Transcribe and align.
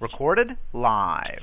Recorded 0.00 0.56
live. 0.72 1.40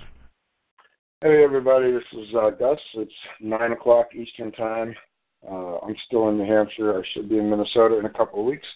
Hey 1.22 1.44
everybody, 1.44 1.92
this 1.92 2.04
is 2.14 2.36
uh, 2.36 2.52
Gus. 2.52 2.80
It's 2.96 3.12
nine 3.42 3.72
o'clock 3.72 4.08
Eastern 4.16 4.52
time. 4.52 4.94
Uh, 5.50 5.78
I'm 5.78 5.96
still 6.08 6.30
in 6.30 6.38
New 6.38 6.46
Hampshire. 6.46 6.98
I 6.98 7.04
should 7.14 7.30
be 7.30 7.38
in 7.38 7.50
Minnesota 7.50 7.98
in 8.00 8.06
a 8.06 8.10
couple 8.10 8.40
of 8.40 8.46
weeks. 8.46 8.68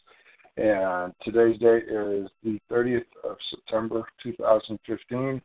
And 0.57 1.13
today's 1.23 1.59
date 1.59 1.85
is 1.89 2.29
the 2.43 2.59
30th 2.69 3.05
of 3.23 3.37
September 3.49 4.03
2015. 4.23 5.41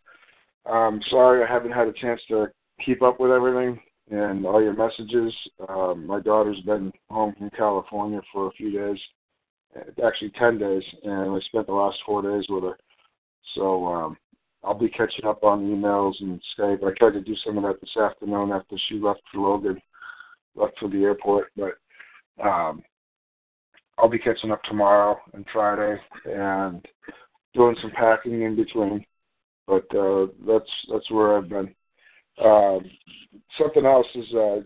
I'm 0.66 1.00
sorry 1.10 1.44
I 1.44 1.52
haven't 1.52 1.72
had 1.72 1.88
a 1.88 1.92
chance 1.92 2.20
to 2.28 2.48
keep 2.84 3.02
up 3.02 3.20
with 3.20 3.30
everything 3.30 3.78
and 4.10 4.44
all 4.44 4.62
your 4.62 4.74
messages. 4.74 5.32
Um, 5.68 6.06
my 6.06 6.20
daughter's 6.20 6.60
been 6.60 6.92
home 7.10 7.34
from 7.38 7.50
California 7.50 8.20
for 8.32 8.48
a 8.48 8.52
few 8.52 8.72
days, 8.72 8.98
actually 10.04 10.30
10 10.38 10.58
days, 10.58 10.82
and 11.04 11.30
I 11.30 11.38
spent 11.46 11.66
the 11.66 11.72
last 11.72 11.98
four 12.04 12.22
days 12.22 12.46
with 12.48 12.64
her. 12.64 12.76
So 13.54 13.86
um, 13.86 14.16
I'll 14.62 14.74
be 14.78 14.88
catching 14.88 15.26
up 15.26 15.44
on 15.44 15.64
emails 15.64 16.14
and 16.20 16.40
Skype. 16.56 16.84
I 16.84 16.92
tried 16.98 17.12
to 17.12 17.20
do 17.20 17.36
some 17.44 17.58
of 17.58 17.64
that 17.64 17.80
this 17.80 17.96
afternoon 17.96 18.50
after 18.52 18.76
she 18.88 18.98
left 18.98 19.20
for 19.32 19.40
Logan, 19.40 19.80
left 20.56 20.78
for 20.78 20.88
the 20.88 21.02
airport, 21.02 21.48
but 21.56 21.74
um, 22.42 22.82
I'll 23.98 24.08
be 24.08 24.18
catching 24.18 24.50
up 24.50 24.62
tomorrow 24.64 25.18
and 25.34 25.44
Friday 25.52 25.96
and 26.26 26.84
doing 27.54 27.76
some 27.80 27.92
packing 27.92 28.42
in 28.42 28.56
between. 28.56 29.04
But 29.66 29.84
uh, 29.96 30.26
that's 30.46 30.70
that's 30.90 31.10
where 31.10 31.38
I've 31.38 31.48
been. 31.48 31.74
Um, 32.44 32.90
something 33.58 33.86
else 33.86 34.06
is, 34.14 34.26
uh, 34.34 34.56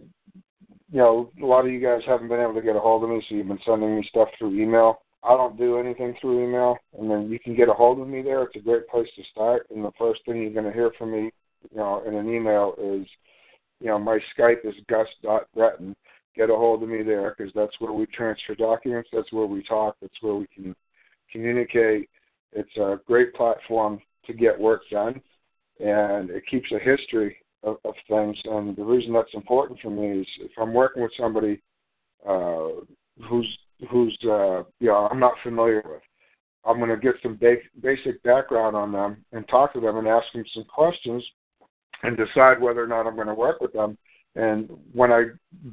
you 0.91 0.99
know, 0.99 1.31
a 1.43 1.47
lot 1.47 1.67
of 1.67 1.73
you 1.73 1.81
guys 1.81 2.01
haven't 2.07 2.29
been 2.29 2.41
able 2.41 2.55
to 2.55 2.63
get 2.63 2.77
a 2.77 2.81
hold 2.81 3.05
of 3.05 3.11
me, 3.11 3.23
so 3.29 3.35
you've 3.35 3.49
been 3.49 3.59
sending 3.65 3.97
me 3.97 4.07
stuff 4.09 4.29
through 4.39 4.59
email. 4.61 5.03
I 5.23 5.31
don't 5.31 5.59
do 5.59 5.79
anything 5.79 6.15
through 6.21 6.45
email, 6.45 6.77
and 6.99 7.11
then 7.11 7.29
you 7.31 7.39
can 7.39 7.57
get 7.57 7.69
a 7.69 7.73
hold 7.73 8.01
of 8.01 8.09
me 8.09 8.23
there. 8.23 8.45
It's 8.45 8.57
a 8.57 8.61
great 8.61 8.89
place 8.89 9.09
to 9.17 9.23
start. 9.33 9.67
And 9.75 9.85
the 9.85 9.91
first 9.99 10.21
thing 10.25 10.37
you're 10.37 10.53
going 10.53 10.65
to 10.65 10.73
hear 10.73 10.93
from 10.97 11.11
me, 11.13 11.31
you 11.71 11.77
know, 11.77 12.03
in 12.07 12.15
an 12.15 12.29
email 12.29 12.75
is, 12.79 13.07
you 13.81 13.89
know, 13.89 13.99
my 13.99 14.19
Skype 14.37 14.65
is 14.65 14.75
gus.breton. 14.89 15.97
Get 16.37 16.51
a 16.51 16.55
hold 16.55 16.85
of 16.85 16.89
me 16.89 17.03
there 17.03 17.35
because 17.37 17.53
that's 17.55 17.75
where 17.81 17.93
we 17.93 18.07
transfer 18.07 18.55
documents. 18.55 19.09
That's 19.13 19.33
where 19.33 19.47
we 19.47 19.65
talk. 19.65 19.97
That's 20.01 20.15
where 20.21 20.37
we 20.37 20.47
can 20.55 20.75
communicate. 21.33 22.09
It's 22.53 22.77
a 22.77 23.01
great 23.07 23.35
platform 23.35 24.01
to 24.27 24.33
get 24.33 24.59
work 24.59 24.83
done, 24.91 25.21
and 25.81 26.31
it 26.31 26.45
keeps 26.49 26.71
a 26.71 26.79
history 26.79 27.37
of, 27.65 27.77
of 27.85 27.95
things. 28.09 28.37
And 28.45 28.77
the 28.77 28.85
reason 28.85 29.13
that's 29.13 29.35
important 29.35 29.81
for 29.81 29.91
me 29.91 30.21
is 30.21 30.27
if 30.41 30.53
I'm 30.59 30.73
working 30.73 31.03
with 31.03 31.13
somebody 31.19 31.61
uh, 32.27 32.69
who's 33.29 33.59
who's 33.91 34.17
uh, 34.25 34.63
you 34.81 34.89
know 34.89 35.09
I'm 35.11 35.21
not 35.21 35.35
familiar 35.43 35.83
with, 35.85 36.03
I'm 36.65 36.79
going 36.79 36.91
to 36.91 36.97
get 36.97 37.15
some 37.23 37.37
ba- 37.37 37.57
basic 37.83 38.23
background 38.23 38.77
on 38.77 38.93
them 38.93 39.25
and 39.33 39.47
talk 39.49 39.73
to 39.75 39.81
them 39.81 39.97
and 39.97 40.09
ask 40.09 40.27
them 40.33 40.45
some 40.55 40.65
questions 40.65 41.25
and 42.03 42.17
decide 42.17 42.61
whether 42.61 42.83
or 42.83 42.87
not 42.87 43.07
I'm 43.07 43.17
going 43.17 43.27
to 43.29 43.35
work 43.35 43.61
with 43.61 43.73
them. 43.73 43.99
And 44.37 44.71
when 44.93 45.11
I 45.11 45.25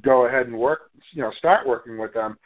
go 0.01 0.27
ahead 0.27 0.47
and 0.47 0.57
work, 0.57 0.89
you 1.11 1.21
know, 1.21 1.31
start 1.37 1.67
working 1.67 1.97
with 1.97 2.13
them, 2.13 2.37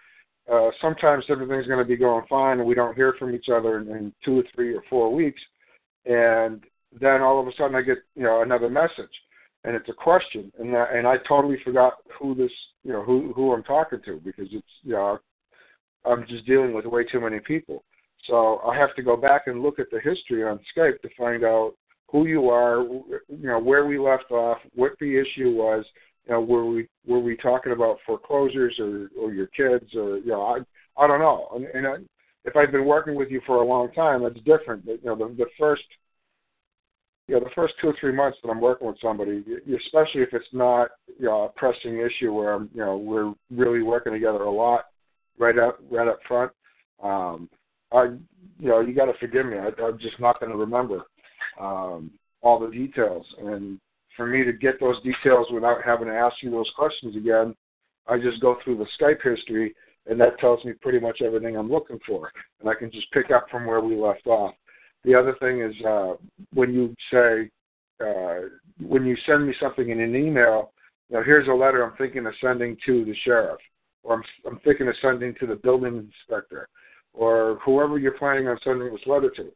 uh, 0.52 0.69
sometimes 0.81 1.23
everything's 1.30 1.67
going 1.67 1.80
to 1.80 1.85
be 1.85 1.95
going 1.95 2.25
fine 2.27 2.59
and 2.59 2.67
we 2.67 2.75
don't 2.75 2.95
hear 2.95 3.13
from 3.17 3.33
each 3.33 3.47
other 3.53 3.77
in, 3.77 3.87
in 3.89 4.13
two 4.25 4.39
or 4.39 4.43
three 4.53 4.75
or 4.75 4.83
four 4.89 5.13
weeks, 5.13 5.41
and 6.05 6.63
then 6.99 7.21
all 7.21 7.39
of 7.39 7.47
a 7.47 7.52
sudden 7.57 7.75
I 7.75 7.81
get 7.81 7.99
you 8.15 8.23
know 8.23 8.41
another 8.41 8.69
message 8.69 9.11
and 9.63 9.75
it's 9.75 9.89
a 9.89 9.93
question, 9.93 10.52
and 10.59 10.73
that, 10.73 10.93
and 10.93 11.05
I 11.07 11.17
totally 11.27 11.57
forgot 11.63 11.95
who 12.17 12.33
this, 12.33 12.52
you 12.83 12.93
know, 12.93 13.03
who 13.03 13.33
who 13.33 13.53
I'm 13.53 13.63
talking 13.63 13.99
to 14.05 14.21
because 14.23 14.47
it's, 14.52 14.67
you 14.83 14.93
know, 14.93 15.19
I'm 16.05 16.25
just 16.28 16.45
dealing 16.45 16.73
with 16.73 16.86
way 16.86 17.03
too 17.03 17.19
many 17.19 17.39
people. 17.39 17.83
So 18.25 18.59
I 18.59 18.78
have 18.78 18.95
to 18.95 19.03
go 19.03 19.16
back 19.16 19.44
and 19.47 19.61
look 19.61 19.80
at 19.80 19.89
the 19.92 20.00
history 20.00 20.44
on 20.44 20.59
Skype 20.75 21.02
to 21.02 21.09
find 21.17 21.44
out 21.44 21.73
who 22.11 22.25
you 22.25 22.50
are, 22.50 22.83
you 22.83 23.19
know, 23.30 23.59
where 23.59 23.86
we 23.86 23.97
left 24.00 24.31
off, 24.31 24.58
what 24.76 24.93
the 24.99 25.17
issue 25.17 25.55
was, 25.55 25.86
you 26.26 26.33
know, 26.33 26.42
were 26.42 26.65
we 26.65 26.87
were 27.08 27.20
we 27.20 27.37
talking 27.37 27.71
about 27.71 27.98
foreclosures 28.05 28.76
or 28.80 29.10
or 29.20 29.33
your 29.33 29.48
kids 29.48 29.95
or 29.95 30.17
you 30.17 30.27
know, 30.27 30.42
I 30.42 31.02
I 31.02 31.08
don't 31.08 31.20
know. 31.20 31.49
And, 31.55 31.65
and 31.65 31.87
I, 31.87 31.95
if 32.45 32.55
I've 32.55 32.71
been 32.71 32.86
working 32.86 33.16
with 33.16 33.30
you 33.30 33.42
for 33.45 33.58
a 33.58 33.66
long 33.66 33.92
time, 33.93 34.23
it's 34.23 34.39
different. 34.42 34.86
But, 34.86 35.04
You 35.04 35.10
know, 35.10 35.16
the 35.16 35.33
the 35.36 35.49
first 35.58 35.83
you 37.27 37.36
know, 37.36 37.42
the 37.42 37.52
first 37.54 37.76
two 37.80 37.89
or 37.89 37.95
three 37.99 38.11
months 38.11 38.39
that 38.43 38.49
I'm 38.49 38.60
working 38.60 38.87
with 38.87 38.98
somebody, 39.02 39.43
especially 39.86 40.21
if 40.21 40.33
it's 40.33 40.48
not 40.52 40.89
you 41.20 41.27
know, 41.27 41.43
a 41.43 41.49
pressing 41.49 41.99
issue 41.99 42.33
where 42.33 42.54
I'm, 42.54 42.70
you 42.73 42.83
know 42.83 42.98
we're 42.98 43.33
really 43.52 43.83
working 43.83 44.14
together 44.14 44.43
a 44.43 44.52
lot 44.52 44.86
right 45.39 45.58
up 45.58 45.80
right 45.89 46.08
up 46.08 46.20
front. 46.27 46.52
Um, 47.02 47.50
I 47.92 48.04
you 48.60 48.70
know 48.70 48.82
you 48.82 48.94
got 48.94 49.05
to 49.05 49.17
forgive 49.20 49.45
me. 49.45 49.58
I, 49.58 49.70
I'm 49.82 49.98
just 50.00 50.20
not 50.20 50.39
going 50.39 50.52
to 50.52 50.58
remember 50.58 51.04
um, 51.60 52.11
all 52.42 52.60
the 52.60 52.70
details, 52.70 53.26
and 53.39 53.80
for 54.16 54.28
me 54.28 54.44
to 54.44 54.54
get 54.54 54.80
those 54.80 55.02
details 55.02 55.48
without 55.52 55.80
having 55.83 56.08
to 56.08 56.14
ask 56.14 56.36
you 56.42 56.52
those 56.52 56.70
questions 56.76 57.16
again, 57.16 57.55
I 58.08 58.20
just 58.20 58.42
go 58.42 58.58
through 58.64 58.78
the 58.78 58.88
Skype 58.99 59.22
history, 59.23 59.73
and 60.08 60.20
that 60.20 60.39
tells 60.39 60.64
me 60.66 60.73
pretty 60.73 60.99
much 60.99 61.22
everything 61.22 61.55
I'm 61.55 61.72
looking 61.72 61.99
for, 62.05 62.32
and 62.60 62.70
I 62.70 62.76
can 62.76 62.92
just 62.92 63.11
pick 63.11 63.32
up 63.32 63.48
from 63.49 63.66
where 63.66 63.82
we 63.82 63.95
left 63.95 64.28
off. 64.28 64.54
The 65.05 65.16
other 65.16 65.36
thing 65.39 65.61
is 65.61 65.73
uh, 65.86 66.14
when 66.54 66.73
you 66.73 66.94
say 67.11 67.49
uh, 68.05 68.48
when 68.86 69.05
you 69.05 69.16
send 69.26 69.48
me 69.48 69.54
something 69.60 69.89
in 69.89 69.99
an 69.99 70.16
email, 70.16 70.72
you 71.10 71.17
know, 71.17 71.23
here's 71.23 71.48
a 71.48 71.54
letter 71.54 71.83
I'm 71.83 71.98
thinking 71.98 72.26
of 72.26 72.33
sending 72.42 72.78
to 72.86 73.05
the 73.05 73.16
sheriff, 73.23 73.60
or 74.04 74.15
I'm, 74.15 74.23
I'm 74.45 74.60
thinking 74.60 74.87
of 74.87 74.95
sending 75.02 75.36
to 75.39 75.48
the 75.48 75.55
building 75.55 75.98
inspector, 76.30 76.67
or 77.14 77.60
whoever 77.65 77.98
you're 77.98 78.17
planning 78.17 78.48
on 78.48 78.58
sending 78.64 78.92
this 78.92 79.05
letter 79.05 79.30
to. 79.37 79.52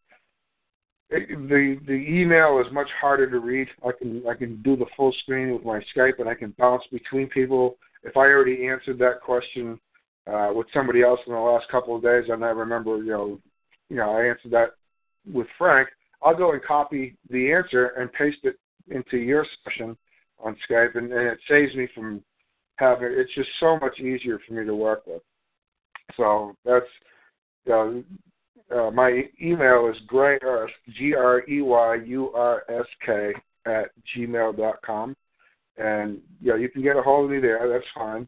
It, 1.09 1.29
the 1.49 1.79
the 1.85 1.93
email 1.93 2.63
is 2.65 2.73
much 2.73 2.89
harder 2.99 3.29
to 3.29 3.39
read. 3.39 3.67
I 3.85 3.91
can 3.97 4.23
I 4.27 4.33
can 4.33 4.61
do 4.63 4.75
the 4.75 4.85
full 4.97 5.13
screen 5.21 5.53
with 5.53 5.63
my 5.63 5.81
Skype, 5.95 6.19
and 6.19 6.29
I 6.29 6.35
can 6.35 6.55
bounce 6.57 6.83
between 6.91 7.27
people. 7.27 7.77
If 8.03 8.17
I 8.17 8.21
already 8.21 8.67
answered 8.67 8.99
that 8.99 9.21
question 9.21 9.79
uh, 10.27 10.51
with 10.53 10.67
somebody 10.73 11.03
else 11.03 11.19
in 11.27 11.33
the 11.33 11.39
last 11.39 11.69
couple 11.69 11.95
of 11.95 12.03
days, 12.03 12.25
and 12.29 12.43
I 12.43 12.49
remember, 12.49 12.97
you 12.97 13.11
know, 13.11 13.39
you 13.89 13.97
know, 13.97 14.11
I 14.11 14.25
answered 14.25 14.51
that 14.51 14.71
with 15.31 15.47
Frank, 15.57 15.89
I'll 16.21 16.35
go 16.35 16.51
and 16.51 16.63
copy 16.63 17.15
the 17.29 17.51
answer 17.51 17.87
and 17.97 18.11
paste 18.11 18.39
it 18.43 18.57
into 18.89 19.17
your 19.17 19.45
session 19.63 19.95
on 20.39 20.57
Skype, 20.69 20.95
and, 20.95 21.11
and 21.11 21.27
it 21.27 21.39
saves 21.49 21.75
me 21.75 21.87
from 21.93 22.23
having. 22.83 23.11
It's 23.11 23.33
just 23.35 23.49
so 23.59 23.79
much 23.79 23.99
easier 23.99 24.39
for 24.45 24.53
me 24.53 24.65
to 24.65 24.75
work 24.75 25.03
with. 25.07 25.21
So 26.17 26.55
that's 26.65 26.85
uh, 27.71 27.89
uh, 28.75 28.91
my 28.91 29.23
email 29.41 29.89
is 29.91 29.97
greyursk 30.11 30.69
g 30.97 31.13
r 31.15 31.43
e 31.47 31.61
y 31.61 31.95
u 32.05 32.31
r 32.33 32.63
s 32.69 32.87
k 33.05 33.33
at 33.65 33.87
gmail 34.09 34.57
dot 34.57 34.77
com, 34.85 35.15
and 35.77 36.19
yeah, 36.41 36.55
you 36.55 36.69
can 36.69 36.81
get 36.81 36.97
a 36.97 37.01
hold 37.01 37.25
of 37.25 37.31
me 37.31 37.39
there. 37.39 37.67
That's 37.71 37.91
fine. 37.95 38.27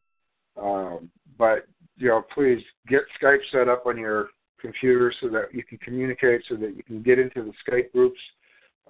Um, 0.62 1.10
but 1.38 1.68
you 1.98 2.08
know, 2.10 2.24
please 2.34 2.62
get 2.88 3.02
Skype 3.22 3.44
set 3.52 3.68
up 3.68 3.86
on 3.86 3.98
your 3.98 4.30
computer 4.60 5.14
so 5.22 5.28
that 5.30 5.54
you 5.54 5.64
can 5.64 5.78
communicate, 5.80 6.42
so 6.50 6.56
that 6.56 6.76
you 6.76 6.84
can 6.84 7.02
get 7.02 7.20
into 7.20 7.44
the 7.44 7.54
Skype 7.64 7.92
groups 7.92 8.20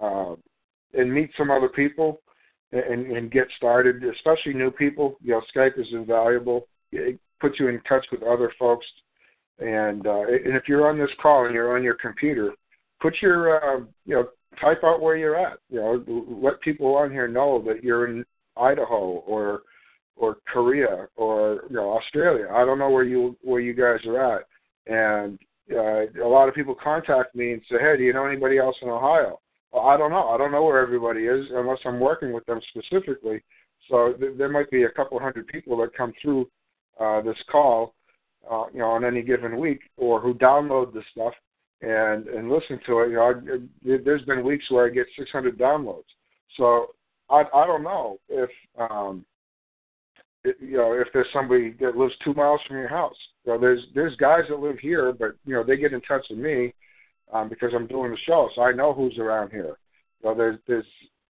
uh, 0.01 0.35
and 0.93 1.13
meet 1.13 1.31
some 1.37 1.51
other 1.51 1.69
people 1.69 2.21
and, 2.75 3.11
and 3.11 3.31
get 3.31 3.47
started, 3.57 4.03
especially 4.03 4.53
new 4.53 4.71
people. 4.71 5.17
You 5.21 5.31
know, 5.31 5.41
Skype 5.55 5.79
is 5.79 5.87
invaluable. 5.91 6.67
It 6.91 7.19
puts 7.39 7.59
you 7.59 7.67
in 7.67 7.81
touch 7.81 8.05
with 8.11 8.23
other 8.23 8.51
folks. 8.57 8.85
And 9.59 10.05
uh, 10.05 10.23
and 10.27 10.55
if 10.55 10.67
you're 10.67 10.89
on 10.89 10.97
this 10.97 11.09
call 11.21 11.45
and 11.45 11.53
you're 11.53 11.77
on 11.77 11.83
your 11.83 11.95
computer, 11.95 12.51
put 13.01 13.15
your 13.21 13.55
uh, 13.55 13.85
you 14.05 14.15
know 14.15 14.27
type 14.59 14.83
out 14.83 15.01
where 15.01 15.15
you're 15.15 15.37
at. 15.37 15.59
You 15.69 15.79
know, 15.79 16.37
let 16.41 16.59
people 16.61 16.95
on 16.95 17.11
here 17.11 17.27
know 17.27 17.63
that 17.65 17.83
you're 17.83 18.07
in 18.07 18.25
Idaho 18.57 19.23
or 19.25 19.61
or 20.17 20.37
Korea 20.51 21.07
or 21.15 21.63
you 21.69 21.75
know 21.75 21.91
Australia. 21.91 22.47
I 22.53 22.65
don't 22.65 22.79
know 22.79 22.89
where 22.89 23.05
you 23.05 23.37
where 23.41 23.61
you 23.61 23.73
guys 23.73 24.05
are 24.05 24.37
at, 24.37 24.43
and 24.87 25.39
uh, 25.71 26.21
a 26.21 26.27
lot 26.27 26.49
of 26.49 26.55
people 26.55 26.75
contact 26.75 27.33
me 27.33 27.53
and 27.53 27.61
say, 27.69 27.77
"Hey, 27.79 27.95
do 27.97 28.03
you 28.03 28.11
know 28.11 28.25
anybody 28.25 28.57
else 28.57 28.75
in 28.81 28.89
Ohio?" 28.89 29.39
I 29.79 29.97
don't 29.97 30.11
know. 30.11 30.29
I 30.29 30.37
don't 30.37 30.51
know 30.51 30.63
where 30.63 30.79
everybody 30.79 31.25
is 31.25 31.45
unless 31.53 31.79
I'm 31.85 31.99
working 31.99 32.33
with 32.33 32.45
them 32.45 32.59
specifically. 32.69 33.43
So 33.89 34.13
th- 34.13 34.37
there 34.37 34.49
might 34.49 34.71
be 34.71 34.83
a 34.83 34.89
couple 34.89 35.19
hundred 35.19 35.47
people 35.47 35.77
that 35.77 35.95
come 35.95 36.13
through 36.21 36.49
uh, 36.99 37.21
this 37.21 37.37
call, 37.51 37.93
uh, 38.49 38.65
you 38.73 38.79
know, 38.79 38.89
on 38.89 39.05
any 39.05 39.21
given 39.21 39.59
week, 39.59 39.81
or 39.97 40.19
who 40.19 40.33
download 40.33 40.93
the 40.93 41.03
stuff 41.11 41.33
and 41.81 42.27
and 42.27 42.49
listen 42.49 42.79
to 42.85 43.01
it. 43.01 43.09
You 43.09 43.15
know, 43.15 43.33
I, 43.33 43.97
there's 44.03 44.23
been 44.23 44.45
weeks 44.45 44.65
where 44.69 44.87
I 44.87 44.89
get 44.89 45.07
600 45.17 45.57
downloads. 45.57 46.03
So 46.57 46.87
I 47.29 47.43
I 47.53 47.65
don't 47.65 47.83
know 47.83 48.17
if 48.29 48.49
um, 48.77 49.25
it, 50.43 50.55
you 50.59 50.77
know, 50.77 50.93
if 50.93 51.07
there's 51.13 51.27
somebody 51.33 51.75
that 51.81 51.97
lives 51.97 52.13
two 52.23 52.33
miles 52.33 52.61
from 52.67 52.77
your 52.77 52.87
house. 52.87 53.15
You 53.45 53.53
know, 53.53 53.59
there's 53.59 53.81
there's 53.93 54.15
guys 54.15 54.43
that 54.49 54.59
live 54.59 54.79
here, 54.79 55.11
but 55.11 55.35
you 55.45 55.53
know, 55.53 55.63
they 55.63 55.77
get 55.77 55.93
in 55.93 56.01
touch 56.01 56.25
with 56.29 56.39
me 56.39 56.73
um, 57.33 57.49
because 57.49 57.71
I'm 57.73 57.87
doing 57.87 58.11
the 58.11 58.17
show, 58.25 58.49
so 58.55 58.61
I 58.61 58.71
know 58.71 58.93
who's 58.93 59.17
around 59.17 59.51
here. 59.51 59.77
You 60.23 60.35
there's 60.35 60.59
there's 60.67 60.85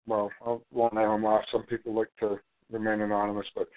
well, 0.07 0.31
I 0.45 0.57
won't 0.71 0.93
name 0.93 1.07
them 1.07 1.25
off. 1.25 1.43
Some 1.51 1.63
people 1.63 1.93
like 1.93 2.09
to 2.19 2.39
remain 2.71 3.01
anonymous, 3.01 3.45
but 3.55 3.67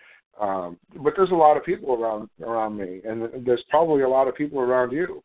um, 0.40 0.78
but 1.02 1.14
there's 1.16 1.30
a 1.30 1.34
lot 1.34 1.56
of 1.56 1.64
people 1.64 1.94
around 1.94 2.28
around 2.42 2.76
me, 2.76 3.00
and 3.04 3.46
there's 3.46 3.64
probably 3.70 4.02
a 4.02 4.08
lot 4.08 4.28
of 4.28 4.34
people 4.34 4.60
around 4.60 4.92
you. 4.92 5.22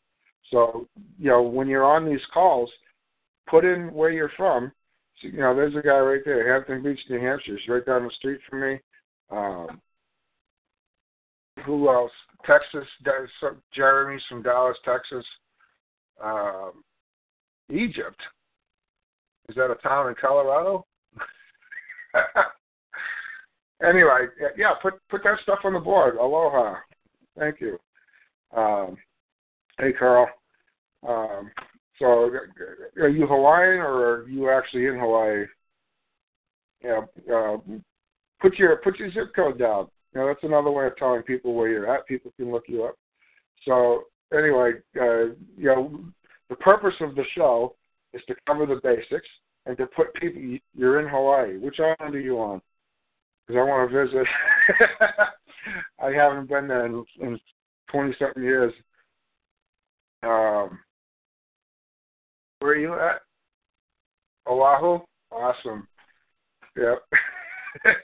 So 0.52 0.88
you 1.18 1.30
know, 1.30 1.42
when 1.42 1.68
you're 1.68 1.86
on 1.86 2.06
these 2.06 2.22
calls, 2.34 2.70
put 3.48 3.66
in 3.66 3.94
where 3.94 4.12
you're 4.12 4.32
from. 4.38 4.72
So, 5.22 5.28
you 5.28 5.40
know, 5.40 5.56
there's 5.56 5.76
a 5.76 5.82
guy 5.82 6.00
right 6.00 6.22
there, 6.24 6.54
Hampton 6.54 6.84
Beach, 6.84 7.00
New 7.10 7.20
Hampshire. 7.20 7.58
He's 7.58 7.68
right 7.68 7.86
down 7.86 8.04
the 8.04 8.12
street 8.12 8.40
from 8.50 8.62
me. 8.62 8.80
Um, 9.32 9.82
who 11.66 11.90
else? 11.90 12.12
Texas. 12.46 12.88
Jeremy's 13.74 14.22
from 14.30 14.44
Dallas, 14.44 14.78
Texas. 14.86 15.26
Um, 16.22 16.84
Egypt. 17.70 18.20
Is 19.48 19.56
that 19.56 19.72
a 19.72 19.76
town 19.76 20.10
in 20.10 20.16
Colorado? 20.20 20.86
anyway, 23.84 24.28
yeah, 24.58 24.74
put 24.82 24.96
put 25.10 25.24
that 25.24 25.40
stuff 25.44 25.60
on 25.64 25.74
the 25.74 25.80
board. 25.80 26.16
Aloha. 26.16 26.76
Thank 27.38 27.62
you. 27.62 27.78
Um, 28.56 28.98
hey, 29.80 29.94
Carl. 29.94 30.28
Um, 31.08 31.52
so, 31.98 32.32
are 32.98 33.10
you 33.10 33.28
Hawaiian 33.28 33.80
or 33.80 34.22
are 34.22 34.30
you 34.30 34.50
actually 34.50 34.88
in 34.88 35.00
Hawaii? 35.00 35.46
Yeah. 36.84 37.02
Uh, 37.34 37.58
put 38.42 38.58
your 38.58 38.78
put 38.78 38.98
your 38.98 39.12
zip 39.12 39.34
code 39.36 39.60
down. 39.60 39.88
You 40.14 40.22
know, 40.22 40.28
that's 40.28 40.44
another 40.44 40.72
way 40.72 40.88
of 40.88 40.98
telling 40.98 41.22
people 41.24 41.54
where 41.54 41.70
you're 41.70 41.94
at. 41.94 42.08
People 42.08 42.32
can 42.38 42.52
look 42.52 42.66
you 42.68 42.86
up. 42.86 42.96
So, 43.66 44.04
anyway, 44.38 44.74
uh, 45.00 45.34
you 45.58 45.66
know, 45.66 46.00
the 46.50 46.56
purpose 46.56 46.96
of 47.02 47.16
the 47.16 47.24
show 47.36 47.76
is 48.14 48.22
to 48.28 48.36
cover 48.48 48.66
the 48.66 48.80
basics 48.84 49.28
and 49.66 49.78
to 49.78 49.86
put 49.88 50.14
people. 50.16 50.58
You're 50.74 51.00
in 51.00 51.08
Hawaii. 51.08 51.58
Which 51.58 51.80
island 51.80 52.16
are 52.16 52.20
you 52.20 52.40
on? 52.40 52.62
Because 53.48 53.60
I 53.60 53.64
want 53.64 53.90
to 53.92 54.06
visit. 54.06 54.28
I 56.02 56.12
haven't 56.12 56.50
been 56.50 56.68
there 56.68 56.86
in, 56.86 57.04
in 57.22 57.40
twenty 57.92 58.16
something 58.20 58.44
years. 58.44 58.74
Um, 60.24 60.80
where 62.60 62.72
are 62.72 62.76
you 62.76 62.94
at? 62.94 63.22
Oahu. 64.48 65.00
Awesome. 65.32 65.88
Yep. 66.76 67.04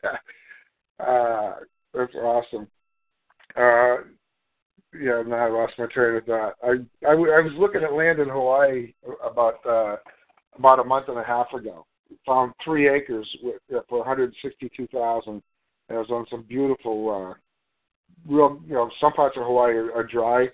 uh, 0.99 1.53
that's 1.93 2.15
awesome. 2.15 2.67
Uh, 3.55 3.97
yeah, 4.99 5.23
now 5.25 5.35
I 5.35 5.49
lost 5.49 5.73
my 5.77 5.85
train 5.87 6.17
of 6.17 6.25
thought. 6.25 6.53
I, 6.63 6.71
I, 7.07 7.11
I 7.11 7.41
was 7.41 7.53
looking 7.57 7.83
at 7.83 7.93
land 7.93 8.19
in 8.19 8.29
Hawaii 8.29 8.93
about 9.23 9.65
uh, 9.65 9.97
about 10.57 10.79
a 10.79 10.83
month 10.83 11.07
and 11.09 11.17
a 11.17 11.23
half 11.23 11.51
ago. 11.53 11.85
Found 12.25 12.53
three 12.63 12.87
acres 12.87 13.27
with, 13.43 13.55
uh, 13.75 13.81
for 13.89 13.99
one 13.99 14.07
hundred 14.07 14.33
sixty-two 14.41 14.87
thousand. 14.87 15.41
It 15.89 15.93
was 15.93 16.09
on 16.09 16.25
some 16.29 16.43
beautiful, 16.43 17.09
uh, 17.09 18.33
real. 18.33 18.61
You 18.67 18.73
know, 18.73 18.89
some 19.01 19.13
parts 19.13 19.37
of 19.37 19.43
Hawaii 19.43 19.73
are, 19.73 19.91
are 19.93 20.03
dry. 20.03 20.47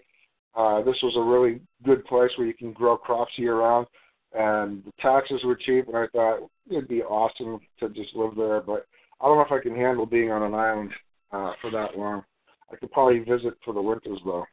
Uh, 0.56 0.82
this 0.82 0.98
was 1.04 1.16
a 1.16 1.22
really 1.22 1.62
good 1.86 2.04
place 2.06 2.32
where 2.36 2.48
you 2.48 2.54
can 2.54 2.74
grow 2.74 2.98
crops 2.98 3.32
year 3.38 3.60
round, 3.60 3.88
and 4.34 4.84
the 4.84 4.92
taxes 5.00 5.42
were 5.44 5.56
cheap. 5.56 5.88
And 5.88 5.98
I 5.98 6.08
thought 6.08 6.50
it'd 6.70 6.88
be 6.88 7.04
awesome 7.04 7.60
to 7.80 7.90
just 7.90 8.16
live 8.16 8.36
there, 8.36 8.62
but 8.62 8.86
I 9.22 9.26
don't 9.26 9.38
know 9.38 9.46
if 9.46 9.52
I 9.52 9.62
can 9.62 9.76
handle 9.76 10.06
being 10.06 10.32
on 10.32 10.44
an 10.44 10.54
island 10.54 10.92
uh, 11.32 11.54
for 11.62 11.70
that 11.72 11.98
long. 11.98 12.24
I 12.72 12.76
could 12.78 12.92
probably 12.92 13.20
visit 13.20 13.54
for 13.64 13.74
the 13.74 13.82
winters 13.82 14.20
though. 14.26 14.46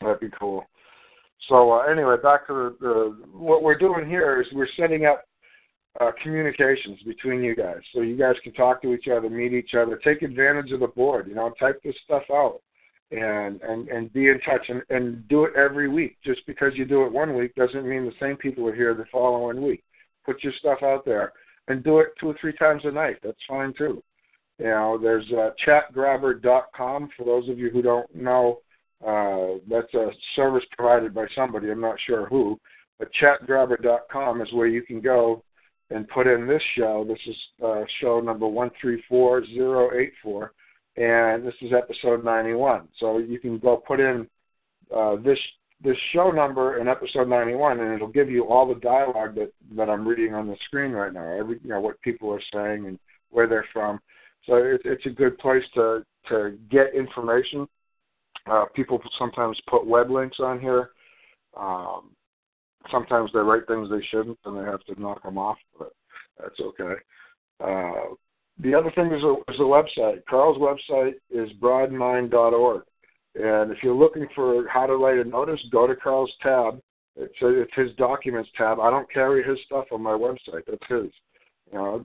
That'd 0.00 0.20
be 0.20 0.30
cool. 0.38 0.64
So 1.48 1.72
uh, 1.72 1.82
anyway, 1.82 2.16
back 2.22 2.46
to 2.48 2.52
the, 2.52 2.76
the 2.80 3.28
what 3.36 3.62
we're 3.62 3.78
doing 3.78 4.08
here 4.08 4.40
is 4.40 4.48
we're 4.52 4.68
setting 4.76 5.06
up 5.06 5.24
uh, 6.00 6.10
communications 6.22 6.98
between 7.06 7.42
you 7.42 7.54
guys, 7.54 7.80
so 7.92 8.02
you 8.02 8.16
guys 8.16 8.34
can 8.42 8.52
talk 8.52 8.82
to 8.82 8.92
each 8.92 9.08
other, 9.08 9.30
meet 9.30 9.52
each 9.52 9.74
other, 9.74 9.96
take 9.96 10.22
advantage 10.22 10.72
of 10.72 10.80
the 10.80 10.86
board. 10.88 11.26
You 11.28 11.34
know, 11.34 11.52
type 11.58 11.80
this 11.82 11.94
stuff 12.04 12.24
out, 12.32 12.60
and 13.10 13.60
and 13.62 13.88
and 13.88 14.12
be 14.12 14.28
in 14.28 14.40
touch, 14.40 14.68
and 14.68 14.82
and 14.90 15.26
do 15.28 15.44
it 15.44 15.54
every 15.56 15.88
week. 15.88 16.16
Just 16.24 16.40
because 16.46 16.72
you 16.74 16.84
do 16.84 17.04
it 17.04 17.12
one 17.12 17.36
week 17.36 17.54
doesn't 17.54 17.88
mean 17.88 18.04
the 18.04 18.12
same 18.20 18.36
people 18.36 18.66
are 18.68 18.74
here 18.74 18.94
the 18.94 19.06
following 19.10 19.62
week. 19.62 19.82
Put 20.26 20.42
your 20.42 20.52
stuff 20.58 20.78
out 20.82 21.04
there, 21.04 21.32
and 21.68 21.84
do 21.84 22.00
it 22.00 22.08
two 22.20 22.28
or 22.28 22.36
three 22.40 22.52
times 22.54 22.82
a 22.84 22.90
night. 22.90 23.16
That's 23.22 23.38
fine 23.48 23.72
too. 23.78 24.02
You 24.58 24.66
know, 24.66 24.98
there's 25.00 25.30
uh, 25.32 25.50
chatgrabber.com 25.66 27.10
for 27.16 27.24
those 27.24 27.48
of 27.48 27.58
you 27.58 27.70
who 27.70 27.82
don't 27.82 28.12
know. 28.14 28.58
Uh, 29.06 29.60
that's 29.70 29.92
a 29.94 30.10
service 30.34 30.64
provided 30.76 31.14
by 31.14 31.26
somebody. 31.34 31.70
I'm 31.70 31.80
not 31.80 31.96
sure 32.04 32.26
who, 32.26 32.58
but 32.98 33.08
chatgrabber.com 33.22 34.42
is 34.42 34.52
where 34.52 34.66
you 34.66 34.82
can 34.82 35.00
go 35.00 35.44
and 35.90 36.08
put 36.08 36.26
in 36.26 36.46
this 36.46 36.62
show. 36.76 37.04
This 37.06 37.20
is 37.26 37.36
uh, 37.64 37.84
show 38.00 38.20
number 38.20 38.46
one 38.46 38.70
three 38.80 39.02
four 39.08 39.44
zero 39.46 39.96
eight 39.96 40.12
four, 40.22 40.52
and 40.96 41.46
this 41.46 41.54
is 41.62 41.72
episode 41.72 42.24
91. 42.24 42.88
So 42.98 43.18
you 43.18 43.38
can 43.38 43.58
go 43.58 43.76
put 43.76 44.00
in 44.00 44.26
uh, 44.94 45.16
this 45.16 45.38
this 45.82 45.96
show 46.12 46.32
number 46.32 46.78
in 46.78 46.88
episode 46.88 47.28
91, 47.28 47.78
and 47.78 47.94
it'll 47.94 48.08
give 48.08 48.28
you 48.28 48.48
all 48.48 48.66
the 48.66 48.80
dialogue 48.80 49.36
that 49.36 49.52
that 49.76 49.88
I'm 49.88 50.06
reading 50.06 50.34
on 50.34 50.48
the 50.48 50.56
screen 50.64 50.90
right 50.90 51.12
now. 51.12 51.38
Every 51.38 51.60
you 51.62 51.70
know 51.70 51.80
what 51.80 52.00
people 52.02 52.32
are 52.32 52.42
saying 52.52 52.86
and 52.86 52.98
where 53.30 53.46
they're 53.46 53.66
from. 53.72 54.00
So 54.48 54.54
it, 54.56 54.80
it's 54.84 55.06
a 55.06 55.10
good 55.10 55.38
place 55.38 55.64
to 55.74 56.04
to 56.28 56.58
get 56.70 56.94
information. 56.94 57.68
Uh, 58.50 58.64
people 58.74 59.00
sometimes 59.18 59.58
put 59.68 59.86
web 59.86 60.10
links 60.10 60.38
on 60.40 60.58
here. 60.58 60.90
Um, 61.56 62.10
sometimes 62.90 63.30
they 63.32 63.40
write 63.40 63.66
things 63.66 63.88
they 63.90 64.04
shouldn't, 64.10 64.38
and 64.44 64.56
they 64.56 64.64
have 64.64 64.84
to 64.84 65.00
knock 65.00 65.22
them 65.22 65.38
off, 65.38 65.58
but 65.78 65.92
that's 66.38 66.58
okay. 66.60 66.94
Uh, 67.60 68.14
the 68.60 68.74
other 68.74 68.90
thing 68.94 69.12
is 69.12 69.22
a, 69.22 69.34
is 69.52 69.60
a 69.60 69.62
website. 69.62 70.22
Carl's 70.28 70.58
website 70.58 71.14
is 71.30 71.50
broadmind.org. 71.60 72.82
And 73.34 73.70
if 73.70 73.78
you're 73.82 73.94
looking 73.94 74.26
for 74.34 74.66
how 74.68 74.86
to 74.86 74.96
write 74.96 75.18
a 75.18 75.24
notice, 75.24 75.60
go 75.70 75.86
to 75.86 75.94
Carl's 75.94 76.32
tab. 76.42 76.80
It's, 77.16 77.34
it's 77.40 77.74
his 77.74 77.94
documents 77.96 78.50
tab. 78.56 78.80
I 78.80 78.90
don't 78.90 79.10
carry 79.12 79.42
his 79.42 79.58
stuff 79.66 79.86
on 79.92 80.02
my 80.02 80.12
website. 80.12 80.62
That's 80.66 80.88
his. 80.88 81.12
You 81.72 81.78
know, 81.78 82.04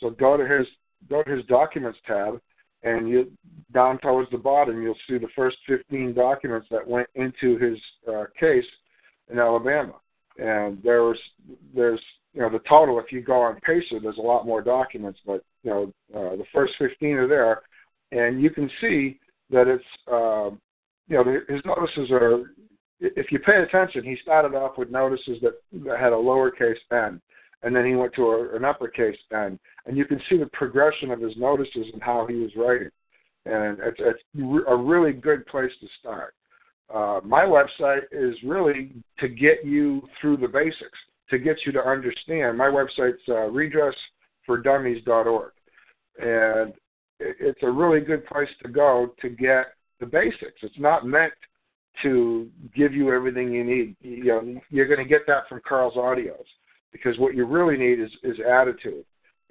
so 0.00 0.10
go 0.10 0.36
to 0.36 0.46
his 0.46 0.66
go 1.08 1.22
to 1.22 1.30
his 1.30 1.44
documents 1.46 1.98
tab, 2.06 2.40
and 2.82 3.08
you 3.08 3.30
down 3.72 3.98
towards 3.98 4.30
the 4.30 4.38
bottom 4.38 4.82
you'll 4.82 4.94
see 5.08 5.18
the 5.18 5.28
first 5.34 5.56
15 5.66 6.14
documents 6.14 6.66
that 6.70 6.86
went 6.86 7.08
into 7.14 7.58
his 7.58 7.78
uh, 8.12 8.24
case 8.38 8.64
in 9.30 9.38
Alabama. 9.38 9.94
And 10.38 10.82
there 10.82 11.02
was 11.02 11.18
there's 11.74 12.00
you 12.34 12.40
know 12.40 12.50
the 12.50 12.60
total 12.68 12.98
if 12.98 13.12
you 13.12 13.20
go 13.20 13.40
on 13.40 13.60
Pacer 13.60 14.00
there's 14.00 14.18
a 14.18 14.22
lot 14.22 14.46
more 14.46 14.62
documents, 14.62 15.20
but 15.26 15.44
you 15.62 15.70
know 15.70 15.92
uh, 16.14 16.36
the 16.36 16.44
first 16.52 16.74
15 16.78 17.10
are 17.12 17.28
there, 17.28 17.62
and 18.12 18.42
you 18.42 18.50
can 18.50 18.70
see 18.80 19.18
that 19.50 19.68
it's 19.68 19.84
uh, 20.10 20.50
you 21.08 21.16
know 21.16 21.24
his 21.48 21.60
notices 21.64 22.10
are 22.10 22.54
if 23.00 23.32
you 23.32 23.38
pay 23.40 23.62
attention 23.62 24.04
he 24.04 24.16
started 24.22 24.56
off 24.56 24.78
with 24.78 24.90
notices 24.90 25.38
that, 25.42 25.60
that 25.84 25.98
had 25.98 26.12
a 26.12 26.16
lowercase 26.16 26.76
n 26.92 27.20
and 27.62 27.74
then 27.74 27.86
he 27.86 27.94
went 27.94 28.14
to 28.14 28.22
a, 28.22 28.56
an 28.56 28.64
uppercase 28.64 29.16
N, 29.32 29.58
and 29.86 29.96
you 29.96 30.04
can 30.04 30.20
see 30.28 30.36
the 30.36 30.46
progression 30.46 31.10
of 31.10 31.20
his 31.20 31.36
notices 31.36 31.86
and 31.92 32.02
how 32.02 32.26
he 32.26 32.36
was 32.36 32.50
writing, 32.56 32.90
and 33.46 33.78
it's, 33.80 34.00
it's 34.00 34.22
a 34.68 34.76
really 34.76 35.12
good 35.12 35.46
place 35.46 35.72
to 35.80 35.86
start. 36.00 36.34
Uh, 36.92 37.20
my 37.24 37.42
website 37.42 38.02
is 38.10 38.34
really 38.44 38.92
to 39.18 39.28
get 39.28 39.64
you 39.64 40.02
through 40.20 40.36
the 40.36 40.48
basics, 40.48 40.98
to 41.30 41.38
get 41.38 41.56
you 41.64 41.72
to 41.72 41.80
understand. 41.80 42.58
My 42.58 42.66
website's 42.66 43.22
uh, 43.28 43.48
redressfordummies.org, 44.48 45.52
and 46.18 46.74
it's 47.18 47.62
a 47.62 47.70
really 47.70 48.00
good 48.00 48.26
place 48.26 48.48
to 48.62 48.68
go 48.68 49.14
to 49.22 49.28
get 49.30 49.66
the 50.00 50.06
basics. 50.06 50.60
It's 50.62 50.78
not 50.78 51.06
meant 51.06 51.32
to 52.02 52.48
give 52.74 52.92
you 52.92 53.12
everything 53.12 53.52
you 53.52 53.64
need. 53.64 53.96
You 54.00 54.24
know, 54.24 54.60
you're 54.70 54.88
going 54.88 54.98
to 54.98 55.08
get 55.08 55.26
that 55.28 55.48
from 55.48 55.60
Carl's 55.66 55.94
audios 55.94 56.44
because 56.92 57.18
what 57.18 57.34
you 57.34 57.46
really 57.46 57.76
need 57.76 58.00
is, 58.00 58.10
is 58.22 58.36
attitude. 58.40 59.04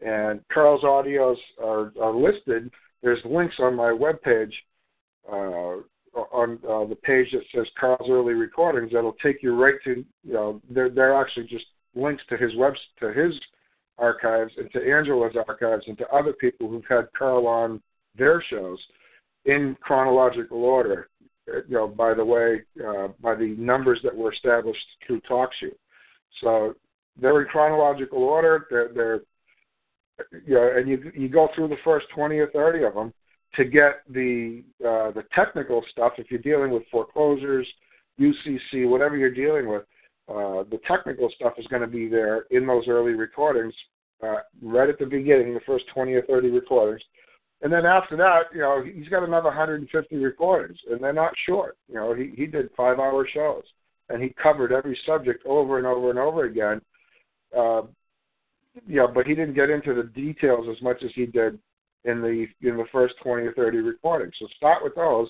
And 0.05 0.41
Carl's 0.51 0.83
audios 0.83 1.37
are, 1.61 1.91
are 2.01 2.15
listed. 2.15 2.71
There's 3.03 3.19
links 3.25 3.55
on 3.59 3.75
my 3.75 3.89
webpage, 3.89 4.53
uh, 5.31 5.81
on 6.13 6.59
uh, 6.67 6.85
the 6.85 6.97
page 7.03 7.27
that 7.31 7.43
says 7.53 7.67
Carl's 7.79 8.09
early 8.09 8.33
recordings. 8.33 8.91
That'll 8.93 9.15
take 9.23 9.41
you 9.41 9.55
right 9.55 9.75
to 9.85 10.03
you 10.23 10.33
know 10.33 10.61
they're 10.69 10.89
they're 10.89 11.15
actually 11.15 11.47
just 11.47 11.65
links 11.95 12.23
to 12.29 12.37
his 12.37 12.55
web 12.55 12.73
to 12.99 13.13
his 13.13 13.33
archives 13.97 14.51
and 14.57 14.69
to 14.71 14.79
Angela's 14.79 15.35
archives 15.47 15.83
and 15.87 15.97
to 15.97 16.07
other 16.09 16.33
people 16.33 16.69
who've 16.69 16.83
had 16.89 17.07
Carl 17.17 17.47
on 17.47 17.81
their 18.17 18.43
shows 18.49 18.79
in 19.45 19.77
chronological 19.81 20.63
order. 20.63 21.09
You 21.47 21.63
know, 21.69 21.87
by 21.87 22.13
the 22.13 22.25
way, 22.25 22.61
uh, 22.85 23.09
by 23.21 23.35
the 23.35 23.55
numbers 23.57 23.99
that 24.03 24.15
were 24.15 24.31
established 24.31 24.85
through 25.05 25.21
TalkShoe. 25.21 25.75
So 26.41 26.75
they're 27.19 27.41
in 27.41 27.47
chronological 27.47 28.23
order. 28.23 28.67
They're, 28.69 28.89
they're 28.93 29.19
you 30.45 30.55
know, 30.55 30.71
and 30.75 30.87
you 30.87 31.11
you 31.15 31.29
go 31.29 31.49
through 31.55 31.69
the 31.69 31.77
first 31.83 32.07
twenty 32.13 32.37
or 32.37 32.49
thirty 32.51 32.83
of 32.83 32.93
them 32.93 33.13
to 33.55 33.65
get 33.65 34.01
the 34.09 34.63
uh, 34.81 35.11
the 35.11 35.23
technical 35.35 35.83
stuff. 35.91 36.13
If 36.17 36.29
you're 36.29 36.39
dealing 36.41 36.71
with 36.71 36.83
foreclosures, 36.91 37.67
UCC, 38.19 38.87
whatever 38.87 39.17
you're 39.17 39.33
dealing 39.33 39.67
with, 39.67 39.83
uh, 40.29 40.63
the 40.69 40.79
technical 40.87 41.31
stuff 41.35 41.53
is 41.57 41.67
going 41.67 41.81
to 41.81 41.87
be 41.87 42.07
there 42.07 42.45
in 42.51 42.67
those 42.67 42.87
early 42.87 43.13
recordings, 43.13 43.73
uh, 44.23 44.37
right 44.61 44.89
at 44.89 44.99
the 44.99 45.05
beginning, 45.05 45.53
the 45.53 45.61
first 45.65 45.85
twenty 45.93 46.13
or 46.13 46.21
thirty 46.23 46.49
recordings. 46.49 47.01
And 47.63 47.71
then 47.71 47.85
after 47.85 48.17
that, 48.17 48.45
you 48.53 48.61
know, 48.61 48.83
he's 48.83 49.07
got 49.07 49.21
another 49.21 49.49
150 49.49 50.15
recordings, 50.15 50.79
and 50.89 50.99
they're 50.99 51.13
not 51.13 51.31
short. 51.45 51.77
You 51.87 51.95
know, 51.95 52.13
he 52.15 52.31
he 52.35 52.47
did 52.47 52.69
five-hour 52.75 53.27
shows, 53.31 53.63
and 54.09 54.21
he 54.21 54.29
covered 54.41 54.71
every 54.71 54.97
subject 55.05 55.45
over 55.45 55.77
and 55.77 55.85
over 55.85 56.09
and 56.09 56.17
over 56.17 56.45
again 56.45 56.81
uh, 57.57 57.81
know, 58.87 59.07
but 59.07 59.27
he 59.27 59.35
didn't 59.35 59.55
get 59.55 59.69
into 59.69 59.93
the 59.93 60.03
details 60.03 60.67
as 60.69 60.81
much 60.81 61.03
as 61.03 61.11
he 61.15 61.25
did 61.25 61.59
in 62.05 62.21
the 62.21 62.47
in 62.61 62.77
the 62.77 62.85
first 62.91 63.15
twenty 63.21 63.43
or 63.43 63.53
thirty 63.53 63.79
recordings. 63.79 64.33
So 64.39 64.47
start 64.57 64.83
with 64.83 64.95
those, 64.95 65.27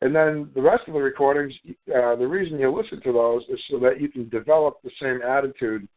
and 0.00 0.14
then 0.14 0.50
the 0.54 0.62
rest 0.62 0.82
of 0.86 0.94
the 0.94 1.00
recordings. 1.00 1.54
Uh, 1.88 2.16
the 2.16 2.26
reason 2.26 2.58
you 2.58 2.70
listen 2.70 3.00
to 3.02 3.12
those 3.12 3.42
is 3.48 3.58
so 3.70 3.78
that 3.80 4.00
you 4.00 4.08
can 4.08 4.28
develop 4.28 4.78
the 4.82 4.90
same 5.00 5.20
attitude 5.22 5.88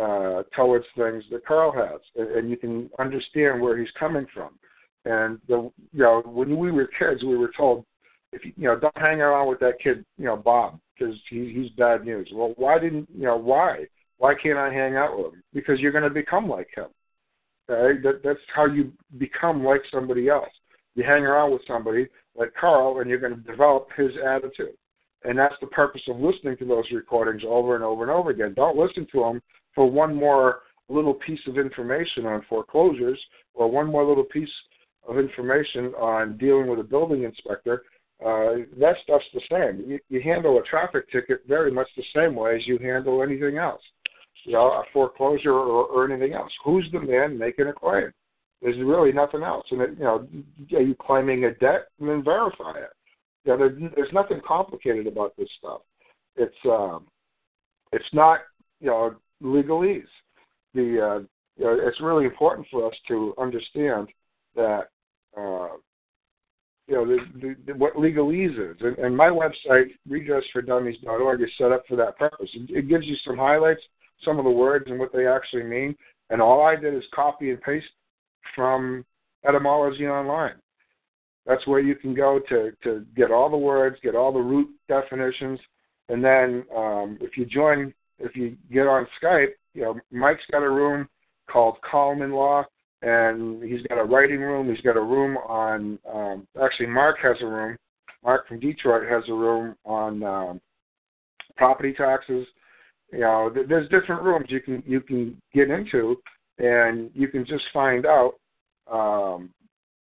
uh, 0.00 0.42
towards 0.54 0.84
things 0.96 1.24
that 1.30 1.46
Carl 1.46 1.72
has, 1.72 2.00
and, 2.16 2.36
and 2.36 2.50
you 2.50 2.56
can 2.56 2.90
understand 2.98 3.60
where 3.60 3.78
he's 3.78 3.92
coming 3.98 4.26
from. 4.34 4.50
And 5.04 5.38
the 5.48 5.70
you 5.92 6.02
know 6.02 6.22
when 6.26 6.58
we 6.58 6.70
were 6.70 6.88
kids, 6.98 7.22
we 7.22 7.36
were 7.36 7.52
told 7.56 7.84
if 8.32 8.44
you, 8.44 8.52
you 8.56 8.64
know 8.64 8.78
don't 8.78 8.96
hang 8.96 9.20
around 9.20 9.48
with 9.48 9.60
that 9.60 9.80
kid, 9.82 10.04
you 10.18 10.24
know 10.24 10.36
Bob, 10.36 10.80
because 10.98 11.14
he, 11.30 11.52
he's 11.54 11.70
bad 11.76 12.04
news. 12.04 12.28
Well, 12.34 12.54
why 12.56 12.78
didn't 12.78 13.08
you 13.14 13.24
know 13.24 13.36
why? 13.36 13.86
Why 14.24 14.32
can't 14.34 14.56
I 14.56 14.72
hang 14.72 14.96
out 14.96 15.18
with 15.18 15.34
him? 15.34 15.42
Because 15.52 15.80
you're 15.80 15.92
going 15.92 16.04
to 16.04 16.08
become 16.08 16.48
like 16.48 16.68
him. 16.74 16.86
Okay? 17.68 18.00
That, 18.00 18.22
that's 18.24 18.40
how 18.54 18.64
you 18.64 18.90
become 19.18 19.62
like 19.62 19.82
somebody 19.92 20.30
else. 20.30 20.48
You 20.94 21.04
hang 21.04 21.24
around 21.26 21.52
with 21.52 21.60
somebody 21.68 22.08
like 22.34 22.54
Carl, 22.58 23.00
and 23.00 23.10
you're 23.10 23.18
going 23.18 23.34
to 23.34 23.40
develop 23.42 23.88
his 23.94 24.12
attitude. 24.26 24.78
And 25.24 25.38
that's 25.38 25.56
the 25.60 25.66
purpose 25.66 26.00
of 26.08 26.20
listening 26.20 26.56
to 26.56 26.64
those 26.64 26.86
recordings 26.90 27.42
over 27.46 27.74
and 27.74 27.84
over 27.84 28.02
and 28.02 28.10
over 28.10 28.30
again. 28.30 28.54
Don't 28.56 28.78
listen 28.78 29.06
to 29.12 29.20
them 29.20 29.42
for 29.74 29.90
one 29.90 30.14
more 30.14 30.60
little 30.88 31.12
piece 31.12 31.46
of 31.46 31.58
information 31.58 32.24
on 32.24 32.46
foreclosures 32.48 33.20
or 33.52 33.70
one 33.70 33.88
more 33.88 34.06
little 34.06 34.24
piece 34.24 34.48
of 35.06 35.18
information 35.18 35.92
on 36.00 36.38
dealing 36.38 36.68
with 36.68 36.78
a 36.78 36.82
building 36.82 37.24
inspector. 37.24 37.82
Uh, 38.24 38.64
that 38.80 38.96
stuff's 39.02 39.26
the 39.34 39.42
same. 39.50 39.84
You, 39.86 39.98
you 40.08 40.22
handle 40.22 40.56
a 40.56 40.62
traffic 40.62 41.10
ticket 41.12 41.42
very 41.46 41.70
much 41.70 41.88
the 41.94 42.04
same 42.16 42.34
way 42.34 42.56
as 42.56 42.66
you 42.66 42.78
handle 42.78 43.22
anything 43.22 43.58
else. 43.58 43.82
You 44.44 44.52
know, 44.52 44.66
a 44.66 44.84
foreclosure 44.92 45.52
or, 45.52 45.86
or 45.86 46.10
anything 46.10 46.34
else. 46.34 46.52
Who's 46.64 46.86
the 46.92 47.00
man 47.00 47.38
making 47.38 47.66
a 47.66 47.72
claim? 47.72 48.12
There's 48.60 48.78
really 48.78 49.12
nothing 49.12 49.42
else. 49.42 49.66
And 49.70 49.80
it, 49.82 49.90
you 49.98 50.04
know, 50.04 50.26
are 50.74 50.82
you 50.82 50.94
claiming 51.00 51.44
a 51.44 51.54
debt? 51.54 51.88
And 52.00 52.08
then 52.08 52.24
verify 52.24 52.78
it. 52.78 52.90
You 53.44 53.52
know, 53.52 53.58
there, 53.58 53.90
there's 53.94 54.12
nothing 54.12 54.40
complicated 54.46 55.06
about 55.06 55.36
this 55.36 55.48
stuff. 55.58 55.80
It's 56.36 56.54
um, 56.64 57.06
it's 57.92 58.04
not 58.12 58.40
you 58.80 58.88
know 58.88 59.14
legalese. 59.42 60.02
The 60.74 60.80
uh, 60.80 61.18
you 61.56 61.64
know, 61.64 61.78
it's 61.80 62.00
really 62.00 62.24
important 62.24 62.66
for 62.70 62.86
us 62.86 62.94
to 63.08 63.34
understand 63.38 64.08
that 64.56 64.88
uh, 65.36 65.68
you 66.88 66.94
know 66.94 67.06
the, 67.06 67.18
the, 67.40 67.56
the, 67.66 67.72
what 67.74 67.94
legalese 67.94 68.72
is. 68.72 68.76
And, 68.80 68.98
and 68.98 69.16
my 69.16 69.28
website, 69.28 69.90
redressfordummies.org, 70.08 71.42
is 71.42 71.48
set 71.56 71.72
up 71.72 71.84
for 71.88 71.96
that 71.96 72.18
purpose. 72.18 72.50
It, 72.54 72.70
it 72.70 72.88
gives 72.88 73.06
you 73.06 73.16
some 73.24 73.36
highlights, 73.36 73.82
some 74.24 74.38
of 74.38 74.44
the 74.44 74.50
words 74.50 74.86
and 74.88 74.98
what 74.98 75.12
they 75.12 75.26
actually 75.26 75.64
mean. 75.64 75.94
And 76.30 76.40
all 76.40 76.62
I 76.62 76.76
did 76.76 76.94
is 76.94 77.04
copy 77.14 77.50
and 77.50 77.60
paste 77.60 77.86
from 78.54 79.04
Etymology 79.46 80.06
Online. 80.06 80.54
That's 81.46 81.66
where 81.66 81.80
you 81.80 81.94
can 81.94 82.14
go 82.14 82.40
to, 82.48 82.72
to 82.84 83.04
get 83.14 83.30
all 83.30 83.50
the 83.50 83.56
words, 83.56 83.96
get 84.02 84.14
all 84.16 84.32
the 84.32 84.40
root 84.40 84.68
definitions, 84.88 85.60
and 86.08 86.24
then 86.24 86.64
um, 86.74 87.18
if 87.20 87.36
you 87.36 87.44
join, 87.44 87.92
if 88.18 88.34
you 88.34 88.56
get 88.72 88.86
on 88.86 89.06
Skype, 89.22 89.52
you 89.74 89.82
know 89.82 89.98
Mike's 90.10 90.42
got 90.50 90.62
a 90.62 90.70
room 90.70 91.08
called 91.50 91.76
Common 91.88 92.32
Law, 92.32 92.64
and 93.02 93.62
he's 93.62 93.82
got 93.88 93.98
a 93.98 94.04
writing 94.04 94.40
room. 94.40 94.70
He's 94.74 94.82
got 94.82 94.96
a 94.96 95.02
room 95.02 95.36
on. 95.36 95.98
Um, 96.12 96.46
actually, 96.62 96.86
Mark 96.86 97.16
has 97.22 97.36
a 97.42 97.46
room. 97.46 97.76
Mark 98.22 98.48
from 98.48 98.60
Detroit 98.60 99.08
has 99.10 99.24
a 99.28 99.34
room 99.34 99.76
on 99.84 100.22
um, 100.22 100.60
property 101.56 101.92
taxes. 101.92 102.46
You 103.12 103.20
know, 103.20 103.50
th- 103.52 103.66
there's 103.68 103.88
different 103.88 104.22
rooms 104.22 104.46
you 104.48 104.60
can 104.60 104.82
you 104.86 105.00
can 105.00 105.40
get 105.52 105.70
into, 105.70 106.16
and 106.58 107.10
you 107.14 107.28
can 107.28 107.44
just 107.46 107.64
find 107.72 108.06
out 108.06 108.34
um, 108.90 109.50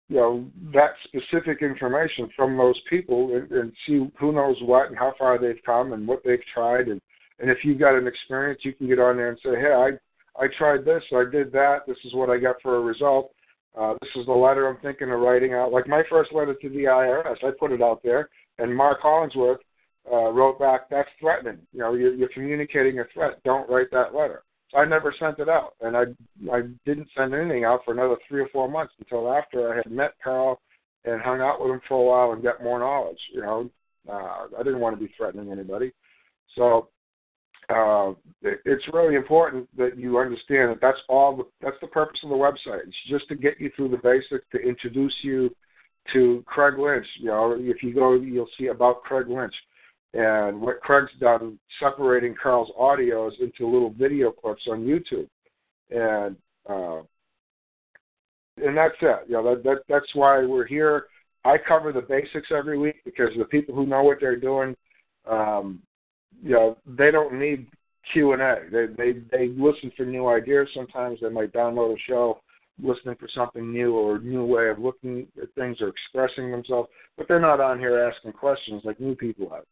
you 0.08 0.16
know 0.16 0.44
that 0.74 0.90
specific 1.04 1.62
information 1.62 2.28
from 2.36 2.56
those 2.56 2.78
people 2.90 3.34
and, 3.36 3.50
and 3.52 3.72
see 3.86 4.10
who 4.18 4.32
knows 4.32 4.56
what 4.62 4.88
and 4.88 4.98
how 4.98 5.14
far 5.18 5.38
they've 5.38 5.62
come 5.64 5.92
and 5.92 6.06
what 6.06 6.22
they've 6.24 6.44
tried. 6.52 6.88
And 6.88 7.00
and 7.38 7.48
if 7.50 7.58
you've 7.62 7.78
got 7.78 7.96
an 7.96 8.06
experience 8.06 8.60
you 8.64 8.74
can 8.74 8.88
get 8.88 8.98
on 8.98 9.16
there 9.16 9.30
and 9.30 9.38
say 9.42 9.50
hey 9.50 9.72
i 9.72 10.42
i 10.42 10.48
tried 10.58 10.84
this 10.84 11.02
i 11.14 11.24
did 11.30 11.52
that. 11.52 11.86
This 11.86 11.96
is 12.04 12.12
what 12.12 12.28
i 12.28 12.38
got 12.38 12.56
for 12.60 12.76
a 12.76 12.80
result. 12.80 13.30
Uh, 13.78 13.94
this 14.02 14.10
is 14.16 14.26
the 14.26 14.32
letter 14.32 14.68
i'm 14.68 14.78
thinking 14.82 15.12
of 15.12 15.20
writing 15.20 15.54
out. 15.54 15.72
Like 15.72 15.86
my 15.86 16.02
first 16.10 16.32
letter 16.32 16.54
to 16.54 16.68
the 16.68 16.84
irs 16.84 17.44
i 17.44 17.50
put 17.58 17.72
it 17.72 17.80
out 17.80 18.02
there 18.02 18.28
and 18.58 18.74
mark 18.76 19.00
hollingsworth 19.00 19.60
uh, 20.12 20.30
wrote 20.30 20.58
back 20.58 20.88
that's 20.90 21.08
threatening 21.20 21.58
you 21.72 21.80
know 21.80 21.94
you're, 21.94 22.14
you're 22.14 22.28
communicating 22.28 23.00
a 23.00 23.04
threat 23.12 23.42
don't 23.44 23.68
write 23.70 23.90
that 23.90 24.14
letter 24.14 24.42
so 24.70 24.78
I 24.78 24.84
never 24.84 25.12
sent 25.18 25.38
it 25.38 25.48
out, 25.48 25.74
and 25.80 25.96
I 25.96 26.04
I 26.52 26.62
didn't 26.86 27.08
send 27.16 27.34
anything 27.34 27.64
out 27.64 27.80
for 27.84 27.92
another 27.92 28.16
three 28.28 28.40
or 28.40 28.48
four 28.52 28.68
months 28.68 28.94
until 28.98 29.32
after 29.32 29.72
I 29.72 29.76
had 29.76 29.90
met 29.90 30.14
Carl 30.22 30.60
and 31.04 31.20
hung 31.20 31.40
out 31.40 31.60
with 31.60 31.72
him 31.72 31.80
for 31.88 32.00
a 32.00 32.04
while 32.04 32.32
and 32.32 32.42
got 32.42 32.62
more 32.62 32.78
knowledge. 32.78 33.18
You 33.32 33.42
know, 33.42 33.70
uh, 34.08 34.46
I 34.58 34.62
didn't 34.62 34.80
want 34.80 34.98
to 34.98 35.04
be 35.04 35.12
threatening 35.16 35.50
anybody, 35.50 35.92
so 36.56 36.88
uh, 37.68 38.10
it, 38.42 38.60
it's 38.64 38.84
really 38.92 39.16
important 39.16 39.68
that 39.76 39.98
you 39.98 40.18
understand 40.18 40.70
that 40.70 40.80
that's 40.80 41.00
all. 41.08 41.36
The, 41.36 41.44
that's 41.60 41.80
the 41.80 41.88
purpose 41.88 42.20
of 42.22 42.30
the 42.30 42.36
website. 42.36 42.86
It's 42.86 42.96
just 43.08 43.28
to 43.28 43.34
get 43.34 43.60
you 43.60 43.72
through 43.74 43.88
the 43.88 43.96
basics, 43.96 44.46
to 44.52 44.58
introduce 44.58 45.14
you 45.22 45.54
to 46.12 46.44
Craig 46.46 46.78
Lynch. 46.78 47.06
You 47.18 47.26
know, 47.26 47.56
if 47.58 47.82
you 47.82 47.92
go, 47.92 48.14
you'll 48.14 48.48
see 48.56 48.68
about 48.68 49.02
Craig 49.02 49.26
Lynch. 49.28 49.54
And 50.12 50.60
what 50.60 50.80
Craig's 50.80 51.12
done, 51.20 51.58
separating 51.78 52.34
Carl's 52.40 52.70
audios 52.78 53.32
into 53.40 53.70
little 53.70 53.90
video 53.90 54.32
clips 54.32 54.62
on 54.68 54.80
YouTube, 54.84 55.28
and 55.90 56.36
uh, 56.68 57.02
and 58.56 58.76
that's 58.76 58.96
it. 59.00 59.20
You 59.28 59.34
know, 59.34 59.54
that, 59.54 59.62
that 59.62 59.78
that's 59.88 60.14
why 60.14 60.44
we're 60.44 60.66
here. 60.66 61.06
I 61.44 61.56
cover 61.58 61.92
the 61.92 62.02
basics 62.02 62.48
every 62.50 62.76
week 62.76 62.96
because 63.04 63.30
the 63.38 63.44
people 63.44 63.74
who 63.74 63.86
know 63.86 64.02
what 64.02 64.18
they're 64.20 64.34
doing, 64.36 64.76
um, 65.28 65.80
you 66.42 66.50
know, 66.50 66.76
they 66.86 67.12
don't 67.12 67.38
need 67.38 67.68
Q 68.12 68.32
and 68.32 68.42
A. 68.42 68.62
They 68.70 68.86
they 68.86 69.20
they 69.30 69.48
listen 69.56 69.92
for 69.96 70.04
new 70.04 70.26
ideas. 70.26 70.68
Sometimes 70.74 71.20
they 71.20 71.28
might 71.28 71.52
download 71.52 71.94
a 71.94 72.00
show 72.08 72.40
listening 72.82 73.16
for 73.16 73.28
something 73.34 73.72
new 73.72 73.94
or 73.94 74.16
a 74.16 74.20
new 74.20 74.44
way 74.44 74.68
of 74.68 74.78
looking 74.78 75.26
at 75.40 75.52
things 75.54 75.78
or 75.80 75.88
expressing 75.88 76.50
themselves, 76.50 76.88
but 77.16 77.28
they're 77.28 77.40
not 77.40 77.60
on 77.60 77.78
here 77.78 77.98
asking 77.98 78.32
questions 78.32 78.82
like 78.84 78.98
new 79.00 79.14
people 79.14 79.50
have. 79.50 79.64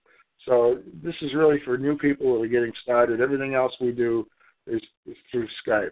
So 0.46 0.78
this 1.02 1.14
is 1.20 1.34
really 1.34 1.60
for 1.64 1.76
new 1.76 1.96
people 1.96 2.34
that 2.34 2.44
are 2.44 2.48
getting 2.48 2.72
started. 2.82 3.20
Everything 3.20 3.54
else 3.54 3.72
we 3.80 3.92
do 3.92 4.26
is, 4.66 4.80
is 5.06 5.16
through 5.30 5.48
Skype. 5.66 5.90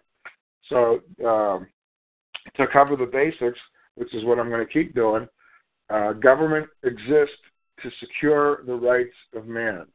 So 0.69 1.01
um, 1.25 1.67
to 2.55 2.67
cover 2.71 2.95
the 2.95 3.05
basics, 3.05 3.59
which 3.95 4.13
is 4.13 4.23
what 4.25 4.39
I'm 4.39 4.49
going 4.49 4.65
to 4.65 4.73
keep 4.73 4.95
doing, 4.95 5.27
uh, 5.89 6.13
government 6.13 6.67
exists 6.83 7.35
to 7.83 7.89
secure 7.99 8.63
the 8.65 8.73
rights 8.73 9.15
of 9.35 9.47
man, 9.47 9.85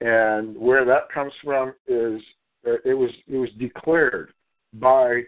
and 0.00 0.56
where 0.56 0.84
that 0.84 1.10
comes 1.12 1.32
from 1.44 1.74
is 1.86 2.20
uh, 2.66 2.76
it 2.84 2.94
was 2.94 3.10
it 3.28 3.36
was 3.36 3.50
declared 3.58 4.32
by 4.74 5.22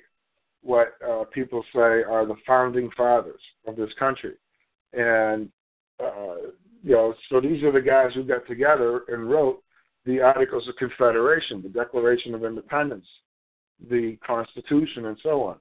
what 0.63 0.95
uh, 1.07 1.25
people 1.33 1.63
say 1.75 2.03
are 2.03 2.27
the 2.27 2.37
founding 2.47 2.91
fathers 2.97 3.41
of 3.67 3.77
this 3.77 3.91
country, 3.99 4.35
and 4.95 5.49
uh, 6.03 6.37
you 6.85 6.93
know, 6.93 7.15
so 7.31 7.41
these 7.41 7.63
are 7.63 7.73
the 7.73 7.81
guys 7.81 8.11
who 8.15 8.25
got 8.25 8.47
together 8.47 9.03
and 9.09 9.31
wrote 9.31 9.63
the 10.05 10.21
Articles 10.21 10.69
of 10.69 10.77
Confederation, 10.77 11.63
the 11.63 11.71
Declaration 11.71 12.35
of 12.35 12.45
Independence, 12.45 13.07
the 13.89 14.19
Constitution, 14.25 15.07
and 15.07 15.17
so 15.23 15.43
on. 15.43 15.57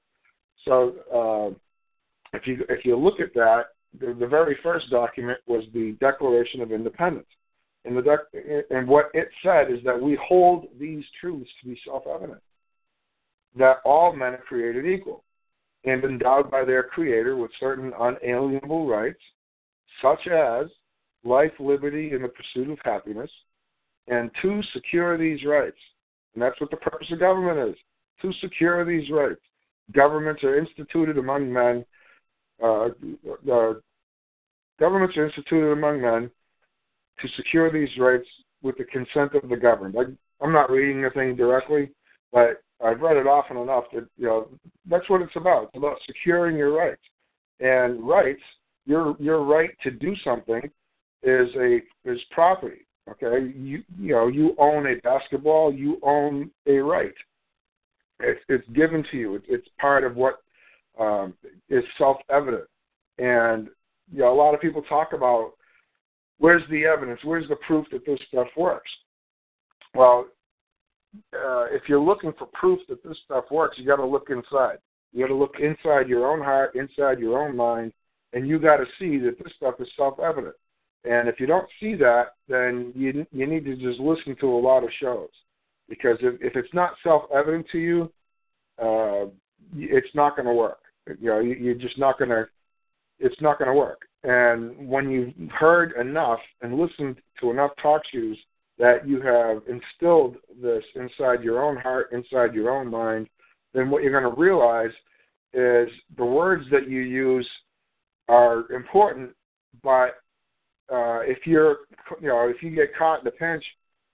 So 0.66 0.94
uh, 1.12 2.36
if 2.36 2.46
you 2.46 2.64
if 2.68 2.84
you 2.84 2.96
look 2.96 3.20
at 3.20 3.32
that, 3.34 3.68
the, 3.98 4.14
the 4.18 4.26
very 4.26 4.58
first 4.62 4.90
document 4.90 5.38
was 5.46 5.64
the 5.72 5.96
Declaration 5.98 6.60
of 6.60 6.72
Independence, 6.72 7.26
and 7.86 7.96
the 7.96 8.02
dec- 8.02 8.62
and 8.70 8.86
what 8.86 9.06
it 9.14 9.28
said 9.42 9.70
is 9.70 9.78
that 9.84 10.00
we 10.00 10.18
hold 10.22 10.66
these 10.78 11.04
truths 11.20 11.50
to 11.62 11.68
be 11.68 11.80
self-evident, 11.86 12.40
that 13.56 13.78
all 13.86 14.14
men 14.14 14.34
are 14.34 14.44
created 14.46 14.84
equal 14.84 15.24
and 15.84 16.04
endowed 16.04 16.50
by 16.50 16.64
their 16.64 16.82
Creator 16.82 17.36
with 17.36 17.50
certain 17.60 17.92
unalienable 17.98 18.86
rights, 18.86 19.20
such 20.02 20.26
as 20.26 20.66
life, 21.24 21.52
liberty, 21.58 22.12
and 22.12 22.22
the 22.22 22.28
pursuit 22.28 22.70
of 22.70 22.78
happiness, 22.84 23.30
and 24.08 24.30
to 24.42 24.62
secure 24.72 25.16
these 25.18 25.44
rights. 25.44 25.78
And 26.34 26.42
that's 26.42 26.60
what 26.60 26.70
the 26.70 26.76
purpose 26.76 27.08
of 27.10 27.20
government 27.20 27.70
is 27.70 27.76
to 28.22 28.32
secure 28.40 28.84
these 28.84 29.10
rights. 29.10 29.40
Governments 29.92 30.42
are 30.44 30.58
instituted 30.58 31.18
among 31.18 31.52
men. 31.52 31.84
Uh, 32.62 32.88
uh, 33.52 33.74
governments 34.78 35.16
are 35.16 35.26
instituted 35.26 35.72
among 35.72 36.00
men 36.00 36.30
to 37.20 37.28
secure 37.36 37.70
these 37.70 37.88
rights 37.98 38.26
with 38.62 38.76
the 38.78 38.84
consent 38.84 39.34
of 39.34 39.48
the 39.48 39.56
governed. 39.56 39.94
I, 39.98 40.04
I'm 40.44 40.52
not 40.52 40.70
reading 40.70 41.02
the 41.02 41.10
thing 41.10 41.36
directly, 41.36 41.90
but 42.32 42.62
I've 42.84 43.00
read 43.00 43.16
it 43.16 43.26
often 43.26 43.56
enough 43.56 43.84
that 43.92 44.06
you 44.16 44.26
know 44.26 44.48
that's 44.88 45.08
what 45.08 45.22
it's 45.22 45.36
about. 45.36 45.64
It's 45.64 45.76
about 45.76 45.98
securing 46.06 46.56
your 46.56 46.72
rights 46.72 47.02
and 47.60 48.06
rights. 48.06 48.42
Your 48.86 49.16
your 49.18 49.44
right 49.44 49.70
to 49.82 49.90
do 49.90 50.14
something 50.24 50.70
is 51.24 51.48
a 51.56 51.80
is 52.04 52.20
property. 52.30 52.86
Okay, 53.10 53.52
you 53.56 53.82
you 53.98 54.14
know 54.14 54.28
you 54.28 54.54
own 54.58 54.86
a 54.86 54.96
basketball, 55.02 55.72
you 55.72 55.98
own 56.02 56.50
a 56.66 56.78
right. 56.78 57.14
It's, 58.20 58.40
it's 58.48 58.68
given 58.68 59.04
to 59.10 59.16
you. 59.16 59.34
It's, 59.34 59.46
it's 59.48 59.68
part 59.80 60.04
of 60.04 60.16
what 60.16 60.36
um, 60.98 61.34
is 61.68 61.82
self-evident. 61.98 62.64
And 63.18 63.68
you 64.12 64.20
know, 64.20 64.32
a 64.32 64.34
lot 64.34 64.54
of 64.54 64.60
people 64.60 64.82
talk 64.82 65.12
about 65.12 65.52
where's 66.38 66.62
the 66.70 66.84
evidence, 66.84 67.20
where's 67.24 67.48
the 67.48 67.56
proof 67.66 67.86
that 67.92 68.06
this 68.06 68.18
stuff 68.28 68.48
works. 68.56 68.90
Well, 69.94 70.26
uh, 71.34 71.66
if 71.70 71.82
you're 71.88 72.00
looking 72.00 72.32
for 72.38 72.46
proof 72.52 72.80
that 72.88 73.02
this 73.04 73.18
stuff 73.24 73.44
works, 73.50 73.78
you 73.78 73.86
got 73.86 73.96
to 73.96 74.06
look 74.06 74.28
inside. 74.30 74.78
You 75.12 75.20
got 75.20 75.28
to 75.28 75.34
look 75.34 75.56
inside 75.60 76.08
your 76.08 76.30
own 76.30 76.42
heart, 76.42 76.74
inside 76.74 77.20
your 77.20 77.40
own 77.40 77.56
mind, 77.56 77.92
and 78.32 78.48
you 78.48 78.58
got 78.58 78.78
to 78.78 78.86
see 78.98 79.18
that 79.18 79.38
this 79.38 79.52
stuff 79.56 79.76
is 79.78 79.88
self-evident. 79.96 80.54
And 81.04 81.28
if 81.28 81.38
you 81.38 81.46
don't 81.46 81.68
see 81.80 81.94
that, 81.96 82.34
then 82.48 82.92
you 82.94 83.26
you 83.30 83.46
need 83.46 83.64
to 83.66 83.76
just 83.76 84.00
listen 84.00 84.36
to 84.40 84.46
a 84.46 84.58
lot 84.58 84.84
of 84.84 84.90
shows, 85.00 85.28
because 85.88 86.16
if 86.20 86.40
if 86.40 86.56
it's 86.56 86.72
not 86.72 86.94
self-evident 87.02 87.66
to 87.72 87.78
you, 87.78 88.12
uh, 88.82 89.26
it's 89.76 90.14
not 90.14 90.36
going 90.36 90.46
to 90.46 90.54
work. 90.54 90.78
You 91.20 91.28
know, 91.28 91.40
you, 91.40 91.54
you're 91.54 91.74
just 91.74 91.98
not 91.98 92.18
going 92.18 92.30
to. 92.30 92.46
It's 93.18 93.40
not 93.40 93.58
going 93.58 93.68
to 93.68 93.74
work. 93.74 94.02
And 94.24 94.88
when 94.88 95.10
you've 95.10 95.50
heard 95.50 95.92
enough 96.00 96.40
and 96.62 96.78
listened 96.78 97.16
to 97.40 97.50
enough 97.50 97.72
talk 97.80 98.02
shows 98.12 98.36
that 98.78 99.06
you 99.06 99.20
have 99.20 99.62
instilled 99.68 100.36
this 100.60 100.82
inside 100.96 101.44
your 101.44 101.62
own 101.62 101.76
heart, 101.76 102.10
inside 102.12 102.54
your 102.54 102.70
own 102.70 102.90
mind, 102.90 103.28
then 103.72 103.90
what 103.90 104.02
you're 104.02 104.18
going 104.18 104.34
to 104.34 104.40
realize 104.40 104.90
is 105.52 105.88
the 106.16 106.24
words 106.24 106.64
that 106.72 106.88
you 106.88 107.00
use 107.00 107.48
are 108.28 108.70
important, 108.72 109.30
but 109.82 110.16
uh, 110.92 111.20
if 111.20 111.46
you're, 111.46 111.78
you 112.20 112.28
know, 112.28 112.48
if 112.48 112.62
you 112.62 112.70
get 112.74 112.96
caught 112.96 113.20
in 113.20 113.26
a 113.26 113.30
pinch, 113.30 113.64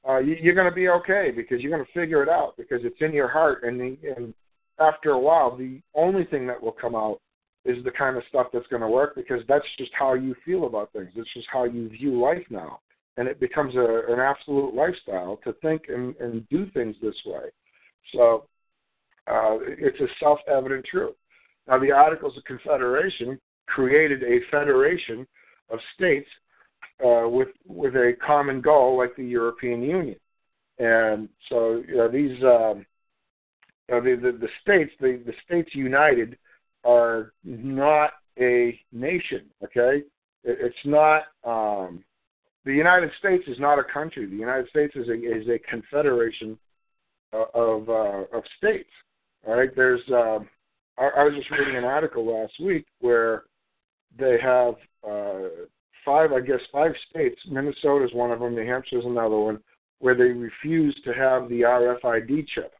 uh, 0.09 0.19
you, 0.19 0.37
you're 0.41 0.55
going 0.55 0.69
to 0.69 0.75
be 0.75 0.89
okay 0.89 1.31
because 1.35 1.61
you're 1.61 1.71
going 1.71 1.85
to 1.85 1.93
figure 1.93 2.23
it 2.23 2.29
out 2.29 2.55
because 2.57 2.81
it's 2.85 3.00
in 3.00 3.12
your 3.12 3.29
heart, 3.29 3.65
and 3.65 3.79
the, 3.79 3.97
and 4.17 4.33
after 4.79 5.11
a 5.11 5.19
while, 5.19 5.57
the 5.57 5.81
only 5.95 6.25
thing 6.25 6.47
that 6.47 6.61
will 6.61 6.73
come 6.73 6.95
out 6.95 7.21
is 7.67 7.85
the 7.85 7.91
kind 7.91 8.17
of 8.17 8.23
stuff 8.29 8.47
that's 8.53 8.67
going 8.69 8.81
to 8.81 8.89
work 8.89 9.15
because 9.15 9.43
that's 9.47 9.67
just 9.77 9.91
how 9.99 10.15
you 10.15 10.35
feel 10.47 10.65
about 10.65 10.91
things. 10.93 11.11
It's 11.15 11.33
just 11.35 11.47
how 11.53 11.65
you 11.65 11.91
view 11.91 12.19
life 12.19 12.45
now 12.49 12.81
and 13.21 13.29
it 13.29 13.39
becomes 13.39 13.75
a, 13.75 14.03
an 14.09 14.19
absolute 14.19 14.75
lifestyle 14.75 15.39
to 15.45 15.53
think 15.61 15.83
and, 15.89 16.17
and 16.17 16.49
do 16.49 16.71
things 16.71 16.97
this 17.03 17.17
way. 17.27 17.50
So 18.15 18.47
uh, 19.27 19.59
it's 19.61 20.00
a 20.00 20.07
self-evident 20.19 20.87
truth. 20.87 21.15
Now, 21.69 21.79
the 21.79 21.93
Articles 21.93 22.37
of 22.39 22.45
Confederation 22.45 23.39
created 23.67 24.23
a 24.23 24.41
federation 24.50 25.27
of 25.71 25.79
states 25.95 26.29
uh, 27.04 27.28
with 27.28 27.49
with 27.66 27.95
a 27.95 28.14
common 28.25 28.61
goal, 28.61 28.99
like 28.99 29.16
the 29.16 29.25
European 29.25 29.83
Union, 29.83 30.16
and 30.78 31.28
so 31.49 31.83
you 31.87 31.97
know, 31.97 32.09
these 32.09 32.42
um, 32.42 32.87
you 33.88 33.95
know, 33.95 34.00
the, 34.00 34.16
the 34.16 34.38
the 34.38 34.49
states 34.62 34.92
the 35.00 35.23
the 35.25 35.33
states 35.45 35.75
united 35.75 36.37
are 36.85 37.33
not 37.45 38.12
a 38.38 38.78
nation. 38.92 39.42
Okay, 39.64 40.02
it, 40.45 40.59
it's 40.61 40.76
not. 40.85 41.25
Um, 41.45 42.04
the 42.64 42.75
United 42.75 43.11
States 43.19 43.45
is 43.47 43.59
not 43.59 43.78
a 43.78 43.85
country. 43.85 44.26
The 44.26 44.37
United 44.37 44.69
States 44.69 44.95
is 44.95 45.09
a 45.09 45.14
is 45.14 45.49
a 45.49 45.59
confederation 45.71 46.59
of 47.33 47.88
uh, 47.88 48.25
of 48.33 48.42
states. 48.59 48.90
All 49.47 49.57
right. 49.57 49.75
There's. 49.75 50.02
Uh, 50.11 50.40
I, 50.99 51.11
I 51.16 51.25
was 51.25 51.35
just 51.37 51.50
reading 51.50 51.76
an 51.76 51.85
article 51.85 52.26
last 52.26 52.52
week 52.61 52.87
where 53.00 53.45
they 54.19 54.38
have 54.42 54.75
uh, 55.09 55.49
five, 56.11 56.33
I 56.33 56.40
guess, 56.40 56.61
five 56.73 56.93
states. 57.09 57.40
Minnesota 57.49 58.05
is 58.05 58.14
one 58.14 58.31
of 58.31 58.40
them. 58.40 58.55
New 58.55 58.67
Hampshire 58.67 58.99
is 58.99 59.05
another 59.05 59.38
one 59.38 59.61
where 59.99 60.14
they 60.14 60.25
refuse 60.25 60.99
to 61.05 61.12
have 61.12 61.49
the 61.49 61.61
RFID 61.61 62.47
chip. 62.49 62.73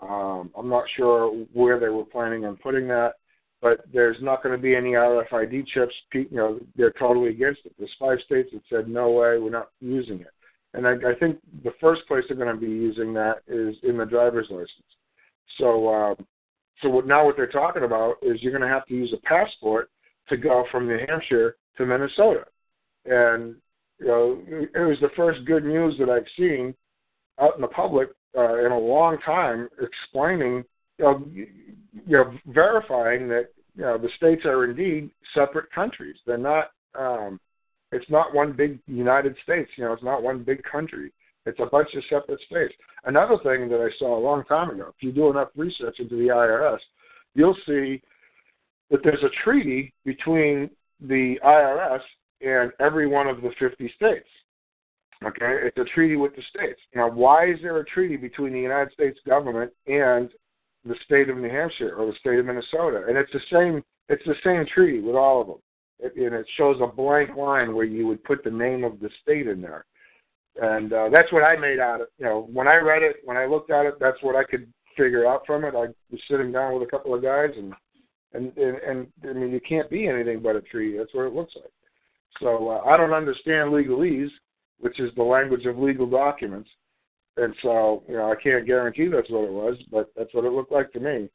Um, 0.00 0.50
I'm 0.56 0.68
not 0.68 0.84
sure 0.96 1.30
where 1.52 1.80
they 1.80 1.88
were 1.88 2.04
planning 2.04 2.44
on 2.44 2.56
putting 2.56 2.88
that 2.88 3.14
but 3.62 3.80
there's 3.92 4.16
not 4.20 4.42
going 4.42 4.56
to 4.56 4.62
be 4.62 4.74
any 4.74 4.90
RFID 4.90 5.66
chips. 5.68 5.94
You 6.12 6.28
know, 6.30 6.60
they're 6.76 6.92
totally 6.98 7.30
against 7.30 7.60
it. 7.64 7.72
There's 7.78 7.90
five 7.98 8.18
states 8.24 8.50
that 8.52 8.62
said 8.70 8.88
no 8.88 9.10
way, 9.10 9.38
we're 9.38 9.50
not 9.50 9.70
using 9.80 10.20
it. 10.20 10.30
And 10.74 10.86
I, 10.86 10.92
I 10.92 11.14
think 11.18 11.38
the 11.64 11.72
first 11.80 12.06
place 12.06 12.24
they're 12.28 12.36
going 12.36 12.54
to 12.54 12.60
be 12.60 12.70
using 12.70 13.14
that 13.14 13.36
is 13.48 13.74
in 13.82 13.96
the 13.96 14.04
driver's 14.04 14.48
license. 14.50 14.70
So, 15.58 15.88
uh, 15.88 16.14
so 16.82 16.90
what, 16.90 17.06
now 17.06 17.24
what 17.24 17.36
they're 17.36 17.46
talking 17.46 17.84
about 17.84 18.16
is 18.22 18.42
you're 18.42 18.52
going 18.52 18.68
to 18.68 18.68
have 18.68 18.86
to 18.86 18.94
use 18.94 19.14
a 19.14 19.26
passport 19.26 19.90
to 20.28 20.36
go 20.36 20.64
from 20.70 20.86
New 20.86 20.98
Hampshire 21.08 21.56
to 21.78 21.86
Minnesota. 21.86 22.44
And 23.08 23.56
you 23.98 24.06
know, 24.06 24.42
it 24.48 24.80
was 24.80 24.98
the 25.00 25.10
first 25.16 25.44
good 25.46 25.64
news 25.64 25.94
that 25.98 26.10
I've 26.10 26.26
seen 26.38 26.74
out 27.40 27.56
in 27.56 27.62
the 27.62 27.68
public 27.68 28.10
uh, 28.36 28.64
in 28.64 28.72
a 28.72 28.78
long 28.78 29.18
time, 29.24 29.68
explaining 29.80 30.64
you 30.98 31.04
know, 31.04 31.24
you 31.34 32.16
know, 32.16 32.34
verifying 32.46 33.28
that 33.28 33.48
you 33.76 33.82
know 33.82 33.98
the 33.98 34.08
states 34.16 34.44
are 34.44 34.64
indeed 34.64 35.10
separate 35.34 35.70
countries. 35.72 36.16
They're 36.26 36.38
not. 36.38 36.70
Um, 36.98 37.40
it's 37.92 38.10
not 38.10 38.34
one 38.34 38.52
big 38.52 38.80
United 38.86 39.36
States. 39.42 39.70
You 39.76 39.84
know, 39.84 39.92
it's 39.92 40.02
not 40.02 40.22
one 40.22 40.42
big 40.42 40.62
country. 40.64 41.12
It's 41.46 41.60
a 41.60 41.66
bunch 41.66 41.88
of 41.94 42.02
separate 42.10 42.40
states. 42.40 42.74
Another 43.04 43.36
thing 43.44 43.68
that 43.68 43.80
I 43.80 43.88
saw 43.98 44.18
a 44.18 44.20
long 44.20 44.44
time 44.44 44.70
ago, 44.70 44.88
if 44.88 45.00
you 45.00 45.12
do 45.12 45.30
enough 45.30 45.48
research 45.56 46.00
into 46.00 46.16
the 46.16 46.28
IRS, 46.28 46.80
you'll 47.34 47.56
see 47.66 48.02
that 48.90 49.00
there's 49.04 49.22
a 49.22 49.44
treaty 49.44 49.92
between 50.04 50.68
the 51.00 51.36
IRS 51.44 52.00
and 52.40 52.72
every 52.80 53.06
one 53.06 53.26
of 53.26 53.42
the 53.42 53.50
50 53.58 53.92
states. 53.96 54.28
Okay, 55.24 55.60
it's 55.62 55.78
a 55.78 55.84
treaty 55.94 56.16
with 56.16 56.36
the 56.36 56.42
states. 56.50 56.80
Now, 56.94 57.10
why 57.10 57.50
is 57.50 57.58
there 57.62 57.78
a 57.78 57.84
treaty 57.86 58.16
between 58.16 58.52
the 58.52 58.60
United 58.60 58.92
States 58.92 59.18
government 59.26 59.72
and 59.86 60.30
the 60.86 60.94
state 61.04 61.28
of 61.28 61.36
New 61.36 61.50
Hampshire 61.50 61.94
or 61.94 62.06
the 62.06 62.18
state 62.18 62.38
of 62.38 62.46
Minnesota, 62.46 63.04
and 63.08 63.16
it's 63.16 63.32
the 63.32 63.40
same. 63.52 63.82
It's 64.08 64.24
the 64.24 64.34
same 64.44 64.64
treaty 64.72 65.00
with 65.00 65.16
all 65.16 65.40
of 65.40 65.46
them, 65.48 65.56
it, 65.98 66.16
and 66.16 66.34
it 66.34 66.46
shows 66.56 66.76
a 66.80 66.86
blank 66.86 67.36
line 67.36 67.74
where 67.74 67.84
you 67.84 68.06
would 68.06 68.22
put 68.24 68.44
the 68.44 68.50
name 68.50 68.84
of 68.84 69.00
the 69.00 69.10
state 69.22 69.48
in 69.48 69.60
there, 69.60 69.84
and 70.62 70.92
uh, 70.92 71.08
that's 71.10 71.32
what 71.32 71.42
I 71.42 71.56
made 71.56 71.80
out 71.80 72.02
of. 72.02 72.08
You 72.18 72.26
know, 72.26 72.48
when 72.52 72.68
I 72.68 72.76
read 72.76 73.02
it, 73.02 73.16
when 73.24 73.36
I 73.36 73.46
looked 73.46 73.70
at 73.70 73.86
it, 73.86 73.94
that's 74.00 74.22
what 74.22 74.36
I 74.36 74.44
could 74.44 74.72
figure 74.96 75.26
out 75.26 75.42
from 75.46 75.64
it. 75.64 75.74
I 75.74 75.88
was 76.10 76.20
sitting 76.30 76.52
down 76.52 76.74
with 76.74 76.86
a 76.86 76.90
couple 76.90 77.14
of 77.14 77.22
guys, 77.22 77.50
and 77.56 77.74
and 78.32 78.56
and, 78.56 78.76
and 78.82 79.06
I 79.28 79.32
mean, 79.32 79.50
you 79.50 79.60
can't 79.68 79.90
be 79.90 80.06
anything 80.06 80.40
but 80.40 80.56
a 80.56 80.62
treaty. 80.62 80.96
That's 80.96 81.14
what 81.14 81.26
it 81.26 81.34
looks 81.34 81.54
like. 81.56 81.72
So 82.40 82.68
uh, 82.68 82.88
I 82.88 82.96
don't 82.96 83.12
understand 83.12 83.70
legalese, 83.70 84.30
which 84.78 85.00
is 85.00 85.10
the 85.16 85.22
language 85.22 85.66
of 85.66 85.78
legal 85.78 86.06
documents 86.08 86.68
and 87.36 87.54
so 87.62 88.02
you 88.08 88.16
know 88.16 88.30
I 88.30 88.34
can't 88.40 88.66
guarantee 88.66 89.08
that's 89.08 89.30
what 89.30 89.44
it 89.44 89.52
was, 89.52 89.76
but 89.90 90.10
that's 90.16 90.32
what 90.32 90.44
it 90.44 90.52
looked 90.52 90.72
like 90.72 90.92
to 90.92 91.00
me. 91.00 91.28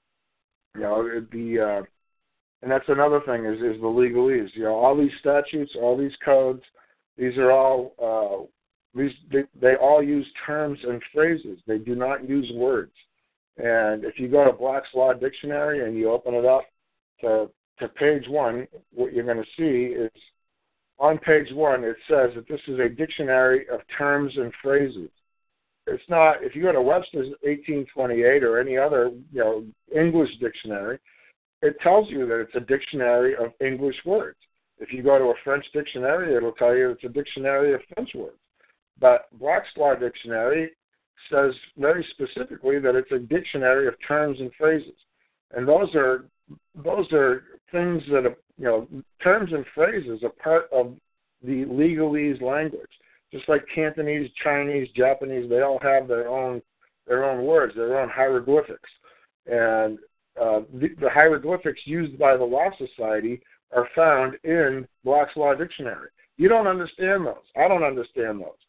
You 0.75 0.81
know, 0.81 1.21
the 1.31 1.59
uh, 1.59 1.83
and 2.61 2.71
that's 2.71 2.87
another 2.87 3.21
thing 3.25 3.45
is 3.45 3.57
is 3.57 3.81
the 3.81 3.87
legalese. 3.87 4.49
You 4.53 4.63
know, 4.63 4.75
all 4.75 4.97
these 4.97 5.11
statutes, 5.19 5.73
all 5.79 5.97
these 5.97 6.15
codes, 6.23 6.63
these 7.17 7.37
are 7.37 7.51
all 7.51 7.93
uh, 8.01 8.45
these 8.99 9.11
they, 9.31 9.43
they 9.59 9.75
all 9.75 10.01
use 10.01 10.25
terms 10.45 10.79
and 10.83 11.01
phrases. 11.13 11.59
They 11.67 11.77
do 11.77 11.95
not 11.95 12.27
use 12.27 12.51
words. 12.55 12.93
And 13.57 14.05
if 14.05 14.17
you 14.17 14.27
go 14.27 14.45
to 14.45 14.53
Black's 14.53 14.87
Law 14.95 15.13
Dictionary 15.13 15.85
and 15.85 15.95
you 15.95 16.09
open 16.09 16.33
it 16.33 16.45
up 16.45 16.63
to 17.21 17.49
to 17.79 17.87
page 17.89 18.25
one, 18.27 18.67
what 18.93 19.13
you're 19.13 19.25
going 19.25 19.37
to 19.37 19.43
see 19.57 19.93
is 19.93 20.11
on 21.01 21.17
page 21.17 21.51
one 21.51 21.83
it 21.83 21.97
says 22.07 22.29
that 22.35 22.47
this 22.47 22.61
is 22.67 22.79
a 22.79 22.87
dictionary 22.87 23.67
of 23.67 23.81
terms 23.97 24.31
and 24.37 24.53
phrases 24.61 25.09
it's 25.87 26.03
not 26.09 26.43
if 26.43 26.55
you 26.55 26.63
go 26.63 26.71
to 26.71 26.81
Webster's 26.81 27.29
1828 27.41 28.43
or 28.43 28.59
any 28.59 28.77
other 28.77 29.11
you 29.31 29.39
know 29.39 29.65
English 29.95 30.29
dictionary, 30.39 30.99
it 31.61 31.75
tells 31.81 32.09
you 32.09 32.25
that 32.27 32.39
it's 32.39 32.55
a 32.55 32.59
dictionary 32.59 33.35
of 33.35 33.51
English 33.59 33.97
words. 34.05 34.37
If 34.79 34.93
you 34.93 35.03
go 35.03 35.17
to 35.17 35.25
a 35.25 35.33
French 35.43 35.65
dictionary, 35.73 36.35
it'll 36.35 36.53
tell 36.53 36.75
you 36.75 36.89
it's 36.89 37.03
a 37.03 37.09
dictionary 37.09 37.73
of 37.73 37.81
French 37.93 38.11
words. 38.15 38.37
But 38.99 39.27
Black's 39.39 39.69
Law 39.77 39.95
Dictionary 39.95 40.71
says 41.31 41.53
very 41.77 42.05
specifically 42.11 42.79
that 42.79 42.95
it's 42.95 43.11
a 43.11 43.19
dictionary 43.19 43.87
of 43.87 43.95
terms 44.07 44.39
and 44.39 44.51
phrases, 44.57 44.97
and 45.51 45.67
those 45.67 45.93
are 45.95 46.25
those 46.75 47.11
are 47.11 47.43
things 47.71 48.01
that 48.11 48.25
are, 48.25 48.37
you 48.57 48.65
know 48.65 48.87
terms 49.23 49.51
and 49.53 49.65
phrases 49.73 50.23
are 50.23 50.29
part 50.29 50.65
of 50.71 50.93
the 51.43 51.65
legalese 51.65 52.41
language 52.41 52.89
just 53.31 53.47
like 53.47 53.65
Cantonese, 53.73 54.29
Chinese, 54.43 54.89
Japanese, 54.95 55.49
they 55.49 55.61
all 55.61 55.79
have 55.81 56.07
their 56.07 56.27
own 56.27 56.61
their 57.07 57.23
own 57.23 57.45
words, 57.45 57.73
their 57.75 57.99
own 57.99 58.09
hieroglyphics, 58.09 58.89
and 59.47 59.97
uh, 60.39 60.61
the, 60.73 60.89
the 60.99 61.09
hieroglyphics 61.09 61.81
used 61.85 62.17
by 62.17 62.37
the 62.37 62.43
Law 62.43 62.69
Society 62.77 63.41
are 63.75 63.87
found 63.95 64.35
in 64.43 64.87
Black's 65.03 65.35
Law 65.35 65.55
Dictionary. 65.55 66.09
You 66.37 66.47
don't 66.47 66.67
understand 66.67 67.25
those. 67.25 67.43
I 67.57 67.67
don't 67.67 67.83
understand 67.83 68.39
those. 68.39 68.59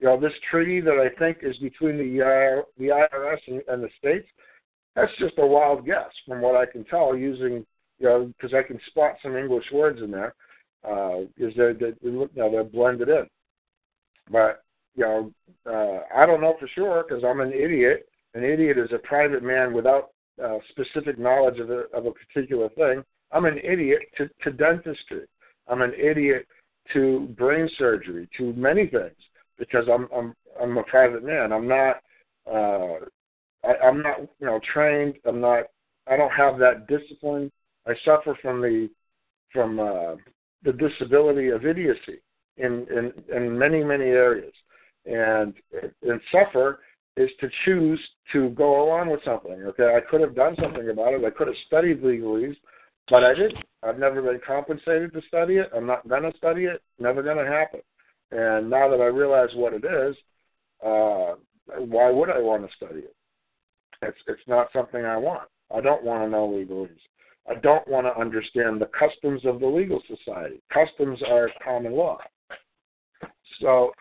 You 0.00 0.06
know, 0.06 0.18
this 0.18 0.32
treaty 0.50 0.80
that 0.80 0.98
I 0.98 1.16
think 1.18 1.38
is 1.42 1.56
between 1.58 1.98
the 1.98 2.64
the 2.78 2.86
IRS 2.86 3.38
and, 3.46 3.62
and 3.68 3.82
the 3.82 3.90
states, 3.98 4.28
that's 4.96 5.12
just 5.18 5.34
a 5.38 5.46
wild 5.46 5.84
guess 5.84 6.10
from 6.26 6.40
what 6.40 6.56
I 6.56 6.66
can 6.66 6.84
tell 6.84 7.16
using 7.16 7.66
you 8.02 8.08
know 8.08 8.32
because 8.36 8.52
I 8.52 8.62
can 8.62 8.80
spot 8.88 9.14
some 9.22 9.36
English 9.36 9.66
words 9.72 10.02
in 10.02 10.10
there. 10.10 10.34
Uh, 10.84 11.20
is 11.38 11.54
that 11.54 11.76
they, 11.78 11.92
you 12.06 12.28
know, 12.34 12.50
they're 12.50 12.64
blended 12.64 13.08
in. 13.08 13.24
But 14.30 14.64
you 14.96 15.04
know, 15.04 15.32
uh, 15.64 16.00
I 16.14 16.26
don't 16.26 16.40
know 16.40 16.56
for 16.58 16.68
sure 16.74 17.04
because 17.06 17.22
I'm 17.24 17.40
an 17.40 17.52
idiot. 17.52 18.08
An 18.34 18.42
idiot 18.42 18.78
is 18.78 18.90
a 18.92 18.98
private 18.98 19.44
man 19.44 19.72
without 19.72 20.10
uh, 20.42 20.58
specific 20.70 21.18
knowledge 21.18 21.60
of 21.60 21.70
a, 21.70 21.84
of 21.94 22.06
a 22.06 22.12
particular 22.12 22.68
thing. 22.70 23.04
I'm 23.30 23.44
an 23.44 23.58
idiot 23.58 24.00
to, 24.16 24.28
to 24.42 24.50
dentistry. 24.50 25.26
I'm 25.68 25.82
an 25.82 25.92
idiot 25.94 26.46
to 26.92 27.28
brain 27.38 27.70
surgery, 27.78 28.28
to 28.38 28.52
many 28.54 28.88
things, 28.88 29.16
because 29.58 29.84
I'm 29.88 30.08
I'm 30.14 30.34
I'm 30.60 30.76
a 30.78 30.82
private 30.84 31.22
man. 31.22 31.52
I'm 31.52 31.68
not 31.68 32.02
uh, 32.52 33.04
I, 33.64 33.74
I'm 33.84 34.02
not 34.02 34.20
you 34.20 34.46
know 34.46 34.60
trained. 34.72 35.14
I'm 35.24 35.40
not. 35.40 35.66
I 36.08 36.16
don't 36.16 36.32
have 36.32 36.58
that 36.58 36.88
discipline. 36.88 37.52
I 37.86 37.94
suffer 38.04 38.36
from 38.40 38.60
the 38.60 38.88
from 39.52 39.80
uh, 39.80 40.16
the 40.62 40.72
disability 40.72 41.48
of 41.48 41.66
idiocy 41.66 42.20
in 42.56 42.86
in 42.88 43.12
in 43.34 43.58
many 43.58 43.82
many 43.82 44.06
areas, 44.06 44.52
and 45.06 45.54
and 46.02 46.20
suffer 46.30 46.80
is 47.16 47.30
to 47.40 47.48
choose 47.64 48.00
to 48.32 48.50
go 48.50 48.84
along 48.84 49.10
with 49.10 49.20
something. 49.24 49.52
Okay, 49.52 49.94
I 49.94 50.00
could 50.10 50.20
have 50.20 50.34
done 50.34 50.56
something 50.60 50.88
about 50.88 51.12
it. 51.14 51.24
I 51.24 51.30
could 51.30 51.48
have 51.48 51.56
studied 51.66 52.02
legalese, 52.02 52.56
but 53.10 53.24
I 53.24 53.34
didn't. 53.34 53.64
I've 53.82 53.98
never 53.98 54.22
been 54.22 54.40
compensated 54.46 55.12
to 55.12 55.20
study 55.28 55.56
it. 55.56 55.70
I'm 55.74 55.86
not 55.86 56.08
to 56.08 56.32
study 56.36 56.64
it. 56.64 56.82
Never 56.98 57.22
to 57.22 57.50
happen. 57.50 57.80
And 58.30 58.70
now 58.70 58.88
that 58.88 59.00
I 59.00 59.06
realize 59.06 59.50
what 59.54 59.74
it 59.74 59.84
is, 59.84 60.16
uh, 60.84 61.34
why 61.78 62.10
would 62.10 62.30
I 62.30 62.38
want 62.38 62.66
to 62.66 62.76
study 62.76 63.00
it? 63.00 63.14
It's 64.00 64.18
it's 64.26 64.48
not 64.48 64.68
something 64.72 65.04
I 65.04 65.16
want. 65.16 65.48
I 65.74 65.80
don't 65.80 66.04
want 66.04 66.24
to 66.24 66.30
know 66.30 66.48
legalese. 66.48 66.90
I 67.48 67.54
don't 67.56 67.86
want 67.88 68.06
to 68.06 68.18
understand 68.18 68.80
the 68.80 68.88
customs 68.98 69.44
of 69.44 69.60
the 69.60 69.66
legal 69.66 70.00
society. 70.06 70.62
Customs 70.72 71.20
are 71.28 71.50
common 71.64 71.92
law. 71.92 72.18
So, 73.60 73.92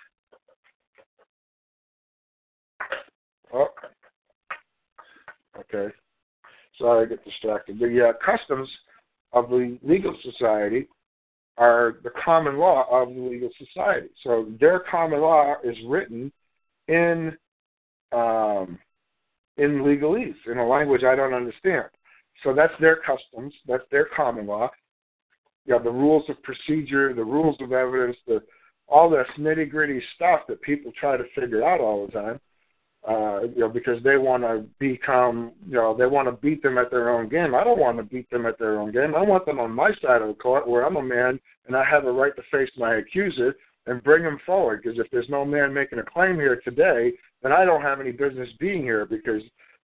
oh, 3.53 3.67
okay. 5.59 5.93
Sorry, 6.77 7.05
I 7.05 7.09
get 7.09 7.25
distracted. 7.25 7.79
The 7.79 8.09
uh, 8.09 8.13
customs 8.23 8.69
of 9.33 9.49
the 9.49 9.77
legal 9.83 10.15
society 10.23 10.87
are 11.57 11.97
the 12.03 12.11
common 12.23 12.57
law 12.57 12.85
of 12.89 13.13
the 13.13 13.21
legal 13.21 13.49
society. 13.57 14.07
So 14.23 14.47
their 14.59 14.79
common 14.79 15.21
law 15.21 15.55
is 15.63 15.75
written 15.87 16.31
in 16.87 17.37
um, 18.11 18.79
in 19.57 19.81
legalese, 19.83 20.35
in 20.47 20.57
a 20.57 20.67
language 20.67 21.03
I 21.03 21.15
don't 21.15 21.33
understand. 21.33 21.85
So 22.43 22.53
that's 22.53 22.73
their 22.79 22.97
customs, 22.97 23.53
that's 23.67 23.83
their 23.91 24.07
common 24.15 24.47
law. 24.47 24.69
You 25.65 25.73
have 25.73 25.83
the 25.83 25.91
rules 25.91 26.27
of 26.29 26.41
procedure, 26.43 27.13
the 27.13 27.23
rules 27.23 27.57
of 27.61 27.71
evidence, 27.71 28.17
the 28.27 28.41
all 28.87 29.09
this 29.09 29.27
nitty 29.37 29.69
gritty 29.69 30.01
stuff 30.15 30.41
that 30.47 30.61
people 30.61 30.91
try 30.99 31.15
to 31.15 31.23
figure 31.33 31.63
out 31.63 31.79
all 31.79 32.05
the 32.05 32.11
time 32.11 32.39
uh, 33.07 33.41
you 33.41 33.61
know, 33.61 33.69
because 33.69 34.01
they 34.03 34.17
want 34.17 34.43
to 34.43 34.65
become, 34.79 35.53
you 35.65 35.73
know, 35.73 35.95
they 35.97 36.05
want 36.05 36.27
to 36.27 36.33
beat 36.33 36.61
them 36.61 36.77
at 36.77 36.91
their 36.91 37.09
own 37.09 37.29
game. 37.29 37.55
I 37.55 37.63
don't 37.63 37.79
want 37.79 37.97
to 37.97 38.03
beat 38.03 38.29
them 38.29 38.45
at 38.45 38.59
their 38.59 38.79
own 38.79 38.91
game. 38.91 39.15
I 39.15 39.21
want 39.21 39.45
them 39.45 39.59
on 39.59 39.71
my 39.71 39.91
side 40.01 40.21
of 40.21 40.27
the 40.27 40.35
court 40.35 40.67
where 40.67 40.85
I'm 40.85 40.97
a 40.97 41.03
man 41.03 41.39
and 41.65 41.75
I 41.75 41.83
have 41.83 42.05
a 42.05 42.11
right 42.11 42.35
to 42.35 42.43
face 42.51 42.69
my 42.77 42.95
accuser 42.95 43.55
and 43.87 44.03
bring 44.03 44.23
him 44.23 44.39
forward. 44.45 44.83
Because 44.83 44.99
if 44.99 45.09
there's 45.09 45.29
no 45.29 45.43
man 45.43 45.73
making 45.73 45.97
a 45.97 46.03
claim 46.03 46.35
here 46.35 46.61
today, 46.63 47.13
then 47.41 47.51
I 47.51 47.65
don't 47.65 47.81
have 47.81 47.99
any 47.99 48.11
business 48.11 48.49
being 48.59 48.83
here 48.83 49.07
because 49.07 49.41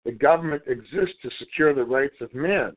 the 0.05 0.11
government 0.11 0.61
exists 0.67 1.15
to 1.23 1.29
secure 1.39 1.73
the 1.73 1.83
rights 1.83 2.15
of 2.21 2.33
man, 2.33 2.75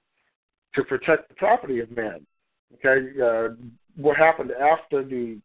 to 0.74 0.82
protect 0.84 1.28
the 1.28 1.34
property 1.34 1.80
of 1.80 1.94
man. 1.94 2.26
Okay, 2.74 3.20
uh, 3.20 3.54
what 3.96 4.16
happened 4.16 4.50
after 4.52 5.04
the 5.04 5.38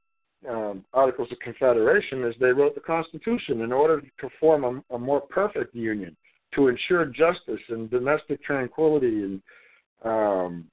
um, 0.49 0.83
Articles 0.93 1.29
of 1.31 1.39
Confederation 1.39 2.23
is 2.23 2.35
they 2.39 2.51
wrote 2.51 2.75
the 2.75 2.81
Constitution 2.81 3.61
in 3.61 3.71
order 3.71 4.01
to 4.01 4.29
form 4.39 4.63
a, 4.63 4.95
a 4.95 4.99
more 4.99 5.21
perfect 5.21 5.75
union, 5.75 6.15
to 6.55 6.67
ensure 6.67 7.05
justice 7.05 7.61
and 7.69 7.89
domestic 7.89 8.43
tranquility, 8.43 9.23
and 9.23 9.41
um, 10.03 10.65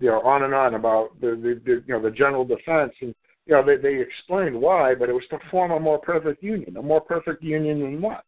you 0.00 0.08
know 0.08 0.20
on 0.20 0.42
and 0.42 0.54
on 0.54 0.74
about 0.74 1.18
the, 1.20 1.28
the, 1.28 1.60
the 1.64 1.82
you 1.86 1.94
know 1.94 2.02
the 2.02 2.10
general 2.10 2.44
defense, 2.44 2.92
and 3.00 3.14
you 3.46 3.54
know 3.54 3.64
they, 3.64 3.76
they 3.76 4.00
explained 4.00 4.58
why, 4.58 4.94
but 4.94 5.08
it 5.08 5.14
was 5.14 5.24
to 5.30 5.38
form 5.50 5.72
a 5.72 5.80
more 5.80 5.98
perfect 5.98 6.42
union, 6.42 6.76
a 6.76 6.82
more 6.82 7.00
perfect 7.00 7.42
union 7.42 7.80
than 7.80 8.00
what? 8.00 8.24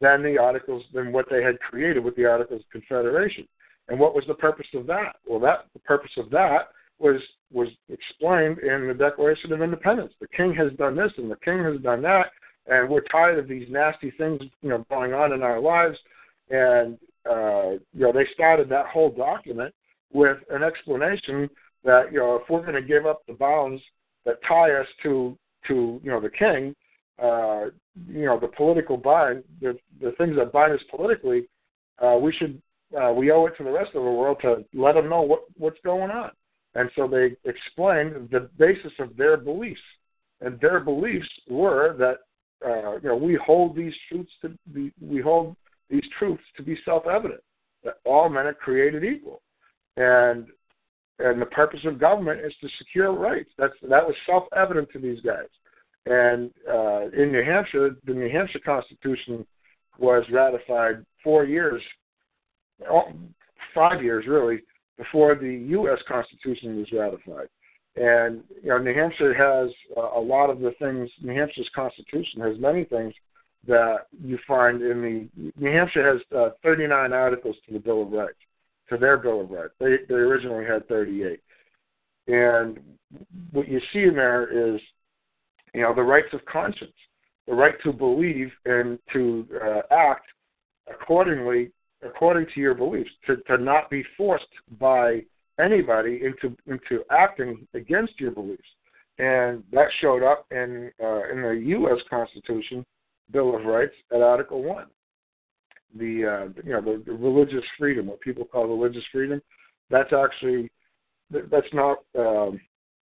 Than 0.00 0.22
the 0.22 0.38
Articles, 0.38 0.84
than 0.94 1.12
what 1.12 1.26
they 1.30 1.42
had 1.42 1.60
created 1.60 2.02
with 2.02 2.16
the 2.16 2.24
Articles 2.24 2.62
of 2.62 2.70
Confederation. 2.70 3.46
And 3.88 3.98
what 3.98 4.14
was 4.14 4.24
the 4.26 4.34
purpose 4.34 4.68
of 4.74 4.86
that? 4.86 5.16
Well, 5.26 5.40
that 5.40 5.66
the 5.74 5.80
purpose 5.80 6.12
of 6.16 6.30
that 6.30 6.68
was 6.98 7.20
was 7.52 7.68
explained 7.88 8.58
in 8.58 8.86
the 8.86 8.94
Declaration 8.94 9.52
of 9.52 9.62
Independence. 9.62 10.12
The 10.20 10.28
king 10.28 10.54
has 10.54 10.72
done 10.78 10.94
this 10.96 11.12
and 11.18 11.30
the 11.30 11.36
king 11.36 11.64
has 11.64 11.80
done 11.80 12.02
that, 12.02 12.26
and 12.66 12.88
we're 12.88 13.00
tired 13.02 13.38
of 13.38 13.48
these 13.48 13.68
nasty 13.68 14.12
things, 14.12 14.40
you 14.62 14.68
know, 14.68 14.86
going 14.88 15.12
on 15.12 15.32
in 15.32 15.42
our 15.42 15.60
lives. 15.60 15.98
And 16.50 16.98
uh, 17.28 17.72
you 17.92 18.06
know, 18.06 18.12
they 18.12 18.26
started 18.32 18.68
that 18.68 18.86
whole 18.86 19.10
document 19.10 19.74
with 20.12 20.38
an 20.50 20.62
explanation 20.62 21.50
that 21.84 22.12
you 22.12 22.18
know, 22.18 22.36
if 22.36 22.48
we're 22.48 22.62
going 22.62 22.74
to 22.74 22.82
give 22.82 23.06
up 23.06 23.22
the 23.26 23.34
bounds 23.34 23.82
that 24.24 24.36
tie 24.46 24.72
us 24.72 24.86
to 25.02 25.36
to 25.66 26.00
you 26.02 26.10
know 26.10 26.20
the 26.20 26.30
king, 26.30 26.74
uh, 27.20 27.66
you 28.08 28.24
know, 28.24 28.38
the 28.38 28.48
political 28.48 28.96
bind, 28.96 29.44
the 29.60 29.76
the 30.00 30.12
things 30.12 30.36
that 30.36 30.52
bind 30.52 30.72
us 30.72 30.80
politically, 30.90 31.48
uh, 31.98 32.16
we 32.20 32.32
should 32.32 32.60
uh, 33.00 33.12
we 33.12 33.30
owe 33.30 33.46
it 33.46 33.56
to 33.58 33.64
the 33.64 33.70
rest 33.70 33.90
of 33.94 34.04
the 34.04 34.10
world 34.10 34.38
to 34.42 34.64
let 34.74 34.94
them 34.94 35.08
know 35.08 35.22
what 35.22 35.44
what's 35.56 35.78
going 35.84 36.10
on. 36.10 36.30
And 36.74 36.90
so 36.94 37.08
they 37.08 37.36
explained 37.44 38.28
the 38.30 38.48
basis 38.58 38.92
of 38.98 39.16
their 39.16 39.36
beliefs. 39.36 39.80
And 40.40 40.58
their 40.60 40.80
beliefs 40.80 41.28
were 41.48 41.94
that 41.98 42.18
uh, 42.66 42.94
you 43.02 43.08
know 43.08 43.16
we 43.16 43.38
hold 43.44 43.76
these 43.76 43.92
truths 44.08 44.30
to 44.42 44.50
be 44.72 44.92
we 45.00 45.20
hold 45.20 45.56
these 45.90 46.04
truths 46.18 46.42
to 46.56 46.62
be 46.62 46.78
self-evident 46.84 47.40
that 47.84 47.94
all 48.04 48.28
men 48.28 48.46
are 48.46 48.54
created 48.54 49.04
equal, 49.04 49.42
and 49.96 50.46
and 51.18 51.40
the 51.40 51.46
purpose 51.46 51.80
of 51.84 52.00
government 52.00 52.40
is 52.40 52.54
to 52.60 52.68
secure 52.78 53.12
rights. 53.12 53.50
That's 53.58 53.74
that 53.82 54.06
was 54.06 54.14
self-evident 54.26 54.88
to 54.92 54.98
these 54.98 55.20
guys. 55.20 55.48
And 56.06 56.50
uh, 56.68 57.08
in 57.10 57.30
New 57.30 57.44
Hampshire, 57.44 57.96
the 58.06 58.14
New 58.14 58.30
Hampshire 58.30 58.60
Constitution 58.64 59.46
was 59.98 60.24
ratified 60.32 61.04
four 61.22 61.44
years, 61.44 61.82
five 63.74 64.02
years 64.02 64.24
really, 64.26 64.60
before 64.96 65.34
the 65.34 65.52
U.S. 65.70 65.98
Constitution 66.08 66.78
was 66.78 66.90
ratified. 66.92 67.48
And 67.96 68.42
you 68.62 68.68
know, 68.68 68.78
New 68.78 68.94
Hampshire 68.94 69.34
has 69.34 69.70
uh, 69.96 70.18
a 70.18 70.20
lot 70.20 70.48
of 70.48 70.60
the 70.60 70.72
things. 70.78 71.10
New 71.22 71.34
Hampshire's 71.34 71.68
Constitution 71.74 72.40
has 72.40 72.58
many 72.58 72.84
things 72.84 73.12
that 73.66 74.06
you 74.22 74.38
find 74.46 74.80
in 74.80 75.02
the. 75.02 75.52
New 75.58 75.72
Hampshire 75.72 76.12
has 76.12 76.20
uh, 76.36 76.50
39 76.62 77.12
articles 77.12 77.56
to 77.66 77.72
the 77.72 77.80
Bill 77.80 78.02
of 78.02 78.12
Rights, 78.12 78.38
to 78.88 78.96
their 78.96 79.18
Bill 79.18 79.40
of 79.40 79.50
Rights. 79.50 79.74
They 79.80 79.96
they 80.08 80.14
originally 80.14 80.64
had 80.64 80.86
38, 80.88 81.40
and 82.28 82.78
what 83.50 83.68
you 83.68 83.80
see 83.92 84.04
in 84.04 84.14
there 84.14 84.74
is, 84.74 84.80
you 85.74 85.82
know, 85.82 85.94
the 85.94 86.02
rights 86.02 86.28
of 86.32 86.44
conscience, 86.46 86.92
the 87.46 87.54
right 87.54 87.74
to 87.82 87.92
believe 87.92 88.50
and 88.64 88.98
to 89.12 89.46
uh, 89.62 89.80
act 89.90 90.26
accordingly 90.88 91.70
according 92.02 92.46
to 92.54 92.60
your 92.60 92.74
beliefs, 92.74 93.10
to, 93.26 93.36
to 93.48 93.58
not 93.58 93.90
be 93.90 94.02
forced 94.16 94.46
by 94.78 95.22
anybody 95.58 96.22
into 96.24 96.56
into 96.66 97.04
acting 97.10 97.66
against 97.74 98.18
your 98.18 98.30
beliefs. 98.30 98.62
And 99.18 99.62
that 99.72 99.88
showed 100.00 100.22
up 100.22 100.46
in 100.50 100.90
uh, 101.02 101.30
in 101.30 101.42
the 101.42 101.62
U.S. 101.66 101.98
Constitution, 102.08 102.84
Bill 103.30 103.54
of 103.54 103.64
Rights, 103.64 103.94
at 104.12 104.22
Article 104.22 104.62
One. 104.62 104.86
The 105.94 106.04
uh, 106.24 106.62
you 106.64 106.72
know 106.72 106.80
the, 106.80 107.02
the 107.04 107.12
religious 107.12 107.64
freedom, 107.78 108.06
what 108.06 108.20
people 108.20 108.44
call 108.44 108.66
religious 108.66 109.04
freedom, 109.12 109.42
that's 109.90 110.12
actually 110.12 110.70
that's 111.30 111.72
not 111.72 111.98
um, 112.18 112.60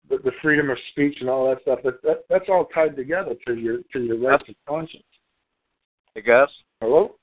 the, 0.08 0.18
the 0.18 0.32
freedom 0.42 0.70
of 0.70 0.78
speech 0.90 1.18
and 1.20 1.28
all 1.28 1.48
that 1.48 1.62
stuff. 1.62 1.80
That, 1.84 2.02
that 2.02 2.24
that's 2.28 2.48
all 2.48 2.66
tied 2.66 2.96
together 2.96 3.34
to 3.46 3.54
your 3.54 3.78
to 3.92 4.00
your 4.00 4.18
rights 4.18 4.44
of 4.48 4.54
conscience. 4.68 5.02
I 6.16 6.20
guess. 6.20 6.48
Hello. 6.80 7.16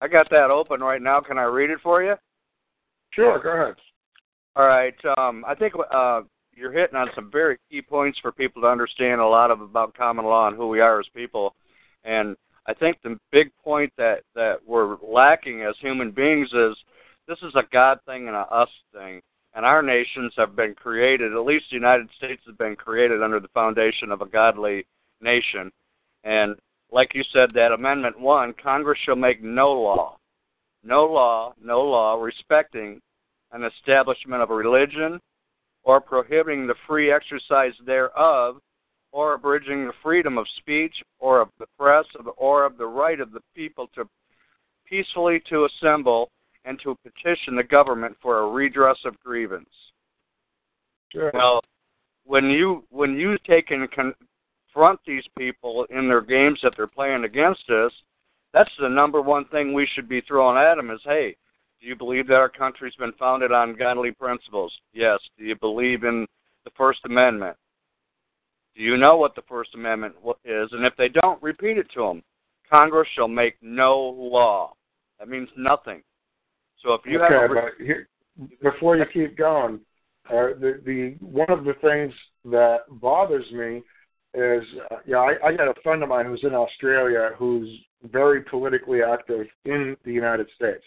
I 0.00 0.08
got 0.08 0.30
that 0.30 0.50
open 0.50 0.80
right 0.80 1.02
now. 1.02 1.20
Can 1.20 1.38
I 1.38 1.44
read 1.44 1.70
it 1.70 1.80
for 1.82 2.02
you? 2.02 2.14
Sure, 3.10 3.40
go 3.40 3.50
ahead. 3.50 3.74
All 4.54 4.66
right. 4.66 4.94
Um, 5.16 5.44
I 5.46 5.54
think 5.54 5.74
uh, 5.92 6.22
you're 6.54 6.72
hitting 6.72 6.96
on 6.96 7.08
some 7.14 7.30
very 7.30 7.58
key 7.70 7.82
points 7.82 8.18
for 8.20 8.32
people 8.32 8.62
to 8.62 8.68
understand 8.68 9.20
a 9.20 9.26
lot 9.26 9.50
of 9.50 9.60
about 9.60 9.94
common 9.94 10.24
law 10.24 10.48
and 10.48 10.56
who 10.56 10.68
we 10.68 10.80
are 10.80 11.00
as 11.00 11.06
people. 11.14 11.54
And 12.04 12.36
I 12.66 12.74
think 12.74 12.98
the 13.02 13.18
big 13.32 13.50
point 13.62 13.92
that 13.98 14.22
that 14.34 14.56
we're 14.66 14.96
lacking 15.02 15.62
as 15.62 15.74
human 15.80 16.10
beings 16.10 16.48
is 16.52 16.76
this 17.26 17.38
is 17.42 17.54
a 17.54 17.62
God 17.72 17.98
thing 18.06 18.26
and 18.28 18.36
a 18.36 18.40
us 18.40 18.68
thing. 18.92 19.20
And 19.54 19.64
our 19.64 19.82
nations 19.82 20.32
have 20.36 20.54
been 20.54 20.74
created, 20.74 21.32
at 21.32 21.44
least 21.44 21.66
the 21.70 21.76
United 21.76 22.08
States 22.16 22.42
has 22.46 22.54
been 22.56 22.76
created 22.76 23.22
under 23.22 23.40
the 23.40 23.48
foundation 23.48 24.12
of 24.12 24.20
a 24.20 24.26
godly 24.26 24.86
nation. 25.20 25.72
And 26.24 26.56
like 26.90 27.14
you 27.14 27.24
said, 27.32 27.50
that 27.54 27.72
Amendment 27.72 28.18
1 28.20 28.54
Congress 28.62 28.98
shall 29.04 29.16
make 29.16 29.42
no 29.42 29.72
law, 29.72 30.18
no 30.84 31.04
law, 31.04 31.54
no 31.62 31.82
law 31.82 32.20
respecting 32.20 33.00
an 33.52 33.64
establishment 33.64 34.42
of 34.42 34.50
a 34.50 34.54
religion 34.54 35.20
or 35.82 36.00
prohibiting 36.00 36.66
the 36.66 36.74
free 36.86 37.10
exercise 37.10 37.72
thereof 37.86 38.60
or 39.12 39.34
abridging 39.34 39.86
the 39.86 39.92
freedom 40.02 40.36
of 40.36 40.46
speech 40.58 40.94
or 41.18 41.40
of 41.40 41.48
the 41.58 41.66
press 41.78 42.04
or 42.36 42.64
of 42.64 42.76
the 42.76 42.86
right 42.86 43.20
of 43.20 43.32
the 43.32 43.40
people 43.54 43.88
to 43.94 44.08
peacefully 44.86 45.42
to 45.48 45.66
assemble 45.66 46.30
and 46.64 46.80
to 46.82 46.96
petition 47.02 47.56
the 47.56 47.62
government 47.62 48.16
for 48.20 48.40
a 48.40 48.50
redress 48.50 48.98
of 49.04 49.18
grievance. 49.20 49.68
Sure. 51.12 51.30
Well, 51.32 51.60
when 52.24 52.50
you 52.50 52.84
when 52.90 53.16
you 53.16 53.36
take 53.46 53.70
and 53.70 53.88
confront 53.90 55.00
these 55.06 55.24
people 55.36 55.86
in 55.90 56.08
their 56.08 56.20
games 56.20 56.58
that 56.62 56.74
they're 56.76 56.86
playing 56.86 57.24
against 57.24 57.68
us, 57.70 57.92
that's 58.52 58.70
the 58.80 58.88
number 58.88 59.22
one 59.22 59.46
thing 59.46 59.72
we 59.72 59.88
should 59.94 60.08
be 60.08 60.20
throwing 60.22 60.58
at 60.58 60.76
them 60.76 60.90
is, 60.90 61.00
hey, 61.04 61.36
do 61.80 61.86
you 61.86 61.96
believe 61.96 62.26
that 62.28 62.34
our 62.34 62.48
country's 62.48 62.94
been 62.96 63.12
founded 63.18 63.52
on 63.52 63.76
godly 63.76 64.10
principles? 64.10 64.72
Yes. 64.92 65.18
Do 65.38 65.44
you 65.44 65.56
believe 65.56 66.04
in 66.04 66.26
the 66.64 66.70
First 66.76 67.00
Amendment? 67.04 67.56
Do 68.74 68.82
you 68.82 68.96
know 68.96 69.16
what 69.16 69.34
the 69.34 69.42
First 69.48 69.74
Amendment 69.74 70.14
is? 70.44 70.68
And 70.72 70.84
if 70.84 70.94
they 70.96 71.08
don't, 71.08 71.42
repeat 71.42 71.78
it 71.78 71.90
to 71.94 72.00
them. 72.00 72.22
Congress 72.70 73.08
shall 73.14 73.28
make 73.28 73.56
no 73.62 73.98
law. 73.98 74.74
That 75.18 75.28
means 75.28 75.48
nothing. 75.56 76.02
So 76.82 76.94
if 76.94 77.00
you 77.04 77.20
okay, 77.22 77.34
have 77.34 77.50
a, 77.50 77.54
but 77.54 77.64
here, 77.84 78.08
before 78.62 78.96
you 78.96 79.04
keep 79.12 79.36
going, 79.36 79.80
uh, 80.30 80.54
the 80.60 80.80
the 80.84 81.16
one 81.24 81.50
of 81.50 81.64
the 81.64 81.74
things 81.82 82.12
that 82.46 82.80
bothers 82.90 83.50
me 83.52 83.82
is, 84.34 84.62
uh, 84.90 84.96
yeah, 85.06 85.18
I, 85.18 85.48
I 85.48 85.56
got 85.56 85.68
a 85.68 85.80
friend 85.82 86.02
of 86.02 86.08
mine 86.08 86.26
who's 86.26 86.44
in 86.44 86.54
Australia 86.54 87.30
who's 87.36 87.68
very 88.04 88.42
politically 88.42 89.02
active 89.02 89.46
in 89.64 89.96
the 90.04 90.12
United 90.12 90.46
States, 90.54 90.84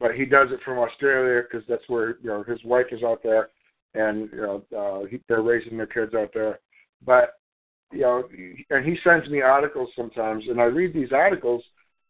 but 0.00 0.14
he 0.14 0.24
does 0.24 0.48
it 0.50 0.60
from 0.64 0.78
Australia 0.78 1.42
because 1.42 1.66
that's 1.68 1.88
where 1.88 2.16
you 2.22 2.28
know 2.28 2.42
his 2.42 2.62
wife 2.64 2.86
is 2.92 3.02
out 3.02 3.22
there, 3.22 3.50
and 3.94 4.30
you 4.32 4.40
know 4.40 4.62
uh, 4.76 5.06
he, 5.06 5.20
they're 5.28 5.42
raising 5.42 5.76
their 5.76 5.86
kids 5.86 6.14
out 6.14 6.30
there. 6.32 6.60
But 7.04 7.34
you 7.92 8.00
know, 8.00 8.28
and 8.70 8.84
he 8.84 8.96
sends 9.04 9.28
me 9.28 9.42
articles 9.42 9.90
sometimes, 9.96 10.44
and 10.48 10.60
I 10.60 10.64
read 10.64 10.94
these 10.94 11.12
articles, 11.12 11.62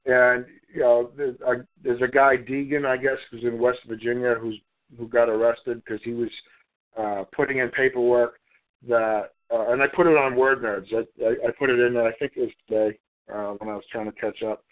and 0.07 0.47
you 0.75 0.81
know, 0.81 1.11
there's 1.17 1.37
a, 1.41 1.55
there's 1.83 2.03
a 2.03 2.09
guy 2.09 2.37
Deegan, 2.37 2.87
I 2.87 2.97
guess, 2.97 3.19
who's 3.31 3.45
in 3.45 3.59
West 3.59 3.81
Virginia, 3.89 4.37
who's 4.41 4.59
who 4.99 5.09
got 5.09 5.29
arrested 5.29 5.83
because 5.85 6.01
he 6.05 6.13
was 6.13 6.31
uh, 6.97 7.25
putting 7.35 7.59
in 7.59 7.69
paperwork 7.71 8.39
that, 8.89 9.31
uh, 9.53 9.73
and 9.73 9.83
I 9.83 9.87
put 9.89 10.07
it 10.07 10.17
on 10.17 10.37
Word 10.37 10.63
Nerdz. 10.63 10.93
I, 10.93 11.25
I, 11.25 11.49
I 11.49 11.51
put 11.59 11.71
it 11.71 11.81
in 11.81 11.95
there. 11.95 12.07
I 12.07 12.15
think 12.17 12.33
it 12.37 12.41
was 12.41 12.51
today 12.69 12.99
uh, 13.33 13.55
when 13.59 13.69
I 13.69 13.75
was 13.75 13.85
trying 13.91 14.07
to 14.07 14.21
catch 14.21 14.43
up. 14.43 14.65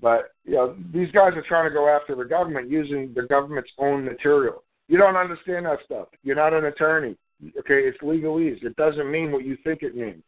But 0.00 0.32
you 0.44 0.54
know, 0.54 0.76
these 0.92 1.10
guys 1.12 1.32
are 1.34 1.44
trying 1.46 1.68
to 1.68 1.74
go 1.74 1.88
after 1.88 2.14
the 2.14 2.24
government 2.24 2.70
using 2.70 3.12
the 3.14 3.22
government's 3.22 3.70
own 3.78 4.04
material. 4.04 4.62
You 4.86 4.96
don't 4.96 5.16
understand 5.16 5.66
that 5.66 5.78
stuff. 5.84 6.08
You're 6.22 6.36
not 6.36 6.54
an 6.54 6.66
attorney. 6.66 7.16
Okay, 7.58 7.80
it's 7.80 7.98
legalese. 7.98 8.64
It 8.64 8.76
doesn't 8.76 9.10
mean 9.10 9.32
what 9.32 9.44
you 9.44 9.56
think 9.64 9.82
it 9.82 9.96
means. 9.96 10.22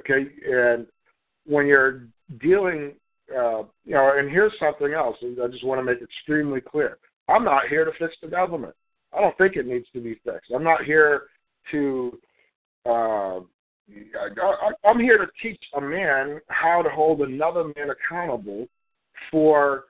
Okay, 0.00 0.28
and 0.48 0.86
when 1.46 1.66
you're 1.66 2.04
dealing, 2.40 2.92
uh, 3.36 3.62
you 3.84 3.94
know, 3.94 4.12
and 4.16 4.30
here's 4.30 4.52
something 4.58 4.92
else. 4.92 5.16
I 5.22 5.48
just 5.48 5.64
want 5.64 5.78
to 5.78 5.84
make 5.84 6.02
extremely 6.02 6.60
clear. 6.60 6.98
I'm 7.28 7.44
not 7.44 7.68
here 7.68 7.84
to 7.84 7.92
fix 7.98 8.14
the 8.22 8.28
government. 8.28 8.74
I 9.16 9.20
don't 9.20 9.36
think 9.38 9.56
it 9.56 9.66
needs 9.66 9.86
to 9.92 10.00
be 10.00 10.20
fixed. 10.24 10.50
I'm 10.54 10.64
not 10.64 10.84
here 10.84 11.24
to. 11.72 12.18
Uh, 12.86 13.40
I, 13.90 14.70
I'm 14.84 15.00
here 15.00 15.18
to 15.18 15.26
teach 15.42 15.62
a 15.74 15.80
man 15.80 16.40
how 16.48 16.82
to 16.82 16.90
hold 16.90 17.22
another 17.22 17.64
man 17.64 17.90
accountable 17.90 18.66
for 19.30 19.84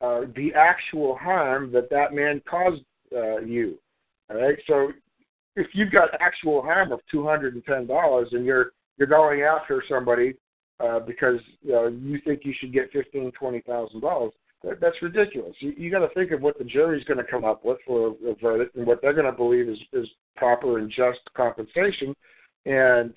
uh, 0.00 0.22
the 0.34 0.52
actual 0.54 1.16
harm 1.16 1.70
that 1.72 1.90
that 1.90 2.14
man 2.14 2.42
caused 2.48 2.82
uh, 3.14 3.38
you. 3.38 3.78
All 4.30 4.36
right. 4.36 4.56
So 4.66 4.92
if 5.56 5.68
you've 5.72 5.92
got 5.92 6.08
actual 6.20 6.62
harm 6.62 6.92
of 6.92 7.00
two 7.10 7.26
hundred 7.26 7.54
and 7.54 7.64
ten 7.64 7.86
dollars 7.86 8.28
and 8.32 8.44
you're 8.44 8.72
you're 8.96 9.08
going 9.08 9.42
after 9.42 9.82
somebody 9.88 10.34
uh, 10.80 11.00
because 11.00 11.40
you, 11.62 11.72
know, 11.72 11.86
you 11.88 12.18
think 12.24 12.40
you 12.44 12.54
should 12.58 12.72
get 12.72 12.92
fifteen 12.92 13.30
twenty 13.32 13.60
thousand 13.60 14.00
dollars, 14.00 14.32
that, 14.62 14.80
that's 14.80 15.00
ridiculous. 15.02 15.54
You, 15.60 15.72
you 15.76 15.90
got 15.90 16.00
to 16.00 16.14
think 16.14 16.32
of 16.32 16.40
what 16.40 16.58
the 16.58 16.64
jury's 16.64 17.04
going 17.04 17.18
to 17.18 17.30
come 17.30 17.44
up 17.44 17.64
with 17.64 17.78
for 17.86 18.08
a, 18.08 18.30
a 18.30 18.34
verdict 18.40 18.76
and 18.76 18.86
what 18.86 19.00
they're 19.00 19.14
going 19.14 19.30
to 19.30 19.32
believe 19.32 19.68
is 19.68 19.78
is 19.92 20.06
proper 20.36 20.78
and 20.78 20.90
just 20.90 21.20
compensation, 21.36 22.14
and 22.66 23.14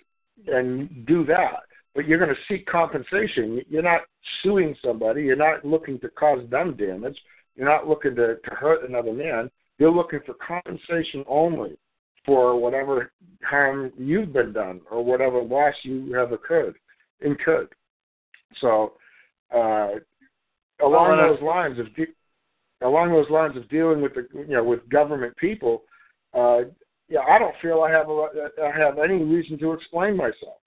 and 0.47 1.05
do 1.05 1.25
that. 1.25 1.63
But 1.95 2.07
you're 2.07 2.19
going 2.19 2.33
to 2.33 2.53
seek 2.53 2.67
compensation. 2.67 3.61
You're 3.67 3.81
not 3.81 4.01
suing 4.43 4.75
somebody. 4.85 5.23
You're 5.23 5.35
not 5.35 5.65
looking 5.65 5.99
to 6.01 6.09
cause 6.09 6.47
them 6.51 6.75
damage. 6.77 7.17
You're 7.55 7.67
not 7.67 7.87
looking 7.87 8.15
to, 8.17 8.35
to 8.35 8.51
hurt 8.51 8.87
another 8.87 9.13
man. 9.13 9.49
You're 9.79 9.91
looking 9.91 10.19
for 10.25 10.35
compensation 10.35 11.23
only 11.27 11.75
for 12.23 12.59
whatever 12.59 13.11
harm 13.43 13.91
you've 13.97 14.31
been 14.31 14.53
done 14.53 14.81
or 14.91 15.03
whatever 15.03 15.41
loss 15.41 15.73
you 15.81 16.13
have 16.13 16.33
occurred 16.33 16.75
incurred. 17.21 17.69
So, 18.61 18.93
uh, 19.53 19.95
along 20.81 21.17
Well, 21.17 21.33
those 21.33 21.41
lines 21.41 21.79
of 21.79 21.93
de- 21.95 22.13
along 22.81 23.11
those 23.11 23.29
lines 23.29 23.57
of 23.57 23.67
dealing 23.69 24.01
with 24.01 24.13
the 24.13 24.27
you 24.33 24.55
know 24.55 24.63
with 24.63 24.87
government 24.89 25.35
people, 25.37 25.83
uh, 26.33 26.61
yeah, 27.09 27.21
I 27.21 27.39
don't 27.39 27.55
feel 27.61 27.81
I 27.81 27.91
have 27.91 28.09
a, 28.09 28.49
I 28.63 28.77
have 28.77 28.99
any 28.99 29.23
reason 29.23 29.57
to 29.59 29.73
explain 29.73 30.15
myself. 30.15 30.57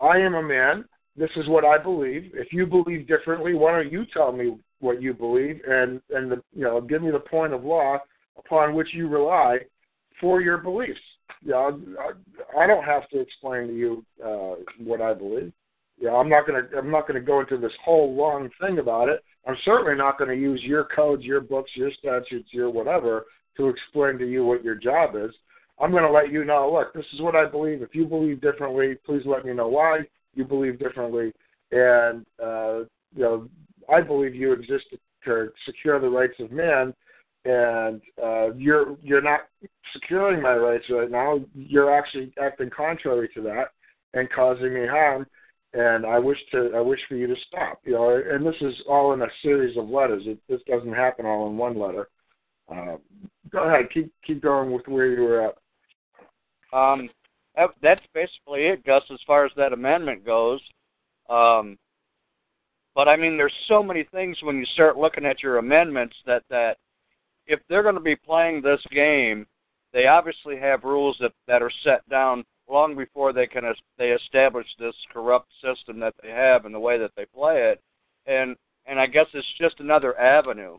I 0.00 0.18
am 0.18 0.34
a 0.34 0.42
man. 0.42 0.84
This 1.16 1.30
is 1.36 1.48
what 1.48 1.64
I 1.64 1.78
believe. 1.78 2.30
If 2.34 2.52
you 2.52 2.66
believe 2.66 3.08
differently, 3.08 3.54
why 3.54 3.72
don't 3.72 3.92
you 3.92 4.04
tell 4.12 4.32
me 4.32 4.58
what 4.80 5.00
you 5.00 5.14
believe 5.14 5.60
and 5.66 6.00
and 6.10 6.30
the, 6.30 6.42
you 6.54 6.64
know 6.64 6.80
give 6.80 7.02
me 7.02 7.10
the 7.10 7.18
point 7.18 7.52
of 7.52 7.64
law 7.64 7.98
upon 8.38 8.74
which 8.74 8.92
you 8.92 9.08
rely 9.08 9.58
for 10.20 10.40
your 10.40 10.58
beliefs. 10.58 11.00
Yeah, 11.42 11.70
I, 11.98 12.62
I 12.62 12.66
don't 12.66 12.84
have 12.84 13.08
to 13.10 13.20
explain 13.20 13.68
to 13.68 13.74
you 13.74 14.04
uh, 14.24 14.54
what 14.78 15.00
I 15.00 15.14
believe. 15.14 15.52
Yeah, 15.98 16.14
I'm 16.14 16.28
not 16.28 16.46
gonna 16.46 16.62
I'm 16.76 16.90
not 16.90 17.06
gonna 17.06 17.20
go 17.20 17.40
into 17.40 17.56
this 17.56 17.72
whole 17.84 18.14
long 18.14 18.50
thing 18.60 18.78
about 18.78 19.08
it. 19.08 19.22
I'm 19.46 19.56
certainly 19.64 19.96
not 19.96 20.18
going 20.18 20.30
to 20.30 20.36
use 20.36 20.60
your 20.64 20.84
codes, 20.84 21.22
your 21.22 21.40
books, 21.40 21.70
your 21.74 21.92
statutes, 21.92 22.48
your 22.50 22.68
whatever 22.68 23.26
to 23.56 23.68
explain 23.68 24.18
to 24.18 24.28
you 24.28 24.44
what 24.44 24.64
your 24.64 24.74
job 24.74 25.14
is. 25.14 25.30
I'm 25.80 25.92
going 25.92 26.02
to 26.02 26.10
let 26.10 26.32
you 26.32 26.44
know. 26.44 26.72
Look, 26.72 26.92
this 26.92 27.06
is 27.14 27.20
what 27.20 27.36
I 27.36 27.46
believe. 27.46 27.80
If 27.80 27.94
you 27.94 28.06
believe 28.06 28.40
differently, 28.40 28.96
please 29.06 29.22
let 29.24 29.44
me 29.44 29.52
know 29.52 29.68
why 29.68 30.00
you 30.34 30.44
believe 30.44 30.80
differently. 30.80 31.32
And 31.70 32.26
uh, 32.42 32.80
you 33.14 33.22
know, 33.22 33.48
I 33.92 34.00
believe 34.00 34.34
you 34.34 34.52
exist 34.52 34.86
to 35.24 35.48
secure 35.64 36.00
the 36.00 36.08
rights 36.08 36.34
of 36.40 36.50
man 36.50 36.92
and 37.44 38.00
uh, 38.22 38.52
you're 38.54 38.96
you're 39.02 39.22
not 39.22 39.40
securing 39.92 40.42
my 40.42 40.54
rights 40.54 40.84
right 40.90 41.10
now. 41.10 41.40
You're 41.54 41.96
actually 41.96 42.32
acting 42.42 42.70
contrary 42.70 43.28
to 43.34 43.42
that 43.42 43.66
and 44.14 44.28
causing 44.30 44.74
me 44.74 44.86
harm. 44.86 45.26
And 45.76 46.06
I 46.06 46.18
wish 46.18 46.38
to 46.52 46.70
I 46.74 46.80
wish 46.80 47.00
for 47.06 47.16
you 47.16 47.26
to 47.26 47.36
stop. 47.48 47.80
You 47.84 47.92
know, 47.92 48.22
and 48.30 48.46
this 48.46 48.56
is 48.62 48.74
all 48.88 49.12
in 49.12 49.20
a 49.20 49.28
series 49.42 49.76
of 49.76 49.90
letters. 49.90 50.22
It, 50.24 50.38
this 50.48 50.62
doesn't 50.66 50.94
happen 50.94 51.26
all 51.26 51.50
in 51.50 51.58
one 51.58 51.78
letter. 51.78 52.08
Uh, 52.72 52.96
go 53.50 53.64
ahead, 53.64 53.90
keep 53.92 54.10
keep 54.26 54.42
going 54.42 54.72
with 54.72 54.88
where 54.88 55.06
you 55.06 55.22
were 55.22 55.48
at. 55.48 55.56
Um, 56.72 57.10
that, 57.56 57.70
that's 57.82 58.00
basically 58.14 58.62
it, 58.68 58.84
Gus, 58.84 59.02
as 59.12 59.18
far 59.26 59.44
as 59.44 59.52
that 59.56 59.74
amendment 59.74 60.24
goes. 60.24 60.60
Um, 61.28 61.76
but 62.94 63.06
I 63.06 63.16
mean, 63.16 63.36
there's 63.36 63.52
so 63.68 63.82
many 63.82 64.04
things 64.04 64.38
when 64.42 64.56
you 64.56 64.66
start 64.72 64.96
looking 64.96 65.26
at 65.26 65.42
your 65.42 65.58
amendments 65.58 66.16
that 66.24 66.42
that 66.48 66.78
if 67.46 67.60
they're 67.68 67.82
going 67.82 67.96
to 67.96 68.00
be 68.00 68.16
playing 68.16 68.62
this 68.62 68.80
game, 68.90 69.46
they 69.92 70.06
obviously 70.06 70.56
have 70.56 70.84
rules 70.84 71.18
that 71.20 71.32
that 71.46 71.62
are 71.62 71.72
set 71.84 72.08
down 72.08 72.44
long 72.68 72.96
before 72.96 73.32
they 73.32 73.46
can 73.46 73.64
they 73.98 74.10
establish 74.10 74.66
this 74.78 74.94
corrupt 75.12 75.48
system 75.62 76.00
that 76.00 76.14
they 76.22 76.30
have 76.30 76.64
and 76.64 76.74
the 76.74 76.80
way 76.80 76.98
that 76.98 77.12
they 77.16 77.26
play 77.26 77.70
it, 77.70 77.80
and 78.26 78.56
and 78.86 79.00
I 79.00 79.06
guess 79.06 79.26
it's 79.34 79.46
just 79.58 79.80
another 79.80 80.18
avenue. 80.18 80.78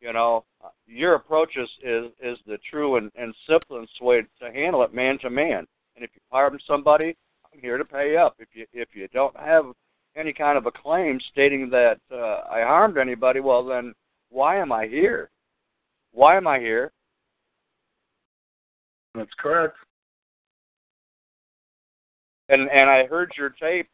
You 0.00 0.12
know, 0.12 0.44
your 0.86 1.14
approach 1.14 1.56
is 1.56 1.68
is, 1.82 2.06
is 2.22 2.38
the 2.46 2.58
true 2.70 2.96
and, 2.96 3.10
and 3.16 3.34
simplest 3.48 4.00
way 4.00 4.22
to 4.40 4.52
handle 4.52 4.82
it, 4.82 4.94
man 4.94 5.18
to 5.20 5.30
man. 5.30 5.66
And 5.96 6.04
if 6.04 6.10
you 6.14 6.20
harm 6.30 6.58
somebody, 6.66 7.16
I'm 7.52 7.60
here 7.60 7.76
to 7.76 7.84
pay 7.84 8.16
up. 8.16 8.36
If 8.38 8.48
you 8.54 8.66
if 8.72 8.88
you 8.94 9.08
don't 9.12 9.36
have 9.36 9.66
any 10.16 10.32
kind 10.32 10.58
of 10.58 10.66
a 10.66 10.70
claim 10.70 11.20
stating 11.30 11.70
that 11.70 11.98
uh, 12.12 12.42
I 12.50 12.62
harmed 12.62 12.98
anybody, 12.98 13.40
well 13.40 13.64
then 13.64 13.94
why 14.30 14.56
am 14.56 14.72
I 14.72 14.86
here? 14.86 15.30
Why 16.12 16.36
am 16.36 16.46
I 16.46 16.58
here? 16.58 16.92
That's 19.14 19.30
correct. 19.38 19.76
And 22.50 22.68
and 22.70 22.90
I 22.90 23.06
heard 23.06 23.32
your 23.38 23.50
tape 23.50 23.88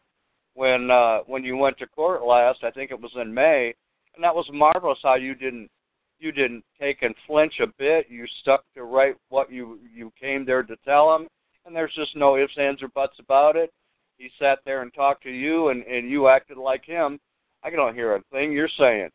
when 0.54 0.90
uh 0.90 1.18
when 1.26 1.44
you 1.44 1.56
went 1.56 1.78
to 1.78 1.86
court 1.86 2.24
last. 2.24 2.64
I 2.64 2.70
think 2.70 2.90
it 2.90 3.00
was 3.00 3.12
in 3.20 3.32
May, 3.32 3.74
and 4.14 4.24
that 4.24 4.34
was 4.34 4.48
marvelous 4.52 4.98
how 5.02 5.16
you 5.16 5.34
didn't 5.34 5.70
you 6.18 6.32
didn't 6.32 6.64
take 6.80 7.02
and 7.02 7.14
flinch 7.26 7.54
a 7.60 7.66
bit. 7.78 8.06
You 8.08 8.24
stuck 8.40 8.64
to 8.74 8.84
right 8.84 9.14
what 9.28 9.52
you 9.52 9.78
you 9.94 10.10
came 10.18 10.46
there 10.46 10.62
to 10.62 10.76
tell 10.84 11.14
him, 11.14 11.28
and 11.66 11.76
there's 11.76 11.94
just 11.94 12.16
no 12.16 12.36
ifs, 12.38 12.56
ands, 12.58 12.82
or 12.82 12.88
buts 12.88 13.16
about 13.18 13.56
it. 13.56 13.70
He 14.16 14.30
sat 14.38 14.60
there 14.64 14.80
and 14.80 14.92
talked 14.94 15.22
to 15.24 15.30
you, 15.30 15.68
and 15.68 15.84
and 15.84 16.10
you 16.10 16.28
acted 16.28 16.56
like 16.56 16.84
him. 16.84 17.20
I 17.62 17.70
don't 17.70 17.94
hear 17.94 18.16
a 18.16 18.22
thing 18.32 18.52
you're 18.52 18.70
saying, 18.78 19.10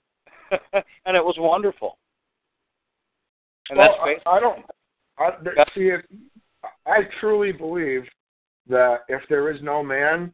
and 0.52 1.18
it 1.18 1.24
was 1.24 1.36
wonderful. 1.40 1.98
And 3.70 3.80
well, 3.80 3.98
that's 4.06 4.22
I, 4.28 4.30
I 4.30 4.40
don't. 4.40 4.66
I, 5.18 5.30
see, 5.76 5.90
if, 5.90 6.02
I 6.86 7.00
truly 7.20 7.52
believe 7.52 8.04
that 8.68 9.00
if 9.10 9.22
there 9.30 9.52
is 9.52 9.62
no 9.62 9.84
man, 9.84 10.34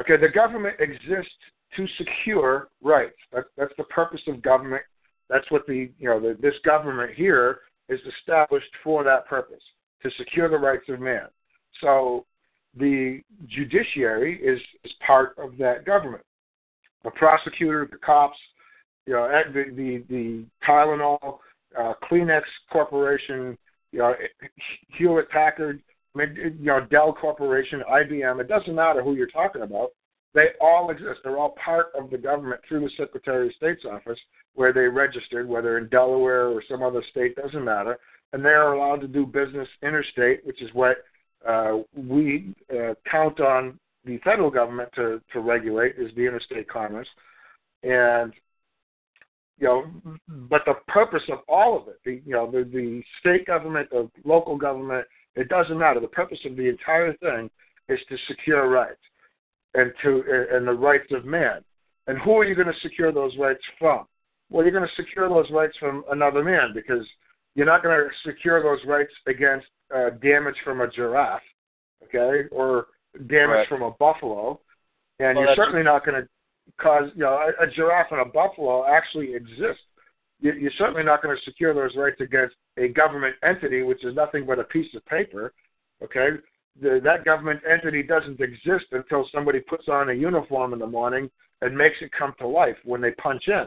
okay, 0.00 0.16
the 0.16 0.28
government 0.28 0.76
exists 0.80 1.32
to 1.76 1.86
secure 1.98 2.68
rights. 2.82 3.16
That, 3.32 3.44
that's 3.56 3.72
the 3.76 3.84
purpose 3.84 4.20
of 4.28 4.42
government. 4.42 4.82
That's 5.28 5.50
what 5.50 5.66
the 5.66 5.90
you 5.98 6.08
know 6.08 6.20
the, 6.20 6.36
this 6.40 6.54
government 6.64 7.12
here 7.14 7.60
is 7.88 8.00
established 8.18 8.70
for 8.82 9.04
that 9.04 9.26
purpose 9.26 9.62
to 10.02 10.10
secure 10.18 10.48
the 10.48 10.58
rights 10.58 10.84
of 10.88 11.00
man. 11.00 11.26
So 11.80 12.26
the 12.78 13.20
judiciary 13.46 14.40
is, 14.42 14.60
is 14.84 14.92
part 15.06 15.36
of 15.38 15.56
that 15.58 15.84
government. 15.84 16.22
The 17.04 17.10
prosecutor, 17.10 17.88
the 17.90 17.98
cops, 17.98 18.38
you 19.06 19.14
know, 19.14 19.28
the 19.52 19.64
the, 19.74 20.04
the 20.08 20.44
Tylenol, 20.66 21.38
uh, 21.78 21.94
Kleenex 22.10 22.42
Corporation, 22.70 23.58
you 23.92 23.98
know, 23.98 24.14
Hewlett 24.96 25.28
Packard, 25.30 25.82
you 26.14 26.54
know, 26.60 26.86
Dell 26.90 27.12
Corporation, 27.12 27.82
IBM. 27.90 28.40
It 28.40 28.48
doesn't 28.48 28.74
matter 28.74 29.02
who 29.02 29.14
you're 29.14 29.26
talking 29.26 29.62
about. 29.62 29.90
They 30.34 30.48
all 30.60 30.90
exist. 30.90 31.20
They're 31.22 31.38
all 31.38 31.56
part 31.64 31.86
of 31.98 32.10
the 32.10 32.18
government 32.18 32.60
through 32.68 32.80
the 32.80 32.90
Secretary 32.96 33.48
of 33.48 33.54
State's 33.54 33.84
office, 33.84 34.18
where 34.54 34.72
they 34.72 34.80
registered, 34.80 35.48
whether 35.48 35.78
in 35.78 35.88
Delaware 35.88 36.48
or 36.48 36.62
some 36.68 36.82
other 36.82 37.02
state, 37.10 37.36
doesn't 37.36 37.64
matter. 37.64 37.98
And 38.32 38.44
they're 38.44 38.72
allowed 38.72 39.00
to 39.02 39.08
do 39.08 39.26
business 39.26 39.68
interstate, 39.82 40.44
which 40.44 40.60
is 40.60 40.70
what 40.72 40.98
uh, 41.48 41.78
we 41.94 42.54
uh, 42.72 42.94
count 43.08 43.40
on 43.40 43.78
the 44.04 44.18
federal 44.18 44.50
government 44.50 44.90
to, 44.96 45.20
to 45.32 45.40
regulate, 45.40 45.94
is 45.98 46.10
the 46.16 46.26
interstate 46.26 46.68
commerce. 46.68 47.08
And 47.84 48.32
you 49.58 49.68
know, 49.68 49.84
but 50.48 50.62
the 50.66 50.74
purpose 50.88 51.22
of 51.30 51.38
all 51.48 51.80
of 51.80 51.86
it, 51.86 52.00
the 52.04 52.20
you 52.26 52.32
know, 52.32 52.50
the, 52.50 52.64
the 52.64 53.02
state 53.20 53.46
government, 53.46 53.88
the 53.90 54.10
local 54.24 54.56
government, 54.56 55.06
it 55.36 55.48
doesn't 55.48 55.78
matter. 55.78 56.00
The 56.00 56.08
purpose 56.08 56.38
of 56.44 56.56
the 56.56 56.68
entire 56.68 57.12
thing 57.14 57.50
is 57.88 57.98
to 58.08 58.16
secure 58.28 58.68
rights 58.68 59.00
and 59.74 59.92
to 60.02 60.46
and 60.52 60.66
the 60.66 60.72
rights 60.72 61.12
of 61.12 61.24
man. 61.24 61.64
And 62.06 62.18
who 62.18 62.36
are 62.38 62.44
you 62.44 62.54
going 62.54 62.68
to 62.68 62.80
secure 62.82 63.12
those 63.12 63.36
rights 63.38 63.62
from? 63.78 64.06
Well, 64.50 64.64
you're 64.64 64.72
going 64.72 64.88
to 64.88 65.02
secure 65.02 65.28
those 65.28 65.50
rights 65.50 65.76
from 65.78 66.04
another 66.10 66.44
man 66.44 66.72
because 66.74 67.06
you're 67.54 67.66
not 67.66 67.82
going 67.82 67.96
to 67.96 68.30
secure 68.30 68.62
those 68.62 68.80
rights 68.86 69.12
against 69.26 69.66
uh, 69.94 70.10
damage 70.22 70.56
from 70.64 70.80
a 70.80 70.90
giraffe, 70.90 71.42
okay, 72.04 72.48
or 72.50 72.86
damage 73.26 73.48
right. 73.48 73.68
from 73.68 73.82
a 73.82 73.90
buffalo, 73.92 74.60
and 75.18 75.36
well, 75.36 75.46
you're 75.46 75.56
certainly 75.56 75.82
not 75.82 76.04
going 76.04 76.20
to 76.20 76.28
cause 76.80 77.10
you 77.14 77.22
know 77.22 77.38
a, 77.60 77.64
a 77.64 77.70
giraffe 77.70 78.08
and 78.10 78.20
a 78.20 78.24
buffalo 78.24 78.86
actually 78.86 79.34
exist. 79.34 79.80
You're 80.40 80.72
certainly 80.76 81.04
not 81.04 81.22
going 81.22 81.36
to 81.36 81.42
secure 81.44 81.72
those 81.72 81.96
rights 81.96 82.20
against 82.20 82.54
a 82.76 82.88
government 82.88 83.36
entity, 83.42 83.82
which 83.82 84.04
is 84.04 84.14
nothing 84.14 84.44
but 84.46 84.58
a 84.58 84.64
piece 84.64 84.92
of 84.94 85.04
paper. 85.06 85.52
Okay, 86.02 86.30
the, 86.80 87.00
that 87.04 87.24
government 87.24 87.60
entity 87.70 88.02
doesn't 88.02 88.40
exist 88.40 88.86
until 88.92 89.26
somebody 89.32 89.60
puts 89.60 89.88
on 89.88 90.10
a 90.10 90.12
uniform 90.12 90.72
in 90.72 90.78
the 90.78 90.86
morning 90.86 91.30
and 91.62 91.76
makes 91.76 91.96
it 92.00 92.10
come 92.18 92.34
to 92.38 92.46
life 92.46 92.76
when 92.84 93.00
they 93.00 93.12
punch 93.12 93.44
in. 93.46 93.66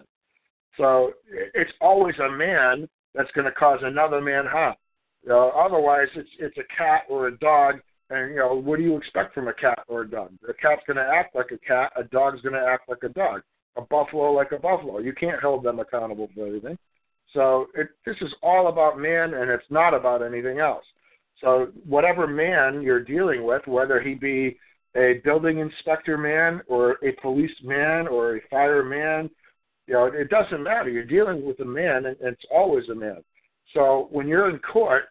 So 0.78 1.14
it's 1.54 1.72
always 1.82 2.16
a 2.20 2.30
man 2.30 2.88
that's 3.16 3.32
going 3.32 3.46
to 3.46 3.52
cause 3.52 3.80
another 3.82 4.22
man 4.22 4.46
harm. 4.46 4.76
Otherwise, 5.30 6.08
it's 6.16 6.30
it's 6.40 6.58
a 6.58 6.78
cat 6.78 7.02
or 7.10 7.28
a 7.28 7.38
dog, 7.40 7.76
and 8.10 8.30
you 8.32 8.38
know 8.38 8.56
what 8.56 8.78
do 8.78 8.84
you 8.84 8.96
expect 8.96 9.34
from 9.34 9.48
a 9.48 9.54
cat 9.54 9.80
or 9.88 10.02
a 10.02 10.10
dog? 10.10 10.32
A 10.48 10.54
cat's 10.54 10.84
going 10.86 10.98
to 10.98 11.04
act 11.04 11.36
like 11.36 11.52
a 11.52 11.58
cat. 11.58 11.92
A 11.98 12.04
dog's 12.04 12.42
going 12.42 12.54
to 12.54 12.66
act 12.66 12.88
like 12.88 13.04
a 13.04 13.10
dog. 13.10 13.42
A 13.78 13.82
buffalo 13.82 14.32
like 14.32 14.52
a 14.52 14.60
buffalo. 14.60 15.00
You 15.00 15.14
can't 15.14 15.42
hold 15.42 15.64
them 15.64 15.80
accountable 15.80 16.30
for 16.36 16.48
anything. 16.48 16.78
So 17.34 17.68
it, 17.76 17.90
this 18.06 18.16
is 18.22 18.34
all 18.42 18.68
about 18.68 19.00
man, 19.00 19.34
and 19.34 19.52
it's 19.52 19.70
not 19.70 19.94
about 19.94 20.24
anything 20.24 20.60
else. 20.60 20.86
So 21.42 21.68
whatever 21.86 22.26
man 22.26 22.82
you're 22.82 23.04
dealing 23.04 23.44
with, 23.46 23.62
whether 23.68 24.02
he 24.02 24.16
be 24.16 24.58
a 24.96 25.22
building 25.24 25.60
inspector 25.60 26.18
man 26.18 26.62
or 26.68 26.98
a 27.04 27.12
policeman 27.22 28.08
or 28.08 28.38
a 28.38 28.42
fireman, 28.50 29.30
you 29.86 29.94
know, 29.94 30.06
it 30.06 30.30
doesn't 30.30 30.64
matter. 30.64 30.90
You're 30.90 31.06
dealing 31.06 31.46
with 31.46 31.60
a 31.60 31.66
man, 31.66 32.08
and 32.08 32.18
it's 32.22 32.46
always 32.52 32.90
a 32.90 32.96
man. 32.96 33.24
So 33.74 34.08
when 34.12 34.28
you're 34.28 34.50
in 34.50 34.60
court, 34.60 35.06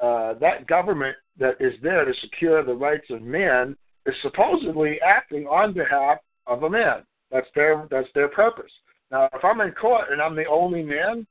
uh, 0.00 0.34
that 0.40 0.66
government 0.66 1.16
that 1.38 1.56
is 1.60 1.74
there 1.82 2.04
to 2.04 2.12
secure 2.20 2.64
the 2.64 2.74
rights 2.74 3.06
of 3.10 3.22
man 3.22 3.76
is 4.06 4.14
supposedly 4.22 4.98
acting 5.00 5.46
on 5.46 5.72
behalf 5.72 6.18
of 6.46 6.64
a 6.64 6.70
man. 6.70 7.04
That's 7.32 7.46
their 7.54 7.88
that's 7.90 8.08
their 8.14 8.28
purpose. 8.28 8.70
Now, 9.10 9.28
if 9.32 9.44
I'm 9.44 9.60
in 9.60 9.72
court 9.72 10.06
and 10.10 10.20
I'm 10.20 10.36
the 10.36 10.46
only 10.46 10.82
man, 10.82 11.26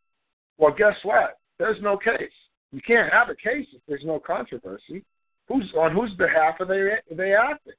well, 0.57 0.73
guess 0.75 0.95
what? 1.03 1.39
There's 1.59 1.81
no 1.81 1.97
case. 1.97 2.31
You 2.71 2.81
can't 2.85 3.11
have 3.13 3.29
a 3.29 3.35
case 3.35 3.67
if 3.73 3.81
there's 3.87 4.05
no 4.05 4.19
controversy. 4.19 5.03
Who's 5.47 5.71
on 5.77 5.93
whose 5.93 6.13
behalf 6.15 6.55
are 6.59 6.65
they 6.65 6.75
are 6.75 7.01
they 7.11 7.33
acting? 7.33 7.73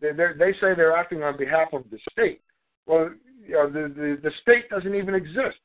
They 0.00 0.10
they 0.12 0.52
say 0.54 0.74
they're 0.74 0.96
acting 0.96 1.22
on 1.22 1.36
behalf 1.36 1.68
of 1.72 1.84
the 1.90 1.98
state. 2.12 2.40
Well, 2.86 3.10
you 3.46 3.52
know, 3.54 3.70
the, 3.70 3.88
the 3.94 4.18
the 4.22 4.32
state 4.42 4.68
doesn't 4.68 4.94
even 4.94 5.14
exist. 5.14 5.58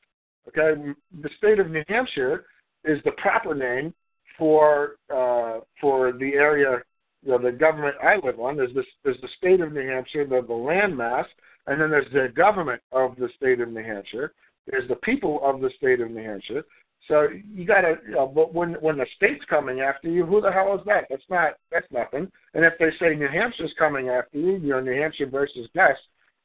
Okay, 0.48 0.80
the 1.20 1.30
state 1.38 1.58
of 1.58 1.70
New 1.70 1.82
Hampshire 1.88 2.44
is 2.84 2.98
the 3.04 3.12
proper 3.12 3.54
name 3.54 3.92
for 4.38 4.96
uh, 5.12 5.60
for 5.80 6.12
the 6.12 6.34
area, 6.34 6.82
you 7.22 7.30
know, 7.32 7.38
the 7.38 7.52
government 7.52 7.96
I 8.02 8.16
live 8.16 8.38
on. 8.38 8.60
is 8.60 8.74
this 8.74 8.84
there's 9.02 9.20
the 9.20 9.28
state 9.38 9.60
of 9.60 9.72
New 9.72 9.86
Hampshire, 9.88 10.24
the 10.24 10.42
the 10.42 10.52
landmass, 10.52 11.24
and 11.66 11.80
then 11.80 11.90
there's 11.90 12.12
the 12.12 12.32
government 12.34 12.80
of 12.92 13.16
the 13.16 13.28
state 13.36 13.60
of 13.60 13.68
New 13.68 13.82
Hampshire. 13.82 14.32
There's 14.66 14.88
the 14.88 14.96
people 14.96 15.40
of 15.42 15.60
the 15.60 15.70
state 15.78 16.00
of 16.00 16.10
New 16.10 16.22
Hampshire, 16.22 16.64
so 17.08 17.28
you 17.52 17.64
got 17.64 17.82
to, 17.82 17.96
you 18.06 18.14
know, 18.14 18.26
but 18.26 18.52
when 18.52 18.74
when 18.74 18.98
the 18.98 19.06
state's 19.16 19.44
coming 19.48 19.80
after 19.80 20.08
you, 20.08 20.26
who 20.26 20.40
the 20.40 20.50
hell 20.50 20.74
is 20.74 20.84
that? 20.86 21.04
That's 21.08 21.22
not 21.30 21.54
that's 21.70 21.86
nothing. 21.92 22.30
And 22.54 22.64
if 22.64 22.74
they 22.78 22.90
say 22.98 23.14
New 23.14 23.28
Hampshire's 23.28 23.74
coming 23.78 24.08
after 24.08 24.38
you, 24.38 24.56
you 24.56 24.70
know, 24.70 24.80
New 24.80 25.00
Hampshire 25.00 25.26
versus 25.26 25.68
Guest, 25.74 26.00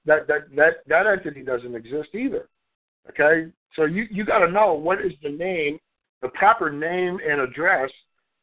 that 0.05 0.27
that 0.27 0.55
that 0.55 0.73
that 0.87 1.07
entity 1.07 1.41
doesn't 1.41 1.75
exist 1.75 2.09
either. 2.13 2.47
Okay, 3.09 3.51
so 3.75 3.85
you 3.85 4.05
you 4.11 4.23
got 4.23 4.45
to 4.45 4.51
know 4.51 4.73
what 4.73 5.01
is 5.01 5.13
the 5.23 5.31
name, 5.31 5.79
the 6.21 6.29
proper 6.29 6.69
name 6.71 7.17
and 7.27 7.41
address 7.41 7.89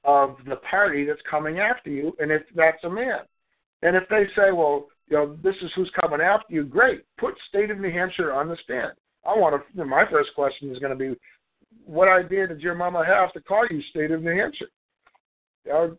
of 0.03 0.37
the 0.49 0.57
party 0.57 1.05
that's 1.05 1.23
coming 1.31 1.61
after 1.61 1.91
you, 1.91 2.17
and 2.19 2.33
if 2.33 2.43
that's 2.57 2.83
a 2.83 2.91
man. 2.91 3.21
And 3.83 3.95
if 3.95 4.09
they 4.09 4.25
say, 4.35 4.51
well, 4.51 4.87
you 5.11 5.17
know, 5.17 5.37
this 5.43 5.55
is 5.63 5.71
who's 5.75 5.91
coming 6.01 6.21
after 6.21 6.53
you, 6.53 6.65
great. 6.65 7.05
Put 7.19 7.35
state 7.49 7.71
of 7.71 7.79
New 7.79 7.91
Hampshire 7.91 8.33
on 8.33 8.49
the 8.49 8.57
stand. 8.63 8.93
I 9.27 9.37
want 9.37 9.57
to. 9.57 9.63
You 9.73 9.85
know, 9.85 9.89
my 9.89 10.05
first 10.11 10.31
question 10.35 10.71
is 10.71 10.79
going 10.79 10.97
to 10.97 10.97
be, 10.97 11.19
what 11.85 12.09
idea 12.09 12.47
did 12.47 12.61
your 12.61 12.75
mama 12.75 13.05
have 13.05 13.33
to 13.33 13.41
call 13.41 13.67
you 13.71 13.83
state 13.91 14.11
of 14.11 14.23
New 14.23 14.37
Hampshire? 14.37 14.69
You 15.65 15.73
know, 15.73 15.97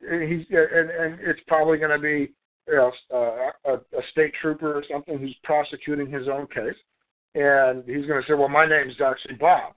he's 0.00 0.46
and 0.50 0.90
and 0.90 1.18
it's 1.20 1.40
probably 1.46 1.78
going 1.78 1.90
to 1.90 1.98
be 1.98 2.32
you 2.68 2.76
know 2.76 2.92
uh, 3.12 3.72
a, 3.72 3.74
a 3.74 4.02
state 4.12 4.32
trooper 4.40 4.72
or 4.72 4.84
something 4.90 5.18
who's 5.18 5.36
prosecuting 5.42 6.10
his 6.10 6.28
own 6.28 6.46
case, 6.48 6.76
and 7.34 7.84
he's 7.84 8.06
going 8.06 8.22
to 8.22 8.26
say, 8.28 8.34
well, 8.34 8.48
my 8.48 8.66
name's 8.66 9.00
actually 9.04 9.34
Bob. 9.34 9.74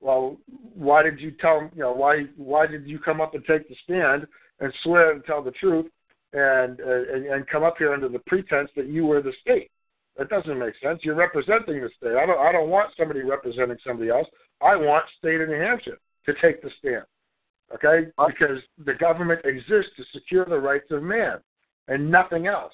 Well, 0.00 0.38
why 0.74 1.02
did 1.02 1.20
you 1.20 1.32
tell 1.32 1.68
you 1.74 1.82
know 1.82 1.92
why 1.92 2.24
why 2.36 2.66
did 2.66 2.86
you 2.86 2.98
come 2.98 3.20
up 3.20 3.34
and 3.34 3.44
take 3.44 3.68
the 3.68 3.76
stand 3.84 4.26
and 4.60 4.72
swear 4.82 5.12
and 5.12 5.24
tell 5.24 5.42
the 5.42 5.50
truth 5.52 5.86
and 6.32 6.80
uh, 6.80 7.14
and, 7.14 7.26
and 7.26 7.46
come 7.48 7.62
up 7.62 7.76
here 7.78 7.92
under 7.92 8.08
the 8.08 8.20
pretense 8.20 8.70
that 8.76 8.86
you 8.86 9.06
were 9.06 9.22
the 9.22 9.32
state? 9.40 9.70
That 10.16 10.28
doesn't 10.28 10.58
make 10.58 10.74
sense. 10.82 11.00
You're 11.02 11.14
representing 11.14 11.80
the 11.80 11.90
state. 11.96 12.16
I 12.16 12.26
don't 12.26 12.38
I 12.38 12.52
don't 12.52 12.70
want 12.70 12.92
somebody 12.96 13.22
representing 13.22 13.78
somebody 13.86 14.10
else. 14.10 14.26
I 14.60 14.76
want 14.76 15.04
state 15.18 15.40
of 15.40 15.48
New 15.48 15.60
Hampshire 15.60 15.98
to 16.26 16.34
take 16.40 16.62
the 16.62 16.70
stand. 16.78 17.04
Okay? 17.74 18.10
Because 18.26 18.60
the 18.84 18.94
government 18.94 19.40
exists 19.44 19.92
to 19.96 20.04
secure 20.12 20.44
the 20.44 20.58
rights 20.58 20.90
of 20.90 21.02
man 21.02 21.38
and 21.88 22.10
nothing 22.10 22.46
else. 22.46 22.72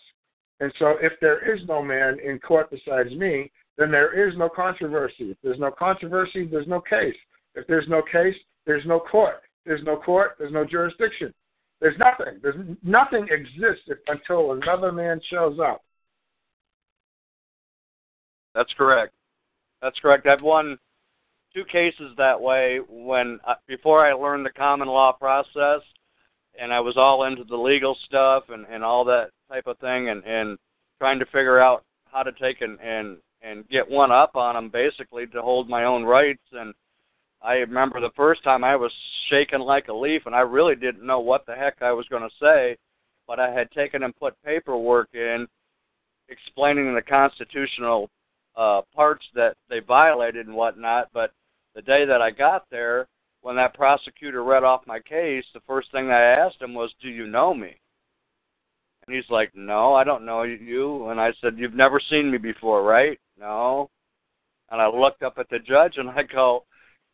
And 0.61 0.73
so 0.79 0.95
if 1.01 1.13
there 1.21 1.55
is 1.55 1.61
no 1.69 1.83
man 1.83 2.19
in 2.25 2.39
court 2.39 2.71
besides 2.71 3.11
me, 3.11 3.51
then 3.77 3.91
there 3.91 4.29
is 4.29 4.37
no 4.37 4.49
controversy. 4.49 5.31
If 5.31 5.37
there's 5.43 5.59
no 5.59 5.71
controversy, 5.71 6.47
there's 6.47 6.67
no 6.67 6.81
case. 6.81 7.17
If 7.55 7.67
there's 7.67 7.89
no 7.89 8.03
case, 8.03 8.35
there's 8.65 8.87
no 8.87 8.99
court. 9.01 9.43
If 9.45 9.67
there's 9.67 9.85
no 9.85 9.97
court, 9.97 10.37
there's 10.39 10.53
no 10.53 10.65
jurisdiction. 10.65 11.33
There's 11.81 11.99
nothing. 11.99 12.39
There's 12.43 12.57
nothing 12.83 13.29
exists 13.31 13.85
if, 13.87 13.99
until 14.09 14.53
another 14.53 14.93
man 14.93 15.21
shows 15.31 15.59
up. 15.61 15.83
That's 18.55 18.73
correct. 18.79 19.13
That's 19.83 19.99
correct. 19.99 20.27
I've 20.27 20.43
won 20.43 20.79
two 21.55 21.65
cases 21.65 22.13
that 22.17 22.41
way 22.41 22.81
when 22.89 23.39
uh, 23.47 23.55
before 23.67 24.07
I 24.07 24.13
learned 24.15 24.47
the 24.47 24.51
common 24.51 24.89
law 24.89 25.13
process, 25.13 25.83
and 26.59 26.73
I 26.73 26.81
was 26.81 26.97
all 26.97 27.25
into 27.25 27.45
the 27.45 27.57
legal 27.57 27.97
stuff 28.07 28.45
and 28.49 28.67
and 28.71 28.83
all 28.83 29.05
that 29.05 29.31
type 29.51 29.67
of 29.67 29.79
thing, 29.79 30.09
and 30.09 30.25
and 30.25 30.59
trying 30.99 31.19
to 31.19 31.27
figure 31.27 31.61
out 31.61 31.85
how 32.07 32.23
to 32.23 32.33
take 32.33 32.63
and 32.63 32.81
and 32.81 33.19
and 33.43 33.69
get 33.69 33.89
one 33.89 34.11
up 34.11 34.35
on 34.35 34.55
them 34.55 34.71
basically 34.71 35.27
to 35.27 35.43
hold 35.43 35.69
my 35.69 35.85
own 35.85 36.05
rights 36.05 36.43
and 36.53 36.75
I 37.47 37.59
remember 37.59 38.01
the 38.01 38.11
first 38.17 38.43
time 38.43 38.65
I 38.65 38.75
was 38.75 38.93
shaking 39.31 39.61
like 39.61 39.87
a 39.87 39.95
leaf 39.95 40.23
and 40.27 40.35
I 40.35 40.41
really 40.41 40.75
didn't 40.75 41.07
know 41.07 41.21
what 41.21 41.47
the 41.47 41.55
heck 41.55 41.81
I 41.81 41.93
was 41.93 42.09
going 42.09 42.29
to 42.29 42.37
say, 42.43 42.77
but 43.29 43.39
I 43.39 43.53
had 43.53 43.71
taken 43.71 44.03
and 44.03 44.17
put 44.17 44.35
paperwork 44.45 45.11
in 45.15 45.47
explaining 46.29 46.93
the 46.93 47.03
constitutional 47.03 48.11
uh 48.57 48.81
parts 48.95 49.25
that 49.35 49.55
they 49.69 49.79
violated 49.79 50.47
and 50.47 50.57
whatnot, 50.57 51.09
but 51.13 51.31
the 51.77 51.83
day 51.83 52.05
that 52.05 52.21
I 52.21 52.33
got 52.33 52.65
there, 52.71 53.07
when 53.43 53.55
that 53.57 53.75
prosecutor 53.75 54.43
read 54.43 54.65
off 54.65 54.87
my 54.87 54.99
case, 54.99 55.45
the 55.55 55.61
first 55.69 55.93
thing 55.93 56.11
I 56.11 56.21
asked 56.23 56.61
him 56.61 56.75
was, 56.75 56.93
"Do 57.01 57.09
you 57.09 57.27
know 57.27 57.55
me?" 57.55 57.77
And 59.07 59.15
he's 59.15 59.31
like, 59.31 59.55
"No, 59.55 59.95
I 59.95 60.05
don't 60.05 60.25
know 60.25 60.43
you." 60.43 61.11
And 61.11 61.21
I 61.21 61.33
said, 61.41 61.59
"You've 61.59 61.75
never 61.75 62.01
seen 62.01 62.31
me 62.31 62.39
before, 62.39 62.83
right?" 62.83 63.21
"No." 63.39 63.91
and 64.71 64.81
I 64.81 64.89
looked 64.89 65.23
up 65.23 65.39
at 65.39 65.49
the 65.49 65.59
judge 65.61 65.97
and 65.99 66.11
I 66.11 66.23
go, 66.25 66.65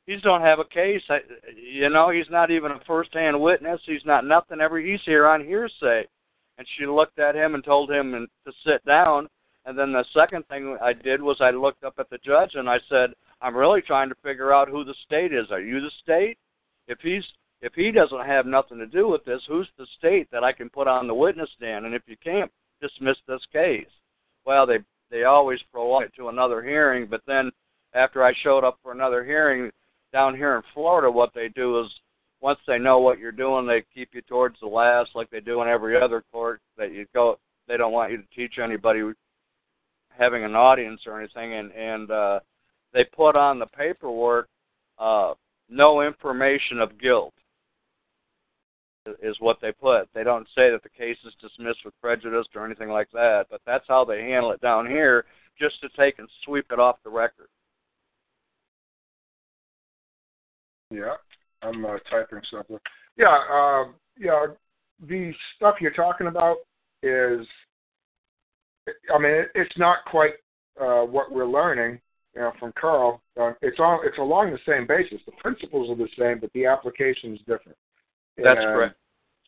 "He's 0.07 0.23
don't 0.23 0.41
have 0.41 0.59
a 0.59 0.65
case. 0.65 1.03
You 1.55 1.89
know, 1.89 2.11
he's 2.11 2.29
not 2.31 2.51
even 2.51 2.73
a 2.73 2.81
first-hand 2.81 3.41
witness. 3.41 3.81
He's 3.85 4.05
not 4.05 4.25
nothing. 4.25 4.61
Ever 4.61 4.79
he's 4.79 5.03
here 5.03 5.27
on 5.27 5.45
hearsay." 5.45 6.07
And 6.59 6.67
she 6.77 6.87
looked 6.87 7.19
at 7.19 7.35
him 7.35 7.55
and 7.55 7.65
told 7.65 7.91
him 7.91 8.29
to 8.45 8.53
sit 8.65 8.85
down. 8.85 9.29
And 9.65 9.79
then 9.79 9.93
the 9.93 10.05
second 10.13 10.47
thing 10.49 10.77
I 10.83 10.93
did 10.93 11.23
was 11.23 11.41
I 11.41 11.51
looked 11.51 11.85
up 11.85 11.95
at 11.99 12.11
the 12.11 12.19
judge 12.19 12.57
and 12.57 12.69
I 12.69 12.81
said, 12.89 13.15
"I'm 13.41 13.57
really 13.57 13.81
trying 13.81 14.09
to 14.09 14.15
figure 14.17 14.53
out 14.53 14.69
who 14.69 14.85
the 14.85 14.95
state 14.95 15.33
is. 15.33 15.51
Are 15.53 15.61
you 15.61 15.81
the 15.81 15.91
state? 16.03 16.37
If 16.89 17.01
he's 17.01 17.25
if 17.61 17.73
he 17.75 17.93
doesn't 17.93 18.27
have 18.27 18.45
nothing 18.45 18.79
to 18.79 18.87
do 18.87 19.07
with 19.07 19.25
this, 19.25 19.45
who's 19.47 19.71
the 19.79 19.87
state 19.99 20.29
that 20.33 20.43
I 20.43 20.53
can 20.53 20.69
put 20.69 20.89
on 20.89 21.07
the 21.07 21.15
witness 21.15 21.51
stand? 21.53 21.87
And 21.87 21.95
if 21.95 22.03
you 22.09 22.17
can't, 22.17 22.51
dismiss 22.81 23.19
this 23.29 23.47
case." 23.53 23.87
Well, 24.45 24.67
they 24.67 24.81
they 25.11 25.25
always 25.25 25.63
prolong 25.71 26.03
it 26.03 26.15
to 26.17 26.29
another 26.29 26.61
hearing, 26.61 27.07
but 27.07 27.25
then 27.25 27.53
after 27.95 28.25
I 28.25 28.33
showed 28.35 28.65
up 28.65 28.79
for 28.83 28.91
another 28.91 29.23
hearing 29.23 29.71
down 30.13 30.37
here 30.37 30.57
in 30.57 30.63
Florida, 30.75 31.11
what 31.11 31.33
they 31.35 31.49
do 31.49 31.81
is 31.81 31.87
once 32.41 32.59
they 32.67 32.79
know 32.79 32.99
what 32.99 33.19
you're 33.19 33.33
doing, 33.33 33.67
they 33.67 33.85
keep 33.95 34.11
you 34.13 34.23
towards 34.23 34.59
the 34.61 34.67
last, 34.67 35.11
like 35.15 35.31
they 35.31 35.41
do 35.41 35.63
in 35.63 35.69
every 35.69 36.01
other 36.01 36.23
court. 36.33 36.61
That 36.77 36.93
you 36.93 37.07
go, 37.15 37.39
they 37.69 37.77
don't 37.77 37.93
want 37.93 38.11
you 38.11 38.19
to 38.19 38.27
teach 38.35 38.59
anybody 38.59 39.03
having 40.09 40.45
an 40.45 40.55
audience 40.55 41.03
or 41.07 41.19
anything, 41.19 41.55
and 41.55 41.73
and 41.73 42.11
uh, 42.11 42.41
they 42.93 43.05
put 43.05 43.37
on 43.37 43.59
the 43.59 43.67
paperwork 43.67 44.49
uh, 44.99 45.35
no 45.69 46.03
information 46.03 46.79
of 46.81 47.01
guilt 47.01 47.33
is 49.23 49.37
what 49.41 49.59
they 49.61 49.73
put. 49.73 50.09
They 50.15 50.23
don't 50.23 50.47
say 50.55 50.71
that 50.71 50.83
the 50.83 50.89
case 50.89 51.17
is 51.27 51.33
dismissed 51.41 51.85
with 51.85 52.01
prejudice 52.01 52.47
or 52.55 52.65
anything 52.65 52.91
like 52.91 53.11
that, 53.13 53.47
but 53.51 53.61
that's 53.67 53.87
how 53.89 54.05
they 54.05 54.23
handle 54.23 54.53
it 54.53 54.61
down 54.61 54.87
here, 54.87 55.25
just 55.59 55.81
to 55.81 55.89
take 55.97 56.19
and 56.19 56.29
sweep 56.45 56.67
it 56.71 56.79
off 56.79 56.97
the 57.03 57.11
record. 57.11 57.49
Yeah, 60.93 61.15
I'm 61.63 61.85
uh, 61.85 61.99
typing 62.11 62.41
something. 62.51 62.79
Yeah, 63.17 63.39
uh, 63.53 63.85
yeah. 64.19 64.47
The 65.09 65.33
stuff 65.57 65.77
you're 65.81 65.91
talking 65.93 66.29
about 66.29 66.59
is, 67.03 67.47
I 69.13 69.19
mean, 69.19 69.45
it's 69.55 69.77
not 69.77 69.99
quite 70.07 70.35
uh, 70.81 71.03
what 71.03 71.33
we're 71.33 71.47
learning, 71.47 72.01
you 72.35 72.43
know, 72.43 72.53
from 72.61 72.73
Carl. 72.81 73.21
Uh, 73.41 73.53
it's 73.63 73.79
all 73.81 74.01
it's 74.05 74.19
along 74.19 74.51
the 74.53 74.59
same 74.67 74.87
basis. 74.87 75.21
The 75.27 75.33
principles 75.39 75.91
are 75.91 75.97
the 75.97 76.09
same, 76.19 76.39
but 76.41 76.53
the 76.53 76.67
application 76.67 77.35
is 77.35 77.41
different. 77.41 77.77
That's 78.37 78.61
and, 78.61 78.67
correct. 78.69 78.97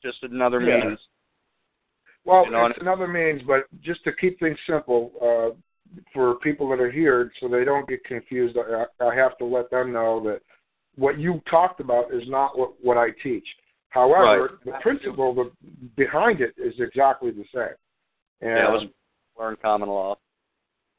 Just 0.03 0.23
another 0.23 0.61
yeah. 0.61 0.85
means. 0.85 0.99
Well, 2.25 2.51
know, 2.51 2.67
it's 2.67 2.79
another 2.81 3.07
means, 3.07 3.43
but 3.47 3.65
just 3.83 4.03
to 4.05 4.13
keep 4.13 4.41
things 4.41 4.57
simple 4.67 5.13
uh, 5.21 5.55
for 6.13 6.37
people 6.37 6.69
that 6.71 6.81
are 6.81 6.91
here, 6.91 7.31
so 7.39 7.49
they 7.49 7.65
don't 7.65 7.89
get 7.89 8.03
confused, 8.05 8.57
I, 8.57 8.85
I 9.05 9.15
have 9.15 9.37
to 9.39 9.45
let 9.45 9.71
them 9.71 9.93
know 9.93 10.23
that 10.25 10.41
what 10.97 11.19
you 11.19 11.43
talked 11.51 11.81
about 11.81 12.13
is 12.13 12.23
not 12.27 12.59
what, 12.59 12.73
what 12.83 12.97
I 12.97 13.09
teach. 13.23 13.47
However, 13.89 14.59
right. 14.65 14.65
the 14.65 14.73
principle 14.83 15.51
behind 15.97 16.41
it 16.41 16.55
is 16.57 16.75
exactly 16.79 17.31
the 17.31 17.45
same. 17.55 17.77
And, 18.41 18.51
yeah, 18.51 18.69
it 18.69 18.73
was 18.73 18.87
learn 19.39 19.57
common 19.63 19.89
law. 19.89 20.17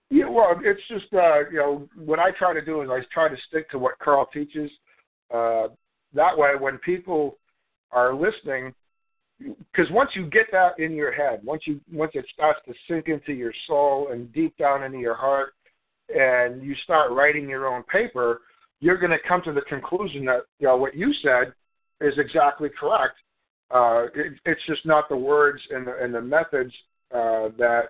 Yeah, 0.09 0.29
well, 0.29 0.59
it's 0.63 0.81
just 0.87 1.13
uh, 1.13 1.49
you 1.49 1.57
know 1.57 1.89
what 1.95 2.19
I 2.19 2.31
try 2.31 2.53
to 2.53 2.63
do 2.63 2.81
is 2.81 2.89
I 2.89 3.01
try 3.13 3.27
to 3.27 3.35
stick 3.47 3.69
to 3.71 3.79
what 3.79 3.99
Carl 3.99 4.27
teaches. 4.31 4.71
Uh, 5.33 5.67
that 6.13 6.37
way, 6.37 6.51
when 6.57 6.77
people 6.79 7.37
are 7.91 8.13
listening, 8.13 8.73
because 9.39 9.91
once 9.91 10.11
you 10.13 10.27
get 10.27 10.45
that 10.51 10.79
in 10.79 10.93
your 10.93 11.11
head, 11.11 11.41
once 11.43 11.63
you 11.65 11.81
once 11.91 12.11
it 12.13 12.25
starts 12.33 12.59
to 12.67 12.73
sink 12.87 13.07
into 13.07 13.33
your 13.33 13.53
soul 13.67 14.09
and 14.11 14.31
deep 14.31 14.55
down 14.57 14.83
into 14.83 14.99
your 14.99 15.15
heart, 15.15 15.53
and 16.09 16.63
you 16.63 16.75
start 16.83 17.11
writing 17.11 17.49
your 17.49 17.67
own 17.67 17.83
paper, 17.83 18.41
you're 18.81 18.97
going 18.97 19.11
to 19.11 19.27
come 19.27 19.41
to 19.43 19.53
the 19.53 19.61
conclusion 19.61 20.25
that 20.25 20.41
you 20.59 20.67
know 20.67 20.77
what 20.77 20.95
you 20.95 21.13
said 21.23 21.53
is 22.01 22.13
exactly 22.17 22.69
correct. 22.79 23.15
Uh, 23.71 24.05
it, 24.15 24.33
it's 24.45 24.61
just 24.67 24.85
not 24.85 25.09
the 25.09 25.17
words 25.17 25.61
and 25.71 25.87
the, 25.87 25.95
and 26.03 26.13
the 26.13 26.21
methods 26.21 26.73
uh, 27.13 27.49
that 27.57 27.89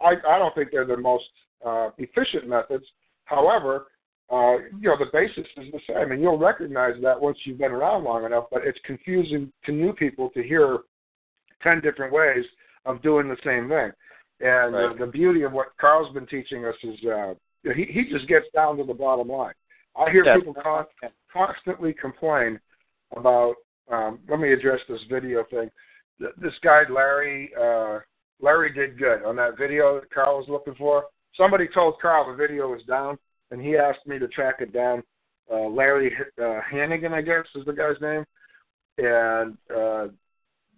I, 0.00 0.14
I 0.28 0.38
don't 0.38 0.54
think 0.54 0.70
they're 0.72 0.86
the 0.86 0.96
most 0.96 1.24
uh, 1.64 1.90
efficient 1.98 2.48
methods. 2.48 2.84
However, 3.24 3.86
uh, 4.30 4.56
you 4.80 4.88
know 4.88 4.96
the 4.98 5.10
basis 5.12 5.46
is 5.56 5.72
the 5.72 5.80
same, 5.88 6.12
and 6.12 6.20
you'll 6.20 6.38
recognize 6.38 6.94
that 7.02 7.20
once 7.20 7.38
you've 7.44 7.58
been 7.58 7.72
around 7.72 8.04
long 8.04 8.24
enough. 8.24 8.44
But 8.50 8.62
it's 8.64 8.78
confusing 8.84 9.52
to 9.64 9.72
new 9.72 9.92
people 9.92 10.30
to 10.30 10.42
hear 10.42 10.78
ten 11.62 11.80
different 11.80 12.12
ways 12.12 12.44
of 12.84 13.02
doing 13.02 13.28
the 13.28 13.36
same 13.44 13.68
thing. 13.68 13.90
And 14.40 14.74
right. 14.74 14.98
the, 14.98 15.06
the 15.06 15.10
beauty 15.10 15.42
of 15.42 15.52
what 15.52 15.76
Carl's 15.80 16.12
been 16.14 16.26
teaching 16.26 16.64
us 16.64 16.74
is 16.82 16.96
uh, 17.06 17.34
he 17.74 17.84
he 17.84 18.08
just 18.10 18.28
gets 18.28 18.46
down 18.54 18.76
to 18.76 18.84
the 18.84 18.94
bottom 18.94 19.28
line. 19.28 19.54
I 19.98 20.10
hear 20.10 20.24
people 20.36 20.54
con- 20.54 20.86
constantly 21.32 21.92
complain 21.92 22.60
about. 23.16 23.54
Um, 23.90 24.18
let 24.28 24.38
me 24.38 24.52
address 24.52 24.80
this 24.88 25.00
video 25.10 25.44
thing. 25.50 25.70
This 26.18 26.52
guy 26.62 26.82
Larry, 26.90 27.50
uh, 27.58 28.00
Larry 28.40 28.72
did 28.72 28.98
good 28.98 29.22
on 29.24 29.36
that 29.36 29.56
video 29.56 30.00
that 30.00 30.10
Carl 30.10 30.38
was 30.38 30.48
looking 30.48 30.74
for. 30.74 31.04
Somebody 31.34 31.68
told 31.72 32.00
Carl 32.00 32.30
the 32.30 32.36
video 32.36 32.68
was 32.68 32.82
down, 32.86 33.18
and 33.50 33.62
he 33.62 33.76
asked 33.76 34.06
me 34.06 34.18
to 34.18 34.28
track 34.28 34.56
it 34.60 34.72
down. 34.72 35.02
Uh, 35.50 35.68
Larry 35.68 36.12
uh, 36.42 36.60
Hannigan, 36.70 37.14
I 37.14 37.22
guess, 37.22 37.46
is 37.54 37.64
the 37.64 37.72
guy's 37.72 38.00
name, 38.02 38.24
and 38.98 39.56
uh, 39.74 40.08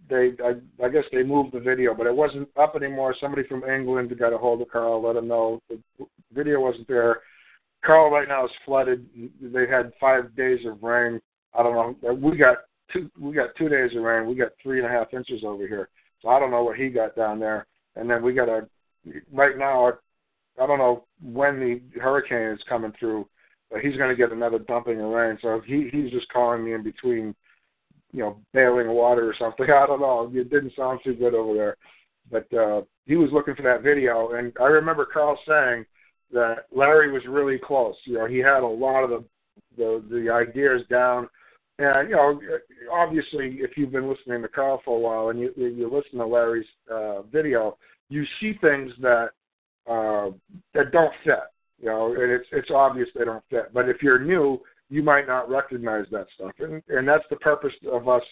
they, 0.09 0.33
I, 0.45 0.85
I 0.85 0.89
guess 0.89 1.05
they 1.12 1.23
moved 1.23 1.53
the 1.53 1.61
video, 1.61 1.95
but 1.95 2.07
it 2.07 2.14
wasn't 2.14 2.49
up 2.57 2.77
anymore. 2.77 3.16
Somebody 3.21 3.47
from 3.49 3.64
England 3.64 4.16
got 4.18 4.33
a 4.33 4.39
hold 4.39 4.62
of 4.62 4.68
Carl, 4.68 5.03
let 5.03 5.16
him 5.16 5.27
know 5.27 5.61
the 5.68 5.79
video 6.33 6.61
wasn't 6.61 6.87
there. 6.87 7.21
Carl 7.85 8.11
right 8.11 8.28
now 8.28 8.45
is 8.45 8.51
flooded. 8.64 9.07
They 9.41 9.66
had 9.66 9.93
five 10.01 10.35
days 10.37 10.61
of 10.66 10.83
rain. 10.83 11.20
I 11.55 11.62
don't 11.62 12.03
know. 12.03 12.12
We 12.14 12.37
got 12.37 12.59
two. 12.93 13.11
We 13.18 13.33
got 13.35 13.55
two 13.57 13.68
days 13.68 13.97
of 13.97 14.03
rain. 14.03 14.28
We 14.28 14.35
got 14.35 14.53
three 14.62 14.78
and 14.78 14.87
a 14.87 14.91
half 14.91 15.14
inches 15.14 15.43
over 15.45 15.66
here. 15.66 15.89
So 16.22 16.28
I 16.28 16.39
don't 16.39 16.51
know 16.51 16.62
what 16.62 16.76
he 16.76 16.89
got 16.89 17.16
down 17.16 17.41
there. 17.41 17.66
And 17.97 18.09
then 18.09 18.22
we 18.22 18.35
got 18.35 18.49
a. 18.49 18.68
Right 19.33 19.57
now, 19.57 19.95
I 20.61 20.66
don't 20.66 20.78
know 20.78 21.05
when 21.22 21.59
the 21.59 22.01
hurricane 22.01 22.55
is 22.55 22.64
coming 22.68 22.93
through, 22.99 23.26
but 23.70 23.81
he's 23.81 23.97
going 23.97 24.11
to 24.11 24.16
get 24.16 24.33
another 24.33 24.59
dumping 24.59 25.01
of 25.01 25.11
rain. 25.11 25.39
So 25.41 25.61
he 25.64 25.89
he's 25.91 26.11
just 26.11 26.28
calling 26.28 26.64
me 26.64 26.74
in 26.74 26.83
between, 26.83 27.35
you 28.12 28.20
know, 28.20 28.39
bailing 28.53 28.89
water 28.89 29.28
or 29.28 29.35
something. 29.39 29.66
I 29.70 29.87
don't 29.87 30.01
know. 30.01 30.31
It 30.35 30.51
didn't 30.51 30.74
sound 30.76 31.01
too 31.03 31.14
good 31.14 31.35
over 31.35 31.55
there, 31.55 31.76
but 32.31 32.57
uh, 32.57 32.83
he 33.07 33.16
was 33.16 33.31
looking 33.33 33.55
for 33.55 33.62
that 33.62 33.83
video, 33.83 34.33
and 34.33 34.53
I 34.61 34.64
remember 34.64 35.07
Carl 35.07 35.39
saying 35.49 35.87
that 36.33 36.66
Larry 36.74 37.11
was 37.11 37.22
really 37.28 37.59
close. 37.59 37.97
You 38.05 38.18
know, 38.18 38.26
he 38.26 38.39
had 38.39 38.62
a 38.62 38.66
lot 38.66 39.05
of 39.05 39.11
the 39.11 39.24
the, 39.76 40.05
the 40.11 40.31
ideas 40.31 40.83
down. 40.91 41.28
And 41.78 42.11
you 42.11 42.16
know, 42.16 42.41
obviously, 42.93 43.59
if 43.61 43.76
you've 43.76 43.93
been 43.93 44.09
listening 44.09 44.43
to 44.43 44.49
Carl 44.49 44.83
for 44.85 44.97
a 44.97 45.01
while 45.01 45.31
and 45.31 45.41
you 45.41 45.53
you 45.57 45.91
listen 45.91 46.18
to 46.18 46.26
Larry's 46.26 46.66
uh, 46.93 47.22
video, 47.22 47.78
you 48.09 48.24
see 48.41 48.55
things 48.61 48.93
that 49.01 49.31
uh, 49.89 50.31
that 50.74 50.93
don't 50.93 51.12
fit. 51.24 51.41
You 51.81 51.87
know, 51.87 52.12
and 52.12 52.31
it's 52.31 52.47
it's 52.53 52.70
obvious 52.70 53.09
they 53.14 53.24
don't 53.24 53.45
fit. 53.49 53.72
But 53.72 53.89
if 53.89 54.03
you're 54.03 54.18
new, 54.18 54.61
you 54.91 55.03
might 55.03 55.26
not 55.26 55.49
recognize 55.49 56.05
that 56.12 56.26
stuff, 56.35 56.53
and 56.59 56.83
and 56.89 57.09
that's 57.09 57.24
the 57.31 57.37
purpose 57.37 57.72
of 57.91 58.09
us 58.09 58.22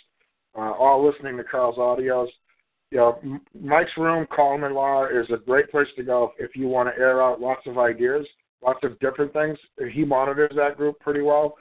uh, 0.56 0.72
all 0.72 1.06
listening 1.06 1.36
to 1.38 1.44
Carl's 1.44 1.78
audios 1.78 2.28
you 2.90 2.98
know, 2.98 3.20
Mike's 3.58 3.90
Room, 3.96 4.26
Common 4.34 4.72
Law, 4.74 5.06
is 5.06 5.26
a 5.30 5.36
great 5.36 5.70
place 5.70 5.88
to 5.96 6.02
go 6.02 6.32
if 6.38 6.56
you 6.56 6.68
want 6.68 6.88
to 6.88 7.00
air 7.00 7.22
out 7.22 7.40
lots 7.40 7.66
of 7.66 7.78
ideas, 7.78 8.26
lots 8.64 8.80
of 8.82 8.98
different 8.98 9.32
things. 9.32 9.58
He 9.92 10.04
monitors 10.04 10.52
that 10.56 10.76
group 10.76 10.98
pretty 11.00 11.20
well. 11.20 11.56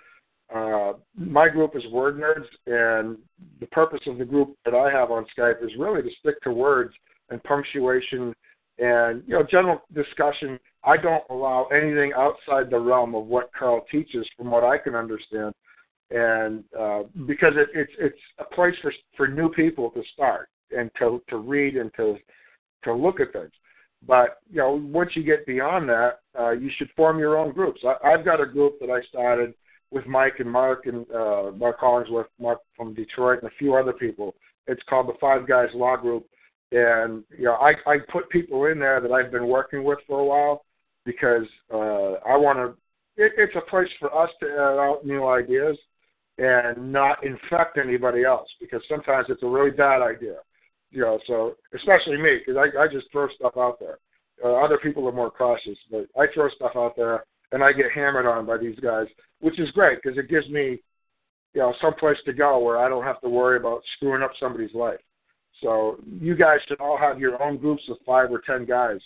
Uh, 0.53 0.93
my 1.17 1.49
group 1.49 1.75
is 1.75 1.83
Word 1.91 2.17
Nerdz, 2.17 2.45
and 2.67 3.17
the 3.59 3.67
purpose 3.67 3.99
of 4.07 4.17
the 4.17 4.25
group 4.25 4.55
that 4.63 4.73
I 4.73 4.89
have 4.89 5.11
on 5.11 5.25
Skype 5.37 5.61
is 5.63 5.71
really 5.77 6.01
to 6.01 6.09
stick 6.19 6.41
to 6.43 6.51
words 6.51 6.93
and 7.29 7.43
punctuation 7.43 8.33
and 8.79 9.23
you 9.27 9.33
know 9.33 9.43
general 9.49 9.81
discussion. 9.93 10.57
I 10.85 10.95
don't 10.95 11.23
allow 11.29 11.65
anything 11.65 12.13
outside 12.15 12.69
the 12.69 12.79
realm 12.79 13.15
of 13.15 13.25
what 13.25 13.51
Carl 13.57 13.85
teaches, 13.91 14.25
from 14.37 14.49
what 14.49 14.63
I 14.63 14.77
can 14.77 14.95
understand, 14.95 15.53
and 16.11 16.63
uh, 16.79 17.03
because 17.25 17.53
it, 17.57 17.67
it's 17.73 17.91
it's 17.99 18.19
a 18.39 18.45
place 18.55 18.75
for 18.81 18.93
for 19.17 19.27
new 19.27 19.49
people 19.49 19.89
to 19.91 20.03
start 20.13 20.47
and 20.71 20.91
to 20.99 21.21
to 21.29 21.37
read 21.37 21.75
and 21.75 21.93
to 21.95 22.17
to 22.83 22.93
look 22.93 23.19
at 23.19 23.33
things. 23.33 23.51
But 24.05 24.39
you 24.49 24.57
know, 24.57 24.81
once 24.83 25.11
you 25.15 25.23
get 25.23 25.45
beyond 25.45 25.89
that, 25.89 26.19
uh, 26.37 26.51
you 26.51 26.69
should 26.77 26.89
form 26.95 27.19
your 27.19 27.37
own 27.37 27.53
groups. 27.53 27.81
I, 27.83 28.13
I've 28.13 28.25
got 28.25 28.41
a 28.41 28.45
group 28.45 28.79
that 28.79 28.89
I 28.89 29.01
started 29.07 29.53
with 29.91 30.05
Mike 30.05 30.35
and 30.39 30.51
Mark 30.51 30.85
and 30.85 31.09
uh, 31.11 31.51
Mark 31.55 31.79
Collingsworth, 31.79 32.27
Mark 32.39 32.59
from 32.75 32.93
Detroit, 32.93 33.39
and 33.41 33.51
a 33.51 33.55
few 33.55 33.75
other 33.75 33.93
people. 33.93 34.35
It's 34.67 34.81
called 34.89 35.07
the 35.07 35.17
Five 35.19 35.47
Guys 35.47 35.69
Law 35.73 35.95
Group, 35.95 36.27
and 36.71 37.23
you 37.37 37.45
know, 37.45 37.55
I 37.55 37.73
I 37.85 37.97
put 38.11 38.29
people 38.29 38.65
in 38.65 38.79
there 38.79 39.01
that 39.01 39.11
I've 39.11 39.31
been 39.31 39.47
working 39.47 39.83
with 39.83 39.99
for 40.07 40.19
a 40.19 40.25
while 40.25 40.65
because 41.05 41.47
uh, 41.73 42.19
I 42.27 42.37
want 42.37 42.57
to. 42.59 42.75
It, 43.23 43.31
it's 43.37 43.55
a 43.55 43.69
place 43.69 43.89
for 43.99 44.15
us 44.15 44.29
to 44.41 44.47
add 44.47 44.77
out 44.77 45.01
new 45.03 45.25
ideas 45.25 45.77
and 46.37 46.91
not 46.91 47.23
infect 47.23 47.79
anybody 47.79 48.23
else 48.23 48.47
because 48.61 48.81
sometimes 48.87 49.25
it's 49.29 49.41
a 49.41 49.47
really 49.47 49.71
bad 49.71 50.03
idea 50.03 50.35
you 50.91 51.01
know, 51.01 51.19
so 51.27 51.55
especially 51.75 52.17
me 52.17 52.39
because 52.39 52.57
I 52.57 52.83
I 52.83 52.87
just 52.87 53.11
throw 53.11 53.27
stuff 53.35 53.53
out 53.57 53.79
there. 53.79 53.99
Uh, 54.43 54.53
other 54.63 54.77
people 54.77 55.07
are 55.07 55.11
more 55.13 55.31
cautious, 55.31 55.77
but 55.89 56.07
I 56.17 56.25
throw 56.33 56.49
stuff 56.49 56.71
out 56.75 56.95
there, 56.95 57.23
and 57.51 57.63
I 57.63 57.73
get 57.73 57.91
hammered 57.91 58.25
on 58.25 58.45
by 58.45 58.57
these 58.57 58.79
guys, 58.79 59.07
which 59.39 59.59
is 59.59 59.71
great 59.71 59.99
because 60.01 60.17
it 60.17 60.29
gives 60.29 60.47
me, 60.49 60.79
you 61.53 61.61
know, 61.61 61.73
some 61.81 61.95
place 61.95 62.17
to 62.25 62.33
go 62.33 62.59
where 62.59 62.77
I 62.77 62.87
don't 62.87 63.03
have 63.03 63.19
to 63.21 63.29
worry 63.29 63.57
about 63.57 63.81
screwing 63.95 64.21
up 64.21 64.31
somebody's 64.39 64.73
life. 64.75 64.99
So 65.61 65.97
you 66.21 66.35
guys 66.35 66.59
should 66.67 66.79
all 66.79 66.97
have 66.97 67.19
your 67.19 67.41
own 67.41 67.57
groups 67.57 67.83
of 67.89 67.97
five 68.05 68.31
or 68.31 68.41
ten 68.45 68.65
guys, 68.65 68.99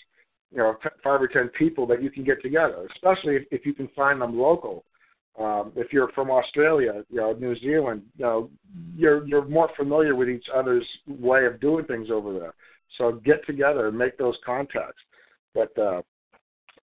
you 0.52 0.58
know, 0.58 0.76
t- 0.84 0.90
five 1.02 1.22
or 1.22 1.28
ten 1.28 1.48
people 1.50 1.88
that 1.88 2.04
you 2.04 2.12
can 2.12 2.26
get 2.26 2.42
together, 2.42 2.88
especially 2.94 3.38
if, 3.38 3.44
if 3.52 3.66
you 3.66 3.74
can 3.74 3.88
find 3.96 4.22
them 4.22 4.38
local. 4.38 4.84
Um, 5.40 5.72
if 5.76 5.94
you're 5.94 6.10
from 6.10 6.30
Australia, 6.30 7.04
you 7.10 7.18
know, 7.18 7.34
New 7.34 7.58
Zealand, 7.60 8.04
you 8.18 8.26
know, 8.26 8.50
you're 8.96 9.26
you're 9.26 9.46
more 9.46 9.70
familiar 9.78 10.16
with 10.16 10.30
each 10.30 10.48
other's 10.54 10.86
way 11.08 11.46
of 11.46 11.60
doing 11.62 11.86
things 11.86 12.10
over 12.12 12.34
there. 12.34 12.54
So 12.98 13.14
get 13.24 13.46
together 13.46 13.88
and 13.88 13.98
make 13.98 14.18
those 14.18 14.36
contacts. 14.46 15.02
But 15.54 15.78
uh, 15.78 16.02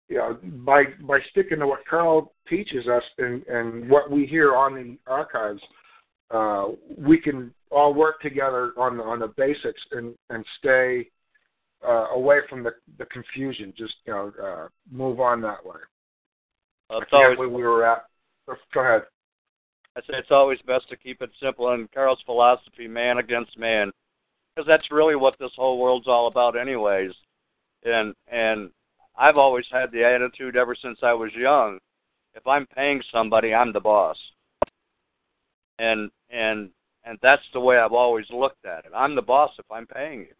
you 0.08 0.16
know, 0.16 0.38
by 0.64 0.84
by 1.02 1.18
sticking 1.30 1.58
to 1.58 1.66
what 1.66 1.86
Carl 1.88 2.32
teaches 2.48 2.86
us 2.88 3.02
and 3.18 3.46
and 3.46 3.88
what 3.90 4.10
we 4.10 4.26
hear 4.26 4.56
on 4.56 4.74
the 4.74 4.98
archives, 5.06 5.60
uh, 6.30 6.68
we 6.96 7.18
can 7.18 7.52
all 7.70 7.92
work 7.92 8.20
together 8.22 8.72
on 8.78 8.96
the, 8.96 9.02
on 9.02 9.18
the 9.18 9.28
basics 9.36 9.80
and 9.92 10.14
and 10.30 10.44
stay 10.58 11.08
uh, 11.86 12.06
away 12.14 12.38
from 12.48 12.62
the 12.62 12.70
the 12.98 13.04
confusion. 13.06 13.74
Just 13.76 13.94
you 14.06 14.12
know, 14.14 14.32
uh, 14.42 14.68
move 14.90 15.20
on 15.20 15.42
that 15.42 15.64
way. 15.64 15.76
Uh, 16.90 16.96
I 16.96 17.00
forget 17.00 17.38
where 17.38 17.48
we 17.48 17.62
were 17.62 17.84
at. 17.86 18.04
Go 18.72 18.80
ahead. 18.80 19.02
I 19.96 20.00
say 20.00 20.18
it's 20.18 20.30
always 20.30 20.60
best 20.66 20.88
to 20.90 20.96
keep 20.96 21.22
it 21.22 21.30
simple. 21.42 21.72
And 21.72 21.90
Carl's 21.92 22.22
philosophy, 22.24 22.86
man 22.86 23.18
against 23.18 23.58
man, 23.58 23.90
because 24.54 24.66
that's 24.66 24.90
really 24.90 25.16
what 25.16 25.36
this 25.38 25.50
whole 25.56 25.78
world's 25.78 26.06
all 26.06 26.28
about, 26.28 26.58
anyways. 26.58 27.12
And 27.84 28.14
and 28.28 28.70
I've 29.16 29.36
always 29.36 29.66
had 29.70 29.90
the 29.90 30.04
attitude 30.04 30.56
ever 30.56 30.76
since 30.80 30.98
I 31.02 31.12
was 31.12 31.32
young. 31.34 31.78
If 32.34 32.46
I'm 32.46 32.66
paying 32.66 33.02
somebody, 33.12 33.52
I'm 33.52 33.72
the 33.72 33.80
boss. 33.80 34.16
And 35.78 36.10
and 36.30 36.70
and 37.04 37.18
that's 37.22 37.42
the 37.52 37.60
way 37.60 37.78
I've 37.78 37.92
always 37.92 38.26
looked 38.30 38.64
at 38.64 38.84
it. 38.84 38.92
I'm 38.94 39.14
the 39.14 39.22
boss 39.22 39.50
if 39.58 39.66
I'm 39.70 39.86
paying 39.86 40.20
you. 40.20 40.34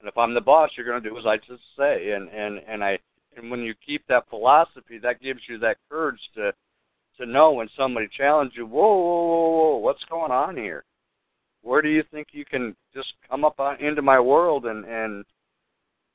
And 0.00 0.08
if 0.08 0.18
I'm 0.18 0.34
the 0.34 0.40
boss, 0.40 0.70
you're 0.76 0.86
going 0.86 1.02
to 1.02 1.08
do 1.08 1.16
as 1.18 1.26
I 1.26 1.38
just 1.38 1.62
say. 1.78 2.12
And 2.12 2.28
and 2.28 2.60
and 2.68 2.84
I 2.84 2.98
and 3.36 3.50
when 3.50 3.60
you 3.60 3.74
keep 3.86 4.06
that 4.08 4.28
philosophy, 4.28 4.98
that 4.98 5.22
gives 5.22 5.40
you 5.48 5.58
that 5.58 5.78
courage 5.88 6.20
to 6.34 6.52
to 7.18 7.26
know 7.26 7.52
when 7.52 7.68
somebody 7.76 8.08
challenges 8.16 8.56
you, 8.56 8.66
whoa, 8.66 8.82
whoa, 8.82 9.26
whoa, 9.26 9.50
whoa, 9.50 9.76
what's 9.78 10.04
going 10.10 10.32
on 10.32 10.56
here? 10.56 10.84
Where 11.62 11.82
do 11.82 11.88
you 11.88 12.04
think 12.10 12.28
you 12.32 12.44
can 12.44 12.76
just 12.94 13.12
come 13.28 13.44
up 13.44 13.58
on, 13.58 13.80
into 13.80 14.02
my 14.02 14.20
world 14.20 14.66
and 14.66 14.84
and 14.84 15.24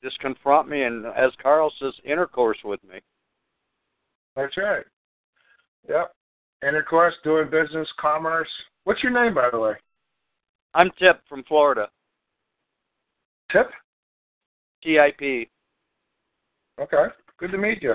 just 0.02 0.18
confront 0.18 0.68
me 0.68 0.82
and, 0.82 1.06
as 1.06 1.30
Carl 1.40 1.72
says, 1.78 1.92
intercourse 2.04 2.58
with 2.64 2.82
me? 2.84 3.00
That's 4.34 4.56
right. 4.56 4.84
Yep. 5.88 6.12
Intercourse, 6.66 7.14
doing 7.22 7.50
business, 7.50 7.88
commerce. 8.00 8.48
What's 8.84 9.02
your 9.02 9.12
name, 9.12 9.34
by 9.34 9.50
the 9.50 9.58
way? 9.58 9.74
I'm 10.74 10.90
Tip 10.98 11.20
from 11.28 11.44
Florida. 11.44 11.88
Tip? 13.50 13.70
T 14.82 14.98
I 14.98 15.12
P. 15.18 15.48
Okay. 16.80 17.04
Good 17.38 17.52
to 17.52 17.58
meet 17.58 17.82
you. 17.82 17.94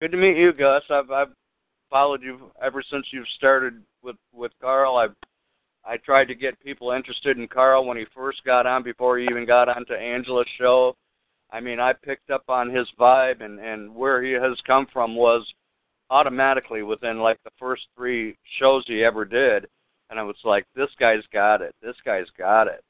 Good 0.00 0.12
to 0.12 0.16
meet 0.16 0.36
you, 0.36 0.52
Gus. 0.52 0.82
I've 0.90 1.10
I've 1.10 1.32
followed 1.90 2.22
you 2.22 2.50
ever 2.62 2.82
since 2.90 3.06
you've 3.10 3.28
started 3.36 3.82
with 4.02 4.16
with 4.32 4.52
Carl. 4.60 4.96
I've 4.96 5.14
I 5.84 5.96
tried 5.98 6.26
to 6.26 6.34
get 6.34 6.58
people 6.60 6.90
interested 6.90 7.38
in 7.38 7.46
Carl 7.46 7.84
when 7.84 7.96
he 7.96 8.04
first 8.14 8.44
got 8.44 8.66
on 8.66 8.82
before 8.82 9.18
he 9.18 9.26
even 9.30 9.46
got 9.46 9.68
onto 9.68 9.94
Angela's 9.94 10.48
show. 10.58 10.96
I 11.52 11.60
mean, 11.60 11.78
I 11.78 11.92
picked 11.92 12.30
up 12.30 12.42
on 12.48 12.74
his 12.74 12.88
vibe 12.98 13.40
and 13.42 13.60
and 13.60 13.94
where 13.94 14.22
he 14.22 14.32
has 14.32 14.58
come 14.66 14.86
from 14.92 15.14
was 15.14 15.46
automatically 16.10 16.82
within 16.82 17.20
like 17.20 17.38
the 17.44 17.50
first 17.58 17.82
three 17.96 18.36
shows 18.58 18.84
he 18.86 19.04
ever 19.04 19.24
did, 19.24 19.66
and 20.10 20.18
I 20.18 20.22
was 20.22 20.36
like, 20.44 20.64
this 20.74 20.90
guy's 20.98 21.24
got 21.32 21.62
it. 21.62 21.74
This 21.82 21.96
guy's 22.04 22.30
got 22.36 22.66
it. 22.66 22.82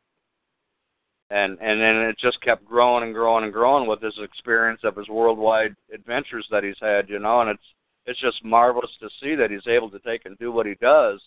And 1.30 1.59
and 1.61 1.80
then 1.80 1.97
it 1.97 2.18
just 2.18 2.40
kept 2.40 2.64
growing 2.64 3.05
and 3.05 3.14
growing 3.14 3.44
and 3.44 3.53
growing 3.53 3.88
with 3.88 4.01
his 4.01 4.18
experience 4.22 4.80
of 4.84 4.97
his 4.97 5.09
worldwide 5.09 5.74
adventures 5.92 6.47
that 6.51 6.64
he's 6.64 6.78
had, 6.80 7.09
you 7.09 7.18
know, 7.18 7.40
and 7.40 7.51
it's 7.51 7.74
it's 8.07 8.20
just 8.20 8.44
marvelous 8.44 8.90
to 9.00 9.09
see 9.20 9.34
that 9.34 9.50
he's 9.50 9.66
able 9.66 9.90
to 9.90 9.98
take 10.00 10.24
and 10.24 10.38
do 10.38 10.52
what 10.52 10.66
he 10.66 10.74
does. 10.80 11.20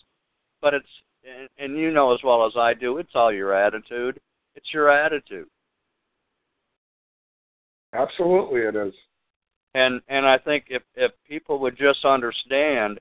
But 0.60 0.74
it's 0.74 0.88
and, 1.24 1.48
and 1.58 1.78
you 1.78 1.90
know 1.90 2.14
as 2.14 2.20
well 2.24 2.46
as 2.46 2.52
I 2.56 2.74
do, 2.74 2.98
it's 2.98 3.14
all 3.14 3.32
your 3.32 3.54
attitude. 3.54 4.18
It's 4.54 4.72
your 4.72 4.90
attitude. 4.90 5.46
Absolutely, 7.92 8.60
it 8.62 8.76
is. 8.76 8.94
And 9.74 10.00
and 10.08 10.26
I 10.26 10.38
think 10.38 10.66
if 10.68 10.82
if 10.94 11.12
people 11.28 11.58
would 11.60 11.76
just 11.76 12.04
understand, 12.04 12.98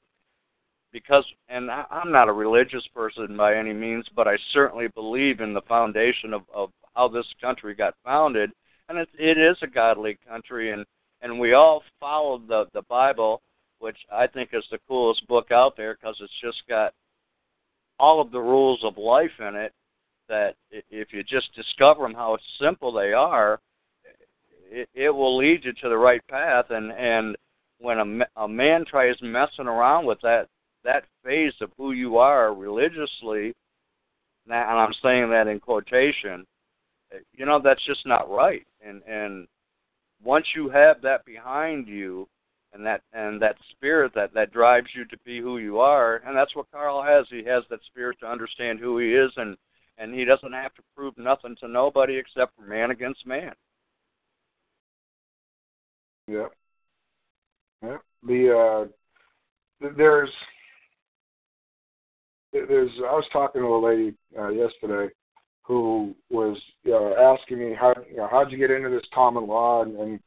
because 0.92 1.26
and 1.48 1.72
I, 1.72 1.86
I'm 1.90 2.12
not 2.12 2.30
a 2.30 2.34
religious 2.34 2.86
person 2.94 3.36
by 3.38 3.56
any 3.56 3.74
means, 3.74 4.06
but 4.16 4.28
I 4.28 4.38
certainly 4.54 4.88
believe 4.90 5.40
in 5.40 5.54
the 5.54 5.62
foundation 5.62 6.34
of 6.34 6.42
of 6.54 6.72
how 6.96 7.08
this 7.08 7.26
country 7.42 7.76
got 7.76 7.96
founded, 8.04 8.52
and 8.88 8.98
it 8.98 9.10
it 9.18 9.38
is 9.38 9.58
a 9.62 9.68
godly 9.68 10.18
country, 10.28 10.72
and 10.72 10.86
and 11.22 11.40
we 11.40 11.54
all 11.54 11.84
follow 12.00 12.40
the 12.48 12.66
the 12.74 12.84
Bible, 12.84 13.42
which 13.80 13.98
I 14.12 14.28
think 14.28 14.50
is 14.54 14.64
the 14.72 14.80
coolest 14.88 15.28
book 15.28 15.52
out 15.52 15.76
there 15.76 15.96
because 15.96 16.16
it's 16.22 16.32
just 16.42 16.62
got 16.68 16.94
all 18.00 18.22
of 18.22 18.32
the 18.32 18.40
rules 18.40 18.84
of 18.84 18.98
life 18.98 19.32
in 19.40 19.56
it. 19.56 19.74
That 20.28 20.56
if 20.72 21.12
you 21.12 21.24
just 21.24 21.54
discover 21.56 22.04
them, 22.04 22.14
how 22.14 22.38
simple 22.62 22.92
they 22.92 23.14
are, 23.14 23.60
it, 24.70 24.88
it 24.94 25.10
will 25.10 25.36
lead 25.36 25.66
you 25.66 25.74
to 25.74 25.90
the 25.90 25.98
right 25.98 26.26
path. 26.28 26.66
And 26.70 26.92
and 26.92 27.36
when 27.80 28.24
a, 28.38 28.44
a 28.44 28.48
man 28.48 28.86
tries 28.86 29.16
messing 29.22 29.68
around 29.68 30.06
with 30.06 30.20
that 30.22 30.48
that 30.84 31.06
phase 31.24 31.54
of 31.62 31.72
who 31.78 31.92
you 31.92 32.18
are 32.18 32.54
religiously, 32.54 33.54
and 34.46 34.54
I'm 34.54 34.94
saying 35.02 35.30
that 35.32 35.48
in 35.48 35.60
quotation, 35.60 36.46
you 37.34 37.46
know 37.46 37.60
that's 37.60 37.86
just 37.86 38.06
not 38.06 38.30
right. 38.30 38.66
And 38.86 39.02
and 39.08 39.48
once 40.24 40.46
you 40.56 40.70
have 40.70 41.02
that 41.02 41.26
behind 41.26 41.88
you, 41.88 42.28
and 42.74 42.86
that 42.86 43.02
and 43.14 43.42
that 43.42 43.56
spirit 43.72 44.14
that 44.16 44.34
that 44.34 44.52
drives 44.52 44.88
you 44.96 45.06
to 45.06 45.18
be 45.26 45.40
who 45.40 45.58
you 45.58 45.80
are, 45.80 46.22
and 46.26 46.36
that's 46.36 46.56
what 46.56 46.72
Carl 46.72 47.02
has. 47.02 47.26
He 47.30 47.44
has 47.46 47.64
that 47.70 47.84
spirit 47.88 48.18
to 48.20 48.28
understand 48.28 48.80
who 48.80 48.98
he 49.00 49.14
is, 49.14 49.32
and 49.38 49.58
and 49.98 50.14
he 50.14 50.26
doesn't 50.26 50.54
have 50.54 50.74
to 50.76 50.82
prove 50.96 51.18
nothing 51.18 51.56
to 51.60 51.68
nobody 51.68 52.18
except 52.18 52.56
for 52.56 52.64
man 52.64 52.92
against 52.92 53.26
man. 53.26 53.54
Yeah. 56.28 56.48
Yeah. 57.84 57.98
The 58.24 58.88
uh, 59.82 59.90
there's 59.98 60.30
there's 62.52 62.92
I 63.00 63.14
was 63.14 63.26
talking 63.32 63.62
to 63.62 63.68
a 63.68 63.86
lady 63.86 64.14
uh, 64.38 64.50
yesterday 64.50 65.14
who 65.64 66.16
was 66.30 66.58
know, 66.84 67.38
asking 67.38 67.60
me 67.60 67.76
how 67.80 67.94
you 68.10 68.18
know 68.18 68.28
how'd 68.30 68.52
you 68.52 68.58
get 68.58 68.72
into 68.72 68.90
this 68.90 69.06
common 69.14 69.48
law 69.48 69.84
and, 69.84 69.96
and 69.96 70.20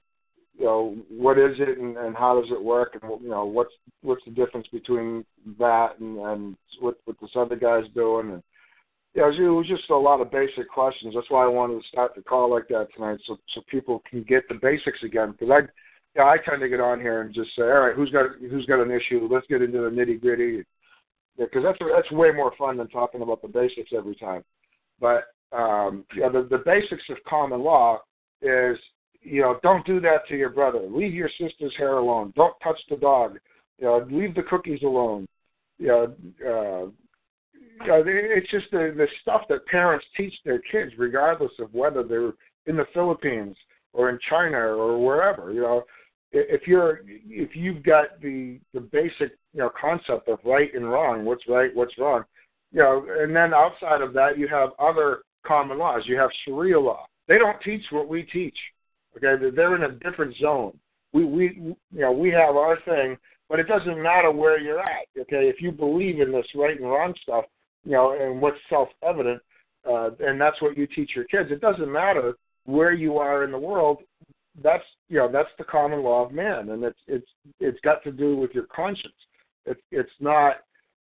you 0.59 0.64
know 0.64 0.96
what 1.09 1.38
is 1.38 1.57
it 1.59 1.78
and, 1.78 1.96
and 1.96 2.16
how 2.16 2.40
does 2.40 2.50
it 2.50 2.62
work 2.62 2.96
and 3.00 3.22
you 3.22 3.28
know 3.28 3.44
what's 3.44 3.72
what's 4.03 4.24
the 4.24 4.30
difference 4.30 4.66
between 4.72 5.24
that 5.59 5.98
and, 6.00 6.18
and 6.18 6.57
what 6.80 6.96
what 7.05 7.16
this 7.20 7.30
other 7.36 7.57
guy's 7.57 7.88
doing 7.94 8.32
and 8.32 8.42
yeah, 9.14 9.28
it 9.28 9.40
was 9.40 9.68
just 9.68 9.90
a 9.90 9.96
lot 9.96 10.22
of 10.22 10.30
basic 10.30 10.70
questions. 10.70 11.12
That's 11.14 11.30
why 11.30 11.44
I 11.44 11.48
wanted 11.48 11.82
to 11.82 11.88
start 11.88 12.14
the 12.14 12.22
call 12.22 12.50
like 12.50 12.66
that 12.68 12.88
tonight, 12.94 13.18
so 13.26 13.36
so 13.55 13.61
people 13.70 14.03
can 14.09 14.22
get 14.22 14.48
the 14.48 14.55
basics 14.55 15.03
again. 15.03 15.32
Because 15.32 15.50
I 15.50 15.61
yeah, 16.16 16.24
I 16.24 16.38
tend 16.38 16.62
to 16.62 16.68
get 16.68 16.80
on 16.80 16.98
here 16.98 17.20
and 17.20 17.34
just 17.34 17.50
say, 17.57 17.62
all 17.62 17.80
right, 17.80 17.94
who's 17.94 18.11
got 18.11 18.26
who's 18.40 18.64
got 18.64 18.82
an 18.82 18.90
issue? 18.90 19.28
Let's 19.30 19.46
get 19.48 19.61
into 19.61 19.82
the 19.82 19.90
nitty 19.90 20.20
gritty. 20.20 20.64
Because 21.38 21.62
that's 21.62 21.78
that's 21.94 22.11
way 22.11 22.30
more 22.32 22.53
fun 22.57 22.78
than 22.78 22.88
talking 22.88 23.20
about 23.20 23.42
the 23.42 23.48
basics 23.48 23.90
every 23.94 24.14
time. 24.16 24.44
But 24.98 25.24
um, 25.53 26.05
yeah, 26.16 26.30
the 26.30 26.46
the 26.50 26.62
basics 26.64 27.05
of 27.11 27.18
common 27.28 27.62
law 27.62 28.00
is 28.40 28.78
you 29.22 29.40
know 29.40 29.58
don't 29.62 29.86
do 29.86 30.00
that 30.00 30.26
to 30.28 30.36
your 30.36 30.50
brother. 30.50 30.80
Leave 30.80 31.14
your 31.14 31.30
sister's 31.40 31.74
hair 31.76 31.98
alone. 31.98 32.32
Don't 32.36 32.54
touch 32.62 32.78
the 32.90 32.96
dog. 32.96 33.38
You 33.78 33.86
know, 33.86 34.06
leave 34.10 34.34
the 34.34 34.42
cookies 34.42 34.82
alone. 34.82 35.26
You 35.78 35.86
know, 35.88 36.14
uh, 36.44 36.86
you 37.84 37.88
know 37.88 38.04
it's 38.06 38.50
just 38.50 38.66
the 38.70 38.92
the 38.96 39.06
stuff 39.22 39.42
that 39.48 39.66
parents 39.66 40.06
teach 40.16 40.34
their 40.44 40.60
kids, 40.70 40.92
regardless 40.98 41.52
of 41.58 41.72
whether 41.74 42.02
they're 42.02 42.32
in 42.66 42.76
the 42.76 42.86
Philippines 42.94 43.56
or 43.92 44.10
in 44.10 44.18
China 44.28 44.58
or 44.58 45.04
wherever. 45.04 45.52
You 45.52 45.62
know, 45.62 45.84
if 46.32 46.66
you're 46.66 47.00
if 47.06 47.54
you've 47.54 47.82
got 47.82 48.20
the 48.20 48.58
the 48.74 48.80
basic 48.80 49.32
you 49.52 49.60
know 49.60 49.70
concept 49.80 50.28
of 50.28 50.38
right 50.44 50.74
and 50.74 50.88
wrong, 50.88 51.24
what's 51.24 51.46
right, 51.48 51.74
what's 51.74 51.96
wrong, 51.98 52.24
you 52.72 52.80
know, 52.80 53.06
and 53.18 53.34
then 53.34 53.52
outside 53.52 54.00
of 54.00 54.12
that 54.14 54.38
you 54.38 54.48
have 54.48 54.70
other 54.78 55.20
common 55.46 55.78
laws. 55.78 56.02
You 56.06 56.16
have 56.18 56.30
Sharia 56.44 56.78
law. 56.78 57.06
They 57.28 57.38
don't 57.38 57.60
teach 57.62 57.82
what 57.90 58.08
we 58.08 58.22
teach. 58.24 58.56
Okay, 59.16 59.50
they're 59.54 59.76
in 59.76 59.82
a 59.84 59.92
different 59.92 60.36
zone. 60.36 60.76
We 61.12 61.24
we 61.24 61.44
you 61.54 61.76
know 61.92 62.12
we 62.12 62.30
have 62.30 62.56
our 62.56 62.78
thing, 62.84 63.16
but 63.48 63.60
it 63.60 63.68
doesn't 63.68 64.02
matter 64.02 64.30
where 64.30 64.58
you're 64.58 64.80
at. 64.80 65.06
Okay, 65.18 65.48
if 65.48 65.60
you 65.60 65.72
believe 65.72 66.20
in 66.20 66.32
this 66.32 66.46
right 66.54 66.78
and 66.78 66.88
wrong 66.88 67.14
stuff, 67.22 67.44
you 67.84 67.92
know, 67.92 68.12
and 68.12 68.40
what's 68.40 68.58
self-evident, 68.68 69.42
uh, 69.88 70.10
and 70.20 70.40
that's 70.40 70.60
what 70.62 70.76
you 70.76 70.86
teach 70.86 71.12
your 71.14 71.24
kids. 71.24 71.50
It 71.50 71.60
doesn't 71.60 71.90
matter 71.90 72.34
where 72.64 72.92
you 72.92 73.18
are 73.18 73.44
in 73.44 73.50
the 73.50 73.58
world 73.58 74.02
that's 74.62 74.84
you 75.08 75.18
know 75.18 75.30
that's 75.30 75.48
the 75.58 75.64
common 75.64 76.02
law 76.02 76.26
of 76.26 76.32
man, 76.32 76.70
and 76.70 76.84
it's 76.84 76.98
it's 77.06 77.26
it's 77.60 77.80
got 77.80 78.02
to 78.04 78.12
do 78.12 78.36
with 78.36 78.52
your 78.52 78.64
conscience. 78.64 79.14
It's 79.64 79.80
it's 79.90 80.10
not, 80.20 80.56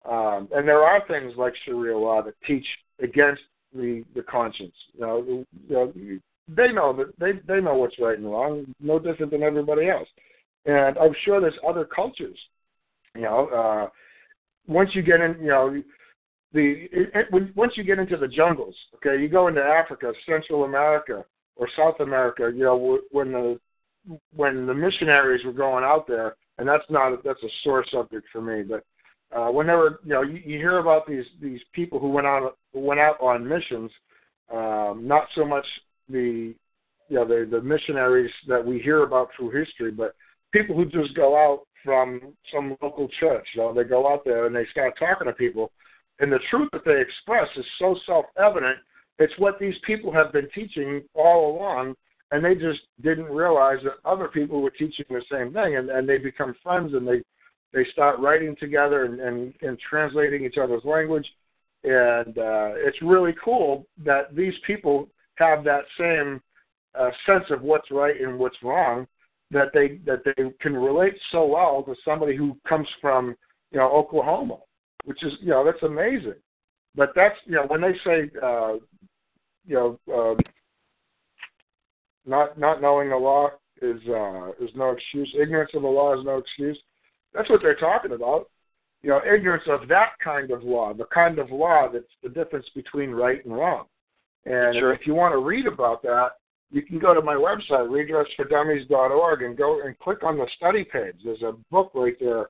um, 0.09 0.47
and 0.55 0.67
there 0.67 0.83
are 0.83 1.05
things 1.07 1.33
like 1.37 1.53
Sharia 1.65 1.97
law 1.97 2.21
that 2.21 2.35
teach 2.47 2.65
against 3.01 3.41
the 3.73 4.03
the 4.15 4.23
conscience. 4.23 4.75
You 4.93 5.01
know, 5.01 5.23
you 5.27 5.45
know 5.69 5.93
they 6.47 6.71
know 6.71 6.93
that 6.93 7.17
they 7.19 7.33
they 7.47 7.61
know 7.61 7.75
what's 7.75 7.99
right 7.99 8.17
and 8.17 8.29
wrong, 8.29 8.65
no 8.79 8.99
different 8.99 9.31
than 9.31 9.43
everybody 9.43 9.89
else. 9.89 10.07
And 10.65 10.97
I'm 10.97 11.15
sure 11.23 11.39
there's 11.39 11.53
other 11.67 11.85
cultures. 11.85 12.37
You 13.15 13.21
know, 13.21 13.47
uh, 13.47 13.89
once 14.67 14.89
you 14.93 15.01
get 15.01 15.21
in, 15.21 15.37
you 15.39 15.47
know, 15.47 15.81
the 16.53 16.87
it, 16.91 17.11
it, 17.13 17.55
once 17.55 17.73
you 17.75 17.83
get 17.83 17.99
into 17.99 18.17
the 18.17 18.27
jungles, 18.27 18.75
okay, 18.95 19.21
you 19.21 19.29
go 19.29 19.47
into 19.47 19.61
Africa, 19.61 20.11
Central 20.25 20.63
America, 20.63 21.25
or 21.55 21.67
South 21.77 21.99
America, 21.99 22.51
you 22.53 22.63
know, 22.63 22.99
when 23.11 23.31
the 23.31 23.59
when 24.35 24.65
the 24.65 24.73
missionaries 24.73 25.45
were 25.45 25.53
going 25.53 25.83
out 25.83 26.07
there, 26.07 26.35
and 26.57 26.67
that's 26.67 26.85
not 26.89 27.23
that's 27.23 27.43
a 27.43 27.49
sore 27.63 27.85
subject 27.91 28.25
for 28.31 28.41
me, 28.41 28.63
but 28.63 28.83
uh, 29.35 29.49
whenever 29.49 29.99
you 30.03 30.13
know 30.13 30.21
you, 30.21 30.41
you 30.45 30.57
hear 30.57 30.79
about 30.79 31.07
these 31.07 31.25
these 31.41 31.61
people 31.73 31.99
who 31.99 32.09
went 32.09 32.27
out 32.27 32.57
went 32.73 32.99
out 32.99 33.19
on 33.21 33.47
missions, 33.47 33.91
um, 34.51 35.01
not 35.05 35.27
so 35.35 35.45
much 35.45 35.65
the 36.09 36.55
you 37.09 37.15
know 37.15 37.25
the 37.25 37.47
the 37.49 37.61
missionaries 37.61 38.31
that 38.47 38.63
we 38.63 38.79
hear 38.79 39.03
about 39.03 39.29
through 39.35 39.51
history, 39.51 39.91
but 39.91 40.15
people 40.51 40.75
who 40.75 40.85
just 40.85 41.15
go 41.15 41.35
out 41.35 41.61
from 41.83 42.33
some 42.53 42.77
local 42.81 43.09
church. 43.19 43.45
You 43.55 43.61
know, 43.61 43.73
they 43.73 43.83
go 43.83 44.11
out 44.11 44.23
there 44.23 44.45
and 44.45 44.55
they 44.55 44.65
start 44.71 44.97
talking 44.97 45.27
to 45.27 45.33
people, 45.33 45.71
and 46.19 46.31
the 46.31 46.39
truth 46.49 46.69
that 46.73 46.85
they 46.85 47.01
express 47.01 47.47
is 47.57 47.65
so 47.79 47.97
self-evident 48.05 48.77
it's 49.19 49.33
what 49.37 49.59
these 49.59 49.75
people 49.85 50.11
have 50.11 50.33
been 50.33 50.49
teaching 50.53 51.03
all 51.13 51.55
along, 51.55 51.95
and 52.31 52.43
they 52.43 52.55
just 52.55 52.81
didn't 53.01 53.25
realize 53.25 53.77
that 53.83 54.09
other 54.09 54.27
people 54.27 54.61
were 54.61 54.71
teaching 54.71 55.05
the 55.09 55.21
same 55.31 55.53
thing, 55.53 55.77
and, 55.77 55.89
and 55.89 56.07
they 56.07 56.17
become 56.17 56.55
friends 56.63 56.93
and 56.93 57.07
they 57.07 57.21
they 57.73 57.85
start 57.91 58.19
writing 58.19 58.55
together 58.59 59.05
and, 59.05 59.19
and, 59.19 59.51
and 59.63 59.79
translating 59.89 60.45
each 60.45 60.59
other's 60.61 60.83
language, 60.85 61.25
and 61.83 62.37
uh, 62.37 62.69
it's 62.75 63.01
really 63.01 63.33
cool 63.43 63.87
that 64.05 64.35
these 64.35 64.53
people 64.67 65.07
have 65.35 65.63
that 65.63 65.83
same 65.99 66.41
uh, 66.97 67.09
sense 67.25 67.45
of 67.49 67.61
what's 67.61 67.89
right 67.91 68.19
and 68.19 68.37
what's 68.37 68.61
wrong 68.63 69.07
that 69.51 69.69
they 69.73 69.99
that 70.05 70.23
they 70.25 70.51
can 70.59 70.75
relate 70.75 71.13
so 71.31 71.45
well 71.45 71.83
to 71.83 71.95
somebody 72.03 72.35
who 72.35 72.57
comes 72.67 72.87
from 73.01 73.35
you 73.71 73.79
know 73.79 73.89
Oklahoma, 73.89 74.57
which 75.05 75.23
is 75.23 75.33
you 75.41 75.49
know 75.49 75.63
that's 75.63 75.83
amazing. 75.83 76.35
But 76.95 77.09
that's 77.15 77.35
you 77.45 77.55
know 77.55 77.65
when 77.67 77.81
they 77.81 77.93
say 78.05 78.29
uh, 78.41 78.73
you 79.65 79.75
know 79.75 79.99
uh, 80.13 80.41
not 82.25 82.59
not 82.59 82.81
knowing 82.81 83.09
the 83.09 83.17
law 83.17 83.49
is 83.81 84.01
uh, 84.09 84.51
is 84.63 84.71
no 84.75 84.91
excuse. 84.91 85.33
Ignorance 85.39 85.71
of 85.73 85.81
the 85.81 85.87
law 85.87 86.17
is 86.17 86.25
no 86.25 86.37
excuse. 86.37 86.79
That's 87.33 87.49
what 87.49 87.61
they're 87.61 87.75
talking 87.75 88.11
about. 88.11 88.49
You 89.01 89.09
know, 89.09 89.21
ignorance 89.25 89.63
of 89.67 89.87
that 89.89 90.11
kind 90.23 90.51
of 90.51 90.63
law, 90.63 90.93
the 90.93 91.05
kind 91.05 91.37
of 91.37 91.51
law 91.51 91.89
that's 91.91 92.05
the 92.21 92.29
difference 92.29 92.65
between 92.73 93.11
right 93.11 93.43
and 93.43 93.53
wrong. 93.53 93.85
And 94.45 94.75
sure. 94.75 94.93
if 94.93 95.07
you 95.07 95.13
want 95.13 95.33
to 95.33 95.39
read 95.39 95.67
about 95.67 96.01
that, 96.03 96.31
you 96.71 96.81
can 96.81 96.99
go 96.99 97.13
to 97.13 97.21
my 97.21 97.35
website, 97.35 97.87
redressfordummies.org, 97.87 99.43
and 99.43 99.55
go 99.55 99.81
and 99.85 99.97
click 99.99 100.23
on 100.23 100.37
the 100.37 100.47
study 100.57 100.83
page. 100.83 101.15
There's 101.23 101.43
a 101.43 101.53
book 101.71 101.91
right 101.93 102.15
there. 102.19 102.49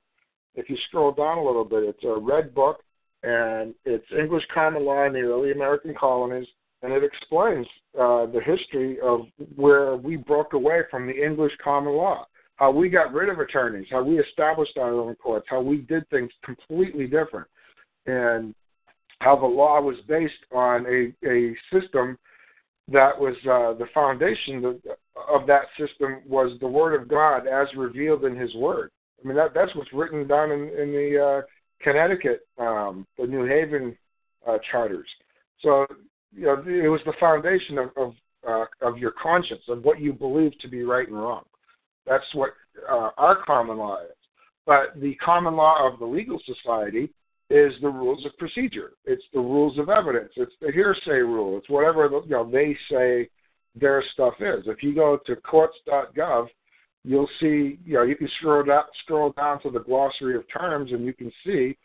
If 0.56 0.70
you 0.70 0.78
scroll 0.88 1.12
down 1.12 1.38
a 1.38 1.44
little 1.44 1.66
bit, 1.66 1.84
it's 1.84 2.04
a 2.04 2.16
red 2.16 2.56
book, 2.56 2.82
and 3.24 3.76
it's 3.86 4.06
English 4.18 4.44
common 4.54 4.86
law 4.86 5.06
in 5.06 5.14
the 5.14 5.22
early 5.22 5.52
American 5.52 5.94
colonies, 5.94 6.48
and 6.84 6.94
it 6.94 7.04
explains 7.04 7.68
uh, 8.00 8.26
the 8.28 8.42
history 8.44 8.98
of 9.02 9.22
where 9.56 9.96
we 9.96 10.16
broke 10.16 10.54
away 10.54 10.82
from 10.90 11.06
the 11.06 11.14
English 11.14 11.54
common 11.64 11.94
law, 11.94 12.26
how 12.56 12.72
we 12.72 12.90
got 12.90 13.14
rid 13.14 13.30
of 13.30 13.40
attorneys, 13.40 13.88
how 13.92 14.04
we 14.04 14.20
established 14.20 14.78
our 14.78 14.94
own 14.94 15.16
courts, 15.16 15.48
how 15.50 15.62
we 15.62 15.78
did 15.78 16.08
things 16.10 16.32
completely 16.44 17.08
different, 17.08 17.48
and 18.06 18.56
how 19.24 19.36
the 19.36 19.46
law 19.46 19.80
was 19.82 19.96
based 20.08 20.34
on 20.52 20.86
a, 20.86 21.28
a 21.28 21.56
system 21.72 22.18
that 22.92 23.18
was 23.18 23.36
uh, 23.44 23.78
the 23.78 23.88
foundation 23.94 24.82
of 25.30 25.48
that 25.48 25.64
system 25.80 26.22
was 26.28 26.58
the 26.60 26.68
Word 26.68 27.00
of 27.00 27.08
God 27.08 27.48
as 27.48 27.68
revealed 27.78 28.26
in 28.26 28.36
His 28.36 28.54
Word. 28.56 28.92
I 29.24 29.28
mean, 29.28 29.38
that, 29.38 29.54
that's 29.54 29.74
what's 29.76 29.94
written 29.94 30.28
down 30.28 30.52
in, 30.52 30.62
in 30.62 30.92
the 30.92 31.24
uh, 31.24 31.42
Connecticut, 31.82 32.46
um, 32.58 33.08
the 33.18 33.26
New 33.26 33.46
Haven 33.46 33.96
uh, 34.46 34.58
charters. 34.70 35.08
So, 35.62 35.86
you 36.36 36.44
know, 36.44 36.64
it 36.68 36.90
was 36.90 37.02
the 37.06 37.14
foundation 37.20 37.78
of 37.78 37.90
of, 37.96 38.14
uh, 38.48 38.66
of 38.82 38.98
your 38.98 39.12
conscience, 39.12 39.62
of 39.70 39.84
what 39.84 40.02
you 40.02 40.12
believe 40.12 40.58
to 40.60 40.68
be 40.68 40.84
right 40.84 41.08
and 41.08 41.18
wrong. 41.18 41.44
That's 42.06 42.26
what 42.34 42.52
uh, 42.90 43.12
our 43.18 43.44
common 43.46 43.78
law 43.78 44.02
is. 44.02 44.18
But 44.66 45.00
the 45.00 45.16
common 45.16 45.56
law 45.56 45.88
of 45.88 46.00
the 46.00 46.06
legal 46.06 46.40
society 46.46 47.10
is 47.54 47.72
the 47.82 47.90
rules 47.90 48.26
of 48.26 48.36
procedure. 48.40 48.94
It's 49.06 49.24
the 49.32 49.40
rules 49.40 49.78
of 49.78 49.88
evidence. 49.88 50.32
It's 50.38 50.56
the 50.60 50.72
hearsay 50.72 51.22
rule. 51.22 51.56
It's 51.60 51.70
whatever 51.70 52.10
you 52.26 52.32
know 52.32 52.50
they 52.50 52.76
say 52.90 53.30
their 53.76 54.04
stuff 54.14 54.34
is. 54.40 54.64
If 54.66 54.82
you 54.82 54.96
go 54.96 55.20
to 55.28 55.36
courts.gov, 55.36 56.48
you'll 57.04 57.30
see 57.40 57.78
you 57.86 57.94
know 57.94 58.02
you 58.02 58.16
can 58.16 58.28
scroll 58.40 58.64
down 58.64 58.86
scroll 59.04 59.34
down 59.38 59.62
to 59.62 59.70
the 59.70 59.82
glossary 59.82 60.36
of 60.36 60.46
terms 60.52 60.92
and 60.92 61.06
you 61.06 61.14
can 61.14 61.32
see 61.46 61.78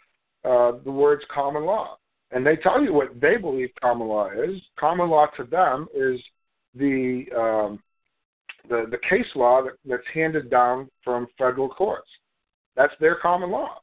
uh, 0.42 0.72
the 0.84 0.90
words 0.90 1.22
common 1.32 1.66
law. 1.66 1.98
And 2.30 2.46
they 2.46 2.56
tell 2.56 2.82
you 2.82 2.94
what 2.94 3.20
they 3.20 3.36
believe 3.36 3.68
common 3.82 4.08
law 4.08 4.30
is. 4.30 4.60
Common 4.80 5.10
law 5.10 5.26
to 5.36 5.44
them 5.44 5.86
is 5.94 6.18
the 6.74 7.26
um, 7.36 7.78
the 8.70 8.86
the 8.90 8.98
case 9.08 9.28
law 9.34 9.62
that, 9.62 9.74
that's 9.84 10.02
handed 10.14 10.48
down 10.50 10.88
from 11.04 11.26
federal 11.36 11.68
courts. 11.68 12.08
That's 12.74 12.94
their 13.00 13.16
common 13.16 13.50
law. 13.50 13.82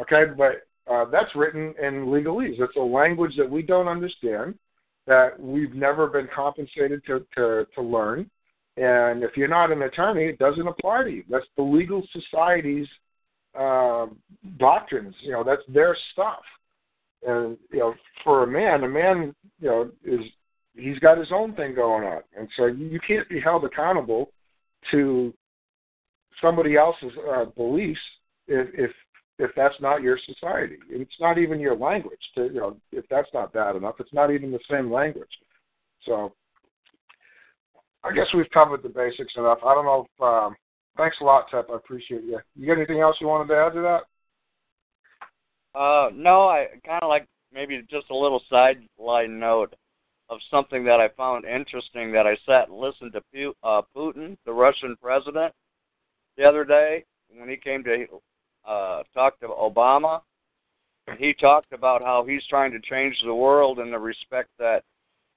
Okay, 0.00 0.24
but 0.36 0.66
uh, 0.90 1.04
that's 1.10 1.34
written 1.34 1.74
in 1.80 2.06
legalese. 2.06 2.60
It's 2.60 2.76
a 2.76 2.80
language 2.80 3.36
that 3.36 3.48
we 3.48 3.62
don't 3.62 3.88
understand, 3.88 4.58
that 5.06 5.38
we've 5.38 5.74
never 5.74 6.06
been 6.06 6.28
compensated 6.34 7.04
to, 7.06 7.24
to, 7.36 7.66
to 7.74 7.82
learn. 7.82 8.30
And 8.76 9.22
if 9.22 9.36
you're 9.36 9.48
not 9.48 9.70
an 9.70 9.82
attorney, 9.82 10.24
it 10.24 10.38
doesn't 10.38 10.66
apply 10.66 11.04
to 11.04 11.10
you. 11.10 11.24
That's 11.28 11.46
the 11.56 11.62
legal 11.62 12.02
society's 12.12 12.88
uh, 13.58 14.06
doctrines. 14.58 15.14
You 15.20 15.32
know, 15.32 15.44
that's 15.44 15.62
their 15.68 15.96
stuff. 16.12 16.42
And 17.26 17.56
you 17.70 17.78
know, 17.78 17.94
for 18.24 18.42
a 18.42 18.46
man, 18.46 18.82
a 18.82 18.88
man, 18.88 19.34
you 19.60 19.68
know, 19.68 19.90
is 20.04 20.20
he's 20.74 20.98
got 20.98 21.18
his 21.18 21.28
own 21.30 21.54
thing 21.54 21.74
going 21.74 22.02
on, 22.04 22.22
and 22.36 22.48
so 22.56 22.66
you 22.66 22.98
can't 23.06 23.28
be 23.28 23.40
held 23.40 23.64
accountable 23.64 24.30
to 24.90 25.32
somebody 26.40 26.76
else's 26.76 27.12
uh, 27.32 27.44
beliefs 27.56 28.00
if, 28.48 28.68
if 28.74 28.90
if 29.42 29.50
that's 29.56 29.74
not 29.80 30.02
your 30.02 30.18
society. 30.24 30.76
It's 30.88 31.18
not 31.20 31.36
even 31.36 31.58
your 31.58 31.76
language. 31.76 32.20
To, 32.36 32.44
you 32.44 32.60
know, 32.60 32.76
if 32.92 33.04
that's 33.10 33.28
not 33.34 33.52
bad 33.52 33.74
enough, 33.74 33.96
it's 33.98 34.12
not 34.12 34.30
even 34.30 34.52
the 34.52 34.60
same 34.70 34.90
language. 34.90 35.28
So, 36.06 36.32
I 38.04 38.12
guess 38.14 38.26
we've 38.34 38.50
covered 38.50 38.82
the 38.82 38.88
basics 38.88 39.34
enough. 39.36 39.58
I 39.66 39.74
don't 39.74 39.84
know 39.84 40.06
if. 40.06 40.22
Um, 40.22 40.56
thanks 40.96 41.16
a 41.20 41.24
lot, 41.24 41.46
Tep. 41.50 41.68
I 41.70 41.76
appreciate 41.76 42.22
you. 42.22 42.38
You 42.54 42.66
got 42.66 42.76
anything 42.76 43.00
else 43.00 43.16
you 43.20 43.26
wanted 43.26 43.48
to 43.48 43.60
add 43.60 43.74
to 43.74 43.80
that? 43.82 45.78
Uh, 45.78 46.10
no, 46.14 46.48
I 46.48 46.66
kind 46.86 47.02
of 47.02 47.08
like 47.08 47.26
maybe 47.52 47.82
just 47.90 48.10
a 48.10 48.16
little 48.16 48.42
sideline 48.48 49.38
note 49.38 49.74
of 50.28 50.38
something 50.50 50.84
that 50.84 51.00
I 51.00 51.08
found 51.16 51.44
interesting 51.44 52.12
that 52.12 52.26
I 52.26 52.36
sat 52.46 52.68
and 52.68 52.78
listened 52.78 53.12
to 53.12 53.54
uh, 53.62 53.82
Putin, 53.96 54.36
the 54.46 54.52
Russian 54.52 54.96
president, 55.02 55.52
the 56.36 56.44
other 56.44 56.64
day 56.64 57.04
when 57.36 57.48
he 57.48 57.56
came 57.56 57.82
to 57.84 58.06
uh, 58.66 59.02
talked 59.14 59.40
to 59.40 59.48
Obama. 59.48 60.20
He 61.18 61.34
talked 61.34 61.72
about 61.72 62.02
how 62.02 62.24
he's 62.24 62.46
trying 62.48 62.70
to 62.72 62.80
change 62.80 63.16
the 63.24 63.34
world 63.34 63.80
in 63.80 63.90
the 63.90 63.98
respect 63.98 64.50
that 64.58 64.84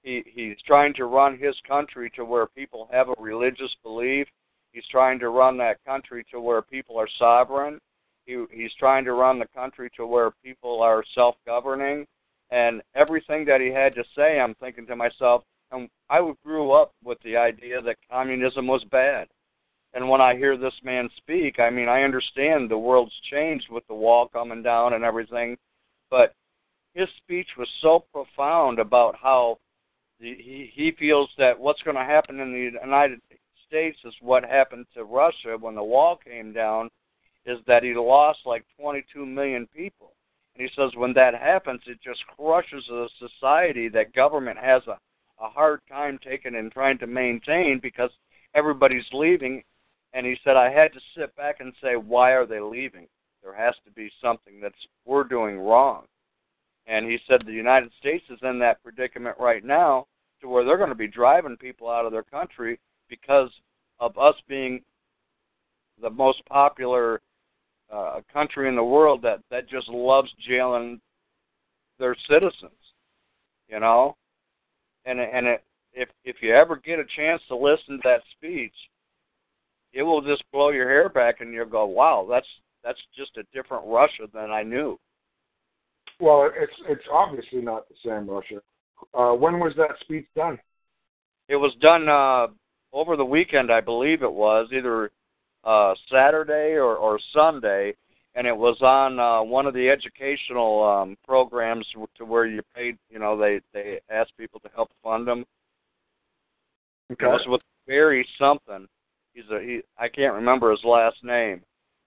he 0.03 0.23
he's 0.27 0.57
trying 0.65 0.93
to 0.93 1.05
run 1.05 1.37
his 1.37 1.55
country 1.67 2.11
to 2.15 2.23
where 2.23 2.45
people 2.45 2.87
have 2.91 3.09
a 3.09 3.15
religious 3.19 3.75
belief. 3.83 4.27
He's 4.71 4.85
trying 4.91 5.19
to 5.19 5.29
run 5.29 5.57
that 5.57 5.83
country 5.85 6.23
to 6.31 6.39
where 6.39 6.61
people 6.61 6.97
are 6.97 7.09
sovereign. 7.17 7.79
He 8.25 8.45
he's 8.51 8.73
trying 8.77 9.05
to 9.05 9.13
run 9.13 9.39
the 9.39 9.47
country 9.55 9.89
to 9.97 10.05
where 10.05 10.31
people 10.43 10.81
are 10.81 11.03
self-governing. 11.15 12.05
And 12.51 12.83
everything 12.93 13.43
that 13.45 13.59
he 13.59 13.69
had 13.69 13.95
to 13.95 14.03
say, 14.15 14.39
I'm 14.39 14.53
thinking 14.55 14.85
to 14.85 14.95
myself, 14.95 15.43
and 15.71 15.89
I 16.11 16.21
grew 16.43 16.71
up 16.71 16.91
with 17.03 17.17
the 17.23 17.35
idea 17.35 17.81
that 17.81 17.97
communism 18.09 18.67
was 18.67 18.83
bad. 18.91 19.27
And 19.95 20.09
when 20.09 20.19
I 20.19 20.35
hear 20.35 20.57
this 20.57 20.73
man 20.83 21.09
speak, 21.15 21.57
I 21.57 21.69
mean, 21.69 21.87
I 21.87 22.03
understand 22.03 22.69
the 22.69 22.77
world's 22.77 23.17
changed 23.31 23.67
with 23.71 23.87
the 23.87 23.95
wall 23.95 24.27
coming 24.27 24.61
down 24.61 24.93
and 24.93 25.05
everything, 25.05 25.57
but 26.11 26.33
his 26.93 27.07
speech 27.17 27.47
was 27.57 27.69
so 27.81 28.03
profound 28.11 28.77
about 28.77 29.15
how 29.15 29.57
he 30.19 30.69
he 30.73 30.91
feels 30.91 31.29
that 31.37 31.57
what's 31.57 31.81
going 31.83 31.95
to 31.95 32.03
happen 32.03 32.41
in 32.41 32.51
the 32.51 32.77
United 32.81 33.21
States 33.67 33.97
is 34.03 34.13
what 34.21 34.43
happened 34.43 34.85
to 34.93 35.05
Russia 35.05 35.57
when 35.59 35.75
the 35.75 35.83
wall 35.83 36.17
came 36.17 36.51
down, 36.51 36.89
is 37.45 37.59
that 37.65 37.83
he 37.83 37.93
lost 37.93 38.39
like 38.45 38.65
22 38.77 39.25
million 39.25 39.65
people. 39.67 40.11
And 40.55 40.67
he 40.67 40.73
says 40.75 40.91
when 40.95 41.13
that 41.13 41.35
happens, 41.35 41.81
it 41.87 41.99
just 42.03 42.25
crushes 42.27 42.87
a 42.89 43.07
society 43.17 43.87
that 43.89 44.13
government 44.13 44.57
has 44.57 44.81
a, 44.87 44.97
a 45.43 45.49
hard 45.49 45.79
time 45.89 46.19
taking 46.21 46.55
and 46.55 46.71
trying 46.71 46.97
to 46.97 47.07
maintain 47.07 47.79
because 47.81 48.09
everybody's 48.53 49.07
leaving, 49.11 49.63
and 50.15 50.25
he 50.25 50.37
said 50.43 50.55
I 50.55 50.71
had 50.71 50.93
to 50.93 50.99
sit 51.15 51.35
back 51.35 51.57
and 51.59 51.73
say, 51.83 51.97
why 51.97 52.31
are 52.31 52.45
they 52.45 52.61
leaving? 52.61 53.07
There 53.43 53.53
has 53.53 53.75
to 53.85 53.91
be 53.91 54.09
something 54.21 54.61
that's 54.61 54.73
we're 55.05 55.25
doing 55.25 55.59
wrong. 55.59 56.05
And 56.87 57.05
he 57.05 57.19
said 57.27 57.43
the 57.45 57.51
United 57.51 57.91
States 57.99 58.23
is 58.29 58.39
in 58.41 58.57
that 58.59 58.81
predicament 58.81 59.35
right 59.37 59.63
now 59.63 60.07
to 60.41 60.47
where 60.47 60.63
they're 60.63 60.77
going 60.77 60.89
to 60.89 60.95
be 60.95 61.07
driving 61.07 61.57
people 61.57 61.89
out 61.89 62.05
of 62.05 62.13
their 62.13 62.23
country 62.23 62.79
because 63.09 63.49
of 63.99 64.17
us 64.17 64.35
being 64.47 64.81
the 66.01 66.09
most 66.09 66.43
popular 66.45 67.21
uh, 67.91 68.21
country 68.31 68.69
in 68.69 68.75
the 68.75 68.83
world 68.83 69.21
that 69.21 69.39
that 69.51 69.69
just 69.69 69.89
loves 69.89 70.29
jailing 70.47 70.99
their 71.99 72.15
citizens, 72.29 72.71
you 73.67 73.79
know, 73.81 74.15
and 75.05 75.19
and 75.19 75.45
it, 75.45 75.63
if 75.93 76.09
if 76.23 76.37
you 76.41 76.55
ever 76.55 76.77
get 76.77 76.99
a 76.99 77.05
chance 77.15 77.41
to 77.47 77.55
listen 77.55 77.97
to 77.97 78.01
that 78.03 78.21
speech, 78.37 78.73
it 79.95 80.03
will 80.03 80.21
just 80.21 80.43
blow 80.51 80.69
your 80.69 80.87
hair 80.87 81.09
back, 81.09 81.41
and 81.41 81.53
you'll 81.53 81.65
go, 81.65 81.85
"Wow, 81.85 82.27
that's 82.29 82.47
that's 82.83 82.99
just 83.17 83.37
a 83.37 83.43
different 83.53 83.85
Russia 83.87 84.27
than 84.31 84.51
I 84.51 84.61
knew." 84.61 84.99
Well, 86.19 86.51
it's 86.55 86.73
it's 86.87 87.07
obviously 87.11 87.61
not 87.61 87.87
the 87.89 87.95
same 88.05 88.29
Russia. 88.29 88.61
Uh, 89.13 89.33
when 89.33 89.59
was 89.59 89.73
that 89.77 89.91
speech 90.01 90.27
done? 90.35 90.59
It 91.47 91.55
was 91.55 91.73
done 91.81 92.09
uh, 92.09 92.47
over 92.93 93.15
the 93.15 93.25
weekend, 93.25 93.71
I 93.71 93.81
believe 93.81 94.21
it 94.21 94.31
was 94.31 94.67
either 94.71 95.11
uh, 95.63 95.93
Saturday 96.11 96.73
or, 96.73 96.95
or 96.95 97.19
Sunday, 97.33 97.93
and 98.35 98.47
it 98.47 98.55
was 98.55 98.77
on 98.81 99.19
uh, 99.19 99.43
one 99.43 99.65
of 99.65 99.73
the 99.73 99.89
educational 99.89 100.83
um, 100.83 101.17
programs 101.25 101.87
to 102.17 102.25
where 102.25 102.45
you 102.45 102.61
paid. 102.75 102.97
You 103.09 103.19
know, 103.19 103.37
they 103.37 103.61
they 103.73 103.99
asked 104.09 104.37
people 104.37 104.59
to 104.61 104.69
help 104.75 104.91
fund 105.03 105.27
them. 105.27 105.45
Okay. 107.11 107.25
It 107.25 107.29
was 107.29 107.45
with 107.47 107.61
Barry 107.87 108.27
something. 108.39 108.87
He's 109.35 109.45
a 109.51 109.59
he. 109.59 109.81
I 109.99 110.07
can't 110.07 110.33
remember 110.33 110.71
his 110.71 110.83
last 110.83 111.17
name, 111.23 111.61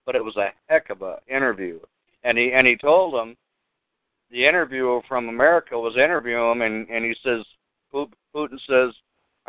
but 0.05 0.15
it 0.15 0.25
was 0.25 0.35
a 0.35 0.49
heck 0.67 0.89
of 0.89 1.01
a 1.03 1.19
interview. 1.29 1.79
And 2.23 2.37
he 2.37 2.51
and 2.51 2.67
he 2.67 2.75
told 2.75 3.13
them 3.13 3.37
the 4.29 4.45
interviewer 4.45 5.01
from 5.07 5.29
America 5.29 5.79
was 5.79 5.95
interviewing 5.95 6.51
him, 6.51 6.61
and 6.63 6.89
and 6.89 7.05
he 7.05 7.15
says 7.23 7.45
Putin 7.93 8.59
says 8.67 8.93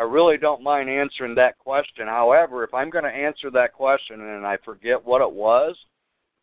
I 0.00 0.02
really 0.02 0.38
don't 0.38 0.62
mind 0.62 0.88
answering 0.88 1.34
that 1.34 1.58
question. 1.58 2.06
However, 2.06 2.64
if 2.64 2.72
I'm 2.72 2.88
going 2.88 3.04
to 3.04 3.10
answer 3.10 3.50
that 3.50 3.74
question 3.74 4.20
and 4.20 4.46
I 4.46 4.56
forget 4.64 5.04
what 5.04 5.20
it 5.20 5.30
was, 5.30 5.76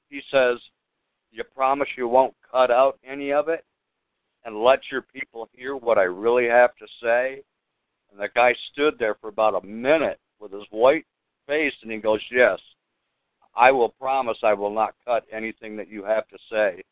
he 0.09 0.21
says, 0.31 0.59
You 1.31 1.43
promise 1.55 1.87
you 1.97 2.07
won't 2.07 2.35
cut 2.51 2.69
out 2.69 2.99
any 3.03 3.33
of 3.33 3.49
it 3.49 3.65
and 4.45 4.63
let 4.63 4.79
your 4.91 5.01
people 5.01 5.49
hear 5.53 5.75
what 5.75 5.97
I 5.97 6.03
really 6.03 6.45
have 6.47 6.75
to 6.75 6.85
say? 7.01 7.41
And 8.11 8.19
the 8.19 8.29
guy 8.35 8.55
stood 8.71 8.99
there 8.99 9.15
for 9.15 9.29
about 9.29 9.63
a 9.63 9.65
minute 9.65 10.19
with 10.39 10.51
his 10.51 10.65
white 10.69 11.07
face 11.47 11.73
and 11.81 11.91
he 11.91 11.97
goes, 11.97 12.21
Yes, 12.31 12.59
I 13.55 13.71
will 13.71 13.89
promise 13.89 14.37
I 14.43 14.53
will 14.53 14.73
not 14.73 14.93
cut 15.05 15.25
anything 15.31 15.75
that 15.77 15.89
you 15.89 16.03
have 16.03 16.27
to 16.27 16.37
say. 16.51 16.83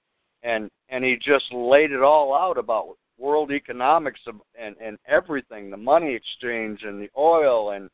And 0.43 0.69
and 0.89 1.03
he 1.03 1.17
just 1.17 1.45
laid 1.53 1.91
it 1.91 2.01
all 2.01 2.35
out 2.35 2.57
about 2.57 2.97
world 3.17 3.51
economics 3.51 4.19
and 4.59 4.75
and 4.81 4.97
everything, 5.07 5.69
the 5.69 5.77
money 5.77 6.13
exchange 6.13 6.81
and 6.83 6.99
the 7.01 7.09
oil 7.17 7.71
and 7.71 7.89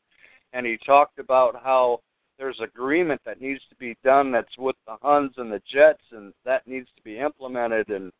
and 0.52 0.66
he 0.66 0.78
talked 0.84 1.18
about 1.18 1.62
how 1.62 2.00
there's 2.38 2.60
agreement 2.60 3.20
that 3.24 3.40
needs 3.40 3.60
to 3.68 3.76
be 3.76 3.96
done 4.02 4.32
that's 4.32 4.58
with 4.58 4.76
the 4.86 4.96
Huns 5.02 5.32
and 5.36 5.52
the 5.52 5.62
Jets 5.72 6.02
and 6.10 6.32
that 6.44 6.66
needs 6.66 6.88
to 6.96 7.02
be 7.02 7.18
implemented 7.18 7.88
and 7.90 8.10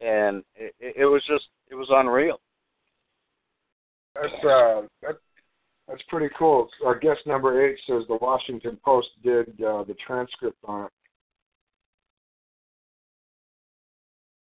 and 0.00 0.42
it, 0.56 0.74
it 0.80 1.06
was 1.06 1.22
just 1.26 1.44
it 1.70 1.74
was 1.74 1.88
unreal. 1.90 2.40
That's 4.14 4.44
uh 4.44 4.82
that 5.02 5.16
that's 5.92 6.02
pretty 6.08 6.34
cool. 6.38 6.68
Our 6.86 6.98
guest 6.98 7.20
number 7.26 7.66
eight 7.66 7.76
says 7.86 8.04
the 8.08 8.16
Washington 8.22 8.78
Post 8.82 9.08
did 9.22 9.48
uh, 9.62 9.84
the 9.84 9.94
transcript 10.06 10.56
on 10.64 10.86
it. 10.86 10.90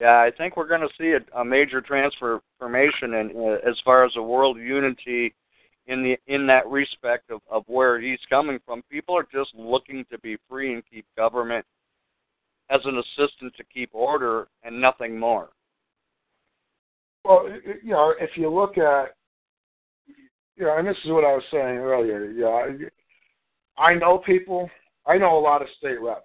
Yeah, 0.01 0.19
I 0.19 0.31
think 0.35 0.57
we're 0.57 0.67
going 0.67 0.81
to 0.81 0.89
see 0.99 1.13
a, 1.13 1.39
a 1.39 1.45
major 1.45 1.79
transformation 1.79 3.13
in 3.13 3.31
uh, 3.37 3.69
as 3.69 3.75
far 3.85 4.03
as 4.03 4.11
a 4.15 4.21
world 4.21 4.57
unity 4.57 5.35
in 5.85 6.03
the 6.03 6.17
in 6.25 6.47
that 6.47 6.67
respect 6.67 7.29
of, 7.29 7.41
of 7.51 7.63
where 7.67 8.01
he's 8.01 8.19
coming 8.29 8.59
from. 8.65 8.81
People 8.89 9.15
are 9.15 9.27
just 9.31 9.53
looking 9.55 10.05
to 10.11 10.17
be 10.19 10.37
free 10.49 10.73
and 10.73 10.83
keep 10.91 11.05
government 11.15 11.65
as 12.71 12.81
an 12.85 12.97
assistant 12.97 13.53
to 13.55 13.63
keep 13.71 13.91
order 13.93 14.47
and 14.63 14.79
nothing 14.81 15.17
more. 15.19 15.49
Well, 17.23 17.47
you 17.83 17.91
know, 17.91 18.13
if 18.19 18.31
you 18.35 18.49
look 18.53 18.77
at, 18.77 19.13
know, 20.65 20.77
and 20.77 20.87
this 20.87 20.97
is 21.03 21.11
what 21.11 21.23
I 21.23 21.33
was 21.33 21.43
saying 21.51 21.77
earlier. 21.77 22.31
Know, 22.33 22.89
I, 23.77 23.91
I 23.91 23.93
know 23.95 24.17
people. 24.19 24.69
I 25.05 25.17
know 25.17 25.37
a 25.37 25.39
lot 25.39 25.61
of 25.61 25.67
state 25.77 26.01
reps. 26.01 26.23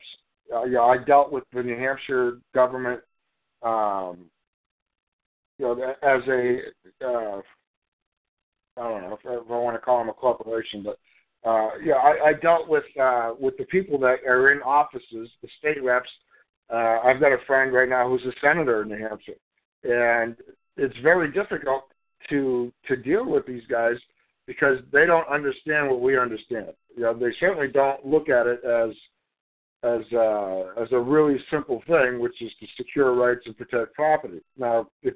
Uh, 0.55 0.65
know, 0.65 0.85
I 0.85 0.99
dealt 1.05 1.33
with 1.33 1.45
the 1.53 1.63
New 1.63 1.79
Hampshire 1.79 2.39
government 2.55 3.01
um, 3.63 4.31
you 5.59 5.67
know, 5.67 5.95
as 6.03 6.23
a 6.29 6.59
uh, 7.05 7.41
I 8.77 8.89
don't 8.89 9.03
know 9.03 9.13
if, 9.13 9.21
if 9.25 9.51
I 9.51 9.59
want 9.59 9.77
to 9.77 9.81
call 9.81 9.99
them 9.99 10.09
a 10.09 10.13
corporation, 10.13 10.83
but 10.83 10.99
uh, 11.49 11.71
yeah, 11.85 11.95
I, 11.95 12.29
I 12.29 12.33
dealt 12.33 12.69
with 12.69 12.85
uh, 13.01 13.33
with 13.39 13.57
the 13.59 13.65
people 13.67 13.99
that 14.01 14.19
are 14.27 14.53
in 14.53 14.61
offices, 14.63 15.29
the 15.43 15.49
state 15.59 15.83
reps. 15.83 16.11
Uh, 16.73 17.01
I've 17.05 17.21
got 17.21 17.33
a 17.33 17.45
friend 17.47 17.73
right 17.73 17.89
now 17.89 18.09
who's 18.09 18.25
a 18.25 18.33
senator 18.41 18.83
in 18.83 18.89
New 18.89 18.99
Hampshire, 18.99 19.35
and 19.85 20.37
it's 20.77 20.97
very 21.03 21.31
difficult 21.31 21.85
to 22.31 22.73
to 22.89 22.97
deal 22.97 23.29
with 23.29 23.47
these 23.47 23.67
guys 23.71 23.97
because 24.47 24.79
they 24.93 25.07
don't 25.07 25.29
understand 25.29 25.89
what 25.89 26.01
we 26.01 26.19
understand. 26.19 26.73
You 26.97 27.03
know, 27.03 27.15
they 27.15 27.33
certainly 27.39 27.69
don't 27.69 28.05
look 28.05 28.29
at 28.29 28.47
it 28.47 28.65
as 28.65 28.91
as 29.85 30.01
uh, 30.13 30.81
as 30.81 30.89
a 30.93 30.99
really 30.99 31.39
simple 31.51 31.83
thing, 31.87 32.21
which 32.21 32.41
is 32.41 32.51
to 32.61 32.67
secure 32.77 33.15
rights 33.15 33.43
and 33.47 33.57
protect 33.57 33.95
property. 33.95 34.41
Now, 34.57 34.89
if 35.03 35.15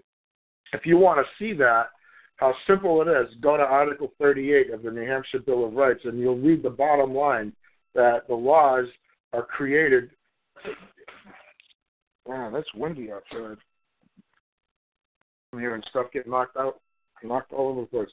if 0.72 0.84
you 0.84 0.96
want 0.96 1.24
to 1.24 1.44
see 1.44 1.56
that, 1.58 1.90
how 2.36 2.54
simple 2.66 3.00
it 3.02 3.08
is, 3.08 3.28
go 3.40 3.56
to 3.56 3.62
Article 3.62 4.12
38 4.20 4.72
of 4.72 4.82
the 4.82 4.90
New 4.90 5.06
Hampshire 5.06 5.38
Bill 5.38 5.66
of 5.66 5.74
Rights, 5.74 6.00
and 6.04 6.18
you'll 6.18 6.38
read 6.38 6.62
the 6.62 6.70
bottom 6.70 7.14
line 7.14 7.52
that 7.94 8.26
the 8.28 8.34
laws 8.34 8.86
are 9.32 9.44
created. 9.44 10.10
Wow, 12.26 12.50
that's 12.52 12.66
windy 12.74 13.10
outside. 13.12 13.56
I'm 15.52 15.60
hearing 15.60 15.82
stuff 15.90 16.06
get 16.12 16.28
knocked 16.28 16.56
out, 16.56 16.80
knocked 17.22 17.52
all 17.52 17.68
over 17.68 17.82
the 17.82 17.86
place. 17.86 18.08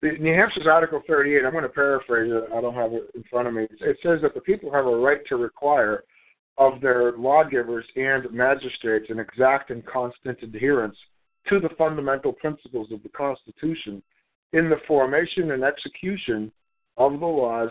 The 0.00 0.12
New 0.20 0.32
Hampshire's 0.32 0.66
Article 0.66 1.02
38, 1.08 1.44
I'm 1.44 1.52
going 1.52 1.64
to 1.64 1.68
paraphrase 1.68 2.30
it, 2.32 2.52
I 2.54 2.60
don't 2.60 2.74
have 2.74 2.92
it 2.92 3.10
in 3.16 3.24
front 3.24 3.48
of 3.48 3.54
me. 3.54 3.66
It 3.80 3.98
says 4.02 4.20
that 4.22 4.32
the 4.34 4.40
people 4.40 4.72
have 4.72 4.86
a 4.86 4.96
right 4.96 5.20
to 5.28 5.36
require 5.36 6.04
of 6.56 6.80
their 6.80 7.12
lawgivers 7.12 7.84
and 7.96 8.30
magistrates 8.32 9.06
an 9.10 9.18
exact 9.18 9.70
and 9.70 9.84
constant 9.86 10.38
adherence 10.42 10.96
to 11.48 11.58
the 11.58 11.70
fundamental 11.76 12.32
principles 12.32 12.92
of 12.92 13.02
the 13.02 13.08
Constitution 13.08 14.02
in 14.52 14.68
the 14.68 14.76
formation 14.86 15.50
and 15.50 15.64
execution 15.64 16.52
of 16.96 17.18
the 17.18 17.26
laws 17.26 17.70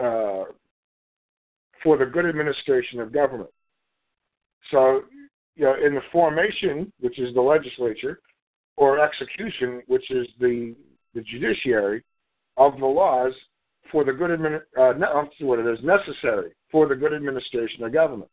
uh, 0.00 0.44
for 1.82 1.98
the 1.98 2.06
good 2.06 2.26
administration 2.26 3.00
of 3.00 3.12
government. 3.12 3.50
So, 4.70 5.02
you 5.56 5.64
know, 5.64 5.74
in 5.74 5.94
the 5.94 6.00
formation, 6.10 6.90
which 7.00 7.18
is 7.18 7.34
the 7.34 7.40
legislature, 7.40 8.20
or 8.76 9.00
execution, 9.00 9.82
which 9.86 10.10
is 10.10 10.26
the 10.40 10.74
the 11.14 11.22
judiciary 11.22 12.02
of 12.56 12.78
the 12.78 12.86
laws 12.86 13.32
for 13.90 14.04
the 14.04 14.12
good 14.12 14.30
admin. 14.30 14.60
Uh, 14.78 15.24
what 15.40 15.58
it 15.58 15.66
is 15.66 15.78
necessary 15.84 16.52
for 16.70 16.88
the 16.88 16.94
good 16.94 17.12
administration 17.12 17.84
of 17.84 17.92
government. 17.92 18.30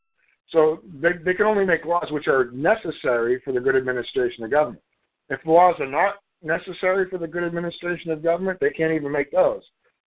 So 0.52 0.80
they 1.02 1.14
they 1.24 1.34
can 1.34 1.46
only 1.46 1.66
make 1.66 1.86
laws 1.86 2.08
which 2.12 2.28
are 2.28 2.52
necessary 2.52 3.42
for 3.44 3.54
the 3.54 3.60
good 3.60 3.76
administration 3.76 4.44
of 4.44 4.52
government. 4.52 4.84
If 5.30 5.40
laws 5.46 5.76
are 5.80 5.88
not 5.88 6.16
necessary 6.44 7.10
for 7.10 7.18
the 7.18 7.28
good 7.28 7.44
administration 7.44 8.12
of 8.12 8.24
government, 8.24 8.60
they 8.60 8.72
can't 8.72 8.94
even 8.94 9.12
make 9.12 9.32
those. 9.32 9.62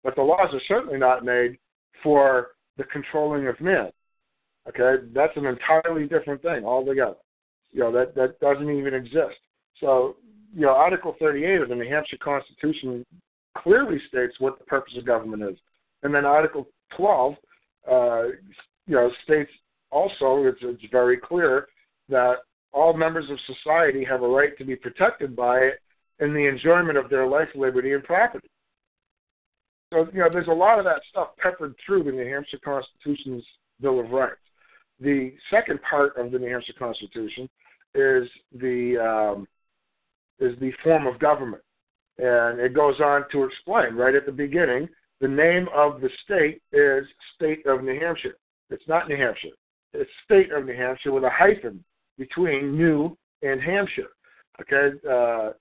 But 0.02 0.16
the 0.16 0.22
laws 0.22 0.48
are 0.52 0.60
certainly 0.66 0.98
not 0.98 1.24
made 1.24 1.58
for 2.02 2.48
the 2.76 2.84
controlling 2.84 3.46
of 3.46 3.60
men. 3.60 3.90
Okay, 4.68 5.04
that's 5.12 5.36
an 5.36 5.46
entirely 5.46 6.06
different 6.06 6.42
thing 6.42 6.64
altogether. 6.64 7.16
You 7.70 7.80
know 7.80 7.92
that 7.92 8.14
that 8.14 8.40
doesn't 8.40 8.70
even 8.70 8.94
exist. 8.94 9.38
So, 9.82 10.16
you 10.54 10.62
know, 10.62 10.70
Article 10.70 11.16
38 11.18 11.60
of 11.60 11.68
the 11.68 11.74
New 11.74 11.90
Hampshire 11.90 12.16
Constitution 12.22 13.04
clearly 13.58 13.98
states 14.08 14.34
what 14.38 14.58
the 14.58 14.64
purpose 14.64 14.94
of 14.96 15.04
government 15.04 15.42
is. 15.42 15.58
And 16.02 16.14
then 16.14 16.24
Article 16.24 16.68
12, 16.96 17.34
uh, 17.90 18.22
you 18.86 18.94
know, 18.94 19.10
states 19.24 19.50
also, 19.90 20.44
it's, 20.46 20.60
it's 20.62 20.90
very 20.90 21.18
clear 21.18 21.66
that 22.08 22.36
all 22.72 22.96
members 22.96 23.28
of 23.28 23.38
society 23.46 24.04
have 24.04 24.22
a 24.22 24.28
right 24.28 24.56
to 24.56 24.64
be 24.64 24.76
protected 24.76 25.36
by 25.36 25.58
it 25.58 25.80
in 26.20 26.32
the 26.32 26.46
enjoyment 26.46 26.96
of 26.96 27.10
their 27.10 27.26
life, 27.26 27.48
liberty, 27.54 27.92
and 27.92 28.04
property. 28.04 28.48
So, 29.92 30.06
you 30.12 30.20
know, 30.20 30.28
there's 30.32 30.48
a 30.48 30.52
lot 30.52 30.78
of 30.78 30.84
that 30.84 31.02
stuff 31.10 31.30
peppered 31.38 31.74
through 31.84 32.04
the 32.04 32.12
New 32.12 32.26
Hampshire 32.26 32.60
Constitution's 32.64 33.44
Bill 33.80 34.00
of 34.00 34.10
Rights. 34.10 34.36
The 35.00 35.34
second 35.50 35.80
part 35.88 36.16
of 36.16 36.30
the 36.30 36.38
New 36.38 36.50
Hampshire 36.50 36.72
Constitution 36.78 37.48
is 37.94 38.28
the 38.54 38.96
um, 39.36 39.48
is 40.42 40.58
the 40.58 40.72
form 40.82 41.06
of 41.06 41.18
government. 41.18 41.62
And 42.18 42.60
it 42.60 42.74
goes 42.74 43.00
on 43.00 43.24
to 43.32 43.44
explain 43.44 43.94
right 43.94 44.14
at 44.14 44.26
the 44.26 44.32
beginning 44.32 44.88
the 45.20 45.28
name 45.28 45.68
of 45.72 46.00
the 46.00 46.10
state 46.24 46.60
is 46.72 47.06
State 47.36 47.64
of 47.66 47.84
New 47.84 47.98
Hampshire. 47.98 48.36
It's 48.70 48.86
not 48.88 49.08
New 49.08 49.16
Hampshire. 49.16 49.54
It's 49.92 50.10
State 50.24 50.50
of 50.52 50.66
New 50.66 50.76
Hampshire 50.76 51.12
with 51.12 51.22
a 51.22 51.30
hyphen 51.30 51.82
between 52.18 52.76
New 52.76 53.16
and 53.42 53.60
Hampshire. 53.60 54.10
Okay, 54.60 54.98
uh, 55.08 55.52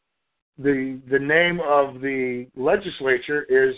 the 0.57 0.99
the 1.09 1.19
name 1.19 1.59
of 1.61 2.01
the 2.01 2.47
legislature 2.55 3.43
is 3.43 3.75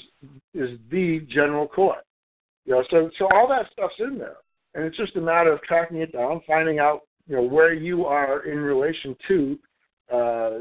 is 0.53 0.79
the 0.89 1.25
General 1.29 1.67
Court. 1.67 2.03
You 2.65 2.75
know, 2.75 2.83
so 2.89 3.09
so 3.19 3.27
all 3.33 3.47
that 3.49 3.69
stuff's 3.73 3.93
in 3.99 4.17
there, 4.17 4.37
and 4.73 4.85
it's 4.85 4.97
just 4.97 5.17
a 5.17 5.21
matter 5.21 5.51
of 5.51 5.61
tracking 5.63 5.97
it 5.97 6.13
down, 6.13 6.41
finding 6.47 6.79
out 6.79 7.01
you 7.27 7.35
know 7.35 7.43
where 7.43 7.73
you 7.73 8.05
are 8.05 8.45
in 8.45 8.57
relation 8.57 9.15
to 9.27 9.59
uh, 10.13 10.59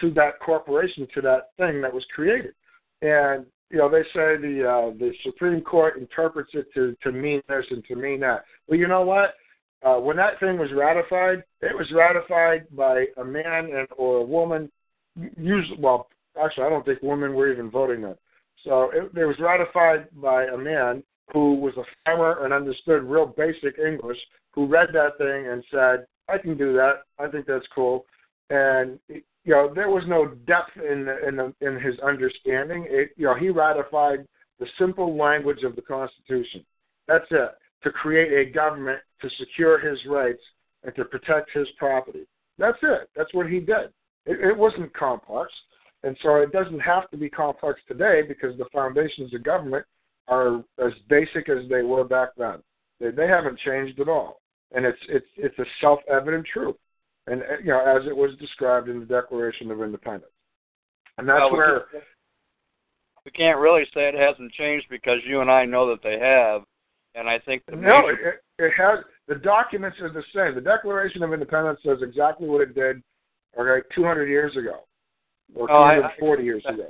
to 0.00 0.10
that 0.12 0.40
corporation, 0.40 1.06
to 1.14 1.20
that 1.22 1.50
thing 1.56 1.80
that 1.82 1.92
was 1.92 2.04
created, 2.14 2.54
and 3.02 3.46
you 3.70 3.78
know 3.78 3.88
they 3.88 4.02
say 4.14 4.36
the 4.36 4.64
uh, 4.66 4.98
the 4.98 5.12
Supreme 5.24 5.60
Court 5.60 5.98
interprets 5.98 6.50
it 6.54 6.72
to 6.74 6.96
to 7.02 7.12
mean 7.12 7.42
this 7.48 7.64
and 7.70 7.84
to 7.86 7.96
mean 7.96 8.20
that. 8.20 8.44
Well, 8.66 8.78
you 8.78 8.88
know 8.88 9.02
what? 9.02 9.34
Uh, 9.82 9.96
when 9.96 10.16
that 10.16 10.40
thing 10.40 10.58
was 10.58 10.72
ratified, 10.72 11.44
it 11.60 11.76
was 11.76 11.86
ratified 11.92 12.66
by 12.74 13.06
a 13.16 13.24
man 13.24 13.70
and 13.72 13.86
or 13.96 14.18
a 14.18 14.24
woman. 14.24 14.70
Usually, 15.36 15.78
well, 15.78 16.08
actually, 16.42 16.64
I 16.64 16.70
don't 16.70 16.84
think 16.84 17.00
women 17.02 17.34
were 17.34 17.52
even 17.52 17.70
voting 17.70 18.02
then. 18.02 18.16
So 18.64 18.90
it, 18.92 19.16
it 19.16 19.24
was 19.24 19.38
ratified 19.38 20.08
by 20.20 20.46
a 20.46 20.56
man 20.56 21.02
who 21.32 21.54
was 21.54 21.74
a 21.76 21.84
farmer 22.04 22.44
and 22.44 22.52
understood 22.52 23.04
real 23.04 23.26
basic 23.26 23.78
English, 23.78 24.18
who 24.52 24.66
read 24.66 24.88
that 24.94 25.18
thing 25.18 25.46
and 25.48 25.62
said, 25.70 26.06
"I 26.28 26.38
can 26.38 26.56
do 26.56 26.72
that. 26.74 27.02
I 27.18 27.28
think 27.28 27.46
that's 27.46 27.66
cool." 27.74 28.04
And 28.50 28.98
you 29.48 29.54
know, 29.54 29.72
there 29.74 29.88
was 29.88 30.02
no 30.06 30.26
depth 30.46 30.76
in 30.76 31.06
the, 31.06 31.26
in 31.26 31.36
the, 31.36 31.54
in 31.62 31.80
his 31.80 31.98
understanding. 32.00 32.86
It, 32.90 33.12
you 33.16 33.24
know, 33.24 33.34
he 33.34 33.48
ratified 33.48 34.26
the 34.60 34.66
simple 34.78 35.16
language 35.16 35.62
of 35.62 35.74
the 35.74 35.80
Constitution. 35.80 36.62
That's 37.06 37.24
it. 37.30 37.52
To 37.84 37.90
create 37.90 38.46
a 38.46 38.52
government 38.52 39.00
to 39.22 39.30
secure 39.38 39.78
his 39.78 39.98
rights 40.06 40.42
and 40.84 40.94
to 40.96 41.04
protect 41.06 41.50
his 41.54 41.66
property. 41.78 42.26
That's 42.58 42.76
it. 42.82 43.08
That's 43.16 43.32
what 43.32 43.48
he 43.48 43.58
did. 43.58 43.86
It, 44.26 44.38
it 44.40 44.54
wasn't 44.54 44.92
complex. 44.92 45.50
And 46.02 46.14
so 46.22 46.36
it 46.36 46.52
doesn't 46.52 46.80
have 46.80 47.10
to 47.10 47.16
be 47.16 47.30
complex 47.30 47.80
today 47.88 48.20
because 48.28 48.58
the 48.58 48.66
foundations 48.70 49.32
of 49.32 49.42
government 49.44 49.86
are 50.28 50.58
as 50.78 50.92
basic 51.08 51.48
as 51.48 51.66
they 51.70 51.80
were 51.80 52.04
back 52.04 52.30
then. 52.36 52.58
They, 53.00 53.12
they 53.12 53.26
haven't 53.26 53.58
changed 53.60 53.98
at 53.98 54.10
all, 54.10 54.42
and 54.72 54.84
it's 54.84 54.98
it's 55.08 55.26
it's 55.36 55.58
a 55.58 55.64
self-evident 55.80 56.46
truth, 56.52 56.76
and 57.30 57.42
uh, 57.42 57.58
you 57.62 57.68
know 57.68 57.80
as 57.80 58.06
it 58.06 58.16
was 58.16 58.30
described 58.40 58.88
in 58.88 59.00
the 59.00 59.06
Declaration 59.06 59.70
of 59.70 59.82
Independence, 59.82 60.32
and 61.18 61.28
that's 61.28 61.40
well, 61.40 61.52
we 61.52 61.58
where 61.58 61.80
can't, 61.92 62.04
we 63.24 63.30
can't 63.32 63.58
really 63.58 63.84
say 63.94 64.08
it 64.08 64.14
hasn't 64.14 64.52
changed 64.52 64.86
because 64.90 65.18
you 65.26 65.40
and 65.40 65.50
I 65.50 65.64
know 65.64 65.88
that 65.90 66.02
they 66.02 66.18
have, 66.18 66.62
and 67.14 67.28
I 67.28 67.38
think 67.38 67.62
the 67.66 67.76
no, 67.76 68.02
major, 68.02 68.40
it, 68.58 68.64
it 68.64 68.72
has 68.76 69.04
the 69.26 69.34
documents 69.36 69.98
are 70.00 70.12
the 70.12 70.22
same. 70.34 70.54
The 70.54 70.60
Declaration 70.60 71.22
of 71.22 71.32
Independence 71.32 71.80
says 71.84 71.98
exactly 72.02 72.48
what 72.48 72.62
it 72.62 72.74
did, 72.74 73.02
okay, 73.58 73.86
200 73.94 74.26
years 74.26 74.56
ago, 74.56 74.80
or 75.54 75.70
Oh, 75.70 75.82
I- 75.82 75.94
240 75.96 76.42
years 76.44 76.64
ago. 76.66 76.88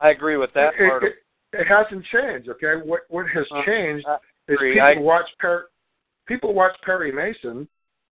I 0.00 0.10
agree 0.10 0.38
with 0.38 0.50
that 0.54 0.72
it, 0.78 0.88
part. 0.88 1.04
it, 1.04 1.14
it 1.52 1.66
hasn't 1.66 2.04
changed. 2.06 2.48
Okay, 2.48 2.76
what 2.84 3.02
what 3.08 3.26
has 3.28 3.46
Uh, 3.50 3.62
changed 3.66 4.06
is 4.48 4.58
people 4.58 4.80
I- 4.82 4.96
watch 4.98 5.26
per, 5.38 5.66
people 6.26 6.54
watch 6.54 6.72
Perry 6.82 7.12
Mason, 7.12 7.68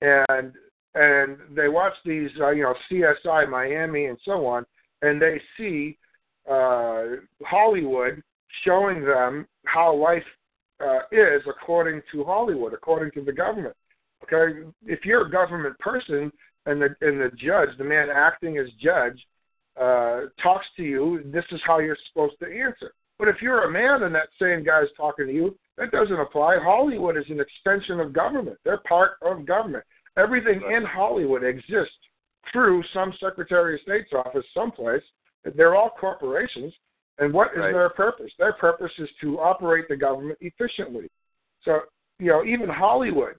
and 0.02 0.54
and 0.96 1.38
they 1.56 1.70
watch 1.70 1.94
these 2.06 2.30
uh, 2.39 2.50
you 2.52 2.64
know 2.64 2.76
CSI 2.89 3.50
Miami 3.50 4.06
and 4.06 4.18
so 4.26 4.46
on, 4.46 4.66
and 5.02 5.22
they 5.22 5.42
see 5.58 5.98
uh, 6.50 7.04
Hollywood 7.46 8.22
showing 8.66 9.06
them 9.06 9.48
how 9.66 9.96
life 9.96 10.24
uh, 10.84 11.00
is 11.12 11.42
according 11.48 12.02
to 12.12 12.24
Hollywood, 12.24 12.74
according 12.74 13.12
to 13.12 13.24
the 13.24 13.32
government. 13.32 13.76
Okay, 14.24 14.68
if 14.86 15.06
you're 15.06 15.26
a 15.26 15.32
government 15.32 15.78
person 15.80 16.32
and 16.66 16.82
the 16.82 16.96
and 17.02 17.20
the 17.20 17.32
judge, 17.38 17.70
the 17.78 17.84
man 17.84 18.10
acting 18.14 18.58
as 18.58 18.68
judge, 18.82 19.20
uh, 19.80 20.22
talks 20.42 20.66
to 20.78 20.84
you, 20.84 21.24
this 21.32 21.46
is 21.52 21.62
how 21.66 21.80
you're 21.80 21.98
supposed 22.10 22.38
to 22.39 22.46
answer. 22.46 22.94
But 23.18 23.28
if 23.28 23.42
you're 23.42 23.66
a 23.66 23.72
man 23.72 24.04
and 24.04 24.16
that 24.16 24.30
same 24.39 24.64
guy's 24.64 24.88
talking 24.98 25.28
to 25.28 25.34
you, 25.34 25.56
that 25.78 25.92
doesn't 25.92 26.20
apply. 26.20 26.58
Hollywood 26.58 27.18
is 27.18 27.26
an 27.30 27.39
extension 27.39 28.00
of 28.00 28.14
government. 28.14 28.58
They're 28.66 28.82
part 28.88 29.12
of 29.22 29.46
government. 29.46 29.84
Everything 30.18 30.62
in 30.70 30.84
Hollywood 30.84 31.43
exists 31.43 31.93
through 32.51 32.84
some 32.93 33.14
Secretary 33.20 33.76
of 33.76 33.82
State's 33.82 34.12
office 34.14 34.45
someplace. 34.53 35.03
They're 35.55 35.76
all 35.76 35.91
corporations. 35.99 36.74
And 37.20 37.34
what 37.34 37.51
is 37.53 37.59
Right. 37.59 37.74
their 37.74 37.89
purpose? 37.89 38.32
Their 38.38 38.53
purpose 38.53 38.91
is 38.97 39.09
to 39.22 39.39
operate 39.39 39.88
the 39.88 39.95
government 39.95 40.39
efficiently. 40.41 41.09
So, 41.64 41.82
you 42.20 42.28
know, 42.28 42.43
even 42.43 42.68
Hollywood, 42.68 43.36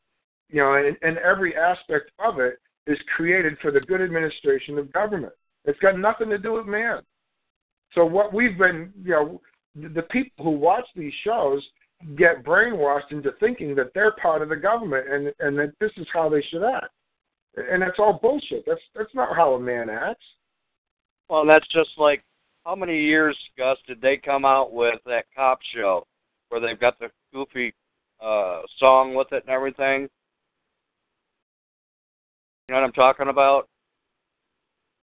you 0.50 0.60
know, 0.62 0.74
and, 0.74 0.96
and 1.02 1.18
every 1.18 1.56
aspect 1.56 2.10
of 2.18 2.38
it 2.38 2.58
is 2.86 2.98
created 3.16 3.58
for 3.60 3.70
the 3.70 3.80
good 3.80 4.00
administration 4.00 4.78
of 4.78 4.92
government. 4.92 5.32
It's 5.64 5.78
got 5.80 5.98
nothing 5.98 6.28
to 6.30 6.38
do 6.38 6.52
with 6.52 6.66
man. 6.66 7.02
So 7.94 8.04
what 8.04 8.32
we've 8.32 8.56
been, 8.58 8.92
you 9.02 9.10
know, 9.10 9.40
the, 9.74 9.88
the 9.88 10.02
people 10.02 10.44
who 10.44 10.50
watch 10.50 10.86
these 10.94 11.12
shows 11.24 11.62
get 12.16 12.44
brainwashed 12.44 13.10
into 13.10 13.32
thinking 13.40 13.74
that 13.76 13.92
they're 13.94 14.12
part 14.12 14.42
of 14.42 14.48
the 14.48 14.56
government 14.56 15.06
and 15.08 15.32
and 15.40 15.58
that 15.58 15.72
this 15.80 15.92
is 15.96 16.06
how 16.12 16.28
they 16.28 16.42
should 16.50 16.64
act. 16.64 16.92
And 17.56 17.82
that's 17.82 17.98
all 17.98 18.18
bullshit. 18.20 18.64
That's 18.66 18.80
that's 18.94 19.14
not 19.14 19.36
how 19.36 19.54
a 19.54 19.60
man 19.60 19.90
acts. 19.90 20.24
Well, 21.28 21.46
that's 21.46 21.66
just 21.68 21.90
like 21.98 22.22
how 22.64 22.74
many 22.74 23.00
years, 23.00 23.36
Gus, 23.58 23.78
did 23.86 24.00
they 24.00 24.16
come 24.16 24.44
out 24.44 24.72
with 24.72 25.00
that 25.06 25.26
cop 25.34 25.58
show 25.74 26.06
where 26.48 26.60
they've 26.60 26.78
got 26.78 26.98
the 26.98 27.08
goofy 27.32 27.74
uh 28.20 28.62
song 28.78 29.14
with 29.14 29.32
it 29.32 29.44
and 29.46 29.54
everything? 29.54 30.08
You 32.68 32.74
know 32.74 32.80
what 32.80 32.84
I'm 32.84 32.92
talking 32.92 33.28
about? 33.28 33.68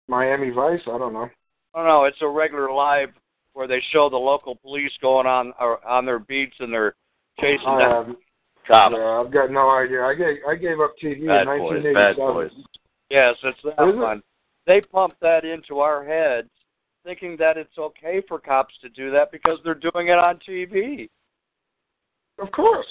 Miami 0.08 0.50
Vice, 0.50 0.80
I 0.86 0.98
don't 0.98 1.12
know. 1.12 1.28
I 1.74 1.78
don't 1.78 1.86
know. 1.86 2.04
it's 2.04 2.22
a 2.22 2.28
regular 2.28 2.72
live 2.72 3.10
where 3.56 3.66
they 3.66 3.82
show 3.90 4.10
the 4.10 4.16
local 4.18 4.54
police 4.56 4.92
going 5.00 5.26
on 5.26 5.52
on 5.58 6.04
their 6.04 6.18
beats 6.18 6.54
and 6.60 6.70
they're 6.70 6.94
chasing 7.40 7.64
down 7.78 8.04
Um, 8.10 8.16
cops. 8.68 8.94
yeah, 8.94 9.20
I've 9.24 9.30
got 9.32 9.50
no 9.50 9.70
idea. 9.70 10.04
I 10.04 10.14
gave 10.14 10.36
I 10.46 10.54
gave 10.56 10.78
up 10.78 10.92
TV 11.02 11.26
Bad 11.26 11.48
in 11.48 11.58
boys, 11.58 11.82
bad 11.94 12.18
1987. 12.18 12.34
boys. 12.34 12.50
Yes, 13.08 13.34
it's 13.42 13.58
that 13.64 13.82
Is 13.88 13.94
it? 13.94 13.96
one. 13.96 14.22
They 14.66 14.82
pump 14.82 15.14
that 15.22 15.46
into 15.46 15.78
our 15.78 16.04
heads, 16.04 16.50
thinking 17.02 17.34
that 17.38 17.56
it's 17.56 17.78
okay 17.78 18.20
for 18.28 18.38
cops 18.38 18.74
to 18.82 18.90
do 18.90 19.10
that 19.12 19.32
because 19.32 19.58
they're 19.64 19.74
doing 19.74 20.08
it 20.08 20.18
on 20.18 20.38
TV. 20.46 21.08
Of 22.38 22.52
course. 22.52 22.86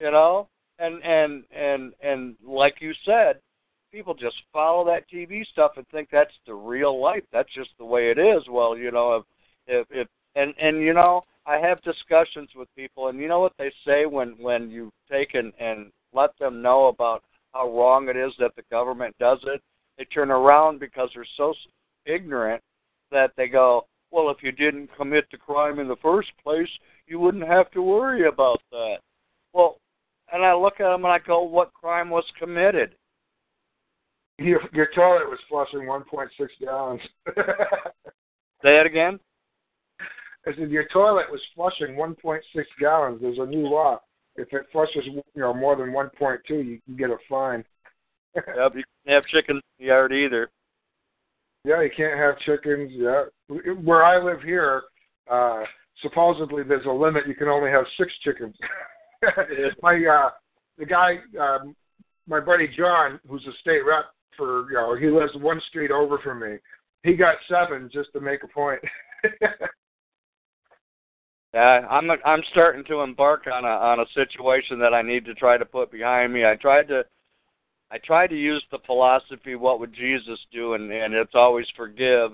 You 0.00 0.10
know, 0.10 0.48
and 0.78 1.02
and 1.04 1.44
and 1.54 1.92
and 2.02 2.34
like 2.42 2.76
you 2.80 2.92
said, 3.04 3.40
people 3.92 4.14
just 4.14 4.36
follow 4.54 4.86
that 4.86 5.04
TV 5.10 5.44
stuff 5.46 5.72
and 5.76 5.86
think 5.88 6.08
that's 6.10 6.32
the 6.46 6.54
real 6.54 6.98
life. 6.98 7.24
That's 7.30 7.52
just 7.54 7.70
the 7.78 7.84
way 7.84 8.10
it 8.10 8.18
is. 8.18 8.42
Well, 8.50 8.74
you 8.74 8.90
know, 8.90 9.24
if 9.66 9.86
if, 9.90 10.08
and 10.34 10.54
and 10.60 10.80
you 10.80 10.92
know, 10.92 11.22
I 11.46 11.56
have 11.58 11.80
discussions 11.82 12.50
with 12.56 12.68
people, 12.76 13.08
and 13.08 13.18
you 13.18 13.28
know 13.28 13.40
what 13.40 13.54
they 13.58 13.72
say 13.86 14.06
when 14.06 14.30
when 14.38 14.70
you 14.70 14.92
take 15.10 15.34
and 15.34 15.52
and 15.58 15.90
let 16.12 16.30
them 16.38 16.62
know 16.62 16.86
about 16.86 17.22
how 17.52 17.70
wrong 17.70 18.08
it 18.08 18.16
is 18.16 18.32
that 18.38 18.54
the 18.56 18.62
government 18.70 19.14
does 19.18 19.38
it. 19.46 19.62
They 19.98 20.04
turn 20.04 20.30
around 20.30 20.78
because 20.78 21.10
they're 21.14 21.26
so 21.36 21.54
ignorant 22.04 22.62
that 23.10 23.32
they 23.36 23.48
go, 23.48 23.86
well, 24.10 24.30
if 24.30 24.42
you 24.42 24.52
didn't 24.52 24.90
commit 24.96 25.26
the 25.30 25.38
crime 25.38 25.78
in 25.78 25.88
the 25.88 25.96
first 25.96 26.30
place, 26.42 26.68
you 27.06 27.18
wouldn't 27.18 27.46
have 27.46 27.70
to 27.72 27.82
worry 27.82 28.28
about 28.28 28.60
that. 28.70 28.96
Well, 29.52 29.78
and 30.32 30.44
I 30.44 30.54
look 30.54 30.80
at 30.80 30.90
them 30.90 31.04
and 31.04 31.12
I 31.12 31.18
go, 31.18 31.42
what 31.42 31.72
crime 31.72 32.10
was 32.10 32.24
committed? 32.38 32.94
Your, 34.38 34.60
your 34.72 34.88
toilet 34.94 35.30
was 35.30 35.38
flushing 35.48 35.88
1.6 35.88 36.28
gallons. 36.60 37.00
Say 38.62 38.80
it 38.80 38.86
again. 38.86 39.18
I 40.46 40.54
said 40.54 40.70
your 40.70 40.86
toilet 40.92 41.26
was 41.30 41.40
flushing 41.54 41.96
1.6 41.96 42.40
gallons. 42.78 43.20
There's 43.20 43.38
a 43.38 43.46
new 43.46 43.66
law. 43.68 44.00
If 44.36 44.52
it 44.52 44.66
flushes, 44.70 45.04
you 45.06 45.22
know, 45.34 45.52
more 45.52 45.76
than 45.76 45.90
1.2, 45.90 46.38
you 46.48 46.80
can 46.84 46.96
get 46.96 47.10
a 47.10 47.16
fine. 47.28 47.64
Yep, 48.36 48.74
you 48.74 48.84
can't 49.06 49.14
have 49.14 49.24
chicken 49.26 49.56
in 49.56 49.62
the 49.78 49.86
yard 49.86 50.12
either. 50.12 50.50
Yeah, 51.64 51.80
you 51.80 51.88
can't 51.96 52.18
have 52.18 52.38
chickens. 52.40 52.92
Yeah, 52.92 53.24
where 53.82 54.04
I 54.04 54.22
live 54.22 54.42
here, 54.42 54.82
uh, 55.30 55.62
supposedly 56.02 56.62
there's 56.62 56.84
a 56.84 56.90
limit. 56.90 57.26
You 57.26 57.34
can 57.34 57.48
only 57.48 57.70
have 57.70 57.86
six 57.98 58.12
chickens. 58.22 58.54
my 59.82 59.94
uh, 59.94 60.30
the 60.76 60.84
guy, 60.84 61.16
um, 61.40 61.74
my 62.28 62.40
buddy 62.40 62.68
John, 62.76 63.18
who's 63.26 63.46
a 63.46 63.56
state 63.62 63.86
rep 63.86 64.04
for, 64.36 64.70
you 64.70 64.76
know, 64.76 64.94
he 64.96 65.06
lives 65.06 65.32
one 65.36 65.62
street 65.70 65.90
over 65.90 66.18
from 66.18 66.40
me. 66.40 66.58
He 67.02 67.14
got 67.14 67.36
seven 67.48 67.88
just 67.90 68.12
to 68.12 68.20
make 68.20 68.42
a 68.44 68.48
point. 68.48 68.80
Yeah, 71.56 71.86
I'm 71.88 72.10
I'm 72.10 72.42
starting 72.50 72.84
to 72.84 73.00
embark 73.00 73.46
on 73.50 73.64
a 73.64 73.68
on 73.68 74.00
a 74.00 74.04
situation 74.12 74.78
that 74.78 74.92
I 74.92 75.00
need 75.00 75.24
to 75.24 75.32
try 75.34 75.56
to 75.56 75.64
put 75.64 75.90
behind 75.90 76.30
me. 76.30 76.44
I 76.44 76.54
tried 76.54 76.86
to 76.88 77.02
I 77.90 77.96
tried 77.96 78.26
to 78.26 78.36
use 78.36 78.62
the 78.70 78.80
philosophy 78.84 79.54
what 79.54 79.80
would 79.80 79.94
Jesus 79.94 80.38
do 80.52 80.74
and 80.74 80.92
and 80.92 81.14
it's 81.14 81.34
always 81.34 81.64
forgive. 81.74 82.32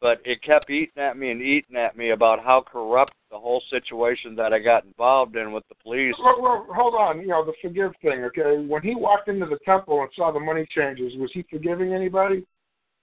but 0.00 0.20
it 0.24 0.42
kept 0.42 0.70
eating 0.70 1.02
at 1.02 1.18
me 1.18 1.30
and 1.32 1.42
eating 1.42 1.76
at 1.76 1.98
me 1.98 2.10
about 2.10 2.42
how 2.42 2.62
corrupt 2.62 3.12
the 3.30 3.38
whole 3.38 3.62
situation 3.68 4.34
that 4.36 4.54
I 4.54 4.58
got 4.58 4.84
involved 4.84 5.36
in 5.36 5.52
with 5.52 5.64
the 5.68 5.74
police. 5.82 6.14
Well, 6.22 6.40
well, 6.40 6.66
hold 6.74 6.94
on. 6.94 7.20
You 7.20 7.26
know 7.26 7.44
the 7.44 7.52
forgive 7.60 7.92
thing. 8.00 8.24
Okay, 8.24 8.64
when 8.66 8.82
he 8.82 8.94
walked 8.94 9.28
into 9.28 9.44
the 9.44 9.58
temple 9.66 10.00
and 10.00 10.10
saw 10.16 10.32
the 10.32 10.40
money 10.40 10.66
changes, 10.74 11.12
was 11.16 11.30
he 11.34 11.44
forgiving 11.50 11.92
anybody? 11.92 12.46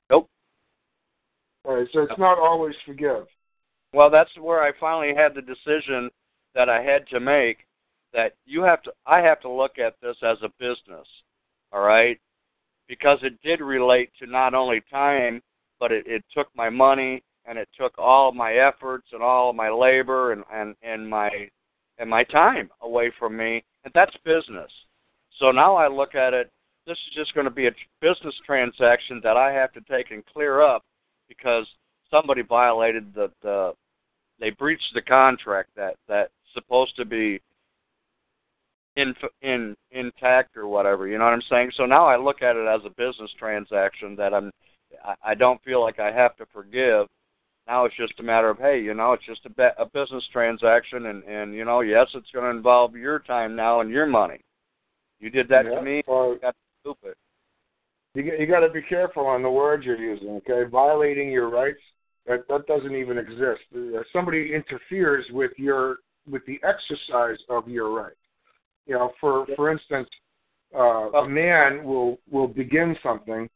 Nope. 0.10 0.30
All 1.66 1.76
right, 1.76 1.88
so 1.94 2.02
it's 2.02 2.20
not 2.20 2.40
always 2.40 2.76
forgive. 2.86 3.26
Well, 3.94 4.10
that's 4.10 4.32
where 4.40 4.64
I 4.64 4.72
finally 4.80 5.14
had 5.16 5.36
the 5.36 5.42
decision 5.42 6.10
that 6.56 6.70
I 6.70 6.82
had 6.82 7.08
to 7.08 7.20
make 7.20 7.66
that 8.14 8.34
you 8.46 8.62
have 8.64 8.82
to 8.84 8.92
I 9.06 9.20
have 9.20 9.40
to 9.42 9.50
look 9.50 9.80
at 9.80 9.96
this 10.02 10.18
as 10.24 10.38
a 10.44 10.50
business. 10.60 11.08
All 11.72 11.82
right? 11.82 12.20
Because 12.88 13.20
it 13.24 13.42
did 13.42 13.62
relate 13.62 14.12
to 14.20 14.28
not 14.28 14.54
only 14.54 14.82
time, 14.92 15.42
but 15.80 15.92
it, 15.92 16.06
it 16.06 16.24
took 16.36 16.48
my 16.56 16.70
money 16.70 17.24
and 17.46 17.58
it 17.58 17.68
took 17.78 17.98
all 17.98 18.32
my 18.32 18.54
efforts 18.54 19.08
and 19.12 19.22
all 19.22 19.52
my 19.54 19.70
labor 19.70 20.32
and, 20.32 20.44
and, 20.52 20.76
and 20.84 21.08
my 21.10 21.30
and 21.98 22.10
my 22.10 22.24
time 22.24 22.70
away 22.82 23.12
from 23.18 23.38
me 23.38 23.64
and 23.84 23.94
that's 23.94 24.16
business. 24.26 24.72
So 25.40 25.52
now 25.52 25.76
I 25.76 25.88
look 25.88 26.16
at 26.16 26.34
it 26.34 26.52
this 26.86 26.98
is 26.98 27.16
just 27.16 27.34
going 27.34 27.46
to 27.46 27.52
be 27.52 27.68
a 27.68 27.76
business 28.02 28.36
transaction 28.46 29.22
that 29.24 29.38
I 29.38 29.52
have 29.52 29.72
to 29.74 29.82
take 29.82 30.12
and 30.12 30.26
clear 30.26 30.62
up 30.62 30.84
because 31.28 31.66
somebody 32.12 32.42
violated 32.42 33.14
the, 33.14 33.32
the 33.42 33.74
they 34.40 34.50
breached 34.52 34.94
the 34.94 35.02
contract 35.02 35.70
that 35.76 35.96
that's 36.08 36.32
supposed 36.54 36.96
to 36.98 37.06
be 37.06 37.42
in 38.96 39.14
in 39.42 39.76
intact 39.92 40.56
or 40.58 40.68
whatever. 40.68 41.08
You 41.08 41.18
know 41.18 41.26
what 41.26 41.34
I'm 41.34 41.42
saying? 41.50 41.72
So 41.76 41.86
now 41.86 42.06
I 42.06 42.18
look 42.18 42.42
at 42.42 42.56
it 42.56 42.68
as 42.68 42.82
a 42.86 42.90
business 42.90 43.32
transaction 43.38 44.16
that 44.18 44.34
I'm. 44.34 44.52
I, 45.24 45.34
don't 45.34 45.62
feel 45.64 45.82
like 45.82 46.00
I 46.00 46.12
have 46.12 46.36
to 46.38 46.46
forgive. 46.54 47.08
Now 47.66 47.86
it's 47.86 47.96
just 47.96 48.20
a 48.20 48.24
matter 48.24 48.50
of 48.50 48.60
hey, 48.60 48.80
you 48.80 48.94
know, 48.94 49.14
it's 49.14 49.26
just 49.26 49.44
a, 49.46 49.50
be- 49.50 49.80
a 49.80 49.86
business 49.86 50.24
transaction, 50.32 51.08
and 51.08 51.24
and 51.24 51.56
you 51.56 51.66
know, 51.66 51.82
yes, 51.82 52.08
it's 52.14 52.30
going 52.32 52.46
to 52.46 52.56
involve 52.56 52.96
your 52.96 53.20
time 53.20 53.56
now 53.56 53.82
and 53.82 53.90
your 53.90 54.06
money. 54.06 54.40
You 55.20 55.30
did 55.30 55.48
that 55.50 55.66
yeah, 55.66 55.76
to 55.76 55.82
me. 55.82 56.04
Well, 56.08 56.38
that's 56.42 56.58
stupid. 56.82 57.16
You 58.14 58.24
you 58.38 58.46
got 58.46 58.60
to 58.60 58.70
be 58.70 58.84
careful 58.84 59.26
on 59.26 59.42
the 59.42 59.50
words 59.50 59.86
you're 59.86 59.98
using. 59.98 60.42
Okay, 60.48 60.70
violating 60.70 61.32
your 61.32 61.50
rights 61.50 61.82
that 62.28 62.48
that 62.48 62.66
doesn't 62.68 62.96
even 62.96 63.18
exist. 63.18 63.62
If 63.74 64.06
somebody 64.14 64.54
interferes 64.54 65.26
with 65.32 65.52
your 65.58 65.98
with 66.30 66.46
the 66.46 66.60
exercise 66.64 67.38
of 67.50 67.68
your 67.68 67.94
right. 67.94 68.14
You 68.86 68.96
know, 68.96 69.12
for 69.20 69.46
for 69.56 69.72
instance, 69.72 70.08
uh, 70.76 71.12
a 71.12 71.28
man 71.28 71.84
will 71.84 72.20
will 72.32 72.48
begin 72.48 72.96
something, 73.04 73.50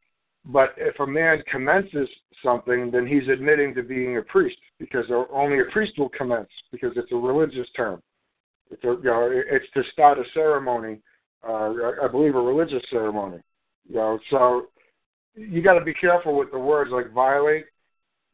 but 0.45 0.73
if 0.77 0.99
a 0.99 1.07
man 1.07 1.41
commences 1.51 2.09
something, 2.43 2.91
then 2.91 3.07
he's 3.07 3.27
admitting 3.27 3.73
to 3.75 3.83
being 3.83 4.17
a 4.17 4.21
priest 4.21 4.57
because 4.79 5.05
only 5.31 5.59
a 5.59 5.71
priest 5.71 5.93
will 5.97 6.09
commence 6.09 6.49
because 6.71 6.91
it's 6.95 7.11
a 7.11 7.15
religious 7.15 7.67
term. 7.75 8.01
It's 8.69 8.83
a, 8.83 8.87
you 8.87 9.03
know, 9.03 9.29
it's 9.31 9.65
to 9.73 9.83
start 9.91 10.19
a 10.19 10.23
ceremony, 10.33 10.99
uh, 11.47 11.73
I 12.03 12.07
believe 12.11 12.35
a 12.35 12.41
religious 12.41 12.83
ceremony. 12.89 13.39
You 13.89 13.95
know, 13.95 14.19
so 14.29 14.67
you 15.35 15.61
got 15.61 15.79
to 15.79 15.85
be 15.85 15.93
careful 15.93 16.37
with 16.37 16.51
the 16.51 16.59
words 16.59 16.91
like 16.91 17.11
violate 17.13 17.65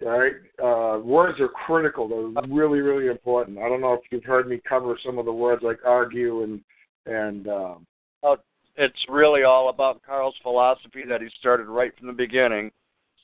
right? 0.06 0.34
Uh, 0.62 1.00
words 1.00 1.40
are 1.40 1.48
critical. 1.48 2.08
They're 2.08 2.44
really, 2.50 2.80
really 2.80 3.08
important. 3.08 3.58
I 3.58 3.70
don't 3.70 3.82
know 3.82 3.94
if 3.94 4.02
you've 4.12 4.24
heard 4.24 4.48
me 4.48 4.62
cover 4.68 4.98
some 5.06 5.18
of 5.18 5.26
the 5.26 5.34
words 5.34 5.64
like 5.64 5.80
argue 5.86 6.44
and 6.44 6.62
and. 7.06 7.48
Um, 7.48 7.88
oh, 8.24 8.38
it's 8.76 9.06
really 9.08 9.44
all 9.44 9.70
about 9.70 10.02
Karl's 10.04 10.36
philosophy 10.42 11.04
that 11.08 11.22
he 11.22 11.30
started 11.40 11.68
right 11.68 11.92
from 11.98 12.08
the 12.08 12.14
beginning. 12.14 12.72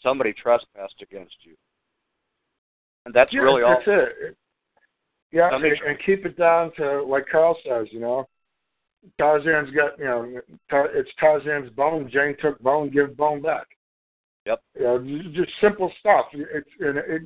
Somebody 0.03 0.33
trespassed 0.33 1.01
against 1.01 1.35
you, 1.43 1.55
and 3.05 3.13
that's 3.13 3.33
yeah, 3.33 3.41
really 3.41 3.61
that's 3.61 3.87
all. 3.87 3.95
That's 3.95 4.11
it. 4.29 4.37
Yeah, 5.31 5.51
Somebody 5.51 5.75
and, 5.75 5.89
and 5.89 5.99
keep 6.05 6.25
it 6.25 6.37
down 6.37 6.71
to 6.77 7.03
like 7.03 7.25
Karl 7.31 7.57
says. 7.67 7.87
You 7.91 7.99
know, 7.99 8.27
Tarzan's 9.17 9.71
got 9.71 9.97
you 9.97 10.05
know, 10.05 10.41
it's 10.71 11.09
Tarzan's 11.19 11.69
bone. 11.71 12.09
Jane 12.11 12.35
took 12.41 12.59
bone, 12.59 12.89
give 12.89 13.17
bone 13.17 13.41
back. 13.41 13.67
Yep. 14.49 14.61
You 14.79 14.83
know, 14.83 15.31
just 15.31 15.51
simple 15.61 15.91
stuff. 15.99 16.25
It's 16.33 16.69
and 16.79 16.97
it, 16.97 17.21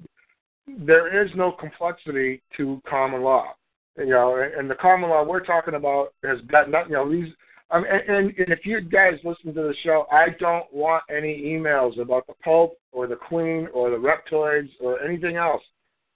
there 0.68 1.24
is 1.24 1.32
no 1.36 1.54
complexity 1.54 2.42
to 2.58 2.82
common 2.88 3.22
law. 3.22 3.54
You 3.98 4.08
know, 4.08 4.46
and 4.58 4.70
the 4.70 4.76
common 4.76 5.10
law 5.10 5.24
we're 5.24 5.46
talking 5.46 5.76
about 5.76 6.14
has 6.24 6.40
got 6.48 6.70
nothing. 6.70 6.92
You 6.92 6.98
know, 6.98 7.12
these. 7.12 7.34
Um, 7.72 7.86
and, 7.90 8.02
and, 8.16 8.38
and 8.38 8.50
if 8.50 8.66
you 8.66 8.82
guys 8.82 9.14
listen 9.24 9.54
to 9.54 9.62
the 9.62 9.74
show, 9.84 10.06
I 10.12 10.28
don't 10.40 10.72
want 10.72 11.04
any 11.10 11.44
emails 11.44 12.00
about 12.00 12.28
the 12.28 12.34
Pope 12.44 12.78
or 12.92 13.08
the 13.08 13.16
Queen 13.16 13.68
or 13.74 13.90
the 13.90 13.96
reptoids 13.96 14.70
or 14.80 15.02
anything 15.02 15.38
else. 15.38 15.62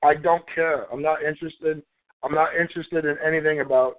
I 0.04 0.14
don't 0.14 0.44
care. 0.54 0.92
I'm 0.92 1.02
not 1.02 1.24
interested. 1.24 1.82
I'm 2.22 2.36
not 2.36 2.50
interested 2.60 3.06
in 3.06 3.16
anything 3.26 3.62
about 3.62 3.96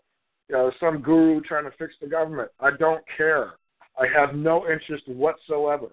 you 0.48 0.56
know 0.56 0.70
some 0.78 1.00
guru 1.00 1.40
trying 1.40 1.64
to 1.64 1.76
fix 1.78 1.94
the 2.02 2.06
government. 2.06 2.50
I 2.60 2.70
don't 2.78 3.02
care. 3.16 3.54
I 3.98 4.06
have 4.14 4.34
no 4.34 4.70
interest 4.70 5.08
whatsoever. 5.08 5.88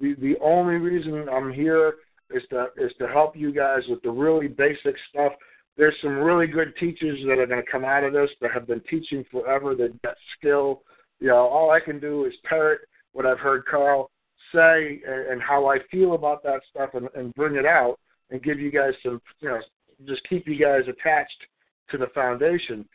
The 0.00 0.14
the 0.14 0.36
only 0.42 0.74
reason 0.74 1.28
I'm 1.28 1.52
here 1.52 1.94
is 2.30 2.42
to 2.50 2.66
is 2.76 2.92
to 2.98 3.08
help 3.08 3.36
you 3.36 3.52
guys 3.52 3.82
with 3.88 4.02
the 4.02 4.10
really 4.10 4.48
basic 4.48 4.94
stuff. 5.10 5.32
There's 5.76 5.94
some 6.00 6.16
really 6.16 6.46
good 6.46 6.74
teachers 6.78 7.18
that 7.26 7.38
are 7.38 7.46
going 7.46 7.62
to 7.62 7.70
come 7.70 7.84
out 7.84 8.04
of 8.04 8.12
this 8.12 8.30
that 8.40 8.50
have 8.52 8.66
been 8.66 8.82
teaching 8.88 9.24
forever 9.30 9.74
that 9.74 10.00
got 10.02 10.16
skill. 10.38 10.82
You 11.20 11.28
know, 11.28 11.36
all 11.36 11.70
I 11.70 11.80
can 11.80 12.00
do 12.00 12.24
is 12.24 12.32
parrot 12.44 12.80
what 13.12 13.26
I've 13.26 13.38
heard 13.38 13.66
Karl 13.66 14.10
say 14.54 15.00
and, 15.06 15.32
and 15.32 15.42
how 15.42 15.66
I 15.66 15.78
feel 15.90 16.14
about 16.14 16.42
that 16.44 16.60
stuff 16.70 16.90
and, 16.94 17.08
and 17.14 17.34
bring 17.34 17.56
it 17.56 17.66
out 17.66 17.98
and 18.30 18.42
give 18.42 18.58
you 18.58 18.70
guys 18.70 18.92
some, 19.02 19.20
you 19.40 19.48
know, 19.48 19.60
just 20.06 20.26
keep 20.28 20.46
you 20.46 20.58
guys 20.58 20.82
attached 20.88 21.44
to 21.90 21.98
the 21.98 22.08
foundation. 22.14 22.86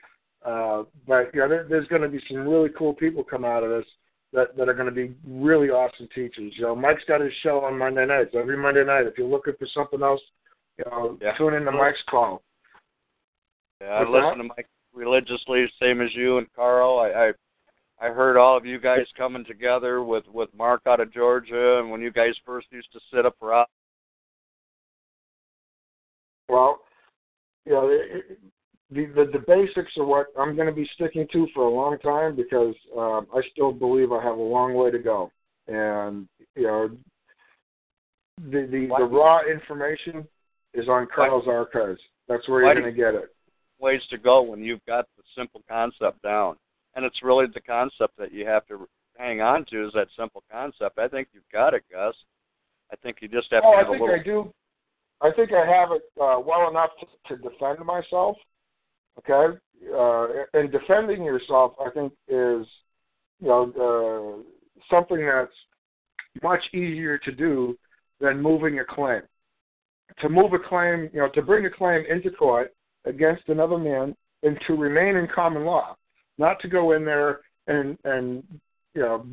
Uh, 0.46 0.84
but 1.08 1.30
yeah, 1.34 1.48
there, 1.48 1.66
there's 1.70 1.88
going 1.88 2.02
to 2.02 2.10
be 2.10 2.22
some 2.28 2.48
really 2.48 2.70
cool 2.78 2.94
people 2.94 3.24
come 3.24 3.46
out 3.46 3.64
of 3.64 3.70
this 3.70 3.86
that 4.34 4.56
that 4.58 4.70
are 4.70 4.74
going 4.74 4.88
to 4.88 4.92
be 4.92 5.14
really 5.28 5.70
awesome 5.70 6.08
teachers. 6.14 6.54
You 6.56 6.64
know, 6.64 6.76
Mike's 6.76 7.04
got 7.08 7.22
his 7.22 7.34
show 7.44 7.64
on 7.64 7.78
Monday 7.78 8.06
nights 8.06 8.32
every 8.34 8.58
Monday 8.58 8.84
night. 8.84 9.08
If 9.08 9.18
you're 9.18 9.28
looking 9.28 9.54
for 9.60 9.68
something 9.74 10.02
else, 10.02 10.22
you 10.78 10.86
know, 10.90 11.18
yeah. 11.22 11.34
tune 11.38 11.54
in 11.54 11.66
to 11.66 11.72
Mike's 11.72 12.00
call. 12.10 12.42
Yeah, 13.82 13.88
I 13.88 14.08
listen 14.08 14.38
to 14.38 14.44
Mike 14.44 14.70
religiously, 14.94 15.66
same 15.82 16.02
as 16.02 16.10
you 16.14 16.38
and 16.38 16.48
Karl. 16.56 17.00
I, 17.00 17.30
I 17.30 17.32
I 18.02 18.10
heard 18.12 18.38
all 18.38 18.58
of 18.58 18.66
you 18.66 18.80
guys 18.80 19.06
coming 19.18 19.46
together 19.46 20.04
with 20.04 20.24
with 20.28 20.50
Mark 20.58 20.82
out 20.88 21.00
of 21.00 21.14
Georgia, 21.14 21.80
and 21.80 21.92
when 21.92 22.02
you 22.02 22.12
guys 22.12 22.34
first 22.46 22.68
used 22.72 22.92
to 22.94 23.00
sit 23.14 23.26
up 23.26 23.36
for. 23.40 23.66
Well, 26.50 26.82
you 27.66 27.72
know, 27.74 27.90
it, 27.90 28.40
the, 28.92 29.06
the 29.16 29.26
the 29.32 29.44
basics 29.48 29.92
are 29.98 30.06
what 30.06 30.28
I'm 30.38 30.56
going 30.56 30.68
to 30.68 30.74
be 30.74 30.90
sticking 30.94 31.28
to 31.32 31.48
for 31.54 31.64
a 31.64 31.70
long 31.70 31.98
time 32.00 32.36
because 32.36 32.76
um, 32.98 33.28
I 33.34 33.42
still 33.52 33.72
believe 33.72 34.12
I 34.12 34.22
have 34.22 34.38
a 34.38 34.42
long 34.42 34.74
way 34.74 34.92
to 34.92 35.00
go, 35.00 35.32
and 35.68 36.28
you 36.56 36.64
know, 36.64 36.90
the 38.38 38.68
the, 38.70 38.88
the 38.98 39.06
raw 39.06 39.40
information 39.50 40.28
is 40.74 40.90
on 40.90 41.08
Karl's 41.14 41.48
archives. 41.48 42.02
That's 42.28 42.48
where 42.50 42.64
you're 42.64 42.74
going 42.74 42.86
to 42.86 42.92
get 42.92 43.16
it. 43.16 43.34
Ways 43.80 44.02
to 44.10 44.18
go 44.18 44.42
when 44.42 44.62
you've 44.62 44.86
got 44.86 45.06
the 45.18 45.24
simple 45.38 45.62
concept 45.70 46.22
down, 46.22 46.56
and 46.96 47.06
it's 47.06 47.24
really 47.24 47.46
the 47.54 47.62
concept 47.62 48.18
that 48.18 48.34
you 48.34 48.46
have 48.46 48.68
to 48.68 48.88
hang 49.18 49.42
on 49.42 49.66
to 49.72 49.88
is 49.88 49.94
that 49.94 50.08
simple 50.18 50.44
concept. 50.52 51.00
I 51.00 51.08
think 51.08 51.30
you've 51.34 51.44
got 51.52 51.74
it, 51.74 51.84
Gus. 51.92 52.14
I 52.92 52.96
think 52.98 53.18
you 53.22 53.30
just 53.30 53.48
have 53.52 53.64
oh, 53.66 53.72
to 53.72 53.78
have 53.78 53.88
I 53.88 53.90
think 53.90 54.02
a 54.02 54.04
little. 54.04 54.20
I 54.20 54.24
do. 54.24 54.54
I 55.22 55.32
think 55.32 55.52
I 55.54 55.66
have 55.66 55.92
it 55.92 56.02
uh, 56.20 56.40
well 56.40 56.70
enough 56.70 56.90
to, 57.00 57.36
to 57.36 57.42
defend 57.42 57.80
myself. 57.86 58.36
Okay, 59.20 59.58
uh, 59.94 60.28
and 60.54 60.72
defending 60.72 61.24
yourself, 61.24 61.74
I 61.86 61.90
think, 61.92 62.14
is 62.28 62.66
you 63.40 63.48
know 63.48 63.72
uh, 63.76 64.84
something 64.90 65.26
that's 65.26 65.52
much 66.42 66.62
easier 66.74 67.18
to 67.18 67.32
do 67.32 67.78
than 68.20 68.42
moving 68.42 68.80
a 68.80 68.86
claim. 68.86 69.22
To 70.22 70.30
move 70.30 70.54
a 70.54 70.60
claim, 70.60 71.10
you 71.14 71.20
know, 71.20 71.30
to 71.30 71.42
bring 71.42 71.66
a 71.66 71.70
claim 71.70 72.04
into 72.10 72.32
court 72.32 72.74
against 73.06 73.48
another 73.48 73.78
man 73.78 74.16
and 74.44 74.58
to 74.68 74.74
remain 74.74 75.16
in 75.16 75.28
common 75.34 75.66
law, 75.66 75.96
not 76.38 76.60
to 76.62 76.68
go 76.68 76.94
in 76.94 77.06
there 77.06 77.42
and 77.68 77.98
and 78.04 78.44
you 78.94 79.02
know 79.02 79.26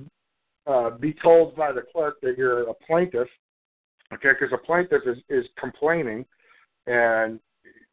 uh, 0.66 0.90
be 0.90 1.14
told 1.22 1.56
by 1.56 1.72
the 1.72 1.82
clerk 1.92 2.20
that 2.22 2.36
you're 2.36 2.68
a 2.68 2.74
plaintiff, 2.74 3.28
okay? 4.12 4.30
Because 4.38 4.52
a 4.52 4.66
plaintiff 4.66 5.02
is 5.06 5.18
is 5.28 5.46
complaining, 5.58 6.24
and 6.86 7.40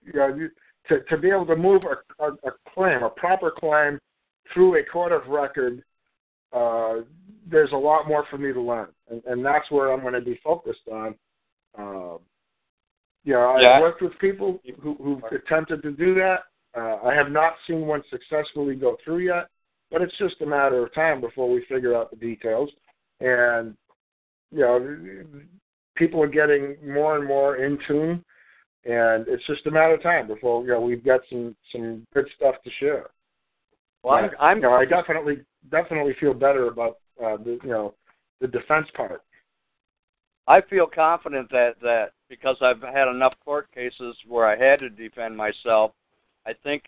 you 0.06 0.14
know 0.14 0.50
to, 0.90 1.02
to 1.02 1.18
be 1.18 1.30
able 1.30 1.46
to 1.48 1.56
move 1.56 1.84
a, 1.84 2.24
a, 2.24 2.32
a 2.32 2.52
claim, 2.74 3.04
a 3.04 3.10
proper 3.10 3.52
claim, 3.52 4.00
through 4.54 4.80
a 4.80 4.84
court 4.84 5.12
of 5.12 5.28
record, 5.28 5.84
uh, 6.54 6.98
there's 7.50 7.72
a 7.72 7.78
lot 7.78 8.08
more 8.08 8.26
for 8.30 8.38
me 8.38 8.54
to 8.54 8.62
learn, 8.62 8.88
and, 9.10 9.24
and 9.26 9.46
that's 9.46 9.70
where 9.72 9.92
I'm 9.92 10.02
going 10.02 10.14
to 10.14 10.22
be 10.22 10.40
focused 10.44 10.88
on. 10.92 11.16
Uh, 11.78 12.18
you 13.24 13.34
know, 13.34 13.58
yeah. 13.60 13.72
I've 13.72 13.82
worked 13.82 14.02
with 14.02 14.18
people 14.20 14.62
who, 14.82 14.96
who've 14.96 15.24
attempted 15.32 15.82
to 15.82 15.92
do 15.92 16.14
that. 16.16 16.44
Uh, 16.78 16.98
I 17.04 17.14
have 17.14 17.32
not 17.32 17.54
seen 17.68 17.88
one 17.88 18.04
successfully 18.10 18.76
go 18.76 18.98
through 19.04 19.20
yet, 19.20 19.48
but 19.92 20.02
it's 20.02 20.18
just 20.18 20.42
a 20.42 20.46
matter 20.46 20.86
of 20.86 20.94
time 20.94 21.22
before 21.22 21.50
we 21.50 21.66
figure 21.68 21.96
out 21.96 22.12
the 22.12 22.18
details. 22.18 22.70
And 23.20 23.76
you 24.52 24.60
know, 24.60 24.98
people 25.96 26.22
are 26.22 26.28
getting 26.28 26.76
more 26.86 27.18
and 27.18 27.28
more 27.28 27.58
in 27.58 27.80
tune, 27.88 28.24
and 28.86 29.28
it's 29.28 29.46
just 29.48 29.66
a 29.66 29.72
matter 29.72 29.96
of 29.96 30.04
time 30.04 30.28
before 30.28 30.62
you 30.64 30.70
know 30.70 30.82
we've 30.82 31.04
got 31.04 31.22
some 31.30 31.56
some 31.72 32.06
good 32.14 32.28
stuff 32.36 32.56
to 32.64 32.70
share. 32.80 33.08
Well, 34.04 34.16
I'm, 34.16 34.30
I'm 34.40 34.58
you 34.58 34.64
know, 34.64 34.74
I 34.74 34.86
definitely 34.86 35.42
definitely 35.72 36.16
feel 36.20 36.34
better 36.34 36.68
about 36.68 36.98
uh, 37.24 37.38
the 37.38 37.60
you 37.64 37.70
know 37.70 37.94
the 38.42 38.48
defense 38.48 38.88
part. 38.96 39.22
I 40.48 40.62
feel 40.62 40.86
confident 40.86 41.50
that 41.50 41.76
that 41.82 42.12
because 42.30 42.58
I've 42.62 42.82
had 42.82 43.08
enough 43.08 43.34
court 43.44 43.72
cases 43.74 44.16
where 44.28 44.46
I 44.46 44.58
had 44.58 44.80
to 44.80 44.90
defend 44.90 45.36
myself, 45.36 45.92
I 46.46 46.54
think 46.64 46.84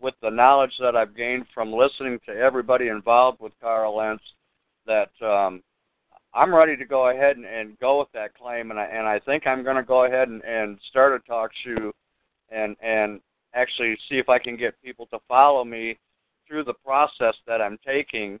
with 0.00 0.14
the 0.22 0.30
knowledge 0.30 0.72
that 0.80 0.94
I've 0.94 1.16
gained 1.16 1.46
from 1.54 1.72
listening 1.72 2.18
to 2.26 2.36
everybody 2.36 2.88
involved 2.88 3.40
with 3.40 3.52
Karl 3.60 3.96
Lentz, 3.96 4.22
that 4.86 5.10
um, 5.26 5.62
I'm 6.34 6.54
ready 6.54 6.76
to 6.76 6.84
go 6.84 7.10
ahead 7.10 7.36
and, 7.36 7.46
and 7.46 7.78
go 7.78 7.98
with 7.98 8.08
that 8.12 8.34
claim, 8.34 8.70
and 8.70 8.78
I 8.78 8.84
and 8.84 9.06
I 9.06 9.18
think 9.20 9.46
I'm 9.46 9.64
going 9.64 9.76
to 9.76 9.82
go 9.82 10.04
ahead 10.04 10.28
and, 10.28 10.42
and 10.44 10.78
start 10.90 11.12
a 11.12 11.26
talk 11.26 11.50
show, 11.64 11.92
and 12.50 12.76
and 12.82 13.20
actually 13.54 13.96
see 14.08 14.16
if 14.16 14.28
I 14.28 14.38
can 14.38 14.56
get 14.56 14.80
people 14.82 15.06
to 15.06 15.18
follow 15.26 15.64
me 15.64 15.98
through 16.46 16.64
the 16.64 16.74
process 16.84 17.34
that 17.46 17.62
I'm 17.62 17.78
taking, 17.86 18.38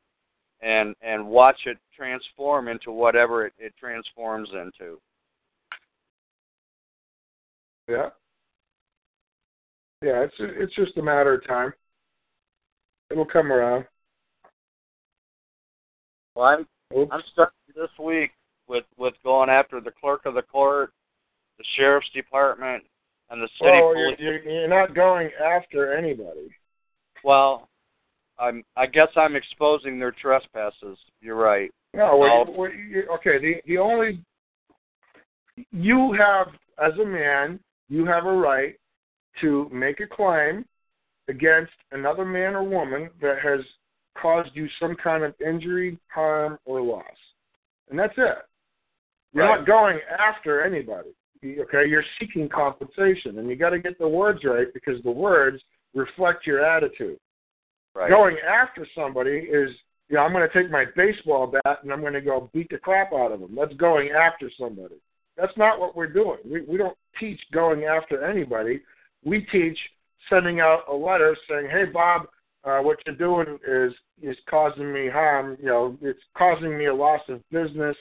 and 0.60 0.94
and 1.02 1.26
watch 1.26 1.60
it 1.66 1.78
transform 1.96 2.68
into 2.68 2.92
whatever 2.92 3.46
it, 3.46 3.52
it 3.58 3.72
transforms 3.78 4.50
into. 4.52 4.98
Yeah. 7.88 8.10
Yeah, 10.02 10.22
it's 10.22 10.34
it's 10.38 10.74
just 10.76 10.96
a 10.98 11.02
matter 11.02 11.34
of 11.34 11.46
time. 11.46 11.72
It'll 13.10 13.24
come 13.24 13.50
around. 13.50 13.86
Well, 16.34 16.44
I'm 16.44 16.66
Oops. 16.96 17.10
I'm 17.12 17.22
starting 17.32 17.57
this 17.78 17.90
week 18.04 18.32
with 18.68 18.84
with 18.98 19.14
going 19.24 19.48
after 19.48 19.80
the 19.80 19.92
clerk 20.00 20.26
of 20.26 20.34
the 20.34 20.42
court, 20.42 20.92
the 21.58 21.64
sheriff's 21.76 22.10
department, 22.14 22.84
and 23.30 23.40
the 23.40 23.48
city 23.58 23.70
well, 23.70 23.94
police. 23.94 24.16
you're, 24.18 24.38
you're 24.42 24.60
you're 24.60 24.68
not 24.68 24.94
going 24.94 25.30
after 25.42 25.94
anybody. 25.96 26.50
Well, 27.24 27.68
I'm 28.38 28.64
I 28.76 28.86
guess 28.86 29.08
I'm 29.16 29.36
exposing 29.36 29.98
their 29.98 30.12
trespasses. 30.12 30.98
You're 31.20 31.36
right. 31.36 31.70
No, 31.94 32.16
Well- 32.16 32.44
well, 32.46 32.58
well, 32.58 32.72
you, 32.72 33.04
okay. 33.14 33.38
The 33.38 33.54
the 33.66 33.78
only 33.78 34.22
you 35.72 36.14
have 36.18 36.48
as 36.84 36.98
a 36.98 37.06
man, 37.06 37.58
you 37.88 38.04
have 38.06 38.26
a 38.26 38.32
right 38.32 38.76
to 39.40 39.68
make 39.72 40.00
a 40.00 40.06
claim 40.06 40.64
against 41.28 41.72
another 41.92 42.24
man 42.24 42.54
or 42.54 42.62
woman 42.62 43.10
that 43.20 43.38
has 43.42 43.60
caused 44.20 44.50
you 44.54 44.68
some 44.80 44.96
kind 44.96 45.22
of 45.22 45.34
injury, 45.44 45.98
harm, 46.08 46.58
or 46.64 46.80
loss, 46.80 47.04
and 47.90 47.98
that's 47.98 48.14
it. 48.16 48.38
You're 49.32 49.44
Right. 49.44 49.58
not 49.58 49.66
going 49.66 50.00
after 50.18 50.62
anybody. 50.62 51.10
Okay, 51.44 51.86
you're 51.86 52.04
seeking 52.18 52.48
compensation, 52.48 53.38
and 53.38 53.48
you 53.48 53.54
got 53.56 53.70
to 53.70 53.78
get 53.78 53.98
the 53.98 54.08
words 54.08 54.42
right 54.44 54.72
because 54.74 55.00
the 55.02 55.10
words 55.10 55.62
reflect 55.94 56.46
your 56.46 56.64
attitude. 56.64 57.18
Right. 57.94 58.10
Going 58.10 58.38
after 58.38 58.86
somebody 58.94 59.38
is, 59.38 59.70
you 60.08 60.16
know, 60.16 60.22
I'm 60.22 60.32
going 60.32 60.48
to 60.48 60.52
take 60.52 60.70
my 60.70 60.84
baseball 60.96 61.46
bat 61.46 61.80
and 61.82 61.92
I'm 61.92 62.00
going 62.00 62.12
to 62.12 62.20
go 62.20 62.50
beat 62.52 62.68
the 62.70 62.78
crap 62.78 63.12
out 63.12 63.32
of 63.32 63.40
them. 63.40 63.54
That's 63.54 63.74
going 63.74 64.10
after 64.10 64.50
somebody. 64.58 64.96
That's 65.36 65.56
not 65.56 65.78
what 65.78 65.94
we're 65.96 66.06
doing. 66.12 66.38
We 66.44 66.62
we 66.62 66.76
don't 66.76 66.96
teach 67.20 67.40
going 67.52 67.84
after 67.84 68.24
anybody. 68.24 68.80
We 69.24 69.42
teach 69.52 69.78
sending 70.28 70.60
out 70.60 70.82
a 70.88 70.94
letter 70.94 71.36
saying, 71.48 71.68
"Hey, 71.70 71.84
Bob, 71.84 72.28
uh, 72.64 72.80
what 72.80 72.98
you're 73.06 73.16
doing 73.16 73.58
is 73.66 73.92
is 74.22 74.36
causing 74.48 74.92
me 74.92 75.08
harm. 75.08 75.56
You 75.60 75.66
know, 75.66 75.98
it's 76.00 76.20
causing 76.36 76.76
me 76.76 76.86
a 76.86 76.94
loss 76.94 77.22
of 77.28 77.40
business. 77.50 77.96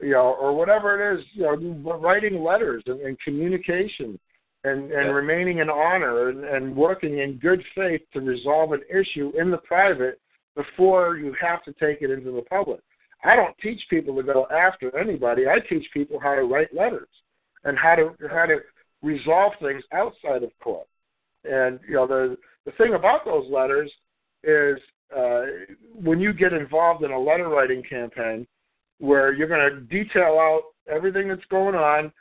You 0.00 0.10
know, 0.10 0.36
or 0.38 0.54
whatever 0.54 1.14
it 1.14 1.18
is. 1.18 1.24
You 1.32 1.42
know, 1.42 1.98
writing 1.98 2.42
letters 2.42 2.82
and, 2.86 3.00
and 3.00 3.18
communication." 3.20 4.18
and, 4.66 4.90
and 4.90 5.06
Yeah. 5.06 5.12
remaining 5.12 5.58
in 5.58 5.70
honor 5.70 6.28
and, 6.28 6.44
and 6.44 6.74
working 6.74 7.18
in 7.18 7.38
good 7.38 7.62
faith 7.74 8.02
to 8.12 8.20
resolve 8.20 8.72
an 8.72 8.82
issue 8.90 9.32
in 9.38 9.50
the 9.50 9.58
private 9.58 10.20
before 10.54 11.16
you 11.16 11.34
have 11.40 11.62
to 11.64 11.72
take 11.74 12.02
it 12.02 12.10
into 12.10 12.32
the 12.32 12.42
public. 12.42 12.80
I 13.24 13.36
don't 13.36 13.56
teach 13.58 13.80
people 13.88 14.14
to 14.16 14.22
go 14.22 14.46
after 14.48 14.96
anybody. 14.98 15.48
I 15.48 15.60
teach 15.60 15.86
people 15.92 16.18
how 16.18 16.34
to 16.34 16.42
write 16.42 16.74
letters 16.74 17.08
and 17.64 17.78
how 17.78 17.94
to 17.94 18.14
how 18.30 18.46
to 18.46 18.58
resolve 19.02 19.52
things 19.60 19.82
outside 19.92 20.42
of 20.42 20.50
court. 20.60 20.86
And 21.44 21.78
you 21.88 21.94
know 21.94 22.06
the 22.06 22.36
the 22.66 22.72
thing 22.72 22.94
about 22.94 23.24
those 23.24 23.46
letters 23.50 23.90
is 24.44 24.76
uh, 25.16 25.42
when 25.94 26.20
you 26.20 26.34
get 26.34 26.52
involved 26.52 27.04
in 27.04 27.12
a 27.12 27.18
letter 27.18 27.48
writing 27.48 27.82
campaign 27.88 28.46
where 28.98 29.32
you're 29.32 29.48
going 29.48 29.70
to 29.70 29.80
detail 29.80 30.38
out 30.38 30.62
everything 30.92 31.28
that's 31.28 31.44
going 31.48 31.74
on 31.74 32.12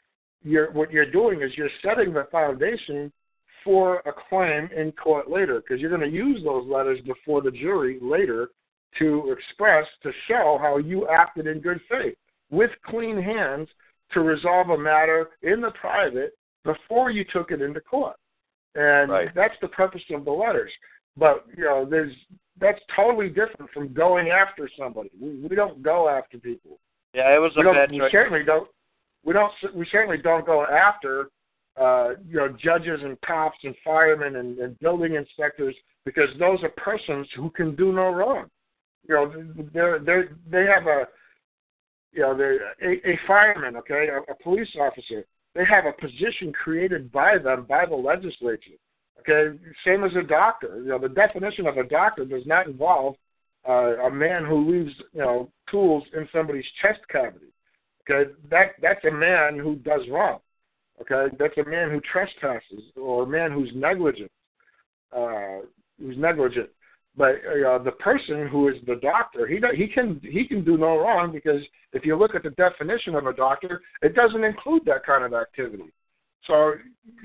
you're 0.44 0.72
what 0.72 0.92
you're 0.92 1.10
doing 1.10 1.42
is 1.42 1.52
you're 1.58 1.70
setting 1.84 2.14
the 2.14 2.28
foundation 2.32 3.12
for 3.64 3.98
a 4.06 4.12
claim 4.30 4.70
in 4.78 4.92
court 4.92 5.30
later 5.30 5.62
because 5.62 5.82
you're 5.82 5.96
going 5.96 6.10
to 6.10 6.16
use 6.16 6.44
those 6.44 6.68
letters 6.68 7.00
before 7.06 7.42
the 7.42 7.52
jury 7.52 7.98
later 8.02 8.50
to 9.00 9.36
express 9.36 9.86
to 10.04 10.12
show 10.28 10.58
how 10.62 10.78
you 10.78 11.08
acted 11.08 11.48
in 11.48 11.60
good 11.60 11.82
faith 11.90 12.16
with 12.52 12.70
clean 12.86 13.22
hands 13.22 13.68
to 14.14 14.20
resolve 14.20 14.70
a 14.70 14.78
matter 14.78 15.30
in 15.42 15.60
the 15.60 15.72
private 15.72 16.38
before 16.64 17.10
you 17.10 17.26
took 17.34 17.50
it 17.52 17.62
into 17.62 17.82
court 17.82 18.16
and 18.76 19.10
Right. 19.12 19.30
that's 19.36 19.56
the 19.62 19.68
purpose 19.70 20.02
of 20.12 20.26
the 20.26 20.32
letters 20.32 20.72
but 21.18 21.46
you 21.58 21.64
know 21.64 21.86
there's 21.90 22.14
that's 22.60 22.80
totally 22.96 23.30
different 23.30 23.70
from 23.74 23.94
going 23.94 24.30
after 24.30 24.70
somebody 24.78 25.10
we, 25.20 25.40
we 25.50 25.56
don't 25.56 25.82
go 25.82 26.08
after 26.10 26.38
people 26.38 26.80
Yeah, 27.14 27.34
it 27.36 27.40
was 27.40 27.54
a 27.56 27.60
we, 27.60 27.64
don't, 27.64 27.76
bad 27.76 27.92
we 27.92 28.02
certainly 28.12 28.44
don't. 28.44 28.68
We 29.24 29.34
don't. 29.34 29.52
We 29.74 29.88
certainly 29.90 30.18
don't 30.18 30.46
go 30.46 30.66
after, 30.66 31.30
uh, 31.80 32.10
you 32.28 32.36
know, 32.38 32.50
judges 32.50 33.00
and 33.04 33.20
cops 33.22 33.58
and 33.64 33.74
firemen 33.84 34.36
and, 34.36 34.60
and 34.60 34.78
building 34.80 35.16
inspectors 35.16 35.76
because 36.04 36.30
those 36.38 36.62
are 36.64 36.70
persons 36.70 37.28
who 37.36 37.50
can 37.50 37.76
do 37.76 37.92
no 37.92 38.10
wrong. 38.14 38.46
You 39.08 39.16
know, 39.16 39.34
they're 39.74 40.00
they 40.00 40.20
they 40.52 40.66
have 40.66 40.88
a, 40.88 41.08
you 42.12 42.22
know, 42.22 42.36
they're 42.38 42.74
a, 42.82 43.10
a 43.14 43.20
fireman, 43.26 43.78
okay, 43.78 44.10
a, 44.10 44.20
a 44.32 44.36
police 44.44 44.70
officer. 44.80 45.26
They 45.56 45.66
have 45.66 45.86
a 45.86 45.94
position 45.94 46.52
created 46.52 47.12
by 47.12 47.38
them 47.38 47.66
by 47.68 47.86
the 47.86 47.96
legislature. 47.96 48.78
Okay, 49.22 49.58
same 49.86 50.04
as 50.04 50.12
a 50.16 50.22
doctor. 50.22 50.82
You 50.82 50.90
know, 50.90 51.00
the 51.00 51.10
definition 51.10 51.66
of 51.66 51.78
a 51.78 51.84
doctor 51.84 52.26
does 52.26 52.46
not 52.46 52.68
involve 52.68 53.16
uh, 53.68 53.98
a 54.06 54.12
man 54.12 54.46
who 54.46 54.70
leaves 54.70 54.94
you 55.14 55.22
know 55.22 55.50
tools 55.72 56.04
in 56.14 56.28
somebody's 56.32 56.66
chest 56.82 57.00
cavity. 57.10 57.48
Okay, 58.08 58.30
that 58.52 58.74
that's 58.82 59.04
a 59.06 59.12
man 59.12 59.58
who 59.58 59.76
does 59.78 60.02
wrong. 60.12 60.40
Okay, 61.02 61.34
that's 61.40 61.58
a 61.58 61.70
man 61.70 61.90
who 61.90 62.00
trespasses 62.02 62.84
or 62.96 63.24
a 63.24 63.28
man 63.28 63.52
who's 63.52 63.72
negligent. 63.74 64.32
Uh, 65.16 65.60
who's 66.00 66.18
negligent. 66.18 66.70
But 67.18 67.36
uh, 67.66 67.80
the 67.80 67.94
person 68.00 68.48
who 68.48 68.68
is 68.68 68.76
the 68.86 68.96
doctor, 68.96 69.48
he 69.48 69.62
he 69.76 69.88
can 69.88 70.20
he 70.22 70.46
can 70.46 70.66
do 70.66 70.78
no 70.78 70.98
wrong 70.98 71.32
because 71.32 71.62
if 71.94 72.06
you 72.06 72.18
look 72.18 72.36
at 72.36 72.44
the 72.44 72.50
definition 72.52 73.16
of 73.16 73.26
a 73.26 73.34
doctor, 73.34 73.82
it 74.02 74.16
doesn't 74.16 74.44
include 74.44 74.84
that 74.86 75.06
kind 75.06 75.24
of 75.24 75.34
activity. 75.34 75.94
So 76.46 76.74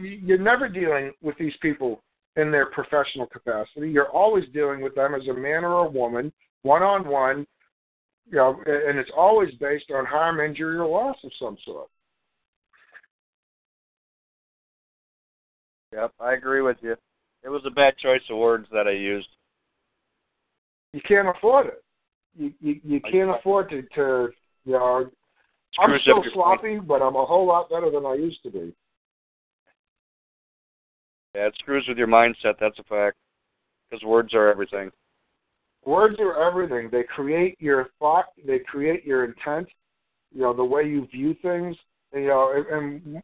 you're 0.00 0.38
never 0.38 0.68
dealing 0.68 1.12
with 1.22 1.36
these 1.38 1.52
people 1.60 2.02
in 2.36 2.52
their 2.52 2.66
professional 2.66 3.26
capacity. 3.26 3.90
You're 3.90 4.10
always 4.10 4.44
dealing 4.54 4.80
with 4.80 4.94
them 4.94 5.14
as 5.14 5.26
a 5.28 5.34
man 5.34 5.64
or 5.64 5.84
a 5.84 5.90
woman, 5.90 6.32
one 6.62 6.82
on 6.82 7.08
one, 7.08 7.46
you 8.30 8.36
know, 8.36 8.62
and 8.66 8.98
it's 8.98 9.10
always 9.16 9.52
based 9.60 9.90
on 9.92 10.06
harm, 10.06 10.40
injury, 10.40 10.76
or 10.76 10.86
loss 10.86 11.16
of 11.24 11.32
some 11.38 11.56
sort. 11.64 11.88
Yep, 15.92 16.12
I 16.20 16.34
agree 16.34 16.62
with 16.62 16.76
you. 16.80 16.94
It 17.42 17.48
was 17.48 17.62
a 17.66 17.70
bad 17.70 17.94
choice 17.98 18.20
of 18.30 18.38
words 18.38 18.68
that 18.72 18.86
I 18.86 18.92
used. 18.92 19.26
You 20.92 21.00
can't 21.06 21.28
afford 21.28 21.68
it. 21.68 21.84
You 22.36 22.52
you, 22.60 22.80
you 22.84 23.00
can't 23.00 23.30
afford 23.30 23.70
to 23.70 23.82
to 23.94 24.28
you 24.64 24.72
know. 24.72 25.10
I'm 25.78 25.98
still 26.02 26.24
sloppy, 26.32 26.78
but 26.78 27.00
I'm 27.00 27.14
a 27.14 27.24
whole 27.24 27.46
lot 27.46 27.70
better 27.70 27.90
than 27.90 28.04
I 28.04 28.14
used 28.14 28.42
to 28.42 28.50
be. 28.50 28.74
Yeah, 31.34 31.46
it 31.46 31.54
screws 31.60 31.84
with 31.86 31.96
your 31.96 32.08
mindset. 32.08 32.54
That's 32.58 32.78
a 32.80 32.84
fact. 32.84 33.16
Because 33.88 34.04
words 34.04 34.34
are 34.34 34.48
everything. 34.50 34.90
Words 35.84 36.16
are 36.18 36.46
everything. 36.46 36.88
They 36.90 37.04
create 37.04 37.56
your 37.60 37.88
thought. 37.98 38.26
They 38.44 38.58
create 38.58 39.04
your 39.04 39.24
intent. 39.24 39.68
You 40.32 40.42
know 40.42 40.54
the 40.54 40.64
way 40.64 40.84
you 40.84 41.06
view 41.06 41.36
things. 41.40 41.76
You 42.12 42.26
know, 42.26 42.52
and, 42.54 43.04
and 43.04 43.22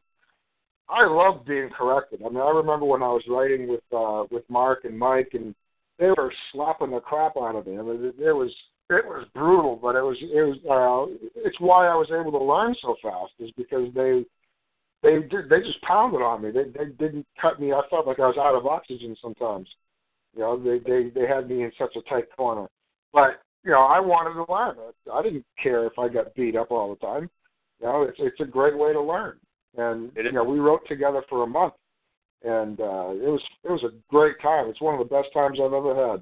I 0.88 1.06
love 1.06 1.44
being 1.44 1.68
corrected. 1.70 2.22
I 2.24 2.28
mean, 2.28 2.38
I 2.38 2.50
remember 2.50 2.86
when 2.86 3.02
I 3.02 3.08
was 3.08 3.24
writing 3.28 3.68
with 3.68 3.82
uh, 3.92 4.24
with 4.30 4.48
Mark 4.48 4.84
and 4.84 4.98
Mike, 4.98 5.30
and 5.34 5.54
they 5.98 6.08
were 6.08 6.32
slapping 6.52 6.90
the 6.90 7.00
crap 7.00 7.36
out 7.36 7.56
of 7.56 7.66
me. 7.66 7.78
I 7.78 7.82
mean, 7.82 8.04
it, 8.04 8.22
it 8.22 8.32
was 8.32 8.54
it 8.88 9.04
was 9.04 9.26
brutal, 9.34 9.76
but 9.76 9.96
it 9.96 10.02
was 10.02 10.16
it 10.20 10.42
was. 10.42 10.56
Uh, 10.64 11.28
it's 11.36 11.58
why 11.60 11.86
I 11.86 11.94
was 11.94 12.08
able 12.10 12.32
to 12.32 12.44
learn 12.44 12.74
so 12.82 12.96
fast 13.02 13.32
is 13.38 13.50
because 13.56 13.92
they 13.94 14.24
they 15.02 15.26
did, 15.28 15.48
they 15.48 15.60
just 15.60 15.80
pounded 15.82 16.22
on 16.22 16.42
me. 16.42 16.50
They 16.50 16.64
they 16.64 16.90
didn't 16.98 17.26
cut 17.40 17.60
me. 17.60 17.72
I 17.72 17.82
felt 17.90 18.06
like 18.06 18.20
I 18.20 18.26
was 18.26 18.38
out 18.38 18.54
of 18.54 18.66
oxygen 18.66 19.16
sometimes. 19.20 19.68
You 20.34 20.42
know, 20.42 20.62
they 20.62 20.78
they 20.78 21.10
they 21.10 21.26
had 21.26 21.48
me 21.48 21.62
in 21.62 21.72
such 21.78 21.96
a 21.96 22.02
tight 22.08 22.24
corner. 22.36 22.68
But 23.12 23.40
you 23.64 23.72
know, 23.72 23.82
I 23.82 23.98
wanted 23.98 24.34
to 24.34 24.52
learn. 24.52 24.76
I 25.12 25.22
didn't 25.22 25.44
care 25.60 25.86
if 25.86 25.98
I 25.98 26.08
got 26.08 26.34
beat 26.34 26.56
up 26.56 26.70
all 26.70 26.90
the 26.90 27.06
time. 27.06 27.28
You 27.80 27.86
know, 27.86 28.02
it's 28.02 28.18
it's 28.20 28.40
a 28.40 28.44
great 28.44 28.76
way 28.76 28.92
to 28.92 29.00
learn. 29.00 29.38
And 29.76 30.10
you 30.16 30.32
know, 30.32 30.44
we 30.44 30.58
wrote 30.58 30.86
together 30.88 31.22
for 31.28 31.42
a 31.42 31.46
month, 31.46 31.74
and 32.46 32.80
uh, 32.80 33.10
it 33.10 33.28
was 33.28 33.42
it 33.64 33.70
was 33.70 33.82
a 33.82 33.94
great 34.08 34.40
time. 34.40 34.68
It's 34.68 34.80
one 34.80 34.94
of 34.94 35.06
the 35.06 35.14
best 35.14 35.28
times 35.34 35.58
I've 35.60 35.72
ever 35.72 35.94
had. 35.94 36.20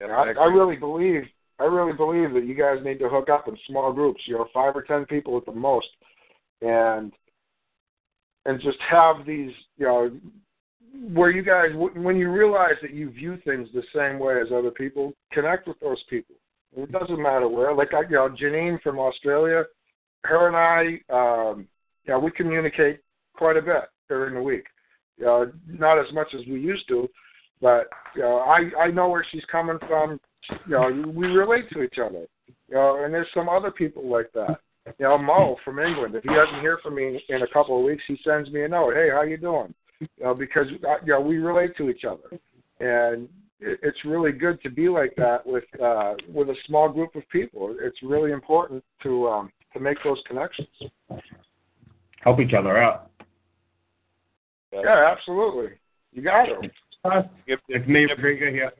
Yep, 0.00 0.10
I, 0.10 0.12
I 0.12 0.30
agree. 0.30 0.58
really 0.58 0.76
believe 0.76 1.22
I 1.60 1.64
really 1.64 1.92
believe 1.92 2.32
that 2.34 2.44
you 2.44 2.54
guys 2.54 2.84
need 2.84 2.98
to 2.98 3.08
hook 3.08 3.28
up 3.28 3.48
in 3.48 3.56
small 3.68 3.92
groups. 3.92 4.20
You 4.26 4.34
know, 4.34 4.46
five 4.52 4.76
or 4.76 4.82
ten 4.82 5.06
people 5.06 5.36
at 5.36 5.46
the 5.46 5.52
most, 5.52 5.88
and 6.62 7.12
and 8.44 8.60
just 8.60 8.78
have 8.90 9.26
these. 9.26 9.52
You 9.76 9.86
know, 9.86 10.10
where 11.12 11.30
you 11.30 11.42
guys 11.42 11.70
when 11.94 12.16
you 12.16 12.30
realize 12.30 12.76
that 12.82 12.92
you 12.92 13.10
view 13.10 13.38
things 13.44 13.68
the 13.72 13.82
same 13.94 14.18
way 14.18 14.40
as 14.40 14.48
other 14.52 14.70
people, 14.70 15.12
connect 15.32 15.68
with 15.68 15.78
those 15.80 16.02
people. 16.10 16.34
It 16.76 16.92
doesn't 16.92 17.22
matter 17.22 17.48
where. 17.48 17.74
Like 17.74 17.94
I, 17.94 18.02
you 18.02 18.16
know, 18.16 18.28
Janine 18.28 18.80
from 18.82 18.98
Australia, 18.98 19.64
her 20.24 20.48
and 20.48 20.56
I, 20.56 21.12
um, 21.12 21.68
yeah, 22.08 22.16
we 22.16 22.30
communicate 22.30 23.00
quite 23.36 23.56
a 23.56 23.62
bit 23.62 23.84
during 24.08 24.34
the 24.34 24.42
week. 24.42 24.64
Know, 25.18 25.50
not 25.66 25.98
as 25.98 26.12
much 26.12 26.28
as 26.34 26.46
we 26.46 26.60
used 26.60 26.86
to, 26.88 27.08
but 27.60 27.88
you 28.14 28.22
know, 28.22 28.38
I 28.38 28.70
I 28.80 28.90
know 28.90 29.08
where 29.08 29.26
she's 29.30 29.44
coming 29.50 29.78
from. 29.86 30.20
You 30.66 30.74
know, 30.74 31.12
we 31.14 31.26
relate 31.26 31.68
to 31.72 31.82
each 31.82 31.98
other. 31.98 32.26
You 32.68 32.74
know, 32.74 33.02
and 33.04 33.12
there's 33.12 33.28
some 33.34 33.48
other 33.48 33.70
people 33.70 34.08
like 34.08 34.30
that. 34.34 34.60
You 34.98 35.06
know, 35.06 35.18
Mo 35.18 35.56
from 35.64 35.80
England. 35.80 36.14
If 36.14 36.22
he 36.22 36.30
doesn't 36.30 36.60
hear 36.60 36.78
from 36.82 36.94
me 36.94 37.22
in 37.28 37.42
a 37.42 37.48
couple 37.48 37.78
of 37.78 37.84
weeks, 37.84 38.02
he 38.06 38.16
sends 38.24 38.50
me 38.50 38.62
a 38.62 38.68
note. 38.68 38.94
Hey, 38.94 39.10
how 39.10 39.22
you 39.22 39.36
doing? 39.36 39.74
You 40.00 40.08
know, 40.22 40.34
because 40.34 40.66
uh, 40.88 40.94
you 41.04 41.12
know 41.12 41.20
we 41.20 41.38
relate 41.38 41.76
to 41.78 41.90
each 41.90 42.04
other, 42.04 42.38
and 42.80 43.28
it's 43.60 44.04
really 44.04 44.32
good 44.32 44.62
to 44.62 44.70
be 44.70 44.88
like 44.88 45.14
that 45.16 45.44
with 45.44 45.64
uh, 45.82 46.14
with 46.32 46.48
a 46.48 46.56
small 46.66 46.88
group 46.88 47.16
of 47.16 47.28
people. 47.30 47.76
It's 47.80 47.98
really 48.02 48.30
important 48.30 48.84
to 49.02 49.28
um, 49.28 49.52
to 49.72 49.80
make 49.80 49.98
those 50.04 50.22
connections. 50.26 50.68
Help 52.22 52.40
each 52.40 52.52
other 52.54 52.76
out. 52.78 53.10
Yeah, 54.72 55.12
absolutely. 55.16 55.76
You 56.12 56.22
got 56.22 56.46
to. 56.46 56.60
Give- 57.46 57.58
It's 57.68 57.86
me, 57.86 58.06
give- 58.06 58.18
Rodrigo 58.18 58.50
here. 58.50 58.72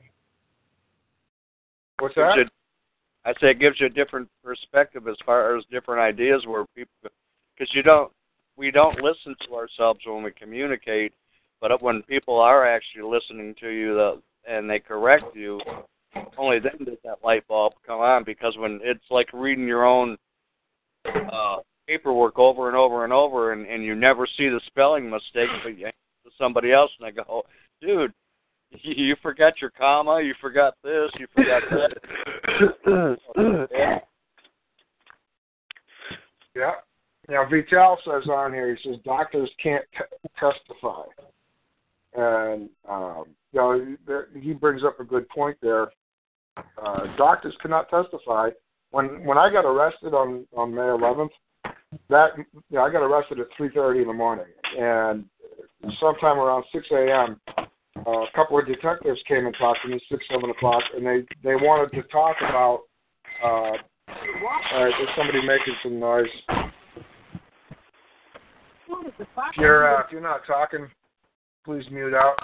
What's 1.99 2.15
gives 2.15 2.27
that? 2.27 2.37
you- 2.37 2.45
I 3.25 3.33
say 3.41 3.51
it 3.51 3.59
gives 3.59 3.79
you 3.79 3.87
a 3.87 3.89
different 3.89 4.29
perspective 4.43 5.07
as 5.07 5.17
far 5.25 5.55
as 5.57 5.65
different 5.71 6.01
ideas 6.01 6.45
where 6.47 6.65
people, 6.75 6.93
because 7.53 7.73
you 7.75 7.83
don't, 7.83 8.11
we 8.55 8.71
don't 8.71 9.01
listen 9.01 9.35
to 9.47 9.55
ourselves 9.55 9.99
when 10.05 10.23
we 10.23 10.31
communicate, 10.31 11.13
but 11.59 11.81
when 11.81 12.01
people 12.03 12.39
are 12.39 12.65
actually 12.65 13.03
listening 13.03 13.53
to 13.59 13.69
you 13.69 13.93
the, 13.93 14.21
and 14.47 14.69
they 14.69 14.79
correct 14.79 15.35
you, 15.35 15.59
only 16.37 16.59
then 16.59 16.77
does 16.85 16.97
that 17.03 17.17
light 17.23 17.45
bulb 17.47 17.73
come 17.85 17.99
on. 17.99 18.23
Because 18.23 18.55
when 18.57 18.79
it's 18.83 19.03
like 19.09 19.27
reading 19.33 19.67
your 19.67 19.85
own 19.85 20.17
uh, 21.05 21.57
paperwork 21.89 22.37
over 22.37 22.67
and 22.67 22.77
over 22.77 23.03
and 23.03 23.11
over, 23.11 23.53
and, 23.53 23.65
and 23.65 23.83
you 23.83 23.95
never 23.95 24.27
see 24.37 24.47
the 24.47 24.61
spelling 24.67 25.09
mistake, 25.09 25.49
but 25.63 25.75
you 25.77 25.85
hand 25.85 25.93
to 26.23 26.31
somebody 26.37 26.71
else, 26.71 26.91
and 26.99 27.07
they 27.07 27.15
go, 27.15 27.43
"Dude, 27.81 28.13
you 28.81 29.15
forgot 29.21 29.53
your 29.59 29.71
comma, 29.71 30.21
you 30.21 30.35
forgot 30.39 30.75
this, 30.83 31.09
you 31.17 31.27
forgot 31.35 31.63
that." 31.71 33.17
Yeah. 33.71 33.99
Yeah. 36.55 36.71
Now 37.29 37.47
Vital 37.47 37.97
says 38.03 38.27
on 38.27 38.51
here, 38.51 38.75
he 38.75 38.89
says 38.89 38.99
doctors 39.05 39.49
can't 39.61 39.85
t- 39.93 40.29
testify, 40.37 41.03
and 42.15 42.69
um, 42.89 43.25
you 43.53 43.59
know 43.59 43.95
he 44.41 44.53
brings 44.53 44.83
up 44.83 44.99
a 44.99 45.03
good 45.03 45.29
point 45.29 45.55
there. 45.61 45.89
Uh, 46.57 47.15
doctors 47.17 47.53
cannot 47.61 47.87
testify. 47.89 48.49
When 48.89 49.23
when 49.23 49.37
I 49.37 49.49
got 49.51 49.63
arrested 49.63 50.13
on 50.13 50.47
on 50.57 50.73
May 50.73 50.81
11th, 50.81 51.29
that 52.09 52.31
you 52.37 52.45
know, 52.71 52.83
I 52.83 52.91
got 52.91 53.03
arrested 53.03 53.39
at 53.39 53.47
3:30 53.59 54.01
in 54.01 54.07
the 54.07 54.13
morning, 54.13 54.45
and 54.77 55.25
sometime 55.99 56.37
around 56.37 56.63
6 56.71 56.87
a.m. 56.91 57.39
A 58.05 58.25
couple 58.35 58.57
of 58.57 58.65
detectives 58.65 59.19
came 59.27 59.45
and 59.45 59.55
talked 59.57 59.79
to 59.83 59.89
me 59.89 59.99
six 60.09 60.23
seven 60.31 60.49
o'clock, 60.49 60.83
and 60.95 61.05
they 61.05 61.23
they 61.43 61.55
wanted 61.55 61.91
to 61.95 62.07
talk 62.09 62.37
about. 62.47 62.83
Uh, 63.43 63.73
all 64.07 64.83
right, 64.83 64.93
there's 64.97 65.09
somebody 65.17 65.41
making 65.45 65.75
some 65.83 65.99
noise. 65.99 66.25
You're 69.57 69.97
uh, 69.97 70.01
if 70.05 70.11
you're 70.11 70.21
not 70.21 70.41
talking, 70.47 70.87
please 71.65 71.83
mute 71.91 72.13
out. 72.13 72.35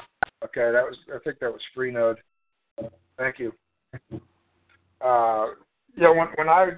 Okay, 0.43 0.71
that 0.71 0.83
was 0.83 0.97
I 1.13 1.19
think 1.23 1.39
that 1.39 1.51
was 1.51 1.61
Freenode. 1.75 2.17
Thank 3.17 3.39
you. 3.39 3.53
Uh, 5.01 5.47
yeah, 5.95 6.09
when 6.09 6.27
when 6.35 6.49
I 6.49 6.71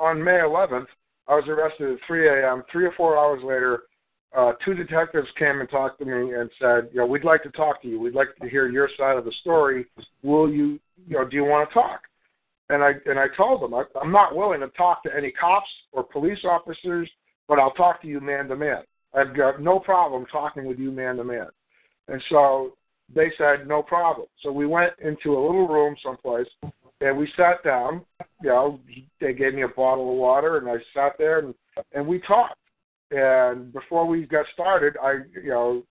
on 0.00 0.22
May 0.22 0.38
11th, 0.38 0.86
I 1.28 1.34
was 1.34 1.44
arrested 1.48 1.92
at 1.92 1.98
3 2.06 2.28
a.m. 2.28 2.62
Three 2.72 2.86
or 2.86 2.92
four 2.92 3.18
hours 3.18 3.42
later, 3.42 3.82
uh, 4.36 4.52
two 4.64 4.74
detectives 4.74 5.28
came 5.38 5.60
and 5.60 5.68
talked 5.70 5.98
to 6.00 6.04
me 6.04 6.34
and 6.34 6.50
said, 6.60 6.88
you 6.92 7.00
know, 7.00 7.06
we'd 7.06 7.24
like 7.24 7.42
to 7.42 7.50
talk 7.50 7.82
to 7.82 7.88
you. 7.88 8.00
We'd 8.00 8.14
like 8.14 8.28
to 8.40 8.48
hear 8.48 8.68
your 8.68 8.88
side 8.98 9.16
of 9.16 9.24
the 9.24 9.32
story. 9.40 9.86
Will 10.22 10.50
you, 10.50 10.78
you 11.06 11.16
know, 11.16 11.28
do 11.28 11.36
you 11.36 11.44
want 11.44 11.68
to 11.68 11.74
talk? 11.74 12.00
And 12.70 12.82
I 12.84 12.92
and 13.06 13.18
I 13.18 13.26
told 13.34 13.62
them 13.62 13.72
I, 13.72 13.84
I'm 14.00 14.12
not 14.12 14.36
willing 14.36 14.60
to 14.60 14.68
talk 14.68 15.02
to 15.04 15.16
any 15.16 15.30
cops 15.30 15.68
or 15.92 16.02
police 16.02 16.40
officers, 16.44 17.08
but 17.46 17.58
I'll 17.58 17.72
talk 17.72 18.02
to 18.02 18.08
you 18.08 18.20
man 18.20 18.46
to 18.48 18.56
man. 18.56 18.82
I've 19.14 19.34
got 19.34 19.62
no 19.62 19.78
problem 19.78 20.26
talking 20.30 20.66
with 20.66 20.78
you 20.78 20.90
man 20.90 21.16
to 21.16 21.24
man. 21.24 21.46
And 22.08 22.22
so 22.28 22.74
they 23.14 23.32
said 23.38 23.66
no 23.66 23.82
problem. 23.82 24.26
So 24.42 24.52
we 24.52 24.66
went 24.66 24.92
into 25.02 25.30
a 25.30 25.40
little 25.40 25.66
room 25.66 25.96
someplace 26.04 26.46
and 27.00 27.16
we 27.16 27.30
sat 27.36 27.62
down. 27.64 28.04
You 28.42 28.50
know, 28.50 28.80
they 29.20 29.32
gave 29.32 29.54
me 29.54 29.62
a 29.62 29.68
bottle 29.68 30.10
of 30.10 30.16
water 30.16 30.58
and 30.58 30.68
I 30.68 30.76
sat 30.94 31.12
there 31.18 31.40
and 31.40 31.54
and 31.92 32.06
we 32.06 32.20
talked. 32.20 32.56
And 33.10 33.72
before 33.72 34.06
we 34.06 34.26
got 34.26 34.46
started, 34.52 34.96
I 35.02 35.18
you 35.42 35.50
know 35.50 35.82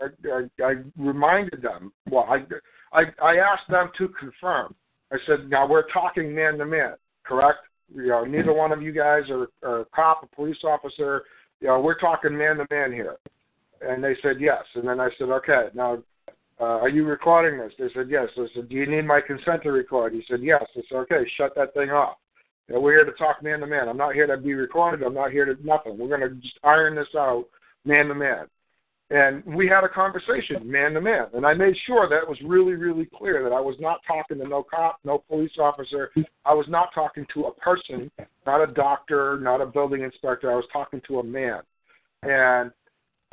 I, 0.00 0.06
I, 0.28 0.64
I 0.64 0.74
reminded 0.96 1.62
them. 1.62 1.92
Well, 2.10 2.28
I, 2.28 2.44
I 2.92 3.04
I 3.22 3.36
asked 3.36 3.68
them 3.68 3.90
to 3.98 4.08
confirm. 4.08 4.74
I 5.12 5.16
said, 5.26 5.48
now 5.48 5.66
we're 5.66 5.88
talking 5.90 6.34
man 6.34 6.58
to 6.58 6.66
man, 6.66 6.94
correct? 7.24 7.58
You 7.94 8.08
know, 8.08 8.24
neither 8.24 8.52
one 8.52 8.72
of 8.72 8.82
you 8.82 8.92
guys 8.92 9.22
are, 9.30 9.46
are 9.62 9.80
a 9.80 9.84
cop, 9.94 10.24
a 10.24 10.34
police 10.34 10.58
officer. 10.64 11.22
You 11.60 11.68
know, 11.68 11.80
we're 11.80 11.98
talking 11.98 12.36
man 12.36 12.56
to 12.56 12.66
man 12.70 12.92
here. 12.92 13.16
And 13.82 14.02
they 14.02 14.16
said 14.22 14.40
yes. 14.40 14.64
And 14.74 14.88
then 14.88 14.98
I 14.98 15.10
said, 15.18 15.28
okay, 15.28 15.68
now 15.74 16.02
uh, 16.60 16.80
are 16.80 16.88
you 16.88 17.04
recording 17.04 17.58
this? 17.58 17.72
They 17.78 17.88
said 17.94 18.08
yes. 18.08 18.28
I 18.36 18.46
said, 18.54 18.68
do 18.68 18.74
you 18.74 18.86
need 18.86 19.06
my 19.06 19.20
consent 19.20 19.62
to 19.64 19.72
record? 19.72 20.14
He 20.14 20.22
said 20.28 20.42
yes. 20.42 20.62
I 20.76 20.80
said, 20.88 20.96
okay, 20.98 21.30
shut 21.36 21.54
that 21.56 21.74
thing 21.74 21.90
off. 21.90 22.16
You 22.68 22.74
know, 22.74 22.80
we're 22.80 22.92
here 22.92 23.04
to 23.04 23.12
talk 23.12 23.42
man 23.42 23.60
to 23.60 23.66
man. 23.66 23.88
I'm 23.88 23.96
not 23.96 24.14
here 24.14 24.26
to 24.26 24.36
be 24.36 24.54
recorded. 24.54 25.04
I'm 25.04 25.14
not 25.14 25.30
here 25.30 25.44
to 25.44 25.66
nothing. 25.66 25.98
We're 25.98 26.08
going 26.08 26.28
to 26.28 26.34
just 26.36 26.58
iron 26.64 26.96
this 26.96 27.06
out 27.16 27.44
man 27.84 28.08
to 28.08 28.14
man. 28.14 28.46
And 29.08 29.44
we 29.44 29.68
had 29.68 29.84
a 29.84 29.88
conversation 29.88 30.68
man 30.68 30.94
to 30.94 31.00
man. 31.00 31.26
And 31.34 31.46
I 31.46 31.54
made 31.54 31.76
sure 31.86 32.08
that 32.08 32.22
it 32.22 32.28
was 32.28 32.38
really, 32.44 32.72
really 32.72 33.08
clear 33.16 33.44
that 33.44 33.54
I 33.54 33.60
was 33.60 33.76
not 33.78 34.00
talking 34.06 34.38
to 34.38 34.48
no 34.48 34.64
cop, 34.64 34.98
no 35.04 35.18
police 35.28 35.52
officer. 35.60 36.10
I 36.44 36.54
was 36.54 36.66
not 36.68 36.88
talking 36.92 37.24
to 37.34 37.44
a 37.44 37.54
person, 37.54 38.10
not 38.46 38.68
a 38.68 38.72
doctor, 38.72 39.38
not 39.40 39.60
a 39.60 39.66
building 39.66 40.02
inspector. 40.02 40.50
I 40.50 40.56
was 40.56 40.64
talking 40.72 41.00
to 41.06 41.20
a 41.20 41.22
man. 41.22 41.60
And, 42.22 42.72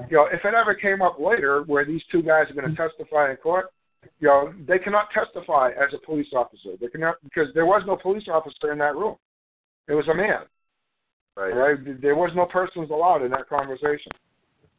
you 0.10 0.18
know, 0.18 0.26
if 0.32 0.44
it 0.44 0.54
ever 0.54 0.74
came 0.74 1.02
up 1.02 1.20
later 1.20 1.64
where 1.64 1.86
these 1.86 2.02
two 2.12 2.22
guys 2.22 2.50
are 2.50 2.54
going 2.54 2.66
to 2.66 2.74
mm-hmm. 2.74 2.90
testify 2.90 3.32
in 3.32 3.38
court, 3.38 3.68
you 4.20 4.28
know, 4.28 4.54
they 4.68 4.80
cannot 4.80 5.10
testify 5.14 5.72
as 5.72 5.94
a 5.94 6.06
police 6.06 6.28
officer. 6.34 6.72
They 6.80 6.88
cannot 6.88 7.16
because 7.24 7.48
there 7.54 7.66
was 7.66 7.84
no 7.86 7.96
police 7.96 8.28
officer 8.28 8.72
in 8.72 8.80
that 8.80 8.96
room. 8.96 9.16
It 9.88 9.94
was 9.94 10.08
a 10.08 10.14
man. 10.14 10.42
Right. 11.36 11.56
Right? 11.56 12.02
There 12.02 12.16
was 12.16 12.32
no 12.36 12.46
persons 12.46 12.90
allowed 12.90 13.24
in 13.24 13.32
that 13.32 13.48
conversation. 13.50 14.12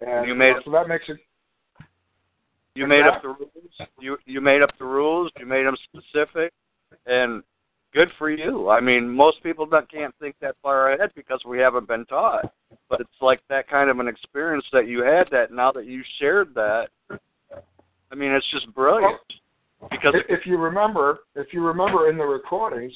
And 0.00 0.26
You 0.26 0.34
made- 0.34 0.56
so 0.64 0.70
that 0.72 0.88
makes 0.88 1.08
it 1.08 1.18
You 2.74 2.86
made 2.86 3.06
up 3.06 3.22
the 3.22 3.28
rules. 3.28 3.88
You 4.00 4.18
you 4.26 4.40
made 4.40 4.62
up 4.62 4.76
the 4.78 4.84
rules. 4.84 5.30
You 5.38 5.46
made 5.46 5.64
them 5.64 5.76
specific, 5.84 6.52
and 7.06 7.42
good 7.94 8.10
for 8.18 8.30
you. 8.30 8.68
I 8.68 8.80
mean, 8.80 9.08
most 9.08 9.42
people 9.42 9.66
don't, 9.66 9.90
can't 9.90 10.14
think 10.20 10.34
that 10.40 10.56
far 10.62 10.92
ahead 10.92 11.10
because 11.14 11.40
we 11.46 11.58
haven't 11.58 11.88
been 11.88 12.04
taught. 12.06 12.52
But 12.90 13.00
it's 13.00 13.10
like 13.20 13.40
that 13.48 13.68
kind 13.68 13.88
of 13.88 13.98
an 14.00 14.08
experience 14.08 14.64
that 14.72 14.88
you 14.88 15.02
had. 15.02 15.28
That 15.30 15.52
now 15.52 15.72
that 15.72 15.86
you 15.86 16.02
shared 16.18 16.54
that, 16.54 16.88
I 17.10 18.14
mean, 18.14 18.32
it's 18.32 18.50
just 18.50 18.72
brilliant. 18.74 19.16
Because 19.90 20.14
If 20.28 20.46
you 20.46 20.58
remember, 20.58 21.20
if 21.34 21.48
you 21.52 21.64
remember 21.64 22.08
in 22.08 22.18
the 22.18 22.24
recordings 22.24 22.92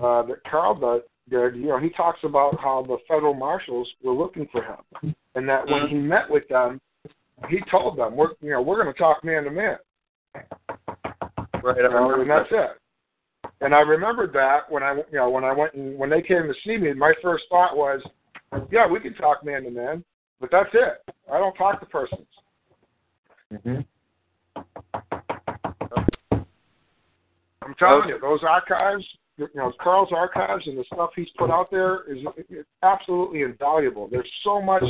uh, 0.00 0.22
that 0.22 0.42
Karl 0.48 1.02
did, 1.28 1.56
you 1.56 1.66
know, 1.66 1.78
he 1.78 1.90
talks 1.90 2.20
about 2.22 2.58
how 2.60 2.84
the 2.86 2.98
federal 3.06 3.34
marshals 3.34 3.88
were 4.02 4.12
looking 4.12 4.48
for 4.52 4.62
him, 4.62 5.14
and 5.34 5.48
that 5.48 5.66
when 5.66 5.82
Mhm. 5.82 5.88
he 5.88 5.94
met 5.96 6.28
with 6.30 6.46
them, 6.48 6.80
he 7.48 7.60
told 7.70 7.96
them, 7.96 8.16
"We're, 8.16 8.32
you 8.40 8.50
know, 8.50 8.62
we're 8.62 8.82
going 8.82 8.92
to 8.92 8.98
talk 8.98 9.24
man 9.24 9.44
to 9.44 9.50
man." 9.50 9.78
right, 11.62 11.84
I 11.84 11.88
know, 11.88 12.20
and 12.20 12.30
that's 12.30 12.50
it. 12.50 12.78
And 13.60 13.74
I 13.74 13.80
remembered 13.80 14.32
that 14.34 14.70
when 14.70 14.82
I, 14.82 14.94
you 14.94 15.18
know, 15.18 15.30
when 15.30 15.44
I 15.44 15.52
went 15.52 15.74
and 15.74 15.98
when 15.98 16.10
they 16.10 16.22
came 16.22 16.46
to 16.46 16.54
see 16.64 16.76
me, 16.76 16.92
my 16.92 17.12
first 17.20 17.44
thought 17.48 17.76
was, 17.76 18.00
"Yeah, 18.70 18.86
we 18.86 19.00
can 19.00 19.14
talk 19.14 19.44
man 19.44 19.64
to 19.64 19.70
man, 19.70 20.04
but 20.40 20.50
that's 20.50 20.70
it. 20.74 21.14
I 21.32 21.38
don't 21.38 21.54
talk 21.54 21.80
to 21.80 21.86
persons." 21.86 22.26
Mm-hmm. 23.52 23.80
I'm 27.62 27.74
telling 27.78 28.08
you, 28.08 28.18
those 28.20 28.40
archives, 28.48 29.04
you 29.36 29.48
know 29.54 29.72
Karl's 29.80 30.12
archives 30.14 30.66
and 30.66 30.78
the 30.78 30.84
stuff 30.84 31.10
he's 31.16 31.28
put 31.36 31.50
out 31.50 31.70
there 31.70 32.10
is 32.10 32.18
absolutely 32.82 33.42
invaluable. 33.42 34.08
There's 34.10 34.30
so 34.44 34.62
much 34.62 34.84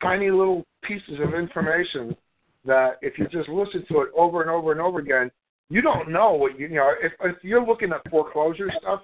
tiny 0.00 0.30
little 0.30 0.64
pieces 0.82 1.18
of 1.20 1.34
information 1.34 2.16
that 2.64 2.98
if 3.02 3.18
you 3.18 3.26
just 3.28 3.48
listen 3.48 3.84
to 3.88 4.02
it 4.02 4.08
over 4.16 4.42
and 4.42 4.50
over 4.50 4.72
and 4.72 4.80
over 4.80 5.00
again, 5.00 5.30
you 5.70 5.82
don't 5.82 6.10
know 6.10 6.32
what 6.32 6.58
you, 6.58 6.68
you 6.68 6.76
know. 6.76 6.92
If, 7.02 7.12
if 7.20 7.36
you're 7.42 7.64
looking 7.64 7.92
at 7.92 8.08
foreclosure 8.10 8.70
stuff 8.80 9.02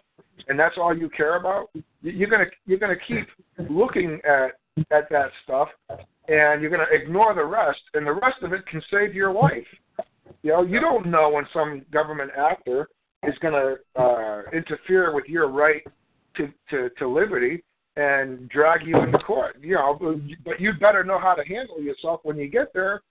and 0.49 0.59
that's 0.59 0.77
all 0.79 0.97
you 0.97 1.09
care 1.11 1.37
about, 1.37 1.71
you're 2.03 2.31
gonna 2.31 2.47
you're 2.67 2.79
gonna 2.79 2.95
keep 3.07 3.27
looking 3.71 4.21
at 4.25 4.53
at 4.91 5.09
that 5.11 5.31
stuff, 5.45 5.69
and 6.29 6.61
you're 6.61 6.71
gonna 6.71 6.85
ignore 6.91 7.35
the 7.35 7.45
rest, 7.45 7.81
and 7.95 8.07
the 8.07 8.13
rest 8.13 8.43
of 8.43 8.53
it 8.53 8.67
can 8.67 8.83
save 8.91 9.15
your 9.15 9.33
life. 9.33 9.67
You 10.43 10.53
know, 10.53 10.63
you 10.63 10.81
don't 10.81 11.07
know 11.07 11.31
when 11.31 11.47
some 11.53 11.83
government 11.93 12.31
actor 12.37 12.89
is 13.27 13.35
to 13.41 13.77
uh, 13.97 14.43
interfere 14.53 15.15
with 15.15 15.25
your 15.27 15.49
right 15.49 15.83
to, 16.37 16.49
to 16.71 16.91
to 16.99 17.09
liberty 17.09 17.63
and 17.97 18.49
drag 18.49 18.87
you 18.87 18.99
into 19.01 19.19
court. 19.19 19.57
You 19.61 19.75
know, 19.75 20.19
but 20.45 20.61
you 20.61 20.73
better 20.81 21.05
know 21.05 21.19
how 21.19 21.35
to 21.35 21.45
handle 21.45 21.81
yourself 21.81 22.21
when 22.23 22.37
you 22.37 22.49
get 22.49 22.73
there, 22.73 23.03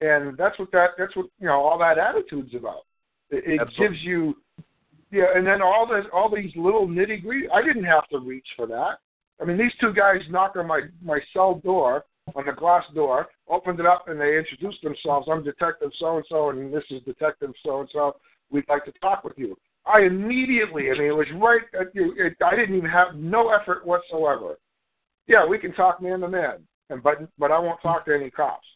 and 0.00 0.36
that's 0.36 0.58
what 0.58 0.70
that 0.72 0.90
that's 0.98 1.14
what 1.16 1.26
you 1.38 1.46
know 1.46 1.60
all 1.60 1.78
that 1.78 1.98
attitude's 1.98 2.54
about. 2.54 2.84
It, 3.30 3.60
it 3.60 3.68
gives 3.78 4.00
you, 4.02 4.36
yeah, 5.12 5.26
and 5.34 5.46
then 5.46 5.62
all 5.62 5.86
this 5.86 6.04
all 6.12 6.34
these 6.34 6.50
little 6.56 6.86
nitty 6.86 7.22
gritty. 7.22 7.48
I 7.48 7.62
didn't 7.62 7.84
have 7.84 8.08
to 8.08 8.18
reach 8.18 8.46
for 8.56 8.66
that. 8.66 8.98
I 9.40 9.44
mean, 9.44 9.56
these 9.56 9.72
two 9.80 9.92
guys 9.92 10.20
knock 10.30 10.56
on 10.56 10.66
my 10.66 10.82
my 11.02 11.20
cell 11.32 11.60
door 11.64 12.04
on 12.34 12.46
the 12.46 12.52
glass 12.52 12.84
door, 12.94 13.28
opened 13.48 13.80
it 13.80 13.86
up, 13.86 14.08
and 14.08 14.20
they 14.20 14.38
introduced 14.38 14.82
themselves. 14.82 15.28
I'm 15.30 15.42
Detective 15.42 15.90
so 15.98 16.16
and 16.16 16.26
so, 16.28 16.50
and 16.50 16.72
this 16.72 16.84
is 16.90 17.02
Detective 17.02 17.52
so 17.64 17.80
and 17.80 17.88
so. 17.92 18.16
We'd 18.50 18.68
like 18.68 18.84
to 18.84 18.92
talk 19.00 19.24
with 19.24 19.34
you. 19.36 19.56
I 19.86 20.00
immediately, 20.00 20.90
I 20.90 20.98
mean, 20.98 21.08
it 21.08 21.16
was 21.16 21.26
right 21.36 21.62
at 21.78 21.94
you. 21.94 22.14
It, 22.16 22.36
I 22.44 22.54
didn't 22.54 22.76
even 22.76 22.90
have 22.90 23.14
no 23.14 23.50
effort 23.50 23.86
whatsoever. 23.86 24.56
Yeah, 25.26 25.46
we 25.46 25.58
can 25.58 25.72
talk 25.72 26.02
man 26.02 26.20
to 26.20 26.28
man, 26.28 26.58
and 26.90 27.02
but 27.02 27.28
but 27.38 27.50
I 27.50 27.58
won't 27.58 27.80
talk 27.80 28.04
to 28.06 28.14
any 28.14 28.30
cops. 28.30 28.66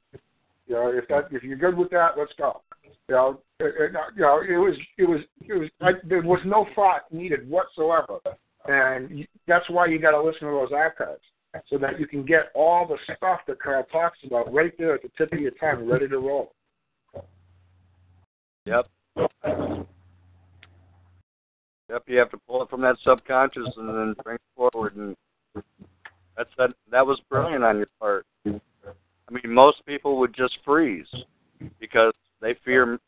You 0.67 0.75
know, 0.75 0.89
if 0.89 1.07
that 1.09 1.29
if 1.31 1.43
you're 1.43 1.57
good 1.57 1.77
with 1.77 1.91
that, 1.91 2.13
let's 2.17 2.33
go. 2.39 2.63
You 3.09 3.15
know, 3.15 3.41
it, 3.61 3.75
it, 3.79 3.97
uh, 3.97 4.01
you 4.17 4.23
know, 4.23 4.41
it 4.41 4.57
was 4.57 4.75
it 4.97 5.05
was 5.05 5.21
it 5.43 5.53
was 5.53 5.69
I, 5.81 5.93
there 6.09 6.23
was 6.23 6.41
no 6.45 6.67
thought 6.75 7.13
needed 7.13 7.49
whatsoever, 7.49 8.19
and 8.67 9.27
that's 9.47 9.69
why 9.69 9.87
you 9.87 9.99
got 9.99 10.13
to 10.13 10.23
listen 10.23 10.49
to 10.49 10.55
those 10.55 10.73
archives 10.73 11.21
so 11.69 11.79
that 11.79 12.01
you 12.01 12.07
can 12.07 12.25
get 12.25 12.51
all 12.55 12.87
the 12.87 12.97
stuff 13.17 13.41
that 13.47 13.61
Karl 13.61 13.85
talks 13.93 14.19
about 14.25 14.53
right 14.53 14.73
there 14.79 14.95
at 14.95 15.03
the 15.03 15.11
tip 15.17 15.33
of 15.33 15.39
your 15.39 15.53
tongue, 15.53 15.89
ready 15.89 16.09
to 16.09 16.19
roll. 16.19 16.53
Yep. 18.67 18.87
Yep, 21.91 22.03
you 22.07 22.19
have 22.19 22.31
to 22.31 22.39
pull 22.49 22.63
it 22.63 22.71
from 22.71 22.81
that 22.81 22.97
subconscious 23.05 23.69
and 23.77 23.89
then 23.89 24.15
bring 24.25 24.37
it 24.37 24.41
forward, 24.57 24.97
and 24.97 25.15
that's 26.37 26.51
that. 26.57 26.71
That 26.91 27.07
was 27.07 27.21
brilliant 27.29 27.63
on 27.63 27.77
your 27.77 27.87
part. 28.01 28.27
I 29.29 29.33
mean, 29.33 29.55
most 29.55 29.85
people 29.87 30.19
would 30.19 30.35
just 30.35 30.59
freeze 30.65 31.07
because 31.81 32.13
they 32.41 32.55
fear 32.65 32.99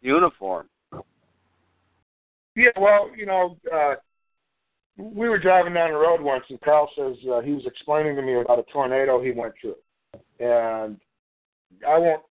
uniform. 0.00 0.68
Yeah, 2.56 2.70
well, 2.76 3.10
you 3.16 3.26
know, 3.26 3.56
uh, 3.72 3.94
we 4.96 5.28
were 5.28 5.38
driving 5.38 5.74
down 5.74 5.90
the 5.90 5.96
road 5.96 6.20
once, 6.20 6.44
and 6.48 6.60
Karl 6.60 6.88
says 6.96 7.16
uh, 7.30 7.40
he 7.40 7.52
was 7.52 7.66
explaining 7.66 8.14
to 8.16 8.22
me 8.22 8.40
about 8.40 8.60
a 8.60 8.72
tornado 8.72 9.20
he 9.22 9.32
went 9.32 9.54
through, 9.60 9.74
and 10.38 10.98
I 11.86 11.98
won't 11.98 12.22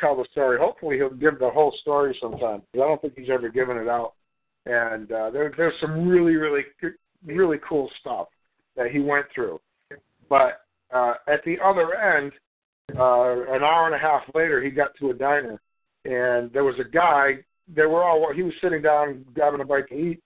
tell 0.00 0.16
the 0.16 0.26
story. 0.32 0.58
Hopefully, 0.58 0.96
he'll 0.96 1.10
give 1.10 1.38
the 1.38 1.50
whole 1.50 1.74
story 1.80 2.16
sometime. 2.20 2.62
I 2.74 2.78
don't 2.78 3.00
think 3.00 3.14
he's 3.16 3.30
ever 3.30 3.48
given 3.48 3.76
it 3.76 3.88
out. 3.88 4.14
And 4.66 5.10
uh, 5.10 5.30
there, 5.30 5.52
there's 5.56 5.74
some 5.80 6.08
really, 6.08 6.34
really, 6.34 6.62
really 7.24 7.58
cool 7.66 7.90
stuff 8.00 8.28
that 8.76 8.90
he 8.90 8.98
went 8.98 9.26
through. 9.34 9.60
But 10.28 10.62
uh, 10.92 11.14
at 11.26 11.44
the 11.44 11.56
other 11.64 11.94
end, 11.94 12.32
uh, 12.98 13.54
an 13.54 13.62
hour 13.62 13.86
and 13.86 13.94
a 13.94 13.98
half 13.98 14.22
later, 14.34 14.62
he 14.62 14.70
got 14.70 14.90
to 14.98 15.10
a 15.10 15.14
diner, 15.14 15.60
and 16.04 16.52
there 16.52 16.64
was 16.64 16.76
a 16.80 16.88
guy. 16.88 17.38
They 17.74 17.86
were 17.86 18.02
all. 18.02 18.32
He 18.34 18.42
was 18.42 18.54
sitting 18.62 18.82
down 18.82 19.24
grabbing 19.34 19.60
a 19.60 19.64
bite 19.64 19.88
to 19.88 19.94
eat, 19.94 20.20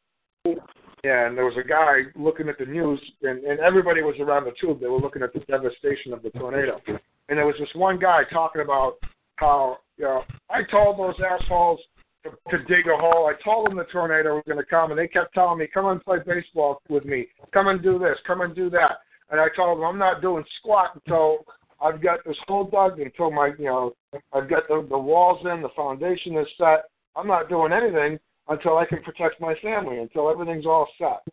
and 0.47 1.36
there 1.36 1.45
was 1.45 1.57
a 1.62 1.69
guy 1.69 2.03
looking 2.16 2.49
at 2.49 2.59
the 2.59 2.65
news, 2.65 3.01
and, 3.23 3.45
and 3.45 3.61
everybody 3.61 4.03
was 4.03 4.16
around 4.20 4.45
the 4.45 4.53
tube. 4.61 4.81
They 4.81 4.89
were 4.89 5.01
looking 5.01 5.23
at 5.23 5.32
the 5.35 5.41
devastation 5.41 6.12
of 6.12 6.23
the 6.23 6.31
tornado, 6.31 6.81
and 6.86 7.39
there 7.39 7.47
was 7.47 7.57
this 7.59 7.69
one 7.74 7.99
guy 7.99 8.23
talking 8.32 8.62
about 8.62 8.95
how 9.36 9.78
you 9.99 10.05
know 10.05 10.23
I 10.49 10.62
told 10.70 10.99
those 10.99 11.20
assholes 11.20 11.81
to, 12.24 12.31
to 12.51 12.65
dig 12.65 12.86
a 12.86 12.97
hole. 12.97 13.27
I 13.27 13.35
told 13.43 13.69
them 13.69 13.77
the 13.77 13.85
tornado 13.85 14.36
was 14.36 14.45
going 14.47 14.59
to 14.59 14.65
come, 14.65 14.91
and 14.91 14.99
they 14.99 15.09
kept 15.09 15.35
telling 15.35 15.59
me, 15.59 15.66
"Come 15.73 15.86
and 15.86 16.03
play 16.03 16.19
baseball 16.24 16.81
with 16.89 17.05
me. 17.05 17.27
Come 17.53 17.69
and 17.69 17.82
do 17.82 17.99
this. 17.99 18.16
Come 18.27 18.41
and 18.41 18.55
do 18.55 18.70
that." 18.70 19.01
And 19.35 19.40
I 19.40 19.48
told 19.48 19.78
them, 19.78 19.85
"I'm 19.85 19.98
not 19.98 20.23
doing 20.23 20.44
squat 20.61 20.90
until 20.94 21.44
I've 21.81 22.01
got 22.01 22.20
this 22.24 22.36
hole 22.47 22.70
dug, 22.70 23.01
until 23.01 23.32
my 23.32 23.48
you 23.59 23.65
know 23.65 23.97
I've 24.32 24.48
got 24.48 24.69
the, 24.69 24.86
the 24.89 24.97
walls 24.97 25.44
in, 25.44 25.61
the 25.61 25.70
foundation 25.74 26.36
is 26.36 26.47
set. 26.56 26.85
I'm 27.16 27.27
not 27.27 27.48
doing 27.48 27.73
anything 27.73 28.20
until 28.47 28.78
I 28.78 28.85
can 28.85 29.02
protect 29.02 29.40
my 29.40 29.56
family, 29.56 29.98
until 29.98 30.31
everything's 30.31 30.66
all 30.66 30.86
set. 30.98 31.24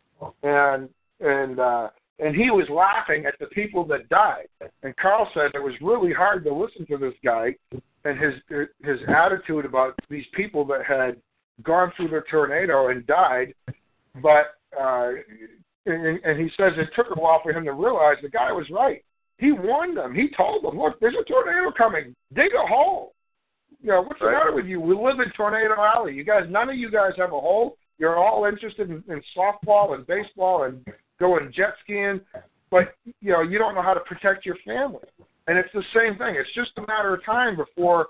And 0.42 0.88
and 1.20 1.60
uh, 1.60 1.90
and 2.18 2.34
he 2.34 2.50
was 2.50 2.68
laughing 2.70 3.24
at 3.24 3.38
the 3.38 3.46
people 3.46 3.84
that 3.84 4.08
died. 4.08 4.48
And 4.82 4.96
Karl 4.96 5.30
said 5.32 5.52
it 5.54 5.62
was 5.62 5.74
really 5.80 6.12
hard 6.12 6.42
to 6.42 6.52
listen 6.52 6.84
to 6.86 6.98
this 6.98 7.14
guy 7.24 7.54
and 8.04 8.18
his 8.18 8.34
his 8.82 8.98
attitude 9.06 9.64
about 9.64 9.94
these 10.10 10.26
people 10.34 10.64
that 10.64 10.84
had 10.84 11.18
gone 11.62 11.92
through 11.96 12.08
the 12.08 12.22
tornado 12.28 12.88
and 12.88 13.06
died. 13.06 13.54
But 14.20 14.56
uh, 14.76 15.12
and, 15.86 16.20
and 16.24 16.40
he 16.40 16.48
says 16.56 16.72
it 16.76 16.88
took 16.94 17.14
a 17.14 17.20
while 17.20 17.40
for 17.42 17.52
him 17.52 17.64
to 17.64 17.72
realize 17.72 18.16
the 18.22 18.28
guy 18.28 18.52
was 18.52 18.66
right. 18.70 19.04
He 19.38 19.52
warned 19.52 19.96
them. 19.96 20.14
He 20.14 20.28
told 20.36 20.64
them, 20.64 20.78
"Look, 20.78 21.00
there's 21.00 21.16
a 21.20 21.24
tornado 21.24 21.72
coming. 21.76 22.14
Dig 22.34 22.52
a 22.54 22.66
hole." 22.66 23.14
you 23.82 23.90
know, 23.90 24.02
what's 24.02 24.20
right. 24.20 24.30
the 24.30 24.38
matter 24.38 24.54
with 24.54 24.66
you? 24.66 24.80
We 24.80 24.94
live 24.94 25.18
in 25.18 25.30
Tornado 25.36 25.74
Alley. 25.78 26.14
You 26.14 26.24
guys, 26.24 26.44
none 26.48 26.70
of 26.70 26.76
you 26.76 26.90
guys 26.90 27.12
have 27.18 27.32
a 27.32 27.40
hole. 27.40 27.76
You're 27.98 28.16
all 28.16 28.46
interested 28.46 28.90
in, 28.90 29.02
in 29.08 29.22
softball 29.36 29.94
and 29.94 30.06
baseball 30.06 30.64
and 30.64 30.86
going 31.20 31.52
jet 31.54 31.74
skiing, 31.82 32.20
but 32.70 32.94
you 33.20 33.32
know 33.32 33.42
you 33.42 33.58
don't 33.58 33.74
know 33.74 33.82
how 33.82 33.94
to 33.94 34.00
protect 34.00 34.46
your 34.46 34.56
family. 34.64 35.06
And 35.48 35.58
it's 35.58 35.68
the 35.74 35.82
same 35.94 36.16
thing. 36.18 36.36
It's 36.36 36.52
just 36.54 36.70
a 36.78 36.86
matter 36.86 37.14
of 37.14 37.24
time 37.24 37.56
before 37.56 38.08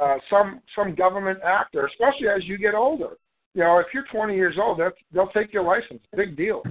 uh, 0.00 0.16
some 0.30 0.60
some 0.74 0.94
government 0.94 1.40
actor, 1.44 1.86
especially 1.86 2.28
as 2.28 2.44
you 2.44 2.56
get 2.56 2.74
older. 2.74 3.10
You 3.54 3.64
know, 3.64 3.78
if 3.78 3.86
you're 3.92 4.04
20 4.12 4.36
years 4.36 4.56
old, 4.60 4.78
that's, 4.78 4.94
they'll 5.12 5.28
take 5.28 5.52
your 5.52 5.64
license. 5.64 6.00
Big 6.16 6.36
deal. 6.36 6.62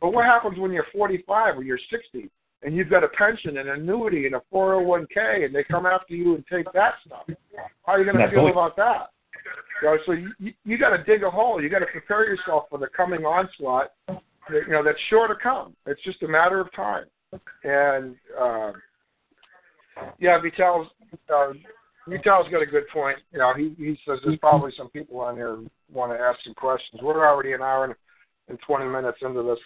But 0.00 0.12
what 0.12 0.24
happens 0.24 0.58
when 0.58 0.72
you're 0.72 0.86
45 0.92 1.58
or 1.58 1.62
you're 1.62 1.78
60? 1.90 2.30
and 2.64 2.74
you've 2.74 2.90
got 2.90 3.04
a 3.04 3.08
pension 3.08 3.58
and 3.58 3.68
annuity 3.68 4.26
and 4.26 4.34
a 4.34 4.42
401k, 4.52 5.44
and 5.44 5.54
they 5.54 5.62
come 5.64 5.86
after 5.86 6.14
you 6.14 6.34
and 6.34 6.44
take 6.50 6.64
that 6.72 6.94
stuff. 7.06 7.24
How 7.84 7.92
are 7.92 7.98
you 8.02 8.10
going 8.10 8.24
to 8.24 8.30
feel 8.30 8.48
about 8.48 8.74
that? 8.76 9.10
You 9.82 9.88
know, 9.88 9.98
so 10.06 10.12
you 10.12 10.52
you 10.64 10.78
got 10.78 10.96
to 10.96 11.04
dig 11.04 11.22
a 11.24 11.30
hole. 11.30 11.62
You 11.62 11.68
got 11.68 11.80
to 11.80 11.86
prepare 11.86 12.24
yourself 12.24 12.64
for 12.70 12.78
the 12.78 12.86
coming 12.96 13.24
onslaught. 13.24 13.92
You 14.08 14.68
know 14.68 14.82
that's 14.82 14.98
sure 15.10 15.28
to 15.28 15.34
come. 15.34 15.74
It's 15.86 16.02
just 16.04 16.22
a 16.22 16.28
matter 16.28 16.60
of 16.60 16.72
time. 16.74 17.04
And 17.64 18.16
uh, 18.40 18.72
yeah, 20.18 20.40
Vitel's 20.40 20.88
uh, 21.34 21.52
Vitel's 22.08 22.48
got 22.50 22.62
a 22.62 22.66
good 22.66 22.88
point. 22.92 23.18
You 23.32 23.40
know, 23.40 23.52
he 23.54 23.74
he 23.76 23.98
says 24.06 24.20
there's 24.24 24.38
probably 24.38 24.72
some 24.76 24.88
people 24.88 25.20
on 25.20 25.36
here 25.36 25.56
who 25.56 25.70
want 25.92 26.12
to 26.12 26.18
ask 26.18 26.38
some 26.44 26.54
questions. 26.54 27.02
We're 27.02 27.26
already 27.26 27.52
an 27.52 27.60
hour 27.60 27.84
and, 27.84 27.94
and 28.48 28.58
20 28.66 28.86
minutes 28.86 29.18
into 29.20 29.42
this 29.42 29.58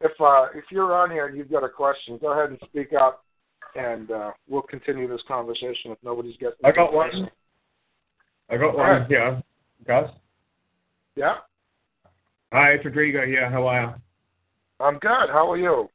if 0.00 0.12
uh, 0.20 0.46
if 0.54 0.64
you're 0.70 0.94
on 0.94 1.10
here 1.10 1.26
and 1.26 1.36
you've 1.36 1.50
got 1.50 1.64
a 1.64 1.68
question, 1.68 2.18
go 2.20 2.32
ahead 2.32 2.50
and 2.50 2.58
speak 2.68 2.92
up, 2.98 3.24
and 3.74 4.10
uh, 4.10 4.30
we'll 4.48 4.62
continue 4.62 5.08
this 5.08 5.22
conversation 5.28 5.92
if 5.92 5.98
nobody's 6.02 6.36
getting. 6.36 6.56
I 6.64 6.72
got 6.72 6.92
one. 6.92 7.30
I 8.48 8.56
got 8.56 8.76
one. 8.76 8.86
Right. 8.86 9.10
Yeah, 9.10 9.40
Gus. 9.86 10.10
Yeah. 11.16 11.36
Hi, 12.52 12.70
it's 12.70 12.84
Rodrigo 12.84 13.24
here. 13.26 13.48
How 13.48 13.66
are 13.66 13.82
you? 13.82 14.84
I'm 14.84 14.98
good. 14.98 15.28
How 15.30 15.50
are 15.50 15.58
you? 15.58 15.88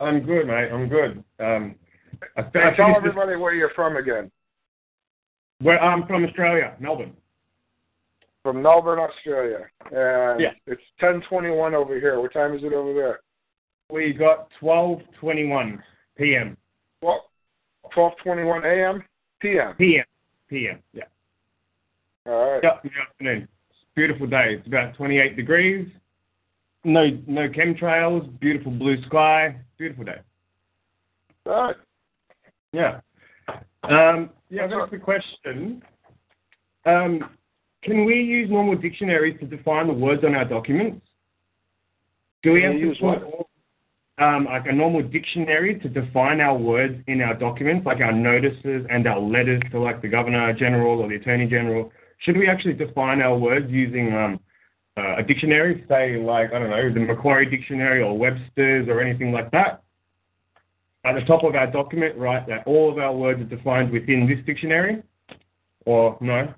I'm 0.00 0.20
good, 0.20 0.46
mate. 0.46 0.70
I'm 0.70 0.88
good. 0.88 1.24
Um, 1.40 1.74
I, 2.36 2.42
I 2.42 2.76
tell 2.76 2.94
everybody 2.96 3.32
this... 3.32 3.40
where 3.40 3.54
you're 3.54 3.72
from 3.74 3.96
again. 3.96 4.30
Where 5.60 5.82
I'm 5.82 6.06
from 6.06 6.24
Australia, 6.24 6.76
Melbourne. 6.78 7.14
From 8.44 8.62
Melbourne, 8.62 9.00
Australia, 9.00 9.66
and 9.90 10.40
yeah. 10.40 10.50
it's 10.66 10.82
10:21 11.02 11.74
over 11.74 11.98
here. 11.98 12.20
What 12.20 12.32
time 12.32 12.54
is 12.54 12.62
it 12.62 12.72
over 12.72 12.94
there? 12.94 13.20
We 13.90 14.12
got 14.12 14.48
12:21 14.60 15.78
p.m. 16.16 16.56
Well, 17.02 17.24
12:21 17.96 18.64
a.m. 18.64 19.04
p.m. 19.40 19.74
p.m. 19.76 20.04
p.m. 20.48 20.78
Yeah. 20.92 21.04
All 22.26 22.52
right. 22.52 22.60
Yep, 22.62 22.82
the 22.82 22.90
afternoon. 23.00 23.48
It's 23.70 23.78
a 23.80 23.94
beautiful 23.94 24.26
day. 24.26 24.56
It's 24.58 24.66
about 24.66 24.94
28 24.96 25.36
degrees. 25.36 25.88
No, 26.84 27.06
no 27.26 27.48
chemtrails. 27.48 28.38
Beautiful 28.40 28.72
blue 28.72 29.02
sky. 29.06 29.56
Beautiful 29.78 30.04
day. 30.04 30.20
Good. 31.46 31.76
Yeah. 32.72 33.00
Um, 33.84 34.30
yeah, 34.50 34.66
that's 34.66 34.90
the 34.90 34.98
question. 34.98 35.82
Um, 36.84 37.30
can 37.82 38.04
we 38.04 38.16
use 38.16 38.50
normal 38.50 38.76
dictionaries 38.76 39.38
to 39.40 39.46
define 39.46 39.86
the 39.86 39.92
words 39.94 40.24
on 40.24 40.34
our 40.34 40.44
documents? 40.44 41.06
Do 42.42 42.52
we 42.52 42.62
have 42.62 42.72
to 42.72 42.78
use 42.78 42.98
what? 43.00 43.47
Um, 44.18 44.46
like 44.46 44.66
a 44.66 44.72
normal 44.72 45.02
dictionary 45.02 45.78
to 45.78 45.88
define 45.88 46.40
our 46.40 46.56
words 46.56 47.00
in 47.06 47.20
our 47.20 47.34
documents, 47.34 47.86
like 47.86 48.00
our 48.00 48.12
notices 48.12 48.86
and 48.90 49.06
our 49.06 49.20
letters 49.20 49.62
to 49.70 49.78
like 49.78 50.02
the 50.02 50.08
Governor 50.08 50.52
General 50.52 51.00
or 51.00 51.08
the 51.08 51.16
Attorney 51.16 51.46
General? 51.46 51.92
Should 52.18 52.36
we 52.36 52.48
actually 52.48 52.74
define 52.74 53.22
our 53.22 53.36
words 53.36 53.66
using 53.70 54.12
um, 54.12 54.40
uh, 54.96 55.16
a 55.18 55.22
dictionary, 55.22 55.84
say 55.88 56.16
like 56.16 56.52
I 56.52 56.58
don't 56.58 56.70
know 56.70 56.92
the 56.92 57.00
Macquarie 57.00 57.48
Dictionary 57.48 58.02
or 58.02 58.18
Webster's 58.18 58.88
or 58.88 59.00
anything 59.00 59.30
like 59.30 59.50
that? 59.52 59.82
At 61.04 61.14
the 61.14 61.20
top 61.20 61.44
of 61.44 61.54
our 61.54 61.70
document, 61.70 62.16
write 62.16 62.48
that 62.48 62.66
all 62.66 62.90
of 62.90 62.98
our 62.98 63.14
words 63.14 63.40
are 63.40 63.44
defined 63.44 63.92
within 63.92 64.26
this 64.28 64.44
dictionary, 64.44 65.02
or 65.86 66.18
no? 66.20 66.52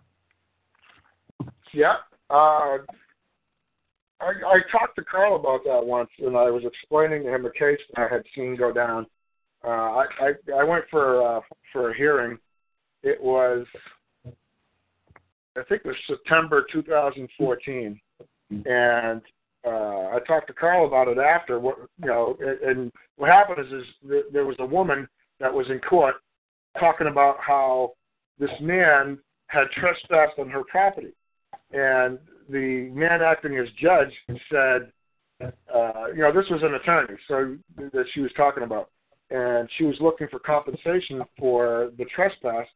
Yeah. 1.74 1.96
Uh, 2.30 2.78
I, 4.20 4.32
I 4.46 4.58
talked 4.70 4.96
to 4.96 5.04
Karl 5.04 5.36
about 5.36 5.64
that 5.64 5.84
once, 5.84 6.10
and 6.18 6.36
I 6.36 6.50
was 6.50 6.62
explaining 6.64 7.22
to 7.24 7.34
him 7.34 7.46
a 7.46 7.50
case 7.50 7.78
that 7.94 8.02
I 8.02 8.14
had 8.14 8.22
seen 8.34 8.56
go 8.56 8.72
down. 8.72 9.06
Uh, 9.64 9.68
I, 9.68 10.06
I 10.20 10.60
I 10.60 10.64
went 10.64 10.84
for 10.90 11.22
uh, 11.22 11.40
for 11.72 11.90
a 11.90 11.96
hearing. 11.96 12.38
It 13.02 13.22
was, 13.22 13.66
I 14.26 15.62
think 15.68 15.82
it 15.84 15.86
was 15.86 15.96
September 16.06 16.66
2014, 16.70 18.00
and 18.50 19.22
uh, 19.66 19.68
I 19.68 20.18
talked 20.26 20.48
to 20.48 20.52
Karl 20.52 20.86
about 20.86 21.08
it 21.08 21.18
after. 21.18 21.58
What 21.58 21.78
you 22.00 22.06
know, 22.08 22.36
and, 22.64 22.92
what 23.16 23.28
happened 23.28 23.66
is, 23.66 23.72
is 23.72 24.22
there 24.32 24.46
was 24.46 24.56
a 24.60 24.66
woman 24.66 25.06
that 25.40 25.52
was 25.52 25.68
in 25.68 25.78
court 25.80 26.16
talking 26.78 27.06
about 27.06 27.36
how 27.38 27.92
this 28.38 28.50
man 28.62 29.18
had 29.48 29.70
trespassed 29.72 30.38
on 30.38 30.48
her 30.48 30.64
property, 30.64 31.12
and 31.72 32.18
the 32.50 32.90
man 32.92 33.22
acting 33.22 33.56
as 33.56 33.68
judge 33.80 34.12
said, 34.50 34.92
uh, 35.42 36.06
you 36.14 36.22
know, 36.22 36.32
this 36.32 36.48
was 36.50 36.62
an 36.62 36.74
attorney, 36.74 37.16
so 37.28 37.56
that 37.76 38.04
she 38.12 38.20
was 38.20 38.30
talking 38.36 38.62
about, 38.62 38.90
and 39.30 39.68
she 39.78 39.84
was 39.84 39.96
looking 40.00 40.28
for 40.28 40.38
compensation 40.38 41.22
for 41.38 41.92
the 41.98 42.04
trespass, 42.14 42.66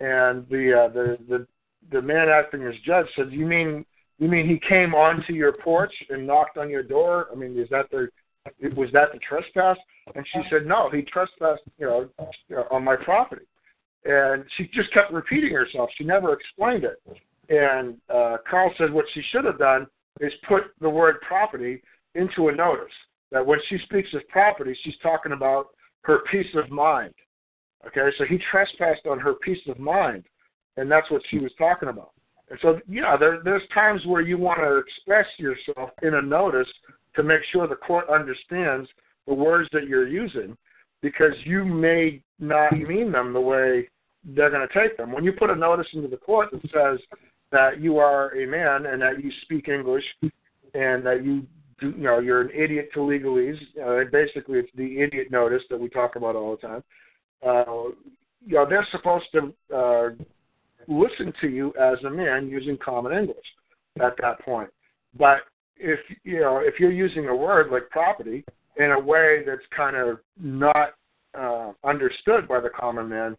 and 0.00 0.46
the 0.48 0.86
uh, 0.86 0.88
the 0.92 1.18
the 1.28 1.46
the 1.92 2.02
man 2.02 2.28
acting 2.28 2.62
as 2.64 2.74
judge 2.84 3.06
said, 3.16 3.30
you 3.30 3.46
mean 3.46 3.84
you 4.18 4.28
mean 4.28 4.48
he 4.48 4.58
came 4.68 4.94
onto 4.94 5.32
your 5.32 5.52
porch 5.52 5.92
and 6.10 6.26
knocked 6.26 6.58
on 6.58 6.68
your 6.68 6.82
door? 6.82 7.28
I 7.32 7.36
mean, 7.36 7.56
is 7.58 7.68
that 7.70 7.90
the 7.90 8.08
was 8.74 8.90
that 8.92 9.12
the 9.12 9.18
trespass? 9.20 9.76
And 10.14 10.26
she 10.32 10.40
said, 10.50 10.66
no, 10.66 10.90
he 10.90 11.02
trespassed, 11.02 11.62
you 11.78 11.86
know, 11.86 12.08
on 12.70 12.82
my 12.82 12.96
property. 12.96 13.44
And 14.04 14.44
she 14.56 14.68
just 14.72 14.92
kept 14.92 15.12
repeating 15.12 15.52
herself. 15.52 15.90
She 15.98 16.04
never 16.04 16.32
explained 16.32 16.84
it. 16.84 17.00
And 17.48 17.96
uh, 18.12 18.36
Karl 18.48 18.72
said 18.76 18.92
what 18.92 19.06
she 19.14 19.22
should 19.32 19.44
have 19.44 19.58
done 19.58 19.86
is 20.20 20.32
put 20.46 20.64
the 20.80 20.90
word 20.90 21.16
property 21.26 21.82
into 22.14 22.48
a 22.48 22.54
notice. 22.54 22.92
That 23.30 23.46
when 23.46 23.58
she 23.68 23.78
speaks 23.84 24.08
of 24.14 24.26
property, 24.28 24.76
she's 24.82 24.98
talking 25.02 25.32
about 25.32 25.68
her 26.02 26.20
peace 26.30 26.54
of 26.54 26.70
mind. 26.70 27.14
Okay, 27.86 28.08
so 28.18 28.24
he 28.24 28.38
trespassed 28.50 29.06
on 29.08 29.20
her 29.20 29.34
peace 29.34 29.62
of 29.68 29.78
mind, 29.78 30.24
and 30.76 30.90
that's 30.90 31.10
what 31.10 31.22
she 31.30 31.38
was 31.38 31.52
talking 31.58 31.88
about. 31.88 32.10
And 32.50 32.58
so, 32.62 32.80
yeah, 32.88 33.16
there, 33.16 33.40
there's 33.44 33.62
times 33.72 34.04
where 34.06 34.22
you 34.22 34.38
want 34.38 34.60
to 34.60 34.78
express 34.78 35.26
yourself 35.38 35.90
in 36.02 36.14
a 36.14 36.22
notice 36.22 36.68
to 37.14 37.22
make 37.22 37.40
sure 37.52 37.68
the 37.68 37.76
court 37.76 38.08
understands 38.08 38.88
the 39.26 39.34
words 39.34 39.68
that 39.72 39.86
you're 39.86 40.08
using, 40.08 40.56
because 41.02 41.34
you 41.44 41.64
may 41.64 42.22
not 42.38 42.72
mean 42.72 43.12
them 43.12 43.32
the 43.32 43.40
way 43.40 43.88
they're 44.24 44.50
going 44.50 44.66
to 44.66 44.80
take 44.80 44.96
them. 44.96 45.12
When 45.12 45.24
you 45.24 45.32
put 45.32 45.50
a 45.50 45.54
notice 45.54 45.86
into 45.92 46.08
the 46.08 46.16
court 46.16 46.50
that 46.50 46.62
says 46.62 46.98
that 47.50 47.80
you 47.80 47.98
are 47.98 48.34
a 48.36 48.46
man 48.46 48.86
and 48.86 49.00
that 49.02 49.22
you 49.22 49.30
speak 49.42 49.68
English 49.68 50.04
and 50.74 51.04
that 51.04 51.24
you 51.24 51.46
do, 51.80 51.90
you 51.96 52.04
know, 52.04 52.18
you're 52.18 52.40
an 52.40 52.50
idiot 52.54 52.90
to 52.94 53.00
legalese. 53.00 53.58
Uh, 53.80 54.08
basically, 54.10 54.58
it's 54.58 54.70
the 54.74 55.00
idiot 55.00 55.28
notice 55.30 55.62
that 55.70 55.78
we 55.78 55.88
talk 55.88 56.16
about 56.16 56.36
all 56.36 56.56
the 56.60 56.68
time. 56.68 56.84
Uh, 57.46 57.92
you 58.44 58.54
know, 58.54 58.68
they're 58.68 58.86
supposed 58.90 59.26
to 59.32 59.54
uh, 59.74 60.08
listen 60.88 61.32
to 61.40 61.48
you 61.48 61.72
as 61.80 62.02
a 62.04 62.10
man 62.10 62.48
using 62.48 62.76
common 62.78 63.12
English 63.12 63.36
at 64.00 64.14
that 64.20 64.40
point. 64.40 64.70
But 65.16 65.38
if 65.76 66.00
you 66.24 66.40
know, 66.40 66.58
if 66.58 66.74
you're 66.80 66.92
using 66.92 67.28
a 67.28 67.34
word 67.34 67.70
like 67.70 67.88
property 67.90 68.44
in 68.76 68.90
a 68.92 68.98
way 68.98 69.42
that's 69.46 69.62
kind 69.76 69.96
of 69.96 70.18
not 70.40 70.94
uh, 71.38 71.72
understood 71.84 72.48
by 72.48 72.60
the 72.60 72.70
common 72.70 73.08
man 73.08 73.36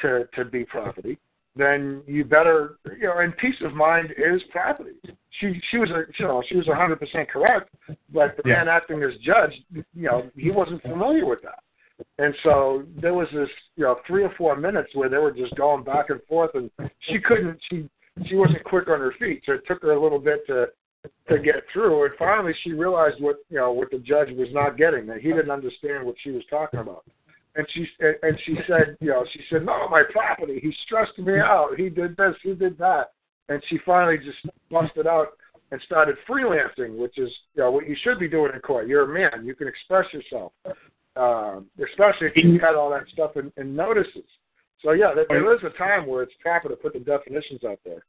to 0.00 0.26
to 0.34 0.44
be 0.44 0.64
property, 0.64 1.18
then 1.56 2.02
you 2.06 2.24
better 2.24 2.78
you 3.00 3.08
know. 3.08 3.18
And 3.18 3.36
peace 3.38 3.56
of 3.62 3.74
mind 3.74 4.12
is 4.16 4.42
property. 4.50 4.92
She 5.40 5.60
she 5.70 5.78
was 5.78 5.90
a 5.90 6.04
you 6.18 6.26
know 6.26 6.42
she 6.48 6.56
was 6.56 6.68
a 6.68 6.74
hundred 6.74 7.00
percent 7.00 7.30
correct, 7.30 7.70
but 8.12 8.36
the 8.36 8.42
Yeah. 8.44 8.58
man 8.58 8.68
acting 8.68 9.02
as 9.02 9.16
judge, 9.22 9.52
you 9.72 9.84
know, 9.94 10.30
he 10.36 10.50
wasn't 10.50 10.82
familiar 10.82 11.26
with 11.26 11.42
that. 11.42 11.62
And 12.18 12.34
so 12.42 12.84
there 13.00 13.14
was 13.14 13.28
this, 13.32 13.48
you 13.76 13.84
know, 13.84 13.96
three 14.06 14.22
or 14.22 14.30
four 14.36 14.54
minutes 14.56 14.90
where 14.94 15.08
they 15.08 15.16
were 15.16 15.32
just 15.32 15.54
going 15.56 15.82
back 15.82 16.10
and 16.10 16.20
forth, 16.28 16.50
and 16.54 16.70
she 17.00 17.18
couldn't, 17.18 17.58
she 17.70 17.88
she 18.26 18.34
wasn't 18.34 18.64
quick 18.64 18.88
on 18.88 19.00
her 19.00 19.14
feet, 19.18 19.42
so 19.46 19.52
it 19.52 19.62
took 19.66 19.82
her 19.82 19.92
a 19.92 20.02
little 20.02 20.18
bit 20.18 20.46
to 20.46 20.66
to 21.28 21.38
get 21.38 21.62
through. 21.72 22.04
And 22.04 22.14
finally, 22.18 22.54
she 22.62 22.72
realized 22.72 23.20
what 23.20 23.36
you 23.48 23.56
know 23.56 23.72
what 23.72 23.90
the 23.90 23.98
judge 23.98 24.30
was 24.32 24.48
not 24.52 24.76
getting 24.76 25.06
that 25.06 25.20
he 25.20 25.28
didn't 25.28 25.50
understand 25.50 26.04
what 26.04 26.16
she 26.22 26.30
was 26.30 26.42
talking 26.50 26.80
about. 26.80 27.04
And 27.56 27.66
she 27.72 27.86
and 28.00 28.38
she 28.44 28.56
said, 28.68 28.96
you 29.00 29.08
know, 29.08 29.24
she 29.32 29.40
said, 29.50 29.64
no, 29.64 29.88
my 29.88 30.02
property. 30.12 30.60
He 30.62 30.74
stressed 30.84 31.18
me 31.18 31.38
out. 31.38 31.70
He 31.78 31.88
did 31.88 32.16
this. 32.16 32.34
He 32.42 32.54
did 32.54 32.76
that. 32.78 33.12
And 33.48 33.62
she 33.68 33.78
finally 33.86 34.18
just 34.18 34.38
busted 34.70 35.06
out 35.06 35.28
and 35.72 35.80
started 35.86 36.16
freelancing, 36.28 36.96
which 36.96 37.18
is 37.18 37.30
you 37.54 37.62
know 37.62 37.70
what 37.70 37.88
you 37.88 37.96
should 38.02 38.18
be 38.18 38.28
doing 38.28 38.52
in 38.54 38.60
court. 38.60 38.88
You're 38.88 39.10
a 39.10 39.30
man. 39.32 39.46
You 39.46 39.54
can 39.54 39.68
express 39.68 40.06
yourself, 40.12 40.52
um, 41.16 41.66
especially 41.82 42.28
if 42.28 42.36
you 42.36 42.58
got 42.58 42.74
all 42.74 42.90
that 42.90 43.04
stuff 43.12 43.32
in, 43.36 43.50
in 43.56 43.74
notices. 43.74 44.24
So 44.82 44.92
yeah, 44.92 45.12
there, 45.14 45.26
there 45.28 45.54
is 45.54 45.60
a 45.64 45.76
time 45.78 46.06
where 46.06 46.22
it's 46.22 46.34
proper 46.40 46.68
to 46.68 46.76
put 46.76 46.92
the 46.92 47.00
definitions 47.00 47.62
out 47.64 47.80
there. 47.84 48.04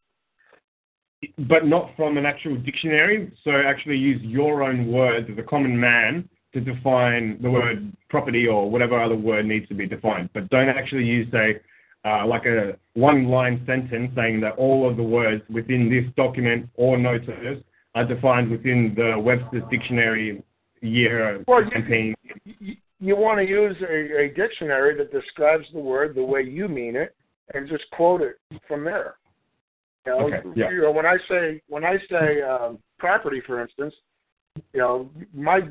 but 1.47 1.65
not 1.65 1.91
from 1.95 2.17
an 2.17 2.25
actual 2.25 2.57
dictionary. 2.57 3.31
So 3.43 3.51
actually 3.51 3.97
use 3.97 4.21
your 4.21 4.63
own 4.63 4.91
words 4.91 5.27
as 5.31 5.37
a 5.37 5.43
common 5.43 5.79
man 5.79 6.27
to 6.53 6.61
define 6.61 7.37
the 7.41 7.49
word 7.51 7.91
property 8.09 8.47
or 8.47 8.69
whatever 8.69 9.01
other 9.01 9.15
word 9.15 9.45
needs 9.45 9.67
to 9.67 9.73
be 9.73 9.85
defined. 9.87 10.29
But 10.33 10.49
don't 10.49 10.69
actually 10.69 11.03
use 11.03 11.27
say 11.31 11.59
uh, 12.05 12.25
like 12.25 12.45
a 12.45 12.77
one-line 12.93 13.63
sentence 13.65 14.11
saying 14.15 14.39
that 14.41 14.53
all 14.57 14.89
of 14.89 14.97
the 14.97 15.03
words 15.03 15.43
within 15.49 15.89
this 15.89 16.05
document 16.15 16.69
or 16.75 16.97
notice 16.97 17.61
are 17.95 18.05
defined 18.05 18.49
within 18.49 18.93
the 18.95 19.19
Webster's 19.19 19.63
Dictionary 19.69 20.41
year 20.81 21.43
Well, 21.47 21.63
you- 21.63 21.71
campaign. 21.71 22.15
You, 22.45 22.75
you 22.99 23.15
want 23.15 23.37
to 23.39 23.45
use 23.45 23.75
a, 23.87 24.23
a 24.23 24.33
dictionary 24.33 24.97
that 24.97 25.11
describes 25.11 25.65
the 25.73 25.79
word 25.79 26.15
the 26.15 26.23
way 26.23 26.41
you 26.41 26.67
mean 26.67 26.95
it, 26.95 27.15
and 27.53 27.67
just 27.69 27.83
quote 27.91 28.21
it 28.21 28.37
from 28.67 28.83
there. 28.83 29.15
You 30.05 30.11
know, 30.13 30.19
Okay, 30.27 30.41
yeah. 30.55 30.69
you 30.71 30.81
know 30.81 30.91
when 30.91 31.05
I 31.05 31.17
say 31.29 31.61
when 31.67 31.83
I 31.83 31.97
say 32.09 32.41
um, 32.41 32.79
property, 32.97 33.41
for 33.45 33.61
instance, 33.61 33.93
you 34.73 34.79
know 34.79 35.09
my 35.33 35.61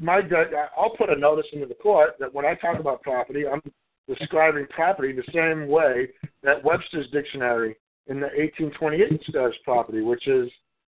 my 0.00 0.20
gut, 0.20 0.48
I'll 0.76 0.96
put 0.96 1.10
a 1.10 1.16
notice 1.16 1.46
into 1.52 1.66
the 1.66 1.74
court 1.74 2.16
that 2.18 2.32
when 2.32 2.44
I 2.44 2.54
talk 2.54 2.80
about 2.80 3.02
property, 3.02 3.44
I'm 3.46 3.62
describing 4.08 4.66
property 4.70 5.12
the 5.12 5.32
same 5.32 5.68
way 5.68 6.08
that 6.42 6.62
Webster's 6.64 7.08
dictionary 7.10 7.76
in 8.08 8.20
the 8.20 8.26
1828 8.26 9.22
says 9.32 9.52
property, 9.64 10.00
which 10.00 10.26
is 10.26 10.48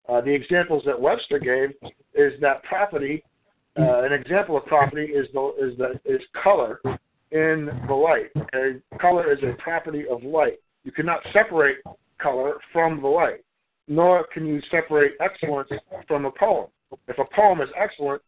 uh, 0.10 0.22
the 0.22 0.34
examples 0.34 0.84
that 0.86 1.00
Webster 1.00 1.40
gave 1.40 1.70
is 2.14 2.34
that 2.42 2.64
property. 2.64 3.24
Uh, 3.78 4.04
an 4.04 4.14
example 4.14 4.58
of 4.58 4.66
property 4.66 5.06
is 5.06 5.28
the 5.34 5.54
is 5.60 5.78
the 5.78 6.00
is 6.06 6.22
color 6.42 6.80
in 7.32 7.70
the 7.88 7.94
light. 7.94 8.30
Okay, 8.38 8.80
color 9.00 9.32
is 9.32 9.40
a 9.44 9.60
property 9.62 10.04
of 10.10 10.24
light. 10.24 10.60
You 10.84 10.92
cannot 10.92 11.22
separate 11.32 11.78
color 12.20 12.56
from 12.72 13.02
the 13.02 13.08
light, 13.08 13.44
nor 13.88 14.28
can 14.34 14.46
you 14.46 14.62
separate 14.70 15.14
excellence 15.20 15.70
from 16.08 16.26
a 16.26 16.32
poem. 16.32 16.68
If 17.08 17.18
a 17.20 17.26
poem 17.36 17.62
is 17.62 17.70
excellent, 17.78 18.22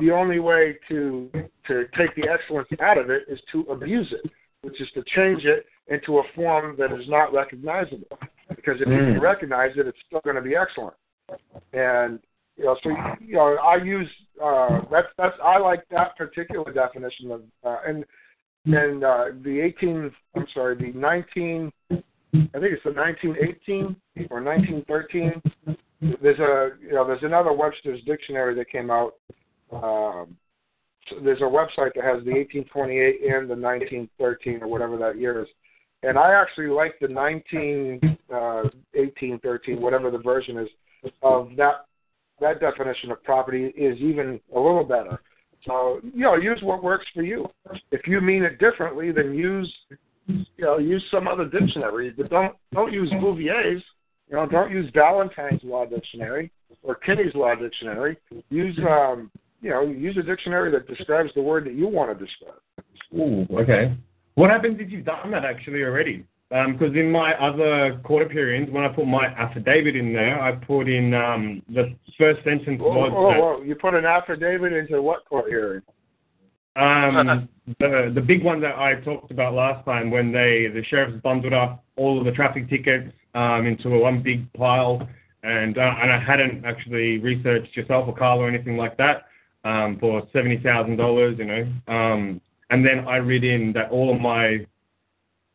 the 0.00 0.10
only 0.10 0.38
way 0.38 0.78
to 0.88 1.30
to 1.66 1.84
take 1.96 2.14
the 2.16 2.28
excellence 2.28 2.68
out 2.80 2.98
of 2.98 3.10
it 3.10 3.24
is 3.28 3.38
to 3.52 3.62
abuse 3.70 4.12
it, 4.12 4.30
which 4.62 4.80
is 4.80 4.88
to 4.94 5.02
change 5.14 5.44
it 5.44 5.66
into 5.88 6.18
a 6.18 6.22
form 6.34 6.76
that 6.78 6.92
is 6.92 7.08
not 7.08 7.32
recognizable. 7.32 8.18
Because 8.48 8.80
if 8.80 8.88
you 8.88 8.96
can 8.96 9.14
Mm. 9.14 9.20
recognize 9.20 9.76
it, 9.76 9.86
it's 9.86 9.98
still 10.06 10.20
going 10.20 10.36
to 10.36 10.42
be 10.42 10.56
excellent. 10.56 10.94
And 11.72 12.20
you 12.56 12.64
know, 12.64 12.76
so 12.82 12.90
you 13.20 13.34
know, 13.34 13.56
I 13.58 13.76
use 13.76 14.08
uh, 14.42 14.80
that's 14.90 15.08
that's 15.16 15.36
I 15.42 15.58
like 15.58 15.86
that 15.90 16.16
particular 16.16 16.72
definition 16.72 17.30
of 17.30 17.42
uh, 17.64 17.78
and 17.86 18.04
and 18.66 19.04
uh, 19.04 19.26
the 19.42 19.60
18 19.60 20.10
I'm 20.34 20.46
sorry 20.54 20.74
the 20.76 20.98
19 20.98 21.72
I 21.90 21.94
think 22.60 22.72
it's 22.74 22.84
the 22.84 22.92
1918 22.92 23.96
or 24.30 24.42
1913 24.42 25.78
there's 26.00 26.38
a 26.38 26.70
you 26.80 26.92
know 26.92 27.06
there's 27.06 27.22
another 27.22 27.52
Webster's 27.52 28.02
dictionary 28.04 28.54
that 28.54 28.70
came 28.70 28.90
out. 28.90 29.14
Um, 29.72 30.36
there's 31.22 31.40
a 31.40 31.44
website 31.44 31.94
that 31.94 32.04
has 32.04 32.22
the 32.24 32.32
1828 32.32 33.22
and 33.22 33.48
the 33.48 33.56
1913 33.56 34.62
or 34.62 34.68
whatever 34.68 34.96
that 34.98 35.18
year 35.18 35.42
is, 35.42 35.48
and 36.02 36.18
I 36.18 36.32
actually 36.32 36.68
like 36.68 36.94
the 37.00 37.08
19 37.08 38.00
uh, 38.30 38.68
1813 38.94 39.80
whatever 39.80 40.10
the 40.10 40.18
version 40.18 40.58
is 40.58 40.68
of 41.22 41.50
that 41.56 41.86
that 42.40 42.60
definition 42.60 43.10
of 43.10 43.22
property 43.24 43.66
is 43.76 43.98
even 43.98 44.40
a 44.54 44.60
little 44.60 44.84
better. 44.84 45.20
So 45.66 46.00
you 46.02 46.22
know, 46.22 46.36
use 46.36 46.60
what 46.62 46.82
works 46.82 47.06
for 47.14 47.22
you. 47.22 47.48
If 47.90 48.06
you 48.06 48.20
mean 48.20 48.44
it 48.44 48.58
differently, 48.58 49.10
then 49.12 49.34
use 49.34 49.72
you 50.26 50.44
know 50.58 50.78
use 50.78 51.04
some 51.10 51.26
other 51.26 51.46
dictionary, 51.46 52.10
but 52.10 52.30
don't 52.30 52.54
don't 52.72 52.92
use 52.92 53.10
Bouvier's. 53.12 53.82
You 54.30 54.36
know, 54.36 54.46
don't 54.46 54.70
use 54.70 54.90
Valentine's 54.94 55.60
Law 55.64 55.86
Dictionary 55.86 56.50
or 56.82 56.94
Kinney's 56.94 57.34
Law 57.34 57.54
Dictionary. 57.54 58.18
Use 58.50 58.78
um, 58.88 59.30
you 59.60 59.70
know 59.70 59.82
use 59.82 60.16
a 60.18 60.22
dictionary 60.22 60.70
that 60.72 60.86
describes 60.86 61.30
the 61.34 61.42
word 61.42 61.64
that 61.66 61.74
you 61.74 61.88
want 61.88 62.16
to 62.16 62.24
describe. 62.24 62.60
Ooh, 63.14 63.46
okay. 63.58 63.96
What 64.34 64.50
happens 64.50 64.76
if 64.80 64.90
you've 64.90 65.06
done 65.06 65.30
that 65.32 65.44
actually 65.44 65.82
already? 65.82 66.24
Because 66.50 66.90
um, 66.90 66.96
in 66.96 67.10
my 67.10 67.34
other 67.34 68.00
court 68.04 68.22
appearance, 68.24 68.70
when 68.70 68.84
I 68.84 68.88
put 68.88 69.06
my 69.06 69.26
affidavit 69.26 69.96
in 69.96 70.12
there, 70.14 70.40
I 70.40 70.52
put 70.52 70.88
in 70.88 71.12
um, 71.12 71.62
the 71.68 71.94
first 72.16 72.42
sentence 72.44 72.80
Whoa, 72.80 72.88
was 72.88 73.12
whoa, 73.12 73.30
that- 73.30 73.40
whoa. 73.40 73.62
You 73.62 73.74
put 73.74 73.94
an 73.94 74.06
affidavit 74.06 74.72
into 74.72 75.02
what 75.02 75.26
court 75.28 75.46
hearing? 75.48 75.82
Um, 76.76 77.48
the 77.80 78.12
the 78.14 78.20
big 78.20 78.44
one 78.44 78.60
that 78.60 78.76
I 78.76 78.94
talked 79.04 79.30
about 79.30 79.54
last 79.54 79.84
time 79.84 80.10
when 80.10 80.32
they 80.32 80.68
the 80.72 80.82
sheriffs 80.88 81.20
bundled 81.22 81.52
up 81.52 81.84
all 81.96 82.18
of 82.18 82.24
the 82.24 82.32
traffic 82.32 82.70
tickets 82.70 83.12
into 83.66 83.94
a 83.94 83.98
one 83.98 84.22
big 84.22 84.52
pile, 84.52 85.06
and 85.42 85.78
uh, 85.78 85.94
and 86.00 86.12
I 86.12 86.18
hadn't 86.18 86.64
actually 86.64 87.18
researched 87.18 87.76
yourself 87.76 88.08
or 88.08 88.14
Karl 88.14 88.40
or 88.40 88.48
anything 88.48 88.76
like 88.76 88.96
that 88.96 89.26
um, 89.64 89.98
for 90.00 90.26
seventy 90.32 90.58
thousand 90.58 90.96
dollars, 90.96 91.36
you 91.38 91.44
know. 91.44 91.66
Um, 91.86 92.40
and 92.70 92.84
then 92.84 93.06
I 93.08 93.16
read 93.16 93.44
in 93.44 93.72
that 93.74 93.90
all 93.90 94.14
of 94.14 94.20
my 94.20 94.66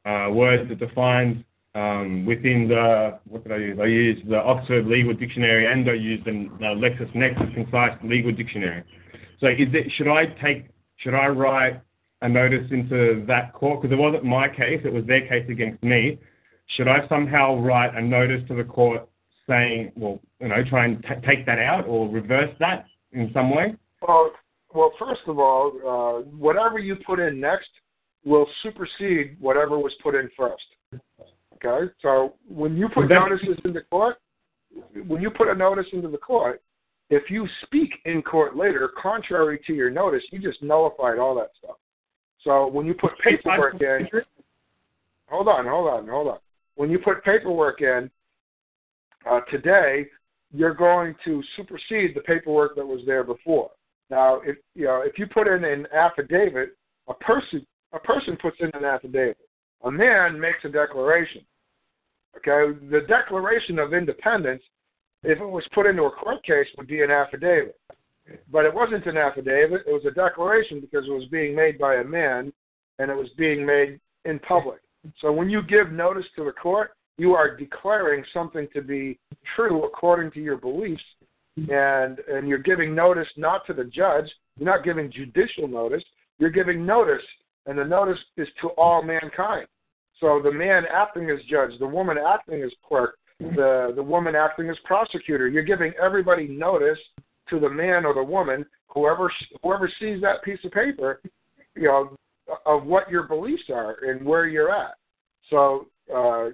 uh, 0.06 0.30
words 0.32 0.70
are 0.72 0.76
defined 0.76 1.44
um, 1.76 2.26
within 2.26 2.68
the 2.68 3.20
what 3.26 3.44
did 3.44 3.52
I 3.52 3.58
use? 3.58 3.80
I 3.82 3.86
used 3.86 4.30
the 4.30 4.38
Oxford 4.38 4.86
Legal 4.86 5.14
Dictionary 5.14 5.72
and 5.72 5.90
I 5.90 5.94
used 5.94 6.26
the 6.26 6.50
LexisNexis 6.62 7.54
Concise 7.54 7.98
Legal 8.04 8.32
Dictionary. 8.32 8.84
So 9.40 9.48
is 9.48 9.70
it 9.74 9.92
should 9.98 10.08
I 10.08 10.26
take 10.42 10.68
should 10.98 11.14
I 11.16 11.28
write 11.28 11.82
a 12.22 12.30
notice 12.30 12.66
into 12.72 13.26
that 13.28 13.54
court 13.54 13.82
because 13.82 13.94
it 13.94 14.00
wasn't 14.00 14.24
my 14.24 14.48
case, 14.48 14.82
it 14.86 14.94
was 14.94 15.06
their 15.06 15.28
case 15.28 15.46
against 15.50 15.84
me. 15.84 16.20
Should 16.76 16.88
I 16.88 17.08
somehow 17.08 17.60
write 17.60 17.96
a 17.96 18.02
notice 18.02 18.42
to 18.48 18.56
the 18.56 18.64
court 18.64 19.08
saying, 19.48 19.92
well, 19.96 20.20
you 20.40 20.48
know, 20.48 20.64
try 20.70 20.86
and 20.86 21.02
t- 21.04 21.28
take 21.28 21.46
that 21.46 21.60
out 21.60 21.86
or 21.88 22.10
reverse 22.10 22.50
that 22.60 22.86
in 23.12 23.30
some 23.34 23.56
way? 23.56 23.76
Well, 24.02 24.32
well, 24.74 24.92
first 24.98 25.22
of 25.28 25.38
all, 25.38 25.72
uh, 25.86 26.30
whatever 26.30 26.80
you 26.80 26.96
put 27.06 27.20
in 27.20 27.40
next 27.40 27.70
will 28.26 28.48
supersede 28.64 29.38
whatever 29.40 29.78
was 29.78 29.94
put 30.02 30.16
in 30.16 30.30
first. 30.38 30.64
Okay, 31.56 31.92
so 32.02 32.34
when 32.48 32.76
you 32.76 32.90
put 32.90 33.08
notices 33.10 33.58
into 33.64 33.82
court, 33.84 34.18
when 35.08 35.22
you 35.22 35.30
put 35.30 35.48
a 35.48 35.56
notice 35.56 35.86
into 35.94 36.10
the 36.10 36.18
court, 36.18 36.62
if 37.10 37.30
you 37.30 37.48
speak 37.64 37.92
in 38.06 38.22
court 38.22 38.56
later, 38.56 38.90
contrary 39.02 39.62
to 39.68 39.74
your 39.74 39.90
notice, 39.90 40.24
you 40.32 40.40
just 40.40 40.64
nullified 40.64 41.20
all 41.20 41.36
that 41.36 41.52
stuff. 41.64 41.76
So 42.44 42.68
when 42.68 42.86
you 42.86 42.94
put 42.94 43.12
paperwork 43.24 43.80
in, 43.82 44.08
hold 45.28 45.48
on, 45.48 45.66
hold 45.66 45.90
on, 45.90 46.08
hold 46.08 46.28
on. 46.28 46.40
When 46.76 46.90
you 46.90 47.00
put 47.00 47.24
paperwork 47.24 47.82
in 47.82 48.10
uh, 49.30 49.42
today, 49.52 50.08
you're 50.54 50.74
going 50.74 51.16
to 51.26 51.42
supersede 51.56 52.16
the 52.16 52.22
paperwork 52.22 52.76
that 52.76 52.86
was 52.86 53.02
there 53.06 53.24
before. 53.24 53.72
Now, 54.10 54.42
if 54.42 54.58
you 54.76 54.86
know, 54.86 55.02
if 55.02 55.18
you 55.18 55.26
put 55.28 55.48
in 55.48 55.64
an 55.64 55.88
affidavit, 55.94 56.78
a 57.08 57.14
person 57.16 57.66
a 57.94 58.00
person 58.00 58.38
puts 58.42 58.58
in 58.60 58.70
an 58.74 58.86
affidavit. 58.86 59.38
A 59.84 59.92
man 59.92 60.40
makes 60.40 60.60
a 60.64 60.70
declaration. 60.70 61.42
Okay, 62.38 62.78
the 62.90 63.02
Declaration 63.02 63.78
of 63.78 63.94
Independence, 63.94 64.64
if 65.24 65.40
it 65.40 65.46
was 65.46 65.64
put 65.74 65.86
into 65.86 66.04
a 66.04 66.12
court 66.12 66.44
case, 66.44 66.68
would 66.78 66.88
be 66.88 67.04
an 67.04 67.12
affidavit. 67.12 67.80
But 68.52 68.66
it 68.66 68.74
wasn't 68.74 69.06
an 69.06 69.18
affidavit; 69.18 69.82
it 69.86 69.92
was 69.92 70.06
a 70.06 70.12
declaration 70.12 70.80
because 70.80 71.06
it 71.08 71.12
was 71.12 71.28
being 71.30 71.56
made 71.56 71.78
by 71.78 71.96
a 71.96 72.04
man, 72.04 72.52
and 73.00 73.12
it 73.12 73.16
was 73.16 73.30
being 73.38 73.66
made 73.66 74.00
in 74.26 74.40
public. 74.40 74.80
So 75.20 75.32
when 75.32 75.50
you 75.50 75.62
give 75.62 75.92
notice 75.92 76.26
to 76.36 76.46
the 76.46 76.52
court, 76.52 76.92
you 77.18 77.34
are 77.34 77.56
declaring 77.56 78.24
something 78.34 78.68
to 78.74 78.82
be 78.82 79.20
true 79.56 79.84
according 79.84 80.32
to 80.32 80.40
your 80.40 80.58
beliefs, 80.58 81.04
and 81.58 82.20
and 82.20 82.48
you're 82.48 82.58
giving 82.58 82.96
notice 82.96 83.28
not 83.38 83.66
to 83.68 83.74
the 83.74 83.84
judge. 83.84 84.26
You're 84.58 84.70
not 84.70 84.84
giving 84.84 85.12
judicial 85.12 85.68
notice. 85.68 86.04
You're 86.40 86.50
giving 86.50 86.86
notice, 86.86 87.22
and 87.66 87.78
the 87.78 87.84
notice 87.84 88.18
is 88.38 88.48
to 88.62 88.70
all 88.70 89.04
mankind. 89.04 89.68
So 90.20 90.42
the 90.44 90.52
man 90.52 90.84
acting 90.92 91.30
as 91.30 91.40
judge, 91.50 91.72
the 91.80 91.88
woman 91.88 92.18
acting 92.18 92.64
as 92.64 92.72
clerk, 92.88 93.18
the 93.40 93.92
the 93.96 94.04
woman 94.04 94.36
acting 94.36 94.70
as 94.70 94.78
prosecutor. 94.86 95.48
You're 95.48 95.64
giving 95.64 95.94
everybody 96.02 96.48
notice 96.48 97.00
to 97.50 97.60
the 97.60 97.70
man 97.70 98.06
or 98.06 98.14
the 98.14 98.24
woman, 98.24 98.66
whoever 98.88 99.32
whoever 99.62 99.92
sees 100.00 100.22
that 100.22 100.44
piece 100.44 100.60
of 100.64 100.72
paper, 100.72 101.22
you 101.76 101.84
know, 101.84 102.16
of 102.66 102.86
what 102.86 103.10
your 103.10 103.24
beliefs 103.24 103.64
are 103.70 103.98
and 104.04 104.26
where 104.26 104.48
you're 104.48 104.72
at. 104.72 104.96
So 105.50 105.88
uh, 106.14 106.50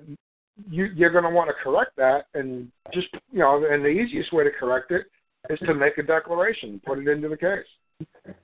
you, 0.69 0.85
you're 0.95 1.11
going 1.11 1.23
to 1.23 1.29
want 1.29 1.49
to 1.49 1.53
correct 1.63 1.95
that, 1.97 2.25
and 2.33 2.69
just 2.93 3.07
you 3.31 3.39
know, 3.39 3.65
and 3.69 3.83
the 3.83 3.89
easiest 3.89 4.33
way 4.33 4.43
to 4.43 4.51
correct 4.51 4.91
it 4.91 5.05
is 5.49 5.59
to 5.59 5.73
make 5.73 5.97
a 5.97 6.03
declaration, 6.03 6.81
put 6.85 6.99
it 6.99 7.07
into 7.07 7.29
the 7.29 7.37
case. 7.37 8.35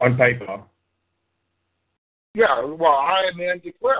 On 0.00 0.16
paper. 0.16 0.62
Yeah, 2.34 2.64
well, 2.64 2.92
I 2.92 3.28
am 3.30 3.38
man 3.38 3.60
declare. 3.64 3.96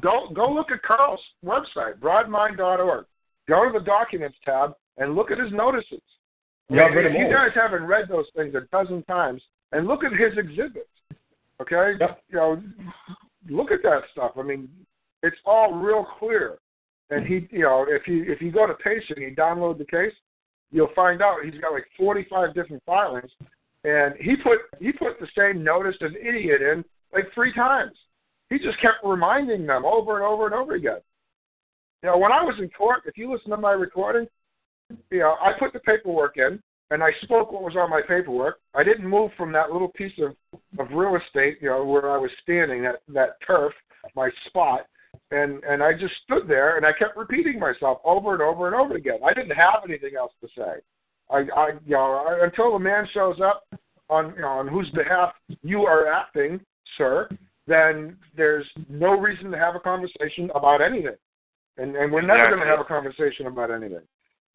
Go 0.00 0.28
go 0.34 0.52
look 0.52 0.70
at 0.70 0.82
Karl's 0.82 1.20
website, 1.44 1.98
broadmind.org. 1.98 3.06
Go 3.48 3.64
to 3.64 3.78
the 3.78 3.84
documents 3.84 4.36
tab 4.44 4.74
and 4.98 5.14
look 5.14 5.30
at 5.30 5.38
his 5.38 5.52
notices. 5.52 6.02
Yeah, 6.68 6.88
if 6.90 7.14
you 7.16 7.32
guys 7.32 7.50
haven't 7.54 7.84
read 7.84 8.08
those 8.08 8.26
things 8.34 8.54
a 8.54 8.62
dozen 8.72 9.02
times, 9.04 9.40
and 9.72 9.86
look 9.86 10.04
at 10.04 10.12
his 10.12 10.36
exhibits, 10.36 10.88
okay? 11.60 11.92
Yep. 12.00 12.22
You 12.28 12.36
know, 12.36 12.62
look 13.48 13.70
at 13.70 13.82
that 13.82 14.02
stuff. 14.12 14.32
I 14.36 14.42
mean, 14.42 14.68
it's 15.22 15.36
all 15.44 15.74
real 15.74 16.06
clear. 16.18 16.58
And 17.10 17.26
he, 17.26 17.46
you 17.50 17.62
know, 17.62 17.86
if 17.88 18.08
you 18.08 18.24
if 18.26 18.40
you 18.40 18.50
go 18.50 18.66
to 18.66 18.74
Pace 18.74 19.02
and 19.10 19.18
you 19.18 19.34
download 19.36 19.78
the 19.78 19.84
case, 19.84 20.12
you'll 20.72 20.90
find 20.94 21.22
out 21.22 21.44
he's 21.44 21.60
got 21.60 21.72
like 21.72 21.86
45 21.96 22.54
different 22.54 22.82
filings, 22.84 23.30
and 23.84 24.14
he 24.20 24.34
put 24.36 24.58
he 24.80 24.92
put 24.92 25.20
the 25.20 25.28
same 25.36 25.62
notice 25.62 25.94
as 26.02 26.10
idiot 26.20 26.62
in 26.62 26.84
like 27.12 27.26
three 27.32 27.52
times. 27.54 27.92
He 28.50 28.58
just 28.58 28.80
kept 28.80 29.04
reminding 29.04 29.66
them 29.66 29.84
over 29.84 30.16
and 30.16 30.24
over 30.24 30.46
and 30.46 30.54
over 30.54 30.74
again. 30.74 30.98
You 32.02 32.10
know, 32.10 32.18
when 32.18 32.32
I 32.32 32.42
was 32.42 32.56
in 32.60 32.68
court, 32.70 33.02
if 33.06 33.16
you 33.16 33.32
listen 33.32 33.50
to 33.50 33.56
my 33.56 33.72
recording, 33.72 34.26
you 35.10 35.20
know, 35.20 35.34
I 35.40 35.52
put 35.58 35.72
the 35.72 35.80
paperwork 35.80 36.36
in 36.36 36.60
and 36.90 37.02
I 37.02 37.10
spoke 37.22 37.52
what 37.52 37.62
was 37.62 37.76
on 37.76 37.90
my 37.90 38.02
paperwork. 38.06 38.60
I 38.74 38.84
didn't 38.84 39.06
move 39.06 39.30
from 39.36 39.52
that 39.52 39.70
little 39.70 39.88
piece 39.88 40.12
of, 40.18 40.36
of 40.78 40.92
real 40.92 41.16
estate, 41.16 41.58
you 41.60 41.68
know, 41.68 41.84
where 41.84 42.10
I 42.10 42.16
was 42.16 42.30
standing, 42.42 42.82
that, 42.82 43.02
that 43.08 43.36
turf, 43.46 43.72
my 44.14 44.30
spot, 44.46 44.86
and, 45.30 45.62
and 45.64 45.82
I 45.82 45.92
just 45.92 46.14
stood 46.24 46.46
there 46.46 46.76
and 46.76 46.86
I 46.86 46.92
kept 46.92 47.16
repeating 47.16 47.58
myself 47.58 47.98
over 48.04 48.34
and 48.34 48.42
over 48.42 48.66
and 48.66 48.76
over 48.76 48.94
again. 48.94 49.18
I 49.24 49.34
didn't 49.34 49.56
have 49.56 49.80
anything 49.84 50.12
else 50.16 50.32
to 50.40 50.48
say. 50.56 50.80
I, 51.30 51.38
I 51.56 51.70
you 51.84 51.94
know, 51.94 52.24
I, 52.28 52.44
until 52.44 52.72
the 52.72 52.78
man 52.78 53.08
shows 53.12 53.40
up 53.40 53.64
on 54.08 54.34
you 54.36 54.42
know, 54.42 54.48
on 54.48 54.68
whose 54.68 54.88
behalf 54.90 55.32
you 55.62 55.82
are 55.82 56.06
acting, 56.06 56.60
sir, 56.96 57.28
then 57.66 58.16
there's 58.36 58.66
no 58.88 59.18
reason 59.18 59.50
to 59.50 59.58
have 59.58 59.74
a 59.74 59.80
conversation 59.80 60.50
about 60.54 60.80
anything. 60.80 61.16
And 61.78 61.96
and 61.96 62.12
we're 62.12 62.22
never 62.22 62.48
going 62.48 62.60
to 62.60 62.66
have 62.66 62.80
a 62.80 62.84
conversation 62.84 63.46
about 63.46 63.70
anything. 63.70 64.00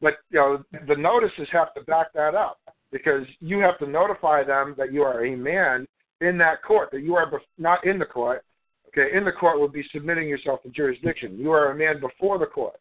But 0.02 0.15
you 0.30 0.40
know, 0.40 0.64
the 0.88 0.95
notices 0.95 1.48
have 1.52 1.73
to 1.76 1.82
back 1.82 2.07
that 2.14 2.36
up 2.36 2.60
because 2.91 3.26
you 3.40 3.60
have 3.60 3.78
to 3.80 3.88
notify 3.88 4.44
them 4.44 4.76
that 4.78 4.91
you 4.91 5.03
are 5.03 5.26
a 5.26 5.36
man 5.36 5.88
in 6.19 6.38
that 6.40 6.64
court, 6.64 6.90
that 6.91 7.02
you 7.02 7.15
are 7.15 7.30
bef- 7.30 7.40
not 7.57 7.86
in 7.86 7.99
the 7.99 8.06
court. 8.06 8.44
Okay, 8.90 9.15
in 9.15 9.23
the 9.23 9.32
court 9.32 9.60
would 9.60 9.72
be 9.72 9.86
submitting 9.94 10.28
yourself 10.28 10.61
to 10.64 10.69
jurisdiction. 10.69 11.38
You 11.38 11.52
are 11.52 11.72
a 11.72 11.76
man 11.76 12.02
before 12.02 12.38
the 12.38 12.45
court, 12.45 12.80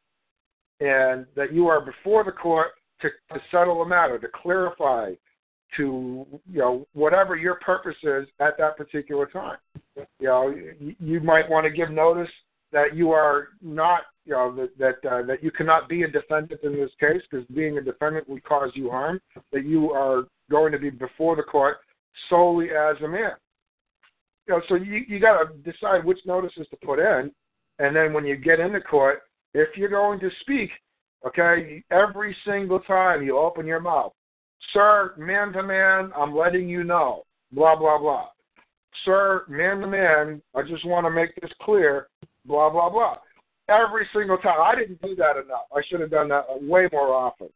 and 0.80 1.24
that 1.36 1.52
you 1.52 1.68
are 1.68 1.80
before 1.80 2.24
the 2.24 2.32
court 2.32 2.72
to, 3.02 3.08
to 3.32 3.40
settle 3.52 3.82
a 3.82 3.88
matter, 3.88 4.18
to 4.18 4.26
clarify, 4.42 5.12
to 5.76 6.26
you 6.50 6.58
know 6.58 6.86
whatever 6.94 7.36
your 7.36 7.56
purpose 7.56 7.96
is 8.02 8.26
at 8.40 8.58
that 8.58 8.76
particular 8.76 9.26
time. 9.26 9.58
You 9.96 10.26
know, 10.26 10.48
you, 10.48 10.96
you 10.98 11.20
might 11.20 11.48
want 11.48 11.64
to 11.64 11.70
give 11.70 11.90
notice 11.90 12.30
that 12.72 12.94
you 12.94 13.10
are 13.10 13.48
not, 13.62 14.02
you 14.24 14.32
know, 14.32 14.54
that 14.54 14.78
that, 14.78 15.10
uh, 15.10 15.22
that 15.26 15.42
you 15.42 15.50
cannot 15.50 15.88
be 15.88 16.02
a 16.02 16.08
defendant 16.08 16.60
in 16.62 16.72
this 16.72 16.90
case 17.00 17.22
because 17.30 17.46
being 17.48 17.78
a 17.78 17.82
defendant 17.82 18.28
would 18.28 18.44
cause 18.44 18.70
you 18.74 18.90
harm. 18.90 19.20
That 19.52 19.64
you 19.64 19.90
are 19.92 20.24
going 20.50 20.72
to 20.72 20.78
be 20.78 20.90
before 20.90 21.36
the 21.36 21.42
court 21.42 21.78
solely 22.28 22.70
as 22.70 22.96
a 23.02 23.08
man. 23.08 23.32
You 24.46 24.54
know, 24.54 24.62
so 24.68 24.74
you 24.74 25.02
you 25.08 25.20
got 25.20 25.42
to 25.44 25.72
decide 25.72 26.04
which 26.04 26.18
notices 26.26 26.66
to 26.70 26.76
put 26.84 26.98
in, 26.98 27.30
and 27.78 27.94
then 27.94 28.12
when 28.12 28.24
you 28.24 28.36
get 28.36 28.60
into 28.60 28.80
court, 28.80 29.22
if 29.54 29.68
you're 29.76 29.88
going 29.88 30.20
to 30.20 30.30
speak, 30.40 30.70
okay, 31.26 31.82
every 31.90 32.36
single 32.46 32.80
time 32.80 33.22
you 33.22 33.38
open 33.38 33.66
your 33.66 33.80
mouth, 33.80 34.12
sir, 34.72 35.14
man 35.18 35.52
to 35.52 35.62
man, 35.62 36.12
I'm 36.16 36.34
letting 36.34 36.68
you 36.68 36.84
know, 36.84 37.24
blah 37.52 37.76
blah 37.76 37.98
blah. 37.98 38.28
Sir, 39.04 39.44
man 39.48 39.80
to 39.80 39.86
man, 39.86 40.42
I 40.54 40.62
just 40.62 40.84
want 40.84 41.06
to 41.06 41.10
make 41.10 41.34
this 41.40 41.50
clear, 41.62 42.08
blah 42.44 42.70
blah 42.70 42.88
blah. 42.90 43.16
Every 43.68 44.06
single 44.12 44.38
time, 44.38 44.60
I 44.60 44.74
didn't 44.74 45.00
do 45.00 45.14
that 45.16 45.36
enough. 45.36 45.66
I 45.74 45.80
should 45.88 46.00
have 46.00 46.10
done 46.10 46.28
that 46.28 46.44
way 46.62 46.88
more 46.92 47.14
often. 47.14 47.48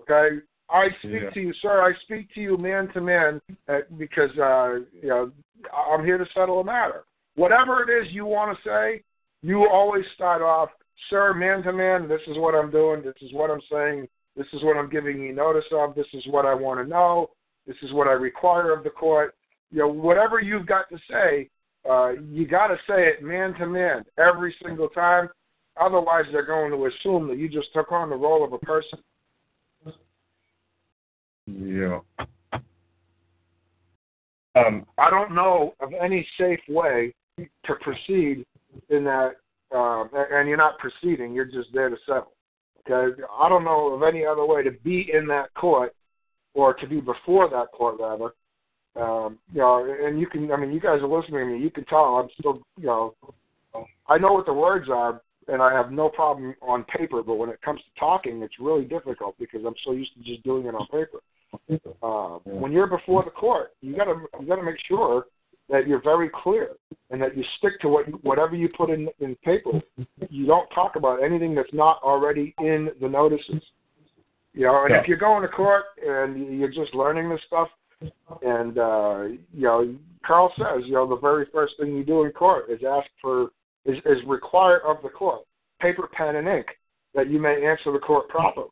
Okay, 0.00 0.38
I 0.68 0.88
speak 1.00 1.22
Yeah. 1.22 1.30
to 1.30 1.40
you, 1.40 1.52
sir. 1.62 1.80
I 1.82 1.92
speak 2.02 2.32
to 2.34 2.40
you 2.40 2.56
man 2.56 2.88
to 2.94 3.00
man 3.00 3.40
uh, 3.68 3.80
because 3.96 4.36
uh, 4.38 4.80
you 5.00 5.08
know 5.08 5.30
I'm 5.72 6.04
here 6.04 6.18
to 6.18 6.26
settle 6.34 6.60
a 6.60 6.64
matter. 6.64 7.04
Whatever 7.36 7.82
it 7.82 8.02
is 8.04 8.12
you 8.12 8.26
want 8.26 8.56
to 8.56 8.68
say, 8.68 9.02
you 9.42 9.68
always 9.68 10.04
start 10.14 10.42
off, 10.42 10.70
sir, 11.08 11.32
man 11.34 11.62
to 11.62 11.72
man. 11.72 12.08
This 12.08 12.20
is 12.26 12.36
what 12.36 12.54
I'm 12.54 12.70
doing. 12.70 13.02
This 13.02 13.14
is 13.22 13.32
what 13.32 13.50
I'm 13.50 13.62
saying. 13.70 14.08
This 14.36 14.46
is 14.52 14.62
what 14.62 14.76
I'm 14.76 14.90
giving 14.90 15.20
you 15.20 15.32
notice 15.32 15.64
of. 15.72 15.94
This 15.94 16.06
is 16.12 16.24
what 16.28 16.46
I 16.46 16.54
want 16.54 16.80
to 16.80 16.86
know. 16.86 17.30
This 17.66 17.76
is 17.82 17.92
what 17.92 18.08
I 18.08 18.12
require 18.12 18.72
of 18.72 18.84
the 18.84 18.90
court. 18.90 19.34
You 19.70 19.80
know, 19.80 19.88
whatever 19.88 20.40
you've 20.40 20.66
got 20.66 20.88
to 20.90 20.98
say, 21.08 21.48
uh, 21.88 22.12
you 22.30 22.46
got 22.46 22.68
to 22.68 22.76
say 22.88 23.08
it 23.08 23.22
man 23.22 23.54
to 23.54 23.66
man 23.66 24.04
every 24.18 24.54
single 24.62 24.88
time. 24.88 25.28
Otherwise, 25.80 26.24
they're 26.30 26.44
going 26.44 26.70
to 26.72 26.86
assume 26.86 27.28
that 27.28 27.38
you 27.38 27.48
just 27.48 27.72
took 27.72 27.92
on 27.92 28.10
the 28.10 28.16
role 28.16 28.44
of 28.44 28.52
a 28.52 28.58
person. 28.58 28.98
Yeah. 31.46 32.00
Um, 34.56 34.84
I 34.98 35.10
don't 35.10 35.34
know 35.34 35.74
of 35.80 35.90
any 35.92 36.26
safe 36.38 36.60
way 36.68 37.14
to 37.38 37.74
proceed 37.80 38.44
in 38.88 39.04
that, 39.04 39.36
um, 39.74 40.10
and 40.12 40.48
you're 40.48 40.56
not 40.56 40.78
proceeding, 40.78 41.32
you're 41.32 41.44
just 41.44 41.68
there 41.72 41.88
to 41.88 41.96
settle. 42.04 42.32
Okay, 42.88 43.22
I 43.38 43.48
don't 43.48 43.64
know 43.64 43.94
of 43.94 44.02
any 44.02 44.24
other 44.24 44.44
way 44.44 44.62
to 44.62 44.70
be 44.70 45.10
in 45.12 45.26
that 45.28 45.52
court 45.54 45.94
or 46.54 46.74
to 46.74 46.86
be 46.86 47.00
before 47.00 47.48
that 47.50 47.68
court, 47.72 47.96
rather. 48.00 48.32
Um, 48.96 49.38
you 49.52 49.60
know, 49.60 49.96
and 50.04 50.18
you 50.18 50.26
can, 50.26 50.50
I 50.50 50.56
mean, 50.56 50.72
you 50.72 50.80
guys 50.80 51.00
are 51.00 51.06
listening 51.08 51.40
to 51.40 51.46
me. 51.46 51.58
You 51.62 51.70
can 51.70 51.84
tell 51.84 52.16
I'm 52.16 52.28
still, 52.38 52.60
you 52.76 52.86
know, 52.86 53.14
I 54.08 54.18
know 54.18 54.32
what 54.32 54.46
the 54.46 54.52
words 54.52 54.88
are, 54.90 55.22
and 55.46 55.62
I 55.62 55.72
have 55.72 55.92
no 55.92 56.08
problem 56.08 56.54
on 56.60 56.84
paper. 56.84 57.22
But 57.22 57.36
when 57.36 57.50
it 57.50 57.62
comes 57.62 57.80
to 57.80 58.00
talking, 58.00 58.42
it's 58.42 58.58
really 58.58 58.84
difficult 58.84 59.36
because 59.38 59.60
I'm 59.64 59.76
so 59.84 59.92
used 59.92 60.12
to 60.14 60.22
just 60.24 60.42
doing 60.42 60.66
it 60.66 60.74
on 60.74 60.86
paper. 60.88 61.20
Uh, 62.02 62.38
when 62.44 62.72
you're 62.72 62.86
before 62.86 63.24
the 63.24 63.30
court, 63.30 63.72
you 63.80 63.96
gotta 63.96 64.14
you 64.40 64.46
gotta 64.46 64.62
make 64.62 64.76
sure 64.86 65.26
that 65.68 65.86
you're 65.86 66.02
very 66.02 66.30
clear 66.42 66.70
and 67.10 67.22
that 67.22 67.36
you 67.36 67.44
stick 67.58 67.80
to 67.80 67.88
what 67.88 68.06
whatever 68.24 68.54
you 68.56 68.68
put 68.76 68.90
in 68.90 69.08
in 69.20 69.36
paper. 69.36 69.80
You 70.28 70.46
don't 70.46 70.68
talk 70.70 70.96
about 70.96 71.22
anything 71.22 71.54
that's 71.54 71.72
not 71.72 72.00
already 72.02 72.54
in 72.58 72.90
the 73.00 73.08
notices. 73.08 73.62
You 74.52 74.66
know, 74.66 74.84
and 74.84 74.90
Yeah. 74.94 75.00
if 75.00 75.08
you're 75.08 75.16
going 75.16 75.42
to 75.42 75.48
court 75.48 75.84
and 76.04 76.58
you're 76.58 76.68
just 76.72 76.92
learning 76.94 77.28
this 77.30 77.40
stuff, 77.46 77.68
and 78.42 78.78
uh, 78.78 79.22
you 79.52 79.62
know, 79.62 79.94
Karl 80.26 80.52
says, 80.56 80.84
you 80.84 80.92
know, 80.92 81.08
the 81.08 81.16
very 81.16 81.46
first 81.52 81.74
thing 81.78 81.96
you 81.96 82.04
do 82.04 82.24
in 82.24 82.32
court 82.32 82.70
is 82.70 82.80
ask 82.86 83.08
for 83.20 83.50
is, 83.84 83.96
is 84.06 84.18
require 84.26 84.80
of 84.86 85.02
the 85.02 85.08
court 85.08 85.42
paper, 85.80 86.08
pen, 86.12 86.36
and 86.36 86.48
ink 86.48 86.66
that 87.14 87.28
you 87.28 87.40
may 87.40 87.66
answer 87.66 87.92
the 87.92 87.98
court 87.98 88.28
properly. 88.28 88.68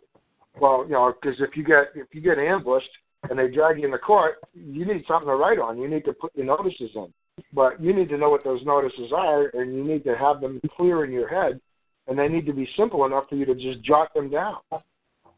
Well, 0.61 0.85
you 0.87 0.93
know, 0.93 1.13
because 1.21 1.41
if 1.41 1.57
you 1.57 1.65
get 1.65 1.89
if 1.95 2.09
you 2.13 2.21
get 2.21 2.39
ambushed 2.39 2.89
and 3.29 3.39
they 3.39 3.49
drag 3.49 3.79
you 3.79 3.85
in 3.85 3.91
the 3.91 3.99
court, 3.99 4.37
you 4.55 4.85
need 4.85 5.05
something 5.09 5.29
to 5.29 5.35
write 5.35 5.59
on. 5.59 5.79
You 5.79 5.89
need 5.89 6.05
to 6.05 6.13
put 6.13 6.35
your 6.37 6.47
notices 6.47 6.91
in, 6.95 7.13
but 7.53 7.81
you 7.81 7.93
need 7.93 8.09
to 8.11 8.19
know 8.19 8.31
what 8.31 8.45
those 8.45 8.65
notices 8.65 9.13
are, 9.15 9.49
and 9.49 9.75
you 9.75 9.85
need 9.85 10.05
to 10.05 10.17
have 10.17 10.41
them 10.41 10.61
clear 10.77 11.05
in 11.05 11.13
your 11.13 11.29
head, 11.29 11.61
and 12.07 12.19
they 12.19 12.29
need 12.29 12.47
to 12.47 12.53
be 12.53 12.69
simple 12.77 13.05
enough 13.07 13.25
for 13.29 13.37
you 13.37 13.45
to 13.45 13.55
just 13.55 13.83
jot 13.83 14.13
them 14.15 14.31
down. 14.31 14.59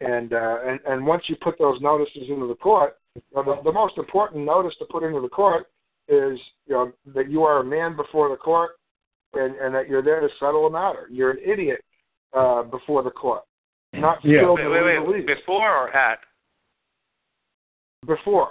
And 0.00 0.32
uh, 0.32 0.58
and 0.66 0.80
and 0.86 1.06
once 1.06 1.24
you 1.28 1.36
put 1.42 1.58
those 1.58 1.80
notices 1.80 2.28
into 2.28 2.46
the 2.46 2.54
court, 2.54 2.98
you 3.14 3.22
know, 3.34 3.42
the, 3.42 3.62
the 3.64 3.72
most 3.72 3.98
important 3.98 4.44
notice 4.44 4.74
to 4.78 4.84
put 4.86 5.02
into 5.02 5.20
the 5.20 5.28
court 5.28 5.66
is 6.08 6.38
you 6.66 6.74
know 6.74 6.92
that 7.14 7.30
you 7.30 7.42
are 7.44 7.60
a 7.60 7.64
man 7.64 7.96
before 7.96 8.28
the 8.28 8.36
court, 8.36 8.72
and 9.34 9.54
and 9.56 9.74
that 9.74 9.88
you're 9.88 10.02
there 10.02 10.20
to 10.20 10.28
settle 10.38 10.66
a 10.66 10.70
matter. 10.70 11.08
You're 11.10 11.30
an 11.30 11.38
idiot 11.44 11.84
uh, 12.32 12.62
before 12.62 13.02
the 13.02 13.10
court, 13.10 13.42
not 13.92 14.24
Yeah. 14.24 14.50
Wait, 14.50 14.64
in 14.64 14.70
wait, 14.70 15.06
wait. 15.06 15.26
Before 15.26 15.68
or 15.68 15.90
at? 15.96 16.20
Before. 18.06 18.50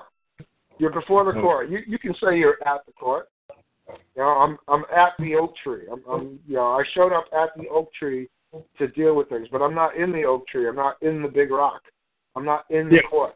You're 0.77 0.91
before 0.91 1.26
the 1.26 1.38
Oh. 1.38 1.41
court. 1.41 1.69
You 1.69 1.80
you 1.88 1.98
can 1.99 2.14
say 2.15 2.38
you're 2.38 2.57
at 2.65 2.86
the 2.86 2.94
court. 2.94 3.30
You 3.88 4.22
know, 4.23 4.27
I'm 4.30 4.57
I'm 4.68 4.86
at 4.95 5.14
the 5.19 5.36
oak 5.36 5.56
tree. 5.64 5.86
I'm, 5.91 6.03
I'm 6.10 6.40
you 6.48 6.56
know 6.56 6.68
I 6.68 6.84
showed 6.94 7.11
up 7.11 7.26
at 7.34 7.49
the 7.57 7.68
oak 7.69 7.91
tree 7.94 8.30
to 8.77 8.88
deal 8.90 9.15
with 9.15 9.30
things, 9.30 9.48
but 9.52 9.61
I'm 9.61 9.76
not 9.76 9.95
in 9.95 10.11
the 10.11 10.23
oak 10.23 10.48
tree. 10.48 10.68
I'm 10.68 10.76
not 10.76 11.02
in 11.02 11.22
the 11.22 11.27
big 11.27 11.52
rock. 11.52 11.81
I'm 12.36 12.45
not 12.45 12.65
in 12.69 12.90
the 12.90 12.95
Yeah. 12.95 13.10
court 13.10 13.36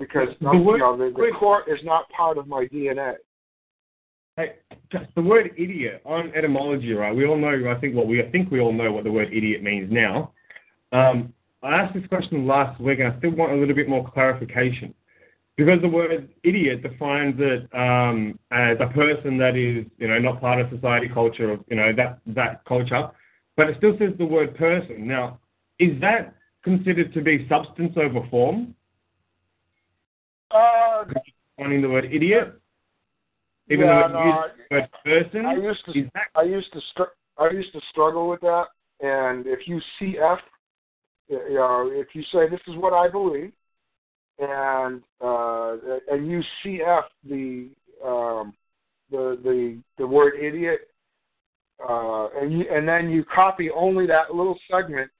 because 0.00 0.28
The 0.40 0.56
word- 0.56 0.76
you 0.76 0.78
know 0.78 0.96
the, 0.96 1.10
the 1.10 1.30
court 1.38 1.68
is 1.68 1.78
not 1.84 2.08
part 2.08 2.38
of 2.38 2.48
my 2.48 2.66
DNA. 2.66 3.16
Hey, 4.36 4.54
the 5.14 5.22
word 5.22 5.52
idiot 5.58 6.00
on 6.06 6.32
etymology, 6.34 6.92
right? 6.94 7.14
We 7.14 7.26
all 7.26 7.36
know. 7.36 7.70
I 7.70 7.78
think 7.78 7.94
what 7.94 8.06
we 8.06 8.20
I 8.22 8.30
think 8.30 8.50
we 8.50 8.58
all 8.60 8.72
know 8.72 8.90
what 8.90 9.04
the 9.04 9.12
word 9.12 9.28
idiot 9.32 9.62
means 9.62 9.92
now. 9.92 10.32
Um, 10.92 11.32
I 11.62 11.74
asked 11.74 11.94
this 11.94 12.06
question 12.06 12.46
last 12.46 12.80
week, 12.80 13.00
and 13.00 13.12
I 13.12 13.18
still 13.18 13.32
want 13.32 13.52
a 13.52 13.56
little 13.56 13.74
bit 13.74 13.88
more 13.88 14.10
clarification 14.10 14.94
because 15.56 15.82
the 15.82 15.88
word 15.88 16.30
idiot 16.42 16.82
defines 16.82 17.34
it 17.38 17.68
um, 17.74 18.38
as 18.50 18.78
a 18.80 18.86
person 18.94 19.36
that 19.36 19.56
is, 19.56 19.84
you 19.98 20.08
know, 20.08 20.18
not 20.18 20.40
part 20.40 20.58
of 20.58 20.70
society, 20.70 21.06
culture, 21.12 21.58
you 21.68 21.76
know, 21.76 21.92
that 21.94 22.20
that 22.28 22.64
culture, 22.64 23.10
but 23.58 23.68
it 23.68 23.76
still 23.76 23.96
says 23.98 24.12
the 24.16 24.24
word 24.24 24.56
person. 24.56 25.06
Now, 25.06 25.38
is 25.78 26.00
that 26.00 26.34
considered 26.64 27.12
to 27.12 27.20
be 27.20 27.46
substance 27.46 27.92
over 27.96 28.26
form? 28.30 28.74
Uh, 30.50 31.04
Finding 31.56 31.82
the 31.82 31.88
word 31.88 32.06
idiot, 32.06 32.60
even 33.68 33.86
yeah, 33.86 34.08
though 34.08 34.24
no, 34.24 34.44
word 34.70 34.88
person, 35.04 35.46
I 35.46 35.54
used 35.54 35.84
to 35.86 36.10
that 36.14 36.22
I 36.34 36.42
used 36.42 36.72
to 36.72 36.80
str- 36.90 37.14
I 37.38 37.50
used 37.50 37.72
to 37.72 37.80
struggle 37.90 38.28
with 38.28 38.40
that. 38.40 38.66
And 39.00 39.46
if 39.46 39.66
you 39.66 39.80
CF, 40.00 40.38
you 41.28 41.54
know, 41.54 41.90
if 41.92 42.08
you 42.14 42.22
say 42.32 42.48
this 42.48 42.60
is 42.66 42.76
what 42.76 42.92
I 42.92 43.08
believe, 43.08 43.52
and 44.38 45.02
uh, 45.20 45.76
and 46.10 46.30
you 46.30 46.42
CF 46.64 47.04
the 47.28 47.68
um, 48.04 48.54
the 49.10 49.38
the 49.42 49.78
the 49.98 50.06
word 50.06 50.34
idiot, 50.40 50.88
uh, 51.88 52.28
and 52.40 52.52
you 52.52 52.64
and 52.70 52.88
then 52.88 53.10
you 53.10 53.24
copy 53.24 53.70
only 53.70 54.06
that 54.06 54.34
little 54.34 54.58
segment, 54.70 55.10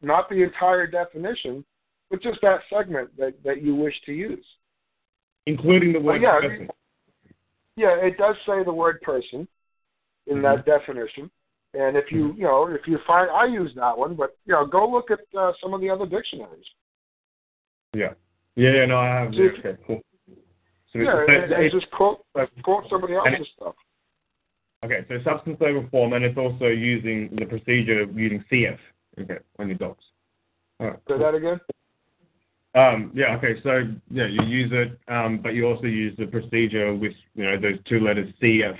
not 0.00 0.28
the 0.30 0.42
entire 0.42 0.86
definition, 0.86 1.64
but 2.10 2.22
just 2.22 2.40
that 2.42 2.60
segment 2.72 3.14
that 3.18 3.34
that 3.44 3.62
you 3.62 3.74
wish 3.74 3.94
to 4.06 4.12
use. 4.12 4.44
Including 5.46 5.92
the 5.92 6.00
word 6.00 6.22
yeah, 6.22 6.40
person? 6.40 6.68
Yeah, 7.76 7.96
it 7.96 8.16
does 8.18 8.36
say 8.46 8.64
the 8.64 8.72
word 8.72 9.00
person 9.00 9.46
in 10.26 10.42
that 10.42 10.64
definition. 10.66 11.30
And 11.72 11.96
if 11.96 12.10
you, 12.10 12.34
you 12.36 12.42
know, 12.42 12.66
if 12.66 12.86
you 12.86 12.98
find, 13.06 13.30
I 13.30 13.46
use 13.46 13.72
that 13.76 13.96
one, 13.96 14.16
but 14.16 14.36
you 14.44 14.52
know, 14.52 14.66
go 14.66 14.88
look 14.88 15.10
at 15.10 15.20
uh, 15.38 15.52
some 15.62 15.72
of 15.72 15.80
the 15.80 15.88
other 15.88 16.04
dictionaries. 16.04 16.64
Yeah. 17.94 18.14
Yeah, 18.56 18.72
yeah, 18.74 18.86
no, 18.86 18.98
I 18.98 19.06
have. 19.06 19.34
So 19.34 19.42
okay, 19.42 19.78
cool. 19.86 20.00
So 20.92 20.98
Yeah, 20.98 21.24
it's, 21.28 21.52
and, 21.56 21.70
just 21.70 21.90
quote 21.92 22.24
quote 22.64 22.84
somebody 22.90 23.14
else's 23.14 23.46
stuff. 23.56 23.74
okay, 24.84 25.04
so 25.08 25.18
substance 25.24 25.58
over 25.60 25.86
form, 25.90 26.14
and 26.14 26.24
it's 26.24 26.36
also 26.36 26.66
using 26.66 27.30
the 27.38 27.46
procedure 27.46 28.02
of 28.02 28.18
using 28.18 28.44
CF. 28.50 28.78
Okay, 29.20 29.38
on 29.58 29.68
your 29.68 29.78
docs. 29.78 30.04
All 30.80 30.88
right. 30.88 30.98
Say 31.08 31.18
that 31.18 31.34
again. 31.34 31.60
Um, 32.74 33.10
yeah, 33.14 33.36
okay, 33.36 33.60
so 33.64 33.82
yeah, 34.10 34.26
you 34.26 34.44
use 34.44 34.70
it, 34.72 34.98
um, 35.12 35.40
but 35.42 35.54
you 35.54 35.66
also 35.66 35.86
use 35.86 36.16
the 36.16 36.26
procedure 36.26 36.94
with 36.94 37.12
you 37.34 37.44
know 37.44 37.60
those 37.60 37.78
two 37.88 37.98
letters 37.98 38.32
CF 38.40 38.76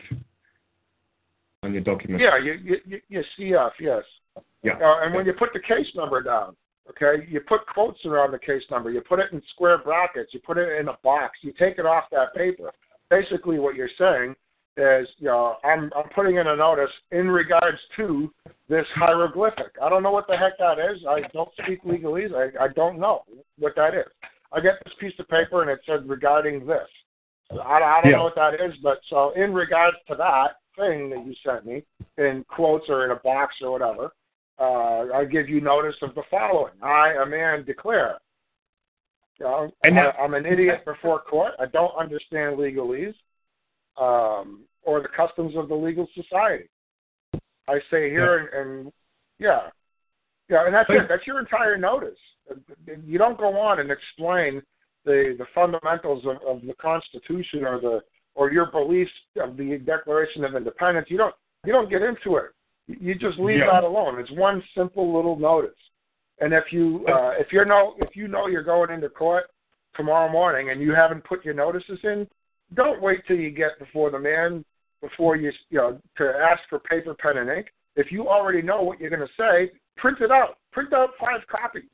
on 1.65 1.73
your 1.73 1.83
document. 1.83 2.23
Yeah, 2.23 2.39
you 2.39 2.79
you, 2.87 3.01
you, 3.09 3.23
CF, 3.37 3.71
yes. 3.81 4.03
Yeah. 4.63 4.75
Uh, 4.75 5.05
and 5.05 5.15
when 5.15 5.27
you 5.27 5.33
put 5.33 5.53
the 5.53 5.61
case 5.61 5.89
number 5.97 6.23
down, 6.23 6.55
okay, 6.89 7.27
you 7.29 7.41
put 7.41 7.67
quotes 7.67 8.05
around 8.05 8.31
the 8.31 8.39
case 8.39 8.63
number. 8.71 8.91
You 8.91 9.01
put 9.01 9.19
it 9.19 9.33
in 9.33 9.43
square 9.55 9.79
brackets. 9.79 10.33
You 10.33 10.41
put 10.41 10.57
it 10.57 10.79
in 10.79 10.89
a 10.89 10.97
box. 11.03 11.39
You 11.43 11.53
take 11.59 11.79
it 11.79 11.87
off 11.87 12.05
that 12.13 12.33
paper. 12.35 12.71
Basically, 13.09 13.59
what 13.59 13.75
you're 13.75 13.89
saying 13.99 14.37
is, 14.81 15.09
you 15.19 15.27
know, 15.27 15.57
I'm 15.65 15.91
I'm 15.97 16.09
putting 16.15 16.37
in 16.37 16.47
a 16.47 16.57
notice 16.57 16.91
in 17.13 17.29
regards 17.29 17.79
to 17.97 18.33
this 18.69 18.87
hieroglyphic. 18.95 19.73
I 19.83 19.89
don't 19.89 20.03
know 20.03 20.11
what 20.11 20.27
the 20.27 20.37
heck 20.37 20.59
that 20.59 20.79
is. 20.79 21.05
I 21.09 21.23
don't 21.33 21.51
speak 21.63 21.85
legalese. 21.85 22.35
I 22.35 22.65
I 22.65 22.69
don't 22.69 22.99
know 22.99 23.25
what 23.59 23.75
that 23.77 23.95
is. 23.95 24.07
I 24.53 24.61
get 24.61 24.75
this 24.85 24.95
piece 24.99 25.13
of 25.19 25.29
paper 25.29 25.63
and 25.63 25.71
it 25.71 25.81
says 25.87 26.01
regarding 26.07 26.67
this. 26.67 26.89
I, 27.53 27.79
I 27.83 28.01
don't 28.01 28.11
Yeah. 28.11 28.17
know 28.19 28.25
what 28.25 28.35
that 28.37 28.55
is, 28.55 28.75
but 28.83 29.01
so 29.09 29.31
in 29.31 29.53
regards 29.53 29.97
to 30.09 30.15
that 30.17 30.57
thing 30.77 31.11
that 31.11 31.25
you 31.25 31.35
sent 31.45 31.67
me 31.67 31.85
in 32.19 32.45
quotes 32.49 32.89
or 32.89 33.05
in 33.05 33.11
a 33.11 33.17
box 33.17 33.55
or 33.61 33.73
whatever, 33.73 34.13
uh, 34.59 35.13
I 35.15 35.25
give 35.25 35.49
you 35.49 35.61
notice 35.61 35.97
of 36.03 36.15
the 36.15 36.23
following. 36.31 36.75
I, 36.83 37.15
a 37.23 37.27
man, 37.27 37.65
declare. 37.65 38.19
You 39.39 39.47
know, 39.47 39.73
And 39.85 39.99
I, 39.99 40.11
I'm 40.21 40.35
an 40.35 40.47
idiot 40.47 40.85
before 40.85 41.21
court. 41.21 41.53
I 41.59 41.67
don't 41.67 41.95
understand 41.97 42.59
legalese 42.59 43.15
um, 43.97 44.61
or 44.83 45.01
the 45.01 45.09
customs 45.09 45.55
of 45.57 45.69
the 45.69 45.75
legal 45.75 46.09
society. 46.15 46.69
I 47.69 47.79
say 47.91 48.11
here, 48.11 48.39
and, 48.39 48.69
and 48.85 48.93
yeah, 49.39 49.69
yeah, 50.49 50.67
and 50.67 50.75
that's 50.75 50.91
it. 50.91 51.07
That's 51.09 51.27
your 51.27 51.39
entire 51.39 51.77
notice. 51.77 52.19
You 53.07 53.19
don't 53.19 53.39
go 53.39 53.57
on 53.59 53.81
and 53.81 53.91
explain 53.91 54.63
the 55.05 55.37
the 55.39 55.47
fundamentals 55.55 56.25
of, 56.27 56.37
of 56.47 56.63
the 56.67 56.75
Constitution 56.75 57.65
or 57.65 57.81
the 57.81 58.01
or 58.35 58.51
your 58.53 58.71
beliefs 58.71 59.11
of 59.41 59.57
the 59.57 59.79
Declaration 59.79 60.45
of 60.45 60.55
Independence. 60.55 61.07
You 61.11 61.19
don't 61.19 61.35
you 61.65 61.73
don't 61.73 61.91
get 61.91 62.03
into 62.03 62.37
it. 62.37 62.51
You 62.89 63.15
just 63.15 63.39
leave 63.39 63.59
Yeah. 63.59 63.71
that 63.73 63.85
alone. 63.85 64.19
It's 64.19 64.31
one 64.33 64.63
simple 64.77 65.15
little 65.15 65.37
notice, 65.39 65.79
And 66.41 66.53
if 66.53 66.73
you 66.73 67.05
uh, 67.07 67.35
if 67.39 67.53
you 67.53 67.65
know 67.65 67.95
if 67.99 68.17
you 68.17 68.27
know 68.27 68.47
you're 68.49 68.65
going 68.65 68.91
into 68.91 69.09
court 69.09 69.45
tomorrow 69.95 70.31
morning 70.31 70.71
and 70.71 70.81
you 70.81 70.93
haven't 70.93 71.23
put 71.25 71.45
your 71.45 71.55
notices 71.55 71.99
in, 72.03 72.27
don't 72.75 73.01
wait 73.01 73.21
till 73.27 73.37
you 73.37 73.51
get 73.51 73.79
before 73.79 74.11
the 74.11 74.19
man 74.19 74.65
before 75.01 75.37
you 75.37 75.53
you 75.71 75.79
know 75.79 76.01
to 76.19 76.25
ask 76.25 76.61
for 76.69 76.79
paper, 76.79 77.15
pen, 77.15 77.39
and 77.39 77.51
ink. 77.51 77.67
If 77.97 78.13
you 78.13 78.29
already 78.29 78.63
know 78.63 78.83
what 78.83 79.01
you're 79.01 79.11
going 79.11 79.21
to 79.21 79.29
say, 79.39 79.73
print 79.97 80.21
it 80.21 80.31
out. 80.31 80.59
Print 80.73 80.93
out 80.93 81.11
five 81.21 81.41
copies. 81.51 81.91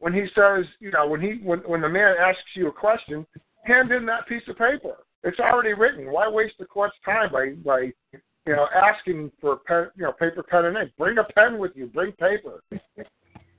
When 0.00 0.12
he 0.12 0.26
says, 0.34 0.64
you 0.80 0.90
know, 0.90 1.06
when 1.06 1.20
he 1.20 1.40
when 1.42 1.60
when 1.60 1.80
the 1.80 1.88
man 1.88 2.14
asks 2.20 2.42
you 2.54 2.68
a 2.68 2.72
question, 2.72 3.26
hand 3.64 3.90
in 3.92 4.06
that 4.06 4.26
piece 4.26 4.42
of 4.48 4.58
paper. 4.58 4.96
It's 5.22 5.40
already 5.40 5.72
written. 5.72 6.10
Why 6.12 6.28
waste 6.28 6.54
the 6.58 6.66
court's 6.66 6.96
time 7.04 7.32
by 7.32 7.50
by 7.64 7.92
you 8.12 8.54
know 8.54 8.66
asking 8.74 9.30
for 9.40 9.56
pen, 9.56 9.88
you 9.96 10.02
know 10.04 10.12
paper, 10.12 10.42
pen, 10.42 10.66
and 10.66 10.76
ink? 10.76 10.92
Bring 10.98 11.18
a 11.18 11.24
pen 11.24 11.58
with 11.58 11.72
you. 11.74 11.86
Bring 11.86 12.12
paper. 12.12 12.62
You 12.70 12.78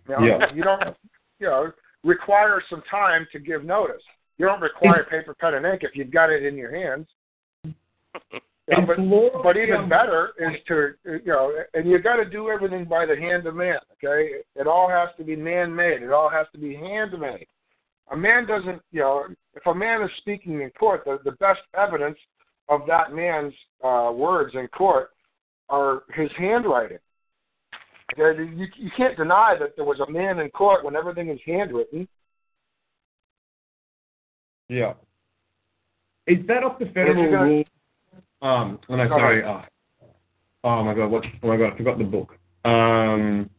know, 0.10 0.20
Yeah. 0.20 0.54
you 0.54 0.64
don't 0.64 0.96
you 1.40 1.48
know 1.48 1.72
require 2.04 2.62
some 2.70 2.84
time 2.90 3.26
to 3.32 3.40
give 3.40 3.64
notice. 3.64 4.04
You 4.38 4.46
don't 4.46 4.62
require 4.62 5.04
paper, 5.10 5.34
pen, 5.40 5.56
and 5.56 5.66
ink 5.66 5.82
if 5.84 5.96
you've 5.96 6.12
got 6.12 6.30
it 6.30 6.44
in 6.44 6.56
your 6.56 6.76
hands. 6.76 7.08
Yeah, 8.68 8.84
but 8.84 8.98
but 9.44 9.58
even 9.58 9.88
better 9.88 10.32
is 10.40 10.56
to 10.68 10.94
you 11.06 11.22
know, 11.28 11.52
and 11.76 11.88
you 11.88 12.00
got 12.00 12.16
to 12.16 12.26
do 12.26 12.50
everything 12.50 12.86
by 12.86 13.06
the 13.06 13.16
hand 13.16 13.46
of 13.46 13.56
man. 13.56 13.78
Okay, 13.94 14.38
it 14.56 14.66
all 14.66 14.90
has 14.90 15.10
to 15.18 15.24
be 15.24 15.36
man-made. 15.36 16.02
It 16.02 16.12
all 16.12 16.30
has 16.30 16.48
to 16.54 16.58
be 16.58 16.76
handmade. 16.76 17.46
A 18.12 18.18
man 18.18 18.48
doesn't, 18.48 18.82
you 18.92 19.02
know, 19.02 19.26
if 19.56 19.66
a 19.68 19.74
man 19.74 20.02
is 20.02 20.10
speaking 20.18 20.62
in 20.62 20.72
court, 20.72 21.04
the, 21.06 21.20
the 21.24 21.34
best 21.34 21.62
evidence 21.78 22.18
of 22.68 22.82
that 22.88 23.14
man's 23.14 23.54
uh, 23.84 24.12
words 24.14 24.56
in 24.56 24.68
court 24.70 25.12
are 25.70 26.04
his 26.16 26.30
handwriting. 26.38 27.00
Okay, 28.18 28.44
you, 28.56 28.66
you 28.78 28.92
can't 28.98 29.18
deny 29.18 29.56
that 29.60 29.76
there 29.76 29.86
was 29.86 30.00
a 30.00 30.12
man 30.12 30.40
in 30.40 30.50
court 30.50 30.84
when 30.84 30.96
everything 30.96 31.30
is 31.30 31.40
handwritten. 31.46 32.08
Yeah. 34.70 34.94
Is 36.28 36.38
that 36.48 36.64
off 36.64 36.80
the 36.80 36.86
federal 36.88 37.26
rule? 37.26 37.64
Um, 38.45 38.80
oh 38.89 38.95
no, 38.95 39.07
Go 39.07 39.17
sorry. 39.17 39.43
Oh, 39.43 39.61
oh 40.63 40.84
my 40.84 40.93
god, 40.93 41.09
what? 41.09 41.23
Oh 41.41 41.47
my 41.47 41.57
god, 41.57 41.73
I 41.73 41.77
forgot 41.77 41.97
the 41.97 42.03
book. 42.03 42.38
Um, 42.63 43.49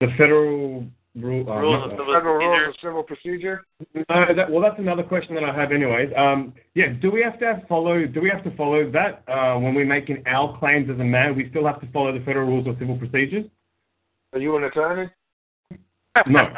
the 0.00 0.06
federal 0.16 0.86
rule. 1.16 1.50
Uh, 1.50 1.60
Rules 1.60 1.80
not- 1.80 1.84
of 1.86 1.90
civil 1.98 2.14
Federal 2.14 2.34
rules 2.36 2.56
procedure. 2.56 2.68
of 2.68 2.74
civil 2.80 3.02
procedure. 3.02 3.64
No, 4.08 4.34
that, 4.36 4.48
well, 4.50 4.60
that's 4.62 4.78
another 4.78 5.02
question 5.02 5.34
that 5.34 5.42
I 5.42 5.52
have, 5.52 5.72
anyways. 5.72 6.10
Um, 6.16 6.52
yeah, 6.74 6.88
do 7.02 7.10
we 7.10 7.20
have 7.22 7.38
to 7.40 7.46
have 7.46 7.62
follow? 7.68 8.06
Do 8.06 8.20
we 8.20 8.30
have 8.30 8.44
to 8.44 8.54
follow 8.56 8.88
that 8.92 9.24
uh, 9.26 9.58
when 9.58 9.74
we're 9.74 9.84
making 9.86 10.22
our 10.26 10.56
claims 10.58 10.88
as 10.88 11.00
a 11.00 11.04
man? 11.04 11.34
We 11.34 11.50
still 11.50 11.66
have 11.66 11.80
to 11.80 11.90
follow 11.90 12.16
the 12.16 12.24
federal 12.24 12.46
rules 12.46 12.68
of 12.68 12.76
civil 12.78 12.96
procedures. 12.96 13.46
Are 14.34 14.38
you 14.38 14.56
an 14.56 14.64
attorney? 14.64 15.10
No. 16.26 16.48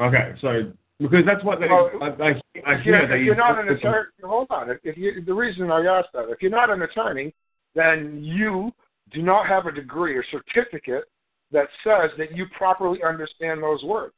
Okay, 0.00 0.34
so 0.40 0.72
because 1.02 1.24
that's 1.26 1.44
what 1.44 1.60
they, 1.60 1.68
Well, 1.68 1.90
I, 2.00 2.06
I, 2.06 2.74
I 2.74 2.80
hear 2.82 2.96
if 2.96 3.10
you 3.10 3.26
you're 3.26 3.34
not 3.34 3.58
an 3.58 3.68
attorney, 3.68 4.06
hold 4.22 4.46
on. 4.50 4.70
If 4.84 4.96
you, 4.96 5.22
the 5.24 5.34
reason 5.34 5.70
I 5.70 5.84
asked 5.84 6.10
that, 6.14 6.28
if 6.30 6.40
you're 6.40 6.50
not 6.50 6.70
an 6.70 6.82
attorney, 6.82 7.34
then 7.74 8.20
you 8.22 8.72
do 9.12 9.22
not 9.22 9.46
have 9.46 9.66
a 9.66 9.72
degree 9.72 10.16
or 10.16 10.24
certificate 10.30 11.04
that 11.50 11.66
says 11.84 12.10
that 12.18 12.36
you 12.36 12.46
properly 12.56 13.00
understand 13.06 13.62
those 13.62 13.82
words. 13.82 14.14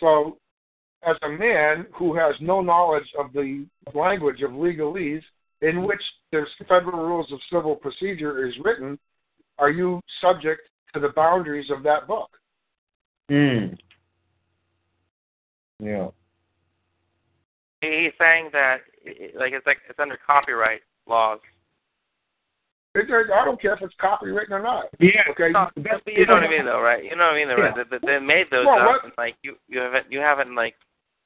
So, 0.00 0.38
as 1.06 1.16
a 1.22 1.28
man 1.28 1.86
who 1.94 2.16
has 2.16 2.34
no 2.40 2.60
knowledge 2.60 3.08
of 3.18 3.32
the 3.32 3.66
language 3.94 4.42
of 4.42 4.50
legalese 4.50 5.22
in 5.60 5.84
which 5.84 6.00
the 6.32 6.44
federal 6.68 7.06
rules 7.06 7.30
of 7.32 7.38
civil 7.52 7.76
procedure 7.76 8.46
is 8.46 8.54
written, 8.64 8.98
are 9.58 9.70
you 9.70 10.00
subject 10.20 10.62
to 10.94 11.00
the 11.00 11.10
boundaries 11.10 11.70
of 11.70 11.82
that 11.82 12.06
book? 12.06 12.30
Mm. 13.30 13.76
Yeah. 15.80 16.08
He's 17.80 18.12
saying 18.18 18.50
that, 18.52 18.78
like, 19.38 19.52
it's 19.52 19.66
like 19.66 19.78
it's 19.88 19.98
under 19.98 20.18
copyright 20.26 20.80
laws. 21.06 21.38
It, 22.94 23.06
I 23.32 23.44
don't 23.44 23.60
care 23.60 23.74
if 23.74 23.82
it's 23.82 23.94
copywritten 24.02 24.50
or 24.50 24.62
not. 24.62 24.86
Yeah. 24.98 25.22
Okay, 25.30 25.50
No, 25.52 25.68
that's- 25.76 26.00
you 26.06 26.26
know 26.26 26.34
what 26.34 26.42
I 26.42 26.48
mean, 26.48 26.64
though, 26.64 26.80
right? 26.80 27.04
You 27.04 27.14
know 27.14 27.26
what 27.26 27.34
I 27.34 27.36
mean, 27.36 27.48
though, 27.48 27.54
right? 27.62 27.74
They, 27.90 27.98
they 28.04 28.18
made 28.18 28.46
those 28.50 28.66
Well, 28.66 28.80
up, 28.80 28.86
what- 28.86 29.04
and 29.04 29.12
like 29.16 29.36
you, 29.42 29.56
you 29.68 29.78
haven't, 29.78 30.10
you 30.10 30.18
haven't 30.18 30.54
like 30.54 30.74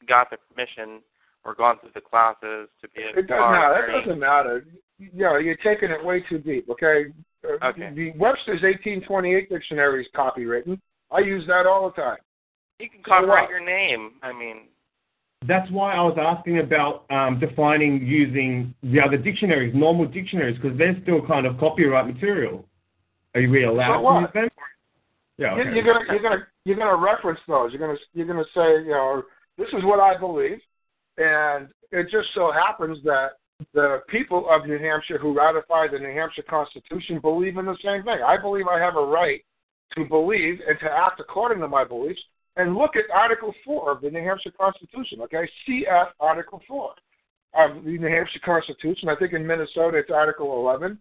got 0.06 0.28
the 0.30 0.36
permission 0.50 1.00
or 1.44 1.54
gone 1.54 1.78
through 1.80 1.90
the 1.94 2.00
classes 2.00 2.68
to 2.82 2.88
be 2.94 3.02
a 3.02 3.18
It 3.18 3.26
doesn't 3.28 3.28
matter. 3.28 3.74
That 3.74 3.84
attorney. 3.88 4.04
doesn't 4.04 4.18
matter. 4.20 4.64
You 4.98 5.10
know, 5.14 5.38
you're 5.38 5.56
taking 5.56 5.90
it 5.90 6.04
way 6.04 6.22
too 6.28 6.38
deep. 6.38 6.68
Okay. 6.68 7.06
Uh, 7.44 7.66
Okay. 7.68 7.90
The 7.94 8.10
Webster's 8.18 8.62
1828 8.62 9.48
dictionary 9.48 10.02
is 10.02 10.08
copywritten. 10.14 10.78
I 11.10 11.20
use 11.20 11.46
that 11.46 11.66
all 11.66 11.88
the 11.88 12.00
time. 12.00 12.18
You 12.78 12.90
can 12.90 13.02
copyright 13.02 13.44
what? 13.44 13.50
your 13.50 13.64
name. 13.64 14.12
I 14.22 14.32
mean, 14.32 14.68
That's 15.46 15.70
why 15.70 15.94
I 15.94 16.02
was 16.02 16.16
asking 16.20 16.58
about 16.58 17.04
um, 17.10 17.40
defining 17.40 18.06
using 18.06 18.74
the 18.82 19.00
other 19.00 19.16
dictionaries, 19.16 19.74
normal 19.74 20.06
dictionaries, 20.06 20.56
because 20.60 20.76
they're 20.78 20.96
still 21.02 21.26
kind 21.26 21.46
of 21.46 21.58
copyright 21.58 22.06
material. 22.06 22.64
Are 23.34 23.48
we 23.48 23.64
allowed 23.64 24.02
So 24.02 24.08
to 24.08 24.20
use 24.20 24.30
them? 24.34 24.48
Yeah. 25.38 25.52
Okay. 25.54 25.74
You're 25.74 25.84
gonna 25.84 26.04
you're 26.08 26.22
gonna 26.22 26.46
you're 26.64 26.76
gonna 26.76 26.96
reference 26.96 27.40
those. 27.48 27.72
You're 27.72 27.80
gonna 27.80 27.98
you're 28.12 28.26
gonna 28.26 28.44
say 28.54 28.84
you 28.84 28.90
know 28.90 29.22
this 29.58 29.68
is 29.68 29.84
what 29.84 30.00
I 30.00 30.18
believe, 30.18 30.60
and 31.18 31.68
it 31.90 32.04
just 32.10 32.28
so 32.34 32.52
happens 32.52 32.98
that 33.04 33.32
the 33.74 34.00
people 34.08 34.46
of 34.50 34.66
New 34.66 34.78
Hampshire 34.78 35.18
who 35.18 35.36
ratified 35.36 35.90
the 35.92 35.98
New 35.98 36.12
Hampshire 36.12 36.44
Constitution 36.48 37.20
believe 37.20 37.56
in 37.56 37.66
the 37.66 37.76
same 37.84 38.02
thing. 38.02 38.18
I 38.24 38.36
believe 38.40 38.66
I 38.68 38.78
have 38.78 38.96
a 38.96 39.04
right 39.04 39.42
to 39.96 40.04
believe 40.04 40.60
and 40.66 40.78
to 40.80 40.86
act 40.86 41.20
according 41.20 41.60
to 41.60 41.68
my 41.68 41.84
beliefs. 41.84 42.20
And 42.56 42.76
look 42.76 42.96
at 42.96 43.04
Article 43.12 43.54
4 43.64 43.92
of 43.92 44.00
the 44.02 44.10
New 44.10 44.22
Hampshire 44.22 44.52
Constitution, 44.58 45.20
okay? 45.22 45.48
CF 45.66 46.08
Article 46.20 46.60
4 46.68 46.92
of 47.54 47.84
the 47.84 47.98
New 47.98 48.08
Hampshire 48.08 48.40
Constitution. 48.44 49.08
I 49.08 49.16
think 49.16 49.32
in 49.32 49.46
Minnesota 49.46 49.96
it's 49.98 50.10
Article 50.10 50.54
11, 50.60 50.98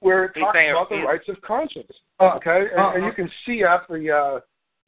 where 0.00 0.24
it 0.24 0.32
talks 0.38 0.56
saying- 0.56 0.70
about 0.70 0.88
the 0.88 1.02
rights 1.02 1.28
of 1.28 1.40
conscience. 1.42 1.90
Uh, 2.20 2.32
Okay, 2.36 2.68
and, 2.72 2.80
uh, 2.80 2.92
and 2.94 3.04
you 3.04 3.12
can 3.12 3.30
CF 3.46 3.86
the, 3.88 4.10
uh, 4.10 4.40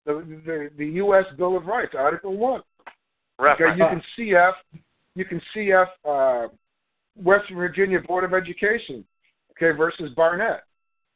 the 0.07 0.41
the 0.47 0.71
the 0.79 0.87
U.S. 1.03 1.27
Bill 1.37 1.57
of 1.57 1.67
Rights, 1.67 1.95
Article 1.95 2.35
1. 2.37 2.63
Okay, 3.41 3.77
you 3.77 3.85
can 3.85 4.03
CF 4.17 4.55
you 5.15 5.25
can 5.27 5.41
CF 5.55 5.89
uh, 6.05 6.49
West 7.17 7.51
Virginia 7.53 8.01
Board 8.01 8.25
of 8.25 8.33
Education, 8.33 9.05
okay, 9.53 9.77
versus 9.77 10.11
Barnette. 10.17 10.63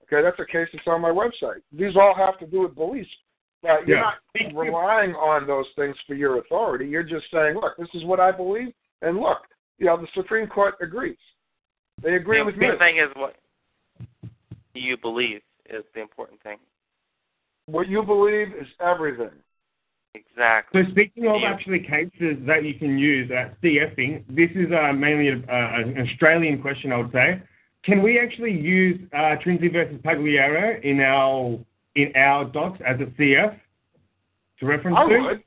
Okay, 0.03 0.21
that's 0.23 0.39
a 0.41 0.45
case 0.45 0.69
that's 0.73 0.87
on 0.87 1.01
my 1.01 1.09
website. 1.11 1.63
These 1.73 1.97
all 1.97 2.15
have 2.15 2.39
to 2.41 2.47
do 2.47 2.61
with 2.63 2.75
beliefs. 2.75 3.09
But 3.63 3.87
you're 3.87 3.99
Yeah. 3.99 4.15
not 4.45 4.55
relying 4.55 5.15
on 5.15 5.47
those 5.47 5.71
things 5.77 5.97
for 6.07 6.15
your 6.15 6.39
authority. 6.39 6.87
You're 6.87 7.03
just 7.05 7.31
saying, 7.31 7.57
look, 7.57 7.77
this 7.77 7.89
is 7.95 8.05
what 8.05 8.19
I 8.19 8.33
believe, 8.33 8.75
and 9.03 9.19
look, 9.19 9.47
you 9.79 9.87
know, 9.87 9.97
the 9.97 10.09
Supreme 10.15 10.49
Court 10.49 10.75
agrees. 10.81 11.19
They 12.03 12.17
agree 12.17 12.39
the 12.39 12.47
with 12.47 12.57
me. 12.57 12.67
The 12.67 12.73
important 12.73 12.81
thing 12.81 12.99
is 12.99 13.15
what 13.15 13.37
you 14.75 14.97
believe 14.97 15.43
is 15.71 15.85
the 15.95 16.01
important 16.01 16.43
thing. 16.43 16.59
What 17.67 17.89
you 17.89 18.03
believe 18.03 18.49
is 18.55 18.67
everything. 18.81 19.31
Exactly. 20.15 20.85
So 20.85 20.91
speaking 20.91 21.27
of 21.27 21.41
Yeah. 21.41 21.53
actually 21.53 21.81
cases 21.81 22.45
that 22.45 22.65
you 22.65 22.75
can 22.75 22.99
use 22.99 23.31
at 23.31 23.59
CFing, 23.61 24.25
this 24.29 24.51
is 24.53 24.71
uh, 24.73 24.93
mainly 24.93 25.29
a, 25.29 25.37
uh, 25.37 25.81
an 25.81 25.99
Australian 26.01 26.61
question, 26.61 26.93
I 26.93 26.97
would 26.99 27.13
say. 27.13 27.41
Can 27.83 28.03
we 28.03 28.19
actually 28.19 28.53
use 28.53 29.01
uh, 29.13 29.37
Trinsey 29.37 29.73
versus 29.73 30.01
Pagliaro 30.03 30.81
in 30.83 31.01
our 31.01 31.59
in 31.95 32.13
our 32.17 32.45
docs 32.45 32.81
as 32.87 33.01
a 33.01 33.07
CF 33.21 33.59
to 34.61 34.67
reference 34.67 34.97
I 34.99 35.09
to? 35.09 35.19
would. 35.19 35.43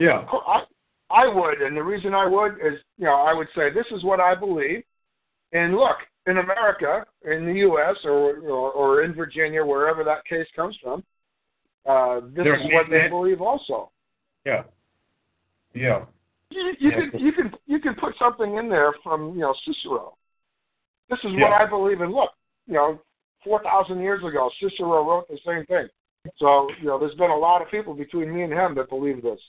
Yeah. 0.00 0.24
I, 0.46 0.64
I 1.10 1.26
would, 1.26 1.60
and 1.62 1.76
the 1.76 1.82
reason 1.82 2.14
I 2.14 2.26
would 2.26 2.52
is, 2.54 2.78
you 2.98 3.06
know, 3.06 3.14
I 3.14 3.32
would 3.34 3.48
say 3.54 3.70
this 3.70 3.86
is 3.90 4.04
what 4.04 4.20
I 4.20 4.34
believe, 4.34 4.82
and 5.52 5.74
look, 5.74 5.96
in 6.26 6.38
America, 6.38 7.04
in 7.24 7.46
the 7.46 7.54
U.S. 7.60 7.96
or 8.04 8.36
or, 8.40 8.70
or 8.72 9.02
in 9.02 9.14
Virginia, 9.14 9.64
wherever 9.64 10.04
that 10.04 10.24
case 10.26 10.46
comes 10.54 10.76
from, 10.82 11.02
uh, 11.86 12.20
this 12.36 12.46
is 12.46 12.72
what 12.72 12.90
they 12.90 13.08
believe 13.08 13.40
also. 13.40 13.90
Yeah. 14.44 14.62
Yeah. 15.74 16.04
You, 16.50 16.74
you 16.78 16.90
Yeah. 16.90 17.10
can 17.10 17.20
you 17.20 17.32
can 17.32 17.54
you 17.66 17.80
can 17.80 17.94
put 17.94 18.14
something 18.18 18.56
in 18.56 18.68
there 18.68 18.92
from 19.02 19.34
you 19.34 19.40
know 19.40 19.54
Cicero. 19.64 20.16
This 21.08 21.18
is 21.24 21.32
Yeah. 21.32 21.50
what 21.50 21.52
I 21.60 21.66
believe 21.66 22.00
in. 22.02 22.12
Look, 22.12 22.30
you 22.66 22.74
know, 22.74 23.00
four 23.44 23.62
thousand 23.62 24.00
years 24.00 24.22
ago, 24.24 24.50
Cicero 24.60 25.08
wrote 25.08 25.28
the 25.28 25.38
same 25.46 25.64
thing. 25.66 25.88
So 26.38 26.68
you 26.80 26.86
know, 26.86 26.98
there's 26.98 27.14
been 27.14 27.30
a 27.30 27.36
lot 27.36 27.62
of 27.62 27.70
people 27.70 27.94
between 27.94 28.34
me 28.34 28.42
and 28.42 28.52
him 28.52 28.74
that 28.76 28.88
believe 28.88 29.22
this. 29.22 29.40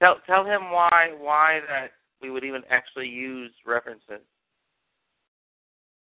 Tell 0.00 0.16
tell 0.26 0.44
him 0.44 0.70
why 0.70 1.10
why 1.18 1.60
that 1.68 1.92
we 2.20 2.30
would 2.30 2.44
even 2.44 2.62
actually 2.70 3.08
use 3.08 3.52
references. 3.66 4.20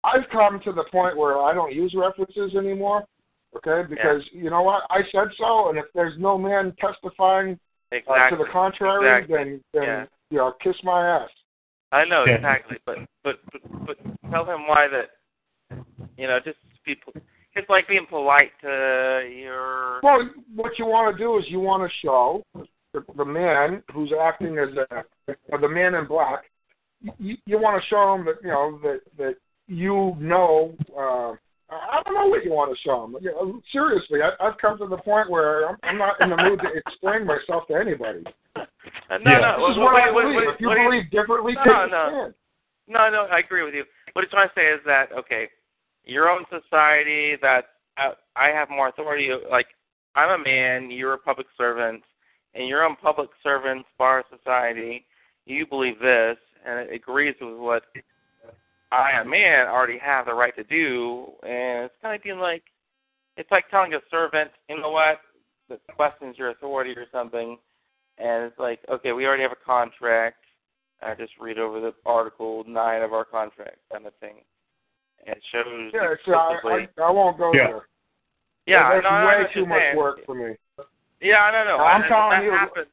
I've 0.04 0.28
come 0.30 0.60
to 0.64 0.72
the 0.72 0.84
point 0.92 1.16
where 1.16 1.40
I 1.40 1.52
don't 1.52 1.74
use 1.74 1.94
references 1.96 2.54
anymore. 2.54 3.04
Okay, 3.56 3.88
because 3.88 4.22
you 4.32 4.50
know 4.50 4.62
what? 4.62 4.82
I 4.90 5.00
said 5.12 5.28
so, 5.38 5.70
and 5.70 5.78
if 5.78 5.86
there's 5.94 6.18
no 6.18 6.36
man 6.36 6.74
testifying 6.78 7.58
uh, 7.92 8.30
to 8.30 8.36
the 8.36 8.44
contrary, 8.52 9.22
Exactly. 9.22 9.36
then 9.36 9.64
then 9.72 9.82
Yeah. 9.82 10.06
you 10.30 10.38
know, 10.38 10.52
kiss 10.62 10.76
my 10.82 11.06
ass. 11.08 11.30
I 11.92 12.04
know 12.04 12.24
exactly, 12.24 12.78
but, 12.84 12.98
but 13.24 13.40
but 13.52 13.60
but 13.86 13.96
tell 14.30 14.44
him 14.44 14.66
why 14.66 14.88
that 14.88 15.10
you 16.18 16.26
know 16.26 16.38
just 16.40 16.58
people 16.86 17.12
it's 17.56 17.68
like 17.70 17.88
being 17.88 18.06
polite 18.08 18.52
to 18.60 19.28
your. 19.34 20.00
Well, 20.02 20.30
what 20.54 20.78
you 20.78 20.84
want 20.84 21.16
to 21.16 21.18
do 21.22 21.38
is 21.38 21.44
you 21.48 21.58
want 21.58 21.82
to 21.90 22.06
show 22.06 22.42
the, 22.92 23.02
the 23.16 23.24
man 23.24 23.82
who's 23.92 24.12
acting 24.20 24.58
as 24.58 24.68
a, 24.76 25.34
or 25.48 25.58
the 25.58 25.68
man 25.68 25.94
in 25.94 26.06
black. 26.06 26.44
You, 27.18 27.36
you 27.46 27.58
want 27.58 27.82
to 27.82 27.88
show 27.88 28.14
him 28.14 28.24
that 28.26 28.36
you 28.42 28.48
know 28.50 28.78
that 28.82 29.00
that 29.16 29.34
you 29.66 30.14
know. 30.20 30.74
Uh, 30.96 31.34
I 31.68 32.00
don't 32.04 32.14
know 32.14 32.26
what 32.28 32.44
you 32.44 32.52
want 32.52 32.70
to 32.76 32.78
show 32.86 33.04
him. 33.04 33.16
You 33.20 33.32
know, 33.32 33.60
seriously, 33.72 34.20
I, 34.22 34.30
I've 34.46 34.56
come 34.58 34.78
to 34.78 34.86
the 34.86 34.98
point 34.98 35.28
where 35.28 35.68
I'm, 35.68 35.76
I'm 35.82 35.98
not 35.98 36.20
in 36.20 36.30
the 36.30 36.36
mood 36.36 36.60
to 36.60 36.68
explain 36.72 37.26
myself 37.26 37.66
to 37.68 37.74
anybody. 37.74 38.22
Uh, 38.54 39.18
no, 39.18 39.32
Yeah. 39.32 39.56
no. 39.58 39.66
This 39.66 39.74
is 39.74 39.78
what- 39.82 39.94
what 39.94 40.02
I 40.02 40.12
believe. 40.12 40.34
what- 40.36 40.54
If 40.54 40.60
you 40.60 40.68
what 40.68 40.74
do 40.76 40.82
you- 40.82 40.88
believe 40.90 41.10
differently, 41.10 41.54
No, 41.54 41.64
take 41.64 41.90
no. 41.90 42.32
No, 42.86 43.10
no, 43.10 43.26
I 43.32 43.40
agree 43.40 43.64
with 43.64 43.74
you. 43.74 43.82
What 44.12 44.24
he's 44.24 44.30
trying 44.30 44.46
to 44.48 44.54
say 44.54 44.68
is 44.68 44.80
that 44.86 45.10
okay, 45.12 45.48
your 46.06 46.30
own 46.30 46.44
society 46.48 47.36
that 47.42 47.64
uh, 47.98 48.12
I 48.36 48.48
have 48.48 48.70
more 48.70 48.88
authority. 48.88 49.30
Like 49.50 49.66
I'm 50.14 50.40
a 50.40 50.42
man, 50.42 50.90
you're 50.90 51.14
a 51.14 51.18
public 51.18 51.46
servant, 51.58 52.02
and 52.54 52.68
your 52.68 52.84
own 52.84 52.96
public 52.96 53.28
servant's 53.42 53.88
bar 53.98 54.24
society. 54.34 55.04
You 55.44 55.66
believe 55.66 55.98
this, 55.98 56.38
and 56.64 56.80
it 56.80 56.94
agrees 56.94 57.34
with 57.40 57.58
what 57.58 57.82
I, 58.90 59.20
a 59.20 59.24
man, 59.24 59.66
already 59.66 59.98
have 59.98 60.26
the 60.26 60.34
right 60.34 60.54
to 60.56 60.64
do. 60.64 61.26
And 61.42 61.84
it's 61.84 61.94
kind 62.00 62.16
of 62.16 62.22
being 62.22 62.38
like, 62.38 62.62
it's 63.36 63.50
like 63.50 63.68
telling 63.70 63.94
a 63.94 63.98
servant, 64.10 64.50
you 64.68 64.80
know 64.80 64.90
what, 64.90 65.20
that 65.68 65.80
questions 65.94 66.36
your 66.38 66.50
authority 66.50 66.92
or 66.92 67.06
something, 67.12 67.58
and 68.18 68.44
it's 68.44 68.58
like, 68.58 68.80
okay, 68.90 69.12
we 69.12 69.26
already 69.26 69.42
have 69.42 69.52
a 69.52 69.64
contract. 69.64 70.38
I 71.02 71.14
just 71.14 71.32
read 71.38 71.58
over 71.58 71.80
the 71.80 71.92
article 72.06 72.64
nine 72.66 73.02
of 73.02 73.12
our 73.12 73.24
contract 73.24 73.78
kind 73.92 74.06
of 74.06 74.14
thing. 74.20 74.36
And 75.26 75.36
shows 75.50 75.90
Yeah, 75.92 76.14
so 76.24 76.34
I. 76.34 76.88
I, 76.98 77.02
I 77.02 77.10
won't 77.10 77.36
go 77.38 77.52
Yeah. 77.52 77.66
there. 77.68 77.88
yeah, 78.66 78.92
that's 78.94 79.04
no, 79.04 79.26
way 79.26 79.46
too 79.52 79.66
much 79.66 79.80
saying. 79.80 79.96
work 79.96 80.24
for 80.24 80.34
me. 80.34 80.54
Yeah, 81.20 81.42
I 81.44 81.50
don't 81.50 81.66
know. 81.66 81.78
I'm 81.78 82.02
I, 82.02 82.08
telling 82.08 82.44
you- 82.44 82.50
Happens. 82.52 82.86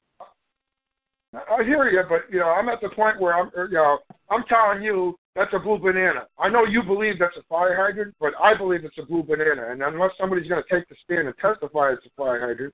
I 1.49 1.63
hear 1.63 1.89
you, 1.89 2.03
but 2.07 2.31
you 2.31 2.39
know, 2.39 2.49
I'm 2.49 2.69
at 2.69 2.79
the 2.79 2.89
point 2.89 3.19
where 3.19 3.33
I'm, 3.33 3.49
you 3.55 3.73
know, 3.73 3.97
I'm 4.29 4.43
telling 4.43 4.83
you 4.83 5.17
that's 5.35 5.51
a 5.53 5.59
blue 5.59 5.79
banana. 5.79 6.27
I 6.37 6.47
know 6.47 6.63
you 6.63 6.83
believe 6.83 7.17
that's 7.17 7.35
a 7.37 7.43
fire 7.49 7.75
hydrant, 7.75 8.13
but 8.19 8.33
I 8.39 8.55
believe 8.55 8.85
it's 8.85 8.99
a 8.99 9.05
blue 9.05 9.23
banana. 9.23 9.69
And 9.71 9.81
unless 9.81 10.11
somebody's 10.19 10.47
going 10.47 10.61
to 10.61 10.69
take 10.69 10.87
the 10.89 10.95
stand 11.03 11.27
and 11.27 11.35
testify 11.39 11.91
it's 11.93 12.05
a 12.05 12.09
fire 12.15 12.39
hydrant, 12.39 12.73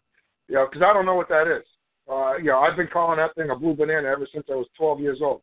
you 0.49 0.55
know, 0.55 0.67
because 0.69 0.81
I 0.85 0.91
don't 0.91 1.05
know 1.05 1.15
what 1.15 1.29
that 1.29 1.47
is. 1.47 1.63
Uh, 2.11 2.35
you 2.37 2.45
know, 2.45 2.59
I've 2.59 2.75
been 2.75 2.87
calling 2.91 3.17
that 3.17 3.33
thing 3.35 3.49
a 3.49 3.55
blue 3.55 3.75
banana 3.75 4.09
ever 4.09 4.27
since 4.33 4.45
I 4.51 4.55
was 4.55 4.67
12 4.77 4.99
years 4.99 5.19
old. 5.21 5.41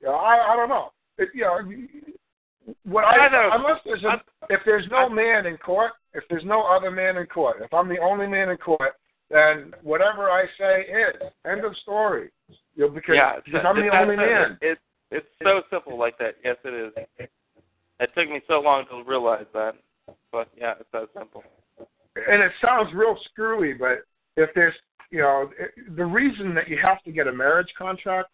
You 0.00 0.08
know, 0.08 0.14
I, 0.14 0.52
I 0.52 0.56
don't 0.56 0.68
know. 0.68 0.90
It, 1.18 1.28
you 1.34 1.42
know, 1.42 1.58
what 2.84 3.04
I, 3.04 3.26
I 3.26 3.30
know. 3.30 3.50
unless 3.52 3.80
there's 3.84 4.04
a, 4.04 4.20
if 4.50 4.60
there's 4.64 4.86
no 4.90 5.08
man 5.08 5.46
in 5.46 5.56
court, 5.56 5.92
if 6.14 6.24
there's 6.28 6.44
no 6.44 6.62
other 6.62 6.90
man 6.90 7.16
in 7.16 7.26
court, 7.26 7.58
if 7.62 7.72
I'm 7.72 7.88
the 7.88 7.98
only 7.98 8.26
man 8.26 8.50
in 8.50 8.56
court, 8.56 8.94
then 9.30 9.72
whatever 9.82 10.30
I 10.30 10.44
say 10.58 10.80
is 10.82 11.30
end 11.46 11.64
of 11.64 11.76
story. 11.82 12.30
You 12.74 12.86
know, 12.86 12.88
because, 12.90 13.14
yeah, 13.16 13.36
because 13.44 13.60
I'm 13.66 13.76
the 13.76 13.94
only 13.94 14.16
man. 14.16 14.50
simple. 14.50 14.68
It's 14.70 14.80
it's 15.10 15.26
so 15.42 15.62
simple 15.70 15.98
like 15.98 16.18
that. 16.18 16.34
Yes, 16.44 16.56
it 16.64 16.74
is. 16.74 17.28
It 18.00 18.10
took 18.16 18.28
me 18.30 18.40
so 18.46 18.60
long 18.60 18.84
to 18.90 19.02
realize 19.08 19.46
that, 19.54 19.74
but 20.30 20.48
yeah, 20.56 20.74
it's 20.78 20.88
that 20.92 21.08
simple. 21.16 21.42
And 22.16 22.42
it 22.42 22.52
sounds 22.64 22.90
real 22.94 23.16
screwy, 23.30 23.74
but 23.74 24.04
if 24.36 24.50
there's, 24.54 24.74
you 25.10 25.20
know, 25.20 25.50
the 25.96 26.04
reason 26.04 26.54
that 26.54 26.68
you 26.68 26.78
have 26.82 27.02
to 27.04 27.12
get 27.12 27.26
a 27.26 27.32
marriage 27.32 27.68
contract, 27.76 28.30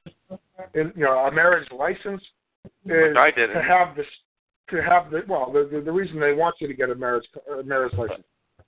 and 0.75 0.93
you 0.97 1.05
know, 1.05 1.19
a 1.19 1.33
marriage 1.33 1.69
license, 1.71 2.23
Which 2.85 3.17
I 3.17 3.31
didn't. 3.31 3.57
to 3.57 3.63
have 3.63 3.97
this, 3.97 4.07
to 4.71 4.83
have 4.83 5.11
the 5.11 5.23
well, 5.29 5.51
the, 5.53 5.69
the 5.71 5.81
the 5.81 5.93
reason 5.93 6.21
they 6.21 6.33
want 6.33 6.57
you 6.61 6.69
to 6.69 6.75
get 6.75 6.91
a 6.91 6.95
marriage 6.95 7.25
a 7.59 7.63
marriage 7.63 7.95
license 7.95 8.25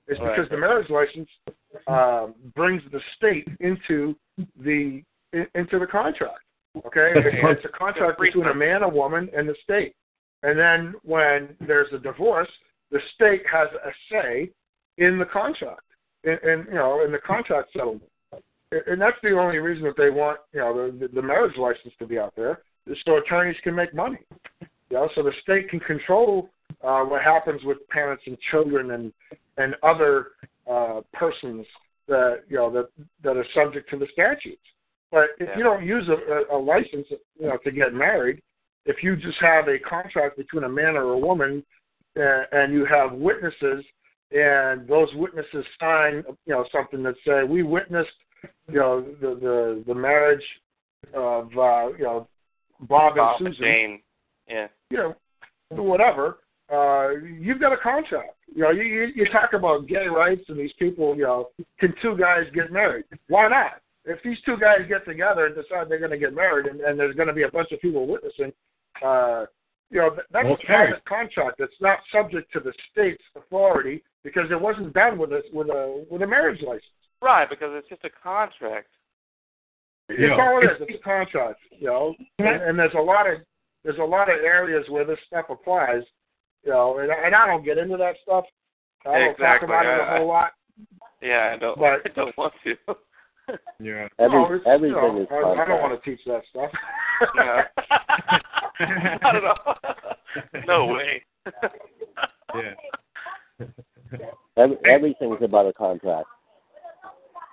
is 0.09 0.19
Right. 0.21 0.37
because 0.37 0.51
the 0.51 0.57
marriage 0.57 0.89
license 0.91 1.29
um, 1.87 2.35
brings 2.55 2.83
the 2.93 3.01
state 3.17 3.49
into 3.61 4.15
the 4.61 5.03
into 5.55 5.79
the 5.79 5.87
contract. 5.87 6.41
Okay, 6.87 7.13
it's, 7.15 7.65
a 7.65 7.69
contract 7.69 8.21
between 8.21 8.47
a 8.47 8.55
man, 8.55 8.83
a 8.83 8.89
woman, 8.89 9.31
and 9.35 9.49
the 9.49 9.55
state. 9.65 9.95
And 10.43 10.59
then 10.59 10.95
when 11.05 11.57
there's 11.67 11.91
a 11.93 11.99
divorce, 11.99 12.49
the 12.91 13.01
state 13.15 13.43
has 13.51 13.69
a 13.85 13.91
say 14.11 14.51
in 14.99 15.19
the 15.19 15.25
contract, 15.25 15.81
in, 16.25 16.39
in 16.45 16.67
you 16.69 16.75
know, 16.75 17.03
in 17.05 17.13
the 17.13 17.19
contract 17.19 17.73
settlement. 17.73 18.03
And- 18.33 19.01
that's 19.01 19.17
the 19.23 19.31
only 19.39 19.59
reason 19.59 19.85
that 19.85 19.97
they 19.97 20.11
want, 20.11 20.39
you 20.53 20.61
know, 20.61 20.91
the, 20.91 21.09
the 21.09 21.23
marriage 21.23 21.57
license 21.57 21.95
to 21.99 22.07
be 22.07 22.19
out 22.19 22.35
there, 22.37 22.61
so 23.05 23.17
attorneys 23.17 23.57
can 23.63 23.75
make 23.75 23.95
money. 23.95 24.19
You 24.61 24.97
know, 24.97 25.09
so 25.15 25.23
the 25.23 25.33
state 25.43 25.69
can 25.69 25.81
control 25.81 26.51
uh, 26.83 27.03
what 27.03 27.23
happens 27.23 27.63
with 27.65 27.79
parents 27.89 28.23
and 28.27 28.39
children 28.51 28.93
and 28.93 29.13
and 29.59 29.75
other 29.83 30.29
uh, 30.71 31.01
persons 31.13 31.67
that 32.09 32.43
you 32.49 32.57
know 32.57 32.71
that 32.71 32.89
that 33.23 33.37
are 33.37 33.47
subject 33.55 33.91
to 33.91 33.99
the 33.99 34.07
statutes. 34.13 34.63
But 35.11 35.31
if 35.39 35.49
Yeah. 35.49 35.59
you 35.59 35.65
don't 35.65 35.85
use 35.85 36.09
a, 36.09 36.55
a, 36.55 36.59
license, 36.59 37.07
you 37.11 37.47
know, 37.47 37.57
to 37.59 37.71
get 37.71 37.95
married, 37.95 38.43
if 38.85 39.03
you 39.03 39.17
just 39.17 39.39
have 39.39 39.69
a 39.69 39.79
contract 39.79 40.37
between 40.37 40.65
a 40.65 40.69
man 40.69 40.97
or 40.97 41.13
a 41.13 41.19
woman, 41.19 41.65
uh, 42.19 42.43
and 42.53 42.73
you 42.73 42.85
have 42.87 43.13
witnesses, 43.13 43.85
and 44.33 44.87
those 44.89 45.13
witnesses 45.15 45.65
sign, 45.79 46.25
you 46.47 46.53
know, 46.55 46.67
something 46.73 47.03
that 47.05 47.15
say 47.25 47.45
we 47.45 47.63
witnessed, 47.63 48.11
you 48.69 48.79
know, 48.79 49.01
the 49.21 49.35
the, 49.37 49.85
the 49.87 49.95
marriage 49.95 50.45
of 51.15 51.57
uh, 51.57 51.89
you 51.97 52.05
know 52.05 52.29
Bob 52.81 53.13
and 53.13 53.17
Bob 53.17 53.41
and 53.41 53.49
Susan, 53.55 53.63
Jane. 53.65 54.01
Yeah. 54.49 54.67
you 54.91 54.97
know, 54.99 55.15
whatever. 55.83 56.39
Uh, 56.73 57.11
you've 57.39 57.61
got 57.61 57.73
a 57.73 57.77
contract. 57.77 58.35
You 58.55 58.63
know, 58.63 58.71
you, 58.71 58.83
you 58.83 59.09
you 59.15 59.27
talk 59.31 59.53
about 59.53 59.87
gay 59.87 60.07
rights 60.09 60.43
and 60.49 60.59
these 60.59 60.73
people. 60.79 61.17
You 61.17 61.23
know, 61.23 61.49
can 61.79 61.95
two 62.03 62.17
guys 62.17 62.45
get 62.55 62.73
married? 62.73 63.05
Why 63.29 63.49
not? 63.49 63.81
If 64.05 64.23
these 64.23 64.39
two 64.45 64.57
guys 64.57 64.81
get 64.89 65.05
together 65.05 65.47
and 65.47 65.55
decide 65.55 65.89
they're 65.89 65.99
going 65.99 66.11
to 66.13 66.19
get 66.19 66.35
married, 66.35 66.67
and, 66.67 66.81
and 66.81 66.99
there's 66.99 67.17
going 67.17 67.29
to 67.29 67.35
be 67.35 67.43
a 67.43 67.51
bunch 67.51 67.73
of 67.73 67.81
people 67.81 68.07
witnessing, 68.07 68.53
uh, 69.05 69.47
you 69.91 69.99
know, 69.99 70.11
that- 70.15 70.27
that's 70.31 70.47
Okay. 70.47 70.63
a 70.63 70.67
private 70.67 71.05
contract. 71.05 71.59
That's 71.59 71.81
not 71.81 71.99
subject 72.13 72.53
to 72.53 72.61
the 72.61 72.73
state's 72.93 73.23
authority 73.37 74.03
because 74.23 74.51
it 74.51 74.61
wasn't 74.61 74.93
done 74.93 75.19
with 75.19 75.33
a 75.33 75.43
with 75.53 75.69
a 75.69 76.05
with 76.11 76.23
a 76.23 76.27
marriage 76.27 76.63
license. 76.63 76.85
Right, 77.23 77.49
because 77.49 77.71
it's 77.75 77.89
just 77.89 78.05
a 78.05 78.11
contract. 78.11 78.89
It's 80.09 80.21
Yeah. 80.21 80.41
all 80.41 80.61
it 80.61 80.65
is. 80.65 80.77
It's 80.81 80.99
a 81.01 81.03
contract, 81.03 81.61
you 81.71 81.89
know. 81.89 82.15
And, 82.39 82.63
and 82.63 82.79
there's 82.79 82.95
a 82.95 83.01
lot 83.01 83.29
of 83.31 83.41
there's 83.85 83.99
a 83.99 84.03
lot 84.05 84.29
of 84.31 84.37
areas 84.41 84.85
where 84.89 85.05
this 85.05 85.19
stuff 85.27 85.47
applies, 85.51 86.03
you 86.65 86.71
know. 86.71 86.99
And, 86.99 87.11
and 87.11 87.35
I 87.35 87.47
don't 87.47 87.65
get 87.65 87.79
into 87.79 87.97
that 87.97 88.17
stuff. 88.23 88.45
I 89.05 89.19
don't 89.19 89.31
Exactly, 89.33 89.69
talk 89.69 89.83
about 89.83 89.87
it 89.87 90.01
a 90.01 90.03
I- 90.03 90.19
whole 90.19 90.29
lot. 90.29 90.53
Yeah, 91.23 91.53
I 91.55 91.59
don't. 91.59 91.79
But- 91.79 92.01
I 92.05 92.09
don't 92.15 92.37
want 92.37 92.55
to. 92.65 92.77
Yeah. 93.79 94.09
Every, 94.19 94.41
no, 94.41 94.61
everything 94.67 94.97
you 94.97 95.03
know, 95.03 95.21
is 95.23 95.29
I, 95.31 95.37
I 95.37 95.65
don't 95.69 95.81
want 95.81 96.03
to 96.03 96.11
teach 96.11 96.19
that 96.27 96.43
stuff. 96.51 96.69
Yeah. 97.37 97.63
I 99.23 99.33
don't 99.33 99.45
know. 99.45 100.65
no 100.67 100.87
way. 100.87 101.23
Yeah. 102.57 102.75
Every, 104.57 104.77
everything's 104.85 105.39
about 105.43 105.67
a 105.69 105.73
contract. 105.73 106.27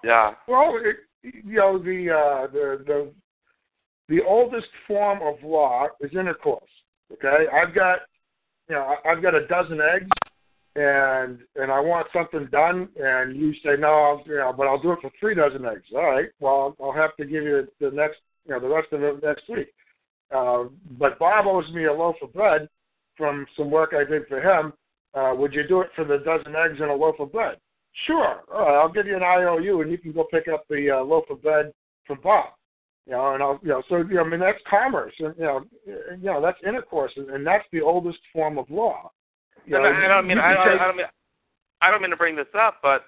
yeah. 0.04 0.34
Well, 0.48 0.74
it, 0.84 0.96
you 1.24 1.56
know, 1.56 1.78
the 1.78 2.12
uh, 2.12 2.48
the 2.52 2.84
the 2.86 3.12
the 4.10 4.22
oldest 4.24 4.68
form 4.88 5.20
of 5.22 5.36
law 5.44 5.88
is 6.02 6.12
intercourse. 6.14 6.70
Okay, 7.12 7.46
I've 7.52 7.74
got 7.74 8.00
you 8.70 8.76
know 8.76 8.96
I've 9.06 9.22
got 9.22 9.36
a 9.36 9.48
dozen 9.48 9.80
eggs, 9.82 10.10
and 10.76 11.40
and 11.56 11.72
I 11.72 11.80
want 11.80 12.08
something 12.14 12.48
done, 12.52 12.90
and 12.98 13.36
you 13.36 13.54
say 13.64 13.78
no, 13.78 13.88
I'll, 13.88 14.24
you 14.26 14.38
know, 14.38 14.54
but 14.56 14.68
I'll 14.68 14.82
do 14.82 14.92
it 14.92 15.00
for 15.02 15.12
three 15.20 15.36
dozen 15.36 15.66
eggs. 15.66 15.88
All 15.96 16.04
right, 16.04 16.30
well 16.40 16.76
I'll 16.82 16.94
have 16.94 17.16
to 17.18 17.26
give 17.26 17.44
you 17.44 17.68
the 17.80 17.92
next 17.92 18.18
you 18.46 18.54
know 18.54 18.60
the 18.60 18.68
rest 18.68 18.92
of 18.92 19.04
it 19.04 19.24
next 19.24 19.48
week. 19.50 19.74
Uh, 20.34 20.66
but 21.00 21.20
Bob 21.20 21.46
owes 21.48 21.72
me 21.74 21.86
a 21.86 21.94
loaf 21.94 22.16
of 22.22 22.34
bread 22.34 22.68
from 23.18 23.46
some 23.56 23.70
work 23.70 23.94
I 23.96 24.04
did 24.04 24.24
for 24.28 24.42
him. 24.42 24.74
Uh, 25.14 25.34
would 25.36 25.54
you 25.54 25.68
do 25.68 25.82
it 25.82 25.90
for 25.96 26.04
the 26.04 26.18
dozen 26.18 26.56
eggs 26.56 26.80
and 26.80 26.90
a 26.90 26.94
loaf 26.94 27.20
of 27.20 27.32
bread? 27.32 27.58
Sure. 28.08 28.42
All 28.54 28.62
right, 28.66 28.76
I'll 28.82 28.92
give 28.92 29.06
you 29.08 29.16
an 29.16 29.24
IOU, 29.24 29.82
and 29.82 29.92
you 29.92 29.98
can 29.98 30.12
go 30.12 30.24
pick 30.24 30.48
up 30.48 30.66
the 30.70 30.92
uh, 30.92 31.04
loaf 31.04 31.26
of 31.30 31.42
bread 31.44 31.74
from 32.08 32.20
Bob. 32.24 32.50
You 33.06 33.14
know, 33.14 33.34
and 33.34 33.44
I'll, 33.44 33.60
you 33.62 33.70
know, 33.70 33.84
so 33.90 33.98
you 33.98 34.16
know, 34.16 34.24
I 34.24 34.30
mean, 34.30 34.40
that's 34.40 34.60
commerce, 34.70 35.14
and 35.20 35.36
you 35.38 35.44
know, 35.44 35.66
you 35.86 36.24
know, 36.24 36.42
that's 36.42 36.58
intercourse, 36.66 37.12
and, 37.18 37.30
and 37.30 37.46
that's 37.46 37.66
the 37.72 37.82
oldest 37.82 38.20
form 38.32 38.58
of 38.58 38.70
law. 38.70 39.12
You 39.66 39.76
And 39.76 39.84
know, 39.84 39.90
I, 39.90 40.06
I 40.06 40.08
don't 40.08 40.28
mean 40.28 40.38
I 40.40 40.54
don't, 40.54 40.68
take- 40.68 40.82
I 40.82 40.86
don't 40.88 40.98
mean 40.98 41.06
I 41.82 41.92
don't 41.92 42.02
mean 42.02 42.12
to 42.12 42.18
bring 42.18 42.36
this 42.36 42.48
up, 42.58 42.78
but 42.82 43.04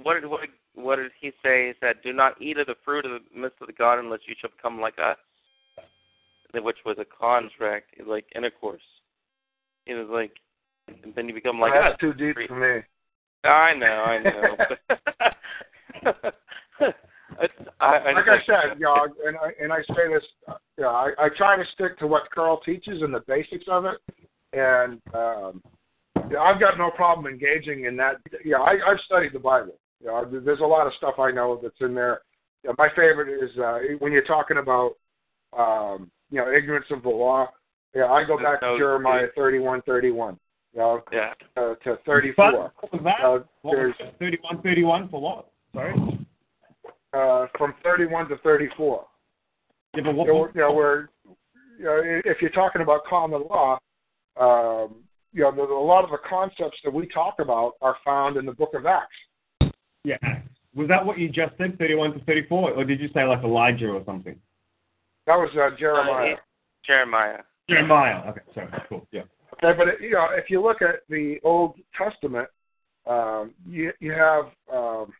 what 0.00 0.14
did 0.14 0.26
what 0.26 0.42
did, 0.42 0.50
what 0.74 0.96
did 0.96 1.10
he 1.20 1.30
say? 1.42 1.68
He 1.68 1.72
said, 1.80 1.96
"Do 2.04 2.12
not 2.12 2.40
eat 2.40 2.58
of 2.58 2.68
the 2.68 2.76
fruit 2.84 3.04
of 3.04 3.10
the 3.10 3.38
midst 3.40 3.60
of 3.60 3.66
the 3.66 3.72
garden, 3.72 4.06
unless 4.06 4.20
you 4.28 4.34
shall 4.40 4.50
become 4.50 4.80
like 4.80 4.98
us," 5.02 5.18
which 6.54 6.78
was 6.86 6.96
a 7.00 7.04
contract, 7.04 7.94
like 8.06 8.26
intercourse. 8.36 8.82
It 9.86 9.94
was 9.94 10.08
like, 10.10 10.32
and 11.02 11.12
then 11.14 11.28
you 11.28 11.34
become 11.34 11.58
like 11.58 11.72
that's 11.72 11.94
us. 11.94 12.00
too 12.00 12.12
deep 12.14 12.36
for 12.46 12.54
me. 12.56 12.82
I 13.44 13.74
know, 13.74 13.86
I 13.86 14.18
know. 14.22 14.56
I, 17.80 17.84
I 17.86 18.12
Like 18.12 18.28
I 18.28 18.38
said, 18.46 18.78
you 18.78 18.84
know, 18.84 19.06
and 19.24 19.36
I 19.36 19.50
and 19.62 19.72
I 19.72 19.78
say 19.88 20.12
this, 20.12 20.24
uh, 20.48 20.54
you 20.76 20.84
know, 20.84 20.90
I, 20.90 21.12
I 21.18 21.28
try 21.36 21.56
to 21.56 21.64
stick 21.74 21.98
to 22.00 22.06
what 22.06 22.30
Karl 22.34 22.60
teaches 22.60 23.02
and 23.02 23.14
the 23.14 23.22
basics 23.26 23.64
of 23.68 23.86
it, 23.86 23.98
and 24.52 25.00
um, 25.14 25.62
Yeah, 26.30 26.40
I've 26.40 26.60
got 26.60 26.78
no 26.78 26.90
problem 26.90 27.26
engaging 27.26 27.84
in 27.86 27.96
that. 27.96 28.16
Yeah, 28.44 28.58
I, 28.58 28.72
I've 28.86 29.00
studied 29.06 29.32
the 29.32 29.38
Bible. 29.38 29.78
You 30.00 30.08
know, 30.08 30.40
there's 30.44 30.60
a 30.60 30.64
lot 30.64 30.86
of 30.86 30.92
stuff 30.96 31.18
I 31.18 31.30
know 31.30 31.58
that's 31.62 31.80
in 31.80 31.94
there. 31.94 32.20
Yeah, 32.64 32.72
my 32.78 32.88
favorite 32.90 33.42
is 33.42 33.50
uh, 33.58 33.78
when 33.98 34.12
you're 34.12 34.22
talking 34.24 34.58
about, 34.58 34.92
um, 35.56 36.10
you 36.30 36.38
know, 36.38 36.52
ignorance 36.52 36.86
of 36.90 37.02
the 37.02 37.08
law. 37.08 37.48
Yeah, 37.94 38.06
I 38.06 38.24
go 38.24 38.36
back 38.36 38.60
to 38.60 38.76
Jeremiah 38.78 39.26
31, 39.34 39.82
31. 39.82 40.38
You 40.72 40.78
know, 40.80 41.02
Yeah. 41.12 41.32
uh, 41.56 41.74
to 41.84 41.96
34. 42.06 42.52
What 42.80 42.92
was 42.92 43.02
that? 43.02 43.20
Uh, 43.20 43.40
there's 43.64 43.94
31, 44.18 44.62
31 44.62 45.08
for 45.08 45.20
what? 45.20 45.46
Sorry? 45.74 45.94
uh, 47.12 47.46
from 47.58 47.74
31 47.82 48.28
to 48.28 48.36
34. 48.38 49.04
Yeah, 49.94 50.02
but 50.04 50.14
what, 50.14 50.26
You 50.26 50.32
know, 50.32 50.38
what, 50.38 50.54
you 50.54 50.60
know, 50.60 50.72
where 50.72 51.08
you 51.78 51.84
know, 51.84 52.00
if 52.24 52.40
you're 52.40 52.50
talking 52.50 52.82
about 52.82 53.04
common 53.04 53.42
law, 53.50 53.78
um, 54.36 54.94
you 55.32 55.42
know, 55.42 55.50
there's 55.50 55.70
a 55.70 55.72
lot 55.72 56.04
of 56.04 56.10
the 56.10 56.18
concepts 56.28 56.78
that 56.84 56.92
we 56.92 57.08
talk 57.08 57.40
about 57.40 57.72
are 57.82 57.96
found 58.04 58.36
in 58.36 58.46
the 58.46 58.52
Book 58.52 58.74
of 58.74 58.86
Acts. 58.86 59.72
yeah. 60.04 60.16
Was 60.76 60.86
that 60.86 61.04
what 61.04 61.18
you 61.18 61.28
just 61.28 61.56
said, 61.58 61.76
31 61.78 62.12
to 62.12 62.20
34? 62.26 62.72
Or 62.74 62.84
did 62.84 63.00
you 63.00 63.08
say 63.12 63.24
like 63.24 63.42
Elijah 63.42 63.88
or 63.88 64.04
something? 64.04 64.38
That 65.26 65.34
was 65.36 65.50
uh, 65.56 65.62
Uh, 65.62 65.70
Jeremiah. 65.76 66.32
it- 66.34 66.38
Jeremiah. 66.84 67.42
Jeremiah. 67.68 68.28
Okay, 68.30 68.40
sorry. 68.54 68.68
Cool. 68.88 69.06
Yeah. 69.10 69.22
Okay, 69.62 69.76
but 69.76 69.88
it, 69.88 70.00
you 70.00 70.12
know, 70.12 70.28
if 70.32 70.48
you 70.48 70.62
look 70.62 70.80
at 70.80 71.00
the 71.08 71.38
Old 71.44 71.74
Testament, 71.96 72.48
um, 73.06 73.52
you 73.66 73.92
you 74.00 74.12
have. 74.12 74.46
Um, 74.72 75.12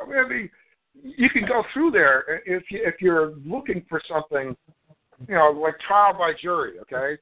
I 0.00 0.28
mean, 0.28 0.50
you 1.02 1.28
can 1.30 1.46
go 1.46 1.64
through 1.72 1.90
there 1.90 2.42
if 2.46 2.64
you 2.70 2.80
if 2.84 2.96
you're 3.00 3.34
looking 3.44 3.84
for 3.88 4.00
something, 4.08 4.56
you 5.28 5.34
know, 5.34 5.50
like 5.50 5.78
trial 5.80 6.12
by 6.16 6.32
jury. 6.40 6.78
Okay, 6.80 7.20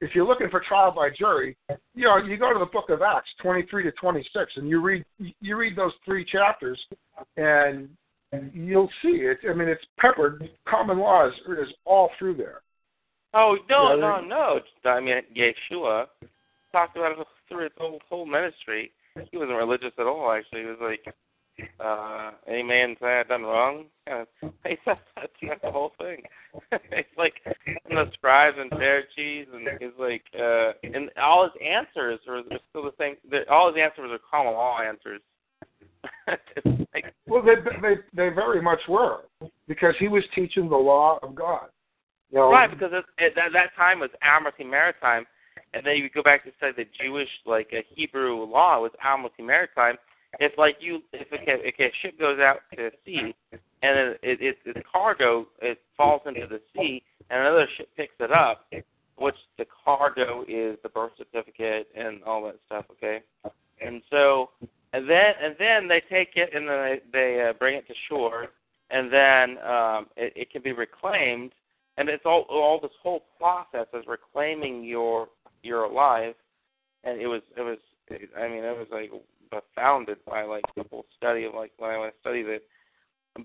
if 0.00 0.14
you're 0.14 0.26
looking 0.26 0.48
for 0.50 0.60
trial 0.60 0.92
by 0.92 1.10
jury, 1.10 1.56
you 1.94 2.04
know, 2.04 2.16
you 2.16 2.36
go 2.36 2.52
to 2.52 2.58
the 2.58 2.66
Book 2.66 2.90
of 2.90 3.02
Acts, 3.02 3.30
23 3.42 3.84
to 3.84 3.92
26, 3.92 4.52
and 4.56 4.68
you 4.68 4.80
read 4.80 5.04
you 5.18 5.56
read 5.56 5.76
those 5.76 5.92
three 6.04 6.24
chapters, 6.24 6.80
and 7.36 7.88
you'll 8.52 8.90
see 9.02 9.22
it. 9.22 9.38
I 9.48 9.52
mean, 9.52 9.68
it's 9.68 9.84
peppered. 9.98 10.48
Common 10.66 10.98
law 10.98 11.28
is, 11.28 11.34
is 11.58 11.72
all 11.84 12.10
through 12.18 12.36
there. 12.36 12.63
Oh 13.34 13.56
no, 13.68 13.96
no, 13.96 14.20
no! 14.20 14.60
I 14.84 15.00
mean, 15.00 15.16
Yeshua 15.36 16.06
talked 16.70 16.96
about 16.96 17.18
it 17.18 17.26
through 17.48 17.64
his 17.64 17.72
whole 17.76 17.98
whole 18.08 18.26
ministry. 18.26 18.92
He 19.30 19.36
wasn't 19.36 19.58
religious 19.58 19.92
at 19.98 20.06
all. 20.06 20.30
Actually, 20.30 20.60
he 20.60 20.66
was 20.66 20.78
like, 20.80 21.14
uh, 21.80 22.30
"Any 22.46 22.62
man 22.62 22.96
say 23.00 23.20
I've 23.20 23.28
done 23.28 23.42
wrong?" 23.42 23.86
Yeah, 24.06 24.24
he 24.66 24.76
said 24.84 24.98
that's, 25.16 25.32
that's 25.42 25.62
the 25.62 25.72
whole 25.72 25.92
thing. 25.98 26.22
it's 26.92 27.08
like 27.18 27.34
and 27.44 27.96
the 27.98 28.10
scribes 28.12 28.56
and 28.58 28.70
Pharisees, 28.70 29.46
and 29.52 29.68
he's 29.80 29.98
like, 29.98 30.22
uh, 30.38 30.72
and 30.84 31.10
all 31.20 31.42
his 31.42 31.60
answers 31.60 32.20
are, 32.28 32.38
are 32.38 32.60
still 32.70 32.84
the 32.84 32.94
same. 32.98 33.16
All 33.50 33.72
his 33.72 33.82
answers 33.82 34.12
are 34.12 34.18
common 34.30 34.52
law 34.52 34.80
answers. 34.80 35.20
like, 36.94 37.12
Well, 37.26 37.42
they 37.42 37.54
they 37.80 37.94
they 38.14 38.28
very 38.28 38.62
much 38.62 38.80
were 38.88 39.22
because 39.66 39.94
he 39.98 40.06
was 40.06 40.22
teaching 40.34 40.68
the 40.68 40.76
law 40.76 41.18
of 41.22 41.34
God. 41.34 41.68
You 42.30 42.38
know, 42.38 42.50
Right, 42.50 42.70
because 42.70 42.90
it, 43.18 43.34
that 43.36 43.76
time 43.76 44.00
was 44.00 44.10
Amity 44.22 44.64
Maritime, 44.64 45.26
and 45.72 45.84
then 45.84 45.96
you 45.96 46.08
go 46.08 46.22
back 46.22 46.44
to 46.44 46.50
say 46.60 46.70
the 46.76 46.86
Jewish 47.00 47.28
like 47.46 47.70
a 47.72 47.84
Hebrew 47.94 48.44
law 48.44 48.80
was 48.80 48.92
Amity 49.04 49.42
Maritime. 49.42 49.96
It's 50.40 50.56
like 50.58 50.76
you 50.80 51.00
if 51.12 51.30
a, 51.32 51.66
if 51.66 51.74
a 51.78 51.92
ship 52.02 52.18
goes 52.18 52.40
out 52.40 52.58
to 52.76 52.90
sea 53.04 53.34
and 53.52 53.98
it, 53.98 54.20
it, 54.22 54.40
it, 54.40 54.56
its 54.64 54.86
cargo 54.90 55.46
it 55.62 55.78
falls 55.96 56.22
into 56.26 56.46
the 56.46 56.60
sea 56.74 57.02
and 57.30 57.40
another 57.40 57.68
ship 57.76 57.88
picks 57.96 58.14
it 58.20 58.32
up, 58.32 58.66
which 59.16 59.36
the 59.58 59.66
cargo 59.84 60.44
is 60.48 60.76
the 60.82 60.88
birth 60.88 61.12
certificate 61.16 61.88
and 61.96 62.22
all 62.24 62.44
that 62.44 62.56
stuff. 62.66 62.84
Okay, 62.92 63.20
and 63.80 64.02
so 64.10 64.50
and 64.92 65.08
then 65.08 65.34
and 65.42 65.56
then 65.58 65.88
they 65.88 66.02
take 66.10 66.30
it 66.36 66.50
and 66.54 66.68
then 66.68 66.76
they, 66.82 67.00
they 67.12 67.48
uh, 67.48 67.52
bring 67.52 67.76
it 67.76 67.86
to 67.88 67.94
shore, 68.08 68.48
and 68.90 69.12
then 69.12 69.58
um, 69.64 70.06
it, 70.16 70.32
it 70.36 70.50
can 70.50 70.62
be 70.62 70.72
reclaimed 70.72 71.52
and 71.96 72.08
it's 72.08 72.24
all 72.24 72.46
all 72.48 72.80
this 72.80 72.90
whole 73.02 73.24
process 73.38 73.86
is 73.94 74.04
reclaiming 74.06 74.84
your 74.84 75.28
your 75.62 75.90
life. 75.90 76.34
And 77.04 77.20
it 77.20 77.26
was 77.26 77.42
it 77.56 77.62
was 77.62 77.78
i 78.36 78.48
mean 78.48 78.64
it 78.64 78.76
was 78.76 78.88
like 78.90 79.10
founded 79.74 80.18
by 80.26 80.42
like 80.42 80.64
the 80.76 80.84
whole 80.90 81.06
study 81.16 81.44
of 81.44 81.54
like 81.54 81.72
when 81.78 81.90
i 81.90 82.10
studied 82.20 82.46
it. 82.46 82.64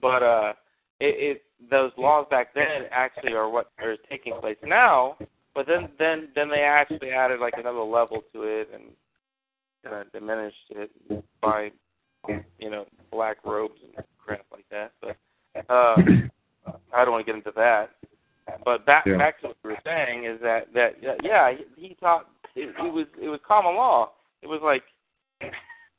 But 0.01 0.23
uh 0.23 0.53
it, 0.99 1.37
it 1.37 1.43
those 1.69 1.91
laws 1.97 2.25
back 2.29 2.53
then 2.53 2.87
actually 2.91 3.33
are 3.33 3.49
what 3.49 3.71
are 3.79 3.95
taking 4.09 4.33
place 4.39 4.57
now. 4.65 5.17
But 5.53 5.67
then 5.67 5.89
then 5.99 6.29
then 6.35 6.49
they 6.49 6.61
actually 6.61 7.11
added 7.11 7.39
like 7.39 7.53
another 7.57 7.79
level 7.79 8.21
to 8.33 8.43
it 8.43 8.69
and 8.73 8.83
kind 9.83 10.01
of 10.01 10.11
diminished 10.11 10.55
it 10.71 10.91
by 11.41 11.71
you 12.57 12.69
know 12.69 12.85
black 13.11 13.37
robes 13.45 13.79
and 13.83 14.03
crap 14.17 14.45
like 14.51 14.65
that. 14.71 14.91
But 15.01 15.17
uh 15.69 15.95
i 16.93 17.03
don't 17.03 17.11
want 17.11 17.25
to 17.25 17.31
get 17.31 17.37
into 17.37 17.51
that 17.55 17.91
but 18.65 18.85
back 18.85 19.05
Yeah. 19.05 19.17
back 19.17 19.39
to 19.41 19.47
what 19.47 19.57
we 19.63 19.71
were 19.71 19.77
saying 19.83 20.25
is 20.25 20.39
that 20.41 20.73
that 20.73 20.95
yeah 21.23 21.51
he, 21.51 21.87
he 21.89 21.95
taught 21.95 22.27
it, 22.55 22.69
it 22.77 22.93
was 22.93 23.07
it 23.21 23.29
was 23.29 23.39
common 23.47 23.75
law. 23.75 24.11
It 24.41 24.47
was 24.47 24.61
like 24.63 24.83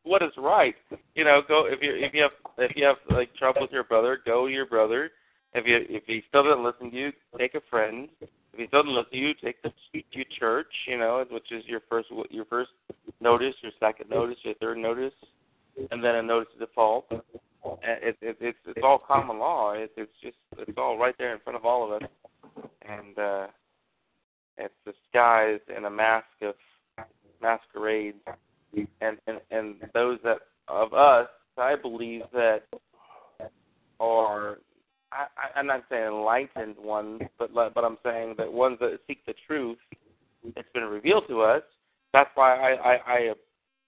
what 0.03 0.23
is 0.23 0.33
right. 0.37 0.75
You 1.15 1.25
know, 1.25 1.43
go 1.47 1.67
if 1.67 1.81
you 1.83 1.95
if 1.95 2.15
you 2.15 2.23
have 2.23 2.33
if 2.59 2.77
you 2.77 2.85
have 2.85 2.97
like 3.09 3.35
trouble 3.35 3.63
with 3.63 3.73
your 3.73 3.85
brother, 3.85 4.19
go 4.25 4.47
to 4.47 4.53
your 4.53 4.67
brother. 4.67 5.11
If 5.55 5.67
you 5.67 5.85
if 5.89 6.05
he 6.07 6.23
still 6.29 6.45
doesn't 6.45 6.65
listen 6.65 6.91
to 6.91 6.97
you, 6.97 7.13
take 7.39 7.55
a 7.55 7.61
friend. 7.71 8.09
If 8.21 8.29
he 8.59 8.67
still 8.67 8.83
doesn't 8.83 8.95
listen 8.95 9.13
to 9.13 9.19
you, 9.19 9.35
take 9.35 9.63
the 9.63 9.71
to 9.93 10.25
church. 10.39 10.73
You 10.87 10.99
know, 10.99 11.25
which 11.31 11.51
is 11.53 11.65
your 11.67 11.81
first 11.89 12.09
your 12.31 12.45
first 12.47 12.71
notice, 13.21 13.55
your 13.63 13.73
second 13.81 14.11
notice, 14.11 14.39
your 14.43 14.55
third 14.55 14.79
notice, 14.79 15.15
and 15.91 16.03
then 16.03 16.17
a 16.17 16.23
notice 16.23 16.49
of 16.55 16.61
default. 16.61 17.07
It, 17.83 18.17
it, 18.23 18.39
it's 18.41 18.59
it's 18.67 18.81
all 18.83 18.99
common 18.99 19.39
law. 19.39 19.73
It, 19.73 19.93
it's 19.97 20.11
just 20.23 20.37
it's 20.57 20.79
all 20.79 20.99
right 20.99 21.15
there 21.19 21.35
in 21.35 21.41
front 21.41 21.57
of 21.57 21.65
all 21.67 21.85
of 21.85 22.03
us 22.03 22.09
and 22.83 23.19
uh, 23.19 23.47
it's 24.59 24.75
disguised 24.85 25.69
in 25.77 25.85
a 25.85 25.91
mask 25.91 26.27
of 26.43 26.55
masquerades, 27.43 28.19
and 29.01 29.19
and 29.27 29.41
and 29.51 29.77
those 29.95 30.19
that 30.25 30.39
of 30.69 30.95
us, 30.95 31.29
I 31.57 31.77
believe 31.77 32.23
that 32.33 32.63
are. 33.99 34.59
I, 35.13 35.27
I'm 35.59 35.67
not 35.67 35.85
saying 35.91 36.07
enlightened 36.07 36.77
ones, 36.79 37.23
but 37.39 37.53
but 37.53 37.85
I'm 37.85 37.99
saying 38.05 38.37
that 38.39 38.53
ones 38.53 38.79
that 38.81 38.99
seek 39.09 39.27
the 39.27 39.35
truth, 39.45 39.79
it's 40.45 40.69
been 40.73 40.85
revealed 40.85 41.25
to 41.29 41.41
us. 41.41 41.63
That's 42.13 42.31
why 42.35 42.55
I 42.55 42.93
I, 42.93 42.99
I 43.07 43.35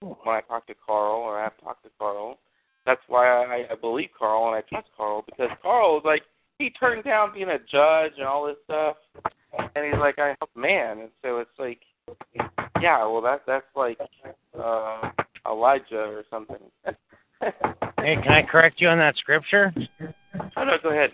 when 0.01 0.35
I 0.37 0.41
talk 0.41 0.67
to 0.67 0.75
Karl 0.85 1.21
or 1.21 1.39
I 1.39 1.45
have 1.45 1.59
talked 1.63 1.85
to 1.85 1.91
Karl, 1.99 2.39
that's 2.85 3.01
why 3.07 3.29
I, 3.29 3.67
I 3.71 3.75
believe 3.81 4.11
Karl 4.19 4.49
and 4.49 4.57
I 4.57 4.63
trust 4.69 4.89
Karl 4.97 5.25
because 5.25 5.51
Karl 5.63 5.99
is 5.99 6.05
like 6.05 6.23
he 6.63 6.71
turned 6.71 7.03
down 7.05 7.35
being 7.35 7.49
a 7.49 7.59
judge 7.59 8.13
and 8.19 8.27
all 8.27 8.47
this 8.47 8.57
stuff, 8.65 8.97
and 9.75 9.85
he's 9.85 9.99
like, 9.99 10.19
I 10.19 10.37
help 10.39 10.51
man, 10.55 11.01
and 11.01 11.11
so 11.23 11.39
it's 11.39 11.51
like, 11.59 11.81
yeah, 12.81 12.99
well 13.05 13.21
that 13.23 13.43
that's 13.47 13.67
like 13.75 13.99
uh 14.59 15.11
Elijah 15.47 15.97
or 15.97 16.25
something. 16.31 16.57
Hey, 17.99 18.17
can 18.23 18.33
I 18.33 18.43
correct 18.43 18.81
you 18.81 18.89
on 18.89 18.99
that 18.99 19.17
scripture? 19.17 19.73
oh 20.57 20.65
no, 20.65 20.77
go 20.81 20.91
ahead. 20.91 21.11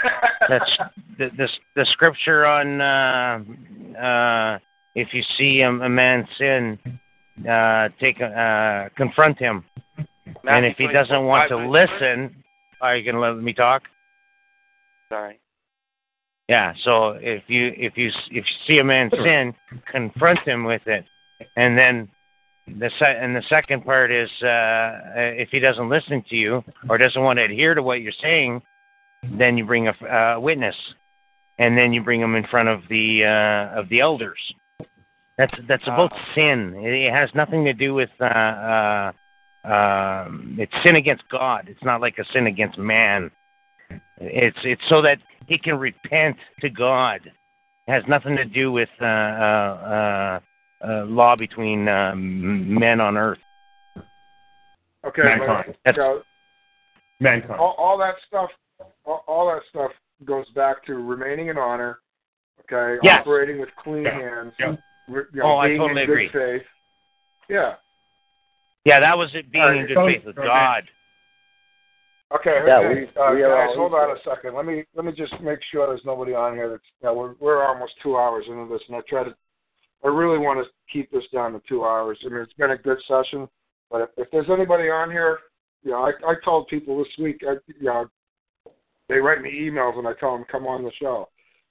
That's 0.48 0.70
the 1.18 1.30
the, 1.36 1.48
the 1.74 1.86
scripture 1.92 2.44
on 2.44 2.80
uh, 2.80 3.98
uh, 3.98 4.58
if 4.94 5.08
you 5.12 5.22
see 5.38 5.60
a, 5.60 5.70
a 5.70 5.88
man 5.88 6.26
sin, 6.36 6.78
uh, 7.48 7.88
take 7.98 8.20
a, 8.20 8.26
uh, 8.26 8.88
confront 8.94 9.38
him, 9.38 9.64
and 10.44 10.66
if 10.66 10.76
he 10.76 10.86
doesn't 10.86 11.24
want 11.24 11.48
to 11.48 11.56
listen, 11.56 12.34
are 12.82 12.96
you 12.96 13.10
gonna 13.10 13.20
let 13.20 13.42
me 13.42 13.54
talk? 13.54 13.82
Sorry. 15.10 15.40
Yeah. 16.48 16.72
So 16.84 17.10
if 17.10 17.44
you 17.48 17.72
if 17.76 17.96
you 17.96 18.08
if 18.30 18.44
you 18.44 18.56
see 18.66 18.78
a 18.78 18.84
man 18.84 19.10
sin, 19.10 19.54
confront 19.90 20.40
him 20.40 20.64
with 20.64 20.82
it, 20.86 21.04
and 21.56 21.78
then 21.78 22.08
the 22.66 22.90
se- 22.98 23.18
and 23.20 23.34
the 23.34 23.42
second 23.48 23.84
part 23.84 24.10
is 24.10 24.28
uh, 24.42 25.14
if 25.36 25.48
he 25.50 25.60
doesn't 25.60 25.88
listen 25.88 26.24
to 26.28 26.36
you 26.36 26.64
or 26.88 26.98
doesn't 26.98 27.22
want 27.22 27.38
to 27.38 27.44
adhere 27.44 27.74
to 27.74 27.82
what 27.82 28.00
you're 28.00 28.12
saying, 28.20 28.62
then 29.38 29.56
you 29.56 29.64
bring 29.64 29.88
a 29.88 29.92
uh, 29.92 30.40
witness, 30.40 30.74
and 31.58 31.76
then 31.76 31.92
you 31.92 32.02
bring 32.02 32.20
him 32.20 32.34
in 32.34 32.44
front 32.46 32.68
of 32.68 32.80
the 32.88 33.24
uh, 33.24 33.78
of 33.78 33.88
the 33.88 34.00
elders. 34.00 34.40
That's 35.38 35.54
that's 35.68 35.84
about 35.84 36.12
sin. 36.34 36.74
It, 36.76 36.92
it 36.92 37.12
has 37.12 37.30
nothing 37.34 37.64
to 37.64 37.72
do 37.72 37.94
with 37.94 38.10
uh, 38.20 38.24
uh, 38.24 39.12
um, 39.64 40.56
it's 40.58 40.72
sin 40.84 40.96
against 40.96 41.22
God. 41.30 41.66
It's 41.68 41.84
not 41.84 42.00
like 42.00 42.18
a 42.18 42.24
sin 42.32 42.46
against 42.46 42.76
man. 42.76 43.30
It's 44.20 44.56
it's 44.64 44.82
so 44.88 45.00
that 45.02 45.18
he 45.46 45.58
can 45.58 45.78
repent 45.78 46.36
to 46.60 46.68
God. 46.68 47.20
It 47.24 47.90
has 47.92 48.02
nothing 48.08 48.36
to 48.36 48.44
do 48.44 48.70
with 48.70 48.88
uh, 49.00 49.04
uh, 49.04 50.38
uh, 50.84 50.86
uh, 50.86 51.04
law 51.06 51.34
between 51.36 51.88
um, 51.88 52.72
men 52.78 53.00
on 53.00 53.16
earth. 53.16 53.38
okay, 55.06 55.22
Mankind. 55.24 55.74
but, 55.84 55.96
you 55.96 56.02
know, 56.02 56.22
Mankind. 57.20 57.58
all, 57.60 57.74
all 57.78 57.98
that 57.98 58.14
stuff, 58.28 58.50
all, 59.04 59.24
all 59.26 59.46
that 59.52 59.62
stuff 59.70 59.90
goes 60.24 60.46
back 60.54 60.84
to 60.86 60.94
remaining 60.94 61.48
in 61.48 61.58
honor. 61.58 61.98
Okay, 62.72 62.98
Yes. 63.02 63.22
operating 63.22 63.58
with 63.58 63.70
clean 63.82 64.04
hands. 64.04 64.52
Yeah. 64.60 64.76
you 65.08 65.24
know, 65.34 65.42
Oh, 65.44 65.56
I 65.56 65.68
being 65.68 65.80
totally 65.80 66.02
in 66.02 66.06
good 66.06 66.12
agree. 66.12 66.28
faith. 66.32 66.66
Yeah. 67.48 67.74
Yeah, 68.84 69.00
that 69.00 69.16
was 69.18 69.30
it 69.34 69.50
being 69.50 69.64
All 69.64 69.70
right, 69.70 69.80
in 69.80 69.86
good 69.86 69.96
faith 70.06 70.24
with 70.24 70.38
okay. 70.38 70.46
God. 70.46 70.84
Okay, 72.32 72.62
Yeah, 72.64 72.78
okay. 72.78 72.88
we- 73.00 73.20
uh, 73.20 73.34
we 73.34 73.40
guys, 73.40 73.74
hold 73.76 73.94
on 73.94 74.16
a 74.16 74.20
second. 74.22 74.54
Let 74.54 74.64
me 74.64 74.84
let 74.94 75.04
me 75.04 75.12
just 75.12 75.38
make 75.40 75.58
sure 75.64 75.88
there's 75.88 76.04
nobody 76.04 76.32
on 76.32 76.54
here 76.54 76.70
that's 76.70 76.84
you 77.02 77.06
know, 77.08 77.14
we're 77.14 77.34
we're 77.40 77.64
almost 77.66 77.94
two 78.02 78.16
hours 78.16 78.44
into 78.46 78.66
this 78.72 78.82
and 78.86 78.96
I 78.96 79.00
try 79.08 79.24
to 79.24 79.34
I 80.04 80.08
really 80.08 80.38
want 80.38 80.64
to 80.64 80.70
keep 80.92 81.10
this 81.10 81.24
down 81.32 81.52
to 81.54 81.62
two 81.68 81.84
hours. 81.84 82.18
I 82.24 82.28
mean 82.28 82.38
it's 82.42 82.52
been 82.52 82.70
a 82.70 82.76
good 82.78 82.98
session, 83.08 83.48
but 83.90 84.02
if, 84.02 84.10
if 84.16 84.30
there's 84.30 84.48
anybody 84.48 84.90
on 84.90 85.10
here, 85.10 85.38
you 85.82 85.90
know, 85.90 86.02
I 86.04 86.12
I 86.24 86.34
told 86.44 86.68
people 86.68 86.98
this 86.98 87.12
week 87.18 87.42
I 87.42 87.54
you 87.66 87.86
know 87.86 88.08
they 89.08 89.18
write 89.18 89.42
me 89.42 89.50
emails 89.50 89.98
and 89.98 90.06
I 90.06 90.12
tell 90.14 90.36
them 90.36 90.44
come 90.50 90.66
on 90.68 90.84
the 90.84 90.92
show. 91.00 91.28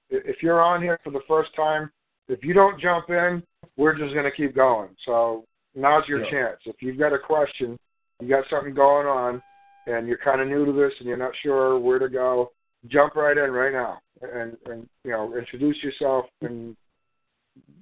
If 0.10 0.44
you're 0.44 0.62
on 0.62 0.82
here 0.82 1.00
for 1.06 1.12
the 1.12 1.22
first 1.26 1.56
time, 1.56 1.90
if 2.28 2.44
you 2.44 2.54
don't 2.54 2.82
jump 2.82 3.10
in, 3.10 3.42
we're 3.78 3.98
just 3.98 4.14
gonna 4.14 4.32
keep 4.32 4.56
going. 4.56 4.90
So 5.06 5.46
now's 5.74 6.06
your 6.10 6.26
Yeah. 6.26 6.32
chance. 6.32 6.60
If 6.66 6.82
you've 6.82 6.98
got 7.00 7.14
a 7.14 7.20
question, 7.20 7.80
you 8.20 8.28
got 8.28 8.44
something 8.50 8.74
going 8.74 9.08
on, 9.08 9.42
and 9.90 10.08
you're 10.08 10.18
kind 10.18 10.42
of 10.42 10.48
new 10.48 10.66
to 10.66 10.72
this 10.72 10.94
and 11.00 11.08
you're 11.08 11.18
not 11.18 11.32
sure 11.42 11.78
where 11.80 12.00
to 12.00 12.10
go, 12.10 12.52
jump 12.88 13.16
right 13.16 13.38
in 13.38 13.52
right 13.52 13.74
now 13.74 14.00
and 14.22 14.56
and 14.66 14.88
you 15.04 15.12
know 15.12 15.36
introduce 15.38 15.78
yourself 15.84 16.26
and 16.42 16.76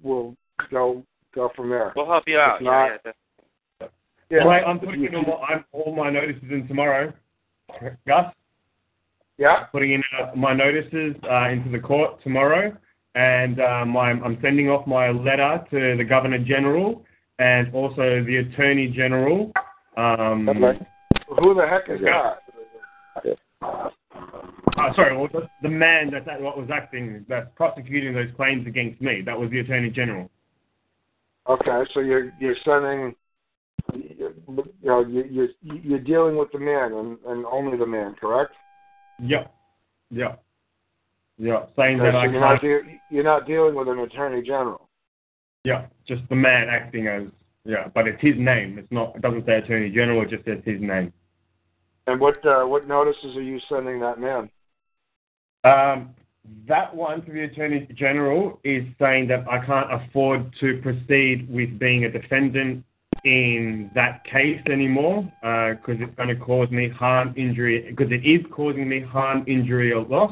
we'll 0.04 0.36
go 0.72 1.04
go 1.36 1.50
from 1.56 1.70
there. 1.70 1.94
We'll 1.96 2.06
help 2.08 2.24
you 2.28 2.40
out. 2.40 2.58
If 2.62 2.66
not- 2.66 2.90
yeah, 3.06 3.12
yeah, 3.82 3.88
Yeah, 4.30 4.46
Well, 4.46 4.62
I'm 4.66 4.80
putting 4.80 5.02
you- 5.02 5.10
in 5.10 5.16
all 5.16 5.24
my, 5.24 5.56
I'm, 5.56 5.66
all 5.72 5.96
my 5.96 6.10
notices 6.10 6.44
in 6.52 6.68
tomorrow. 6.68 7.14
Gus, 8.08 8.34
yeah. 9.38 9.66
putting 9.72 9.92
in 9.94 10.04
uh, 10.20 10.32
my 10.36 10.54
notices 10.54 11.16
uh, 11.30 11.50
into 11.50 11.70
the 11.70 11.80
court 11.80 12.22
tomorrow, 12.24 12.76
and 13.16 13.60
um, 13.60 13.96
I'm, 13.98 14.24
I'm 14.24 14.38
sending 14.42 14.70
off 14.70 14.88
my 14.88 15.10
letter 15.10 15.64
to 15.72 15.98
the 15.98 16.04
Governor 16.04 16.40
General 16.40 17.04
and 17.40 17.74
also 17.74 18.24
the 18.24 18.38
Attorney 18.38 18.88
General. 18.88 19.52
Um, 19.98 20.48
Okay. 20.50 20.80
Who 21.28 21.54
the 21.54 21.68
heck 21.68 21.90
is 21.90 22.00
Yeah. 22.02 22.36
that? 23.24 23.38
uh, 23.62 24.94
sorry, 24.94 25.18
well, 25.18 25.28
the, 25.34 25.50
the 25.64 25.70
man 25.70 26.12
that, 26.12 26.28
at, 26.28 26.42
what 26.42 26.58
was 26.58 26.70
acting, 26.72 27.26
that's 27.28 27.50
prosecuting 27.56 28.14
those 28.14 28.30
claims 28.36 28.68
against 28.68 29.02
me. 29.02 29.22
That 29.26 29.38
was 29.38 29.50
the 29.50 29.60
Attorney 29.60 29.90
General. 29.90 30.30
Okay, 31.50 31.84
so 31.94 32.02
you're 32.02 32.32
you're 32.40 32.56
sending. 32.64 33.16
You 33.94 34.36
know, 34.84 35.00
you- 35.06 35.26
you're 35.32 35.48
you're 35.62 36.00
dealing 36.00 36.36
with 36.38 36.52
the 36.52 36.60
man 36.60 36.92
and, 36.94 37.18
and 37.26 37.46
only 37.46 37.78
the 37.78 37.86
man, 37.86 38.16
correct? 38.20 38.52
Yep. 39.20 39.52
Yep. 40.12 40.44
Yep. 41.40 41.72
Saying 41.78 42.02
Okay, 42.02 42.06
that 42.06 42.14
so 42.14 42.18
I 42.18 42.26
you're 42.26 42.42
not 42.42 42.62
de- 42.62 43.00
you're 43.10 43.24
not 43.24 43.48
dealing 43.48 43.76
with 43.76 43.88
an 43.88 44.00
attorney 44.00 44.42
general. 44.42 44.90
Yeah, 45.64 45.86
just 46.08 46.22
the 46.30 46.36
man 46.36 46.68
acting 46.70 47.08
as 47.08 47.24
yeah, 47.68 47.90
but 47.94 48.08
it's 48.08 48.22
his 48.22 48.36
name. 48.38 48.80
It's 48.80 48.92
not. 48.92 49.14
It 49.18 49.22
doesn't 49.22 49.46
say 49.46 49.58
Attorney 49.58 49.90
General. 49.90 50.22
It 50.22 50.30
just 50.30 50.46
says 50.46 50.60
his 50.64 50.80
name. 50.80 51.12
And 52.08 52.20
what 52.20 52.44
uh, 52.46 52.64
what 52.64 52.88
notices 52.88 53.36
are 53.36 53.42
you 53.42 53.60
sending 53.68 54.00
that 54.00 54.20
man? 54.20 54.50
Um, 55.66 56.16
that 56.66 56.96
one 56.96 57.26
to 57.26 57.32
the 57.32 57.44
Attorney 57.44 57.86
General 57.94 58.58
is 58.64 58.86
saying 59.00 59.28
that 59.28 59.46
I 59.50 59.66
can't 59.66 59.92
afford 59.92 60.54
to 60.62 60.80
proceed 60.82 61.50
with 61.50 61.78
being 61.78 62.06
a 62.06 62.12
defendant 62.12 62.86
in 63.26 63.92
that 63.96 64.24
case 64.24 64.62
anymore 64.72 65.24
because 65.42 65.98
it's 66.00 66.16
going 66.16 66.30
to 66.30 66.38
cause 66.38 66.70
me 66.72 66.88
harm, 66.88 67.34
injury, 67.36 67.86
because 67.90 68.14
it 68.14 68.26
is 68.26 68.46
causing 68.50 68.88
me 68.88 69.02
harm, 69.02 69.44
injury, 69.46 69.92
or 69.92 70.06
loss. 70.06 70.32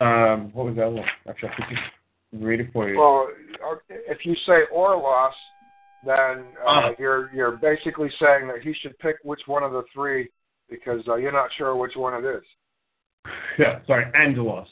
Um, 0.00 0.50
what 0.54 0.64
was 0.66 0.76
that 0.76 0.90
one? 0.90 1.04
Actually, 1.28 1.50
I 1.50 1.54
could 1.56 1.64
just 1.68 1.82
read 2.32 2.60
it 2.60 2.72
for 2.72 2.88
you. 2.88 2.98
Well, 2.98 3.28
if 3.88 4.24
you 4.24 4.34
say 4.46 4.62
or 4.72 4.96
loss, 4.96 5.34
then 6.04 6.44
uh, 6.66 6.70
Uh. 6.70 6.94
you're 6.98 7.30
you're 7.32 7.52
basically 7.52 8.10
saying 8.20 8.48
that 8.48 8.62
he 8.62 8.74
should 8.74 8.98
pick 8.98 9.16
which 9.22 9.40
one 9.46 9.62
of 9.62 9.72
the 9.72 9.82
three 9.94 10.28
because 10.68 11.06
uh, 11.08 11.16
you're 11.16 11.32
not 11.32 11.50
sure 11.56 11.76
which 11.76 11.96
one 11.96 12.14
it 12.14 12.26
is. 12.26 12.42
Yeah, 13.58 13.80
sorry, 13.86 14.06
and 14.14 14.36
loss. 14.38 14.68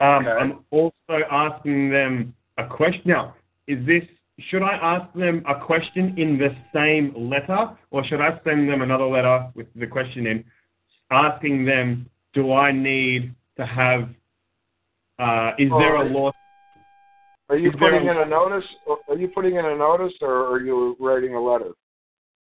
Um, 0.00 0.26
Okay. 0.26 0.30
I'm 0.30 0.64
also 0.70 1.24
asking 1.30 1.90
them 1.90 2.34
a 2.56 2.66
question. 2.66 3.02
Now, 3.04 3.34
is 3.66 3.84
this 3.86 4.04
should 4.48 4.62
I 4.62 4.74
ask 4.76 5.12
them 5.14 5.42
a 5.46 5.54
question 5.66 6.14
in 6.16 6.38
the 6.38 6.56
same 6.72 7.12
letter, 7.30 7.76
or 7.90 8.04
should 8.04 8.20
I 8.20 8.40
send 8.44 8.68
them 8.70 8.80
another 8.80 9.04
letter 9.04 9.50
with 9.54 9.66
the 9.74 9.86
question 9.86 10.26
in, 10.26 10.44
asking 11.10 11.66
them, 11.66 12.08
do 12.32 12.52
I 12.52 12.72
need 12.72 13.34
to 13.60 13.66
have? 13.66 14.02
Uh, 15.18 15.52
is 15.58 15.70
there 15.80 15.96
a 15.96 16.04
law? 16.04 16.32
Are 17.50 17.58
you 17.58 17.70
putting 17.72 18.08
a- 18.08 18.12
in 18.12 18.16
a 18.18 18.26
notice? 18.26 18.68
Or 18.86 18.98
are 19.08 19.16
you 19.16 19.28
putting 19.28 19.56
in 19.56 19.64
a 19.64 19.76
notice, 19.76 20.14
or 20.22 20.46
are 20.50 20.60
you 20.60 20.96
writing 20.98 21.34
a 21.34 21.40
letter? 21.40 21.72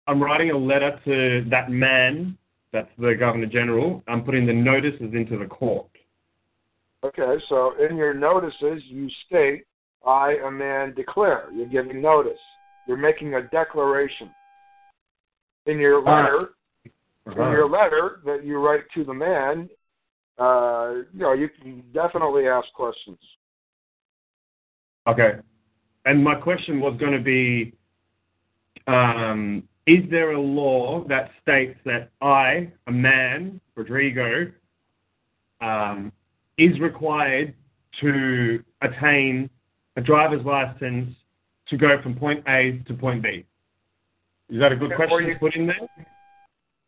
I'm 0.08 0.22
writing 0.24 0.52
a 0.52 0.58
letter 0.58 1.00
to 1.06 1.50
that 1.50 1.70
man. 1.70 2.38
That's 2.72 2.90
the 2.98 3.16
Governor 3.16 3.48
General. 3.48 4.04
I'm 4.08 4.24
putting 4.24 4.46
the 4.46 4.54
notices 4.54 5.14
into 5.14 5.38
the 5.38 5.48
court. 5.48 5.88
Okay, 7.04 7.34
so 7.48 7.74
in 7.86 7.98
your 7.98 8.14
notices, 8.14 8.84
you 8.86 9.10
state, 9.26 9.66
"I, 10.06 10.38
a 10.46 10.52
man, 10.52 10.94
declare." 10.94 11.50
You're 11.52 11.68
giving 11.68 12.02
notice. 12.02 12.40
You're 12.88 12.98
making 12.98 13.36
a 13.36 13.42
declaration. 13.42 14.30
In 15.66 15.80
your 15.80 16.00
Uh, 16.00 16.12
letter, 16.12 16.50
in 17.26 17.52
your 17.52 17.68
letter 17.70 18.20
that 18.26 18.44
you 18.44 18.60
write 18.60 18.86
to 18.96 19.04
the 19.04 19.14
man, 19.14 19.70
uh, 20.40 20.94
you 21.14 21.20
know, 21.20 21.34
you 21.34 21.50
can 21.62 21.84
definitely 21.94 22.48
ask 22.48 22.68
questions. 22.74 23.20
Okay. 25.08 25.32
And 26.06 26.24
my 26.24 26.36
question 26.36 26.80
was 26.80 26.98
going 27.00 27.12
to 27.12 27.20
be 27.20 27.74
um, 28.88 29.64
Is 29.86 30.10
there 30.10 30.32
a 30.32 30.42
law 30.42 31.04
that 31.10 31.32
states 31.42 31.78
that 31.86 32.12
I, 32.22 32.72
a 32.88 32.92
man, 32.92 33.60
Rodrigo, 33.76 34.52
um, 35.62 36.12
is 36.58 36.80
required 36.80 37.54
to 38.02 38.64
attain 38.82 39.50
a 39.98 40.02
driver's 40.02 40.46
license 40.46 41.14
to 41.68 41.78
go 41.78 42.02
from 42.02 42.16
point 42.16 42.44
A 42.48 42.82
to 42.88 42.94
point 42.94 43.22
B? 43.22 43.46
Is 44.50 44.60
that 44.60 44.72
a 44.72 44.76
good 44.76 44.96
question 44.96 45.28
you- 45.28 45.34
to 45.34 45.40
put 45.40 45.56
in 45.56 45.68
there? 45.68 45.90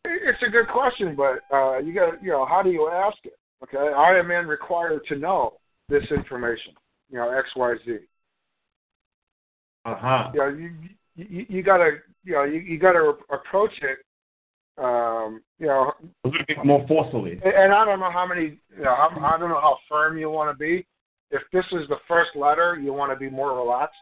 It's 0.04 0.42
a 0.46 0.50
good 0.50 0.68
question, 0.68 1.16
but 1.16 1.42
uh, 1.56 1.78
you 1.78 1.94
got, 1.94 2.24
you 2.24 2.32
know, 2.32 2.46
how 2.46 2.62
do 2.64 2.70
you 2.72 2.90
ask 2.90 3.18
it? 3.24 3.38
Okay, 3.64 3.78
I, 3.78 4.18
a 4.18 4.24
man, 4.24 4.48
required 4.48 5.02
to 5.08 5.16
know 5.16 5.54
this 5.88 6.04
information. 6.10 6.74
You 7.12 7.18
know, 7.18 7.32
X, 7.32 7.50
Y, 7.56 7.76
Z. 7.86 7.98
Uh 9.86 9.96
huh. 9.96 10.32
you 10.34 10.40
know, 10.40 10.48
you 10.50 10.72
you, 11.16 11.46
you 11.50 11.64
gotta 11.64 11.98
you 12.24 12.34
know 12.34 12.44
you, 12.44 12.60
you 12.60 12.80
gotta 12.80 13.14
approach 13.32 13.72
it. 13.82 14.00
Um, 14.82 15.42
you 15.60 15.68
know, 15.68 15.92
A 16.24 16.28
little 16.28 16.46
bit 16.48 16.66
more 16.66 16.86
forcefully. 16.88 17.34
and, 17.44 17.54
and 17.54 17.74
I 17.74 17.86
don't 17.86 18.00
know 18.00 18.12
how 18.12 18.26
many. 18.26 18.58
You 18.76 18.84
know, 18.84 18.94
I'm, 18.94 19.24
I 19.24 19.38
don't 19.38 19.50
know 19.50 19.62
how 19.62 19.78
firm 19.90 20.18
you 20.18 20.30
want 20.30 20.56
to 20.56 20.58
be. 20.58 20.86
If 21.30 21.42
this 21.54 21.66
is 21.72 21.88
the 21.88 21.98
first 22.08 22.32
letter, 22.36 22.80
you 22.82 22.94
want 22.94 23.12
to 23.12 23.18
be 23.20 23.30
more 23.30 23.56
relaxed, 23.56 23.96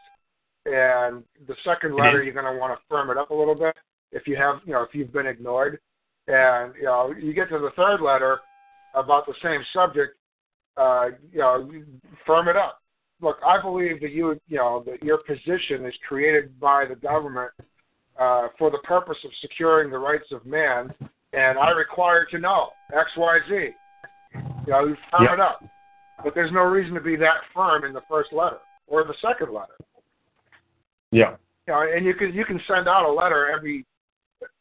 and 0.66 1.22
the 1.46 1.54
second 1.64 1.94
letter, 1.96 2.22
you're 2.22 2.34
going 2.34 2.52
to 2.52 2.58
want 2.58 2.76
to 2.76 2.82
firm 2.88 3.10
it 3.10 3.16
up 3.16 3.30
a 3.30 3.34
little 3.34 3.54
bit. 3.54 3.74
If 4.10 4.26
you 4.26 4.36
have, 4.36 4.56
you 4.64 4.72
know, 4.72 4.82
if 4.82 4.94
you've 4.94 5.12
been 5.12 5.26
ignored, 5.26 5.78
and 6.26 6.74
you 6.76 6.84
know, 6.84 7.12
you 7.18 7.32
get 7.34 7.48
to 7.50 7.58
the 7.58 7.70
third 7.76 8.00
letter 8.00 8.40
about 8.94 9.26
the 9.26 9.34
same 9.42 9.60
subject, 9.72 10.16
uh, 10.76 11.08
you 11.32 11.38
know, 11.38 11.70
firm 12.26 12.48
it 12.48 12.56
up 12.56 12.80
look, 13.22 13.38
I 13.46 13.60
believe 13.60 14.00
that 14.00 14.12
you, 14.12 14.40
you 14.48 14.58
know, 14.58 14.82
that 14.86 15.02
your 15.02 15.18
position 15.18 15.84
is 15.86 15.94
created 16.06 16.58
by 16.58 16.86
the 16.86 16.94
government 16.94 17.50
uh, 18.18 18.48
for 18.58 18.70
the 18.70 18.78
purpose 18.78 19.16
of 19.24 19.30
securing 19.40 19.90
the 19.90 19.98
rights 19.98 20.26
of 20.32 20.44
man, 20.44 20.92
and 21.32 21.58
I 21.58 21.70
require 21.70 22.26
to 22.26 22.38
know 22.38 22.68
X, 22.92 23.10
Y, 23.16 23.38
Z. 23.48 23.54
You 24.66 24.72
know, 24.72 24.86
you 24.86 24.96
firm 25.10 25.24
Yep. 25.24 25.32
it 25.34 25.40
up, 25.40 25.64
but 26.22 26.34
there's 26.34 26.52
no 26.52 26.62
reason 26.62 26.94
to 26.94 27.00
be 27.00 27.16
that 27.16 27.40
firm 27.54 27.84
in 27.84 27.92
the 27.92 28.02
first 28.08 28.32
letter 28.32 28.58
or 28.86 29.04
the 29.04 29.14
second 29.20 29.52
letter. 29.52 29.74
Yeah. 31.10 31.36
You 31.66 31.74
know, 31.74 31.86
and 31.94 32.04
you 32.04 32.14
can 32.14 32.32
you 32.32 32.44
can 32.44 32.60
send 32.68 32.88
out 32.88 33.08
a 33.08 33.12
letter 33.12 33.50
every, 33.50 33.84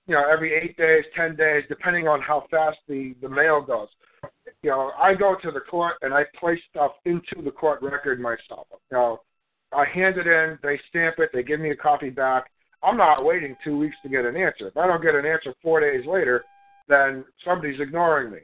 you 0.08 0.16
know, 0.16 0.28
every 0.32 0.54
eight 0.54 0.78
days, 0.78 1.04
ten 1.16 1.36
days, 1.36 1.64
depending 1.70 2.08
on 2.08 2.22
how 2.22 2.46
fast 2.50 2.78
the 2.88 3.16
the 3.22 3.30
mail 3.30 3.62
goes 3.62 3.90
you 4.62 4.70
know, 4.70 4.92
I 5.02 5.14
go 5.14 5.36
to 5.42 5.52
the 5.52 5.62
court 5.62 5.96
and 6.02 6.14
I 6.14 6.24
place 6.40 6.60
stuff 6.70 6.92
into 7.06 7.42
the 7.44 7.52
court 7.52 7.82
record 7.82 8.20
myself. 8.20 8.68
You 8.72 8.98
know, 8.98 9.22
I 9.74 9.86
hand 9.86 10.18
it 10.18 10.28
in, 10.28 10.58
they 10.64 10.80
stamp 10.90 11.16
it, 11.20 11.30
they 11.34 11.44
give 11.44 11.60
me 11.60 11.70
a 11.72 11.76
copy 11.76 12.10
back. 12.10 12.52
I'm 12.82 12.98
not 12.98 13.26
waiting 13.26 13.56
two 13.64 13.78
weeks 13.78 13.96
to 14.04 14.10
get 14.10 14.26
an 14.26 14.36
answer. 14.36 14.68
If 14.68 14.78
I 14.78 14.88
don't 14.88 15.02
get 15.02 15.16
an 15.16 15.26
answer 15.26 15.54
four 15.62 15.80
days 15.80 16.06
later, 16.08 16.44
then 16.88 17.24
somebody's 17.46 17.80
ignoring 17.80 18.32
me. 18.32 18.40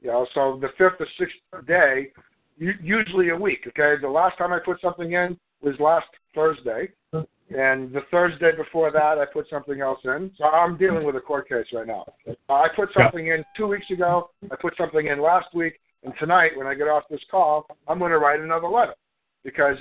You 0.00 0.08
know, 0.08 0.26
so 0.34 0.58
the 0.60 0.68
fifth 0.78 1.00
or 1.00 1.06
sixth 1.18 1.36
day, 1.66 2.12
usually 2.58 3.28
a 3.28 3.36
week. 3.36 3.64
Okay, 3.68 4.00
the 4.00 4.08
last 4.08 4.36
time 4.36 4.52
I 4.52 4.58
put 4.58 4.80
something 4.80 5.12
in 5.12 5.38
was 5.62 5.74
last 5.78 6.06
Thursday, 6.34 6.88
mm-hmm. 7.14 7.24
And 7.54 7.92
the 7.92 8.00
Thursday 8.10 8.50
before 8.56 8.90
that 8.92 9.18
I 9.18 9.24
put 9.32 9.48
something 9.50 9.80
else 9.80 10.00
in. 10.04 10.30
So 10.38 10.44
I'm 10.44 10.76
dealing 10.76 11.04
with 11.04 11.16
a 11.16 11.20
court 11.20 11.48
case 11.48 11.66
right 11.72 11.86
now. 11.86 12.04
Uh, 12.28 12.52
I 12.52 12.68
put 12.74 12.88
something 12.96 13.28
in 13.28 13.44
two 13.56 13.66
weeks 13.66 13.90
ago. 13.90 14.30
I 14.50 14.56
put 14.60 14.74
something 14.76 15.06
in 15.06 15.20
last 15.20 15.54
week. 15.54 15.74
And 16.04 16.12
tonight, 16.18 16.50
when 16.56 16.66
I 16.66 16.74
get 16.74 16.88
off 16.88 17.04
this 17.10 17.20
call, 17.30 17.66
I'm 17.86 17.98
going 17.98 18.10
to 18.10 18.18
write 18.18 18.40
another 18.40 18.68
letter 18.68 18.94
because 19.44 19.76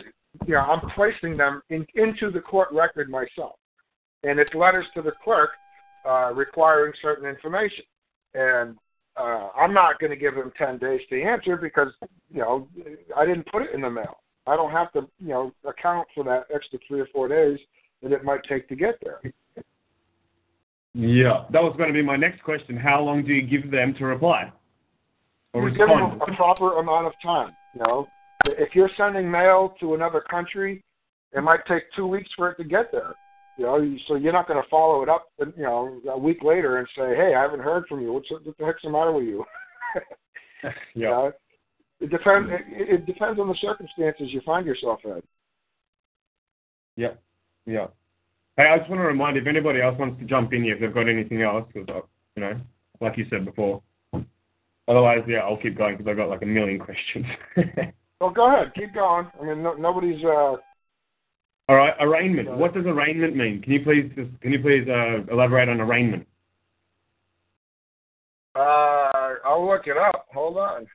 you 0.46 0.54
know 0.54 0.60
I'm 0.60 0.90
placing 0.92 1.36
them 1.38 1.62
in, 1.70 1.86
into 1.96 2.30
the 2.32 2.42
court 2.42 2.70
record 2.72 3.10
myself, 3.10 3.56
and 4.24 4.40
it's 4.40 4.54
letters 4.54 4.86
to 4.96 5.02
the 5.02 5.14
clerk 5.24 5.52
uh, 6.08 6.32
requiring 6.34 6.94
certain 7.02 7.28
information. 7.28 7.84
And 8.34 8.78
uh, 9.18 9.50
I'm 9.58 9.74
not 9.74 10.00
going 10.00 10.12
to 10.12 10.16
give 10.16 10.36
them 10.36 10.54
10 10.58 10.78
days 10.78 11.02
to 11.10 11.22
answer 11.22 11.58
because 11.58 11.90
you 12.32 12.42
know 12.42 12.68
I 13.18 13.26
didn't 13.26 13.48
put 13.52 13.64
it 13.64 13.74
in 13.74 13.82
the 13.82 13.90
mail. 13.90 14.21
I 14.48 14.56
don't 14.56 14.72
have 14.72 14.92
to 14.94 15.08
you 15.20 15.30
know 15.30 15.54
account 15.66 16.08
for 16.16 16.24
that 16.24 16.46
extra 16.54 16.80
three 16.88 17.00
or 17.00 17.08
four 17.14 17.28
days 17.28 17.60
that 18.02 18.12
it 18.12 18.24
might 18.24 18.42
take 18.50 18.68
to 18.70 18.76
get 18.76 18.96
there. 19.04 19.22
Yeah, 20.94 21.46
that 21.52 21.62
was 21.62 21.76
going 21.78 21.88
to 21.88 21.94
be 21.94 22.02
my 22.02 22.18
next 22.18 22.44
question. 22.44 22.76
How 22.76 23.02
long 23.02 23.24
do 23.24 23.34
you 23.34 23.48
give 23.48 23.72
them 23.72 23.94
to 23.98 24.06
reply? 24.06 24.52
Or 25.54 25.70
you 25.70 25.78
give 25.78 25.88
them 25.88 26.02
respond? 26.02 26.22
a, 26.22 26.34
a 26.34 26.36
proper 26.36 26.80
amount 26.80 27.08
of 27.08 27.14
time. 27.24 27.56
You 27.74 27.82
know, 27.82 28.08
if 28.46 28.76
you're 28.76 28.90
sending 28.98 29.30
mail 29.30 29.76
to 29.80 29.94
another 29.94 30.22
country, 30.30 30.84
it 31.34 31.42
might 31.42 31.66
take 31.68 31.84
two 31.96 32.08
weeks 32.08 32.30
for 32.36 32.52
it 32.52 32.58
to 32.58 32.64
get 32.64 32.92
there. 32.92 33.14
You 33.58 33.66
know, 33.66 33.98
so 34.08 34.16
you're 34.16 34.34
not 34.34 34.48
going 34.48 34.62
to 34.62 34.70
follow 34.70 35.04
it 35.04 35.10
up, 35.10 35.28
you 35.40 35.64
know, 35.64 36.02
a 36.10 36.18
week 36.18 36.44
later 36.44 36.80
and 36.80 36.88
say, 36.98 37.16
"Hey, 37.16 37.36
I 37.36 37.42
haven't 37.42 37.60
heard 37.60 37.86
from 37.88 38.02
you. 38.02 38.12
What's 38.14 38.32
what 38.32 38.44
the 38.44 38.66
heck's 38.66 38.82
the 38.84 38.90
matter 38.90 39.12
with 39.12 39.26
you?" 39.26 39.46
yeah. 40.64 40.72
You 40.94 41.06
know, 41.06 41.32
it 42.02 42.10
depends. 42.10 42.50
It, 42.52 42.90
it 42.90 43.06
depends 43.06 43.40
on 43.40 43.48
the 43.48 43.56
circumstances 43.62 44.28
you 44.30 44.42
find 44.46 44.66
yourself 44.66 45.00
in. 45.06 45.22
Yeah. 46.98 47.14
Yeah. 47.66 47.88
Hey, 48.58 48.64
I 48.64 48.78
just 48.78 48.90
want 48.90 49.00
to 49.02 49.06
remind 49.06 49.38
if 49.38 49.48
anybody 49.48 49.82
else 49.82 49.98
wants 49.98 50.20
to 50.20 50.26
jump 50.26 50.54
in 50.54 50.64
here, 50.64 50.76
if 50.76 50.82
they've 50.82 50.94
got 50.94 51.08
anything 51.08 51.42
else, 51.42 51.66
because, 51.74 52.04
you 52.36 52.42
know, 52.42 52.60
like 53.00 53.18
you 53.18 53.26
said 53.30 53.46
before. 53.46 53.82
Otherwise, 54.88 55.20
yeah, 55.28 55.40
I'll 55.40 55.58
keep 55.58 55.78
going 55.78 55.96
because 55.96 56.10
I've 56.10 56.18
got 56.18 56.30
like 56.30 56.42
a 56.42 56.46
million 56.46 56.80
questions. 56.86 57.26
Well, 58.20 58.30
go 58.30 58.54
ahead, 58.54 58.74
keep 58.76 58.94
going. 58.94 59.28
I 59.40 59.46
mean, 59.46 59.64
no, 59.64 59.74
nobody's. 59.74 60.24
uh 60.24 60.58
All 61.70 61.76
right, 61.76 61.94
arraignment. 62.00 62.50
What 62.52 62.74
does 62.74 62.86
arraignment 62.86 63.36
mean? 63.36 63.62
Can 63.62 63.72
you 63.74 63.84
please 63.84 64.12
just, 64.16 64.30
can 64.42 64.52
you 64.52 64.60
please 64.60 64.88
uh, 64.90 65.32
elaborate 65.32 65.70
on 65.70 65.80
arraignment? 65.80 66.28
Uh, 68.56 69.36
I'll 69.46 69.66
look 69.66 69.88
it 69.88 69.98
up. 69.98 70.28
Hold 70.34 70.58
on. 70.58 70.88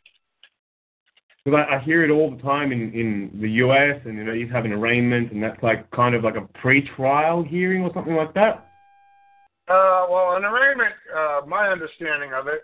Because 1.47 1.65
I, 1.71 1.77
I 1.77 1.79
hear 1.79 2.05
it 2.05 2.11
all 2.11 2.33
the 2.35 2.43
time 2.43 2.73
in, 2.73 2.93
in 2.93 3.31
the 3.41 3.49
US, 3.63 4.01
and 4.05 4.19
you 4.19 4.25
know, 4.25 4.53
have 4.53 4.65
an 4.65 4.73
arraignment, 4.73 5.31
and 5.31 5.41
that's 5.41 5.63
like 5.63 5.89
kind 5.93 6.17
of 6.17 6.25
like 6.25 6.35
a 6.35 6.41
pre-trial 6.59 7.45
hearing 7.45 7.83
or 7.83 7.91
something 7.95 8.17
like 8.17 8.35
that. 8.35 8.67
Uh, 9.69 10.07
well, 10.11 10.35
an 10.35 10.45
arraignment, 10.45 10.93
uh, 11.17 11.43
my 11.47 11.69
understanding 11.69 12.33
of 12.33 12.49
it, 12.49 12.63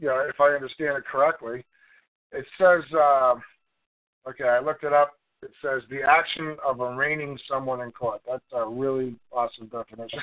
you 0.00 0.08
know, 0.08 0.26
if 0.26 0.40
I 0.40 0.54
understand 0.54 0.96
it 0.96 1.04
correctly, 1.04 1.66
it 2.32 2.46
says, 2.56 2.82
uh, 2.94 3.34
okay, 4.26 4.44
I 4.44 4.60
looked 4.60 4.84
it 4.84 4.94
up. 4.94 5.12
It 5.42 5.50
says 5.60 5.82
the 5.90 6.02
action 6.02 6.56
of 6.64 6.80
arraigning 6.80 7.36
someone 7.48 7.80
in 7.80 7.90
court. 7.90 8.20
That's 8.28 8.44
a 8.52 8.64
really 8.64 9.16
awesome 9.32 9.66
definition. 9.66 10.20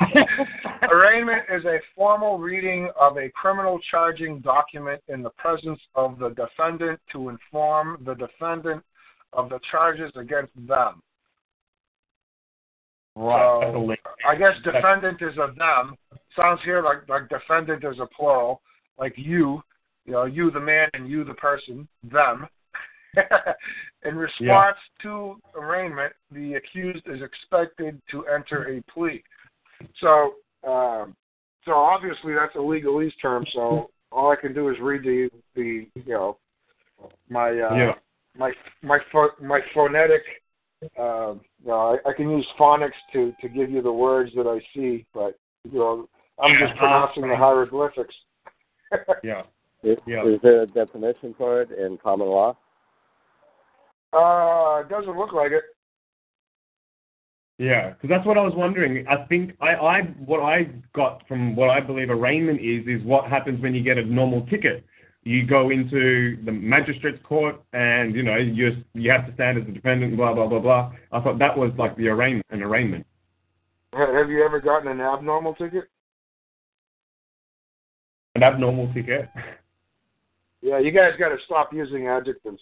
Arraignment 0.90 1.42
is 1.52 1.64
a 1.66 1.78
formal 1.94 2.38
reading 2.38 2.88
of 2.98 3.18
a 3.18 3.28
criminal 3.30 3.78
charging 3.90 4.40
document 4.40 5.02
in 5.08 5.22
the 5.22 5.30
presence 5.30 5.80
of 5.94 6.18
the 6.18 6.30
defendant 6.30 6.98
to 7.12 7.28
inform 7.28 8.02
the 8.06 8.14
defendant 8.14 8.82
of 9.34 9.50
the 9.50 9.60
charges 9.70 10.10
against 10.16 10.52
them. 10.66 11.02
Right. 13.14 13.38
So, 13.38 13.60
that's 13.60 13.76
a 13.76 13.78
link. 13.78 14.00
I 14.26 14.34
guess 14.34 14.54
defendant 14.64 15.20
is 15.20 15.36
a 15.36 15.52
them. 15.58 15.96
Sounds 16.34 16.60
here 16.64 16.82
like 16.82 17.06
like 17.08 17.28
defendant 17.28 17.84
is 17.84 17.98
a 18.00 18.06
plural, 18.06 18.62
like 18.98 19.12
you, 19.16 19.62
you 20.06 20.12
know, 20.12 20.24
you 20.24 20.50
the 20.50 20.60
man 20.60 20.88
and 20.94 21.06
you 21.06 21.22
the 21.24 21.34
person, 21.34 21.86
them. 22.10 22.46
In 24.04 24.16
response 24.16 24.76
to 25.02 25.36
arraignment, 25.54 26.12
the 26.30 26.54
accused 26.54 27.06
is 27.06 27.20
expected 27.22 28.00
to 28.10 28.26
enter 28.26 28.76
a 28.76 28.82
plea. 28.92 29.22
So, 30.00 30.34
um, 30.66 31.14
so 31.64 31.72
obviously 31.72 32.34
that's 32.34 32.54
a 32.54 32.58
legalese 32.58 33.12
term. 33.20 33.44
So 33.52 33.90
all 34.10 34.30
I 34.30 34.36
can 34.36 34.54
do 34.54 34.68
is 34.68 34.76
read 34.80 35.02
the 35.02 35.30
the 35.54 35.86
you 35.94 36.12
know 36.12 36.38
my 37.28 37.50
uh, 37.50 37.74
Yeah. 37.74 37.94
my 38.36 38.52
my 38.82 38.98
pho- 39.10 39.36
my 39.40 39.60
phonetic. 39.74 40.22
Uh, 40.98 41.34
you 41.62 41.68
know, 41.68 41.98
I, 42.04 42.10
I 42.10 42.12
can 42.12 42.30
use 42.30 42.46
phonics 42.58 42.98
to 43.12 43.32
to 43.40 43.48
give 43.48 43.70
you 43.70 43.82
the 43.82 43.92
words 43.92 44.32
that 44.34 44.46
I 44.46 44.60
see, 44.74 45.06
but 45.14 45.38
you 45.70 45.78
know, 45.78 46.08
I'm 46.42 46.58
just 46.58 46.76
pronouncing 46.78 47.28
the 47.28 47.36
hieroglyphics. 47.36 48.14
Yeah. 49.22 49.44
Is, 49.82 49.96
Yeah. 50.06 50.26
is 50.26 50.38
there 50.42 50.62
a 50.62 50.66
definition 50.66 51.34
for 51.38 51.62
it 51.62 51.70
in 51.70 51.96
common 52.02 52.28
law? 52.28 52.56
Uh, 54.12 54.82
it 54.84 54.88
doesn't 54.88 55.16
look 55.16 55.32
like 55.32 55.52
it. 55.52 55.64
Yeah, 57.58 57.90
because 57.90 58.08
that's 58.08 58.26
what 58.26 58.38
I 58.38 58.42
was 58.42 58.54
wondering. 58.56 59.06
I 59.06 59.24
think 59.26 59.52
I, 59.60 59.74
I 59.74 60.00
what 60.24 60.40
I 60.40 60.68
got 60.94 61.22
from 61.28 61.54
what 61.54 61.70
I 61.70 61.80
believe 61.80 62.10
arraignment 62.10 62.60
is 62.60 62.86
is 62.86 63.06
what 63.06 63.26
happens 63.26 63.62
when 63.62 63.74
you 63.74 63.82
get 63.82 63.98
a 63.98 64.04
normal 64.04 64.44
ticket. 64.46 64.84
You 65.24 65.46
go 65.46 65.70
into 65.70 66.42
the 66.44 66.50
magistrate's 66.50 67.24
court, 67.24 67.62
and 67.72 68.14
you 68.14 68.22
know 68.22 68.36
you 68.36 68.82
you 68.94 69.10
have 69.10 69.26
to 69.26 69.34
stand 69.34 69.58
as 69.58 69.68
a 69.68 69.70
defendant. 69.70 70.16
Blah 70.16 70.34
blah 70.34 70.48
blah 70.48 70.58
blah. 70.58 70.92
I 71.12 71.20
thought 71.20 71.38
that 71.38 71.56
was 71.56 71.70
like 71.78 71.96
the 71.96 72.08
arraignment, 72.08 72.46
an 72.50 72.62
arraignment. 72.62 73.06
Have 73.92 74.30
you 74.30 74.42
ever 74.42 74.60
gotten 74.60 74.88
an 74.88 75.00
abnormal 75.00 75.54
ticket? 75.54 75.84
An 78.34 78.42
abnormal 78.42 78.92
ticket. 78.94 79.28
Yeah, 80.62 80.78
you 80.78 80.90
guys 80.90 81.12
got 81.18 81.28
to 81.28 81.36
stop 81.44 81.72
using 81.72 82.06
adjectives. 82.06 82.60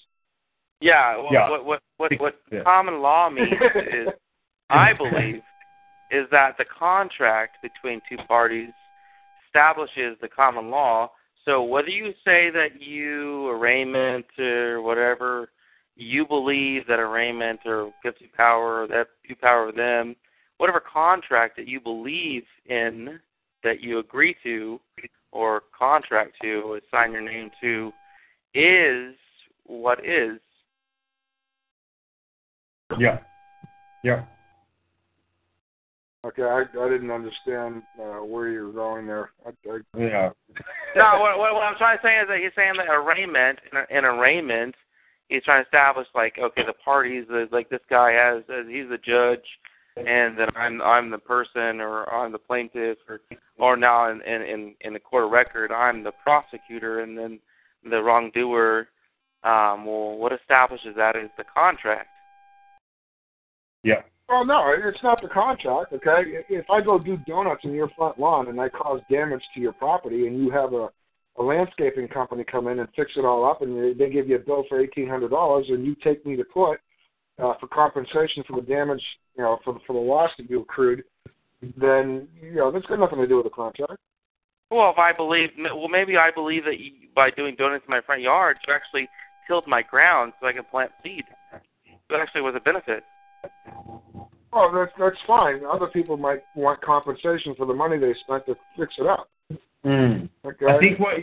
Yeah, 0.81 1.17
well, 1.17 1.33
Yeah. 1.33 1.51
what 1.51 1.65
what 1.65 1.83
what 1.99 2.13
what 2.21 2.41
Yeah. 2.51 2.63
common 2.63 3.01
law 3.01 3.29
means 3.31 3.53
is, 3.77 4.09
I 4.71 4.93
believe, 4.93 5.43
is 6.11 6.27
that 6.31 6.57
the 6.59 6.65
contract 6.65 7.59
between 7.63 8.01
two 8.09 8.17
parties 8.29 8.73
establishes 9.47 10.17
the 10.21 10.29
common 10.29 10.71
law. 10.71 11.11
So 11.45 11.63
whether 11.63 11.89
you 11.89 12.13
say 12.25 12.51
that 12.51 12.81
you 12.81 13.49
arraignment 13.49 14.27
or 14.39 14.83
whatever, 14.83 15.51
you 15.97 16.27
believe 16.27 16.87
that 16.87 16.99
arraignment 16.99 17.61
or 17.65 17.93
gives 18.03 18.17
you 18.21 18.29
power, 18.37 18.83
or 18.83 18.87
that 18.89 19.09
you 19.25 19.37
power 19.37 19.73
them, 19.73 20.17
whatever 20.59 20.81
contract 20.81 21.57
that 21.57 21.67
you 21.67 21.81
believe 21.81 22.45
in, 22.67 23.19
that 23.65 23.81
you 23.81 23.99
agree 23.99 24.37
to, 24.43 24.81
or 25.33 25.63
contract 25.77 26.37
to, 26.43 26.63
or 26.67 26.81
sign 26.91 27.13
your 27.13 27.23
name 27.23 27.51
to, 27.61 27.93
is 28.55 29.15
what 29.65 30.05
is. 30.05 30.39
Yeah. 32.99 33.19
Yeah. 34.03 34.25
Okay, 36.25 36.43
I, 36.43 36.65
I 36.79 36.89
didn't 36.89 37.11
understand 37.11 37.83
uh, 37.99 38.23
where 38.23 38.49
you 38.49 38.67
were 38.67 38.73
going 38.73 39.07
there. 39.07 39.31
I, 39.47 39.51
I, 39.51 39.79
Yeah. 39.99 40.31
No, 40.95 41.19
what, 41.21 41.39
what, 41.39 41.55
what 41.55 41.63
I'm 41.63 41.77
trying 41.79 41.97
to 41.97 42.03
say 42.03 42.19
is 42.19 42.29
that 42.29 42.39
he's 42.43 42.53
saying 42.55 42.75
that 42.77 42.93
arraignment, 42.93 43.59
in, 43.73 43.97
in 43.99 44.05
arraignment, 44.05 44.75
he's 45.29 45.43
trying 45.45 45.63
to 45.63 45.67
establish 45.67 46.07
like, 46.15 46.37
okay, 46.39 46.63
the 46.67 46.75
parties, 46.85 47.25
the, 47.29 47.49
like 47.51 47.71
this 47.71 47.81
guy 47.89 48.13
has, 48.13 48.43
uh, 48.51 48.69
he's 48.69 48.89
the 48.91 48.99
judge, 48.99 49.45
and 49.97 50.39
then 50.39 50.49
I'm 50.57 50.81
I'm 50.83 51.11
the 51.11 51.19
person, 51.19 51.81
or 51.81 52.13
I'm 52.13 52.33
the 52.33 52.39
plaintiff, 52.39 52.99
or 53.09 53.21
or 53.59 53.77
now 53.77 54.11
in 54.11 54.21
in 54.23 54.43
in, 54.43 54.75
in 54.83 54.93
the 54.93 55.01
court 55.01 55.25
of 55.25 55.31
record, 55.31 55.73
I'm 55.73 56.03
the 56.03 56.13
prosecutor, 56.13 57.01
and 57.01 57.17
then 57.17 57.41
the 57.89 58.03
wrongdoer. 58.03 58.89
Um, 59.43 59.87
well, 59.87 60.19
what 60.19 60.33
establishes 60.33 60.95
that 60.97 61.17
is 61.17 61.31
the 61.39 61.45
contract. 61.55 62.09
Yeah. 63.83 64.03
well, 64.29 64.45
no, 64.45 64.75
it's 64.77 65.03
not 65.03 65.21
the 65.23 65.29
contract. 65.29 65.93
Okay, 65.93 66.45
if 66.49 66.69
I 66.71 66.81
go 66.81 66.99
do 66.99 67.17
donuts 67.27 67.65
in 67.65 67.73
your 67.73 67.91
front 67.97 68.19
lawn 68.19 68.49
and 68.49 68.61
I 68.61 68.69
cause 68.69 69.01
damage 69.11 69.43
to 69.55 69.61
your 69.61 69.73
property, 69.73 70.27
and 70.27 70.39
you 70.39 70.51
have 70.51 70.73
a 70.73 70.89
a 71.39 71.43
landscaping 71.43 72.09
company 72.09 72.45
come 72.45 72.69
in 72.69 72.81
and 72.81 72.89
fix 72.95 73.13
it 73.17 73.25
all 73.25 73.49
up, 73.49 73.63
and 73.63 73.77
they, 73.77 73.93
they 73.93 74.11
give 74.11 74.29
you 74.29 74.37
a 74.37 74.41
bill 74.41 74.65
for 74.69 74.81
eighteen 74.81 75.09
hundred 75.09 75.31
dollars, 75.31 75.67
and 75.69 75.87
you 75.87 75.97
take 76.03 76.25
me 76.27 76.37
to 76.37 76.45
court 76.45 76.81
uh, 77.43 77.55
for 77.59 77.67
compensation 77.69 78.45
for 78.47 78.61
the 78.61 78.67
damage, 78.67 79.03
you 79.37 79.43
know, 79.43 79.59
for 79.65 79.79
for 79.87 79.95
the 79.95 79.99
loss 79.99 80.31
that 80.39 80.51
you 80.51 80.61
accrued, 80.61 81.03
then 81.79 82.29
you 82.43 82.57
know 82.57 82.71
that's 82.71 82.87
got 82.87 82.99
nothing 82.99 83.19
to 83.19 83.27
do 83.27 83.37
with 83.37 83.45
the 83.45 83.51
contract. 83.51 83.97
Well, 84.71 84.91
if 84.91 84.99
I 84.99 85.13
believe, 85.13 85.51
well, 85.59 85.89
maybe 85.89 86.17
I 86.17 86.31
believe 86.31 86.65
that 86.65 86.79
you, 86.79 86.93
by 87.15 87.31
doing 87.31 87.57
donuts 87.57 87.85
in 87.87 87.91
my 87.91 88.01
front 88.01 88.23
yard, 88.23 88.59
you 88.67 88.75
actually 88.75 89.09
tilled 89.47 89.67
my 89.67 89.83
ground 89.83 90.33
so 90.41 90.47
I 90.47 90.53
can 90.53 90.65
plant 90.65 90.93
seed. 91.03 91.25
That 92.09 92.21
actually 92.21 92.43
was 92.43 92.55
a 92.57 92.61
benefit. 92.61 93.03
Oh, 94.53 94.71
that's 94.75 94.93
that's 94.99 95.17
fine. 95.27 95.61
Other 95.65 95.87
people 95.87 96.17
might 96.17 96.41
want 96.57 96.81
compensation 96.83 97.55
for 97.57 97.67
the 97.67 97.75
money 97.75 97.99
they 97.99 98.15
spent 98.25 98.47
to 98.47 98.57
fix 98.77 98.95
it 98.99 99.07
up. 99.07 99.29
Mm. 99.85 100.29
Okay. 100.45 100.67
I 100.67 100.79
think 100.79 100.99
what 100.99 101.15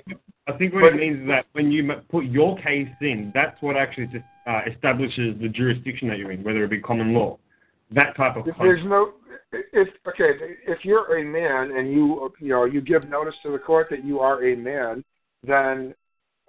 I 0.47 0.57
think 0.57 0.73
what 0.73 0.81
But- 0.81 0.93
it 0.93 0.95
means 0.97 1.21
is 1.21 1.27
that 1.27 1.45
when 1.51 1.71
you 1.71 1.91
put 2.09 2.25
your 2.25 2.57
case 2.57 2.87
in, 3.01 3.31
that's 3.33 3.61
what 3.61 3.75
actually 3.75 4.07
just 4.07 4.25
uh, 4.47 4.61
establishes 4.71 5.37
the 5.41 5.49
jurisdiction 5.49 6.07
that 6.07 6.17
you're 6.17 6.31
in, 6.31 6.43
whether 6.43 6.63
it 6.63 6.69
be 6.69 6.79
common 6.79 7.13
law. 7.13 7.37
That 7.91 8.15
type 8.15 8.37
of 8.37 8.47
If 8.47 8.55
there's 8.59 8.83
no, 8.85 9.13
if 9.51 9.87
okay, 10.07 10.31
if 10.65 10.83
you're 10.83 11.19
a 11.19 11.23
man 11.23 11.77
and 11.77 11.91
you 11.91 12.33
you 12.39 12.49
know 12.49 12.65
you 12.65 12.81
give 12.81 13.07
notice 13.09 13.35
to 13.43 13.51
the 13.51 13.59
court 13.59 13.87
that 13.89 14.03
you 14.05 14.19
are 14.19 14.43
a 14.43 14.55
man, 14.55 15.03
then 15.43 15.93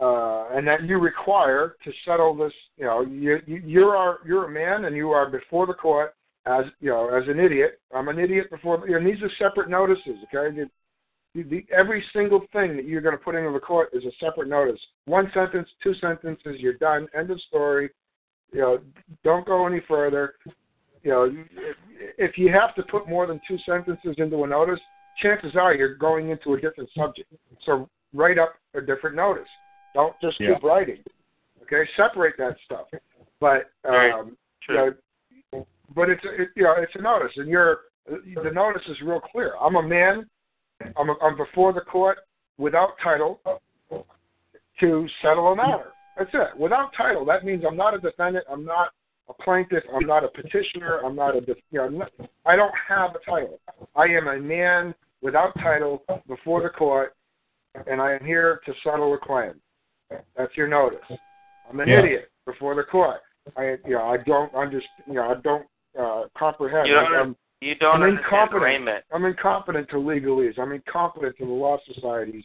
uh, 0.00 0.48
and 0.52 0.66
that 0.66 0.84
you 0.84 0.98
require 0.98 1.76
to 1.84 1.92
settle 2.04 2.34
this. 2.34 2.52
You 2.76 2.84
know, 2.84 3.00
you, 3.02 3.38
you 3.46 3.62
you're 3.64 3.96
our, 3.96 4.18
you're 4.26 4.44
a 4.44 4.50
man, 4.50 4.84
and 4.84 4.96
you 4.96 5.10
are 5.10 5.28
before 5.28 5.66
the 5.66 5.74
court 5.74 6.14
as 6.46 6.64
you 6.80 6.90
know 6.90 7.08
as 7.08 7.28
an 7.28 7.38
idiot. 7.38 7.80
I'm 7.94 8.08
an 8.08 8.18
idiot 8.18 8.50
before, 8.50 8.84
and 8.86 9.06
these 9.06 9.22
are 9.22 9.30
separate 9.38 9.68
notices. 9.68 10.16
Okay, 10.32 10.56
you, 10.56 10.70
you, 11.34 11.44
the, 11.44 11.66
every 11.76 12.04
single 12.12 12.40
thing 12.52 12.76
that 12.76 12.84
you're 12.84 13.00
going 13.00 13.16
to 13.16 13.22
put 13.22 13.34
into 13.34 13.52
the 13.52 13.60
court 13.60 13.90
is 13.92 14.04
a 14.04 14.12
separate 14.24 14.48
notice. 14.48 14.80
One 15.06 15.30
sentence, 15.34 15.68
two 15.82 15.94
sentences, 16.00 16.56
you're 16.58 16.74
done. 16.74 17.08
End 17.16 17.30
of 17.30 17.40
story. 17.42 17.90
You 18.52 18.60
know, 18.60 18.78
don't 19.24 19.46
go 19.46 19.66
any 19.66 19.80
further. 19.86 20.34
You 21.02 21.10
know, 21.10 21.36
if 22.16 22.38
you 22.38 22.52
have 22.52 22.74
to 22.76 22.82
put 22.82 23.08
more 23.08 23.26
than 23.26 23.40
two 23.46 23.58
sentences 23.66 24.14
into 24.18 24.44
a 24.44 24.46
notice, 24.46 24.80
chances 25.22 25.52
are 25.56 25.74
you're 25.74 25.96
going 25.96 26.30
into 26.30 26.54
a 26.54 26.60
different 26.60 26.88
subject. 26.96 27.32
So 27.66 27.88
write 28.14 28.38
up 28.38 28.54
a 28.74 28.80
different 28.80 29.16
notice. 29.16 29.48
Don't 29.94 30.18
just 30.20 30.38
Yeah. 30.40 30.54
keep 30.54 30.62
writing. 30.62 31.02
Okay, 31.62 31.88
separate 31.96 32.36
that 32.38 32.56
stuff. 32.64 32.86
But 33.40 33.70
um, 33.84 34.36
true. 34.62 34.94
you 35.30 35.42
know, 35.52 35.66
but 35.94 36.08
it's 36.08 36.22
it, 36.24 36.48
you 36.56 36.64
know 36.64 36.74
it's 36.78 36.94
a 36.94 37.02
notice, 37.02 37.32
and 37.36 37.48
you're 37.48 37.80
the 38.06 38.50
notice 38.52 38.82
is 38.88 39.00
real 39.02 39.20
clear. 39.20 39.54
I'm 39.60 39.76
a 39.76 39.82
man. 39.82 40.28
I'm 40.96 41.10
a, 41.10 41.14
I'm 41.22 41.36
before 41.36 41.72
the 41.72 41.80
court 41.80 42.18
without 42.56 42.90
title 43.02 43.40
to 44.80 45.08
settle 45.22 45.48
a 45.52 45.56
matter. 45.56 45.92
That's 46.16 46.30
it. 46.32 46.58
Without 46.58 46.92
title, 46.96 47.24
that 47.26 47.44
means 47.44 47.64
I'm 47.66 47.76
not 47.76 47.94
a 47.94 47.98
defendant. 47.98 48.44
I'm 48.50 48.64
not 48.64 48.90
a 49.28 49.34
plaintiff. 49.34 49.84
I'm 49.94 50.06
not 50.06 50.24
a 50.24 50.28
petitioner. 50.28 51.00
I'm 51.04 51.14
not 51.14 51.36
a 51.36 51.40
def- 51.40 51.58
you 51.70 51.80
know. 51.80 51.88
Not, 51.88 52.12
I 52.46 52.56
don't 52.56 52.74
have 52.88 53.10
a 53.14 53.30
title. 53.30 53.60
I 53.94 54.04
am 54.04 54.28
a 54.28 54.38
man 54.38 54.94
without 55.20 55.54
title 55.58 56.02
before 56.26 56.62
the 56.62 56.70
court, 56.70 57.14
and 57.86 58.00
I 58.00 58.14
am 58.14 58.24
here 58.24 58.60
to 58.66 58.72
settle 58.82 59.14
a 59.14 59.18
claim. 59.18 59.54
That's 60.36 60.56
your 60.56 60.68
notice. 60.68 61.04
I'm 61.68 61.80
an 61.80 61.88
Yeah. 61.88 61.98
idiot 62.00 62.30
before 62.46 62.74
the 62.74 62.84
court. 62.84 63.20
I 63.56 63.78
you 63.86 63.94
know 63.94 64.04
I 64.08 64.16
don't 64.18 64.54
understand. 64.54 65.06
You 65.06 65.14
know 65.14 65.30
I 65.30 65.34
don't 65.34 65.66
uh, 65.98 66.28
comprehend. 66.36 66.88
You 66.88 66.94
don't 66.94 67.14
I'm, 67.14 67.36
You 67.60 67.74
don't 67.74 68.02
I'm 68.02 68.16
incompetent. 68.16 68.62
arraignment. 68.62 69.04
I'm 69.12 69.24
incompetent 69.24 69.88
to 69.90 69.96
legalese. 69.96 70.58
I'm 70.58 70.72
incompetent 70.72 71.36
to 71.38 71.46
the 71.46 71.52
law 71.52 71.78
societies, 71.92 72.44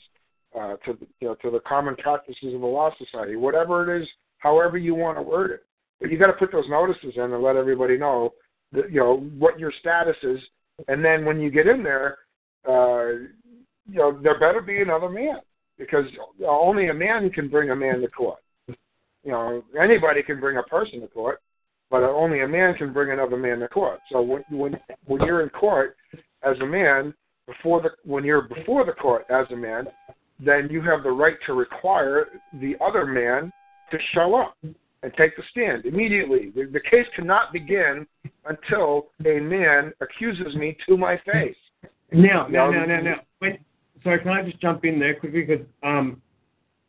uh, 0.57 0.75
to 0.85 0.93
the, 0.93 1.07
you 1.19 1.27
know, 1.27 1.35
to 1.35 1.51
the 1.51 1.59
common 1.61 1.95
practices 1.97 2.53
of 2.53 2.61
the 2.61 2.67
law 2.67 2.89
society. 2.97 3.35
Whatever 3.35 3.95
it 3.95 4.01
is, 4.01 4.07
however 4.39 4.77
you 4.77 4.95
want 4.95 5.17
to 5.17 5.21
word 5.21 5.51
it, 5.51 5.65
but 5.99 6.09
you 6.09 6.17
got 6.17 6.27
to 6.27 6.33
put 6.33 6.51
those 6.51 6.69
notices 6.69 7.13
in 7.15 7.31
and 7.33 7.43
let 7.43 7.55
everybody 7.55 7.97
know 7.97 8.33
that 8.71 8.91
you 8.91 8.99
know 8.99 9.17
what 9.37 9.59
your 9.59 9.71
status 9.79 10.17
is. 10.23 10.39
And 10.87 11.03
then 11.05 11.25
when 11.25 11.39
you 11.39 11.51
get 11.51 11.67
in 11.67 11.83
there, 11.83 12.17
uh, 12.67 13.07
you 13.85 13.99
know 13.99 14.17
there 14.21 14.39
better 14.39 14.61
be 14.61 14.81
another 14.81 15.09
man 15.09 15.39
because 15.77 16.05
only 16.47 16.89
a 16.89 16.93
man 16.93 17.29
can 17.29 17.49
bring 17.49 17.71
a 17.71 17.75
man 17.75 18.01
to 18.01 18.07
court. 18.07 18.39
You 18.67 19.31
know 19.31 19.63
anybody 19.79 20.21
can 20.23 20.39
bring 20.39 20.57
a 20.57 20.63
person 20.63 21.01
to 21.01 21.07
court, 21.07 21.41
but 21.89 22.03
only 22.03 22.41
a 22.41 22.47
man 22.47 22.75
can 22.75 22.91
bring 22.91 23.11
another 23.11 23.37
man 23.37 23.59
to 23.59 23.67
court. 23.67 23.99
So 24.11 24.21
when 24.21 24.43
when 24.49 24.79
when 25.05 25.21
you're 25.21 25.41
in 25.41 25.49
court 25.49 25.95
as 26.43 26.59
a 26.59 26.65
man 26.65 27.13
before 27.47 27.81
the 27.81 27.89
when 28.03 28.23
you're 28.23 28.41
before 28.41 28.85
the 28.85 28.91
court 28.93 29.25
as 29.29 29.45
a 29.51 29.55
man, 29.55 29.87
then 30.39 30.67
you 30.69 30.81
have 30.81 31.03
the 31.03 31.11
right 31.11 31.37
to 31.45 31.53
require 31.53 32.25
the 32.59 32.75
other 32.85 33.05
man 33.05 33.51
to 33.91 33.97
show 34.13 34.35
up 34.35 34.55
and 35.03 35.13
take 35.17 35.35
the 35.35 35.43
stand 35.51 35.85
immediately. 35.85 36.51
The, 36.55 36.65
the 36.65 36.79
case 36.79 37.05
cannot 37.15 37.53
begin 37.53 38.07
until 38.45 39.07
a 39.25 39.39
man 39.39 39.93
accuses 40.01 40.55
me 40.55 40.77
to 40.87 40.97
my 40.97 41.17
face. 41.31 41.55
No, 42.11 42.47
now, 42.47 42.71
now, 42.71 42.85
now. 42.85 43.15
Wait, 43.41 43.59
sorry, 44.03 44.19
can 44.19 44.29
I 44.29 44.43
just 44.43 44.61
jump 44.61 44.85
in 44.85 44.99
there 44.99 45.15
quickly? 45.15 45.43
Because 45.43 45.65
um, 45.83 46.21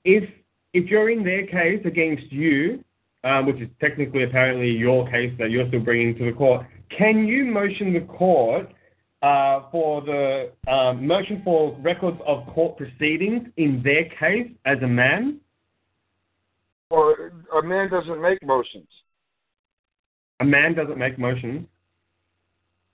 if 0.05 0.29
if 0.73 0.91
you're 0.91 1.11
in 1.11 1.25
their 1.25 1.47
case 1.47 1.81
against 1.85 2.31
you, 2.33 2.83
um, 3.23 3.47
which 3.47 3.61
is 3.61 3.69
technically 3.81 4.25
apparently 4.25 4.71
your 4.71 5.09
case 5.11 5.33
that 5.39 5.51
you're 5.51 5.67
still 5.69 5.81
bringing 5.81 6.17
to 6.19 6.27
the 6.27 6.33
court, 6.33 6.67
can 6.97 7.27
you 7.27 7.45
motion 7.45 7.93
the 7.93 8.01
court 8.01 8.73
uh, 9.23 9.63
for 9.71 10.03
the 10.03 10.51
um, 10.71 11.07
motion 11.07 11.41
for 11.45 11.77
records 11.81 12.19
of 12.27 12.47
court 12.49 12.77
proceedings 12.77 13.49
in 13.57 13.83
their 13.83 14.05
case 14.21 14.51
as 14.67 14.79
a 14.83 14.87
man? 14.87 15.41
Or 16.91 17.33
a 17.57 17.63
man 17.63 17.91
doesn't 17.91 18.21
make 18.21 18.45
motions. 18.45 18.89
A 20.41 20.45
man 20.45 20.75
doesn't 20.75 20.99
make 20.99 21.19
motions. 21.19 21.67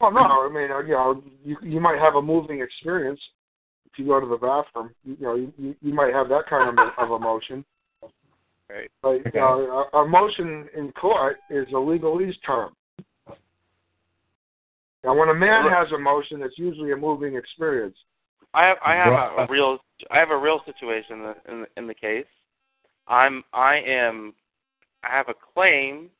Well, 0.00 0.12
no, 0.12 0.20
I 0.20 0.48
mean, 0.52 0.70
uh, 0.70 0.78
you 0.80 0.92
know, 0.92 1.22
you 1.44 1.56
you 1.62 1.80
might 1.80 1.98
have 1.98 2.14
a 2.14 2.22
moving 2.22 2.60
experience 2.60 3.20
if 3.86 3.98
you 3.98 4.06
go 4.06 4.20
to 4.20 4.26
the 4.26 4.36
bathroom. 4.36 4.90
You, 5.04 5.16
you 5.18 5.26
know, 5.26 5.34
you, 5.34 5.74
you 5.80 5.94
might 5.94 6.12
have 6.12 6.28
that 6.28 6.46
kind 6.48 6.78
of 6.78 6.88
of 6.98 7.20
emotion. 7.20 7.64
Right. 8.68 8.90
But 9.02 9.08
Okay. 9.08 9.30
you 9.34 9.40
know, 9.40 9.88
a, 9.92 9.96
a 9.96 10.00
uh, 10.02 10.06
motion 10.06 10.68
in 10.76 10.92
court 10.92 11.38
is 11.50 11.66
a 11.68 11.72
legalese 11.72 12.36
term. 12.46 12.72
Now, 15.02 15.18
when 15.18 15.30
a 15.30 15.34
man 15.34 15.68
has 15.70 15.90
a 15.92 15.98
motion, 15.98 16.42
it's 16.42 16.58
usually 16.58 16.92
a 16.92 16.96
moving 16.96 17.34
experience. 17.36 17.96
I 18.52 18.66
have 18.66 18.76
I 18.84 18.94
have 18.94 19.12
a, 19.12 19.42
a 19.42 19.46
real 19.48 19.78
I 20.10 20.18
have 20.18 20.30
a 20.30 20.36
real 20.36 20.60
situation 20.66 21.18
in 21.18 21.22
the, 21.22 21.34
in 21.52 21.60
the 21.60 21.66
in 21.76 21.86
the 21.86 21.94
case. 21.94 22.26
I'm 23.06 23.44
I 23.52 23.76
am 23.76 24.34
I 25.04 25.10
have 25.10 25.28
a 25.28 25.34
claim. 25.54 26.10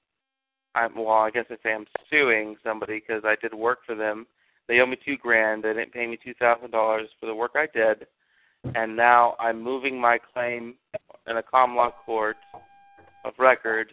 I'm 0.75 0.95
well. 0.95 1.09
I 1.09 1.31
guess 1.31 1.47
I 1.51 1.57
say 1.63 1.73
I'm 1.75 1.87
suing 2.09 2.57
somebody 2.65 3.01
because 3.01 3.23
I 3.25 3.35
did 3.43 3.53
work 3.53 3.81
for 3.85 3.95
them. 3.95 4.27
They 4.71 4.79
owe 4.79 4.87
me 4.87 4.97
two 5.05 5.17
grand. 5.17 5.65
They 5.65 5.73
didn't 5.73 5.93
pay 5.93 6.07
me 6.07 6.17
two 6.25 6.33
thousand 6.35 6.71
dollars 6.71 7.09
for 7.19 7.27
the 7.27 7.35
work 7.35 7.57
I 7.57 7.67
did, 7.75 8.07
and 8.77 8.95
now 8.95 9.35
I'm 9.41 9.61
moving 9.61 10.01
my 10.01 10.21
claim 10.33 10.77
in 11.27 11.39
a 11.39 11.43
common 11.43 11.75
law 11.75 11.91
court 12.07 12.37
of 13.25 13.33
record, 13.37 13.89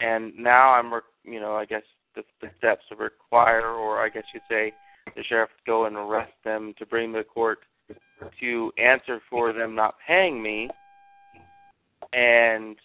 and 0.00 0.36
now 0.36 0.72
I'm 0.72 0.92
you 1.22 1.38
know 1.38 1.54
I 1.54 1.66
guess 1.66 1.84
the, 2.16 2.24
the 2.40 2.48
steps 2.58 2.82
to 2.88 2.96
require, 2.96 3.68
or 3.68 4.04
I 4.04 4.08
guess 4.08 4.24
you'd 4.34 4.42
say 4.48 4.72
the 5.14 5.22
sheriff 5.22 5.50
would 5.54 5.70
go 5.70 5.84
and 5.84 5.94
arrest 5.94 6.32
them 6.44 6.74
to 6.80 6.86
bring 6.86 7.12
the 7.12 7.22
court 7.22 7.60
to 8.40 8.72
answer 8.76 9.20
for 9.30 9.52
them 9.52 9.76
not 9.76 9.94
paying 10.04 10.42
me. 10.42 10.68
And 12.12 12.76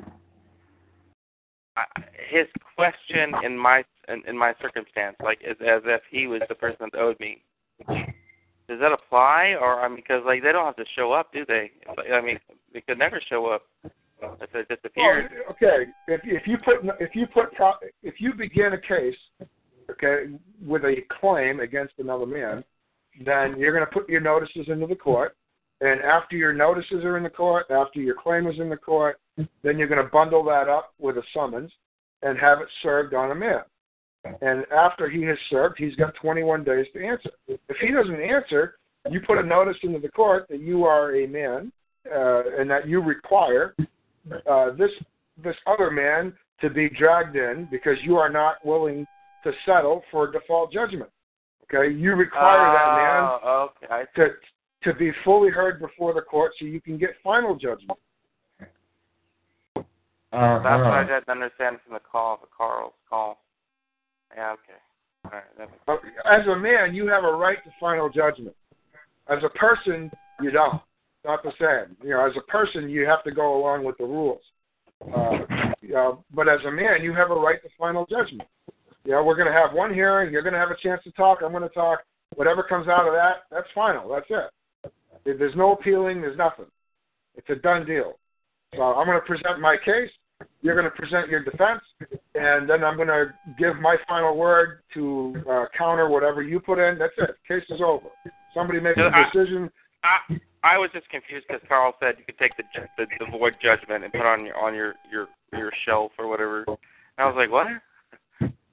I, 0.00 0.10
his 2.30 2.46
question 2.76 3.32
in 3.44 3.56
my 3.56 3.82
in, 4.08 4.22
in 4.26 4.36
my 4.36 4.54
circumstance 4.60 5.16
like 5.22 5.38
is 5.42 5.56
as 5.60 5.82
if 5.84 6.02
he 6.10 6.26
was 6.26 6.42
the 6.48 6.54
person 6.54 6.88
that 6.92 6.98
owed 6.98 7.18
me. 7.20 7.42
Does 8.68 8.80
that 8.80 8.92
apply? 8.92 9.54
Or 9.60 9.80
i 9.80 9.88
mean 9.88 9.96
because 9.96 10.22
like 10.26 10.42
they 10.42 10.52
don't 10.52 10.66
have 10.66 10.76
to 10.76 10.84
show 10.96 11.12
up 11.12 11.32
do 11.32 11.44
they? 11.46 11.70
I 12.12 12.20
mean 12.20 12.38
they 12.72 12.80
could 12.80 12.98
never 12.98 13.20
show 13.28 13.46
up 13.46 13.62
if 14.40 14.52
they 14.52 14.74
disappeared. 14.74 15.30
Well, 15.32 15.50
okay, 15.52 15.90
if 16.08 16.20
if 16.24 16.46
you 16.46 16.58
put 16.58 16.76
if 17.00 17.14
you 17.14 17.26
put 17.26 17.50
if 18.02 18.14
you 18.18 18.34
begin 18.34 18.72
a 18.72 18.80
case, 18.80 19.16
okay, 19.90 20.32
with 20.64 20.84
a 20.84 20.96
claim 21.20 21.60
against 21.60 21.94
another 21.98 22.26
man, 22.26 22.64
then 23.24 23.58
you're 23.58 23.72
going 23.72 23.84
to 23.84 23.92
put 23.92 24.08
your 24.08 24.20
notices 24.20 24.66
into 24.68 24.86
the 24.86 24.94
court, 24.94 25.36
and 25.80 26.00
after 26.00 26.36
your 26.36 26.52
notices 26.52 27.04
are 27.04 27.16
in 27.16 27.22
the 27.22 27.30
court, 27.30 27.66
after 27.70 28.00
your 28.00 28.16
claim 28.20 28.46
is 28.46 28.58
in 28.58 28.68
the 28.68 28.76
court, 28.76 29.20
then 29.62 29.78
you're 29.78 29.88
going 29.88 30.02
to 30.02 30.10
bundle 30.10 30.44
that 30.44 30.68
up 30.68 30.94
with 30.98 31.16
a 31.18 31.22
summons 31.34 31.70
and 32.22 32.38
have 32.38 32.60
it 32.60 32.68
served 32.82 33.14
on 33.14 33.30
a 33.30 33.34
man. 33.34 33.62
And 34.42 34.64
after 34.72 35.08
he 35.08 35.22
has 35.22 35.38
served, 35.48 35.76
he's 35.78 35.94
got 35.94 36.14
21 36.20 36.64
days 36.64 36.86
to 36.94 37.04
answer. 37.04 37.30
If 37.46 37.76
he 37.80 37.92
doesn't 37.92 38.20
answer, 38.20 38.74
you 39.10 39.20
put 39.20 39.38
a 39.38 39.42
notice 39.42 39.76
into 39.82 40.00
the 40.00 40.08
court 40.08 40.46
that 40.48 40.60
you 40.60 40.84
are 40.84 41.14
a 41.14 41.26
man 41.26 41.72
uh, 42.12 42.42
and 42.58 42.70
that 42.70 42.88
you 42.88 43.00
require 43.00 43.74
uh, 44.50 44.70
this 44.76 44.90
this 45.42 45.56
other 45.66 45.90
man 45.90 46.32
to 46.60 46.68
be 46.68 46.88
dragged 46.90 47.36
in 47.36 47.68
because 47.70 47.96
you 48.02 48.16
are 48.16 48.28
not 48.28 48.56
willing 48.64 49.06
to 49.44 49.52
settle 49.64 50.02
for 50.10 50.30
default 50.30 50.72
judgment. 50.72 51.10
Okay, 51.72 51.94
you 51.94 52.14
require 52.14 52.72
that 52.72 52.96
Oh, 53.44 53.70
okay 53.80 53.86
man 53.90 54.06
to 54.16 54.28
to 54.82 54.98
be 54.98 55.12
fully 55.24 55.50
heard 55.50 55.80
before 55.80 56.12
the 56.12 56.20
court 56.20 56.52
so 56.58 56.64
you 56.64 56.80
can 56.80 56.98
get 56.98 57.10
final 57.22 57.54
judgment. 57.54 57.98
Uh, 60.32 60.62
That's 60.62 60.84
what 60.84 60.92
I 60.92 61.04
didn't 61.04 61.28
understand 61.28 61.78
from 61.84 61.94
the 61.94 62.00
call, 62.00 62.38
the 62.40 62.48
Karl's 62.54 62.92
call. 63.08 63.42
Yeah, 64.36 64.52
okay. 64.52 64.78
All 65.24 65.30
right, 65.32 65.42
that 65.56 65.70
makes 65.70 65.82
But 65.86 66.00
as 66.30 66.46
a 66.46 66.56
man, 66.56 66.94
you 66.94 67.06
have 67.08 67.24
a 67.24 67.32
right 67.32 67.58
to 67.64 67.70
final 67.80 68.10
judgment. 68.10 68.54
As 69.28 69.38
a 69.42 69.48
person, 69.58 70.10
you 70.42 70.50
don't. 70.50 70.80
Not 71.24 71.42
the 71.42 71.52
same. 71.58 71.96
You 72.02 72.10
know, 72.10 72.26
as 72.26 72.32
a 72.36 72.50
person, 72.50 72.88
you 72.88 73.06
have 73.06 73.24
to 73.24 73.32
go 73.32 73.58
along 73.58 73.84
with 73.84 73.96
the 73.98 74.04
rules. 74.04 74.40
Uh, 75.14 75.38
you 75.80 75.92
know, 75.92 76.24
but 76.34 76.48
as 76.48 76.60
a 76.66 76.70
man, 76.70 77.02
you 77.02 77.12
have 77.14 77.30
a 77.30 77.34
right 77.34 77.62
to 77.62 77.68
final 77.78 78.06
judgment. 78.06 78.48
You 79.04 79.12
know, 79.12 79.24
we're 79.24 79.36
going 79.36 79.48
to 79.48 79.52
have 79.52 79.72
one 79.72 79.92
hearing. 79.92 80.32
You're 80.32 80.42
going 80.42 80.54
to 80.54 80.58
have 80.58 80.70
a 80.70 80.76
chance 80.82 81.02
to 81.04 81.10
talk. 81.12 81.38
I'm 81.42 81.52
going 81.52 81.62
to 81.62 81.68
talk. 81.70 82.00
Whatever 82.34 82.62
comes 82.62 82.88
out 82.88 83.06
of 83.06 83.14
that, 83.14 83.44
that's 83.50 83.66
final. 83.74 84.08
That's 84.08 84.26
it. 84.28 84.92
There's 85.24 85.56
no 85.56 85.72
appealing. 85.72 86.20
There's 86.20 86.36
nothing. 86.36 86.66
It's 87.34 87.48
a 87.50 87.56
done 87.56 87.86
deal. 87.86 88.18
So 88.74 88.82
I'm 88.82 89.06
going 89.06 89.18
to 89.18 89.26
present 89.26 89.60
my 89.60 89.76
case. 89.82 90.10
You're 90.62 90.74
going 90.74 90.84
to 90.84 90.96
present 90.96 91.28
your 91.28 91.42
defense, 91.42 91.82
and 92.34 92.68
then 92.68 92.84
I'm 92.84 92.96
going 92.96 93.08
to 93.08 93.26
give 93.58 93.76
my 93.80 93.96
final 94.06 94.36
word 94.36 94.82
to 94.94 95.34
uh, 95.50 95.64
counter 95.76 96.08
whatever 96.08 96.42
you 96.42 96.60
put 96.60 96.78
in. 96.78 96.98
That's 96.98 97.12
it. 97.18 97.36
Case 97.46 97.64
is 97.70 97.80
over. 97.84 98.06
Somebody 98.54 98.78
makes 98.80 98.98
a 98.98 99.10
decision. 99.32 99.70
I, 100.04 100.38
I 100.62 100.78
was 100.78 100.90
just 100.92 101.08
confused 101.10 101.46
because 101.48 101.62
Karl 101.68 101.94
said 102.00 102.14
you 102.18 102.24
could 102.24 102.38
take 102.38 102.56
the, 102.56 102.62
the 102.96 103.06
the 103.18 103.30
void 103.36 103.56
judgment 103.62 104.04
and 104.04 104.12
put 104.12 104.20
it 104.20 104.26
on 104.26 104.44
your 104.44 104.56
on 104.56 104.74
your 104.74 104.94
your 105.10 105.26
your 105.52 105.72
shelf 105.84 106.12
or 106.18 106.28
whatever. 106.28 106.64
And 106.68 106.76
I 107.18 107.26
was 107.26 107.34
like, 107.36 107.50
what? 107.50 107.66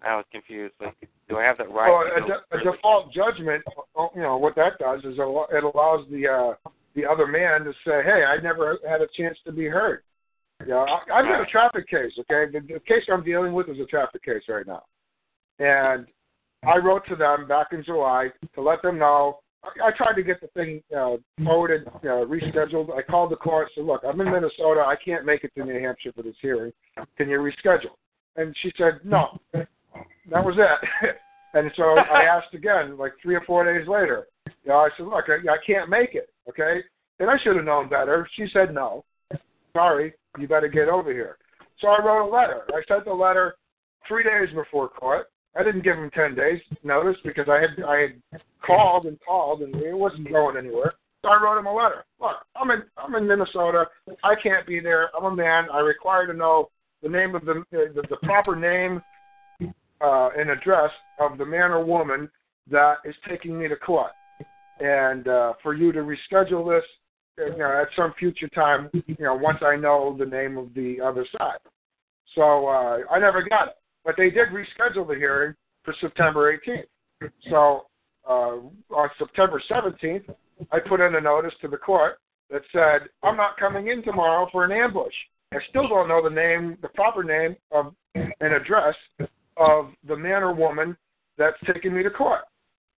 I 0.01 0.15
was 0.15 0.25
confused. 0.31 0.73
Like, 0.79 0.95
do 1.29 1.37
I 1.37 1.43
have 1.43 1.57
that 1.57 1.71
right? 1.71 1.89
Well, 1.89 2.23
a, 2.23 2.27
de- 2.27 2.69
a 2.69 2.71
default 2.71 3.11
judgment, 3.11 3.63
you 4.15 4.21
know, 4.21 4.37
what 4.37 4.55
that 4.55 4.77
does 4.79 4.99
is 4.99 5.17
it 5.17 5.47
it 5.51 5.63
allows 5.63 6.07
the 6.11 6.27
uh, 6.27 6.69
the 6.95 7.05
other 7.05 7.27
man 7.27 7.63
to 7.65 7.71
say, 7.85 8.01
"Hey, 8.03 8.23
I 8.23 8.37
never 8.41 8.77
had 8.87 9.01
a 9.01 9.07
chance 9.15 9.37
to 9.45 9.51
be 9.51 9.65
heard." 9.65 10.01
You 10.61 10.69
know, 10.69 10.79
I, 10.79 11.19
I've 11.19 11.25
got 11.25 11.41
a 11.41 11.45
traffic 11.45 11.87
case. 11.89 12.11
Okay, 12.19 12.51
the, 12.51 12.61
the 12.61 12.79
case 12.79 13.03
I'm 13.11 13.23
dealing 13.23 13.53
with 13.53 13.69
is 13.69 13.79
a 13.79 13.85
traffic 13.85 14.23
case 14.23 14.43
right 14.47 14.65
now, 14.65 14.83
and 15.59 16.07
I 16.63 16.77
wrote 16.77 17.05
to 17.07 17.15
them 17.15 17.47
back 17.47 17.67
in 17.71 17.83
July 17.83 18.29
to 18.55 18.61
let 18.61 18.81
them 18.81 18.97
know. 18.97 19.39
I, 19.63 19.87
I 19.87 19.91
tried 19.91 20.13
to 20.13 20.23
get 20.23 20.41
the 20.41 20.47
thing 20.47 20.81
uh, 20.95 21.17
forwarded, 21.43 21.87
uh, 21.87 22.25
rescheduled. 22.25 22.95
I 22.95 23.01
called 23.01 23.31
the 23.31 23.35
court, 23.35 23.69
and 23.75 23.83
said, 23.83 23.85
"Look, 23.85 24.03
I'm 24.07 24.19
in 24.21 24.31
Minnesota. 24.31 24.81
I 24.85 24.95
can't 25.03 25.25
make 25.25 25.43
it 25.43 25.51
to 25.57 25.65
New 25.65 25.79
Hampshire 25.79 26.13
for 26.15 26.23
this 26.23 26.35
hearing. 26.41 26.71
Can 27.17 27.29
you 27.29 27.39
reschedule?" 27.39 27.95
And 28.37 28.55
she 28.61 28.71
said, 28.77 28.99
"No." 29.03 29.39
That 30.29 30.43
was 30.43 30.55
it. 30.57 31.15
and 31.53 31.71
so 31.75 31.83
I 31.83 32.23
asked 32.23 32.53
again, 32.53 32.97
like 32.97 33.13
three 33.21 33.35
or 33.35 33.43
four 33.45 33.63
days 33.63 33.87
later. 33.87 34.27
You 34.45 34.71
know, 34.71 34.77
I 34.77 34.89
said, 34.97 35.07
"Look, 35.07 35.25
I, 35.27 35.51
I 35.51 35.57
can't 35.65 35.89
make 35.89 36.15
it." 36.15 36.29
Okay, 36.49 36.81
and 37.19 37.29
I 37.29 37.37
should 37.43 37.55
have 37.55 37.65
known 37.65 37.89
better. 37.89 38.27
She 38.35 38.47
said, 38.51 38.73
"No, 38.73 39.03
sorry, 39.73 40.13
you 40.37 40.47
better 40.47 40.67
get 40.67 40.89
over 40.89 41.11
here." 41.11 41.37
So 41.81 41.87
I 41.87 42.03
wrote 42.03 42.27
a 42.27 42.31
letter. 42.31 42.61
I 42.69 42.81
sent 42.87 43.05
the 43.05 43.13
letter 43.13 43.55
three 44.07 44.23
days 44.23 44.53
before 44.53 44.89
court. 44.89 45.27
I 45.57 45.63
didn't 45.63 45.83
give 45.83 45.95
him 45.95 46.11
ten 46.11 46.35
days 46.35 46.59
notice 46.83 47.17
because 47.23 47.47
I 47.49 47.59
had 47.59 47.83
I 47.85 47.99
had 48.01 48.41
called 48.65 49.05
and 49.05 49.17
called 49.25 49.61
and 49.61 49.75
it 49.75 49.93
wasn't 49.93 50.31
going 50.31 50.57
anywhere. 50.57 50.93
So 51.21 51.29
I 51.29 51.41
wrote 51.41 51.57
him 51.57 51.65
a 51.65 51.73
letter. 51.73 52.05
Look, 52.19 52.35
I'm 52.55 52.71
in 52.71 52.83
I'm 52.97 53.15
in 53.15 53.27
Minnesota. 53.27 53.85
I 54.23 54.35
can't 54.41 54.67
be 54.67 54.79
there. 54.79 55.09
I'm 55.15 55.25
a 55.25 55.35
man. 55.35 55.67
I 55.71 55.79
require 55.79 56.27
to 56.27 56.33
know 56.33 56.69
the 57.01 57.09
name 57.09 57.35
of 57.35 57.45
the 57.45 57.63
the, 57.71 58.03
the 58.09 58.17
proper 58.23 58.55
name 58.55 59.01
uh, 60.01 60.29
and 60.37 60.49
address 60.49 60.91
of 61.19 61.37
the 61.37 61.45
man 61.45 61.71
or 61.71 61.83
woman 61.83 62.29
that 62.69 62.95
is 63.05 63.15
taking 63.27 63.57
me 63.57 63.67
to 63.67 63.75
court, 63.75 64.11
and 64.79 65.27
uh, 65.27 65.53
for 65.63 65.73
you 65.73 65.91
to 65.91 65.99
reschedule 65.99 66.67
this, 66.69 66.85
you 67.37 67.57
know, 67.57 67.81
at 67.81 67.87
some 67.95 68.13
future 68.17 68.47
time, 68.49 68.89
you 68.93 69.15
know, 69.19 69.35
once 69.35 69.59
I 69.61 69.75
know 69.75 70.15
the 70.17 70.25
name 70.25 70.57
of 70.57 70.73
the 70.73 70.99
other 71.01 71.25
side. 71.37 71.59
So 72.33 72.67
uh, 72.67 72.99
I 73.11 73.19
never 73.19 73.41
got 73.47 73.69
it, 73.69 73.75
but 74.03 74.15
they 74.17 74.29
did 74.29 74.49
reschedule 74.49 75.07
the 75.07 75.15
hearing 75.15 75.55
for 75.83 75.93
September 76.01 76.57
18th. 76.57 77.29
So 77.49 77.85
uh, 78.27 78.57
on 78.93 79.09
September 79.17 79.61
17th, 79.69 80.33
I 80.71 80.79
put 80.79 81.01
in 81.01 81.15
a 81.15 81.21
notice 81.21 81.53
to 81.61 81.67
the 81.67 81.77
court 81.77 82.17
that 82.49 82.61
said 82.71 83.09
I'm 83.23 83.37
not 83.37 83.57
coming 83.57 83.87
in 83.87 84.03
tomorrow 84.03 84.47
for 84.51 84.65
an 84.65 84.71
ambush. 84.71 85.13
I 85.53 85.57
still 85.69 85.87
don't 85.87 86.07
know 86.07 86.21
the 86.23 86.33
name, 86.33 86.77
the 86.81 86.89
proper 86.89 87.23
name 87.23 87.55
of 87.71 87.93
an 88.15 88.53
address 88.53 88.95
of 89.57 89.91
the 90.07 90.15
man 90.15 90.43
or 90.43 90.53
woman 90.53 90.97
that's 91.37 91.57
taking 91.65 91.93
me 91.93 92.03
to 92.03 92.09
court. 92.09 92.41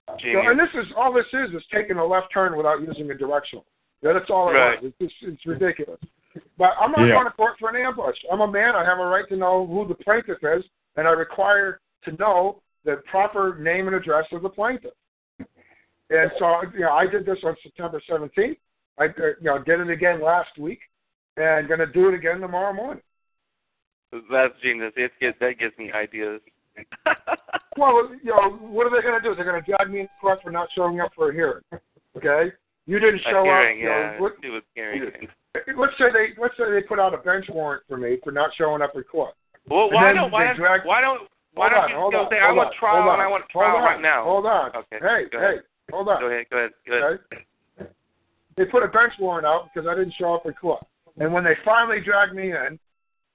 So, 0.08 0.16
and 0.48 0.58
this 0.58 0.68
is 0.74 0.86
all 0.96 1.12
this 1.12 1.26
is 1.32 1.50
is 1.54 1.62
taking 1.72 1.96
a 1.96 2.04
left 2.04 2.32
turn 2.32 2.56
without 2.56 2.80
using 2.80 3.10
a 3.10 3.14
directional. 3.14 3.64
Yeah, 4.02 4.12
that's 4.12 4.30
all 4.30 4.48
it 4.50 4.52
Right. 4.52 4.82
was. 4.82 4.92
It's, 5.00 5.12
just, 5.20 5.32
it's 5.32 5.46
ridiculous. 5.46 6.00
But 6.58 6.74
I'm 6.78 6.92
not 6.92 7.06
Yeah. 7.06 7.14
going 7.14 7.24
to 7.26 7.32
court 7.32 7.58
for 7.58 7.70
an 7.70 7.76
ambush. 7.76 8.16
I'm 8.30 8.40
a 8.40 8.46
man. 8.46 8.76
I 8.76 8.84
have 8.84 8.98
a 8.98 9.06
right 9.06 9.28
to 9.28 9.36
know 9.36 9.66
who 9.66 9.86
the 9.86 9.94
plaintiff 9.94 10.38
is, 10.42 10.64
and 10.96 11.08
I 11.08 11.12
require 11.12 11.80
to 12.04 12.12
know 12.12 12.62
the 12.84 13.02
proper 13.10 13.56
name 13.58 13.88
and 13.88 13.96
address 13.96 14.26
of 14.32 14.42
the 14.42 14.48
plaintiff. 14.48 14.92
And 16.10 16.30
so, 16.38 16.62
you 16.72 16.80
know, 16.80 16.92
I 16.92 17.06
did 17.06 17.26
this 17.26 17.38
on 17.42 17.56
September 17.62 18.00
17th. 18.08 18.58
I, 18.98 19.06
uh, 19.06 19.08
you 19.18 19.34
know, 19.42 19.58
did 19.58 19.80
it 19.80 19.90
again 19.90 20.22
last 20.22 20.56
week, 20.56 20.80
and 21.36 21.66
going 21.66 21.80
to 21.80 21.86
do 21.86 22.08
it 22.08 22.14
again 22.14 22.40
tomorrow 22.40 22.72
morning. 22.72 23.02
That's 24.30 24.54
genius. 24.62 24.92
It 24.96 25.10
gives 25.20 25.38
that 25.40 25.58
gives 25.58 25.76
me 25.76 25.90
ideas. 25.92 26.40
Well, 27.76 28.10
you 28.22 28.30
know, 28.30 28.56
what 28.60 28.86
are 28.86 28.90
they 28.90 29.02
going 29.06 29.20
to 29.20 29.28
do? 29.28 29.34
They're 29.34 29.44
going 29.44 29.62
to 29.62 29.70
drag 29.70 29.90
me 29.90 30.00
in 30.00 30.08
court 30.20 30.40
for 30.42 30.50
not 30.50 30.68
showing 30.74 31.00
up 31.00 31.12
for 31.14 31.30
a 31.30 31.34
hearing. 31.34 31.62
Okay, 32.16 32.52
you 32.86 32.98
didn't 32.98 33.20
show 33.22 33.44
hearing, 33.44 33.78
up. 33.78 33.82
You 33.82 33.88
yeah. 33.88 34.16
know, 34.16 34.22
what, 34.22 34.40
do 34.40 34.52
with 34.52 34.64
hearing. 34.74 35.12
let's 35.76 35.92
say 35.98 36.06
they 36.12 36.40
let's 36.40 36.56
say 36.56 36.64
they 36.72 36.82
put 36.82 36.98
out 36.98 37.14
a 37.14 37.18
bench 37.18 37.46
warrant 37.48 37.82
for 37.88 37.96
me 37.96 38.18
for 38.24 38.32
not 38.32 38.50
showing 38.56 38.82
up 38.82 38.92
in 38.94 39.02
court. 39.04 39.34
Well, 39.68 39.90
why 39.92 40.12
don't 40.12 40.30
why 40.30 40.52
drag- 40.56 40.86
why 40.86 41.00
don't 41.00 41.28
why 41.54 41.70
don't 41.70 41.90
on, 41.92 42.12
you 42.12 42.12
go 42.12 42.28
say 42.30 42.38
I 42.38 42.52
want 42.52 42.68
on, 42.68 42.74
trial 42.78 43.12
and 43.12 43.22
I 43.22 43.26
want 43.26 43.44
hold 43.52 43.64
trial 43.64 43.76
on, 43.76 43.82
right 43.82 44.00
now? 44.00 44.24
Hold 44.24 44.46
on. 44.46 44.70
Okay, 44.76 44.98
Hey, 45.00 45.24
hey, 45.32 45.56
hold 45.90 46.08
on. 46.08 46.20
Go 46.20 46.26
ahead. 46.28 46.46
Go 46.50 46.58
ahead. 46.58 46.70
Go 46.86 46.98
ahead. 46.98 47.18
Okay? 47.32 47.90
They 48.56 48.64
put 48.64 48.82
a 48.82 48.88
bench 48.88 49.12
warrant 49.18 49.46
out 49.46 49.68
because 49.72 49.88
I 49.88 49.94
didn't 49.94 50.14
show 50.18 50.34
up 50.34 50.46
in 50.46 50.52
court. 50.52 50.84
And 51.18 51.32
when 51.32 51.44
they 51.44 51.56
finally 51.64 52.00
drag 52.00 52.34
me 52.34 52.52
in, 52.52 52.78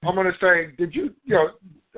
I'm 0.04 0.14
going 0.14 0.30
to 0.30 0.38
say, 0.40 0.74
did 0.76 0.94
you, 0.94 1.10
you 1.24 1.34
know, 1.34 1.48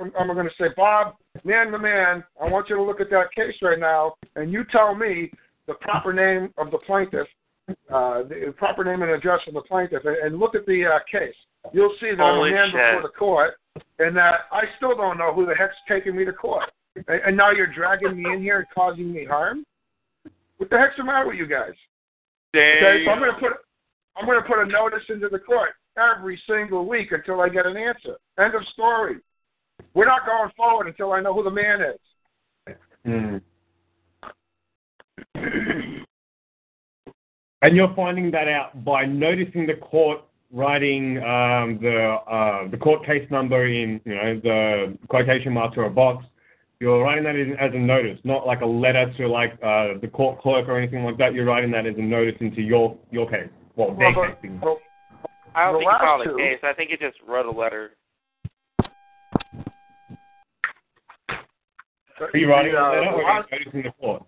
I'm, 0.00 0.12
I'm 0.18 0.34
going 0.34 0.46
to 0.48 0.54
say, 0.58 0.68
Bob, 0.76 1.16
man 1.42 1.72
to 1.72 1.78
man, 1.78 2.24
I 2.40 2.48
want 2.48 2.68
you 2.68 2.76
to 2.76 2.82
look 2.82 3.00
at 3.00 3.10
that 3.10 3.32
case 3.34 3.54
right 3.62 3.78
now, 3.78 4.14
and 4.36 4.52
you 4.52 4.64
tell 4.70 4.94
me 4.94 5.30
the 5.66 5.74
proper 5.74 6.12
name 6.12 6.52
of 6.58 6.70
the 6.70 6.78
plaintiff, 6.78 7.26
uh, 7.68 8.22
the 8.22 8.54
proper 8.56 8.84
name 8.84 9.02
and 9.02 9.10
address 9.10 9.40
of 9.46 9.54
the 9.54 9.62
plaintiff, 9.62 10.02
and, 10.04 10.38
look 10.38 10.54
at 10.54 10.66
the 10.66 10.84
uh, 10.84 10.98
case. 11.10 11.34
You'll 11.72 11.94
see 12.00 12.10
that 12.10 12.18
Holy 12.18 12.50
I'm 12.50 12.56
a 12.56 12.58
man 12.58 12.66
shit. 12.66 12.74
before 12.74 13.02
the 13.02 13.18
court, 13.18 13.54
and 13.98 14.16
that 14.16 14.40
I 14.52 14.64
still 14.76 14.94
don't 14.94 15.18
know 15.18 15.32
who 15.32 15.46
the 15.46 15.54
heck's 15.54 15.74
taking 15.88 16.14
me 16.14 16.24
to 16.24 16.32
court. 16.32 16.70
And, 16.94 17.04
and 17.08 17.36
now 17.36 17.50
you're 17.50 17.72
dragging 17.72 18.22
me 18.22 18.32
in 18.32 18.40
here 18.40 18.58
and 18.58 18.66
causing 18.74 19.12
me 19.12 19.24
harm. 19.24 19.64
What 20.58 20.70
the 20.70 20.78
heck's 20.78 20.96
the 20.96 21.04
matter 21.04 21.26
with 21.26 21.36
you 21.36 21.46
guys? 21.46 21.72
Okay, 22.54 23.04
so 23.04 23.10
I'm 23.10 23.18
to 23.20 23.40
put 23.40 23.52
I'm 24.16 24.26
going 24.26 24.40
to 24.40 24.46
put 24.46 24.62
a 24.62 24.66
notice 24.66 25.02
into 25.08 25.28
the 25.28 25.40
court 25.40 25.70
every 25.98 26.40
single 26.48 26.86
week 26.86 27.10
until 27.10 27.40
I 27.40 27.48
get 27.48 27.66
an 27.66 27.76
answer. 27.76 28.16
End 28.38 28.54
of 28.54 28.62
story. 28.72 29.16
We're 29.94 30.06
not 30.06 30.26
going 30.26 30.50
forward 30.56 30.86
until 30.88 31.12
I 31.12 31.20
know 31.20 31.34
who 31.34 31.42
the 31.44 31.50
man 31.50 31.80
is. 31.82 32.74
Mm. 33.06 33.40
and 37.62 37.76
you're 37.76 37.94
finding 37.94 38.30
that 38.30 38.48
out 38.48 38.84
by 38.84 39.04
noticing 39.04 39.66
the 39.66 39.74
court 39.74 40.20
writing 40.52 41.18
um, 41.18 41.78
the 41.82 42.16
uh, 42.28 42.68
the 42.70 42.76
court 42.76 43.04
case 43.04 43.28
number 43.30 43.66
in 43.66 44.00
you 44.04 44.14
know 44.14 44.40
the 44.42 44.98
quotation 45.08 45.52
marks 45.52 45.76
or 45.76 45.84
a 45.84 45.90
box. 45.90 46.24
You're 46.80 47.02
writing 47.02 47.24
that 47.24 47.36
in, 47.36 47.52
as 47.52 47.72
a 47.72 47.78
notice, 47.78 48.18
not 48.24 48.46
like 48.46 48.60
a 48.60 48.66
letter 48.66 49.12
to 49.18 49.28
like 49.28 49.52
uh, 49.62 49.98
the 50.00 50.08
court 50.12 50.40
clerk 50.40 50.68
or 50.68 50.76
anything 50.78 51.04
like 51.04 51.16
that. 51.18 51.32
You're 51.34 51.44
writing 51.44 51.70
that 51.72 51.86
as 51.86 51.94
a 51.96 52.02
notice 52.02 52.34
into 52.40 52.62
your 52.62 52.96
your 53.10 53.28
case. 53.30 53.48
Well, 53.76 53.94
their 53.94 54.12
Well, 54.16 54.26
case. 54.26 54.36
but- 54.60 54.62
well, 54.66 54.78
I 55.54 55.70
don't 55.70 55.78
think 55.80 55.90
he 55.90 55.98
filed 55.98 56.20
last 56.20 56.26
a 56.26 56.30
two- 56.32 56.36
case. 56.36 56.58
I 56.64 56.72
think 56.72 56.90
he 56.90 56.96
just 56.96 57.16
wrote 57.28 57.46
a 57.46 57.50
letter. 57.50 57.92
Are 62.20 62.30
you 62.38 62.48
writing 62.48 62.72
the, 62.72 62.78
uh, 62.78 62.90
the 62.90 62.96
or 62.96 63.24
are 63.24 63.38
you 63.40 63.56
last- 63.64 63.72
the 63.72 63.92
court? 64.00 64.22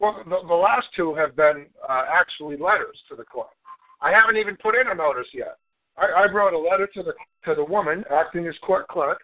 Well, 0.00 0.22
the, 0.24 0.46
the 0.46 0.54
last 0.54 0.86
two 0.94 1.14
have 1.16 1.34
been 1.34 1.66
uh, 1.88 2.04
actually 2.08 2.56
letters 2.56 2.96
to 3.08 3.16
the 3.16 3.24
court. 3.24 3.48
I 4.00 4.12
haven't 4.12 4.36
even 4.36 4.56
put 4.56 4.76
in 4.76 4.86
a 4.88 4.94
notice 4.94 5.26
yet. 5.34 5.56
I, 5.96 6.06
I 6.24 6.32
wrote 6.32 6.54
a 6.54 6.58
letter 6.58 6.88
to 6.94 7.02
the 7.02 7.14
to 7.44 7.54
the 7.56 7.64
woman 7.64 8.04
acting 8.10 8.46
as 8.46 8.54
court 8.62 8.86
clerk 8.88 9.22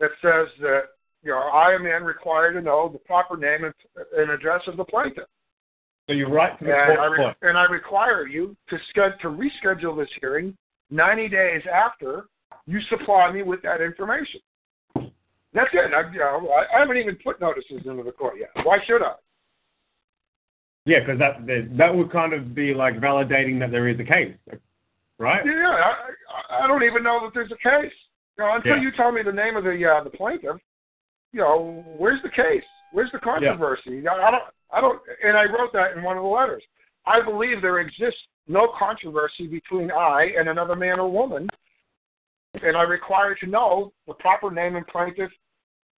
that 0.00 0.10
says 0.20 0.48
that 0.60 0.82
you 1.22 1.30
know 1.30 1.38
I 1.38 1.72
am 1.72 1.86
in 1.86 2.02
required 2.02 2.54
to 2.54 2.60
know 2.60 2.88
the 2.92 2.98
proper 2.98 3.36
name 3.36 3.64
and, 3.64 3.74
and 4.16 4.30
address 4.32 4.62
of 4.66 4.76
the 4.76 4.84
plaintiff, 4.84 5.28
So 6.08 6.14
you 6.14 6.26
write 6.26 6.58
to 6.58 6.64
the 6.64 6.72
and 6.72 6.92
I 6.92 6.96
court 6.96 7.10
re- 7.12 7.18
clerk. 7.18 7.36
and 7.42 7.56
I 7.56 7.64
require 7.66 8.26
you 8.26 8.56
to 8.70 8.76
sched- 8.92 9.20
to 9.20 9.28
reschedule 9.28 9.96
this 9.96 10.10
hearing 10.20 10.56
90 10.90 11.28
days 11.28 11.62
after 11.72 12.24
you 12.66 12.80
supply 12.88 13.30
me 13.30 13.42
with 13.42 13.62
that 13.62 13.80
information. 13.80 14.40
That's 15.52 15.70
it. 15.72 15.92
I, 15.92 16.10
you 16.12 16.18
know, 16.18 16.48
I, 16.50 16.76
I 16.76 16.80
haven't 16.80 16.96
even 16.98 17.16
put 17.24 17.40
notices 17.40 17.82
into 17.84 18.02
the 18.02 18.12
court 18.12 18.34
yet. 18.38 18.50
Why 18.64 18.78
should 18.86 19.02
I? 19.02 19.14
Yeah, 20.86 21.00
because 21.00 21.18
that 21.18 21.46
that 21.46 21.68
that 21.76 21.94
would 21.94 22.10
kind 22.10 22.32
of 22.32 22.54
be 22.54 22.72
like 22.74 22.94
validating 23.00 23.58
that 23.60 23.70
there 23.70 23.88
is 23.88 23.98
a 24.00 24.04
case, 24.04 24.34
right? 25.18 25.44
Yeah, 25.44 25.52
I, 25.68 25.90
I- 25.90 26.64
I 26.64 26.66
don't 26.66 26.82
even 26.82 27.02
know 27.02 27.20
that 27.22 27.30
there's 27.34 27.52
a 27.52 27.56
case. 27.56 27.92
You 28.38 28.44
know, 28.44 28.54
until 28.56 28.76
Yeah. 28.76 28.82
you 28.82 28.90
tell 28.96 29.12
me 29.12 29.22
the 29.22 29.32
name 29.32 29.56
of 29.56 29.64
the 29.64 29.84
uh, 29.86 30.02
the 30.04 30.10
plaintiff, 30.10 30.56
you 31.32 31.40
know, 31.40 31.84
where's 31.98 32.22
the 32.22 32.28
case? 32.30 32.64
Where's 32.92 33.12
the 33.12 33.18
controversy? 33.18 34.00
Know, 34.00 34.12
I 34.12 34.30
don't, 34.30 34.42
I 34.72 34.80
don't, 34.80 35.00
and 35.24 35.36
I 35.36 35.44
wrote 35.44 35.72
that 35.74 35.96
in 35.96 36.02
one 36.02 36.16
of 36.16 36.22
the 36.24 36.28
letters. 36.28 36.62
I 37.06 37.20
believe 37.22 37.62
there 37.62 37.78
exists 37.80 38.20
no 38.48 38.72
controversy 38.78 39.46
between 39.46 39.90
I 39.92 40.32
and 40.38 40.48
another 40.48 40.74
man 40.74 40.98
or 40.98 41.10
woman, 41.10 41.48
and 42.62 42.76
I 42.76 42.82
require 42.82 43.34
to 43.36 43.46
know 43.46 43.92
the 44.06 44.14
proper 44.14 44.50
name 44.50 44.76
and 44.76 44.86
plaintiff, 44.86 45.30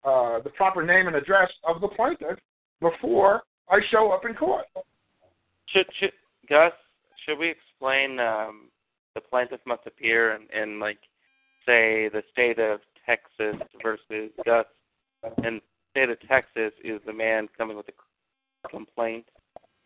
uh, 0.04 0.40
the 0.40 0.50
proper 0.52 0.84
name 0.84 1.08
and 1.08 1.16
address 1.16 1.50
of 1.68 1.82
the 1.82 1.88
plaintiff 1.88 2.40
before 2.80 3.44
I 3.70 3.80
show 3.92 4.12
up 4.12 4.26
in 4.26 4.34
court. 4.34 4.66
Should 5.68 5.86
should 6.00 6.12
Gus? 6.50 6.74
Should 7.26 7.38
we 7.38 7.50
explain? 7.50 8.20
Um, 8.20 8.70
the 9.16 9.22
plaintiff 9.22 9.60
must 9.66 9.86
appear 9.86 10.36
in, 10.36 10.62
in 10.62 10.80
like, 10.80 11.00
say, 11.66 12.10
the 12.10 12.24
state 12.32 12.60
of 12.60 12.80
Texas 13.06 13.56
versus 13.84 14.32
Gus. 14.46 14.66
And 15.44 15.62
state 15.92 16.10
of 16.10 16.20
Texas 16.28 16.72
is 16.84 17.02
the 17.06 17.14
man 17.14 17.48
coming 17.58 17.78
with 17.78 17.86
the 17.86 17.94
complaint, 18.70 19.26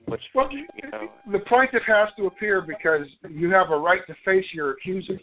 which 0.06 0.22
Well, 0.34 0.50
you 0.52 0.68
know, 0.92 1.10
the 1.32 1.40
plaintiff 1.40 1.84
has 1.88 2.10
to 2.18 2.28
appear 2.28 2.62
because 2.62 3.08
you 3.30 3.52
have 3.52 3.72
a 3.72 3.78
right 3.78 4.02
to 4.08 4.16
face 4.24 4.46
your 4.54 4.72
accusers. 4.72 5.22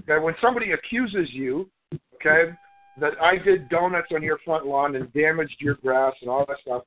Okay, 0.00 0.22
when 0.22 0.34
somebody 0.40 0.72
accuses 0.72 1.28
you, 1.32 1.68
okay, 2.14 2.52
that 2.98 3.12
I 3.20 3.36
did 3.38 3.68
donuts 3.68 4.08
on 4.14 4.22
your 4.22 4.38
front 4.44 4.66
lawn 4.66 4.96
and 4.96 5.12
damaged 5.12 5.56
your 5.58 5.74
grass 5.76 6.14
and 6.20 6.30
all 6.30 6.44
that 6.46 6.58
stuff. 6.62 6.82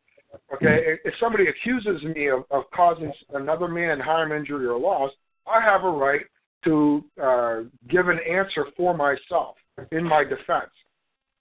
Okay, 0.54 0.98
if 1.06 1.14
somebody 1.20 1.46
accuses 1.48 2.04
me 2.04 2.30
of, 2.30 2.44
of 2.52 2.64
causing 2.76 3.12
another 3.34 3.68
man 3.68 4.00
harm, 4.00 4.32
injury, 4.32 4.66
or 4.66 4.78
loss, 4.78 5.12
I 5.48 5.62
have 5.62 5.84
a 5.84 5.90
right 5.90 6.26
to 6.66 7.04
uh, 7.22 7.60
give 7.90 8.10
an 8.10 8.20
answer 8.30 8.66
for 8.76 8.96
myself 8.96 9.56
in 9.92 10.04
my 10.04 10.24
defense. 10.24 10.72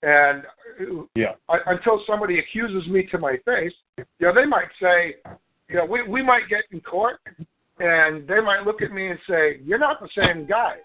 And 0.01 0.43
Yeah. 1.15 1.33
I, 1.49 1.57
until 1.65 2.03
somebody 2.05 2.39
accuses 2.39 2.87
me 2.89 3.07
to 3.11 3.17
my 3.17 3.37
face, 3.43 3.73
you 3.97 4.05
know, 4.21 4.33
they 4.33 4.45
might 4.45 4.67
say, 4.79 5.15
you 5.67 5.77
know, 5.77 5.85
we 5.85 6.07
we 6.07 6.21
might 6.21 6.47
get 6.47 6.65
in 6.71 6.79
court, 6.81 7.19
and 7.79 8.27
they 8.27 8.39
might 8.39 8.65
look 8.65 8.81
at 8.83 8.91
me 8.91 9.09
and 9.09 9.19
say, 9.27 9.59
"You're 9.63 9.79
not 9.79 9.99
the 9.99 10.09
same 10.15 10.45
guy. 10.45 10.75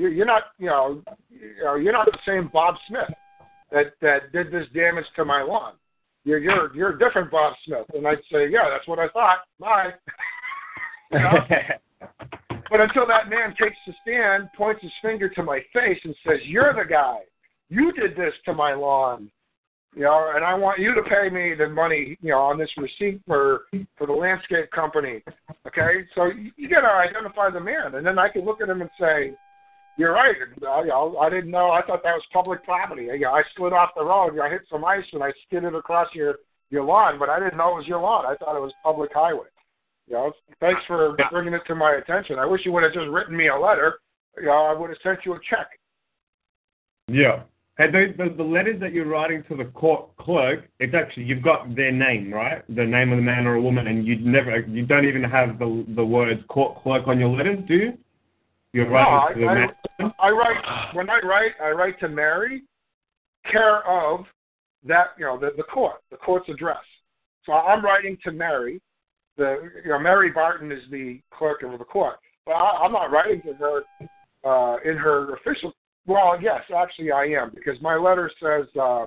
You're, 0.00 0.10
you're 0.10 0.26
not, 0.26 0.44
you 0.58 0.66
know, 0.66 1.02
you 1.28 1.62
know, 1.62 1.74
you're 1.74 1.92
not 1.92 2.06
the 2.06 2.18
same 2.26 2.48
Bob 2.50 2.76
Smith 2.88 3.10
that 3.70 3.92
that 4.00 4.32
did 4.32 4.50
this 4.50 4.66
damage 4.72 5.04
to 5.16 5.26
my 5.26 5.42
lawn. 5.42 5.74
You're 6.24 6.38
you're 6.38 6.74
you're 6.74 6.96
a 6.96 6.98
different 6.98 7.30
Bob 7.30 7.52
Smith." 7.66 7.84
And 7.92 8.06
I'd 8.06 8.16
say, 8.32 8.48
"Yeah, 8.48 8.70
that's 8.70 8.88
what 8.88 8.98
I 8.98 9.08
thought. 9.08 9.38
Bye." 9.58 9.90
You 11.12 11.18
know? 11.18 11.32
But 12.70 12.80
until 12.80 13.04
that 13.08 13.28
man 13.28 13.52
takes 13.60 13.76
the 13.84 13.92
stand, 14.00 14.48
points 14.56 14.80
his 14.80 14.92
finger 15.02 15.28
to 15.28 15.42
my 15.42 15.58
face, 15.72 15.98
and 16.04 16.14
says, 16.24 16.38
"You're 16.44 16.72
the 16.72 16.88
guy. 16.88 17.18
You 17.68 17.90
did 17.90 18.16
this 18.16 18.32
to 18.44 18.54
my 18.54 18.74
lawn." 18.74 19.28
You 19.96 20.02
know, 20.02 20.30
and 20.36 20.44
I 20.44 20.54
want 20.54 20.78
you 20.78 20.94
to 20.94 21.02
pay 21.02 21.28
me 21.30 21.56
the 21.58 21.68
money, 21.68 22.16
you 22.22 22.30
know, 22.30 22.38
on 22.38 22.58
this 22.58 22.70
receipt 22.76 23.20
for 23.26 23.62
for 23.98 24.06
the 24.06 24.12
landscape 24.12 24.70
company. 24.70 25.24
Okay, 25.66 26.06
so 26.14 26.26
you, 26.26 26.52
you 26.56 26.68
got 26.68 26.82
to 26.82 26.86
identify 26.86 27.50
the 27.50 27.58
man, 27.58 27.96
and 27.96 28.06
then 28.06 28.20
I 28.20 28.28
can 28.28 28.44
look 28.44 28.60
at 28.60 28.68
him 28.68 28.82
and 28.82 28.90
say, 29.00 29.34
"You're 30.00 30.14
right. 30.14 30.34
I, 30.66 30.80
you 30.80 30.86
know, 30.88 31.18
I 31.18 31.28
didn't 31.28 31.50
know. 31.50 31.70
I 31.72 31.82
thought 31.82 32.02
that 32.04 32.14
was 32.14 32.22
public 32.32 32.64
property. 32.64 33.02
You 33.02 33.18
know, 33.18 33.32
I 33.32 33.42
slid 33.54 33.74
off 33.74 33.90
the 33.94 34.02
road. 34.02 34.38
I 34.40 34.48
hit 34.48 34.62
some 34.70 34.82
ice 34.82 35.04
and 35.12 35.22
I 35.22 35.30
skidded 35.46 35.74
across 35.74 36.08
your 36.14 36.36
your 36.70 36.84
lawn, 36.84 37.18
but 37.18 37.28
I 37.28 37.38
didn't 37.38 37.58
know 37.58 37.72
it 37.72 37.80
was 37.80 37.86
your 37.86 38.00
lawn. 38.00 38.24
I 38.24 38.34
thought 38.36 38.56
it 38.56 38.62
was 38.62 38.72
public 38.82 39.10
highway." 39.12 39.48
You 40.08 40.14
know, 40.14 40.32
thanks 40.58 40.80
for 40.86 41.16
bringing 41.30 41.52
it 41.52 41.60
to 41.66 41.74
my 41.74 41.96
attention. 41.96 42.38
I 42.38 42.46
wish 42.46 42.62
you 42.64 42.72
would 42.72 42.82
have 42.82 42.94
just 42.94 43.08
written 43.08 43.36
me 43.36 43.48
a 43.48 43.56
letter. 43.56 44.00
You 44.38 44.46
know, 44.46 44.64
I 44.64 44.72
would 44.72 44.88
have 44.88 44.98
sent 45.02 45.18
you 45.26 45.34
a 45.34 45.40
check. 45.48 45.68
Yeah. 47.06 47.42
Hey, 47.76 47.90
the, 47.90 48.14
the, 48.16 48.34
the 48.36 48.42
letters 48.42 48.80
that 48.80 48.92
you're 48.92 49.06
writing 49.06 49.44
to 49.50 49.56
the 49.56 49.66
court 49.66 50.16
clerk, 50.16 50.68
it's 50.78 50.94
actually 50.94 51.24
you've 51.24 51.42
got 51.42 51.76
their 51.76 51.92
name, 51.92 52.32
right? 52.32 52.64
The 52.74 52.84
name 52.84 53.12
of 53.12 53.18
the 53.18 53.22
man 53.22 53.46
or 53.46 53.54
a 53.54 53.62
woman, 53.62 53.86
and 53.86 54.06
you 54.06 54.16
never, 54.18 54.60
you 54.60 54.86
don't 54.86 55.06
even 55.06 55.22
have 55.22 55.58
the 55.58 55.84
the 55.94 56.04
words 56.04 56.40
court 56.48 56.82
clerk 56.82 57.06
on 57.06 57.20
your 57.20 57.28
letters, 57.28 57.58
do 57.68 57.74
you? 57.74 57.98
You're 58.72 58.88
writing 58.88 59.42
to 59.42 59.48
I. 59.48 60.04
I, 60.04 60.28
I 60.28 60.30
write 60.30 60.94
when 60.94 61.10
I 61.10 61.20
write. 61.24 61.52
I 61.62 61.70
write 61.70 61.98
to 62.00 62.08
Mary, 62.08 62.62
care 63.50 63.86
of 63.88 64.24
that 64.86 65.08
you 65.18 65.24
know 65.24 65.38
the 65.38 65.50
the 65.56 65.64
court, 65.64 66.00
the 66.10 66.16
court's 66.16 66.48
address. 66.48 66.76
So 67.44 67.52
I'm 67.52 67.84
writing 67.84 68.16
to 68.24 68.32
Mary. 68.32 68.80
The 69.36 69.70
you 69.84 69.90
know 69.90 69.98
Mary 69.98 70.30
Barton 70.30 70.70
is 70.70 70.82
the 70.90 71.20
clerk 71.32 71.62
of 71.62 71.76
the 71.78 71.84
court, 71.84 72.16
but 72.46 72.52
I, 72.52 72.84
I'm 72.84 72.92
not 72.92 73.10
writing 73.10 73.42
to 73.42 73.54
her 73.54 73.82
uh, 74.44 74.76
in 74.88 74.96
her 74.96 75.34
official. 75.34 75.72
Well, 76.06 76.38
yes, 76.40 76.60
actually 76.76 77.10
I 77.10 77.24
am 77.24 77.52
because 77.54 77.80
my 77.82 77.96
letter 77.96 78.30
says. 78.40 78.66
Uh, 78.80 79.06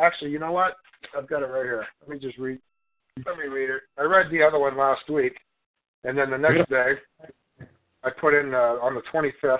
actually, 0.00 0.30
you 0.30 0.38
know 0.38 0.52
what? 0.52 0.76
I've 1.16 1.28
got 1.28 1.42
it 1.42 1.46
right 1.46 1.64
here. 1.64 1.86
Let 2.00 2.10
me 2.10 2.18
just 2.18 2.38
read. 2.38 2.58
Let 3.24 3.38
me 3.38 3.46
read 3.46 3.70
it. 3.70 3.82
I 3.98 4.02
read 4.02 4.30
the 4.30 4.42
other 4.42 4.58
one 4.58 4.76
last 4.76 5.08
week, 5.08 5.36
and 6.04 6.18
then 6.18 6.30
the 6.30 6.38
next 6.38 6.68
day 6.68 6.94
I 8.02 8.10
put 8.10 8.34
in 8.34 8.54
uh, 8.54 8.78
on 8.82 8.94
the 8.94 9.02
25th. 9.12 9.58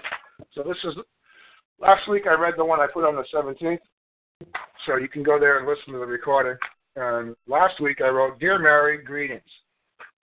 So 0.54 0.62
this 0.62 0.76
is 0.84 0.94
last 1.80 2.08
week. 2.08 2.24
I 2.26 2.34
read 2.34 2.54
the 2.56 2.64
one 2.64 2.80
I 2.80 2.86
put 2.92 3.04
on 3.04 3.16
the 3.16 3.24
17th. 3.34 3.78
So 4.86 4.96
you 4.96 5.08
can 5.08 5.22
go 5.22 5.38
there 5.38 5.58
and 5.58 5.68
listen 5.68 5.92
to 5.92 5.98
the 5.98 6.06
recording. 6.06 6.56
And 6.96 7.36
last 7.46 7.80
week 7.80 8.00
I 8.00 8.08
wrote, 8.08 8.40
"Dear 8.40 8.58
Mary, 8.58 9.02
greetings. 9.02 9.42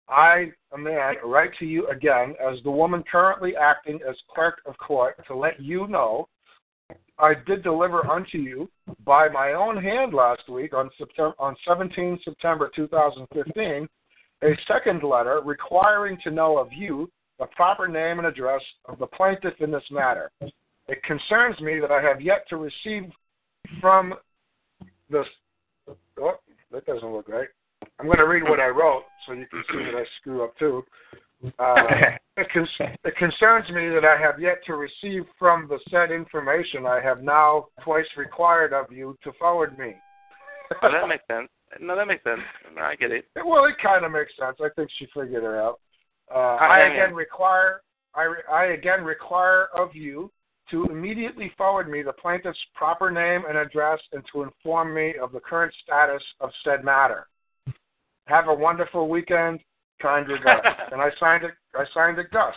I, 0.09 0.53
a 0.73 0.79
man, 0.79 1.17
write 1.23 1.51
to 1.59 1.67
you 1.67 1.87
again 1.89 2.35
as 2.41 2.63
the 2.65 2.71
woman 2.71 3.05
currently 3.11 3.55
acting 3.57 4.01
as 4.09 4.17
clerk 4.35 4.63
of 4.65 4.77
court 4.79 5.17
to 5.27 5.37
let 5.37 5.61
you 5.61 5.87
know 5.87 6.29
I 7.19 7.35
did 7.47 7.63
deliver 7.63 8.07
unto 8.07 8.39
you 8.39 8.71
by 9.05 9.29
my 9.29 9.53
own 9.53 9.77
hand 9.83 10.15
last 10.15 10.49
week 10.49 10.73
on 10.73 10.89
September 10.97 11.35
on 11.39 11.57
17 11.67 12.21
September 12.25 12.71
2015 12.75 13.89
a 14.43 14.47
second 14.69 15.03
letter 15.03 15.41
requiring 15.45 16.17
to 16.23 16.31
know 16.31 16.59
of 16.59 16.73
you 16.73 17.11
the 17.39 17.47
proper 17.57 17.89
name 17.89 18.19
and 18.19 18.27
address 18.27 18.63
of 18.87 18.99
the 18.99 19.07
plaintiff 19.07 19.55
in 19.61 19.71
this 19.71 19.85
matter. 19.91 20.31
It 20.89 21.03
concerns 21.05 21.61
me 21.61 21.79
that 21.81 21.91
I 21.91 22.01
have 22.03 22.21
yet 22.21 22.49
to 22.49 22.57
receive 22.57 23.11
from 23.81 24.15
the. 25.11 25.25
Oh, 26.21 26.35
that 26.73 26.87
doesn't 26.87 27.13
look 27.13 27.29
right. 27.29 27.49
I'm 28.01 28.07
going 28.07 28.19
to 28.19 28.27
read 28.27 28.43
what 28.43 28.61
I 28.61 28.69
wrote 28.69 29.05
so 29.27 29.33
you 29.33 29.47
can 29.47 29.63
see 29.71 29.79
that 29.79 29.95
I 29.95 30.05
screw 30.21 30.45
up 30.45 30.57
too. 30.59 30.85
Uh, 31.59 31.75
it, 32.37 32.49
con- 32.53 32.69
it 33.05 33.17
concerns 33.17 33.69
me 33.71 33.89
that 33.89 34.05
I 34.05 34.21
have 34.21 34.41
yet 34.41 34.59
to 34.67 34.75
receive 34.75 35.25
from 35.39 35.69
the 35.69 35.79
said 35.91 36.11
information 36.11 36.87
I 36.87 37.01
have 37.01 37.23
now 37.23 37.67
twice 37.85 38.07
required 38.17 38.73
of 38.73 38.91
you 38.91 39.17
to 39.25 39.33
forward 39.39 39.79
me. 39.79 39.95
oh, 40.83 40.91
that 40.91 41.07
makes 41.09 41.25
sense. 41.31 41.49
No, 41.81 41.95
that 41.97 42.07
makes 42.09 42.25
sense. 42.25 42.41
No, 42.75 42.83
I 42.83 42.97
get 42.97 43.13
it. 43.13 43.27
Well, 43.45 43.67
it 43.67 43.77
kind 43.83 44.05
of 44.05 44.13
makes 44.13 44.33
sense. 44.39 44.57
I 44.61 44.69
think 44.75 44.91
she 44.99 45.07
figured 45.07 45.45
it 45.45 45.47
out. 45.47 45.81
Uh, 46.35 46.39
I- 46.39 46.67
I, 46.67 46.79
again 46.89 47.15
require 47.15 47.81
I, 48.15 48.23
re- 48.25 48.43
I 48.51 48.65
again 48.67 49.05
require 49.05 49.69
of 49.77 49.95
you 49.95 50.31
to 50.71 50.85
immediately 50.87 51.51
forward 51.57 51.89
me 51.89 52.03
the 52.03 52.13
plaintiff's 52.13 52.59
proper 52.75 53.11
name 53.11 53.45
and 53.49 53.57
address 53.57 54.01
and 54.13 54.23
to 54.33 54.43
inform 54.43 54.93
me 54.95 55.15
of 55.21 55.33
the 55.33 55.41
current 55.41 55.73
status 55.83 56.23
of 56.41 56.51
said 56.65 56.85
matter. 56.85 57.27
Have 58.27 58.49
a 58.49 58.55
wonderful 58.55 59.09
weekend, 59.09 59.61
kind 60.03 60.29
regards. 60.35 60.67
and 60.93 61.01
I 61.01 61.11
signed 61.19 61.45
it. 61.45 61.53
I 61.75 61.85
signed 61.95 62.19
it, 62.19 62.31
Gus. 62.31 62.55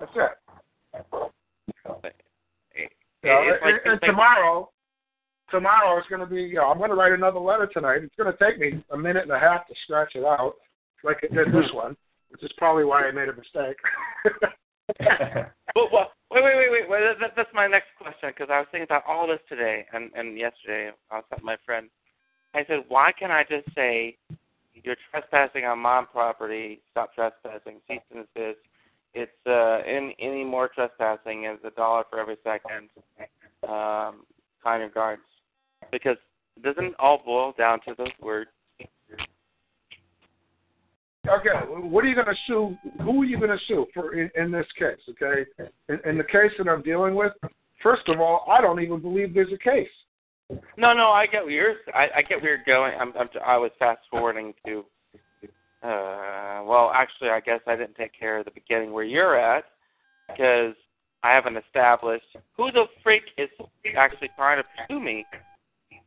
That's 0.00 0.12
it. 0.16 0.30
It- 2.74 2.92
You 3.22 3.30
know, 3.30 3.42
it's 3.42 3.62
like 3.62 3.74
and, 3.84 3.92
and 3.92 4.00
tomorrow, 4.02 4.70
tomorrow 5.50 5.98
is 5.98 6.04
going 6.08 6.20
to 6.20 6.26
be. 6.26 6.42
You 6.42 6.56
know, 6.56 6.70
I'm 6.70 6.78
going 6.78 6.90
to 6.90 6.96
write 6.96 7.12
another 7.12 7.40
letter 7.40 7.66
tonight. 7.66 8.00
It's 8.02 8.14
going 8.16 8.32
to 8.32 8.38
take 8.44 8.58
me 8.58 8.82
a 8.90 8.96
minute 8.96 9.22
and 9.22 9.32
a 9.32 9.38
half 9.38 9.66
to 9.68 9.74
scratch 9.84 10.12
it 10.14 10.24
out, 10.24 10.54
like 11.02 11.18
it 11.22 11.34
did 11.34 11.48
this 11.48 11.70
one, 11.74 11.96
which 12.34 12.42
is 12.42 12.52
probably 12.58 12.84
why 12.84 13.06
I 13.06 13.12
made 13.12 13.28
a 13.28 13.32
mistake. 13.32 13.78
Well, 15.74 15.88
well, 15.92 16.12
wait, 16.30 16.44
wait, 16.44 16.54
wait, 16.56 16.70
wait. 16.70 16.88
wait 16.88 17.16
that, 17.20 17.32
that's 17.36 17.48
my 17.52 17.66
next 17.66 17.88
question 17.98 18.30
because 18.30 18.48
I 18.52 18.58
was 18.58 18.68
thinking 18.70 18.84
about 18.84 19.02
all 19.08 19.26
this 19.26 19.40
today 19.48 19.84
and 19.92 20.10
and 20.14 20.38
yesterday. 20.38 20.90
I 21.10 21.16
was 21.16 21.24
talking 21.28 21.44
my 21.44 21.56
friend. 21.66 21.88
I 22.54 22.64
said, 22.68 22.84
why 22.86 23.10
can't 23.18 23.32
I 23.32 23.42
just 23.42 23.66
say 23.74 24.16
you're 24.74 24.96
trespassing 25.10 25.64
on 25.64 25.80
mom 25.80 26.06
property? 26.06 26.80
Stop 26.92 27.14
trespassing. 27.14 27.80
Cease 27.88 28.00
and 28.14 28.24
desist. 28.36 28.60
It's 29.14 29.32
uh, 29.46 29.80
any 29.86 30.14
any 30.20 30.44
more 30.44 30.68
trespassing 30.68 31.46
is 31.46 31.58
a 31.64 31.70
dollar 31.70 32.04
for 32.08 32.20
every 32.20 32.36
second. 32.44 32.90
Um, 33.68 34.24
kind 34.62 34.82
regards. 34.82 35.22
Because 35.90 36.18
doesn't 36.62 36.94
all 37.00 37.20
boil 37.24 37.52
down 37.58 37.80
to 37.88 37.94
those 37.98 38.12
words? 38.20 38.50
Okay, 41.26 41.50
what 41.68 42.04
are 42.04 42.08
you 42.08 42.14
going 42.14 42.26
to 42.26 42.34
sue? 42.46 42.76
Who 43.02 43.22
are 43.22 43.24
you 43.24 43.38
going 43.38 43.50
to 43.50 43.64
sue 43.66 43.86
for 43.94 44.14
in, 44.14 44.30
in 44.36 44.50
this 44.50 44.66
case? 44.78 44.98
Okay, 45.10 45.48
in, 45.88 45.98
in 46.10 46.18
the 46.18 46.24
case 46.24 46.52
that 46.58 46.68
I'm 46.68 46.82
dealing 46.82 47.14
with, 47.14 47.32
first 47.82 48.08
of 48.08 48.20
all, 48.20 48.46
I 48.50 48.60
don't 48.60 48.82
even 48.82 49.00
believe 49.00 49.32
there's 49.32 49.52
a 49.52 49.58
case. 49.58 49.88
No, 50.76 50.92
no, 50.92 51.10
I 51.10 51.26
get 51.26 51.44
where. 51.44 51.76
I, 51.94 52.08
I 52.16 52.22
get 52.22 52.42
where 52.42 52.56
you're 52.56 52.64
going. 52.66 52.92
I'm, 53.00 53.12
I'm. 53.18 53.28
I 53.44 53.56
was 53.56 53.70
fast 53.78 54.00
forwarding 54.10 54.52
to. 54.66 54.84
Uh, 55.82 56.62
well, 56.64 56.90
actually, 56.94 57.30
I 57.30 57.40
guess 57.40 57.60
I 57.66 57.76
didn't 57.76 57.94
take 57.94 58.18
care 58.18 58.38
of 58.38 58.44
the 58.44 58.50
beginning 58.50 58.92
where 58.92 59.04
you're 59.04 59.38
at 59.38 59.64
because 60.28 60.74
I 61.22 61.32
haven't 61.32 61.56
established 61.56 62.26
who 62.56 62.70
the 62.70 62.84
freak 63.02 63.22
is 63.38 63.48
actually 63.96 64.30
trying 64.36 64.62
to 64.62 64.64
pursue 64.76 65.00
me. 65.00 65.24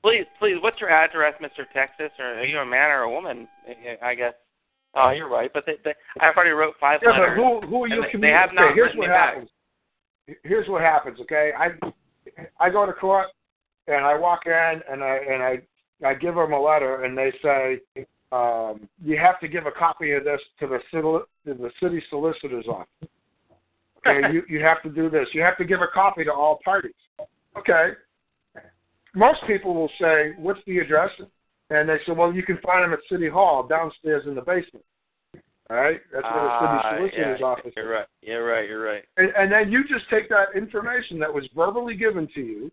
Please, 0.03 0.25
please, 0.39 0.57
what's 0.61 0.79
your 0.79 0.91
address, 0.91 1.33
Mr. 1.41 1.65
Texas? 1.73 2.11
Or 2.19 2.25
are 2.25 2.45
you 2.45 2.59
a 2.59 2.65
man 2.65 2.91
or 2.91 3.01
a 3.01 3.11
woman? 3.11 3.47
I 4.03 4.13
guess. 4.13 4.33
Oh, 4.97 5.09
you're 5.11 5.29
right. 5.29 5.51
But 5.53 5.65
they, 5.65 5.75
they, 5.83 5.93
I've 6.19 6.35
already 6.35 6.51
wrote 6.51 6.73
five 6.79 6.99
Yeah, 7.03 7.11
but 7.13 7.19
letters. 7.19 7.37
who 7.37 7.61
who 7.67 7.83
are 7.83 7.87
you 7.87 8.03
and 8.13 8.23
they- 8.23 8.29
have 8.31 8.49
not 8.53 8.65
Okay, 8.65 8.75
here's 8.75 8.95
what 8.95 9.01
me 9.01 9.07
back. 9.07 9.33
happens. 9.33 9.49
Here's 10.43 10.67
what 10.67 10.81
happens. 10.81 11.19
Okay, 11.21 11.51
I 11.57 11.69
I 12.59 12.69
go 12.69 12.85
to 12.85 12.93
court 12.93 13.27
and 13.87 14.05
I 14.05 14.17
walk 14.17 14.41
in 14.45 14.81
and 14.91 15.03
I 15.03 15.17
and 15.29 15.43
I 15.43 15.61
I 16.05 16.13
give 16.13 16.35
them 16.35 16.53
a 16.53 16.59
letter 16.61 17.03
and 17.03 17.17
they 17.17 17.31
say 17.41 17.81
um, 18.31 18.89
you 19.03 19.17
have 19.17 19.39
to 19.39 19.47
give 19.47 19.65
a 19.67 19.71
copy 19.71 20.11
of 20.11 20.23
this 20.23 20.41
to 20.59 20.67
the 20.67 20.79
city 20.91 21.01
to 21.45 21.53
the 21.53 21.71
city 21.81 22.03
solicitor's 22.09 22.67
office. 22.67 23.09
Okay, 24.05 24.21
you 24.33 24.43
you 24.49 24.61
have 24.63 24.81
to 24.83 24.89
do 24.89 25.09
this. 25.09 25.27
You 25.33 25.41
have 25.43 25.57
to 25.57 25.65
give 25.65 25.81
a 25.81 25.87
copy 25.93 26.23
to 26.25 26.33
all 26.33 26.59
parties. 26.65 26.93
Okay. 27.57 27.91
Most 29.15 29.39
people 29.47 29.73
will 29.73 29.89
say, 29.99 30.33
"What's 30.37 30.59
the 30.67 30.79
address?" 30.79 31.09
And 31.69 31.89
they 31.89 31.97
said, 32.05 32.17
"Well, 32.17 32.33
you 32.33 32.43
can 32.43 32.57
find 32.59 32.83
them 32.83 32.93
at 32.93 32.99
City 33.11 33.27
Hall 33.27 33.67
downstairs 33.67 34.25
in 34.25 34.35
the 34.35 34.41
basement." 34.41 34.85
All 35.69 35.75
right, 35.75 35.99
that's 36.13 36.23
where 36.23 36.43
the 36.43 36.59
city 36.59 36.79
Ah, 36.79 36.95
solicitor's 36.95 37.39
yeah, 37.41 37.45
office. 37.45 37.73
You're 37.75 37.89
right. 37.89 38.05
You're 38.21 38.45
right. 38.45 38.69
You're 38.69 38.83
right. 38.83 39.03
And, 39.17 39.33
and 39.37 39.51
then 39.51 39.69
you 39.69 39.83
just 39.85 40.09
take 40.09 40.29
that 40.29 40.55
information 40.55 41.19
that 41.19 41.33
was 41.33 41.43
verbally 41.53 41.93
given 41.95 42.25
to 42.35 42.41
you, 42.41 42.71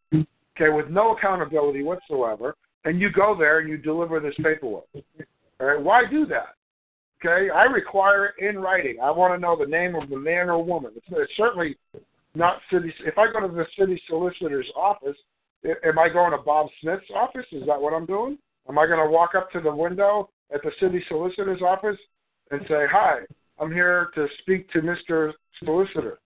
okay, 0.57 0.71
with 0.73 0.91
no 0.91 1.16
accountability 1.16 1.83
whatsoever, 1.83 2.55
and 2.85 3.01
you 3.01 3.11
go 3.11 3.35
there 3.37 3.59
and 3.59 3.69
you 3.69 3.79
deliver 3.79 4.21
this 4.21 4.35
paperwork. 4.37 4.85
All 5.61 5.66
right, 5.66 5.81
why 5.81 6.05
do 6.09 6.25
that? 6.27 6.55
Okay, 7.25 7.51
I 7.51 7.65
require 7.65 8.27
it 8.27 8.49
in 8.49 8.61
writing. 8.61 8.99
I 9.03 9.11
want 9.11 9.35
to 9.35 9.41
know 9.41 9.57
the 9.59 9.69
name 9.69 9.97
of 9.97 10.09
the 10.09 10.16
man 10.19 10.49
or 10.49 10.62
woman. 10.62 10.93
It's, 10.95 11.07
it's 11.11 11.33
certainly 11.37 11.77
not 12.37 12.59
city. 12.71 12.95
If 13.05 13.19
I 13.19 13.33
go 13.33 13.41
to 13.41 13.53
the 13.53 13.66
city 13.77 14.01
solicitor's 14.09 14.71
office, 14.77 15.16
am 15.65 15.99
I 15.99 16.09
going 16.09 16.31
to 16.31 16.39
Bob 16.39 16.69
Smith's 16.81 17.11
office? 17.12 17.47
Is 17.51 17.66
that 17.66 17.81
what 17.81 17.93
I'm 17.93 18.07
doing? 18.07 18.39
Am 18.69 18.78
I 18.78 18.86
going 18.86 18.99
to 19.05 19.11
walk 19.11 19.35
up 19.35 19.51
to 19.53 19.61
the 19.61 19.74
window 19.74 20.31
at 20.53 20.62
the 20.62 20.70
city 20.81 21.05
solicitor's 21.09 21.62
office 21.62 21.99
and 22.51 22.61
say, 22.69 22.85
"Hi, 22.91 23.20
I'm 23.59 23.73
here 23.73 24.09
to 24.15 24.27
speak 24.41 24.70
to 24.73 24.81
Mr. 24.81 25.32
Solicitor"? 25.62 26.19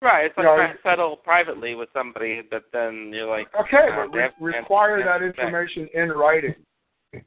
Right. 0.00 0.26
It's 0.26 0.36
like 0.36 0.44
No, 0.46 0.56
trying 0.56 0.76
to 0.76 0.82
settle 0.82 1.16
privately 1.16 1.76
with 1.76 1.88
somebody, 1.92 2.42
but 2.50 2.64
then 2.72 3.12
you're 3.14 3.28
like, 3.28 3.46
Okay, 3.54 3.88
uh, 3.92 4.06
but 4.06 4.12
re- 4.12 4.22
have- 4.22 4.32
they 4.40 4.46
have- 4.52 4.60
require 4.62 5.02
that 5.04 5.22
information 5.22 5.86
in 5.94 6.10
writing. 6.10 6.54
I 7.14 7.20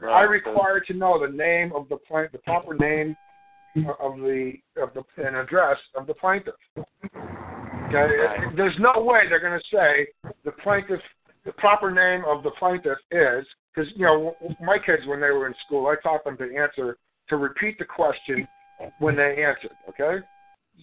Right, 0.00 0.24
so- 0.24 0.50
require 0.50 0.80
to 0.80 0.94
know 0.94 1.18
the 1.18 1.28
name 1.30 1.72
of 1.74 1.86
the 1.90 1.98
plaintiff, 1.98 2.32
the 2.32 2.38
proper 2.38 2.72
name 2.74 3.14
of 3.98 4.18
the 4.20 4.58
of 4.76 4.94
the 4.94 5.04
and 5.18 5.36
address 5.36 5.78
of 5.94 6.06
the 6.06 6.14
plaintiff. 6.14 6.54
Okay, 6.78 8.16
Right. 8.18 8.56
there's 8.56 8.78
no 8.78 9.02
way 9.02 9.28
they're 9.28 9.38
going 9.40 9.60
to 9.60 9.66
say 9.66 10.08
the 10.44 10.52
plaintiff, 10.52 11.02
the 11.44 11.52
proper 11.52 11.90
name 11.90 12.22
of 12.26 12.42
the 12.42 12.50
plaintiff 12.58 12.98
is 13.10 13.46
because 13.74 13.90
you 13.96 14.04
know 14.04 14.34
my 14.60 14.78
kids 14.78 15.02
when 15.06 15.20
they 15.20 15.30
were 15.30 15.46
in 15.46 15.54
school, 15.66 15.86
I 15.86 15.96
taught 16.02 16.24
them 16.24 16.36
to 16.38 16.44
answer 16.56 16.98
to 17.28 17.36
repeat 17.36 17.78
the 17.78 17.84
question 17.84 18.46
when 18.98 19.16
they 19.16 19.42
answered. 19.42 19.76
Okay, 19.88 20.24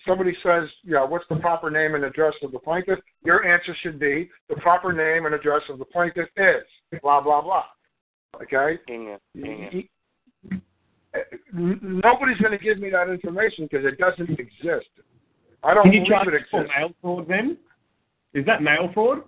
somebody 0.06 0.36
says, 0.44 0.70
yeah, 0.84 1.04
what's 1.04 1.26
the 1.30 1.36
proper 1.38 1.70
name 1.70 1.96
and 1.96 2.04
address 2.04 2.34
of 2.44 2.52
the 2.52 2.60
plaintiff? 2.60 3.00
Your 3.24 3.46
answer 3.46 3.76
should 3.82 4.00
be 4.00 4.30
the 4.50 4.56
proper 4.58 4.94
name 4.94 5.26
and 5.26 5.36
address 5.36 5.62
of 5.70 5.80
the 5.80 5.86
plaintiff 5.86 6.30
is 6.38 7.00
blah 7.02 7.22
blah 7.22 7.42
blah. 7.42 7.64
Okay, 8.42 8.80
Genius. 8.88 9.20
Genius. 9.36 9.86
Nobody's 11.54 12.38
going 12.38 12.52
to 12.52 12.64
give 12.64 12.78
me 12.80 12.90
that 12.92 13.10
information 13.10 13.68
because 13.70 13.86
it 13.86 13.98
doesn't 13.98 14.40
exist. 14.40 14.90
I 15.64 15.74
don't 15.74 15.84
Can 15.86 15.94
you 15.94 16.00
believe 16.02 16.12
charge 16.12 16.28
it 16.28 16.44
for 16.52 16.62
exists. 16.62 16.74
mail 16.78 16.90
fraud 17.02 17.28
then? 17.28 17.58
Is 18.34 18.46
that 18.46 18.62
mail 18.62 18.92
fraud? 18.94 19.24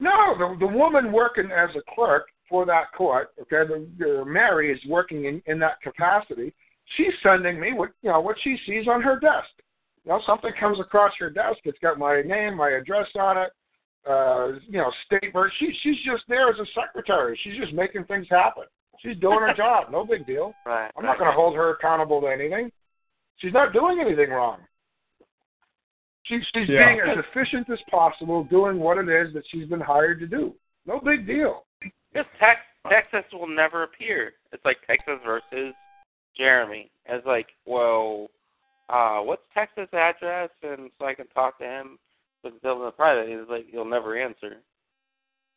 No, 0.00 0.34
the 0.38 0.66
the 0.66 0.72
woman 0.72 1.12
working 1.12 1.50
as 1.52 1.70
a 1.76 1.94
clerk 1.94 2.26
for 2.48 2.64
that 2.66 2.92
court, 2.96 3.30
okay, 3.40 3.68
the, 3.68 3.86
the 3.98 4.24
Mary 4.24 4.72
is 4.72 4.80
working 4.88 5.26
in 5.26 5.42
in 5.46 5.58
that 5.60 5.80
capacity. 5.82 6.52
She's 6.96 7.12
sending 7.22 7.60
me 7.60 7.72
what 7.74 7.90
you 8.02 8.10
know 8.10 8.20
what 8.20 8.36
she 8.42 8.56
sees 8.66 8.88
on 8.88 9.02
her 9.02 9.20
desk. 9.20 9.50
You 10.04 10.12
know, 10.12 10.20
something 10.26 10.50
comes 10.58 10.80
across 10.80 11.12
her 11.20 11.30
desk. 11.30 11.58
It's 11.64 11.78
got 11.80 11.98
my 11.98 12.22
name, 12.22 12.56
my 12.56 12.70
address 12.70 13.06
on 13.18 13.36
it. 13.38 13.50
Uh, 14.08 14.58
you 14.66 14.78
know, 14.78 14.90
state 15.04 15.32
birth. 15.32 15.52
She 15.58 15.72
she's 15.82 15.98
just 16.04 16.24
there 16.28 16.48
as 16.48 16.58
a 16.58 16.66
secretary. 16.74 17.38
She's 17.44 17.58
just 17.60 17.74
making 17.74 18.04
things 18.04 18.26
happen. 18.30 18.64
She's 19.00 19.18
doing 19.18 19.40
her 19.40 19.54
job. 19.56 19.92
No 19.92 20.06
big 20.06 20.26
deal. 20.26 20.54
Right. 20.64 20.90
I'm 20.96 21.04
not 21.04 21.18
going 21.18 21.30
to 21.30 21.36
hold 21.36 21.54
her 21.56 21.74
accountable 21.74 22.22
to 22.22 22.26
anything. 22.26 22.72
She's 23.36 23.52
not 23.52 23.72
doing 23.74 24.00
anything 24.00 24.30
wrong. 24.30 24.60
She's 26.24 26.42
she's 26.54 26.68
Yeah. 26.68 26.86
being 26.94 27.00
as 27.00 27.24
efficient 27.32 27.68
as 27.70 27.78
possible, 27.90 28.44
doing 28.44 28.78
what 28.78 28.98
it 28.98 29.08
is 29.08 29.32
that 29.34 29.42
she's 29.50 29.66
been 29.68 29.80
hired 29.80 30.20
to 30.20 30.26
do. 30.26 30.54
No 30.86 31.00
big 31.00 31.26
deal. 31.26 31.64
Just 32.14 32.28
Tex- 32.38 32.60
Texas 32.88 33.24
will 33.32 33.48
never 33.48 33.82
appear. 33.84 34.34
It's 34.52 34.64
like 34.64 34.78
Texas 34.86 35.18
versus 35.24 35.74
Jeremy. 36.36 36.90
It's 37.06 37.26
like, 37.26 37.48
well, 37.66 38.28
uh, 38.88 39.20
what's 39.20 39.42
Texas' 39.54 39.88
address? 39.92 40.50
And 40.62 40.90
so 40.98 41.06
I 41.06 41.14
can 41.14 41.26
talk 41.28 41.58
to 41.58 41.64
him. 41.64 41.98
But 42.42 42.60
tell 42.62 42.76
him 42.80 42.86
in 42.86 42.92
private. 42.92 43.28
He's 43.28 43.48
like, 43.48 43.66
he'll 43.70 43.84
never 43.84 44.16
answer. 44.18 44.56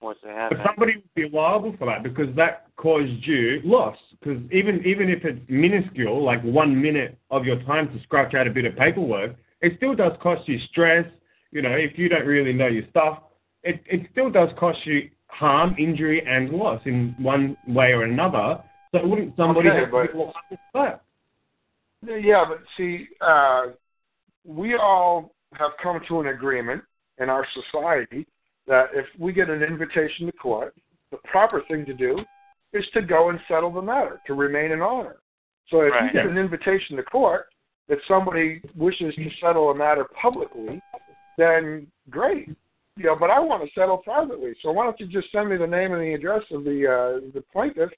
Once 0.01 0.17
they 0.21 0.29
have 0.31 0.49
But 0.49 0.57
that. 0.57 0.67
somebody 0.67 0.95
would 0.97 1.13
be 1.15 1.29
liable 1.29 1.73
for 1.79 1.85
that 1.85 2.03
because 2.03 2.27
that 2.35 2.67
caused 2.75 3.25
you 3.25 3.61
loss. 3.63 3.97
Because 4.19 4.37
even 4.51 4.85
even 4.85 5.09
if 5.09 5.23
it's 5.23 5.39
minuscule, 5.47 6.21
like 6.21 6.41
one 6.43 6.79
minute 6.79 7.17
of 7.31 7.45
your 7.45 7.61
time 7.63 7.87
to 7.95 8.03
scratch 8.03 8.33
out 8.33 8.45
a 8.45 8.49
bit 8.51 8.65
of 8.65 8.75
paperwork, 8.75 9.35
it 9.63 9.73
still 9.77 9.95
does 9.95 10.11
cost 10.21 10.47
you 10.47 10.59
stress. 10.69 11.05
You 11.51 11.61
know, 11.61 11.71
if 11.71 11.97
you 11.97 12.09
don't 12.09 12.27
really 12.27 12.53
know 12.53 12.67
your 12.67 12.83
stuff, 12.89 13.19
it 13.63 13.81
it 13.85 14.07
still 14.11 14.29
does 14.29 14.49
cost 14.59 14.79
you 14.85 15.09
harm, 15.27 15.75
injury, 15.79 16.21
and 16.27 16.49
loss 16.51 16.81
in 16.85 17.15
one 17.17 17.57
way 17.67 17.93
or 17.93 18.03
another. 18.03 18.61
So 18.91 19.07
wouldn't 19.07 19.35
somebody 19.35 19.69
Okay, 19.69 19.79
have 19.79 19.91
but-? 20.73 21.03
Yeah, 22.05 22.43
but 22.47 22.59
see, 22.77 23.07
uh, 23.21 23.67
we 24.43 24.75
all 24.75 25.33
have 25.53 25.71
come 25.81 26.01
to 26.09 26.19
an 26.19 26.27
agreement 26.27 26.83
in 27.19 27.29
our 27.29 27.47
society 27.53 28.27
that 28.67 28.87
if 28.93 29.05
we 29.17 29.31
get 29.31 29.49
an 29.49 29.63
invitation 29.63 30.25
to 30.25 30.31
court, 30.33 30.75
the 31.11 31.17
proper 31.23 31.61
thing 31.69 31.85
to 31.85 31.93
do 31.93 32.19
is 32.73 32.83
to 32.93 33.01
go 33.01 33.29
and 33.29 33.39
settle 33.47 33.71
the 33.71 33.81
matter, 33.81 34.19
to 34.27 34.33
remain 34.33 34.71
in 34.71 34.81
honor. 34.81 35.17
So 35.69 35.81
if 35.81 35.93
you 36.03 36.11
get 36.11 36.29
an 36.29 36.37
invitation 36.37 36.97
to 36.97 37.03
court 37.03 37.45
that 37.89 37.97
somebody 38.07 38.61
wishes 38.75 39.13
to 39.15 39.29
settle 39.41 39.71
a 39.71 39.75
matter 39.75 40.05
publicly, 40.19 40.81
then 41.37 41.87
great. 42.09 42.49
You 42.95 43.05
know, 43.05 43.15
but 43.19 43.31
I 43.31 43.39
want 43.39 43.63
to 43.63 43.73
settle 43.73 43.97
privately. 43.97 44.53
So 44.61 44.71
why 44.71 44.85
don't 44.85 44.99
you 44.99 45.07
just 45.07 45.31
send 45.31 45.49
me 45.49 45.57
the 45.57 45.67
name 45.67 45.93
and 45.93 46.01
the 46.01 46.13
address 46.13 46.43
of 46.51 46.63
the 46.63 46.87
uh, 46.87 47.31
the 47.33 47.43
plaintiff 47.51 47.89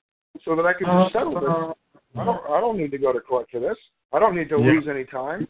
so 0.43 0.55
that 0.55 0.65
I 0.65 0.73
can 0.73 0.88
just 0.88 1.14
settle 1.14 1.33
this? 1.33 1.75
I 2.17 2.23
don't 2.23 2.49
I 2.49 2.61
don't 2.61 2.77
need 2.77 2.91
to 2.91 2.97
go 2.97 3.11
to 3.11 3.19
court 3.19 3.47
for 3.51 3.59
this. 3.59 3.77
I 4.14 4.19
don't 4.19 4.35
need 4.35 4.49
to 4.49 4.57
Yeah. 4.57 4.65
lose 4.72 4.88
any 4.89 5.03
time. 5.03 5.47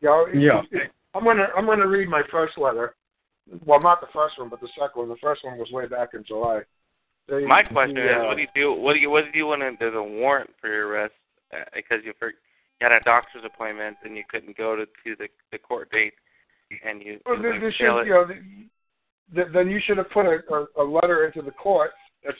You 0.00 0.08
know, 0.08 0.26
it- 0.26 0.34
Yeah. 0.34 0.62
it- 0.72 0.90
I'm 1.14 1.24
gonna 1.24 1.48
I'm 1.56 1.66
gonna 1.66 1.86
read 1.86 2.08
my 2.08 2.22
first 2.30 2.58
letter. 2.58 2.94
Well, 3.64 3.80
not 3.80 4.00
the 4.00 4.06
first 4.12 4.38
one, 4.38 4.48
but 4.48 4.60
the 4.60 4.68
second 4.68 4.94
one. 4.94 5.08
The 5.08 5.16
first 5.16 5.44
one 5.44 5.58
was 5.58 5.70
way 5.70 5.86
back 5.86 6.14
in 6.14 6.24
July. 6.24 6.62
They- 7.28 7.46
My 7.46 7.62
question 7.62 7.94
the, 7.94 8.20
is, 8.20 8.26
what 8.26 8.36
do 8.36 8.42
you 8.42 8.48
do? 8.54 8.72
What 8.72 8.94
do 8.94 8.98
you 8.98 9.10
what 9.10 9.24
do 9.32 9.38
you 9.38 9.46
when 9.46 9.60
there's 9.78 9.94
a 9.94 10.02
warrant 10.02 10.50
for 10.60 10.68
your 10.68 10.88
arrest 10.88 11.14
uh, 11.52 11.64
because 11.74 12.04
you, 12.04 12.12
for, 12.18 12.32
you 12.80 12.88
had 12.88 12.92
a 12.92 13.00
doctor's 13.04 13.44
appointment 13.44 13.96
and 14.04 14.16
you 14.16 14.22
couldn't 14.28 14.56
go 14.56 14.74
to, 14.76 14.86
to 14.86 15.16
the 15.18 15.28
the 15.52 15.58
court 15.58 15.90
date, 15.90 16.14
and 16.84 17.02
you, 17.02 17.18
Well, 17.26 17.36
you 17.36 17.42
there, 17.42 17.52
like, 17.52 17.60
there 17.60 17.72
should, 17.72 18.00
it? 18.00 18.06
you 18.06 18.12
know, 18.12 18.26
th- 19.34 19.48
then 19.52 19.68
you 19.70 19.80
should 19.84 19.98
have 19.98 20.10
put 20.10 20.26
a, 20.26 20.38
a, 20.52 20.82
a 20.82 20.84
letter 20.84 21.26
into 21.26 21.42
the 21.42 21.50
court 21.52 21.90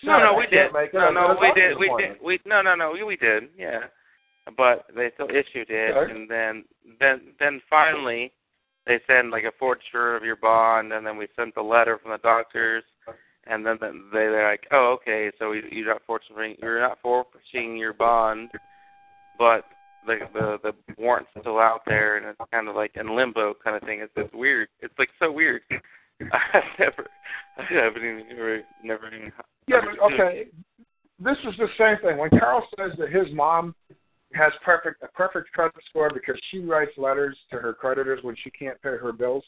No, 0.03 0.19
no, 0.19 0.35
we 0.35 0.47
did. 0.47 0.73
No, 0.93 1.11
no, 1.11 1.37
we 1.41 1.53
did. 1.53 1.79
We 1.79 1.93
did. 1.99 2.17
We 2.23 2.39
no, 2.47 2.63
no, 2.63 2.75
no. 2.75 2.93
We 2.93 3.03
we 3.03 3.17
did. 3.17 3.45
Yeah, 3.57 3.81
but 4.57 4.87
they 4.95 5.11
still 5.15 5.29
issued 5.31 5.69
it, 5.71 5.97
Okay. 5.97 6.13
and 6.13 6.29
then 6.31 6.65
then 6.99 7.21
then 7.39 7.61
finally 7.69 8.33
they 8.87 8.99
send 9.07 9.31
like 9.31 9.45
a 9.45 9.53
forger 9.59 10.17
of 10.17 10.25
your 10.25 10.37
bond, 10.37 10.93
and 10.93 11.07
then 11.07 11.17
we 11.17 11.29
sent 11.37 11.55
the 11.55 11.63
letter 11.63 11.99
from 11.99 12.13
the 12.13 12.19
doctors, 12.19 12.83
and 13.47 13.65
then 13.65 13.77
then 13.81 14.05
they 14.13 14.21
they're 14.21 14.51
like, 14.51 14.67
oh, 14.73 14.97
okay, 15.01 15.31
so 15.39 15.53
you- 15.53 15.69
you're 15.71 15.87
not 15.93 16.03
forfeiting, 16.07 16.57
you're 16.63 16.81
not 16.81 16.99
forfeiting 17.03 17.77
your 17.77 17.93
bond, 17.93 18.51
but 19.39 19.65
the 20.07 20.19
the 20.33 20.59
the 20.63 20.95
warrant's 20.99 21.31
still 21.41 21.59
out 21.59 21.83
there, 21.87 22.17
and 22.17 22.27
it's 22.27 22.39
kind 22.53 22.69
of 22.69 22.77
like 22.77 22.93
in 22.95 23.15
limbo 23.15 23.55
kind 23.63 23.77
of 23.77 23.83
thing. 23.83 24.01
It's 24.01 24.13
it's 24.17 24.33
weird. 24.35 24.69
It's 24.81 24.95
like 24.99 25.11
so 25.19 25.31
weird. 25.31 25.63
I've 26.21 26.63
never, 26.79 27.07
I 27.57 27.63
haven't 27.63 28.03
even 28.03 28.25
never, 28.29 28.61
never 28.83 29.15
even. 29.15 29.33
Yeah, 29.67 29.81
but 29.81 30.13
okay. 30.13 30.49
This 31.19 31.37
is 31.47 31.55
the 31.59 31.69
same 31.79 31.97
thing. 32.03 32.19
When 32.19 32.31
Karl 32.31 32.67
says 32.79 32.93
that 32.99 33.11
his 33.11 33.27
mom 33.33 33.75
has 34.35 34.53
perfect 34.65 35.03
a 35.03 35.09
perfect 35.09 35.53
credit 35.53 35.75
score 35.89 36.11
because 36.13 36.41
she 36.51 36.61
writes 36.61 36.93
letters 36.97 37.37
to 37.51 37.59
her 37.59 37.73
creditors 37.73 38.21
when 38.23 38.37
she 38.43 38.51
can't 38.51 38.81
pay 38.83 38.91
her 38.91 39.13
bills. 39.13 39.45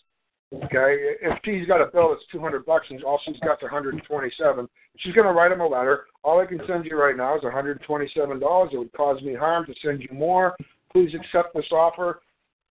Okay, 0.52 1.16
if 1.22 1.38
she's 1.44 1.66
got 1.66 1.80
a 1.80 1.86
bill 1.86 2.10
that's 2.10 2.26
two 2.30 2.38
hundred 2.38 2.66
bucks 2.66 2.86
and 2.90 3.02
all 3.04 3.18
she's 3.24 3.40
got 3.40 3.54
is 3.54 3.62
one 3.62 3.70
hundred 3.70 3.94
and 3.94 4.02
twenty-seven, 4.04 4.68
she's 4.98 5.14
going 5.14 5.26
to 5.26 5.32
write 5.32 5.50
him 5.50 5.62
a 5.62 5.66
letter. 5.66 6.04
All 6.24 6.40
I 6.40 6.46
can 6.46 6.60
send 6.66 6.84
you 6.84 6.98
right 6.98 7.16
now 7.16 7.36
is 7.36 7.42
one 7.42 7.52
hundred 7.52 7.78
and 7.78 7.86
twenty-seven 7.86 8.38
dollars. 8.38 8.70
It 8.74 8.78
would 8.78 8.92
cause 8.92 9.22
me 9.22 9.34
harm 9.34 9.64
to 9.64 9.74
send 9.82 10.02
you 10.02 10.10
more. 10.12 10.54
Please 10.92 11.14
accept 11.14 11.54
this 11.54 11.64
offer, 11.72 12.20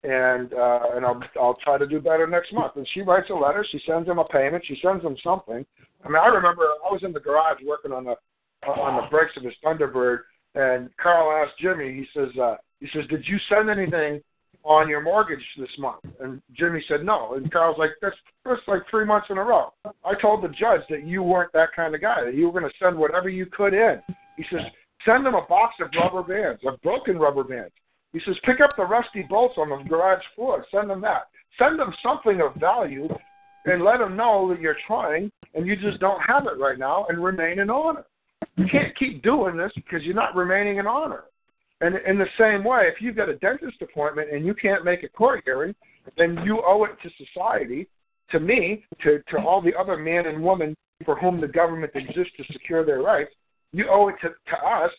and 0.05 0.53
uh, 0.53 0.81
and 0.95 1.07
I'll 1.07 1.23
I'll 1.41 1.57
try 1.65 1.79
to 1.79 1.87
do 1.87 2.01
better 2.01 2.27
next 2.27 2.53
month. 2.53 2.77
And 2.77 2.87
she 2.93 3.01
writes 3.01 3.31
a 3.31 3.35
letter. 3.35 3.65
She 3.73 3.81
sends 3.87 4.07
him 4.07 4.19
a 4.19 4.25
payment. 4.25 4.63
She 4.67 4.79
sends 4.83 5.03
him 5.03 5.17
something. 5.25 5.65
I 6.05 6.09
mean, 6.09 6.19
I 6.23 6.27
remember 6.27 6.63
I 6.87 6.93
was 6.93 7.03
in 7.03 7.13
the 7.13 7.21
garage 7.21 7.61
working 7.67 7.93
on 7.93 8.05
the 8.05 8.15
on 8.69 9.03
the 9.03 9.09
brakes 9.11 9.33
of 9.39 9.45
his 9.45 9.55
Thunderbird, 9.65 10.19
and 10.55 10.91
Karl 11.03 11.43
asked 11.43 11.59
Jimmy. 11.59 11.95
He 11.95 12.07
says, 12.15 12.29
uh, 12.39 12.57
he 12.79 12.89
says, 12.93 13.07
did 13.09 13.25
you 13.27 13.39
send 13.49 13.71
anything 13.71 14.21
on 14.65 14.89
your 14.89 15.01
mortgage 15.01 15.45
this 15.59 15.71
month? 15.79 16.05
And 16.21 16.41
Jimmy 16.53 16.85
said 16.89 17.05
no. 17.05 17.35
And 17.35 17.51
Karl's 17.53 17.79
like, 17.79 17.91
that's 18.01 18.17
that's 18.45 18.61
like 18.67 18.83
three 18.91 19.05
months 19.05 19.29
in 19.31 19.39
a 19.39 19.43
row. 19.43 19.73
I 20.05 20.15
told 20.21 20.43
the 20.43 20.49
judge 20.49 20.83
that 20.91 21.07
you 21.07 21.23
weren't 21.23 21.53
that 21.53 21.71
kind 21.75 21.95
of 21.95 22.01
guy. 22.01 22.25
That 22.25 22.35
you 22.35 22.47
were 22.47 22.59
going 22.59 22.71
to 22.71 22.77
send 22.83 22.97
whatever 22.97 23.29
you 23.29 23.47
could 23.47 23.75
in. 23.75 24.01
He 24.37 24.45
says, 24.51 24.61
send 25.05 25.25
them 25.27 25.35
a 25.35 25.47
box 25.47 25.75
of 25.81 25.91
rubber 25.99 26.23
bands, 26.23 26.61
of 26.67 26.81
broken 26.83 27.19
rubber 27.19 27.45
bands. 27.45 27.73
He 28.13 28.21
says, 28.25 28.37
pick 28.45 28.61
up 28.61 28.71
the 28.77 28.85
rusty 28.85 29.25
bolts 29.29 29.55
on 29.57 29.69
the 29.69 29.89
garage 29.89 30.23
floor. 30.35 30.65
Send 30.73 30.91
them 30.91 31.01
that. 31.03 31.29
Send 31.59 31.79
them 31.79 31.93
something 32.03 32.41
of 32.41 32.55
value, 32.61 33.09
and 33.67 33.85
let 33.85 33.99
them 33.99 34.17
know 34.17 34.49
that 34.49 34.61
you're 34.61 34.77
trying 34.87 35.31
and 35.55 35.67
you 35.67 35.77
just 35.77 36.01
don't 36.01 36.21
have 36.21 36.47
it 36.47 36.61
right 36.61 36.79
now, 36.79 37.07
and 37.09 37.23
remain 37.23 37.59
in 37.59 37.71
honor. 37.71 38.05
You 38.57 38.67
can't 38.71 38.97
keep 38.97 39.23
doing 39.23 39.57
this 39.57 39.73
because 39.75 40.03
you're 40.03 40.15
not 40.15 40.37
remaining 40.37 40.79
in 40.79 40.87
honor. 40.87 41.25
And 41.81 41.97
in 42.07 42.19
the 42.19 42.27
same 42.39 42.63
way, 42.65 42.89
if 42.95 43.01
you've 43.01 43.17
got 43.17 43.29
a 43.29 43.37
dentist 43.37 43.81
appointment 43.81 44.31
and 44.33 44.45
you 44.45 44.55
can't 44.55 44.85
make 44.85 45.03
a 45.03 45.09
court 45.09 45.43
hearing, 45.45 45.75
then 46.19 46.39
you 46.45 46.63
owe 46.67 46.85
it 46.85 46.93
to 47.03 47.11
society, 47.25 47.89
to 48.31 48.41
me, 48.41 48.85
to, 49.03 49.23
to 49.31 49.39
all 49.39 49.61
the 49.63 49.75
other 49.79 49.97
men 49.97 50.27
and 50.27 50.43
women 50.43 50.75
for 51.05 51.17
whom 51.19 51.41
the 51.41 51.49
government 51.49 51.93
exists 51.95 52.33
to 52.37 52.45
secure 52.53 52.85
their 52.85 53.01
rights. 53.03 53.31
You 53.73 53.87
owe 53.91 54.09
it 54.09 54.17
to, 54.23 54.29
to 54.29 54.57
us 54.67 54.91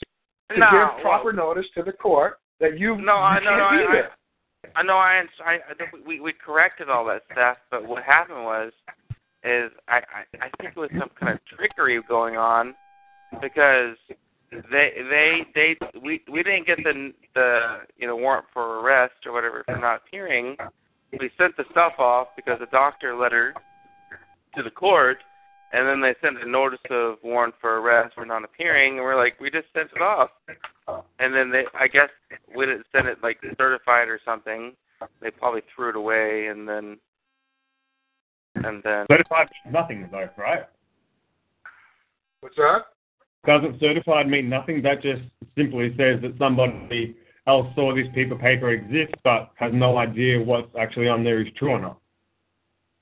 to 0.52 0.60
No, 0.60 0.68
give 0.72 1.04
proper 1.04 1.26
well- 1.34 1.36
notice 1.56 1.66
to 1.76 1.84
the 1.84 1.92
court 1.92 2.40
that 2.60 2.80
you, 2.80 2.96
No, 2.96 2.96
you 2.98 3.02
no, 3.04 3.10
can't 3.10 3.44
no, 3.44 3.70
be 3.72 3.86
I, 3.88 3.92
there. 3.94 4.10
I, 4.76 4.80
I 4.80 4.84
know. 4.84 4.96
I, 4.96 5.24
I, 5.46 5.54
I 5.70 5.74
think 5.78 5.90
we 6.06 6.20
we 6.20 6.34
corrected 6.34 6.88
all 6.90 7.04
that 7.06 7.24
stuff, 7.32 7.58
but 7.72 7.86
what 7.86 8.04
happened 8.04 8.44
was, 8.44 8.72
is 9.44 9.72
I, 9.88 9.98
I 9.98 10.38
I 10.46 10.50
think 10.60 10.76
it 10.76 10.80
was 10.80 10.92
some 11.00 11.10
kind 11.20 11.34
of 11.34 11.40
trickery 11.58 12.00
going 12.08 12.38
on, 12.38 12.76
because 13.42 13.98
they 14.52 14.92
they 15.10 15.42
they 15.56 15.78
we 16.02 16.22
we 16.32 16.44
didn't 16.44 16.68
get 16.68 16.78
the 16.84 17.14
the 17.36 17.60
you 17.98 18.08
know 18.08 18.16
warrant 18.16 18.46
for 18.54 18.82
arrest 18.82 19.14
or 19.26 19.32
whatever 19.32 19.64
for 19.66 19.78
not 19.78 20.02
appearing. 20.06 20.58
We 21.20 21.30
sent 21.38 21.56
the 21.58 21.64
stuff 21.72 21.94
off 22.00 22.28
because 22.36 22.60
the 22.60 22.68
doctor 22.68 23.16
let 23.16 23.32
her 23.32 23.54
to 24.56 24.64
the 24.64 24.70
court, 24.70 25.18
and 25.74 25.88
then 25.88 26.02
they 26.02 26.16
sent 26.22 26.42
a 26.42 26.50
notice 26.50 26.80
of 26.90 27.16
warrant 27.24 27.54
for 27.62 27.80
arrest 27.80 28.16
for 28.16 28.26
not 28.26 28.44
appearing, 28.44 28.96
and 28.96 29.04
we're 29.04 29.18
like, 29.18 29.40
we 29.40 29.50
just 29.50 29.68
sent 29.74 29.90
it 29.96 30.02
off. 30.02 30.30
And 31.20 31.34
then 31.34 31.50
they, 31.52 31.64
I 31.80 31.88
guess, 31.88 32.10
we 32.56 32.66
didn't 32.66 32.86
send 32.92 33.08
it 33.08 33.20
like 33.24 33.38
certified 33.58 34.10
or 34.10 34.20
something. 34.26 34.74
They 35.22 35.32
probably 35.32 35.62
threw 35.74 35.90
it 35.90 35.96
away, 35.96 36.48
and 36.48 36.68
then, 36.68 36.98
and 38.56 38.84
then. 38.84 39.06
Certified 39.10 39.48
nothing, 39.72 40.08
though, 40.12 40.30
right? 40.38 40.64
What's 42.42 42.56
that? 42.58 42.86
Doesn't 43.46 43.80
certified 43.80 44.28
mean 44.28 44.50
nothing? 44.50 44.82
That 44.82 45.02
just 45.02 45.22
simply 45.58 45.90
says 45.98 46.22
that 46.22 46.36
somebody 46.38 47.16
else 47.48 47.68
saw 47.76 47.94
this 47.96 48.06
piece 48.14 48.32
of 48.32 48.40
paper 48.40 48.72
exist 48.72 49.14
but 49.24 49.50
has 49.56 49.72
no 49.74 49.98
idea 49.98 50.40
what's 50.40 50.70
actually 50.80 51.08
on 51.08 51.24
there 51.24 51.42
is 51.42 51.48
true 51.58 51.72
or 51.72 51.82
not. 51.82 51.98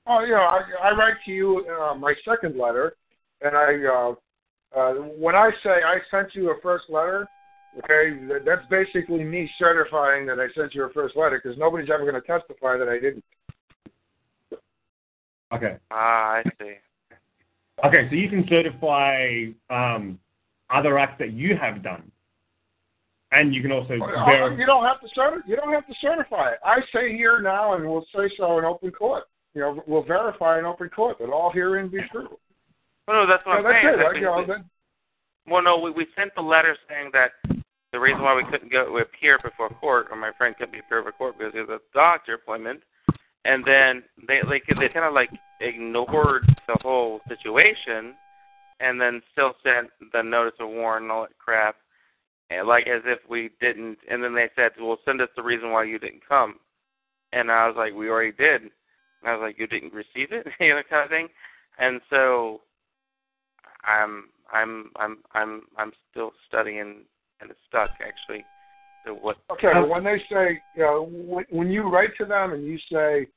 Oh, 0.07 0.23
yeah. 0.23 0.37
I, 0.37 0.89
I 0.89 0.91
write 0.91 1.15
to 1.25 1.31
you 1.31 1.65
uh, 1.67 1.93
my 1.95 2.13
second 2.25 2.57
letter, 2.57 2.95
and 3.41 3.55
I 3.55 3.75
uh, 3.85 4.13
uh, 4.77 4.93
when 4.93 5.35
I 5.35 5.51
say 5.63 5.69
I 5.69 5.97
sent 6.11 6.33
you 6.35 6.51
a 6.51 6.61
first 6.61 6.85
letter, 6.89 7.27
okay, 7.83 8.17
that's 8.45 8.65
basically 8.69 9.23
me 9.23 9.49
certifying 9.59 10.25
that 10.27 10.39
I 10.39 10.47
sent 10.55 10.73
you 10.73 10.83
a 10.83 10.89
first 10.93 11.15
letter 11.15 11.39
because 11.43 11.57
nobody's 11.57 11.89
ever 11.89 12.09
going 12.09 12.21
to 12.21 12.27
testify 12.27 12.77
that 12.77 12.87
I 12.87 12.99
didn't. 12.99 13.23
Okay. 15.51 15.77
Ah, 15.91 16.35
I 16.35 16.43
see. 16.59 16.73
Okay, 17.85 18.07
so 18.09 18.15
you 18.15 18.29
can 18.29 18.45
certify 18.47 19.45
um, 19.69 20.19
other 20.69 20.97
acts 20.99 21.17
that 21.19 21.33
you 21.33 21.55
have 21.55 21.81
done, 21.83 22.11
and 23.31 23.53
you 23.53 23.61
can 23.61 23.71
also 23.71 23.97
verify. 23.97 24.55
You 24.57 24.65
don't 24.65 24.85
have 24.85 24.99
to 25.01 25.07
certi- 25.19 25.47
You 25.47 25.55
don't 25.55 25.73
have 25.73 25.87
to 25.87 25.93
certify 26.01 26.51
it. 26.51 26.59
I 26.63 26.79
say 26.93 27.15
here 27.15 27.41
now, 27.41 27.73
and 27.73 27.87
we'll 27.89 28.05
say 28.15 28.29
so 28.37 28.57
in 28.59 28.65
open 28.65 28.91
court. 28.91 29.23
You 29.53 29.61
know, 29.61 29.83
we'll 29.87 30.03
verify 30.03 30.59
in 30.59 30.65
open 30.65 30.89
court 30.89 31.17
that 31.19 31.29
all 31.29 31.51
herein 31.51 31.89
be 31.89 31.99
true. 32.11 32.37
Well, 33.07 33.23
no, 33.23 33.27
that's 33.27 33.43
what 33.45 33.53
Yeah, 33.53 33.57
I'm 33.57 33.63
that's 33.63 33.83
saying. 33.83 33.93
it. 33.93 33.97
That 33.97 34.03
Like, 34.05 34.15
you 34.17 34.21
know, 34.21 34.45
means- 34.45 34.65
Well, 35.47 35.63
no, 35.63 35.79
we, 35.79 35.89
we 35.91 36.05
sent 36.15 36.33
the 36.35 36.41
letter 36.41 36.77
saying 36.87 37.09
that 37.13 37.31
the 37.91 37.99
reason 37.99 38.21
why 38.21 38.35
we 38.35 38.43
couldn't 38.51 38.71
go 38.71 38.95
appear 38.99 39.39
before 39.43 39.69
court, 39.69 40.07
or 40.11 40.15
my 40.17 40.31
friend 40.37 40.55
couldn't 40.55 40.75
appear 40.79 41.01
before 41.01 41.11
court 41.13 41.37
because 41.39 41.53
he 41.53 41.59
has 41.59 41.69
a 41.69 41.79
doctor 41.95 42.35
appointment, 42.35 42.81
and 43.45 43.65
then 43.65 44.03
they 44.27 44.41
like 44.47 44.63
they 44.67 44.89
kind 44.89 45.05
of 45.05 45.13
like 45.15 45.31
ignored 45.59 46.45
the 46.67 46.75
whole 46.81 47.21
situation, 47.27 48.13
and 48.79 48.99
then 48.99 49.21
still 49.31 49.53
sent 49.63 49.89
the 50.13 50.21
notice 50.21 50.57
of 50.59 50.69
warrant 50.69 51.03
and 51.03 51.11
all 51.11 51.23
that 51.23 51.37
crap, 51.37 51.75
and 52.49 52.67
like 52.67 52.87
as 52.87 53.01
if 53.05 53.19
we 53.29 53.49
didn't. 53.61 53.97
And 54.09 54.23
then 54.23 54.33
they 54.33 54.49
said, 54.55 54.71
"Well, 54.79 54.99
send 55.05 55.21
us 55.21 55.29
the 55.35 55.43
reason 55.43 55.71
why 55.71 55.83
you 55.83 55.99
didn't 55.99 56.27
come," 56.27 56.59
and 57.33 57.51
I 57.51 57.67
was 57.67 57.75
like, 57.77 57.93
"We 57.93 58.09
already 58.09 58.31
did." 58.31 58.61
And 58.61 58.71
I 59.25 59.33
was 59.33 59.41
like, 59.41 59.59
"You 59.59 59.67
didn't 59.67 59.93
receive 59.93 60.31
it," 60.31 60.47
you 60.59 60.69
know, 60.69 60.81
kind 60.89 61.03
of 61.03 61.09
thing. 61.09 61.27
And 61.77 62.01
so, 62.09 62.61
I'm 63.83 64.29
I'm 64.51 64.91
I'm 64.95 65.17
I'm 65.33 65.61
I'm 65.77 65.91
still 66.11 66.31
studying 66.47 67.05
and 67.41 67.51
it's 67.51 67.59
stuck 67.67 67.91
actually. 68.01 68.45
So 69.05 69.13
what? 69.13 69.37
Okay, 69.51 69.71
when 69.87 70.03
they 70.03 70.17
say, 70.29 70.61
you 70.75 70.83
know, 70.83 71.07
when, 71.09 71.45
when 71.49 71.69
you 71.69 71.83
write 71.83 72.09
to 72.17 72.25
them 72.25 72.53
and 72.53 72.65
you 72.65 72.77
say, 72.91 73.27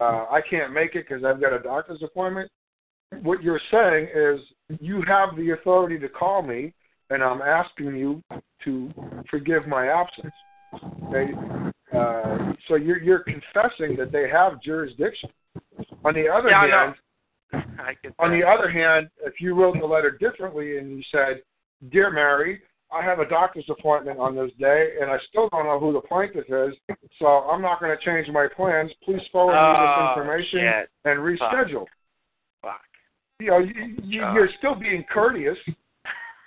uh, 0.00 0.26
I 0.30 0.40
can't 0.48 0.72
make 0.72 0.94
it 0.94 1.06
because 1.08 1.24
I've 1.24 1.40
got 1.40 1.54
a 1.54 1.58
doctor's 1.58 2.02
appointment, 2.02 2.50
what 3.22 3.42
you're 3.42 3.60
saying 3.70 4.08
is 4.14 4.40
you 4.80 5.02
have 5.06 5.36
the 5.36 5.50
authority 5.50 5.98
to 5.98 6.08
call 6.08 6.42
me, 6.42 6.72
and 7.10 7.22
I'm 7.22 7.42
asking 7.42 7.96
you 7.96 8.22
to 8.64 8.90
forgive 9.30 9.66
my 9.66 9.88
absence. 9.88 10.34
Okay? 11.08 11.32
Uh, 11.96 12.52
so 12.68 12.74
you're, 12.74 13.00
you're 13.00 13.20
confessing 13.24 13.96
that 13.96 14.10
they 14.12 14.28
have 14.28 14.60
jurisdiction. 14.62 15.30
On 16.04 16.14
the 16.14 16.28
other 16.28 16.50
Yeah, 16.50 16.60
hand, 16.60 16.94
know. 17.52 17.60
I 17.78 17.94
get 18.02 18.12
on 18.18 18.32
the 18.32 18.44
other 18.46 18.68
hand, 18.68 19.08
if 19.24 19.40
you 19.40 19.54
wrote 19.54 19.76
the 19.80 19.86
letter 19.86 20.10
differently 20.10 20.78
and 20.78 20.90
you 20.90 21.02
said, 21.12 21.42
Dear 21.90 22.10
Mary, 22.10 22.60
I 22.92 23.02
have 23.02 23.18
a 23.20 23.28
doctor's 23.28 23.68
appointment 23.68 24.18
on 24.18 24.34
this 24.34 24.50
day, 24.58 24.94
and 25.00 25.10
I 25.10 25.18
still 25.28 25.48
don't 25.50 25.64
know 25.64 25.78
who 25.78 25.92
the 25.92 26.00
plaintiff 26.00 26.46
is, 26.48 26.74
so 27.18 27.26
I'm 27.26 27.60
not 27.62 27.80
going 27.80 27.96
to 27.96 28.04
change 28.04 28.28
my 28.32 28.46
plans. 28.54 28.90
Please 29.04 29.20
forward 29.32 29.52
me 29.54 29.58
Oh, 29.60 29.82
this 29.82 30.10
information 30.18 30.60
shit. 30.60 30.88
and 31.04 31.18
reschedule. 31.20 31.86
Fuck. 33.38 33.44
You 33.44 33.50
know, 33.50 33.58
you, 33.58 33.96
you, 34.02 34.20
you're 34.34 34.48
still 34.58 34.74
being 34.74 35.04
courteous. 35.12 35.56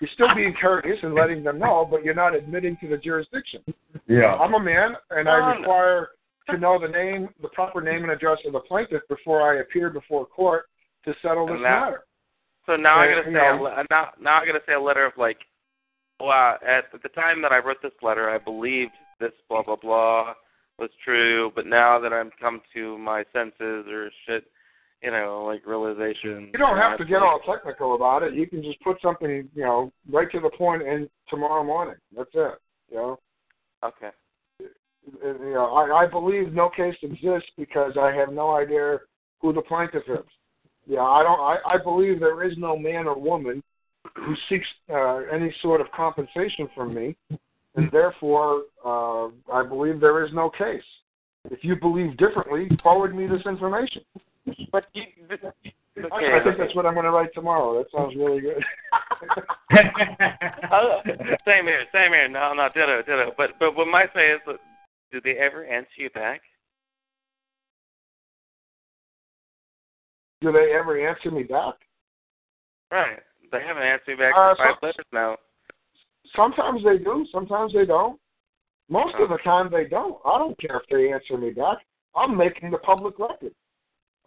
You're 0.01 0.09
still 0.13 0.33
being 0.35 0.53
courteous 0.61 0.97
and 1.03 1.13
letting 1.13 1.43
them 1.43 1.59
know, 1.59 1.85
but 1.89 2.03
you're 2.05 2.13
not 2.13 2.33
admitting 2.35 2.77
to 2.81 2.87
the 2.87 2.97
jurisdiction. 2.97 3.61
Yeah. 4.07 4.35
I'm 4.35 4.53
a 4.53 4.59
man, 4.59 4.93
and 5.11 5.27
I 5.27 5.55
require 5.57 6.09
to 6.49 6.57
know 6.57 6.79
the 6.79 6.87
name, 6.87 7.29
the 7.41 7.49
proper 7.49 7.81
name 7.81 8.03
and 8.03 8.11
address 8.11 8.37
of 8.45 8.53
the 8.53 8.61
plaintiff 8.61 9.01
before 9.09 9.41
I 9.41 9.59
appear 9.61 9.89
before 9.89 10.25
court 10.25 10.65
to 11.05 11.13
settle 11.21 11.45
this 11.47 11.55
And 11.57 11.65
that- 11.65 11.81
matter. 11.81 12.03
So 12.65 12.75
now 12.75 12.95
I'm 12.99 13.09
Uh, 13.09 13.11
gonna 13.11 13.23
say 13.25 13.31
you 13.31 13.37
a 13.37 13.57
know. 13.57 13.83
now 13.89 14.11
now 14.21 14.33
I'm 14.39 14.45
gonna 14.47 14.59
say 14.67 14.73
a 14.73 14.79
letter 14.79 15.03
of 15.03 15.13
like, 15.17 15.39
wow. 16.19 16.57
At 16.65 16.91
the 17.01 17.09
time 17.09 17.41
that 17.41 17.51
I 17.51 17.57
wrote 17.57 17.81
this 17.81 17.93
letter, 18.03 18.29
I 18.29 18.37
believed 18.37 18.91
this 19.19 19.31
blah 19.49 19.63
blah 19.63 19.75
blah 19.77 20.35
was 20.77 20.91
true, 21.03 21.51
but 21.55 21.65
now 21.65 21.97
that 21.99 22.13
I'm 22.13 22.29
come 22.39 22.61
to 22.75 22.97
my 22.99 23.23
senses 23.33 23.87
or 23.87 24.11
shit, 24.27 24.45
you 25.01 25.11
know, 25.11 25.45
like 25.45 25.65
realization. 25.65 26.49
You 26.53 26.59
don't 26.59 26.77
have 26.77 26.97
to 26.97 27.05
get 27.05 27.21
like- 27.21 27.23
all 27.23 27.39
technical 27.39 27.95
about 27.95 28.23
it. 28.23 28.33
You 28.33 28.47
can 28.47 28.61
just 28.61 28.79
put 28.81 29.01
something, 29.01 29.49
you 29.55 29.63
know, 29.63 29.91
right 30.11 30.29
to 30.31 30.39
the 30.39 30.51
point 30.57 30.81
in 30.81 31.09
tomorrow 31.29 31.63
morning. 31.63 31.95
That's 32.15 32.29
it. 32.33 32.59
You 32.89 32.97
know, 32.97 33.19
Okay. 33.83 34.09
And, 34.59 35.39
you 35.39 35.53
know, 35.53 35.73
I, 35.73 36.03
I 36.03 36.05
believe 36.05 36.53
no 36.53 36.69
case 36.69 36.95
exists 37.01 37.49
because 37.57 37.93
I 37.99 38.11
have 38.11 38.33
no 38.33 38.55
idea 38.55 38.99
who 39.41 39.53
the 39.53 39.61
plaintiff 39.61 40.03
is. 40.07 40.25
Yeah, 40.85 41.01
I 41.01 41.23
don't. 41.23 41.39
I, 41.39 41.57
I 41.65 41.77
believe 41.81 42.19
there 42.19 42.43
is 42.43 42.57
no 42.57 42.77
man 42.77 43.07
or 43.07 43.19
woman 43.19 43.63
who 44.15 44.35
seeks 44.49 44.67
uh, 44.91 45.21
any 45.31 45.53
sort 45.61 45.81
of 45.81 45.87
compensation 45.95 46.67
from 46.75 46.93
me, 46.93 47.15
and 47.75 47.91
therefore, 47.91 48.63
uh, 48.83 49.27
I 49.51 49.63
believe 49.67 49.99
there 49.99 50.25
is 50.25 50.33
no 50.33 50.49
case. 50.49 50.83
If 51.49 51.63
you 51.63 51.75
believe 51.75 52.17
differently, 52.17 52.67
forward 52.83 53.15
me 53.15 53.27
this 53.27 53.45
information. 53.45 54.01
But 54.71 54.85
you. 54.93 55.03
I, 55.29 55.35
okay. 55.35 56.39
I 56.39 56.43
think 56.43 56.57
that's 56.57 56.75
what 56.75 56.85
I'm 56.85 56.93
going 56.93 57.05
to 57.05 57.11
write 57.11 57.33
tomorrow. 57.33 57.77
That 57.77 57.91
sounds 57.95 58.15
really 58.15 58.41
good. 58.41 58.63
Uh, 60.71 61.01
same 61.45 61.65
here, 61.65 61.83
same 61.93 62.11
here. 62.11 62.29
No, 62.29 62.53
no, 62.53 62.69
ditto, 62.73 63.01
ditto. 63.01 63.33
But 63.37 63.51
but 63.59 63.75
what 63.75 63.87
my 63.87 64.05
say 64.15 64.31
is, 64.31 64.39
that, 64.47 64.57
do 65.11 65.19
they 65.21 65.37
ever 65.37 65.65
answer 65.65 65.89
you 65.97 66.09
back? 66.11 66.41
Do 70.41 70.51
they 70.51 70.71
ever 70.73 71.07
answer 71.07 71.31
me 71.31 71.43
back? 71.43 71.75
Right. 72.91 73.19
They 73.51 73.59
haven't 73.65 73.83
answered 73.83 74.07
me 74.09 74.15
back 74.15 74.33
Uh, 74.35 74.55
for 74.55 74.57
five 74.57 74.75
so- 74.79 74.85
letters 74.87 75.05
now. 75.11 75.37
Sometimes 76.35 76.83
they 76.83 76.97
do. 76.97 77.25
Sometimes 77.31 77.73
they 77.73 77.85
don't. 77.85 78.19
Most 78.89 79.15
of 79.19 79.29
the 79.29 79.37
time 79.43 79.69
they 79.71 79.85
don't. 79.85 80.17
I 80.25 80.37
don't 80.37 80.59
care 80.59 80.77
if 80.77 80.87
they 80.89 81.11
answer 81.11 81.37
me 81.37 81.51
back. 81.51 81.77
I'm 82.15 82.35
making 82.37 82.71
the 82.71 82.77
public 82.79 83.17
record. 83.19 83.53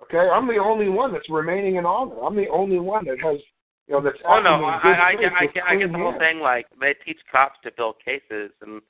Okay, 0.03 0.19
I'm 0.19 0.47
the 0.49 0.59
only 0.59 0.89
one 0.89 1.13
that's 1.13 1.29
remaining 1.31 1.77
in 1.77 1.87
honor. 1.87 2.21
I'm 2.23 2.37
the 2.37 2.49
only 2.49 2.79
one 2.79 3.05
that 3.07 3.19
has, 3.23 3.39
you 3.87 3.95
know, 3.95 4.03
that's. 4.03 4.19
Oh 4.27 4.41
no, 4.41 4.67
acting 4.69 4.91
in 4.91 4.95
good 4.95 5.01
I, 5.01 5.09
I, 5.09 5.15
get, 5.15 5.33
I 5.33 5.47
get, 5.47 5.63
I 5.65 5.77
get 5.77 5.93
the 5.93 5.99
whole 5.99 6.19
thing. 6.19 6.41
Like 6.41 6.67
they 6.81 6.95
teach 7.05 7.19
cops 7.31 7.59
to 7.65 7.71
build 7.77 7.97
cases, 8.05 8.51
and 8.61 8.81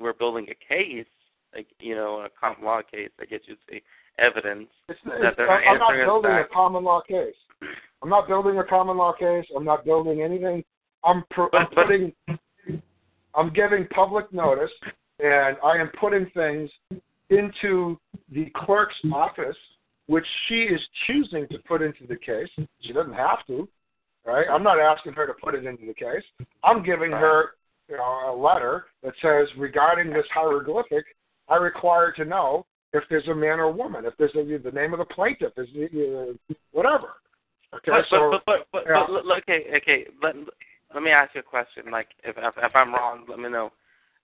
we're 0.00 0.12
building 0.12 0.46
a 0.50 0.74
case, 0.74 1.06
like 1.54 1.66
you 1.78 1.94
know, 1.94 2.20
a 2.20 2.28
common 2.38 2.64
law 2.64 2.80
case 2.82 3.10
I 3.20 3.26
guess 3.26 3.40
you'd 3.46 3.58
say 3.70 3.82
evidence. 4.18 4.68
It's, 4.88 4.98
that 5.04 5.34
they're 5.36 5.50
I'm 5.50 5.78
not 5.78 5.92
building 6.04 6.30
a 6.32 6.44
common 6.52 6.84
law 6.84 7.00
case. 7.00 7.34
I'm 8.02 8.10
not 8.10 8.28
building 8.28 8.58
a 8.58 8.64
common 8.64 8.96
law 8.96 9.12
case. 9.12 9.46
I'm 9.56 9.64
not 9.64 9.84
building 9.84 10.20
anything. 10.22 10.64
I'm, 11.04 11.18
I'm 11.18 11.24
But- 11.52 11.74
but- 11.74 11.86
putting. 11.86 12.12
I'm 13.34 13.52
giving 13.52 13.86
public 13.88 14.32
notice, 14.32 14.70
and 15.20 15.58
I 15.62 15.76
am 15.76 15.90
putting 16.00 16.24
things 16.30 16.70
into 17.28 17.98
the 18.32 18.50
clerk's 18.56 18.94
office, 19.12 19.56
which 20.06 20.26
she 20.46 20.62
is 20.62 20.80
choosing 21.06 21.46
to 21.48 21.58
put 21.60 21.82
into 21.82 22.06
the 22.06 22.16
case. 22.16 22.48
She 22.80 22.92
doesn't 22.92 23.14
have 23.14 23.46
to. 23.48 23.68
Right? 24.24 24.46
I'm 24.50 24.64
not 24.64 24.80
asking 24.80 25.12
her 25.12 25.26
to 25.26 25.34
put 25.34 25.54
it 25.54 25.64
into 25.64 25.86
the 25.86 25.94
case. 25.94 26.24
I'm 26.64 26.82
giving 26.82 27.12
her 27.12 27.52
you 27.88 27.96
know, 27.96 28.34
a 28.34 28.36
letter 28.36 28.86
that 29.04 29.14
says 29.22 29.48
regarding 29.56 30.12
this 30.12 30.26
hieroglyphic, 30.34 31.04
I 31.48 31.56
require 31.56 32.10
to 32.12 32.24
know 32.24 32.66
if 32.92 33.04
there's 33.08 33.28
a 33.28 33.34
man 33.34 33.60
or 33.60 33.70
woman, 33.70 34.04
if 34.04 34.14
there's 34.18 34.34
a, 34.34 34.58
the 34.58 34.72
name 34.72 34.92
of 34.92 34.98
the 34.98 35.04
plaintiff, 35.04 35.52
is 35.56 35.68
uh, 35.76 36.54
whatever. 36.72 37.14
Okay, 37.74 37.92
but, 37.92 38.04
so 38.10 38.30
but, 38.30 38.42
but, 38.46 38.66
but, 38.72 38.84
yeah. 38.88 39.04
but, 39.08 39.22
but 39.24 39.38
okay, 39.38 39.66
okay. 39.76 40.06
Let, 40.22 40.34
let 40.94 41.02
me 41.02 41.10
ask 41.10 41.34
you 41.34 41.40
a 41.40 41.44
question. 41.44 41.84
Like, 41.90 42.08
if 42.24 42.36
if, 42.38 42.54
if 42.56 42.74
I'm 42.74 42.94
wrong, 42.94 43.24
let 43.28 43.38
me 43.38 43.48
know. 43.48 43.72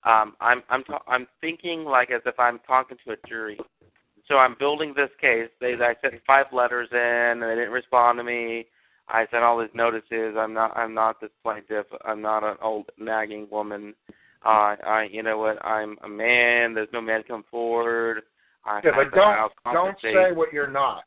Um, 0.04 0.34
I'm 0.40 0.62
I'm 0.68 0.82
ta- 0.84 1.02
I'm 1.06 1.28
thinking 1.40 1.84
like 1.84 2.10
as 2.10 2.22
if 2.26 2.38
I'm 2.38 2.60
talking 2.66 2.96
to 3.04 3.12
a 3.12 3.28
jury. 3.28 3.58
So 4.32 4.38
I'm 4.38 4.56
building 4.58 4.94
this 4.96 5.10
case. 5.20 5.50
They 5.60 5.74
I 5.74 5.94
sent 6.00 6.14
five 6.26 6.46
letters 6.52 6.88
in, 6.90 6.98
and 6.98 7.42
they 7.42 7.54
didn't 7.54 7.70
respond 7.70 8.18
to 8.18 8.24
me. 8.24 8.64
I 9.06 9.26
sent 9.30 9.42
all 9.42 9.60
these 9.60 9.68
notices. 9.74 10.36
I'm 10.38 10.54
not 10.54 10.74
I'm 10.74 10.94
not 10.94 11.20
this 11.20 11.30
plaintiff. 11.42 11.84
I'm 12.06 12.22
not 12.22 12.42
an 12.42 12.56
old 12.62 12.86
nagging 12.98 13.46
woman. 13.50 13.92
Uh, 14.42 14.76
I 14.86 15.08
you 15.12 15.22
know 15.22 15.36
what? 15.36 15.62
I'm 15.62 15.98
a 16.02 16.08
man. 16.08 16.72
There's 16.72 16.88
no 16.94 17.02
man 17.02 17.24
come 17.28 17.44
forward. 17.50 18.22
I 18.64 18.80
yeah, 18.82 18.92
but 18.96 19.14
don't 19.14 19.52
don't 19.70 19.96
say 20.00 20.32
what 20.32 20.50
you're 20.50 20.70
not. 20.70 21.04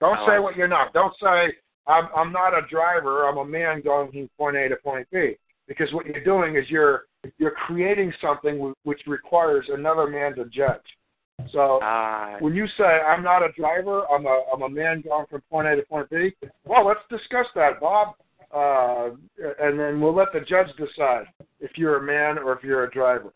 Don't 0.00 0.18
I 0.18 0.26
say 0.26 0.32
like 0.32 0.42
what 0.42 0.56
you're 0.56 0.66
not. 0.66 0.92
Don't 0.92 1.14
say 1.22 1.54
I'm 1.86 2.08
I'm 2.16 2.32
not 2.32 2.52
a 2.52 2.66
driver. 2.68 3.28
I'm 3.28 3.38
a 3.38 3.44
man 3.44 3.80
going 3.80 4.10
from 4.10 4.28
point 4.36 4.56
A 4.56 4.68
to 4.68 4.76
point 4.82 5.06
B. 5.12 5.36
Because 5.68 5.86
what 5.92 6.06
you're 6.06 6.24
doing 6.24 6.56
is 6.56 6.64
you're 6.68 7.04
you're 7.38 7.52
creating 7.52 8.12
something 8.20 8.74
which 8.82 9.02
requires 9.06 9.66
another 9.68 10.08
man 10.08 10.34
to 10.34 10.46
judge. 10.46 10.80
So 11.50 11.78
Ah, 11.82 12.36
when 12.40 12.54
you 12.54 12.66
say 12.78 12.84
I'm 12.84 13.22
not 13.22 13.42
a 13.42 13.52
driver, 13.52 14.02
I'm 14.10 14.26
a 14.26 14.42
I'm 14.52 14.62
a 14.62 14.68
man 14.68 15.02
going 15.02 15.26
from 15.30 15.40
point 15.50 15.68
A 15.68 15.76
to 15.76 15.82
point 15.82 16.08
B. 16.10 16.32
Well, 16.64 16.86
let's 16.86 17.00
discuss 17.10 17.46
that, 17.54 17.80
Bob, 17.80 18.14
uh, 18.54 19.10
and 19.60 19.78
then 19.78 20.00
we'll 20.00 20.14
let 20.14 20.32
the 20.32 20.40
judge 20.40 20.68
decide 20.76 21.26
if 21.60 21.72
you're 21.76 21.96
a 21.96 22.02
man 22.02 22.38
or 22.38 22.52
if 22.52 22.62
you're 22.62 22.84
a 22.84 22.90
driver. 22.90 23.32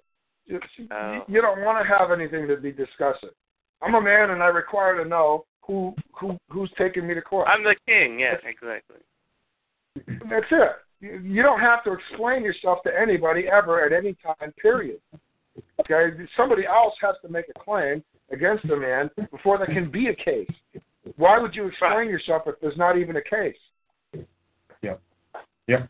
You, 0.46 0.60
Oh. 0.92 1.24
you 1.26 1.40
don't 1.40 1.62
want 1.64 1.84
to 1.84 1.92
have 1.98 2.10
anything 2.12 2.46
to 2.48 2.56
be 2.56 2.70
discussing. 2.70 3.30
I'm 3.82 3.94
a 3.94 4.00
man, 4.00 4.30
and 4.30 4.42
I 4.42 4.46
require 4.46 5.02
to 5.02 5.08
know 5.08 5.44
who 5.62 5.94
who 6.12 6.38
who's 6.50 6.70
taking 6.78 7.06
me 7.06 7.14
to 7.14 7.22
court. 7.22 7.48
I'm 7.48 7.64
the 7.64 7.74
king. 7.86 8.20
Yes, 8.20 8.40
exactly. 8.44 8.98
That's 10.30 10.46
it. 10.50 10.70
You, 11.00 11.18
you 11.18 11.42
don't 11.42 11.60
have 11.60 11.82
to 11.84 11.92
explain 11.92 12.42
yourself 12.42 12.78
to 12.84 12.90
anybody 12.98 13.48
ever 13.48 13.84
at 13.84 13.92
any 13.92 14.14
time. 14.22 14.52
Period. 14.62 15.00
Okay, 15.80 16.16
somebody 16.36 16.66
else 16.66 16.94
has 17.00 17.14
to 17.22 17.28
make 17.28 17.46
a 17.54 17.58
claim 17.58 18.02
against 18.30 18.64
a 18.64 18.76
man 18.76 19.10
before 19.30 19.58
there 19.58 19.66
can 19.66 19.90
be 19.90 20.08
a 20.08 20.14
case. 20.14 20.50
Why 21.16 21.38
would 21.38 21.54
you 21.54 21.66
explain 21.66 22.08
yourself 22.08 22.42
if 22.46 22.56
there's 22.60 22.76
not 22.76 22.98
even 22.98 23.16
a 23.16 23.22
case? 23.22 23.56
Yeah, 24.82 24.94
yeah, 25.66 25.86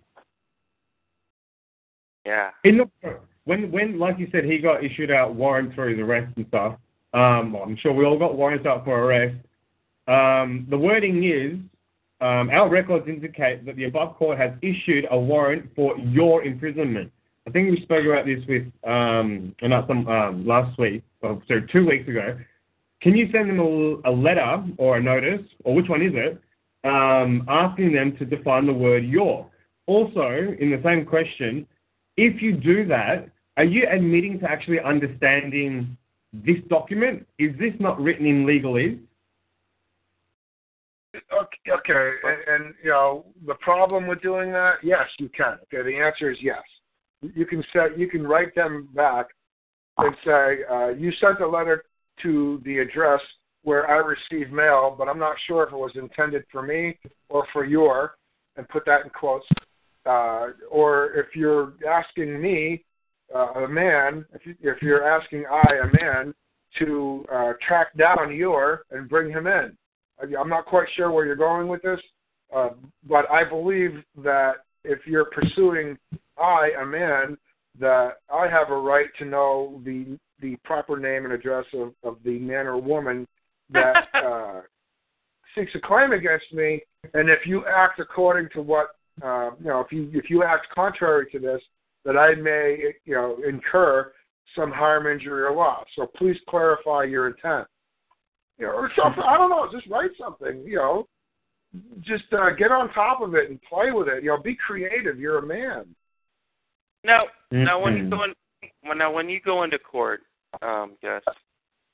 yeah. 2.25 2.51
In 2.65 2.79
the 2.79 3.19
when 3.45 3.71
when 3.71 3.99
like 3.99 4.19
you 4.19 4.29
said 4.31 4.45
he 4.45 4.59
got 4.59 4.85
issued 4.85 5.11
out 5.11 5.35
warrants 5.35 5.75
for 5.75 5.89
his 5.89 5.99
arrest 5.99 6.33
and 6.37 6.47
stuff. 6.49 6.77
Um, 7.15 7.53
well, 7.53 7.63
I'm 7.63 7.77
sure 7.79 7.93
we 7.93 8.05
all 8.05 8.19
got 8.19 8.37
warrants 8.37 8.67
out 8.67 8.85
for 8.85 9.05
arrest. 9.05 9.37
Um, 10.07 10.67
the 10.69 10.77
wording 10.77 11.25
is 11.25 11.59
um, 12.21 12.51
our 12.51 12.69
records 12.69 13.09
indicate 13.09 13.65
that 13.65 13.77
the 13.77 13.85
above 13.85 14.17
court 14.17 14.39
has 14.39 14.53
issued 14.63 15.07
a 15.11 15.19
warrant 15.19 15.71
for 15.75 15.97
your 15.99 16.43
imprisonment. 16.45 17.11
I 17.47 17.51
think 17.53 17.71
we 17.71 17.81
spoke 17.83 18.05
about 18.05 18.27
this 18.27 18.41
with 18.49 18.65
um, 18.85 19.55
not 19.63 19.87
some 19.87 20.07
um, 20.09 20.47
last 20.47 20.77
week, 20.79 21.05
or 21.23 21.41
sorry, 21.47 21.67
two 21.73 21.87
weeks 21.87 22.09
ago. 22.09 22.37
Can 23.01 23.17
you 23.17 23.29
send 23.31 23.49
them 23.49 23.61
a, 23.61 24.11
a 24.11 24.13
letter 24.13 24.65
or 24.79 24.97
a 24.97 25.03
notice, 25.03 25.43
or 25.65 25.75
which 25.75 25.89
one 25.89 26.03
is 26.03 26.13
it, 26.15 26.41
um, 26.85 27.45
asking 27.49 27.93
them 27.93 28.17
to 28.19 28.25
define 28.25 28.67
the 28.67 28.73
word 28.73 29.05
your? 29.05 29.47
Also, 29.87 30.57
in 30.59 30.71
the 30.71 30.81
same 30.85 31.05
question, 31.07 31.67
if 32.17 32.43
you 32.43 32.53
do 32.57 32.85
that, 32.89 33.29
are 33.57 33.65
you 33.65 33.87
admitting 33.91 34.41
to 34.41 34.51
actually 34.51 34.81
understanding 34.81 35.97
this 36.33 36.57
document? 36.69 37.27
Is 37.39 37.53
this 37.59 37.73
not 37.79 38.01
written 38.01 38.27
in 38.27 38.45
legalese? 38.45 38.99
Okay, 41.15 41.71
okay, 41.71 42.11
and, 42.25 42.65
and 42.65 42.75
you 42.83 42.91
know 42.91 43.25
the 43.47 43.55
problem 43.55 44.07
with 44.07 44.21
doing 44.21 44.51
that? 44.53 44.75
Yes, 44.83 45.07
you 45.19 45.31
can. 45.31 45.59
Okay, 45.73 45.89
the 45.89 45.97
answer 45.97 46.31
is 46.31 46.39
yes. 46.43 46.63
You 47.23 47.47
can 47.47 47.65
set, 47.73 47.99
you 47.99 48.09
can 48.09 48.27
write 48.27 48.55
them 48.55 48.89
back 48.95 49.27
and 49.99 50.15
say 50.25 50.59
uh, 50.71 50.89
you 50.89 51.13
sent 51.21 51.41
a 51.41 51.49
letter 51.49 51.85
to 52.23 52.61
the 52.65 52.79
address 52.79 53.21
where 53.63 53.91
I 53.91 53.97
received 53.97 54.53
mail, 54.53 54.95
but 54.97 55.09
I'm 55.09 55.19
not 55.19 55.37
sure 55.47 55.65
if 55.65 55.73
it 55.73 55.77
was 55.77 55.93
intended 55.97 56.45
for 56.53 56.63
me 56.63 56.99
or 57.29 57.47
for 57.53 57.65
your, 57.65 58.15
and 58.57 58.69
put 58.69 58.85
that 58.87 59.03
in 59.03 59.11
quotes. 59.11 59.47
Uh, 60.05 60.49
or 60.71 61.13
if 61.15 61.35
you're 61.35 61.73
asking 61.89 62.41
me, 62.41 62.85
uh, 63.35 63.65
a 63.65 63.69
man, 63.69 64.25
if, 64.33 64.47
you, 64.47 64.55
if 64.61 64.81
you're 64.83 65.03
asking 65.03 65.45
I, 65.51 65.81
a 65.83 66.05
man, 66.05 66.33
to 66.79 67.25
uh, 67.33 67.53
track 67.67 67.89
down 67.97 68.35
your 68.35 68.83
and 68.91 69.09
bring 69.09 69.31
him 69.31 69.47
in. 69.47 69.77
I'm 70.21 70.49
not 70.49 70.67
quite 70.67 70.89
sure 70.95 71.11
where 71.11 71.27
you're 71.27 71.37
going 71.37 71.69
with 71.69 71.83
this, 71.83 72.01
uh, 72.55 72.71
but 73.09 73.31
I 73.31 73.45
believe 73.45 74.03
that 74.23 74.57
if 74.87 75.07
you're 75.07 75.27
pursuing 75.27 75.97
I, 76.39 76.71
a 76.81 76.85
man, 76.85 77.37
that 77.79 78.19
I 78.33 78.49
have 78.49 78.71
a 78.71 78.77
right 78.77 79.09
to 79.19 79.25
know 79.25 79.81
the 79.85 80.19
the 80.41 80.57
proper 80.65 80.99
name 80.99 81.25
and 81.25 81.33
address 81.33 81.65
of, 81.73 81.95
of 82.03 82.19
the 82.25 82.39
man 82.39 82.67
or 82.67 82.79
woman 82.79 83.27
that 83.71 84.09
uh, 84.15 84.61
seeks 85.55 85.73
a 85.75 85.81
claim 85.81 86.13
against 86.13 86.53
me, 86.53 86.83
and 87.15 87.31
if 87.31 87.47
you 87.47 87.65
act 87.67 88.01
according 88.01 88.49
to 88.55 88.63
what 88.63 88.97
uh, 89.23 89.51
you 89.59 89.67
know, 89.67 89.81
if 89.81 89.91
you 89.93 90.11
if 90.13 90.29
you 90.29 90.43
act 90.43 90.67
contrary 90.75 91.27
to 91.33 91.39
this, 91.39 91.61
that 92.05 92.17
I 92.17 92.35
may 92.35 92.93
you 93.05 93.15
know 93.15 93.39
incur 93.47 94.13
some 94.55 94.71
harm, 94.71 95.07
injury, 95.07 95.43
or 95.43 95.55
loss. 95.55 95.87
So 95.97 96.07
please 96.17 96.37
clarify 96.49 97.05
your 97.05 97.29
intent. 97.29 97.67
You 98.59 98.67
know, 98.67 98.73
or 98.73 98.91
something. 98.97 99.23
I 99.27 99.37
don't 99.37 99.51
know. 99.51 99.69
Just 99.73 99.89
write 99.91 100.11
something. 100.19 100.63
You 100.67 100.77
know, 100.77 101.09
just 102.01 102.25
uh, 102.33 102.51
get 102.51 102.71
on 102.71 102.93
top 102.93 103.21
of 103.21 103.35
it 103.35 103.51
and 103.51 103.61
play 103.63 103.91
with 103.93 104.09
it. 104.09 104.23
You 104.23 104.31
know, 104.31 104.39
be 104.43 104.57
creative. 104.57 105.19
You're 105.19 105.39
a 105.39 105.47
man. 105.47 105.95
Now, 107.05 107.25
now 107.51 107.81
when 107.81 107.97
you 107.97 108.05
Mhm. 108.05 108.11
go 108.11 108.23
in, 108.25 108.35
when 108.83 108.99
now 108.99 109.13
when 109.13 109.29
you 109.29 109.41
go 109.41 109.63
into 109.63 109.79
court, 109.79 110.23
um, 110.63 110.97
Gus, 111.03 111.23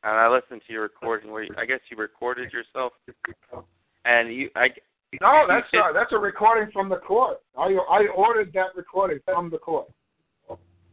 and 0.02 0.12
I 0.18 0.28
listened 0.28 0.62
to 0.66 0.72
your 0.72 0.82
recording 0.82 1.30
where 1.30 1.42
you, 1.42 1.54
I 1.56 1.66
guess 1.66 1.80
you 1.90 1.96
recorded 1.96 2.52
yourself, 2.52 2.92
and 4.04 4.34
you, 4.34 4.50
I, 4.56 4.70
No, 5.20 5.46
that's 5.46 5.66
uh, 5.74 5.92
that's 5.92 6.12
a 6.12 6.18
recording 6.18 6.72
from 6.72 6.88
the 6.88 6.96
court. 6.96 7.40
I 7.56 7.74
I 7.90 8.06
ordered 8.14 8.52
that 8.54 8.74
recording 8.74 9.20
from 9.24 9.50
the 9.50 9.58
court. 9.58 9.88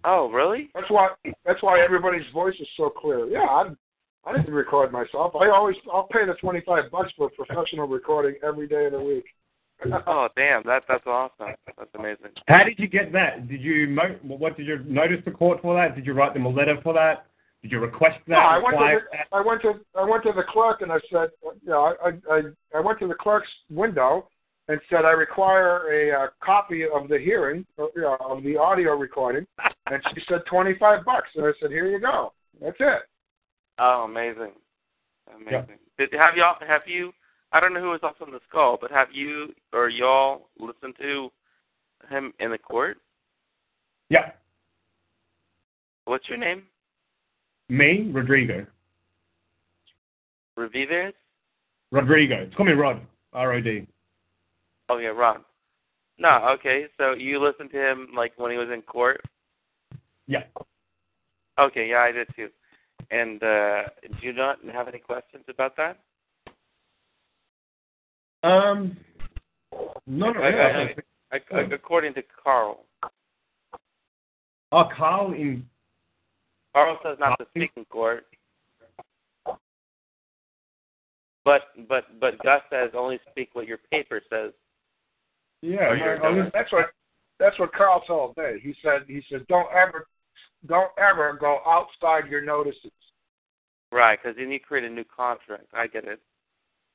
oh 0.04 0.30
really? 0.30 0.70
That's 0.74 0.90
why 0.90 1.10
that's 1.46 1.64
why 1.64 1.80
everybody's 1.82 2.30
voice 2.34 2.56
is 2.60 2.68
so 2.76 2.90
clear. 2.90 3.26
Yeah, 3.28 3.46
I 3.46 3.70
I 4.30 4.38
didn't 4.38 4.54
record 4.54 4.92
myself. 4.92 5.34
I 5.36 5.50
always 5.50 5.76
I'll 5.92 6.08
pay 6.08 6.26
the 6.26 6.36
twenty 6.36 6.62
five 6.66 6.92
bucks 6.92 7.12
for 7.18 7.28
a 7.28 7.30
professional 7.30 7.88
recording 7.88 8.36
every 8.44 8.68
day 8.68 8.86
of 8.86 8.94
the 8.94 9.02
week. 9.02 9.26
Oh 10.08 10.28
damn, 10.36 10.62
that 10.66 10.84
that's 10.90 11.08
awesome. 11.08 11.56
That's 11.78 11.90
amazing. 11.98 12.32
How 12.50 12.66
did 12.66 12.78
you 12.80 12.88
get 12.88 13.14
that? 13.14 13.48
Did 13.48 13.62
you 13.62 13.88
mo- 13.88 14.20
what 14.24 14.58
did 14.58 14.68
you 14.68 14.80
notice 14.86 15.20
the 15.24 15.32
court 15.32 15.62
for 15.62 15.74
that? 15.74 15.96
Did 15.96 16.06
you 16.06 16.12
write 16.12 16.34
them 16.34 16.46
a 16.46 16.50
letter 16.50 16.78
for 16.84 16.94
that? 16.96 17.28
Did 17.62 17.72
you 17.72 17.80
request 17.80 18.18
that? 18.28 18.34
No, 18.34 18.40
I 18.40 18.58
went 18.58 18.78
to 18.78 18.84
require 18.84 19.02
the, 19.10 19.38
I 19.38 19.42
went 19.42 19.62
to 19.62 19.74
I 19.98 20.04
went 20.04 20.24
to 20.24 20.34
the 20.36 20.44
clerk 20.50 20.82
and 20.82 20.92
I 20.92 20.98
said, 21.10 21.30
you 21.42 21.70
know, 21.70 21.96
I 22.04 22.10
I 22.30 22.42
I 22.76 22.82
went 22.82 23.00
to 23.00 23.08
the 23.08 23.14
clerk's 23.14 23.48
window 23.70 24.28
and 24.68 24.82
said 24.90 25.06
I 25.06 25.12
require 25.12 25.94
a 25.94 26.26
uh, 26.26 26.28
copy 26.44 26.84
of 26.84 27.08
the 27.08 27.18
hearing, 27.18 27.66
uh, 27.80 27.86
you 27.96 28.02
know, 28.02 28.18
of 28.20 28.44
the 28.44 28.58
audio 28.58 28.98
recording, 28.98 29.48
and 29.90 30.04
she 30.14 30.22
said 30.28 30.42
twenty 30.50 30.76
five 30.78 31.06
bucks, 31.06 31.30
and 31.36 31.46
I 31.46 31.52
said, 31.62 31.72
here 31.72 31.88
you 31.88 32.02
go. 32.02 32.34
That's 32.62 32.78
it. 32.80 33.02
Oh, 33.80 34.04
amazing, 34.04 34.52
amazing. 35.36 35.78
Did 35.98 36.10
have 36.14 36.36
y'all 36.36 36.56
have 36.68 36.82
you? 36.86 37.12
I 37.52 37.60
don't 37.60 37.74
know 37.74 37.82
who 37.82 37.90
was 37.90 38.02
also 38.04 38.26
on 38.26 38.32
this 38.32 38.42
call, 38.52 38.78
but 38.80 38.92
have 38.92 39.08
you 39.12 39.54
or 39.74 39.90
y'all 39.90 40.50
listened 40.60 40.96
to 41.00 41.30
him 42.10 42.34
in 42.40 42.52
the 42.52 42.58
court? 42.58 42.98
Yeah, 44.10 44.32
What's 46.10 46.28
your 46.28 46.40
name? 46.40 46.64
me, 47.70 48.10
Rodrigo. 48.12 48.66
Revives? 50.58 51.14
Rodrigo. 51.92 52.50
Call 52.58 52.66
me 52.66 52.72
Rod. 52.72 53.00
R 53.32 53.54
O 53.54 53.62
D. 53.62 53.86
Oh 54.90 54.98
yeah, 54.98 55.10
Rod. 55.10 55.42
No, 56.18 56.30
okay. 56.56 56.88
So 56.98 57.14
you 57.14 57.40
listened 57.40 57.70
to 57.74 57.78
him 57.78 58.08
like 58.18 58.34
when 58.38 58.52
he 58.52 58.58
was 58.58 58.70
in 58.74 58.82
court? 58.82 59.22
Yeah. 60.26 60.46
Okay, 61.60 61.90
yeah, 61.90 62.00
I 62.00 62.12
did 62.12 62.28
too. 62.36 62.50
And 63.12 63.42
uh 63.44 63.84
do 64.04 64.28
you 64.28 64.34
not 64.34 64.60
have 64.72 64.88
any 64.88 65.00
questions 65.00 65.44
about 65.48 65.76
that? 65.78 65.98
Um. 68.44 68.98
No, 70.08 70.32
no, 70.32 70.42
I- 70.42 70.48
I- 70.48 70.96
I- 71.32 71.42
I- 71.52 71.60
according 71.74 72.14
to 72.16 72.24
Karl. 72.44 72.86
Oh, 74.72 74.90
Karl 74.96 75.34
in. 75.34 75.68
Karl 76.74 77.00
says 77.04 77.18
not 77.20 77.38
to 77.40 77.46
speak 77.50 77.72
in 77.76 77.86
court. 77.86 78.26
But 81.46 81.62
but 81.88 82.20
but 82.20 82.38
Gus 82.44 82.62
says 82.70 82.92
only 82.94 83.20
speak 83.32 83.50
what 83.54 83.68
your 83.68 83.80
paper 83.92 84.22
says. 84.30 84.54
Yeah, 85.62 86.20
Oh. 86.24 86.50
That's 86.54 86.72
what 86.72 86.92
that's 87.40 87.58
what 87.60 87.74
Karl 87.74 88.02
told 88.06 88.38
me. 88.38 88.60
He 88.62 88.76
said 88.84 89.04
he 89.08 89.24
said 89.30 89.48
don't 89.48 89.72
ever 89.74 90.08
don't 90.68 90.92
ever 90.98 91.34
go 91.34 91.60
outside 91.66 92.30
your 92.30 92.42
notices. 92.42 92.92
Right, 93.92 94.20
because 94.22 94.38
then 94.38 94.52
you 94.52 94.60
create 94.60 94.84
a 94.86 94.90
new 94.90 95.04
contract. 95.04 95.66
I 95.74 95.88
get 95.88 96.06
it. 96.06 96.20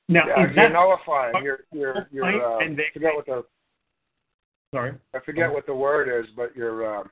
now 0.09 0.27
Yeah, 0.27 0.49
is 0.49 0.55
you're 0.55 0.69
that 0.69 0.73
nullifying. 0.73 1.43
You're 1.43 1.61
you're 1.73 2.09
you're. 2.13 2.25
Uh, 2.25 2.59
And 2.61 2.79
they- 2.79 2.87
I 2.87 2.93
forget 2.93 3.15
what 3.15 3.27
the 3.27 3.45
sorry? 4.73 4.95
I 5.13 5.19
forget 5.21 5.53
what 5.53 5.67
the 5.67 5.75
word 5.75 6.09
is, 6.09 6.31
but 6.37 6.55
you're. 6.57 6.99
Um, 6.99 7.11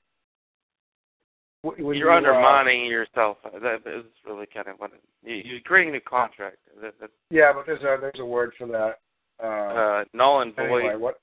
when 1.62 1.96
You're 1.96 2.08
you, 2.08 2.10
uh, 2.10 2.16
undermining 2.16 2.86
yourself. 2.86 3.38
That 3.44 3.82
is 3.86 4.04
really 4.26 4.46
kind 4.46 4.66
of 4.66 4.78
what 4.78 4.90
it, 4.92 5.00
you, 5.22 5.36
you're 5.52 5.60
creating 5.60 5.90
a 5.90 5.92
new 5.92 6.00
contract. 6.00 6.56
That, 6.80 6.98
that, 7.00 7.10
yeah, 7.30 7.52
but 7.52 7.66
there's 7.66 7.82
a 7.82 7.98
there's 8.00 8.18
a 8.18 8.24
word 8.24 8.52
for 8.58 8.66
that. 8.66 8.98
Uh, 9.40 9.46
uh, 9.46 10.04
null 10.12 10.40
and 10.40 10.54
void 10.56 10.64
anyway, 10.64 10.96
what? 10.96 11.20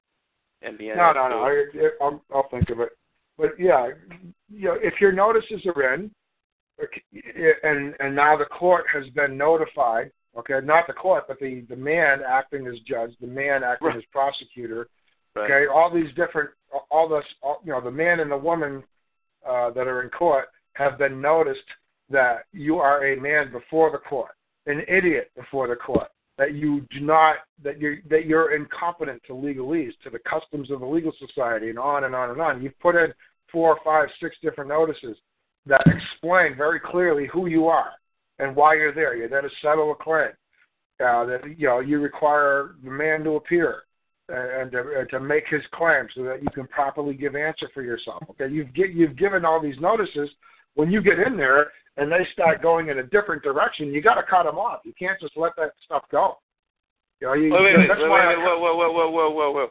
and 0.61 0.77
the 0.77 0.89
No, 0.89 1.11
no, 1.11 1.27
no. 1.27 1.43
I, 1.43 1.65
I'll, 2.01 2.23
I'll 2.33 2.49
think 2.49 2.69
of 2.69 2.79
it. 2.79 2.89
But 3.37 3.59
yeah, 3.59 3.89
you 4.49 4.65
know, 4.65 4.77
if 4.81 4.99
your 4.99 5.11
notices 5.11 5.65
are 5.65 5.93
in, 5.93 6.11
and 7.63 7.95
and 7.99 8.15
now 8.15 8.37
the 8.37 8.45
court 8.45 8.85
has 8.93 9.05
been 9.09 9.37
notified. 9.37 10.11
Okay, 10.37 10.59
not 10.63 10.87
the 10.87 10.93
court, 10.93 11.25
but 11.27 11.39
the 11.39 11.65
the 11.69 11.75
man 11.75 12.19
acting 12.27 12.67
as 12.67 12.79
judge, 12.87 13.11
the 13.19 13.27
man 13.27 13.63
acting 13.63 13.89
Right. 13.89 13.97
as 13.97 14.03
prosecutor. 14.11 14.87
Right. 15.35 15.49
Okay, 15.51 15.65
all 15.67 15.93
these 15.93 16.13
different, 16.15 16.49
all 16.89 17.07
this, 17.07 17.23
all, 17.43 17.61
you 17.63 17.71
know, 17.71 17.81
the 17.81 17.91
man 17.91 18.19
and 18.19 18.31
the 18.31 18.37
woman 18.37 18.83
uh, 19.47 19.69
that 19.71 19.87
are 19.87 20.01
in 20.01 20.09
court 20.09 20.49
have 20.73 20.97
been 20.97 21.21
noticed 21.21 21.59
that 22.09 22.45
you 22.51 22.77
are 22.77 23.05
a 23.05 23.19
man 23.19 23.51
before 23.51 23.91
the 23.91 23.99
court, 23.99 24.31
an 24.65 24.81
idiot 24.87 25.31
before 25.35 25.67
the 25.67 25.75
court, 25.75 26.07
that 26.37 26.55
you 26.55 26.81
do 26.91 26.99
not, 27.01 27.37
that 27.63 27.79
you're 27.79 27.97
that 28.09 28.25
you're 28.25 28.55
incompetent 28.55 29.21
to 29.27 29.33
legalese, 29.33 29.93
to 30.03 30.09
the 30.09 30.19
customs 30.19 30.71
of 30.71 30.79
the 30.79 30.85
legal 30.85 31.13
society, 31.19 31.69
and 31.69 31.77
on 31.79 32.05
and 32.05 32.15
on 32.15 32.31
and 32.31 32.41
on. 32.41 32.61
You've 32.61 32.79
put 32.79 32.95
in 32.95 33.13
four, 33.51 33.77
five, 33.83 34.09
six 34.21 34.35
different 34.41 34.69
notices 34.69 35.17
that 35.65 35.83
explain 35.85 36.55
very 36.55 36.79
clearly 36.79 37.27
who 37.31 37.47
you 37.47 37.67
are 37.67 37.91
and 38.39 38.55
why 38.55 38.75
you're 38.75 38.93
there. 38.93 39.15
You're 39.15 39.29
there 39.29 39.41
to 39.41 39.49
settle 39.61 39.91
a 39.91 39.95
claim. 39.95 40.31
Uh, 41.01 41.23
that 41.25 41.39
you 41.57 41.65
know 41.67 41.79
you 41.79 41.99
require 42.01 42.75
the 42.83 42.91
man 42.91 43.23
to 43.23 43.31
appear 43.31 43.83
and 44.27 44.71
to, 44.71 44.99
and 44.99 45.09
to 45.09 45.19
make 45.19 45.45
his 45.47 45.61
claim 45.73 46.07
so 46.15 46.23
that 46.23 46.41
you 46.43 46.49
can 46.53 46.67
properly 46.67 47.13
give 47.13 47.35
answer 47.35 47.69
for 47.73 47.81
yourself. 47.81 48.21
Okay, 48.31 48.51
you've 48.53 48.73
get, 48.73 48.91
you've 48.91 49.17
given 49.17 49.45
all 49.45 49.61
these 49.61 49.79
notices. 49.79 50.29
When 50.75 50.91
you 50.91 51.01
get 51.01 51.19
in 51.19 51.35
there 51.35 51.71
and 51.97 52.11
they 52.11 52.27
start 52.33 52.61
going 52.61 52.89
in 52.89 52.99
a 52.99 53.03
different 53.03 53.43
direction, 53.43 53.87
you 53.87 54.01
got 54.01 54.15
to 54.15 54.23
cut 54.23 54.43
them 54.43 54.57
off. 54.57 54.81
You 54.83 54.93
can't 54.97 55.19
just 55.19 55.35
let 55.35 55.53
that 55.57 55.71
stuff 55.85 56.03
go. 56.11 56.37
You 57.19 57.27
know, 57.27 57.33
you, 57.33 57.51
Wait, 57.51 57.61
wait, 57.63 57.77
wait, 57.77 57.87
that's 57.87 57.99
wait, 57.99 58.09
why 58.09 58.27
wait, 58.27 58.37
I- 58.37 58.43
whoa, 58.43 58.59
whoa, 58.59 58.75
whoa, 58.75 58.91
whoa, 58.91 59.09
whoa, 59.09 59.29
whoa, 59.31 59.51
whoa. 59.51 59.67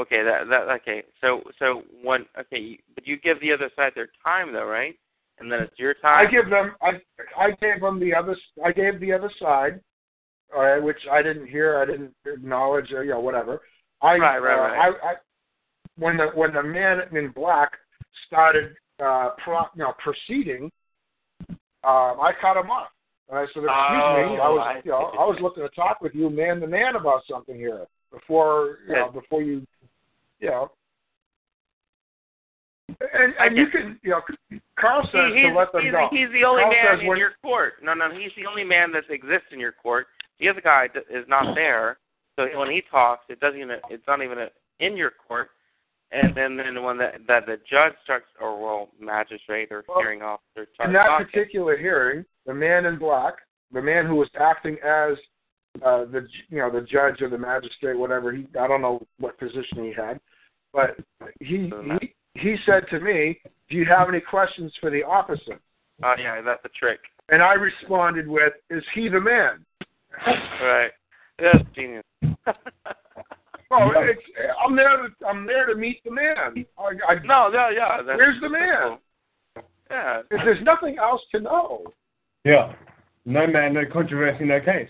Okay, 0.00 0.22
that 0.22 0.48
that 0.48 0.68
okay. 0.80 1.02
So 1.20 1.42
so 1.58 1.82
when 2.02 2.24
okay, 2.38 2.78
but 2.94 3.06
you 3.06 3.18
give 3.18 3.40
the 3.40 3.52
other 3.52 3.70
side 3.74 3.92
their 3.94 4.08
time 4.24 4.52
though, 4.52 4.66
right? 4.66 4.96
And 5.40 5.50
then 5.50 5.60
it's 5.60 5.78
your 5.78 5.94
time. 5.94 6.26
I 6.26 6.30
give 6.30 6.50
them. 6.50 6.74
I 6.82 7.00
I 7.38 7.50
gave 7.60 7.80
them 7.80 8.00
the 8.00 8.14
other. 8.14 8.36
I 8.64 8.72
gave 8.72 8.98
the 9.00 9.12
other 9.12 9.30
side, 9.40 9.80
all 10.54 10.62
right, 10.62 10.82
which 10.82 10.98
I 11.10 11.22
didn't 11.22 11.46
hear. 11.46 11.78
I 11.78 11.84
didn't 11.84 12.12
acknowledge. 12.26 12.92
Or, 12.92 13.04
you 13.04 13.10
know, 13.10 13.20
whatever. 13.20 13.60
I, 14.02 14.16
Right, 14.16 14.38
right, 14.38 14.58
uh, 14.58 14.62
right. 14.62 14.92
I, 15.02 15.10
I 15.10 15.14
when 15.96 16.16
the 16.16 16.28
when 16.34 16.52
the 16.52 16.62
man 16.62 17.02
in 17.12 17.30
black 17.30 17.72
started 18.26 18.74
uh, 19.00 19.30
pro, 19.44 19.60
you 19.74 19.84
know, 19.84 19.92
proceeding, 20.02 20.70
um, 21.48 21.58
I 21.84 22.32
cut 22.40 22.56
him 22.56 22.70
off. 22.70 22.88
And 23.28 23.38
I 23.38 23.44
said, 23.46 23.62
"Excuse 23.62 23.66
me, 23.66 23.68
I 23.68 24.46
Oh, 24.46 24.54
was 24.54 24.66
I 24.66 24.80
you 24.84 24.90
know. 24.90 25.12
I 25.18 25.24
was 25.24 25.38
looking 25.40 25.62
to 25.62 25.68
talk 25.70 26.00
with 26.00 26.14
you 26.14 26.30
man 26.30 26.60
to 26.60 26.66
man 26.66 26.96
about 26.96 27.22
something 27.30 27.56
here 27.56 27.86
before 28.12 28.78
you 28.88 28.94
know 28.94 29.10
before 29.10 29.42
you 29.42 29.66
you 30.40 30.48
know." 30.48 30.70
And, 33.00 33.32
and 33.38 33.56
you 33.56 33.66
can, 33.68 33.98
you 34.02 34.10
know, 34.10 34.20
Karl 34.78 35.02
He- 35.02 35.08
says 35.12 35.30
he's, 35.34 35.52
to 35.52 35.54
let 35.56 35.72
them 35.72 35.82
he's, 35.82 35.92
go. 35.92 36.08
he's 36.10 36.30
the 36.32 36.44
only 36.44 36.62
Karl 36.62 36.72
man 36.72 37.00
in 37.00 37.06
when- 37.06 37.18
your 37.18 37.32
court. 37.42 37.74
No, 37.82 37.94
no, 37.94 38.10
he's 38.10 38.32
the 38.36 38.46
only 38.48 38.64
man 38.64 38.90
that 38.92 39.04
exists 39.10 39.48
in 39.52 39.60
your 39.60 39.72
court. 39.72 40.06
The 40.40 40.48
other 40.48 40.60
guy 40.60 40.88
is 41.10 41.24
not 41.28 41.54
there. 41.54 41.98
So 42.36 42.46
when 42.58 42.70
he 42.70 42.82
talks, 42.90 43.24
it 43.28 43.40
doesn't 43.40 43.60
even. 43.60 43.78
It's 43.90 44.06
not 44.06 44.22
even 44.22 44.38
a, 44.38 44.48
in 44.80 44.96
your 44.96 45.10
court. 45.26 45.50
And 46.10 46.34
then, 46.34 46.56
then 46.56 46.82
when 46.82 46.96
the, 46.96 47.10
that 47.26 47.44
the 47.46 47.58
judge 47.68 47.92
starts, 48.02 48.26
or 48.40 48.58
well, 48.62 48.88
magistrate 48.98 49.70
or 49.70 49.84
Well, 49.88 49.98
hearing 50.00 50.22
officer 50.22 50.66
starts 50.74 50.86
In 50.88 50.92
that 50.94 51.06
talking, 51.06 51.26
particular 51.26 51.76
hearing, 51.76 52.24
the 52.46 52.54
man 52.54 52.86
in 52.86 52.98
black, 52.98 53.34
the 53.72 53.82
man 53.82 54.06
who 54.06 54.14
was 54.14 54.28
acting 54.40 54.78
as 54.84 55.18
uh, 55.84 56.04
the 56.06 56.26
you 56.48 56.58
know 56.58 56.70
the 56.70 56.80
judge 56.80 57.20
or 57.20 57.28
the 57.28 57.36
magistrate, 57.36 57.98
whatever 57.98 58.32
he, 58.32 58.46
I 58.58 58.66
don't 58.66 58.80
know 58.80 59.04
what 59.18 59.38
position 59.38 59.84
he 59.84 59.92
had, 59.92 60.18
but 60.72 60.96
he 61.40 61.70
he 62.00 62.14
he 62.38 62.56
said 62.64 62.86
to 62.90 63.00
me, 63.00 63.40
"Do 63.68 63.76
you 63.76 63.84
have 63.86 64.08
any 64.08 64.20
questions 64.20 64.72
for 64.80 64.90
the 64.90 65.02
officer?" 65.02 65.60
oh 66.02 66.14
yeah, 66.18 66.40
that's 66.40 66.64
a 66.64 66.68
trick. 66.70 67.00
And 67.28 67.42
I 67.42 67.54
responded 67.54 68.26
with, 68.26 68.52
"Is 68.70 68.84
he 68.94 69.08
the 69.08 69.20
man?" 69.20 69.64
Right. 70.60 70.90
That's 71.38 71.64
genius. 71.74 72.04
Well, 73.70 73.92
it's, 73.96 74.22
I'm 74.64 74.74
there 74.74 74.96
to 74.96 75.26
I'm 75.26 75.46
there 75.46 75.66
to 75.66 75.74
meet 75.74 76.02
the 76.02 76.10
man. 76.10 76.64
I, 76.78 77.12
I, 77.12 77.14
no, 77.24 77.50
no, 77.50 77.68
yeah. 77.68 77.98
That's, 77.98 78.16
Where's 78.16 78.40
the 78.40 78.48
man? 78.48 78.98
Yeah. 79.90 80.22
There's 80.30 80.62
nothing 80.62 80.96
else 80.98 81.20
to 81.32 81.40
know. 81.40 81.84
Yeah. 82.44 82.72
No 83.26 83.46
man, 83.46 83.74
no 83.74 83.82
controversy, 83.92 84.44
no 84.44 84.60
case. 84.60 84.88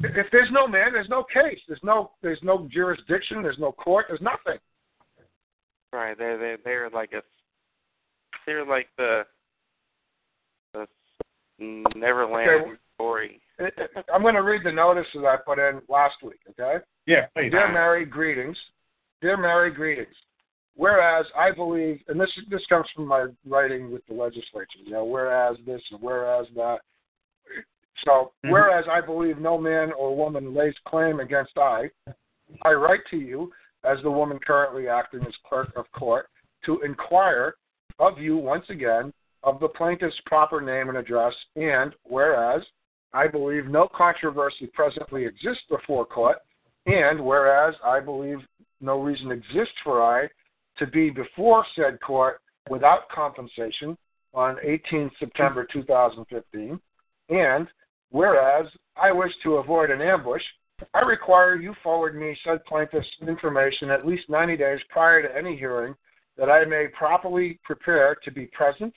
If 0.00 0.26
there's 0.32 0.50
no 0.50 0.66
man, 0.66 0.92
there's 0.92 1.08
no 1.08 1.24
case. 1.24 1.60
There's 1.66 1.80
no 1.82 2.10
there's 2.20 2.40
no 2.42 2.68
jurisdiction. 2.70 3.42
There's 3.42 3.58
no 3.58 3.72
court. 3.72 4.06
There's 4.08 4.20
nothing. 4.20 4.58
Right. 5.92 6.16
They're 6.16 6.38
they're, 6.38 6.58
they're 6.64 6.90
like 6.90 7.12
a 7.12 7.22
they're 8.46 8.64
like 8.64 8.88
the 8.96 9.24
the 10.74 10.86
Neverland 11.94 12.48
Okay. 12.48 12.72
story. 12.94 13.40
I'm 14.12 14.22
going 14.22 14.34
to 14.34 14.42
read 14.42 14.62
the 14.64 14.72
notice 14.72 15.06
that 15.14 15.24
I 15.24 15.36
put 15.36 15.58
in 15.58 15.80
last 15.88 16.16
week. 16.22 16.40
Okay. 16.50 16.82
Yeah, 17.06 17.26
please. 17.36 17.50
Dear 17.50 17.72
Mary, 17.72 18.04
greetings. 18.04 18.56
Dear 19.20 19.36
Mary, 19.36 19.70
greetings. 19.70 20.14
Whereas 20.74 21.26
I 21.36 21.50
believe, 21.50 22.00
and 22.08 22.18
this 22.18 22.30
this 22.48 22.64
comes 22.68 22.86
from 22.94 23.06
my 23.06 23.26
writing 23.46 23.92
with 23.92 24.06
the 24.06 24.14
legislature. 24.14 24.78
You 24.82 24.92
know, 24.92 25.04
whereas 25.04 25.56
this 25.66 25.82
and 25.90 26.00
whereas 26.00 26.46
that. 26.56 26.78
So, 28.04 28.32
Mhm. 28.42 28.50
whereas 28.50 28.88
I 28.88 29.02
believe 29.02 29.38
no 29.38 29.58
man 29.58 29.92
or 29.92 30.16
woman 30.16 30.54
lays 30.54 30.74
claim 30.86 31.20
against 31.20 31.58
I, 31.58 31.90
I 32.62 32.72
write 32.72 33.04
to 33.10 33.18
you 33.18 33.52
as 33.84 33.98
the 34.02 34.10
woman 34.10 34.38
currently 34.38 34.88
acting 34.88 35.22
as 35.26 35.34
clerk 35.48 35.72
of 35.76 35.90
court 35.92 36.28
to 36.64 36.80
inquire 36.80 37.54
of 37.98 38.18
you 38.18 38.36
once 38.36 38.64
again 38.68 39.12
of 39.42 39.58
the 39.60 39.68
plaintiff's 39.68 40.20
proper 40.26 40.60
name 40.60 40.88
and 40.88 40.98
address, 40.98 41.34
and 41.56 41.94
whereas 42.04 42.62
I 43.12 43.26
believe 43.26 43.66
no 43.66 43.88
controversy 43.94 44.68
presently 44.72 45.24
exists 45.24 45.64
before 45.68 46.06
court, 46.06 46.38
and 46.86 47.20
whereas 47.20 47.74
I 47.84 48.00
believe 48.00 48.38
no 48.80 49.00
reason 49.00 49.30
exists 49.30 49.74
for 49.84 50.02
I 50.02 50.28
to 50.78 50.86
be 50.86 51.10
before 51.10 51.64
said 51.76 52.00
court 52.00 52.40
without 52.68 53.08
compensation 53.10 53.96
on 54.32 54.56
18 54.62 55.10
September 55.18 55.66
2015, 55.72 56.80
and 57.28 57.68
whereas 58.10 58.66
I 58.96 59.12
wish 59.12 59.32
to 59.42 59.56
avoid 59.56 59.90
an 59.90 60.00
ambush, 60.00 60.42
I 60.94 61.00
require 61.00 61.56
you 61.56 61.74
forward 61.82 62.14
me 62.14 62.36
said 62.44 62.64
plaintiff's 62.64 63.06
information 63.26 63.90
at 63.90 64.06
least 64.06 64.28
90 64.28 64.56
days 64.56 64.80
prior 64.90 65.22
to 65.22 65.36
any 65.36 65.56
hearing 65.56 65.94
that 66.36 66.50
I 66.50 66.64
may 66.64 66.86
properly 66.96 67.58
prepare 67.64 68.16
to 68.24 68.30
be 68.30 68.46
present 68.46 68.94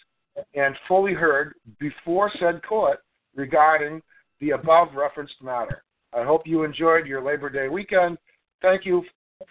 and 0.54 0.76
fully 0.88 1.14
heard 1.14 1.56
before 1.80 2.32
said 2.40 2.62
court 2.68 3.00
regarding 3.36 4.02
the 4.40 4.52
above 4.52 4.90
referenced 4.96 5.42
matter. 5.42 5.84
I 6.14 6.24
hope 6.24 6.44
you 6.46 6.64
enjoyed 6.64 7.08
your 7.08 7.24
Labor 7.24 7.50
Day 7.50 7.68
weekend. 7.68 8.18
Thank 8.62 8.86
you 8.86 9.04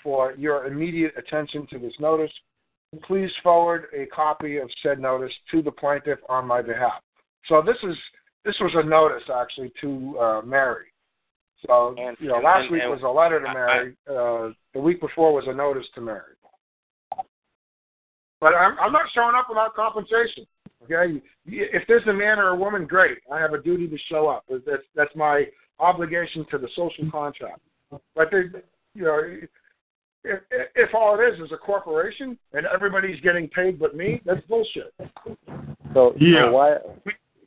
for 0.02 0.32
your 0.32 0.66
immediate 0.66 1.12
attention 1.16 1.66
to 1.70 1.78
this 1.78 1.92
notice. 2.00 2.32
Please 3.02 3.30
forward 3.42 3.86
a 3.94 4.06
copy 4.06 4.58
of 4.58 4.70
said 4.82 4.98
notice 4.98 5.32
to 5.50 5.62
the 5.62 5.70
plaintiff 5.70 6.18
on 6.28 6.46
my 6.46 6.62
behalf. 6.62 7.02
So 7.48 7.60
this 7.60 7.76
is 7.82 7.96
this 8.44 8.56
was 8.60 8.72
a 8.74 8.86
notice 8.86 9.24
actually 9.34 9.72
to 9.80 10.18
uh, 10.18 10.42
Mary. 10.44 10.86
So 11.66 11.94
And- 11.98 12.16
you 12.20 12.28
know, 12.28 12.38
last 12.38 12.62
and- 12.64 12.70
week 12.72 12.82
and- 12.82 12.90
was 12.90 13.02
a 13.02 13.08
letter 13.08 13.40
to 13.40 13.48
I- 13.48 13.54
Mary. 13.54 13.96
Uh, 14.08 14.50
the 14.72 14.80
week 14.80 15.00
before 15.00 15.32
was 15.32 15.46
a 15.46 15.52
notice 15.54 15.88
to 15.94 16.00
Mary. 16.00 16.34
But 18.40 18.54
I'm, 18.54 18.78
I'm 18.78 18.92
not 18.92 19.10
showing 19.12 19.34
up 19.34 19.48
without 19.48 19.74
compensation. 19.74 20.46
Okay, 20.82 21.22
if 21.46 21.86
there's 21.88 22.06
a 22.08 22.12
man 22.12 22.38
or 22.38 22.48
a 22.48 22.54
woman, 22.54 22.84
great. 22.86 23.18
I 23.32 23.38
have 23.40 23.54
a 23.54 23.62
duty 23.62 23.88
to 23.88 23.96
show 24.10 24.28
up. 24.28 24.44
That's 24.50 24.82
that's 24.94 25.14
my 25.16 25.46
obligation 25.80 26.44
to 26.50 26.58
the 26.58 26.68
social 26.76 27.10
contract. 27.10 27.60
But 28.14 28.30
they, 28.30 28.42
you 28.94 29.04
know, 29.04 29.22
if, 30.24 30.40
if 30.74 30.94
all 30.94 31.18
it 31.18 31.24
is 31.24 31.40
is 31.40 31.52
a 31.52 31.56
corporation 31.56 32.38
and 32.52 32.66
everybody's 32.66 33.18
getting 33.22 33.48
paid 33.48 33.78
but 33.78 33.96
me, 33.96 34.20
that's 34.26 34.44
bullshit. 34.46 34.92
So, 35.94 36.14
Yeah. 36.18 36.42
so 36.46 36.52
why? 36.52 36.76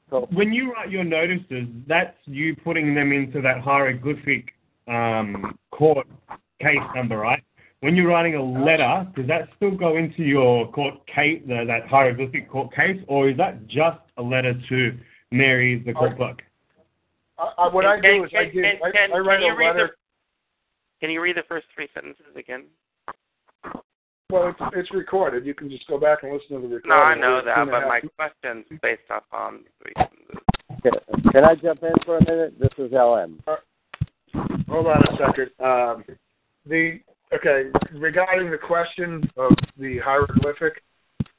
So 0.10 0.27
When 0.32 0.53
you 0.53 0.72
write 0.74 0.90
your 0.90 1.03
notices, 1.03 1.68
that's 1.88 2.16
you 2.26 2.56
putting 2.64 2.95
them 2.95 3.11
into 3.11 3.42
that 3.42 3.60
hieroglyphic 3.60 4.53
um, 4.88 5.58
court 5.72 6.08
case 6.61 6.77
number, 6.95 7.18
right? 7.18 7.44
When 7.82 7.95
you're 7.95 8.08
writing 8.08 8.36
a 8.36 8.44
letter, 8.44 9.06
does 9.16 9.27
that 9.27 9.50
still 9.58 9.72
go 9.72 9.98
into 9.98 10.24
your 10.24 10.72
court 10.72 10.95
case, 11.08 11.42
the, 11.45 11.64
that 11.68 11.88
hieroglyphic 11.88 12.50
court 12.50 12.74
case, 12.74 13.00
or 13.08 13.30
is 13.30 13.38
that 13.38 13.68
just 13.68 14.00
a 14.18 14.22
letter 14.22 14.53
to 14.69 14.98
Mary, 15.32 15.84
the 15.86 15.94
court 15.94 16.16
clerk? 16.18 16.42
I, 17.38 17.52
I, 17.58 17.68
what 17.74 17.86
I 17.86 18.00
Can- 18.00 18.19
do 18.19 18.24
is 18.24 18.32
I 18.34 18.45
can- 18.45 18.53
give 18.53 18.64
can- 18.64 18.80
I, 18.84 18.92
can- 18.92 19.14
I 19.14 19.18
write 19.19 19.38
can 19.40 19.45
you 19.45 19.53
a 19.53 19.58
read 19.58 19.68
letter. 19.68 19.98
Can 21.02 21.11
you 21.11 21.22
read 21.22 21.36
the 21.38 21.44
first 21.48 21.68
three 21.76 21.88
sentences 21.94 22.26
again? 22.36 22.64
Well, 24.30 24.49
it's, 24.49 24.59
it's 24.75 24.91
recorded. 24.93 25.45
You 25.45 25.53
can 25.53 25.69
just 25.69 25.88
go 25.88 25.97
back 25.97 26.23
and 26.23 26.33
listen 26.33 26.61
to 26.61 26.67
the 26.67 26.75
recording. 26.75 26.89
No, 26.89 26.95
I 26.95 27.15
know 27.15 27.38
It's 27.38 27.45
two 27.45 27.49
that, 27.49 27.59
and 27.59 27.69
a 27.69 27.72
but 27.72 27.81
half- 27.83 28.03
my 28.17 28.30
question's 28.30 28.65
based 28.81 29.01
upon 29.09 29.59
three 29.81 29.93
sentences. 29.95 30.43
Can, 30.83 31.31
can 31.31 31.43
I 31.45 31.56
jump 31.56 31.81
in 31.83 31.93
for 32.06 32.17
a 32.17 32.23
minute? 32.25 32.56
This 32.59 32.69
is 32.77 32.91
LM. 32.91 33.41
Hold 34.67 34.88
on 34.88 35.01
a 35.01 35.17
second. 35.17 35.49
Um, 35.64 36.03
the 36.65 36.99
okay 37.33 37.69
regarding 37.93 38.51
the 38.51 38.57
question 38.57 39.30
of 39.38 39.51
the 39.77 39.99
hieroglyphic. 39.99 40.83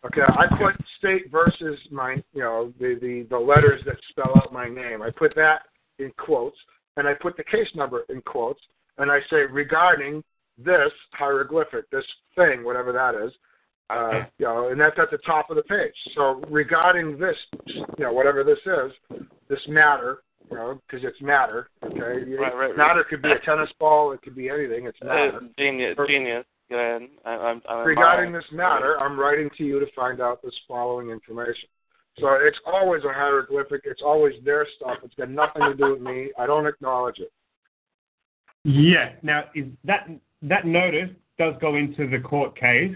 Okay, 0.07 0.23
I 0.23 0.47
put 0.59 0.75
state 0.99 1.31
versus 1.31 1.79
my 1.91 2.15
you 2.33 2.43
know 2.43 2.73
the 2.81 2.97
the 3.03 3.27
the 3.29 3.39
letters 3.39 3.83
that 3.85 3.97
spell 4.09 4.33
out 4.37 4.53
my 4.53 4.69
name. 4.69 5.03
I 5.03 5.11
put 5.11 5.35
that 5.37 5.63
in 5.99 6.11
quotes, 6.17 6.57
and 6.97 7.07
I 7.07 7.13
put 7.15 7.37
the 7.37 7.45
case 7.45 7.69
number 7.75 8.05
in 8.09 8.23
quotes, 8.23 8.61
and 8.97 9.11
I 9.11 9.19
say 9.29 9.43
regarding 9.51 10.25
this 10.59 10.93
hieroglyphic, 11.13 11.91
this 11.91 12.05
thing, 12.37 12.65
whatever 12.65 12.93
that 12.93 13.15
is. 13.15 13.33
Uh, 13.91 14.25
you 14.39 14.45
know, 14.45 14.69
and 14.69 14.79
that's 14.79 14.99
at 14.99 15.11
the 15.11 15.19
top 15.19 15.49
of 15.49 15.57
the 15.57 15.63
page. 15.63 15.95
So 16.15 16.43
regarding 16.51 17.19
this, 17.19 17.37
you 17.67 18.05
know, 18.05 18.13
whatever 18.13 18.45
this 18.45 18.59
is, 18.67 19.19
this 19.49 19.61
matter, 19.67 20.19
you 20.51 20.57
know, 20.59 20.81
because 20.87 21.07
it's 21.07 21.21
matter. 21.23 21.71
Okay, 21.83 21.99
Right, 21.99 22.37
right, 22.39 22.55
right. 22.55 22.77
matter 22.77 23.03
could 23.09 23.23
be 23.23 23.31
a 23.31 23.39
tennis 23.41 23.71
ball, 23.81 24.13
it 24.13 24.21
could 24.21 24.37
be 24.37 24.51
anything. 24.51 24.85
It's 24.87 24.99
matter. 25.03 25.37
Uh, 25.37 25.41
genius, 25.59 25.95
Or- 25.97 26.07
genius. 26.07 26.45
Go 26.71 26.77
ahead. 26.79 27.09
I, 27.25 27.31
I'm, 27.31 27.63
I'm 27.67 27.87
Regarding 27.87 28.31
this 28.31 28.45
matter, 28.53 29.01
I'm 29.01 29.19
writing 29.19 29.49
to 29.57 29.65
you 29.65 29.81
to 29.81 29.87
find 29.97 30.21
out 30.21 30.43
this 30.43 30.53
following 30.69 31.09
information. 31.09 31.69
So 32.21 32.37
it's 32.43 32.59
always 32.67 33.05
a 33.05 33.13
hieroglyphic. 33.13 33.83
It's 33.85 34.03
always 34.05 34.35
their 34.45 34.67
stuff. 34.77 34.99
It's 35.03 35.15
got 35.15 35.31
nothing 35.31 35.63
to 35.63 35.75
do 35.75 35.93
with 35.93 36.03
me. 36.03 36.31
I 36.39 36.45
don't 36.47 36.67
acknowledge 36.67 37.21
it. 37.21 37.33
Yeah. 38.65 39.13
Now, 39.23 39.45
is 39.55 39.67
that 39.85 40.09
that 40.43 40.67
notice 40.67 41.11
does 41.39 41.55
go 41.61 41.77
into 41.77 42.09
the 42.09 42.19
court 42.19 42.59
case? 42.59 42.95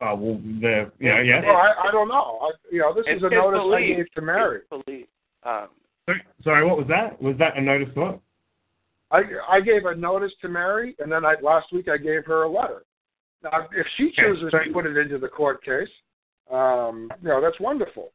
Uh, 0.00 0.14
well, 0.16 0.40
the 0.60 0.90
you 0.98 1.10
know, 1.10 1.20
yeah. 1.20 1.42
Well, 1.44 1.56
I, 1.56 1.88
I 1.88 1.90
don't 1.92 2.08
know. 2.08 2.38
I, 2.42 2.50
you 2.72 2.80
know, 2.80 2.94
this 2.94 3.04
It's 3.06 3.18
is 3.18 3.22
a 3.22 3.26
his 3.26 3.32
notice 3.32 3.60
I 3.74 3.80
gave 3.86 4.12
to 4.12 4.20
Mary. 4.22 4.60
It's. 4.72 5.08
Um, 5.42 5.68
Sorry, 6.06 6.22
sorry, 6.42 6.64
what 6.66 6.78
was 6.78 6.86
that? 6.88 7.20
Was 7.20 7.36
that 7.38 7.56
a 7.56 7.60
notice 7.60 7.88
what? 7.94 8.18
I 9.10 9.22
I 9.48 9.60
gave 9.60 9.84
a 9.84 9.94
notice 9.94 10.32
to 10.42 10.48
Mary, 10.48 10.96
and 10.98 11.10
then 11.12 11.24
I 11.24 11.34
last 11.42 11.72
week 11.72 11.88
I 11.88 11.98
gave 11.98 12.24
her 12.26 12.44
a 12.44 12.48
letter. 12.50 12.84
Now, 13.42 13.68
if 13.74 13.86
she 13.96 14.04
Okay, 14.08 14.22
chooses 14.22 14.50
so- 14.50 14.58
to 14.58 14.72
put 14.72 14.86
it 14.86 14.96
into 14.96 15.18
the 15.18 15.28
court 15.28 15.62
case, 15.64 15.88
um, 16.50 17.10
you 17.22 17.28
know, 17.28 17.40
that's 17.40 17.58
wonderful. 17.60 18.12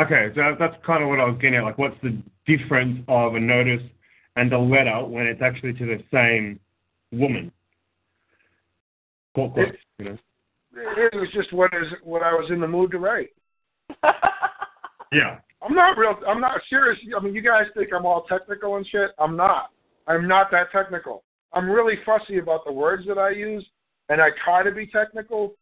Okay, 0.00 0.30
so 0.34 0.56
that's 0.58 0.74
kind 0.86 1.02
of 1.02 1.08
what 1.10 1.20
I 1.20 1.24
was 1.24 1.36
getting 1.40 1.56
at. 1.58 1.64
Like, 1.64 1.78
what's 1.78 1.96
the 2.02 2.16
difference 2.46 3.00
of 3.08 3.34
a 3.34 3.40
notice 3.40 3.82
and 4.36 4.52
a 4.52 4.58
letter 4.58 5.04
when 5.04 5.26
it's 5.26 5.42
actually 5.42 5.74
to 5.74 5.84
the 5.86 6.02
same 6.12 6.58
woman? 7.12 7.52
Court 9.34 9.54
clerk, 9.54 9.76
you 9.98 10.04
know. 10.06 10.18
It 10.74 11.14
was 11.14 11.28
just 11.34 11.52
what 11.52 11.70
is 11.74 11.92
what 12.02 12.22
I 12.22 12.32
was 12.32 12.50
in 12.50 12.60
the 12.60 12.68
mood 12.68 12.90
to 12.92 12.98
write. 12.98 13.30
Yeah. 15.12 15.38
I'm 15.62 15.74
not 15.74 15.98
real. 15.98 16.14
I'm 16.26 16.40
not 16.40 16.58
serious. 16.70 16.98
I 17.14 17.22
mean, 17.22 17.34
you 17.34 17.42
guys 17.42 17.64
think 17.76 17.90
I'm 17.94 18.06
all 18.06 18.22
technical 18.22 18.76
and 18.76 18.86
shit. 18.86 19.10
I'm 19.18 19.36
not. 19.36 19.70
I'm 20.06 20.26
not 20.26 20.50
that 20.52 20.72
technical. 20.72 21.22
I'm 21.52 21.68
really 21.70 21.96
fussy 22.06 22.38
about 22.38 22.64
the 22.64 22.72
words 22.72 23.06
that 23.06 23.18
I 23.18 23.28
use, 23.30 23.64
and 24.08 24.22
I 24.22 24.28
try 24.42 24.62
to 24.62 24.72
be 24.72 24.86
technical. 24.86 25.52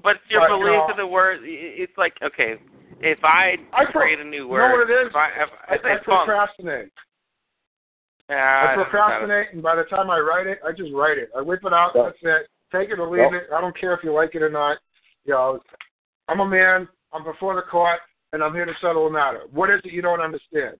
but 0.00 0.18
your 0.30 0.42
But, 0.42 0.54
you 0.54 0.64
belief 0.64 0.76
know- 0.78 0.90
in 0.92 0.96
the 0.96 1.06
word. 1.06 1.40
It's 1.42 1.92
like 1.98 2.14
okay, 2.22 2.54
if 3.00 3.18
I, 3.24 3.56
I 3.72 3.84
pro- 3.90 4.02
create 4.02 4.20
a 4.20 4.24
new 4.24 4.46
word, 4.46 4.62
you 4.62 4.68
know 4.68 4.78
what 4.78 4.90
it 4.90 4.94
is? 5.06 5.10
If 5.10 5.16
I, 5.16 5.26
if, 5.42 5.48
if 5.80 5.84
I 5.84 5.88
it's 5.96 6.06
fun. 6.06 6.24
procrastinate. 6.26 6.92
Yeah, 8.30 8.66
I 8.70 8.74
procrastinate, 8.76 9.48
and 9.54 9.62
by 9.62 9.74
the 9.74 9.84
time 9.84 10.08
I 10.08 10.20
write 10.20 10.46
it, 10.46 10.60
I 10.64 10.70
just 10.70 10.92
write 10.94 11.18
it. 11.18 11.30
I 11.36 11.40
whip 11.42 11.60
it 11.64 11.72
out. 11.72 11.92
Yeah. 11.96 12.02
That's 12.04 12.18
it. 12.22 12.48
Take 12.72 12.90
it 12.90 12.98
or 12.98 13.08
leave 13.08 13.32
Yep. 13.32 13.42
it. 13.42 13.52
I 13.52 13.60
don't 13.60 13.76
care 13.78 13.94
if 13.94 14.02
you 14.04 14.12
like 14.12 14.34
it 14.34 14.42
or 14.42 14.50
not. 14.50 14.78
You 15.24 15.34
know, 15.34 15.60
I'm 16.28 16.40
a 16.40 16.46
man. 16.46 16.88
I'm 17.12 17.24
before 17.24 17.54
the 17.54 17.62
court, 17.62 18.00
and 18.32 18.42
I'm 18.42 18.52
here 18.54 18.66
to 18.66 18.74
settle 18.80 19.06
a 19.06 19.10
matter. 19.10 19.42
What 19.50 19.70
is 19.70 19.80
it 19.84 19.92
you 19.92 20.02
don't 20.02 20.20
understand? 20.20 20.76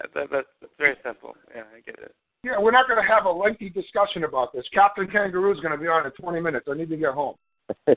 That, 0.00 0.12
that, 0.14 0.30
that's, 0.30 0.46
that's 0.60 0.72
very 0.78 0.96
simple. 1.02 1.34
Yeah, 1.54 1.62
I 1.74 1.80
get 1.80 1.98
it. 1.98 2.14
Yeah, 2.42 2.58
we're 2.60 2.72
not 2.72 2.86
going 2.86 3.02
to 3.02 3.08
have 3.10 3.24
a 3.24 3.30
lengthy 3.30 3.70
discussion 3.70 4.24
about 4.24 4.52
this. 4.52 4.66
Captain 4.74 5.06
Kangaroo 5.10 5.52
is 5.54 5.60
going 5.60 5.72
to 5.72 5.78
be 5.78 5.86
on 5.88 6.04
in 6.04 6.12
20 6.12 6.40
minutes. 6.40 6.66
I 6.70 6.74
need 6.74 6.90
to 6.90 6.96
get 6.98 7.14
home. 7.14 7.36
uh, 7.88 7.94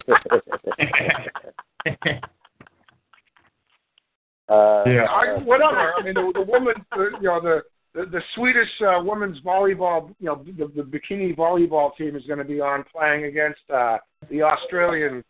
Yeah. 4.86 5.04
I, 5.10 5.38
whatever. 5.44 5.94
I 5.98 6.04
mean, 6.04 6.14
the, 6.14 6.32
the 6.34 6.42
woman, 6.50 6.76
the, 6.96 7.10
you 7.20 7.28
know, 7.28 7.42
the 7.42 7.64
the, 7.98 8.06
the 8.06 8.22
Swedish 8.36 8.70
uh, 8.88 9.02
women's 9.04 9.42
volleyball, 9.42 10.14
you 10.20 10.28
know, 10.28 10.44
the, 10.46 10.68
the 10.76 10.84
bikini 10.84 11.36
volleyball 11.36 11.96
team 11.98 12.16
is 12.16 12.24
going 12.28 12.38
to 12.38 12.46
be 12.46 12.62
on 12.62 12.84
playing 12.96 13.24
against 13.26 13.62
uh, 13.74 13.98
the 14.30 14.44
Australian, 14.44 15.24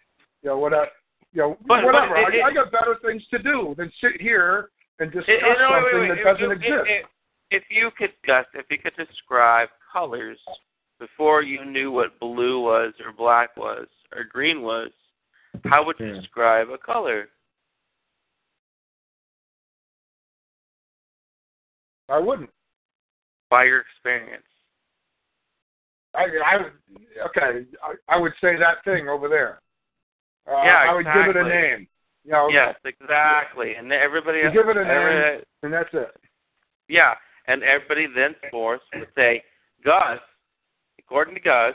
you 0.44 0.50
know, 0.50 0.58
whatever. 0.58 0.88
You 1.32 1.42
know, 1.42 1.58
But- 1.62 1.78
but 1.82 1.86
whatever. 1.86 2.18
it- 2.18 2.44
I, 2.44 2.50
I 2.50 2.54
got 2.54 2.72
better 2.72 2.98
things 3.06 3.24
to 3.32 3.40
do 3.40 3.74
than 3.78 3.90
sit 4.02 4.20
here 4.20 4.70
and 5.00 5.10
discuss 5.12 5.30
It- 5.30 5.44
it- 5.44 5.58
no, 5.60 5.72
wait, 5.72 5.84
something 5.94 6.10
wait, 6.10 6.24
that 6.24 6.34
doesn't 6.34 6.52
If- 6.52 6.58
exist. 6.58 6.84
if- 6.88 7.06
If 7.50 7.64
you 7.70 7.92
could, 7.98 8.12
Gus, 8.26 8.46
if 8.54 8.66
you 8.70 8.78
could 8.78 8.96
describe 8.98 9.70
colors 9.94 10.38
before 11.00 11.44
you 11.44 11.64
knew 11.64 11.92
what 11.92 12.20
blue 12.20 12.60
was 12.60 12.94
or 13.06 13.14
black 13.14 13.56
was 13.56 13.88
or 14.14 14.26
green 14.26 14.62
was, 14.64 14.90
how 15.64 15.86
would 15.86 15.98
you 15.98 16.08
Yeah. 16.08 16.20
describe 16.20 16.70
a 16.70 16.78
color? 16.78 17.30
I 22.10 22.20
wouldn't. 22.20 22.50
By 23.50 23.66
your 23.66 23.80
experience. 23.82 24.43
I, 26.16 26.26
I 26.45 26.58
would. 26.58 26.72
Okay, 27.27 27.66
I, 27.84 28.16
I 28.16 28.17
would 28.19 28.34
say 28.42 28.58
that 28.58 28.84
thing 28.84 29.08
over 29.08 29.30
there. 29.30 29.61
Uh, 30.48 30.64
Yeah, 30.64 30.85
I 30.90 30.93
would 30.93 31.06
give 31.06 31.35
it 31.35 31.38
a 31.38 31.48
name. 31.48 31.88
You 32.26 32.32
know, 32.32 32.50
Yes, 32.51 32.76
exactly. 32.84 33.76
And 33.76 33.92
everybody 33.92 34.40
You 34.40 34.51
give 34.51 34.67
it 34.69 34.77
a 34.77 34.84
name. 34.84 35.42
and 35.64 35.74
that's 35.74 35.90
it. 35.93 36.16
Yeah, 36.90 37.14
and 37.48 37.64
everybody 37.64 38.08
then 38.08 38.35
thenceforth 38.42 38.82
would 38.95 39.08
say, 39.16 39.43
Gus, 39.84 40.19
according 41.00 41.35
to 41.35 41.42
Gus, 41.42 41.74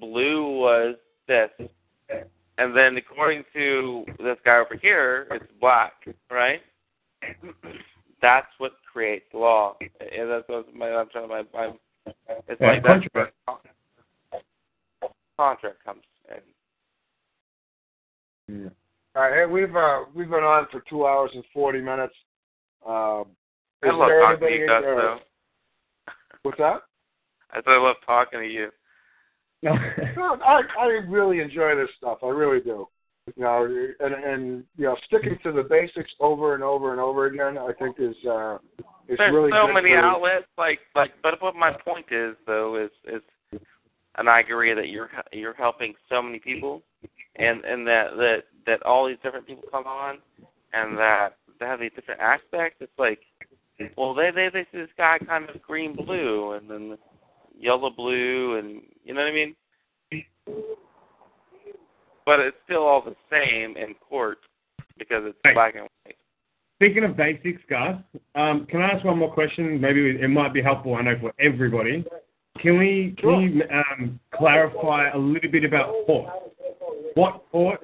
blue 0.00 0.58
was 0.58 0.96
this. 1.28 1.50
And 2.58 2.74
then 2.76 2.96
according 2.96 3.44
to 3.54 4.04
this 4.18 4.38
guy 4.44 4.56
over 4.58 4.76
here, 4.80 5.26
it's 5.30 5.44
black, 5.60 5.92
right? 6.30 6.60
That's 8.22 8.46
what 8.58 8.72
creates 8.96 9.26
law. 9.34 9.76
And 9.80 10.30
that's 10.30 10.48
what 10.48 10.74
my, 10.74 10.88
I'm 10.88 11.08
trying 11.10 11.28
to, 11.28 11.28
my, 11.28 11.42
my, 11.52 11.72
it's 12.48 12.58
Yeah, 12.58 12.66
like 12.68 12.82
that's 12.82 13.04
contract. 13.14 13.34
where 13.44 13.60
contract 15.36 15.84
comes 15.84 16.02
in. 18.48 18.70
All 19.14 19.22
right, 19.22 19.34
hey, 19.34 19.44
we've 19.46 19.76
uh, 19.76 20.04
we've 20.14 20.30
been 20.30 20.44
on 20.44 20.66
for 20.72 20.82
two 20.88 21.06
hours 21.06 21.30
and 21.34 21.44
forty 21.52 21.80
minutes. 21.82 22.14
Uh, 22.86 23.20
I 23.20 23.24
is 23.82 23.92
love 23.92 24.10
talking 24.20 24.48
to 24.48 24.54
you, 24.54 24.66
Gus, 24.66 24.82
there- 24.82 24.96
though. 24.96 25.18
What's 26.42 26.58
that? 26.58 26.82
I 27.50 27.56
said 27.56 27.64
I 27.68 27.76
love 27.78 27.96
talking 28.06 28.40
to 28.40 28.46
you. 28.46 28.70
No, 29.62 29.72
I 30.44 30.62
I 30.78 30.86
really 31.08 31.40
enjoy 31.40 31.76
this 31.76 31.90
stuff. 31.98 32.18
I 32.22 32.28
really 32.28 32.60
do. 32.60 32.88
You 33.34 33.42
know, 33.42 33.64
and 33.98 34.14
and 34.14 34.64
you 34.76 34.84
know, 34.84 34.96
sticking 35.06 35.36
to 35.42 35.50
the 35.50 35.64
basics 35.64 36.12
over 36.20 36.54
and 36.54 36.62
over 36.62 36.92
and 36.92 37.00
over 37.00 37.26
again, 37.26 37.58
I 37.58 37.72
think 37.72 37.96
is 37.98 38.14
uh, 38.24 38.58
is 39.08 39.18
There's 39.18 39.34
really 39.34 39.50
so 39.50 39.72
many 39.72 39.94
outlets, 39.94 40.46
like 40.56 40.78
like. 40.94 41.12
But 41.22 41.42
what 41.42 41.56
my 41.56 41.72
point 41.72 42.06
is, 42.12 42.36
though, 42.46 42.76
is 42.76 42.90
is, 43.12 43.60
and 44.16 44.28
I 44.28 44.40
agree 44.40 44.74
that 44.74 44.88
you're 44.88 45.10
you're 45.32 45.54
helping 45.54 45.94
so 46.08 46.22
many 46.22 46.38
people, 46.38 46.82
and 47.34 47.64
and 47.64 47.84
that 47.88 48.16
that 48.16 48.42
that 48.66 48.82
all 48.84 49.08
these 49.08 49.18
different 49.24 49.46
people 49.46 49.64
come 49.72 49.86
on, 49.86 50.18
and 50.72 50.96
that 50.96 51.30
they 51.58 51.66
have 51.66 51.80
these 51.80 51.92
different 51.96 52.20
aspects. 52.20 52.78
It's 52.80 52.92
like, 52.96 53.20
well, 53.96 54.14
they 54.14 54.30
they 54.30 54.50
they 54.52 54.66
see 54.70 54.78
this 54.78 54.88
guy 54.96 55.18
kind 55.18 55.50
of 55.50 55.60
green 55.62 55.96
blue, 55.96 56.52
and 56.52 56.70
then 56.70 56.96
yellow 57.58 57.90
blue, 57.90 58.56
and 58.58 58.82
you 59.04 59.14
know 59.14 59.22
what 59.22 59.30
I 59.30 59.32
mean. 59.32 59.56
But 62.26 62.40
it's 62.40 62.56
still 62.64 62.82
all 62.82 63.02
the 63.02 63.14
same 63.30 63.76
in 63.76 63.94
court 63.94 64.38
because 64.98 65.22
it's 65.24 65.38
black 65.54 65.74
and 65.76 65.88
white. 66.04 66.16
Speaking 66.74 67.04
of 67.04 67.16
basics, 67.16 67.62
Gus, 67.70 67.96
um, 68.34 68.66
can 68.66 68.82
I 68.82 68.90
ask 68.90 69.04
one 69.04 69.18
more 69.18 69.32
question? 69.32 69.80
Maybe 69.80 70.10
it 70.10 70.28
might 70.28 70.52
be 70.52 70.60
helpful, 70.60 70.96
I 70.96 71.02
know, 71.02 71.14
for 71.18 71.32
everybody. 71.40 72.04
Can 72.60 72.78
we 72.78 73.14
can 73.18 73.40
you 73.40 73.62
um, 73.70 74.20
clarify 74.34 75.10
a 75.10 75.16
little 75.16 75.50
bit 75.50 75.64
about 75.64 75.94
court? 76.06 76.30
What 77.14 77.44
court? 77.50 77.80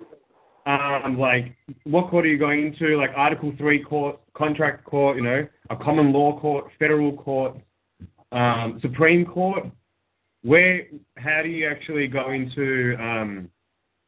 Um, 0.67 1.19
like, 1.19 1.57
what 1.85 2.11
court 2.11 2.27
are 2.27 2.29
you 2.29 2.39
going 2.39 2.67
into? 2.67 2.97
Like 2.97 3.11
Article 3.17 3.53
Three 3.57 3.83
court, 3.83 4.21
contract 4.35 4.85
court, 4.85 5.17
you 5.17 5.23
know, 5.23 5.47
a 5.71 5.77
common 5.77 6.12
law 6.12 6.39
court, 6.39 6.67
federal 6.79 7.17
court, 7.17 7.57
um, 8.33 8.79
Supreme 8.83 9.25
Court. 9.25 9.65
where 10.43 10.87
how 11.17 11.41
do 11.43 11.49
you 11.49 11.69
actually 11.69 12.09
go 12.09 12.31
into 12.31 12.97
um, 13.01 13.49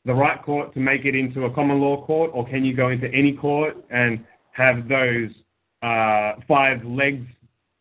the 0.04 0.12
right 0.12 0.42
court 0.42 0.74
to 0.74 0.80
make 0.80 1.04
it 1.04 1.14
into 1.14 1.44
a 1.44 1.54
common 1.54 1.80
law 1.80 2.04
court, 2.04 2.30
or 2.34 2.46
can 2.46 2.64
you 2.64 2.76
go 2.76 2.90
into 2.90 3.06
any 3.08 3.32
court 3.32 3.76
and 3.90 4.24
have 4.52 4.88
those 4.88 5.30
uh, 5.82 6.32
five 6.46 6.84
legs 6.84 7.26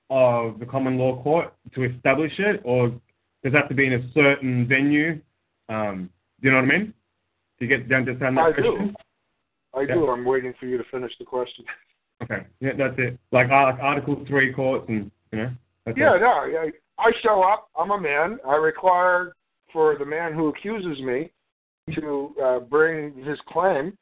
of 0.09 0.59
the 0.59 0.65
common 0.65 0.97
law 0.97 1.21
court 1.21 1.53
to 1.75 1.83
establish 1.83 2.31
it, 2.37 2.61
or 2.63 2.89
does 2.89 3.53
it 3.53 3.53
have 3.53 3.69
to 3.69 3.75
be 3.75 3.87
in 3.87 3.93
a 3.93 4.11
certain 4.13 4.67
venue? 4.67 5.19
Um, 5.69 6.09
do 6.41 6.47
you 6.47 6.51
know 6.53 6.61
what 6.61 6.73
I 6.73 6.77
mean? 6.77 6.93
Do 7.59 7.65
you 7.65 7.67
get 7.67 7.89
down 7.89 8.05
to 8.05 8.11
understand 8.11 8.37
that 8.37 8.41
I 8.41 8.51
question? 8.51 8.87
do. 8.87 9.79
I 9.79 9.85
do. 9.85 10.09
I'm 10.09 10.23
waiting 10.23 10.53
for 10.59 10.65
you 10.65 10.77
to 10.77 10.83
finish 10.91 11.11
the 11.19 11.25
question. 11.25 11.65
Okay, 12.21 12.45
yeah, 12.61 12.69
that's 12.77 12.93
it. 12.99 13.19
Like 13.33 13.49
uh, 13.49 13.75
Article 13.81 14.23
Three 14.29 14.53
courts, 14.53 14.85
and 14.87 15.11
you 15.33 15.39
know. 15.39 15.51
Yeah, 15.87 16.15
it. 16.15 16.21
no, 16.21 16.27
I, 16.27 16.69
I 16.97 17.11
show 17.21 17.41
up. 17.41 17.67
I'm 17.77 17.91
a 17.91 17.99
man. 17.99 18.37
I 18.47 18.55
require 18.55 19.33
for 19.73 19.97
the 19.97 20.05
man 20.05 20.33
who 20.33 20.47
accuses 20.47 21.03
me 21.03 21.31
to 21.91 22.35
uh, 22.43 22.59
bring 22.59 23.13
his 23.23 23.37
claim, 23.47 23.97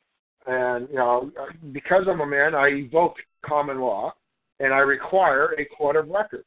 and 0.45 0.87
you 0.89 0.95
know, 0.95 1.31
because 1.71 2.03
I'm 2.09 2.21
a 2.21 2.25
man, 2.25 2.55
I 2.55 2.67
evoke 2.67 3.15
common 3.45 3.79
law, 3.79 4.13
and 4.59 4.73
I 4.73 4.79
require 4.79 5.55
a 5.59 5.65
court 5.65 5.95
of 5.95 6.07
record. 6.09 6.43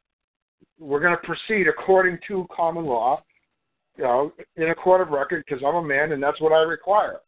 We're 0.78 1.00
going 1.00 1.16
to 1.16 1.26
proceed 1.26 1.66
according 1.68 2.18
to 2.28 2.46
common 2.54 2.84
law, 2.84 3.22
you 3.96 4.04
know, 4.04 4.32
in 4.56 4.70
a 4.70 4.74
court 4.74 5.00
of 5.00 5.08
record 5.08 5.44
because 5.46 5.62
I'm 5.66 5.76
a 5.76 5.82
man, 5.82 6.12
and 6.12 6.22
that's 6.22 6.40
what 6.40 6.52
I 6.52 6.62
require. 6.62 7.18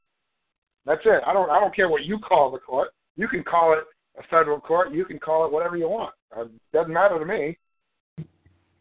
That's 0.84 1.02
it. 1.04 1.22
I 1.26 1.32
don't. 1.32 1.50
I 1.50 1.58
don't 1.58 1.74
care 1.74 1.88
what 1.88 2.04
you 2.04 2.18
call 2.18 2.50
the 2.50 2.58
court. 2.58 2.90
You 3.16 3.28
can 3.28 3.42
call 3.42 3.72
it 3.72 3.84
a 4.18 4.22
federal 4.30 4.60
court. 4.60 4.92
You 4.92 5.04
can 5.04 5.18
call 5.18 5.44
it 5.44 5.52
whatever 5.52 5.76
you 5.76 5.88
want. 5.88 6.14
Uh, 6.36 6.44
doesn't 6.72 6.92
matter 6.92 7.18
to 7.18 7.24
me. 7.24 7.58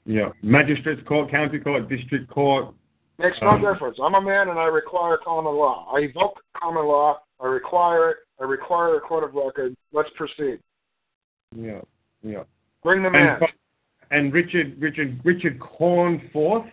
Yeah, 0.05 0.29
magistrates 0.43 1.01
court, 1.07 1.31
county 1.31 1.57
court, 1.57 1.89
district 1.89 2.29
court. 2.29 2.75
Makes 3.17 3.41
no 3.41 3.49
Um, 3.49 3.61
difference. 3.61 3.97
I'm 4.01 4.15
a 4.15 4.21
man 4.21 4.49
and 4.49 4.59
I 4.59 4.65
require 4.65 5.17
common 5.17 5.53
law. 5.55 5.87
I 5.95 5.99
evoke 6.01 6.41
common 6.53 6.85
law. 6.85 7.21
I 7.39 7.47
require 7.47 8.09
it. 8.11 8.17
I 8.39 8.43
require 8.43 8.95
a 8.95 9.01
court 9.01 9.23
of 9.23 9.33
record. 9.33 9.75
Let's 9.93 10.09
proceed. 10.15 10.59
Yeah, 11.55 11.81
yeah. 12.21 12.43
Bring 12.83 13.03
the 13.03 13.09
man. 13.09 13.39
And, 13.41 13.49
and 14.11 14.33
Richard, 14.33 14.79
Richard, 14.81 15.19
Richard 15.23 15.59
Cornforth, 15.59 16.69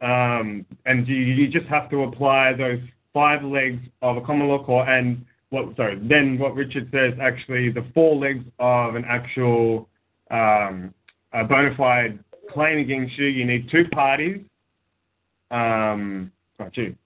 um, 0.00 0.64
and 0.86 1.06
you, 1.06 1.16
you 1.16 1.48
just 1.48 1.66
have 1.66 1.90
to 1.90 2.04
apply 2.04 2.54
those 2.54 2.80
five 3.12 3.42
legs 3.42 3.82
of 4.02 4.16
a 4.16 4.20
common 4.20 4.48
law 4.48 4.64
court, 4.64 4.88
and 4.88 5.24
what? 5.50 5.76
Sorry, 5.76 5.98
then 6.08 6.38
what 6.38 6.54
Richard 6.54 6.88
says 6.92 7.12
actually 7.20 7.70
the 7.70 7.84
four 7.92 8.14
legs 8.14 8.44
of 8.60 8.94
an 8.94 9.04
actual 9.06 9.88
um, 10.30 10.94
a 11.32 11.44
bona 11.44 11.74
fide 11.76 12.18
claim 12.50 12.78
against 12.78 13.18
you. 13.18 13.26
You 13.26 13.44
need 13.44 13.68
two 13.70 13.84
parties. 13.92 14.40
Um, 15.50 16.30
oh, 16.60 16.68
gee, 16.72 16.96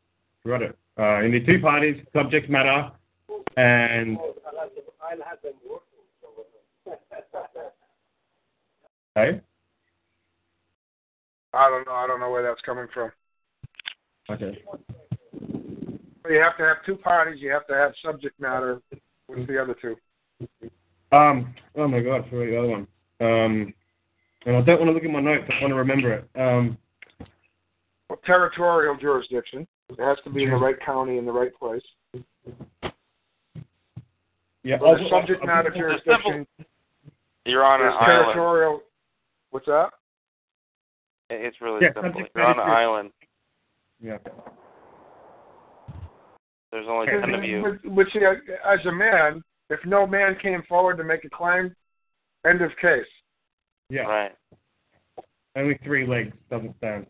forgot 0.43 0.63
it. 0.63 0.77
Uh, 0.99 1.21
you 1.21 1.31
need 1.31 1.47
two 1.47 1.61
parties, 1.61 2.05
subject 2.13 2.49
matter, 2.51 2.91
and 3.57 4.19
okay. 9.17 9.41
I 11.55 11.71
don't 11.71 11.87
know. 11.87 11.93
I 11.93 12.07
don't 12.07 12.21
know 12.21 12.31
where 12.31 12.43
that's 12.43 12.61
coming 12.63 12.87
from. 12.93 13.11
Okay. 14.31 14.59
But 16.23 16.33
you 16.33 16.41
have 16.41 16.57
to 16.57 16.63
have 16.63 16.79
two 16.85 16.97
parties. 16.97 17.41
You 17.41 17.51
have 17.51 17.67
to 17.69 17.75
have 17.75 17.93
subject 18.05 18.41
matter. 18.41 18.81
What's 19.27 19.47
the 19.47 19.61
other 19.61 19.77
two? 19.81 19.97
Um. 21.13 21.55
Oh 21.77 21.87
my 21.87 22.01
God, 22.01 22.25
I 22.25 22.31
forgot 22.31 22.51
the 22.51 22.59
other 22.59 22.69
one. 22.69 22.87
Um. 23.21 23.75
And 24.47 24.57
I 24.57 24.61
don't 24.61 24.79
want 24.79 24.89
to 24.91 24.93
look 24.93 25.05
at 25.05 25.11
my 25.11 25.21
notes. 25.21 25.45
I 25.49 25.61
want 25.63 25.71
to 25.71 25.77
remember 25.77 26.13
it. 26.13 26.29
Um. 26.35 26.77
Territorial 28.25 28.97
jurisdiction. 28.97 29.67
It 29.89 30.01
has 30.01 30.19
to 30.25 30.31
be 30.31 30.45
in 30.45 30.51
the 30.51 30.57
mm-hmm. 30.57 30.65
right 30.65 30.81
county 30.85 31.19
in 31.19 31.25
the 31.25 31.33
right 31.33 31.55
place. 31.55 31.83
Yeah. 34.63 34.79
So 34.79 34.97
the 34.97 35.09
subject 35.11 35.45
matter 35.45 35.69
It's 35.69 35.77
jurisdiction 35.77 36.47
You're 37.45 37.65
on 37.65 37.81
an 37.81 37.89
is 37.89 37.95
island. 37.99 38.25
territorial. 38.25 38.81
What's 39.51 39.67
that? 39.67 39.91
It's 41.31 41.61
really 41.61 41.81
Yeah, 41.83 42.03
simple. 42.03 42.23
You're 42.35 42.45
on 42.45 42.53
an 42.53 42.57
matter- 42.59 42.71
island. 42.71 43.11
Yeah. 44.01 44.19
There's 46.73 46.87
only 46.89 47.07
ten 47.07 47.35
of 47.35 47.45
you. 47.45 47.79
But, 47.85 47.95
but 47.95 48.07
see, 48.13 48.21
as 48.25 48.85
a 48.87 48.93
man, 48.93 49.43
if 49.71 49.81
no 49.87 50.07
man 50.07 50.37
came 50.43 50.63
forward 50.69 50.97
to 50.97 51.05
make 51.05 51.25
a 51.25 51.31
claim, 51.31 51.75
end 52.47 52.63
of 52.63 52.71
case. 52.81 53.07
Yeah. 53.89 54.03
Right. 54.03 54.33
Only 55.57 55.79
three 55.85 56.07
legs 56.07 56.33
doesn't 56.51 56.77
stand. 56.79 57.07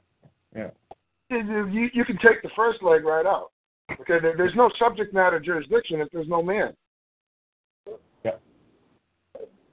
Yeah. 1.30 1.66
You, 1.66 1.88
you 1.92 2.04
can 2.04 2.18
take 2.18 2.42
the 2.42 2.50
first 2.54 2.82
leg 2.82 3.04
right 3.04 3.26
out. 3.26 3.50
Okay, 3.92 4.18
there, 4.20 4.34
there's 4.36 4.54
no 4.54 4.70
subject 4.78 5.12
matter 5.12 5.38
jurisdiction 5.40 6.00
if 6.00 6.08
there's 6.12 6.28
no 6.28 6.42
man. 6.42 6.74
Yeah. 8.24 8.32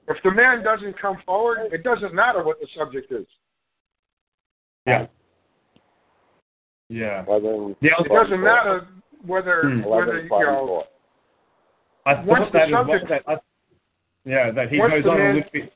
If 0.08 0.16
the 0.24 0.30
man 0.30 0.62
doesn't 0.62 1.00
come 1.00 1.18
forward, 1.24 1.72
it 1.72 1.82
doesn't 1.82 2.14
matter 2.14 2.42
what 2.42 2.60
the 2.60 2.66
subject 2.76 3.10
is. 3.12 3.26
Yeah. 4.86 5.06
Yeah. 6.88 7.24
Eleven, 7.26 7.76
Yeah. 7.80 7.92
It 8.00 8.08
doesn't 8.08 8.40
matter 8.42 8.88
whether 9.24 9.62
Hmm. 9.62 9.82
whether 9.84 10.20
you 10.20 10.28
five 10.28 10.42
know. 10.42 10.66
four. 10.66 10.84
I 12.04 12.14
Once 12.24 12.44
thought 12.44 12.52
the 12.52 12.58
that 12.58 12.64
as 12.66 12.72
well. 12.72 12.84
subject- 12.86 13.08
That, 13.08 13.22
I, 13.28 13.36
yeah. 14.24 14.50
That 14.50 14.68
he 14.70 14.78
Once 14.78 14.92
goes 14.94 15.04
the 15.04 15.10
on 15.10 15.18
man- 15.18 15.30
Olympic. 15.30 15.72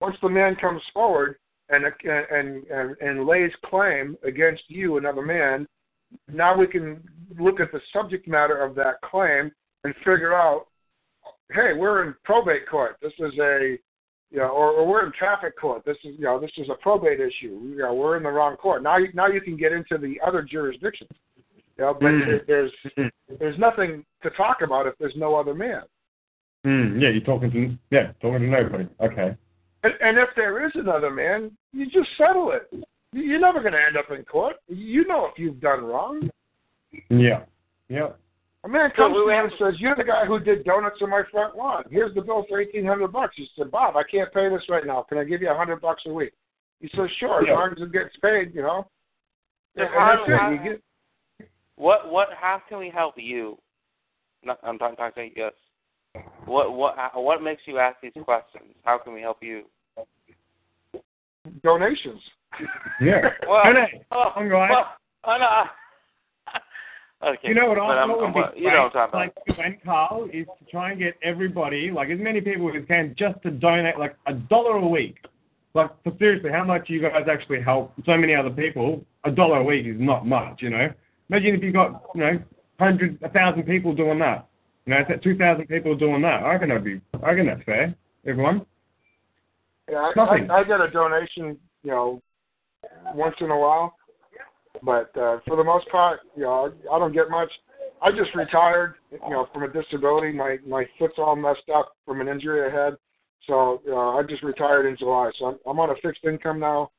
Once 0.00 0.16
the 0.22 0.28
man 0.28 0.56
comes 0.56 0.80
forward 0.94 1.36
and 1.70 1.84
and 2.04 2.64
and 2.66 2.96
and 3.00 3.26
lays 3.26 3.52
claim 3.64 4.16
against 4.24 4.62
you, 4.68 4.96
another 4.98 5.22
man, 5.22 5.66
now 6.32 6.56
we 6.56 6.66
can 6.66 7.02
look 7.38 7.60
at 7.60 7.72
the 7.72 7.80
subject 7.92 8.26
matter 8.26 8.58
of 8.62 8.74
that 8.74 9.00
claim 9.02 9.50
and 9.84 9.94
figure 9.98 10.34
out, 10.34 10.66
hey, 11.52 11.72
we're 11.76 12.04
in 12.06 12.14
probate 12.24 12.68
court. 12.68 12.96
This 13.00 13.12
is 13.18 13.32
a, 13.40 13.78
you 14.30 14.38
know, 14.38 14.48
or, 14.48 14.72
or 14.72 14.86
we're 14.86 15.06
in 15.06 15.12
traffic 15.18 15.58
court. 15.58 15.84
This 15.84 15.96
is, 16.04 16.14
you 16.18 16.24
know, 16.24 16.38
this 16.40 16.50
is 16.56 16.68
a 16.68 16.74
probate 16.82 17.20
issue. 17.20 17.60
You 17.64 17.78
know, 17.78 17.94
we're 17.94 18.16
in 18.16 18.22
the 18.24 18.30
wrong 18.30 18.56
court. 18.56 18.82
Now, 18.82 18.98
you, 18.98 19.08
now 19.14 19.28
you 19.28 19.40
can 19.40 19.56
get 19.56 19.72
into 19.72 19.96
the 19.96 20.20
other 20.26 20.42
jurisdictions. 20.42 21.10
You 21.78 21.84
know, 21.86 21.94
but 21.94 22.08
Mm. 22.08 22.46
there's 22.46 22.72
there's 23.38 23.58
nothing 23.58 24.04
to 24.22 24.30
talk 24.30 24.58
about 24.62 24.86
if 24.86 24.94
there's 24.98 25.16
no 25.16 25.34
other 25.34 25.54
man. 25.54 25.82
Mm, 26.66 27.00
yeah. 27.00 27.08
You're 27.08 27.22
talking 27.22 27.50
to 27.52 27.78
yeah 27.90 28.12
talking 28.20 28.40
to 28.40 28.46
nobody. 28.48 28.86
Okay. 29.00 29.34
And, 29.82 29.94
and 30.00 30.18
if 30.18 30.28
there 30.36 30.64
is 30.66 30.72
another 30.74 31.10
man, 31.10 31.50
you 31.72 31.86
just 31.86 32.08
settle 32.18 32.52
it. 32.52 32.72
You're 33.12 33.40
never 33.40 33.60
going 33.60 33.72
to 33.72 33.80
end 33.80 33.96
up 33.96 34.10
in 34.10 34.24
court. 34.24 34.56
You 34.68 35.06
know 35.06 35.26
if 35.26 35.38
you've 35.38 35.60
done 35.60 35.84
wrong. 35.84 36.30
Yeah. 37.08 37.44
Yeah. 37.88 38.10
A 38.62 38.68
man 38.68 38.90
comes 38.94 39.14
to 39.14 39.18
you 39.20 39.30
and 39.30 39.50
says, 39.58 39.80
"You're 39.80 39.96
the 39.96 40.04
guy 40.04 40.26
who 40.26 40.38
did 40.38 40.64
donuts 40.64 40.98
in 41.00 41.08
my 41.08 41.22
front 41.30 41.56
lawn. 41.56 41.84
Here's 41.90 42.14
the 42.14 42.20
bill 42.20 42.44
for 42.46 42.60
eighteen 42.60 42.84
hundred 42.84 43.08
bucks." 43.08 43.34
He 43.36 43.48
said, 43.56 43.70
"Bob, 43.70 43.96
I 43.96 44.02
can't 44.02 44.30
pay 44.34 44.50
this 44.50 44.62
right 44.68 44.86
now. 44.86 45.00
Can 45.08 45.16
I 45.16 45.24
give 45.24 45.40
you 45.40 45.50
a 45.50 45.56
hundred 45.56 45.80
bucks 45.80 46.02
a 46.06 46.12
week?" 46.12 46.34
He 46.80 46.88
says, 46.94 47.08
"Sure, 47.18 47.42
Yeah. 47.42 47.52
as 47.52 47.56
long 47.56 47.72
as 47.72 47.82
it 47.82 47.90
gets 47.92 48.14
paid, 48.18 48.54
you 48.54 48.60
know." 48.60 48.86
So 49.76 49.86
how- 49.86 50.16
that's 50.16 50.28
it. 50.28 50.36
how- 50.36 50.50
You 50.50 50.58
get- 50.58 50.82
What 51.76 52.10
what 52.10 52.28
how 52.34 52.60
can 52.68 52.78
we 52.78 52.90
help 52.90 53.14
you? 53.16 53.56
No, 54.44 54.54
I'm 54.62 54.78
talking 54.78 54.96
talking 54.96 55.32
to 55.32 55.40
yes. 55.40 55.52
What 56.50 56.72
what 56.72 56.96
what 57.14 57.42
makes 57.44 57.62
you 57.66 57.78
ask 57.78 58.00
these 58.02 58.10
questions? 58.24 58.74
How 58.82 58.98
can 58.98 59.14
we 59.14 59.20
help 59.20 59.38
you? 59.40 59.62
donations. 61.62 62.20
Yeah. 63.00 63.20
Well, 63.48 63.62
No, 63.66 63.72
no. 63.72 63.86
oh, 64.10 64.32
I'm 64.34 64.48
right. 64.48 64.70
well, 64.70 64.86
oh, 65.24 65.36
no. 67.22 67.28
okay. 67.30 67.48
You 67.48 67.54
know 67.54 67.66
what 67.68 67.76
but 67.78 67.82
I 67.82 68.02
I'm, 68.02 68.08
what 68.08 68.24
I'm, 68.24 68.32
be 68.32 68.60
you 68.60 68.68
know 68.68 68.90
what 68.92 68.96
I'm 68.96 69.10
great, 69.10 69.30
about. 69.30 69.46
like 69.46 69.58
when 69.58 69.78
Karl 69.84 70.28
is 70.32 70.46
to 70.58 70.70
try 70.72 70.90
and 70.90 70.98
get 70.98 71.14
everybody, 71.22 71.92
like 71.92 72.10
as 72.10 72.18
many 72.20 72.40
people 72.40 72.68
as 72.76 72.84
can, 72.88 73.14
just 73.16 73.40
to 73.44 73.52
donate 73.52 73.96
like 73.96 74.16
a 74.26 74.34
dollar 74.34 74.76
a 74.76 74.88
week. 74.88 75.18
Like 75.74 75.90
for 76.02 76.12
seriously, 76.18 76.50
how 76.50 76.64
much 76.64 76.90
you 76.90 77.00
guys 77.00 77.28
actually 77.30 77.62
help 77.62 77.92
so 78.04 78.16
many 78.16 78.34
other 78.34 78.50
people? 78.50 79.04
A 79.24 79.30
dollar 79.30 79.58
a 79.58 79.64
week 79.64 79.86
is 79.86 80.00
not 80.00 80.26
much, 80.26 80.62
you 80.62 80.70
know. 80.70 80.88
Imagine 81.28 81.54
if 81.54 81.62
you 81.62 81.72
got 81.72 82.02
you 82.14 82.22
know 82.22 82.42
hundred, 82.80 83.18
a 83.22 83.28
thousand 83.28 83.62
people 83.64 83.94
doing 83.94 84.18
that. 84.18 84.48
You 84.90 84.96
know, 84.96 85.04
two 85.22 85.36
thousand 85.36 85.68
people 85.68 85.96
doing 85.96 86.20
that. 86.22 86.42
I 86.42 86.52
reckon 86.52 86.70
that'd 86.70 86.82
be. 86.82 87.00
I 87.22 87.30
reckon 87.30 87.46
that's 87.46 87.62
fair. 87.62 87.94
Everyone. 88.26 88.66
Yeah, 89.88 89.98
I, 89.98 90.12
Nothing. 90.16 90.50
I, 90.50 90.58
I 90.58 90.64
get 90.64 90.80
a 90.80 90.90
donation, 90.90 91.56
you 91.84 91.90
know, 91.92 92.20
once 93.14 93.36
in 93.40 93.50
a 93.52 93.58
while, 93.58 93.94
but 94.82 95.16
uh, 95.16 95.38
for 95.46 95.56
the 95.56 95.62
most 95.62 95.88
part, 95.90 96.20
you 96.34 96.42
know, 96.42 96.72
I 96.92 96.98
don't 96.98 97.12
get 97.12 97.30
much. 97.30 97.50
I 98.02 98.10
just 98.10 98.34
retired, 98.34 98.94
you 99.12 99.30
know, 99.30 99.46
from 99.52 99.62
a 99.62 99.68
disability. 99.68 100.32
My 100.32 100.58
my 100.66 100.84
foot's 100.98 101.14
all 101.18 101.36
messed 101.36 101.68
up 101.72 101.92
from 102.04 102.20
an 102.20 102.26
injury 102.26 102.68
I 102.68 102.84
had, 102.86 102.96
so 103.46 103.80
uh, 103.88 104.16
I 104.18 104.24
just 104.28 104.42
retired 104.42 104.86
in 104.86 104.96
July. 104.96 105.30
So 105.38 105.46
I'm, 105.46 105.58
I'm 105.66 105.78
on 105.78 105.90
a 105.90 105.94
fixed 106.02 106.24
income 106.24 106.58
now. 106.58 106.90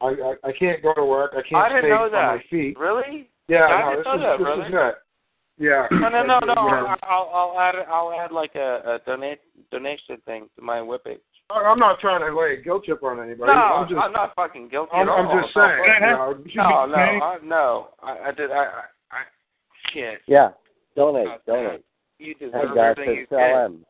I, 0.00 0.06
I 0.06 0.34
I 0.44 0.52
can't 0.56 0.80
go 0.80 0.94
to 0.94 1.04
work. 1.04 1.32
I 1.32 1.42
can't 1.42 1.56
I 1.56 1.68
didn't 1.70 1.82
stay 1.82 1.88
know 1.88 2.04
on 2.04 2.12
my 2.12 2.42
feet. 2.48 2.78
Really? 2.78 3.28
Yeah, 3.48 3.64
I 3.64 3.80
no, 3.80 3.90
didn't 3.90 3.98
this 3.98 4.06
know 4.06 4.14
is 4.14 4.20
that, 4.20 4.38
this 4.38 4.44
brother. 4.44 4.62
is 4.62 4.72
it. 4.90 4.94
Yeah. 5.58 5.86
No, 5.90 6.08
no, 6.08 6.22
no, 6.24 6.38
no. 6.40 6.40
You 6.40 6.54
know, 6.54 6.96
I'll 7.02 7.30
I'll 7.32 7.60
add 7.60 7.74
I'll 7.88 8.12
add 8.12 8.32
like 8.32 8.54
a, 8.54 8.82
a 8.86 8.98
donate 9.06 9.40
donation 9.70 10.16
thing 10.24 10.48
to 10.56 10.62
my 10.62 10.78
webpage. 10.78 11.18
I- 11.50 11.60
I'm 11.64 11.78
not 11.78 12.00
trying 12.00 12.20
to 12.20 12.36
lay 12.38 12.54
a 12.54 12.62
guilt 12.62 12.84
trip 12.84 13.02
on 13.02 13.20
anybody. 13.20 13.52
No, 13.52 13.58
I'm 13.58 13.88
just, 13.88 14.00
I'm 14.00 14.12
not 14.12 14.34
fucking 14.34 14.68
guilty 14.68 14.90
I'm, 14.94 15.08
at 15.08 15.12
all. 15.12 15.28
I'm 15.30 15.42
just 15.42 15.54
saying. 15.54 15.82
Can 15.84 16.02
I 16.02 16.10
You 16.10 16.16
have- 16.16 16.36
know, 16.38 16.44
Should 16.46 16.56
No, 16.56 16.86
no, 16.86 16.96
I, 16.96 17.38
no. 17.44 17.88
I, 18.02 18.28
I 18.28 18.32
did. 18.32 18.50
I, 18.50 18.54
I, 18.54 18.82
I, 19.10 19.22
shit. 19.92 20.20
Yeah. 20.26 20.50
Donate. 20.96 21.26
Oh, 21.28 21.36
donate. 21.46 21.84
You 22.18 22.34
Hey, 22.38 22.46
deserve 22.46 22.74
guys, 22.74 22.94
everything 22.96 23.14
you 23.16 23.22
it's 23.22 23.30
get. 23.30 23.36
LM. 23.64 23.84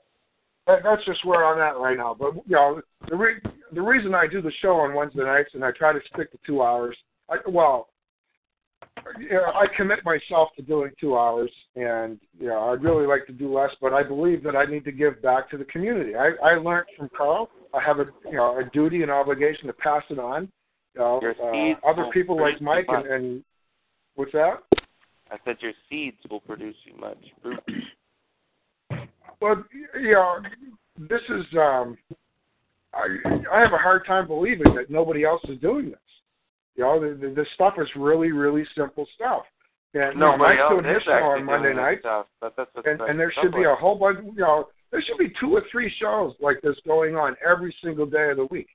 that, 0.67 0.79
that's 0.83 1.05
just 1.05 1.25
where 1.25 1.45
I'm 1.45 1.61
at 1.61 1.79
right 1.81 1.97
now. 1.97 2.17
But 2.19 2.35
you 2.35 2.43
know, 2.57 2.81
the 3.09 3.17
re- 3.17 3.41
the 3.73 3.83
reason 3.83 4.15
I 4.15 4.27
do 4.27 4.43
the 4.43 4.53
show 4.61 4.75
on 4.77 4.95
Wednesday 4.95 5.25
nights 5.25 5.51
and 5.55 5.65
I 5.65 5.71
try 5.73 5.93
to 5.93 6.01
stick 6.13 6.31
to 6.33 6.39
two 6.47 6.63
hours. 6.63 6.97
I, 7.31 7.37
well, 7.49 7.89
you 9.19 9.31
know, 9.31 9.53
I 9.55 9.67
commit 9.77 10.01
myself 10.05 10.51
to 10.57 10.63
doing 10.63 10.91
two 11.01 11.17
hours, 11.17 11.51
and 11.77 12.19
you 12.39 12.49
know, 12.49 12.71
I'd 12.71 12.83
really 12.83 13.07
like 13.07 13.27
to 13.27 13.33
do 13.33 13.53
less, 13.53 13.71
but 13.81 13.93
I 13.93 14.03
believe 14.03 14.43
that 14.45 14.57
I 14.57 14.65
need 14.65 14.85
to 14.85 14.93
give 14.93 15.21
back 15.23 15.51
to 15.51 15.59
the 15.59 15.65
community. 15.65 16.15
I, 16.15 16.31
I 16.45 16.55
learned 16.55 16.87
from 16.97 17.09
Karl. 17.17 17.51
I 17.75 17.83
have 17.83 17.99
a 17.99 18.07
you 18.27 18.37
know 18.37 18.59
a 18.59 18.65
duty 18.71 19.03
and 19.03 19.11
obligation 19.11 19.67
to 19.67 19.73
pass 19.73 20.03
it 20.11 20.19
on. 20.19 20.51
You 20.95 21.01
know, 21.01 21.21
uh, 21.43 21.89
other 21.89 22.11
people 22.13 22.39
like 22.39 22.61
Mike 22.61 22.87
and, 22.89 23.07
and 23.07 23.45
what's 24.15 24.33
that? 24.33 24.63
I 25.31 25.37
said 25.45 25.57
your 25.61 25.73
seeds 25.89 26.19
will 26.31 26.41
produce 26.41 26.77
you 26.85 27.01
much 27.01 27.19
fruit. 27.43 27.61
Well, 29.41 29.65
you 30.01 30.13
know, 30.13 30.37
this 30.99 31.23
is 31.31 31.47
um, 31.59 31.97
I 32.95 33.07
I 33.51 33.61
have 33.61 33.73
a 33.73 33.79
hard 33.79 34.07
time 34.07 34.27
believing 34.27 34.75
that 34.75 34.91
nobody 34.91 35.25
else 35.25 35.41
is 35.49 35.59
doing 35.61 35.91
this. 35.91 35.99
You 36.77 36.85
know, 36.85 37.01
the, 37.01 37.15
the, 37.29 37.35
this 37.35 37.47
stuff 37.55 37.75
is 37.79 37.89
really, 37.97 38.33
really 38.33 38.65
simple 38.77 39.07
stuff. 39.15 39.43
And 39.95 40.15
you 40.15 40.21
know, 40.21 40.33
Nobody 40.33 40.57
Mike's 40.57 40.61
else 40.63 40.71
doing 40.73 40.85
his 40.87 40.97
is 40.97 41.03
show 41.05 41.13
actually 41.13 41.41
on 41.41 41.45
Monday 41.45 41.75
night, 41.75 41.99
stuff. 42.01 42.27
But 42.41 42.55
that's, 42.57 42.71
that's, 42.75 42.87
and, 42.89 43.01
and 43.03 43.21
there 43.21 43.33
should 43.41 43.53
be 43.53 43.65
a 43.65 43.75
whole 43.75 43.95
bunch. 43.99 44.19
You 44.25 44.41
know, 44.41 44.69
there 44.91 45.03
should 45.03 45.19
be 45.19 45.33
two 45.39 45.53
or 45.55 45.63
three 45.71 45.93
shows 46.01 46.33
like 46.41 46.61
this 46.63 46.77
going 46.87 47.15
on 47.17 47.37
every 47.47 47.75
single 47.85 48.07
day 48.07 48.31
of 48.31 48.39
the 48.39 48.47
week. 48.47 48.69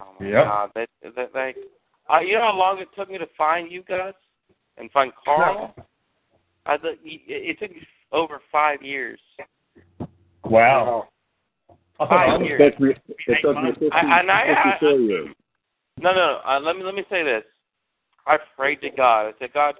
Oh 0.00 0.06
my 0.18 0.26
Yep. 0.26 0.44
god, 0.44 0.70
that 0.74 0.88
that 1.16 1.34
like, 1.34 1.56
uh, 2.10 2.20
you 2.20 2.34
know 2.34 2.42
how 2.50 2.56
long 2.56 2.78
it 2.78 2.88
took 2.96 3.10
me 3.10 3.18
to 3.18 3.26
find 3.36 3.70
you 3.70 3.82
guys 3.82 4.14
and 4.78 4.90
find 4.90 5.12
Karl? 5.22 5.74
I 6.64 6.78
thought 6.78 6.92
it, 6.92 6.98
it 7.04 7.58
took 7.58 7.70
me 7.70 7.82
over 8.10 8.40
five 8.50 8.82
years. 8.82 9.20
Wow. 10.44 11.08
I 11.68 11.74
thought 11.98 12.08
Five 12.08 12.28
I 12.30 12.36
was- 12.38 12.46
years. 12.48 12.60
It 12.60 12.70
took 12.70 12.80
me, 12.80 12.90
it 13.26 13.38
took 13.42 13.56
me 13.56 13.70
50, 13.72 13.90
I- 13.92 14.20
and 14.20 14.30
I- 14.30 14.42
I- 14.42 14.78
54 14.80 14.90
years. 15.00 15.28
No, 16.02 16.12
no. 16.12 16.40
Uh, 16.44 16.58
let 16.58 16.76
me 16.76 16.82
let 16.82 16.96
me 16.96 17.04
say 17.08 17.22
this. 17.22 17.44
I 18.26 18.36
prayed 18.56 18.80
to 18.80 18.90
God. 18.90 19.26
I 19.26 19.32
said, 19.38 19.52
God, 19.52 19.76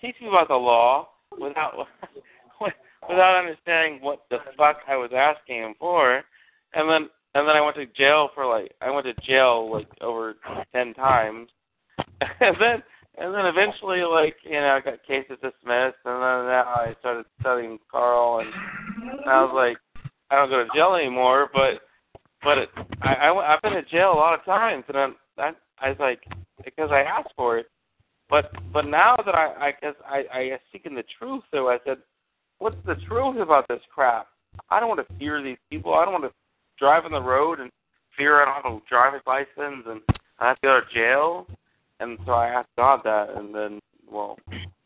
teach 0.00 0.14
me 0.20 0.28
about 0.28 0.46
the 0.46 0.54
law 0.54 1.08
without 1.32 1.74
without 3.08 3.38
understanding 3.38 4.00
what 4.02 4.22
the 4.30 4.38
fuck 4.56 4.78
I 4.86 4.96
was 4.96 5.10
asking 5.12 5.56
him 5.56 5.74
for, 5.80 6.22
and 6.74 6.88
then 6.88 7.08
and 7.34 7.48
then 7.48 7.56
I 7.56 7.60
went 7.60 7.74
to 7.76 7.86
jail 7.86 8.30
for 8.36 8.46
like 8.46 8.72
I 8.80 8.88
went 8.88 9.04
to 9.06 9.14
jail 9.26 9.68
like 9.72 9.88
over 10.00 10.36
ten 10.72 10.94
times, 10.94 11.48
and 12.20 12.56
then 12.60 12.82
and 13.18 13.34
then 13.34 13.46
eventually 13.46 14.02
like 14.02 14.36
you 14.44 14.52
know 14.52 14.76
I 14.76 14.80
got 14.80 15.04
cases 15.04 15.38
dismissed, 15.42 15.98
and 16.04 16.22
then 16.22 16.46
now 16.46 16.64
I 16.68 16.94
started 17.00 17.26
studying 17.40 17.80
Karl, 17.90 18.40
and 18.40 18.50
I 19.28 19.42
was 19.42 19.52
like 19.52 19.78
I 20.30 20.36
don't 20.36 20.50
go 20.50 20.62
to 20.62 20.70
jail 20.72 20.94
anymore, 20.94 21.50
but 21.52 21.80
but 22.46 22.58
it, 22.58 22.68
I, 23.02 23.14
I 23.14 23.54
I've 23.54 23.62
been 23.62 23.72
to 23.72 23.82
jail 23.82 24.12
a 24.12 24.14
lot 24.14 24.38
of 24.38 24.44
times, 24.44 24.84
and 24.86 24.96
I'm, 24.96 25.16
I 25.36 25.50
I 25.80 25.88
was 25.88 25.98
like 25.98 26.20
because 26.64 26.90
I 26.92 27.00
asked 27.00 27.34
for 27.36 27.58
it, 27.58 27.66
but 28.30 28.52
but 28.72 28.86
now 28.86 29.16
that 29.16 29.34
I 29.34 29.66
I 29.66 29.72
guess 29.82 29.94
I 30.06 30.22
I 30.32 30.58
seeking 30.72 30.94
the 30.94 31.02
truth, 31.18 31.42
though 31.52 31.68
I 31.68 31.78
said, 31.84 31.98
what's 32.58 32.76
the 32.86 32.94
truth 33.08 33.40
about 33.40 33.66
this 33.66 33.80
crap? 33.92 34.28
I 34.70 34.78
don't 34.78 34.88
want 34.88 35.06
to 35.06 35.18
fear 35.18 35.42
these 35.42 35.58
people. 35.70 35.94
I 35.94 36.04
don't 36.04 36.12
want 36.12 36.24
to 36.24 36.32
drive 36.78 37.04
on 37.04 37.10
the 37.10 37.20
road 37.20 37.58
and 37.58 37.70
fear 38.16 38.40
I 38.40 38.44
don't 38.44 38.62
have 38.62 38.72
a 38.72 38.88
driver's 38.88 39.22
license 39.26 39.84
and 39.88 40.00
I 40.38 40.48
have 40.48 40.60
to 40.60 40.66
go 40.68 40.80
to 40.80 40.94
jail. 40.94 41.46
And 41.98 42.16
so 42.26 42.32
I 42.32 42.46
asked 42.48 42.68
God 42.76 43.00
that, 43.04 43.30
and 43.36 43.52
then 43.52 43.80
well, 44.08 44.38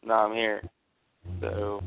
now 0.02 0.26
I'm 0.26 0.34
here. 0.34 0.62
So, 1.42 1.82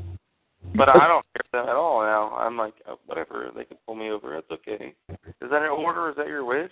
but 0.74 0.88
I 0.88 0.92
don't 1.08 1.24
care 1.34 1.60
them 1.60 1.68
at 1.68 1.76
all 1.76 2.02
now. 2.02 2.36
I'm 2.36 2.56
like, 2.56 2.74
oh, 2.88 2.98
whatever, 3.06 3.50
they 3.54 3.64
can 3.64 3.76
pull 3.86 3.94
me 3.94 4.10
over. 4.10 4.34
That's 4.34 4.60
okay. 4.60 4.94
Is 5.08 5.50
that 5.50 5.62
an 5.62 5.70
order? 5.70 6.10
Is 6.10 6.16
that 6.16 6.26
your 6.26 6.44
wish? 6.44 6.70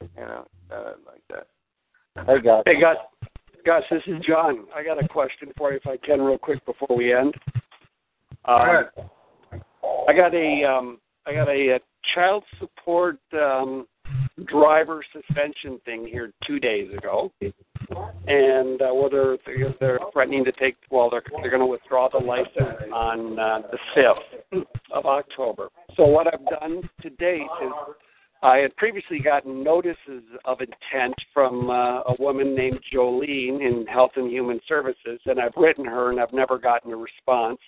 You 0.00 0.22
know, 0.22 0.46
uh, 0.72 0.92
like 1.06 1.22
that. 1.30 1.46
Hey, 2.26 2.40
guys. 2.40 2.62
Hey, 2.66 2.80
Gus. 2.80 2.96
Gus, 3.64 3.82
this 3.90 4.02
is 4.06 4.24
John. 4.26 4.64
I 4.74 4.82
got 4.82 5.02
a 5.02 5.06
question 5.08 5.52
for 5.56 5.70
you, 5.70 5.78
if 5.82 5.86
I 5.86 5.96
can, 5.98 6.20
real 6.20 6.38
quick 6.38 6.64
before 6.64 6.96
we 6.96 7.14
end. 7.14 7.34
Go 8.46 8.52
Um. 8.52 8.86
I 10.08 10.12
got 10.12 10.34
a 10.34 10.64
um, 10.64 10.98
I 11.26 11.32
got 11.32 11.48
a, 11.48 11.74
uh 11.74 11.78
child 12.14 12.42
support 12.58 13.18
um, 13.34 13.86
driver 14.46 15.02
suspension 15.12 15.80
thing 15.84 16.06
here 16.06 16.32
two 16.46 16.58
days 16.58 16.92
ago, 16.96 17.32
and 18.26 18.80
uh, 18.82 18.94
whether 18.94 19.38
they're, 19.46 19.74
they're 19.80 19.98
threatening 20.12 20.44
to 20.44 20.52
take 20.52 20.76
well, 20.90 21.10
they're 21.10 21.22
they're 21.40 21.50
going 21.50 21.60
to 21.60 21.66
withdraw 21.66 22.08
the 22.08 22.18
license 22.18 22.92
on 22.92 23.38
uh, 23.38 23.62
the 23.70 23.78
fifth 23.94 24.64
of 24.92 25.06
October. 25.06 25.68
So 25.96 26.04
what 26.04 26.26
I've 26.26 26.46
done 26.60 26.82
to 27.02 27.10
date 27.10 27.48
is 27.62 27.72
I 28.42 28.58
had 28.58 28.74
previously 28.76 29.18
gotten 29.18 29.62
notices 29.62 30.22
of 30.46 30.60
intent 30.60 31.14
from 31.34 31.68
uh, 31.68 32.00
a 32.02 32.14
woman 32.18 32.54
named 32.54 32.80
Jolene 32.92 33.60
in 33.60 33.86
Health 33.86 34.12
and 34.16 34.30
Human 34.30 34.60
Services, 34.66 35.20
and 35.26 35.38
I've 35.38 35.52
written 35.56 35.84
her, 35.84 36.10
and 36.10 36.18
I've 36.18 36.32
never 36.32 36.58
gotten 36.58 36.92
a 36.92 36.96
response. 36.96 37.58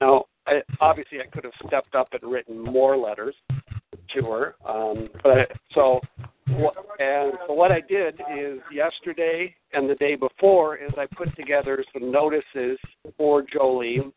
Now, 0.00 0.24
I, 0.46 0.62
obviously, 0.80 1.20
I 1.20 1.26
could 1.26 1.44
have 1.44 1.52
stepped 1.66 1.94
up 1.94 2.08
and 2.12 2.30
written 2.30 2.58
more 2.58 2.96
letters 2.96 3.34
to 4.14 4.22
her, 4.22 4.54
um, 4.66 5.08
but 5.22 5.50
so 5.74 6.00
and 6.46 7.32
so 7.46 7.54
what 7.54 7.72
I 7.72 7.80
did 7.80 8.20
is 8.36 8.60
yesterday 8.72 9.54
and 9.72 9.88
the 9.88 9.94
day 9.94 10.14
before 10.14 10.76
is 10.76 10.90
I 10.96 11.06
put 11.16 11.34
together 11.36 11.82
some 11.92 12.12
notices 12.12 12.78
for 13.16 13.42
Jolene, 13.42 14.12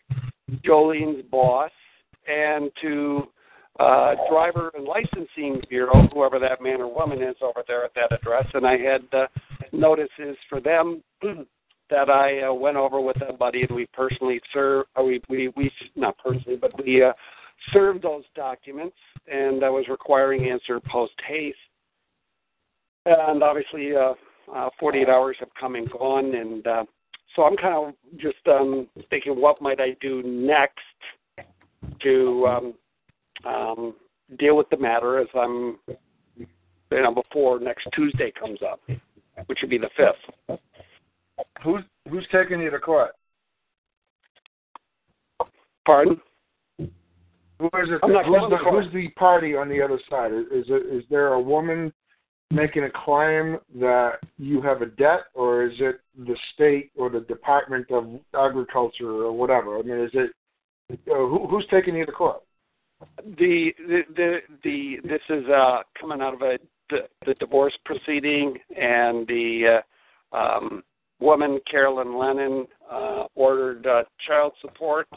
Jolene's 0.65 1.23
boss, 1.31 1.71
and 2.27 2.69
to 2.81 3.27
uh, 3.79 4.15
driver 4.29 4.71
and 4.75 4.85
licensing 4.85 5.61
bureau, 5.69 6.07
whoever 6.13 6.39
that 6.39 6.61
man 6.61 6.81
or 6.81 6.93
woman 6.93 7.21
is 7.21 7.35
over 7.41 7.63
there 7.67 7.85
at 7.85 7.93
that 7.95 8.11
address, 8.11 8.45
and 8.53 8.65
I 8.65 8.77
had 8.77 9.01
uh, 9.13 9.27
notices 9.71 10.35
for 10.49 10.59
them 10.59 11.03
that 11.89 12.09
I 12.09 12.47
uh, 12.47 12.53
went 12.53 12.75
over 12.75 12.99
with 12.99 13.17
a 13.27 13.33
buddy, 13.33 13.61
and 13.63 13.75
we 13.75 13.85
personally 13.93 14.41
served. 14.51 14.89
Uh, 14.99 15.03
we 15.03 15.21
we 15.29 15.49
we 15.55 15.71
not 15.95 16.17
personally, 16.17 16.57
but 16.57 16.71
we 16.83 17.03
uh, 17.03 17.13
served 17.73 18.03
those 18.03 18.23
documents, 18.35 18.95
and 19.31 19.63
I 19.63 19.69
was 19.69 19.85
requiring 19.89 20.49
answer 20.49 20.79
post 20.79 21.13
haste. 21.27 21.57
And 23.05 23.41
obviously, 23.41 23.95
uh, 23.95 24.13
uh, 24.53 24.69
48 24.79 25.07
hours 25.07 25.37
have 25.39 25.49
come 25.59 25.75
and 25.75 25.89
gone, 25.89 26.35
and 26.35 26.65
uh, 26.67 26.83
so 27.35 27.43
I'm 27.43 27.55
kind 27.55 27.73
of 27.73 27.93
just 28.17 28.45
um, 28.47 28.87
thinking, 29.09 29.39
what 29.39 29.61
might 29.61 29.79
I 29.79 29.95
do 30.01 30.23
next 30.23 30.79
to 32.01 32.47
um, 32.47 32.73
um, 33.45 33.95
deal 34.39 34.57
with 34.57 34.69
the 34.69 34.77
matter 34.77 35.19
as 35.19 35.27
I'm, 35.35 35.77
you 35.87 36.47
know, 36.91 37.13
before 37.13 37.59
next 37.59 37.87
Tuesday 37.93 38.31
comes 38.37 38.59
up, 38.61 38.79
which 39.45 39.59
would 39.61 39.69
be 39.69 39.77
the 39.77 39.89
fifth. 39.95 40.59
Who's 41.63 41.83
who's 42.09 42.27
taking 42.31 42.59
you 42.59 42.71
to 42.71 42.79
court? 42.79 43.11
Pardon? 45.85 46.19
Who 47.59 47.65
is 47.65 47.89
it? 47.89 47.99
I'm 48.03 48.13
not 48.13 48.25
who's, 48.25 48.49
the, 48.49 48.57
who's 48.69 48.93
the 48.93 49.09
party 49.09 49.55
on 49.55 49.69
the 49.69 49.81
other 49.81 49.99
side? 50.09 50.31
Is, 50.31 50.45
is 50.51 50.65
it 50.69 50.95
is 50.95 51.03
there 51.09 51.33
a 51.33 51.41
woman 51.41 51.91
making 52.51 52.83
a 52.83 52.89
claim 53.03 53.57
that 53.79 54.13
you 54.37 54.61
have 54.61 54.81
a 54.81 54.85
debt, 54.85 55.21
or 55.33 55.65
is 55.65 55.73
it 55.79 55.99
the 56.17 56.35
state 56.53 56.91
or 56.95 57.09
the 57.09 57.21
Department 57.21 57.89
of 57.91 58.19
Agriculture 58.37 59.09
or 59.09 59.31
whatever? 59.33 59.77
I 59.77 59.81
mean, 59.81 59.99
is 59.99 60.11
it 60.13 60.31
uh, 60.91 61.15
who, 61.15 61.47
who's 61.47 61.65
taking 61.71 61.95
you 61.95 62.05
to 62.05 62.11
court? 62.11 62.41
The 63.37 63.73
the 63.77 64.01
the, 64.15 64.37
the 64.63 64.95
this 65.03 65.21
is 65.29 65.45
uh, 65.49 65.79
coming 65.99 66.21
out 66.21 66.33
of 66.33 66.41
a 66.41 66.57
the, 66.89 66.99
the 67.25 67.33
divorce 67.35 67.73
proceeding, 67.85 68.57
and 68.75 69.27
the 69.27 69.81
uh, 70.31 70.37
um, 70.37 70.83
woman 71.19 71.59
Carolyn 71.69 72.17
Lennon 72.17 72.67
uh, 72.91 73.25
ordered 73.35 73.85
uh, 73.87 74.03
child 74.25 74.53
support, 74.61 75.07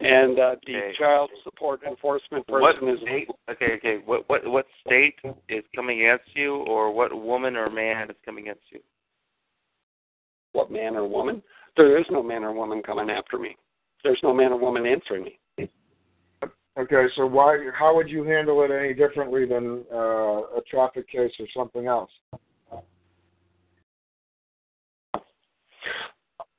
and 0.00 0.38
uh, 0.38 0.56
the 0.66 0.76
Okay. 0.76 0.92
child 0.98 1.30
support 1.44 1.82
enforcement 1.84 2.44
What 2.48 2.74
person 2.74 2.88
is 2.88 3.00
state? 3.00 3.28
Okay, 3.50 3.72
okay. 3.76 3.96
What 4.04 4.28
what 4.28 4.46
what 4.46 4.66
state 4.86 5.14
is 5.48 5.64
coming 5.74 6.00
against 6.00 6.34
you, 6.34 6.56
or 6.56 6.92
what 6.92 7.14
woman 7.14 7.56
or 7.56 7.70
man 7.70 8.10
is 8.10 8.16
coming 8.24 8.44
against 8.44 8.64
you? 8.70 8.80
what 10.52 10.70
man 10.72 10.96
or 10.96 11.06
woman? 11.06 11.42
There 11.76 11.98
is 11.98 12.06
no 12.10 12.22
man 12.22 12.42
or 12.42 12.52
woman 12.52 12.82
coming 12.82 13.10
after 13.10 13.38
me. 13.38 13.56
There's 14.02 14.18
no 14.22 14.34
man 14.34 14.50
or 14.52 14.58
woman 14.58 14.86
answering 14.86 15.24
me. 15.24 15.38
Okay, 16.78 17.06
so 17.16 17.26
why? 17.26 17.58
How 17.76 17.94
would 17.94 18.08
you 18.08 18.24
handle 18.24 18.62
it 18.62 18.70
any 18.70 18.94
differently 18.94 19.46
than 19.46 19.84
uh, 19.92 20.58
a 20.58 20.60
traffic 20.70 21.08
case 21.08 21.32
or 21.38 21.46
something 21.56 21.86
else? 21.86 22.10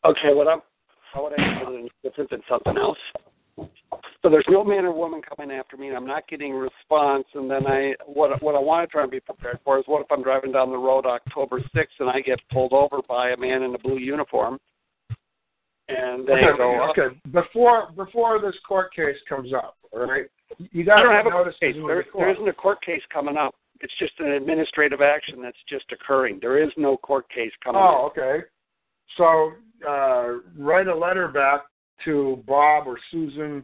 Okay, 0.05 0.33
what 0.33 0.47
I'm 0.47 0.61
how 1.13 1.23
would 1.23 1.33
I 1.39 1.41
handle 1.41 1.75
it 1.75 1.79
any 1.79 1.91
different 2.03 2.29
than 2.29 2.41
something 2.47 2.77
else? 2.77 2.97
So 4.21 4.29
there's 4.29 4.45
no 4.49 4.63
man 4.63 4.85
or 4.85 4.91
woman 4.91 5.21
coming 5.21 5.55
after 5.55 5.77
me, 5.77 5.87
and 5.87 5.97
I'm 5.97 6.05
not 6.05 6.27
getting 6.27 6.53
a 6.53 6.57
response. 6.57 7.25
And 7.33 7.49
then 7.49 7.65
I, 7.67 7.93
what 8.05 8.41
what 8.43 8.55
I 8.55 8.59
want 8.59 8.87
to 8.87 8.91
try 8.91 9.03
and 9.03 9.11
be 9.11 9.19
prepared 9.19 9.59
for 9.63 9.79
is, 9.79 9.83
what 9.87 10.01
if 10.01 10.11
I'm 10.11 10.23
driving 10.23 10.51
down 10.51 10.69
the 10.69 10.77
road 10.77 11.05
October 11.05 11.59
6th 11.59 11.85
and 11.99 12.09
I 12.09 12.19
get 12.19 12.39
pulled 12.51 12.73
over 12.73 12.99
by 13.07 13.31
a 13.31 13.37
man 13.37 13.63
in 13.63 13.73
a 13.73 13.79
blue 13.79 13.97
uniform, 13.97 14.59
and 15.87 16.27
they 16.27 16.33
okay, 16.33 16.57
go, 16.57 16.89
okay. 16.91 17.15
Before 17.31 17.91
before 17.95 18.39
this 18.41 18.55
court 18.67 18.93
case 18.93 19.17
comes 19.27 19.53
up, 19.53 19.77
all 19.91 20.05
right? 20.07 20.25
You 20.71 20.83
got 20.83 21.03
to 21.03 21.09
have 21.09 21.25
a 21.25 21.29
notice 21.29 21.55
court 21.59 21.73
case. 21.73 21.81
There, 21.81 22.05
there 22.13 22.31
isn't 22.33 22.47
a 22.47 22.53
court 22.53 22.81
case 22.83 23.01
coming 23.11 23.37
up. 23.37 23.55
It's 23.81 23.93
just 23.99 24.13
an 24.19 24.31
administrative 24.31 25.01
action 25.01 25.41
that's 25.41 25.57
just 25.69 25.85
occurring. 25.91 26.39
There 26.41 26.61
is 26.61 26.69
no 26.75 26.97
court 26.97 27.29
case 27.29 27.51
coming 27.63 27.81
Oh, 27.81 28.07
up. 28.07 28.17
okay. 28.17 28.45
So 29.15 29.53
uh, 29.87 30.39
write 30.57 30.87
a 30.87 30.95
letter 30.95 31.27
back 31.27 31.61
to 32.05 32.43
Bob 32.47 32.87
or 32.87 32.97
Susan 33.11 33.63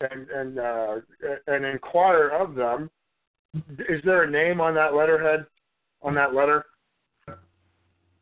and 0.00 0.28
and 0.30 0.58
uh, 0.58 0.96
and 1.46 1.64
inquire 1.64 2.28
of 2.28 2.54
them. 2.54 2.90
Is 3.88 4.00
there 4.04 4.24
a 4.24 4.30
name 4.30 4.60
on 4.60 4.74
that 4.74 4.94
letterhead? 4.94 5.46
On 6.02 6.14
that 6.14 6.34
letter? 6.34 6.66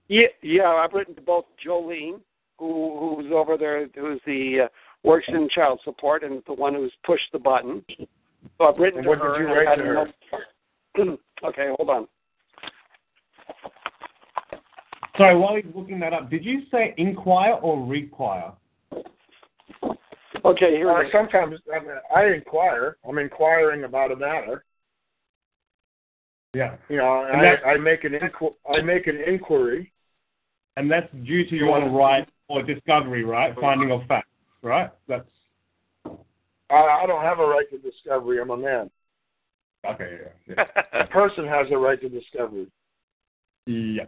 Yeah, 0.09 0.27
yeah. 0.43 0.69
I've 0.69 0.93
written 0.93 1.15
to 1.15 1.21
both 1.23 1.47
Jolene, 1.67 2.21
who 2.59 3.17
who's 3.17 3.33
over 3.33 3.57
there, 3.57 3.87
who's 3.95 4.21
the 4.27 4.65
uh, 4.65 4.69
works 5.03 5.27
in 5.29 5.49
child 5.49 5.81
support, 5.85 6.23
and 6.23 6.43
the 6.47 6.53
one 6.55 6.75
who's 6.75 6.93
pushed 7.05 7.31
the 7.33 7.39
button. 7.39 7.83
So 8.59 8.65
I've 8.65 8.79
written 8.79 8.99
And 8.99 9.05
to 9.05 9.09
what 9.09 9.19
did 9.19 9.25
her. 9.25 9.41
you 9.41 9.47
write 9.47 9.79
to 9.79 9.85
her? 9.85 11.17
okay, 11.49 11.71
hold 11.77 11.91
on. 11.91 12.09
Sorry, 15.17 15.37
while 15.37 15.57
he's 15.57 15.75
looking 15.75 16.01
that 16.01 16.13
up, 16.13 16.31
did 16.31 16.45
you 16.45 16.63
say 16.71 16.95
inquire 16.97 17.55
or 17.55 17.87
require? 17.87 18.53
Okay, 20.45 20.71
here 20.77 20.91
Uh, 20.91 21.01
it 21.01 21.07
is. 21.07 21.13
sometimes 21.13 21.59
I, 21.73 21.79
mean, 21.81 21.91
I 22.15 22.25
inquire. 22.27 22.97
I'm 23.09 23.19
inquiring 23.19 23.85
about 23.85 24.11
a 24.11 24.17
matter. 24.17 24.65
Yeah. 26.55 26.77
You 26.89 26.97
know, 26.97 27.25
And 27.25 27.41
I, 27.41 27.73
I 27.73 27.77
make 27.79 28.05
an 28.05 28.13
inqu- 28.13 28.55
I 28.69 28.83
make 28.83 29.07
an 29.07 29.21
inquiry. 29.27 29.93
And 30.77 30.91
that's 30.91 31.11
due 31.25 31.47
to 31.49 31.55
your 31.55 31.91
right 31.91 32.29
or 32.49 32.63
discovery, 32.63 33.25
right? 33.25 33.55
Finding 33.61 33.91
of 33.91 34.01
facts, 34.09 34.29
right? 34.63 34.91
That's 35.07 35.29
I, 36.71 37.03
I 37.03 37.07
don't 37.07 37.23
have 37.23 37.39
a 37.39 37.47
right 37.47 37.69
to 37.71 37.79
discovery. 37.79 38.41
I'm 38.41 38.51
a 38.51 38.57
man. 38.57 38.91
okay. 39.87 40.21
Yeah. 40.49 40.65
A 40.93 41.07
person 41.07 41.47
has 41.47 41.67
a 41.71 41.77
right 41.77 42.01
to 42.01 42.09
discovery. 42.09 42.67
Yeah. 43.67 44.05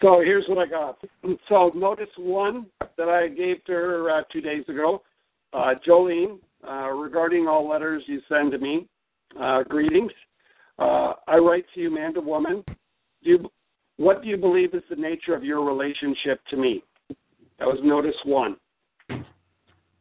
So 0.00 0.20
here's 0.20 0.46
what 0.48 0.58
I 0.58 0.66
got. 0.66 0.98
So 1.48 1.70
notice 1.74 2.08
one 2.16 2.66
that 2.96 3.08
I 3.08 3.28
gave 3.28 3.64
to 3.64 3.72
her 3.72 4.10
uh, 4.10 4.22
two 4.32 4.40
days 4.40 4.64
ago, 4.68 5.02
uh, 5.52 5.74
Jolene, 5.86 6.38
uh, 6.66 6.90
regarding 6.90 7.46
all 7.48 7.68
letters 7.68 8.02
you 8.06 8.20
send 8.28 8.52
to 8.52 8.58
me. 8.58 8.86
Uh, 9.40 9.62
greetings. 9.64 10.12
Uh, 10.78 11.14
I 11.26 11.36
write 11.36 11.66
to 11.74 11.80
you, 11.80 11.90
man 11.90 12.14
to 12.14 12.20
woman. 12.20 12.64
Do 13.22 13.30
you, 13.30 13.50
what 13.96 14.22
do 14.22 14.28
you 14.28 14.36
believe 14.36 14.74
is 14.74 14.82
the 14.88 14.96
nature 14.96 15.34
of 15.34 15.44
your 15.44 15.64
relationship 15.64 16.40
to 16.50 16.56
me? 16.56 16.82
That 17.58 17.66
was 17.66 17.78
notice 17.82 18.16
one. 18.24 18.56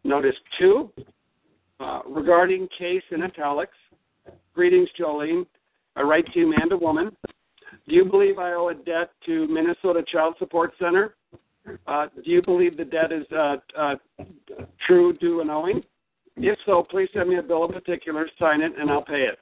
Notice 0.03 0.35
two, 0.57 0.91
uh, 1.79 1.99
regarding 2.07 2.67
case 2.77 3.03
in 3.11 3.21
italics. 3.23 3.77
Greetings, 4.53 4.87
Jolene. 4.99 5.45
I 5.95 6.01
write 6.01 6.25
to 6.33 6.39
you, 6.39 6.49
man 6.49 6.69
to 6.69 6.77
woman. 6.77 7.11
Do 7.87 7.95
you 7.95 8.05
believe 8.05 8.39
I 8.39 8.53
owe 8.53 8.69
a 8.69 8.73
debt 8.73 9.11
to 9.25 9.47
Minnesota 9.47 10.03
Child 10.11 10.35
Support 10.39 10.73
Center? 10.79 11.15
Uh, 11.87 12.07
do 12.23 12.31
you 12.31 12.41
believe 12.41 12.77
the 12.77 12.85
debt 12.85 13.11
is 13.11 13.25
uh, 13.31 13.57
uh, 13.77 13.95
true, 14.87 15.13
due, 15.17 15.41
and 15.41 15.51
owing? 15.51 15.83
If 16.37 16.57
so, 16.65 16.83
please 16.89 17.09
send 17.13 17.29
me 17.29 17.37
a 17.37 17.43
bill 17.43 17.65
of 17.65 17.71
particulars, 17.71 18.31
sign 18.39 18.61
it, 18.61 18.71
and 18.79 18.89
I'll 18.89 19.03
pay 19.03 19.27
it. 19.27 19.39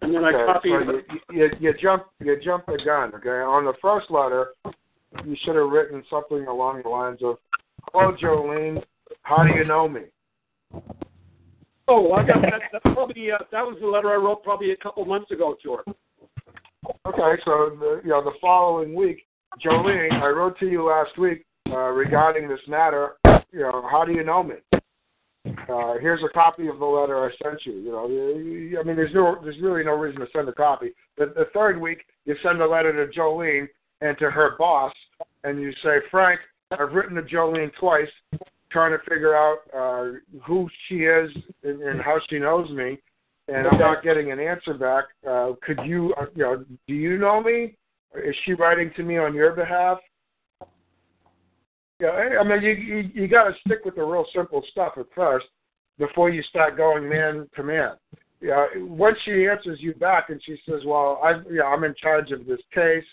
And 0.00 0.12
then 0.12 0.24
I 0.24 0.32
Okay, 0.32 0.52
copy 0.52 0.70
so 0.70 0.92
you, 0.92 1.02
you, 1.30 1.50
you 1.60 1.74
jump 1.80 2.06
you 2.20 2.36
jump 2.42 2.66
the 2.66 2.78
gun. 2.84 3.12
Okay, 3.14 3.28
on 3.28 3.64
the 3.64 3.74
first 3.80 4.10
letter, 4.10 4.48
you 5.24 5.36
should 5.44 5.54
have 5.54 5.68
written 5.68 6.02
something 6.10 6.46
along 6.46 6.82
the 6.82 6.88
lines 6.88 7.20
of, 7.22 7.36
"Hello, 7.92 8.16
Jolene. 8.20 8.82
How 9.22 9.44
do 9.44 9.50
you 9.50 9.64
know 9.64 9.88
me?" 9.88 10.02
Oh, 11.86 12.00
well, 12.08 12.14
I 12.14 12.26
got 12.26 12.42
that. 12.42 12.62
That's 12.72 12.94
probably 12.94 13.30
uh, 13.30 13.38
that 13.52 13.62
was 13.62 13.76
the 13.80 13.86
letter 13.86 14.10
I 14.10 14.16
wrote 14.16 14.42
probably 14.42 14.72
a 14.72 14.76
couple 14.76 15.04
months 15.04 15.30
ago 15.30 15.56
to 15.62 15.72
her. 15.74 15.84
Okay, 17.06 17.40
so 17.44 17.76
the, 17.78 18.00
you 18.04 18.10
know 18.10 18.22
the 18.24 18.32
following 18.40 18.94
week, 18.94 19.24
Jolene, 19.64 20.12
I 20.20 20.28
wrote 20.28 20.58
to 20.58 20.66
you 20.66 20.84
last 20.84 21.16
week 21.18 21.44
uh, 21.70 21.90
regarding 21.90 22.48
this 22.48 22.60
matter. 22.66 23.12
You 23.52 23.60
know, 23.60 23.86
how 23.90 24.04
do 24.04 24.12
you 24.12 24.24
know 24.24 24.42
me? 24.42 24.56
Uh, 25.46 25.94
here's 26.00 26.22
a 26.22 26.32
copy 26.32 26.68
of 26.68 26.78
the 26.78 26.84
letter 26.84 27.24
I 27.24 27.30
sent 27.42 27.64
you. 27.64 27.72
You 27.72 27.90
know, 27.92 28.80
I 28.80 28.82
mean, 28.84 28.96
there's 28.96 29.14
no, 29.14 29.38
there's 29.42 29.60
really 29.60 29.84
no 29.84 29.92
reason 29.92 30.20
to 30.20 30.26
send 30.32 30.48
a 30.48 30.52
copy. 30.52 30.92
The, 31.18 31.26
the 31.26 31.46
third 31.52 31.80
week, 31.80 32.04
you 32.24 32.36
send 32.42 32.60
a 32.60 32.66
letter 32.66 32.92
to 32.92 33.12
Jolene 33.12 33.68
and 34.00 34.16
to 34.18 34.30
her 34.30 34.56
boss, 34.58 34.92
and 35.44 35.60
you 35.60 35.72
say, 35.82 35.98
Frank, 36.10 36.40
I've 36.70 36.92
written 36.92 37.16
to 37.16 37.22
Jolene 37.22 37.72
twice, 37.78 38.08
trying 38.70 38.92
to 38.92 39.04
figure 39.08 39.36
out 39.36 39.58
uh, 39.76 40.18
who 40.44 40.68
she 40.88 41.04
is 41.04 41.30
and, 41.64 41.82
and 41.82 42.00
how 42.00 42.18
she 42.30 42.38
knows 42.38 42.70
me, 42.70 42.98
and 43.48 43.66
I'm 43.66 43.78
not 43.78 44.02
getting 44.02 44.32
an 44.32 44.38
answer 44.40 44.74
back. 44.74 45.04
Uh, 45.28 45.52
could 45.62 45.80
you, 45.84 46.14
uh, 46.20 46.26
you 46.34 46.42
know, 46.44 46.64
do 46.86 46.94
you 46.94 47.18
know 47.18 47.42
me? 47.42 47.76
Is 48.14 48.36
she 48.44 48.54
writing 48.54 48.90
to 48.96 49.02
me 49.02 49.18
on 49.18 49.34
your 49.34 49.52
behalf? 49.52 49.98
Yeah, 52.00 52.08
I- 52.08 52.40
I 52.40 52.42
mean, 52.44 52.62
you 52.62 52.72
you, 52.72 53.10
you 53.14 53.28
got 53.28 53.44
to 53.44 53.54
stick 53.66 53.84
with 53.84 53.94
the 53.96 54.02
real 54.04 54.26
simple 54.34 54.62
stuff 54.70 54.94
at 54.96 55.06
first 55.14 55.46
before 55.98 56.30
you 56.30 56.42
start 56.42 56.76
going 56.76 57.08
man 57.08 57.48
to 57.56 57.62
man. 57.62 57.96
Yeah, 58.40 58.66
once 58.76 59.16
she 59.24 59.46
answers 59.46 59.78
you 59.80 59.94
back 59.94 60.30
and 60.30 60.42
she 60.42 60.56
says, 60.68 60.80
"Well, 60.84 61.20
I, 61.22 61.40
yeah, 61.50 61.62
I'm 61.62 61.84
in 61.84 61.94
charge 61.94 62.32
of 62.32 62.44
this 62.44 62.60
case," 62.74 63.04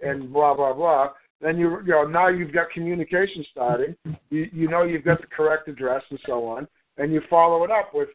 and 0.00 0.32
blah 0.32 0.54
blah 0.54 0.74
blah, 0.74 1.12
then 1.40 1.56
you 1.58 1.80
you 1.80 1.92
know 1.92 2.04
now 2.04 2.28
you've 2.28 2.52
got 2.52 2.70
communication 2.70 3.44
starting. 3.50 3.96
You 4.28 4.48
you 4.52 4.68
know 4.68 4.82
you've 4.82 5.04
got 5.04 5.20
the 5.20 5.26
correct 5.28 5.68
address 5.68 6.02
and 6.10 6.20
so 6.26 6.46
on, 6.46 6.68
and 6.98 7.12
you 7.12 7.22
follow 7.30 7.64
it 7.64 7.70
up 7.70 7.94
with, 7.94 8.10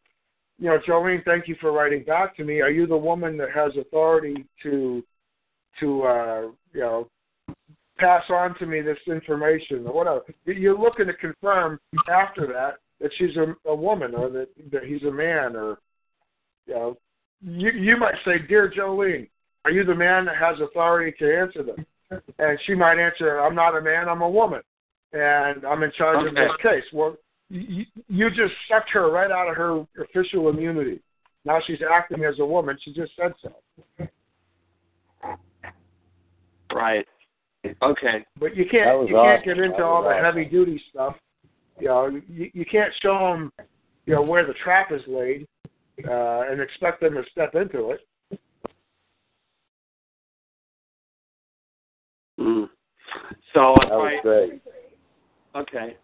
you 0.61 0.69
know, 0.69 0.77
Jolene, 0.87 1.25
thank 1.25 1.47
you 1.47 1.55
for 1.59 1.71
writing 1.71 2.03
back 2.03 2.37
to 2.37 2.43
me. 2.43 2.61
Are 2.61 2.69
you 2.69 2.85
the 2.85 2.95
woman 2.95 3.35
that 3.37 3.49
has 3.51 3.71
authority 3.75 4.45
to 4.61 5.03
to 5.79 6.03
uh, 6.03 6.41
you 6.73 6.81
know 6.81 7.07
pass 7.97 8.23
on 8.29 8.57
to 8.59 8.65
me 8.65 8.81
this 8.81 8.97
information 9.07 9.85
or 9.87 9.93
whatever. 9.93 10.21
You're 10.45 10.77
looking 10.77 11.07
to 11.07 11.13
confirm 11.13 11.79
after 12.09 12.47
that 12.47 12.75
that 12.99 13.11
she's 13.17 13.35
a, 13.37 13.55
a 13.69 13.75
woman 13.75 14.13
or 14.15 14.29
that 14.29 14.49
that 14.71 14.83
he's 14.83 15.03
a 15.03 15.11
man 15.11 15.55
or 15.55 15.79
you 16.67 16.73
know 16.75 16.97
you 17.41 17.71
you 17.71 17.97
might 17.97 18.15
say, 18.23 18.45
Dear 18.47 18.71
Jolene, 18.75 19.29
are 19.65 19.71
you 19.71 19.83
the 19.83 19.95
man 19.95 20.25
that 20.25 20.37
has 20.37 20.59
authority 20.59 21.15
to 21.19 21.39
answer 21.39 21.63
them? 21.63 21.85
And 22.39 22.59
she 22.67 22.75
might 22.75 22.99
answer, 22.99 23.39
I'm 23.39 23.55
not 23.55 23.77
a 23.77 23.81
man, 23.81 24.09
I'm 24.09 24.21
a 24.21 24.29
woman. 24.29 24.61
And 25.13 25.65
I'm 25.65 25.81
in 25.83 25.91
charge 25.97 26.27
of 26.27 26.35
this 26.35 26.51
case. 26.61 26.83
Well 26.93 27.15
you, 27.51 27.85
you 28.07 28.29
just 28.29 28.53
sucked 28.69 28.89
her 28.91 29.11
right 29.11 29.29
out 29.29 29.49
of 29.49 29.57
her 29.57 29.85
official 30.01 30.49
immunity. 30.49 31.01
Now 31.43 31.59
she's 31.65 31.79
acting 31.89 32.23
as 32.23 32.39
a 32.39 32.45
woman. 32.45 32.77
She 32.81 32.93
just 32.93 33.11
said 33.15 33.33
so. 33.41 34.07
Right. 36.73 37.05
Okay. 37.83 38.25
But 38.39 38.55
you 38.55 38.65
can't 38.69 38.99
was 38.99 39.09
you 39.09 39.15
can't 39.15 39.43
get 39.43 39.57
into 39.57 39.83
all 39.83 40.03
was 40.03 40.11
the 40.11 40.15
awesome. 40.15 40.23
heavy 40.23 40.45
duty 40.45 40.81
stuff. 40.89 41.15
You 41.79 41.87
know, 41.87 42.21
you, 42.29 42.49
you 42.53 42.65
can't 42.65 42.93
show 43.01 43.17
them, 43.17 43.51
you 44.05 44.15
know, 44.15 44.21
where 44.21 44.45
the 44.45 44.53
trap 44.63 44.91
is 44.91 45.01
laid, 45.07 45.47
uh, 46.07 46.43
and 46.49 46.61
expect 46.61 47.01
them 47.01 47.15
to 47.15 47.23
step 47.31 47.55
into 47.55 47.91
it. 47.91 47.99
Mm. 52.39 52.69
So 53.53 53.75
That 53.81 53.89
was 53.89 54.13
I 54.19 54.21
great. 54.21 54.61
okay. 55.55 55.97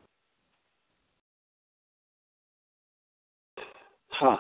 Huh. 4.20 4.38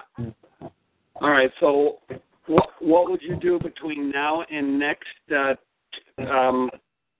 All 1.15 1.29
right. 1.29 1.51
So, 1.59 1.99
what 2.47 2.69
what 2.79 3.09
would 3.09 3.21
you 3.21 3.35
do 3.35 3.59
between 3.59 4.11
now 4.11 4.43
and 4.49 4.79
next 4.79 5.07
uh, 5.35 5.53
um, 6.23 6.69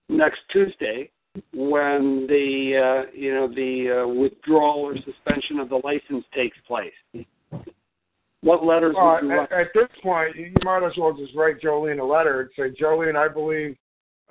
next 0.08 0.38
Tuesday, 0.52 1.10
when 1.52 2.26
the 2.28 3.04
uh, 3.06 3.10
you 3.14 3.34
know 3.34 3.48
the 3.48 4.02
uh, 4.02 4.08
withdrawal 4.08 4.80
or 4.80 4.96
suspension 4.96 5.58
of 5.58 5.68
the 5.68 5.80
license 5.84 6.24
takes 6.34 6.56
place? 6.66 7.26
What 8.40 8.64
letters 8.64 8.94
Well, 8.96 9.14
would 9.20 9.24
you 9.24 9.32
at, 9.32 9.50
write? 9.50 9.52
at 9.52 9.66
this 9.74 9.88
point, 10.02 10.36
you 10.36 10.52
might 10.64 10.86
as 10.86 10.92
well 10.96 11.12
just 11.12 11.34
write 11.34 11.60
Jolene 11.60 12.00
a 12.00 12.04
letter 12.04 12.40
and 12.40 12.50
say, 12.56 12.80
Jolene, 12.80 13.16
I 13.16 13.32
believe 13.32 13.76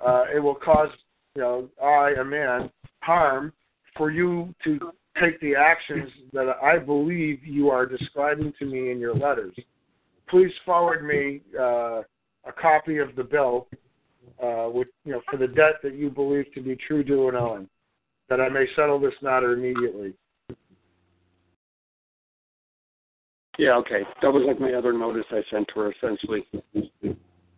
uh, 0.04 0.24
it 0.34 0.38
will 0.38 0.54
cause, 0.54 0.88
you 1.34 1.42
know, 1.42 1.68
I, 1.82 2.14
a 2.18 2.24
man, 2.24 2.70
harm 3.02 3.52
for 3.96 4.10
you 4.10 4.54
to 4.64 4.92
take 5.20 5.40
the 5.40 5.54
actions 5.54 6.10
that 6.32 6.48
I 6.62 6.78
believe 6.78 7.44
you 7.44 7.70
are 7.70 7.86
describing 7.86 8.52
to 8.58 8.64
me 8.64 8.90
in 8.90 8.98
your 8.98 9.14
letters. 9.14 9.54
Please 10.28 10.52
forward 10.64 11.04
me 11.04 11.40
uh, 11.58 12.02
a 12.44 12.52
copy 12.60 12.98
of 12.98 13.14
the 13.16 13.24
bill 13.24 13.66
uh, 14.42 14.68
with, 14.72 14.88
you 15.04 15.12
know, 15.12 15.22
for 15.30 15.36
the 15.36 15.46
debt 15.46 15.74
that 15.82 15.94
you 15.94 16.10
believe 16.10 16.52
to 16.54 16.60
be 16.60 16.76
true, 16.76 17.02
due, 17.02 17.28
and 17.28 17.36
owing, 17.36 17.68
that 18.28 18.40
I 18.40 18.48
may 18.48 18.66
settle 18.76 18.98
this 18.98 19.14
matter 19.22 19.52
immediately. 19.52 20.14
Yeah, 23.58 23.74
okay. 23.76 24.02
That 24.22 24.32
was 24.32 24.44
like 24.46 24.60
my 24.60 24.74
other 24.74 24.92
notice 24.92 25.24
I 25.30 25.42
sent 25.50 25.66
to 25.74 25.80
her, 25.80 25.92
essentially. 25.92 26.46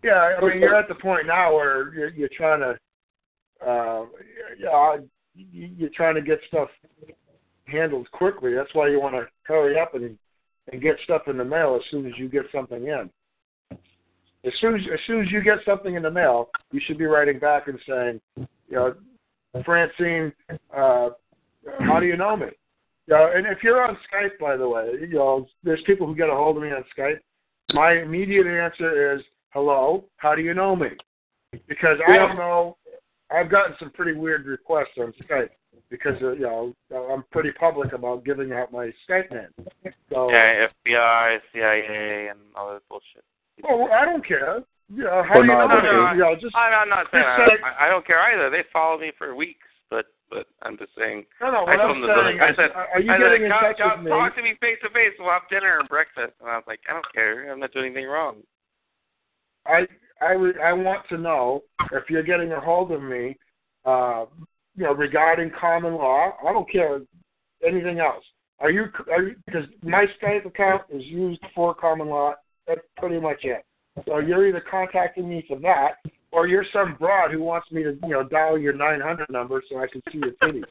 Yeah, 0.03 0.37
I 0.39 0.41
mean, 0.41 0.61
you're 0.61 0.75
at 0.75 0.89
the 0.89 0.95
point 0.95 1.27
now 1.27 1.55
where 1.55 1.93
you're, 1.93 2.09
you're 2.09 2.31
trying 2.35 2.61
to, 2.61 3.69
uh, 3.69 4.07
yeah, 4.59 4.97
you- 5.35 5.71
you're 5.77 5.91
trying 5.91 6.15
to 6.15 6.23
get 6.23 6.41
stuff 6.49 6.69
handled 7.71 8.11
quickly. 8.13 8.55
That's 8.55 8.75
why 8.75 8.89
you 8.89 9.01
want 9.01 9.15
to 9.15 9.27
hurry 9.45 9.79
up 9.79 9.95
and 9.95 10.19
and 10.73 10.83
get 10.83 10.97
stuff 11.05 11.23
in 11.27 11.37
the 11.37 11.45
mail 11.45 11.75
as 11.77 11.83
soon 11.91 12.07
as 12.07 12.13
you 12.17 12.29
get 12.29 12.45
something 12.53 12.87
in. 12.87 13.11
As 14.45 14.53
soon 14.61 14.75
as 14.75 14.81
as 14.93 15.01
soon 15.07 15.23
as 15.23 15.31
you 15.31 15.43
get 15.43 15.59
something 15.65 15.95
in 15.95 16.03
the 16.03 16.11
mail, 16.11 16.51
you 16.73 16.81
should 16.87 16.99
be 16.99 17.07
writing 17.07 17.39
back 17.39 17.69
and 17.69 17.79
saying, 17.87 18.21
you 18.37 18.77
know, 18.77 18.95
Francine, 19.65 20.33
uh, 20.75 21.11
how 21.81 22.01
do 22.01 22.07
you 22.07 22.17
know 22.17 22.37
me? 22.37 22.47
You 23.07 23.15
know, 23.15 23.31
and 23.35 23.47
if 23.47 23.59
you're 23.63 23.85
on 23.85 23.97
Skype, 24.13 24.39
by 24.41 24.57
the 24.57 24.69
way, 24.69 24.93
you 25.01 25.15
know, 25.15 25.47
there's 25.65 25.83
people 25.87 26.07
who 26.07 26.15
get 26.15 26.31
a 26.31 26.35
hold 26.35 26.57
of 26.57 26.63
me 26.63 26.71
on 26.71 26.85
Skype. 26.97 27.19
My 27.73 27.95
immediate 27.95 28.47
answer 28.47 29.15
is, 29.15 29.23
hello, 29.51 30.05
how 30.17 30.35
do 30.35 30.43
you 30.43 30.55
know 30.55 30.77
me? 30.77 30.89
Because 31.69 31.99
I 32.07 32.17
don't 32.17 32.37
know. 32.37 32.77
I've 33.31 33.51
gotten 33.51 33.77
some 33.79 33.91
pretty 33.91 34.19
weird 34.19 34.47
requests 34.47 34.99
on 34.99 35.13
Skype 35.23 35.51
because 35.91 36.21
uh, 36.23 36.33
you 36.33 36.41
know 36.43 36.73
I'm 37.13 37.25
pretty 37.33 37.53
public 37.53 37.93
about 37.93 38.25
giving 38.25 38.53
out 38.53 38.73
my 38.73 38.91
statement. 39.05 39.53
So, 40.11 40.31
Yeah, 40.31 40.67
FBI, 40.87 41.39
CIA, 41.53 42.29
and 42.31 42.39
all 42.57 42.73
this 42.73 42.83
bullshit. 42.89 43.25
oh, 43.69 43.89
I 43.89 44.05
don't 44.05 44.27
care. 44.27 44.63
You 44.93 45.05
know, 45.05 45.23
how 45.23 45.35
Well, 45.39 45.43
do 45.43 45.53
you 45.53 45.59
know 45.59 45.67
no, 45.69 45.77
me? 45.77 45.83
no, 45.83 46.13
You 46.13 46.19
know, 46.21 46.35
just 46.41 46.55
I'm, 46.57 46.73
I'm 46.75 46.89
not 46.89 47.07
saying 47.13 47.23
Just 47.25 47.41
I, 47.41 47.47
say- 47.57 47.63
I, 47.63 47.87
I 47.87 47.89
don't 47.89 48.07
care 48.07 48.19
either. 48.33 48.51
They 48.51 48.65
followed 48.73 49.01
me 49.01 49.13
for 49.19 49.35
weeks, 49.35 49.67
but 49.91 50.07
but 50.31 50.47
I'm 50.63 50.79
just 50.79 50.91
saying. 50.99 51.27
no, 51.41 51.51
no. 51.51 51.59
I 51.67 51.77
What 51.77 51.83
told 51.83 51.97
I'm 51.97 52.03
them 52.03 52.11
saying 52.25 52.41
I 52.41 52.55
said, 52.55 52.71
are 52.75 53.01
you 53.01 53.11
I 53.13 53.19
getting 53.19 53.43
said, 53.43 53.45
in 53.47 53.51
touch 53.51 53.79
with 53.99 54.05
me? 54.05 54.11
Talk 54.11 54.37
to 54.37 54.43
me 54.43 54.55
face 54.61 54.79
to 54.83 54.91
face. 54.91 55.15
We'll 55.19 55.31
have 55.31 55.43
dinner 55.51 55.79
and 55.81 55.89
breakfast. 55.89 56.35
And 56.41 56.49
I 56.49 56.55
was 56.57 56.65
like, 56.67 56.81
I 56.89 56.93
don't 56.93 57.13
care. 57.15 57.51
I'm 57.53 57.59
not 57.61 57.73
doing 57.73 57.87
anything 57.87 58.07
wrong. 58.07 58.37
I 59.67 59.87
I 60.21 60.37
would 60.37 60.59
I 60.59 60.73
want 60.73 61.07
to 61.11 61.19
know 61.19 61.63
if 61.93 62.09
you're 62.11 62.23
getting 62.23 62.53
a 62.53 62.61
hold 62.61 62.91
of 62.93 63.03
me, 63.03 63.37
uh, 63.85 64.27
you 64.77 64.85
know, 64.85 64.93
regarding 64.95 65.51
common 65.59 65.95
law. 65.95 66.33
I 66.47 66.53
don't 66.53 66.71
care 66.71 67.01
anything 67.67 68.01
else. 68.01 68.25
Are 68.61 68.71
you 68.71 68.87
are 69.11 69.23
you 69.23 69.37
because 69.47 69.67
my 69.83 70.07
Skype 70.23 70.47
account 70.47 70.83
is 70.91 71.05
used 71.05 71.41
for 71.55 71.75
common 71.75 72.09
law. 72.09 72.35
That's 72.67 72.81
pretty 72.99 73.19
much 73.21 73.39
it. 73.45 73.65
So 74.07 74.19
you're 74.19 74.47
either 74.47 74.63
contacting 74.71 75.29
me 75.29 75.45
for 75.49 75.59
that, 75.61 75.95
or 76.31 76.47
you're 76.47 76.65
some 76.73 76.97
broad 76.99 77.33
who 77.33 77.43
wants 77.43 77.71
me 77.73 77.83
to 77.83 77.99
you 78.03 78.09
know 78.11 78.23
dial 78.23 78.59
your 78.59 78.73
900 78.75 79.27
number 79.31 79.63
so 79.69 79.79
I 79.79 79.87
can 79.87 80.03
see 80.13 80.19
your 80.19 80.33
titties. 80.43 80.65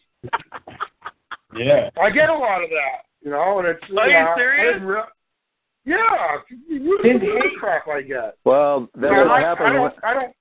Yeah. 1.56 1.90
I 2.02 2.10
get 2.12 2.30
a 2.30 2.34
lot 2.34 2.64
of 2.64 2.70
that, 2.70 3.06
you 3.22 3.32
know, 3.32 3.58
and 3.60 3.68
it's 3.68 3.82
Are 3.98 4.08
you 4.08 4.14
yeah, 4.14 4.34
I 4.34 4.38
serious? 4.38 4.82
re- 4.84 5.02
yeah, 5.86 6.38
you 6.68 7.00
you 7.04 7.20
the 7.20 7.50
crap 7.60 7.88
I 7.88 8.02
get. 8.04 8.36
Well, 8.46 8.88
that 8.96 9.12
Yeah, 9.12 9.26
what 9.26 9.32
I, 9.32 9.52
I 9.54 9.74
don't, 9.74 9.82
when- 9.82 9.92
I 10.04 10.14
don't, 10.14 10.34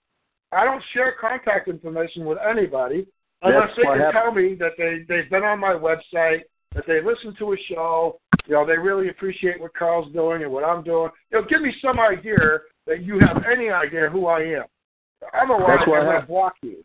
I 0.53 0.65
don't 0.65 0.83
share 0.93 1.15
contact 1.19 1.69
information 1.69 2.27
with 2.27 2.39
anybody 2.47 3.07
unless 3.42 3.68
That's 3.68 3.76
they 3.76 3.83
what 3.84 3.94
can 3.97 4.00
hap- 4.02 4.12
tell 4.12 4.33
me 4.33 4.55
that 4.58 4.73
they 4.78 5.05
they've 5.08 5.31
been 5.31 5.44
on 5.44 5.58
my 5.60 5.73
website, 5.75 6.42
that 6.75 6.84
they 6.86 7.00
listened 7.02 7.36
to 7.39 7.52
a 7.52 7.57
show, 7.68 8.20
you 8.47 8.55
know, 8.55 8.67
they 8.67 8.76
really 8.78 9.08
appreciate 9.08 9.60
what 9.60 9.75
Karl's 9.75 10.12
doing 10.12 10.42
and 10.42 10.50
what 10.52 10.65
I'm 10.65 10.83
doing. 10.83 11.10
You 11.31 11.41
know, 11.41 11.47
give 11.49 11.60
me 11.62 11.75
some 11.83 11.99
idea 12.00 12.36
that 12.86 13.02
you 13.02 13.18
have 13.20 13.44
any 13.50 13.70
idea 13.70 14.08
who 14.10 14.26
I 14.26 14.41
am. 14.41 14.65
Otherwise, 15.34 15.65
That's 15.68 15.83
I'm 15.84 15.91
what 15.91 16.00
going 16.00 16.07
to 16.07 16.12
hap- 16.20 16.28
block 16.28 16.55
you. 16.62 16.84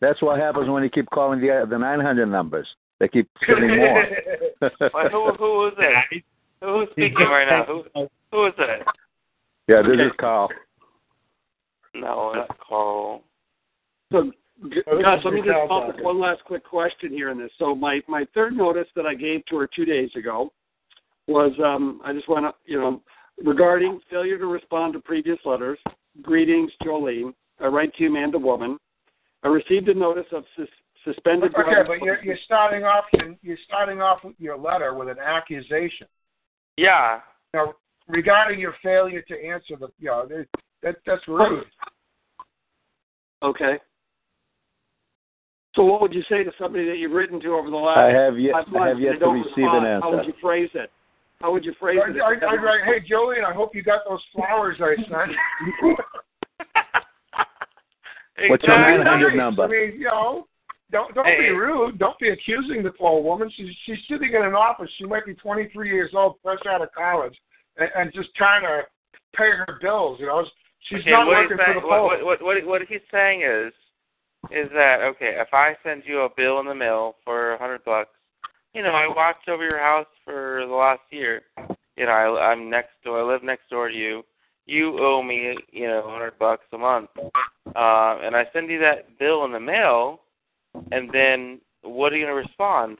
That's 0.00 0.20
what 0.22 0.38
happens 0.40 0.68
when 0.68 0.82
you 0.82 0.90
keep 0.90 1.08
calling 1.10 1.40
the 1.40 1.66
the 1.68 1.76
900 1.78 2.26
numbers. 2.26 2.66
They 2.98 3.08
keep 3.08 3.28
sending 3.46 3.76
more. 3.76 4.04
Well, 4.92 5.08
who 5.10 5.32
who 5.38 5.66
is 5.68 5.74
it? 5.78 6.24
Who's 6.62 6.88
speaking 6.92 7.16
right 7.26 7.46
now? 7.48 7.64
Who 7.64 7.84
who 8.30 8.46
is 8.46 8.52
it? 8.58 8.86
yeah, 9.68 9.80
this 9.82 9.92
Okay. 9.92 10.02
is 10.04 10.12
Carl. 10.20 10.48
No, 11.94 12.32
not 12.34 12.58
Carl. 12.68 13.22
So, 14.12 14.30
G- 14.68 14.82
Gus, 14.84 15.20
let 15.24 15.34
me 15.34 15.40
just 15.40 15.68
pop 15.68 15.88
up 15.88 16.00
one 16.00 16.20
last 16.20 16.44
quick 16.44 16.64
question 16.64 17.10
here 17.10 17.30
in 17.30 17.38
this. 17.38 17.50
So, 17.58 17.74
my 17.74 18.00
my 18.08 18.26
third 18.34 18.54
notice 18.54 18.88
that 18.94 19.06
I 19.06 19.14
gave 19.14 19.44
to 19.46 19.56
her 19.56 19.66
two 19.66 19.84
days 19.84 20.10
ago 20.16 20.52
was 21.26 21.52
um, 21.64 22.00
I 22.04 22.12
just 22.12 22.28
want 22.28 22.44
to, 22.44 22.70
you 22.70 22.78
know, 22.78 23.00
regarding 23.42 24.00
failure 24.10 24.38
to 24.38 24.46
respond 24.46 24.92
to 24.94 25.00
previous 25.00 25.38
letters. 25.44 25.78
Greetings, 26.22 26.70
Jolene. 26.84 27.32
I 27.60 27.66
write 27.66 27.94
to 27.94 28.04
you, 28.04 28.12
man 28.12 28.32
to 28.32 28.38
woman. 28.38 28.78
I 29.42 29.48
received 29.48 29.88
a 29.88 29.94
notice 29.94 30.26
of 30.32 30.44
sus- 30.56 30.68
suspended. 31.04 31.54
okay, 31.54 31.62
driver's 31.62 31.86
but 31.88 32.04
you're, 32.04 32.22
you're 32.22 32.38
starting 32.44 32.84
off 32.84 33.04
you're 33.42 33.58
starting 33.66 34.02
off 34.02 34.20
with 34.24 34.34
your 34.38 34.58
letter 34.58 34.94
with 34.94 35.08
an 35.08 35.18
accusation. 35.18 36.06
Yeah. 36.76 37.20
Now, 37.54 37.74
regarding 38.08 38.60
your 38.60 38.74
failure 38.82 39.22
to 39.22 39.44
answer 39.44 39.76
the, 39.78 39.88
you 39.98 40.08
know, 40.08 40.26
that 40.28 40.46
that 40.82 40.96
that's 41.06 41.26
rude. 41.28 41.64
Okay. 43.42 43.78
So, 45.74 45.84
what 45.84 46.00
would 46.00 46.12
you 46.12 46.22
say 46.28 46.42
to 46.42 46.50
somebody 46.58 46.84
that 46.86 46.96
you've 46.98 47.12
written 47.12 47.40
to 47.40 47.54
over 47.54 47.70
the 47.70 47.76
last 47.76 47.98
I 47.98 48.10
have 48.10 48.38
yet 48.38 48.52
five 48.52 48.74
I 48.82 48.88
have 48.88 49.00
yet 49.00 49.20
to 49.20 49.26
receive 49.28 49.56
respond? 49.56 49.86
an 49.86 49.92
answer. 49.92 50.04
How 50.04 50.16
would 50.16 50.26
you 50.26 50.34
phrase 50.40 50.70
it? 50.74 50.90
How 51.40 51.52
would 51.52 51.64
you 51.64 51.74
phrase 51.78 52.00
I, 52.04 52.10
it? 52.10 52.20
I, 52.20 52.46
I 52.46 52.54
write, 52.56 52.84
hey 52.84 53.00
Julian, 53.06 53.44
I 53.44 53.52
hope 53.52 53.74
you 53.74 53.82
got 53.82 54.00
those 54.08 54.20
flowers 54.34 54.76
I 54.80 54.96
sent. 54.96 55.36
What's 58.48 58.64
your 58.64 58.76
Exactly. 58.76 59.04
900 59.04 59.34
number? 59.36 59.64
I 59.64 59.68
mean, 59.68 60.00
you 60.00 60.06
know, 60.06 60.46
don't 60.90 61.14
don't 61.14 61.26
Hey. 61.26 61.38
be 61.40 61.50
rude. 61.50 61.98
Don't 61.98 62.18
be 62.18 62.30
accusing 62.30 62.82
the 62.82 62.90
poor 62.90 63.22
woman. 63.22 63.50
She's 63.56 63.74
she's 63.84 63.98
sitting 64.08 64.34
in 64.34 64.42
an 64.42 64.54
office. 64.54 64.90
She 64.98 65.04
might 65.04 65.24
be 65.26 65.34
23 65.34 65.88
years 65.88 66.10
old, 66.14 66.36
fresh 66.42 66.58
out 66.68 66.82
of 66.82 66.92
college, 66.92 67.36
and, 67.76 67.88
and 67.94 68.12
just 68.12 68.34
trying 68.34 68.62
to 68.62 68.82
pay 69.36 69.50
her 69.50 69.78
bills. 69.80 70.18
You 70.20 70.26
know, 70.26 70.44
she's 70.88 71.00
okay, 71.00 71.10
not 71.10 71.26
what 71.26 71.36
working 71.36 71.58
he's 71.58 71.66
for 71.66 71.80
the 71.80 71.86
what, 71.86 71.98
poor. 71.98 72.24
what, 72.24 72.24
what, 72.24 72.42
what, 72.42 72.66
what 72.66 72.82
he's 72.88 73.00
saying 73.12 73.42
is, 73.42 73.72
is 74.50 74.68
that 74.74 75.00
okay? 75.02 75.34
If 75.36 75.48
I 75.52 75.74
send 75.82 76.02
you 76.04 76.20
a 76.20 76.28
bill 76.36 76.60
in 76.60 76.66
the 76.66 76.74
mail 76.74 77.16
for 77.24 77.54
a 77.54 77.58
hundred 77.58 77.84
bucks, 77.84 78.10
you 78.74 78.82
know, 78.82 78.90
I 78.90 79.06
watched 79.08 79.48
over 79.48 79.64
your 79.64 79.78
house 79.78 80.06
for 80.24 80.64
the 80.66 80.74
last 80.74 81.02
year. 81.10 81.42
You 81.96 82.06
know, 82.06 82.12
I, 82.12 82.52
I'm 82.52 82.70
next 82.70 82.90
door. 83.04 83.20
I 83.20 83.32
live 83.32 83.42
next 83.42 83.68
door 83.70 83.88
to 83.88 83.94
you. 83.94 84.22
You 84.66 84.98
owe 85.00 85.22
me, 85.22 85.56
you 85.72 85.88
know, 85.88 86.04
a 86.06 86.10
hundred 86.10 86.38
bucks 86.38 86.64
a 86.72 86.78
month, 86.78 87.10
uh, 87.18 88.18
and 88.22 88.36
I 88.36 88.44
send 88.52 88.70
you 88.70 88.78
that 88.80 89.18
bill 89.18 89.44
in 89.44 89.52
the 89.52 89.60
mail, 89.60 90.20
and 90.92 91.10
then 91.12 91.60
what 91.82 92.12
are 92.12 92.16
you 92.16 92.26
gonna 92.26 92.36
respond? 92.36 92.98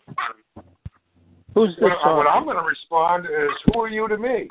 Who's 1.54 1.74
this? 1.76 1.90
What, 2.04 2.16
what? 2.16 2.26
I'm 2.26 2.44
going 2.44 2.56
to 2.56 2.62
respond 2.62 3.26
is, 3.26 3.50
who 3.66 3.80
are 3.80 3.88
you 3.88 4.06
to 4.08 4.16
me? 4.16 4.46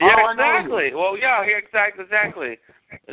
Yeah, 0.00 0.06
I 0.06 0.34
know 0.34 0.44
you. 0.44 0.58
exactly. 0.58 0.94
Well, 0.94 1.18
yeah, 1.18 1.44
yeah, 1.44 1.58
exactly, 1.58 2.04
exactly. 2.04 2.58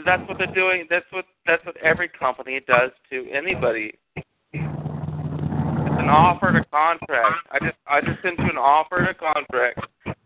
That's 0.05 0.27
what 0.27 0.37
they're 0.37 0.53
doing. 0.53 0.85
That's 0.89 1.05
what 1.11 1.25
that's 1.45 1.65
what 1.65 1.77
every 1.77 2.09
company 2.09 2.61
does 2.67 2.91
to 3.09 3.29
anybody. 3.31 3.93
It's 4.13 4.23
an 4.53 6.09
offer 6.09 6.51
to 6.51 6.63
contract. 6.69 7.47
I 7.51 7.59
just 7.59 7.77
I 7.87 8.01
just 8.01 8.21
sent 8.21 8.39
you 8.39 8.45
an 8.45 8.57
offer 8.57 9.05
to 9.05 9.13
contract. 9.13 9.79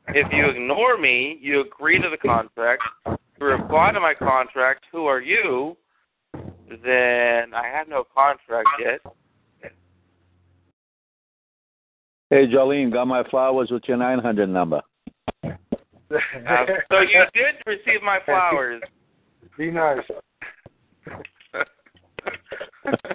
If 0.10 0.32
you 0.32 0.50
ignore 0.50 0.98
me, 0.98 1.38
you 1.42 1.62
agree 1.62 2.02
to 2.02 2.10
the 2.10 2.18
contract. 2.18 2.84
You 3.06 3.46
reply 3.46 3.92
to 3.92 4.00
my 4.00 4.14
contract. 4.14 4.86
Who 4.92 5.06
are 5.06 5.22
you? 5.22 5.78
Then 6.84 7.54
I 7.54 7.68
have 7.74 7.88
no 7.88 8.04
contract 8.14 8.70
yet. 8.80 9.00
Hey, 12.30 12.48
Jolene, 12.48 12.94
got 12.94 13.08
my 13.08 13.24
flowers 13.30 13.70
with 13.72 13.84
your 13.88 13.98
900 13.98 14.48
number. 14.48 14.82
Uh, 16.14 16.66
so 16.90 17.00
you 17.00 17.24
did 17.34 17.56
receive 17.66 18.04
my 18.04 18.20
flowers. 18.26 18.82
Be 19.58 19.72
nice. 19.72 20.00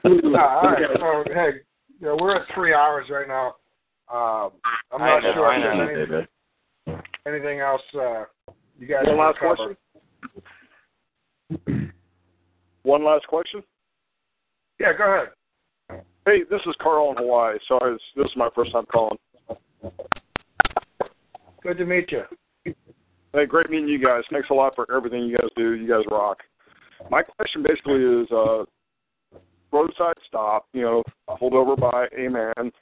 no, 0.04 0.38
all 0.38 0.62
right. 0.62 0.82
So, 0.98 1.24
hey, 1.32 1.48
you 2.00 2.06
know, 2.06 2.16
we're 2.20 2.36
at 2.36 2.42
three 2.54 2.74
hours 2.74 3.06
right 3.10 3.28
now. 3.28 3.54
Um, 4.12 4.52
I'm 4.92 5.00
not 5.00 5.22
know, 5.22 5.32
sure 5.34 5.46
I 5.46 5.56
if 5.56 5.62
know. 5.64 5.86
there's 5.86 6.26
anything, 6.86 6.98
anything 7.26 7.60
else 7.60 7.82
uh, 7.94 8.24
you 8.78 8.86
guys 8.86 9.04
One 9.06 9.16
want 9.16 9.36
last 9.40 9.58
to 9.58 9.64
cover. 9.64 9.76
question. 11.64 11.92
One 12.82 13.04
last 13.04 13.26
question. 13.26 13.62
Yeah, 14.78 14.92
go 14.96 15.12
ahead. 15.12 16.02
Hey, 16.26 16.42
this 16.50 16.60
is 16.66 16.74
Carl 16.80 17.10
in 17.12 17.16
Hawaii. 17.16 17.58
Sorry, 17.66 17.92
this, 17.94 18.02
this 18.16 18.26
is 18.26 18.36
my 18.36 18.48
first 18.54 18.72
time 18.72 18.84
calling. 18.92 19.18
Good 21.62 21.78
to 21.78 21.84
meet 21.84 22.12
you. 22.12 22.22
Hey, 23.36 23.44
great 23.44 23.68
meeting 23.68 23.86
you 23.86 23.98
guys. 23.98 24.22
Thanks 24.32 24.48
a 24.48 24.54
lot 24.54 24.74
for 24.74 24.90
everything 24.90 25.24
you 25.24 25.36
guys 25.36 25.50
do. 25.56 25.74
You 25.74 25.86
guys 25.86 26.04
rock. 26.10 26.38
My 27.10 27.22
question 27.22 27.62
basically 27.62 28.02
is 28.02 28.26
uh, 28.32 28.64
roadside 29.70 30.14
stop, 30.26 30.66
you 30.72 30.80
know, 30.80 31.02
pulled 31.38 31.52
over 31.52 31.76
by 31.76 32.06
a 32.16 32.30
man. 32.30 32.72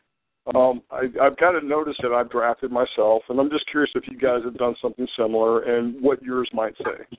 Um, 0.54 0.80
I, 0.92 1.06
I've 1.20 1.36
got 1.38 1.56
a 1.56 1.66
notice 1.66 1.96
that 2.02 2.12
I've 2.12 2.30
drafted 2.30 2.70
myself, 2.70 3.24
and 3.30 3.40
I'm 3.40 3.50
just 3.50 3.68
curious 3.68 3.90
if 3.96 4.06
you 4.06 4.16
guys 4.16 4.44
have 4.44 4.56
done 4.56 4.76
something 4.80 5.08
similar 5.16 5.62
and 5.62 6.00
what 6.00 6.22
yours 6.22 6.48
might 6.52 6.76
say. 6.76 7.18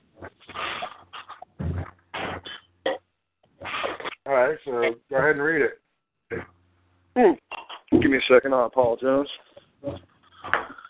All 4.24 4.32
right, 4.32 4.56
so 4.64 4.94
go 5.10 5.16
ahead 5.16 5.32
and 5.32 5.42
read 5.42 5.60
it. 5.60 6.42
Hmm. 7.14 8.00
Give 8.00 8.10
me 8.10 8.16
a 8.16 8.32
second. 8.34 8.54
I 8.54 8.64
apologize. 8.64 9.28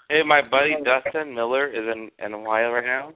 Hey, 0.09 0.23
my 0.23 0.41
buddy 0.41 0.77
Dustin 0.85 1.35
Miller 1.35 1.67
is 1.67 1.83
in 1.93 2.11
in 2.25 2.33
Hawaii 2.33 2.65
right 2.65 2.85
now, 2.85 3.13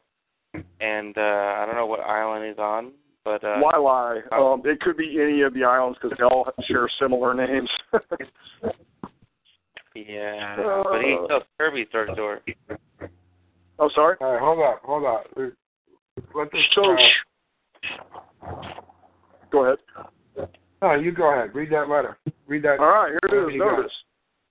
and 0.81 1.17
uh 1.17 1.21
I 1.21 1.65
don't 1.65 1.77
know 1.77 1.87
what 1.87 2.01
island 2.01 2.45
he's 2.47 2.59
on, 2.59 2.91
but 3.25 3.45
uh 3.45 3.61
Why 3.61 3.77
lie? 3.79 4.23
Um, 4.33 4.63
it 4.65 4.81
could 4.81 4.97
be 4.97 5.21
any 5.23 5.43
of 5.43 5.55
the 5.55 5.63
islands 5.63 5.99
because 6.03 6.19
they 6.19 6.25
all 6.25 6.53
share 6.67 6.89
similar 7.01 7.33
names. 7.33 7.69
yeah, 9.95 10.57
but 10.83 11.01
he 11.03 11.17
sells 11.29 11.45
Kirby 11.59 11.87
third 11.93 12.17
door. 12.17 12.41
oh, 13.79 13.91
sorry. 13.95 14.17
All 14.21 14.33
right, 14.33 14.41
hold 14.41 14.59
up, 14.59 14.81
hold 14.83 15.05
up. 15.05 15.27
Let 16.35 16.51
this. 16.51 16.63
So, 16.75 16.97
uh, 18.43 18.57
go 19.53 19.65
ahead. 19.67 19.79
no, 20.83 20.95
you 20.95 21.13
go 21.13 21.33
ahead. 21.33 21.55
Read 21.55 21.71
that 21.71 21.89
letter. 21.89 22.19
Read 22.49 22.65
that. 22.65 22.81
All 22.81 22.87
right, 22.87 23.11
here 23.11 23.21
Whatever 23.23 23.51
it 23.51 23.55
is. 23.55 23.59
Notice. 23.61 23.93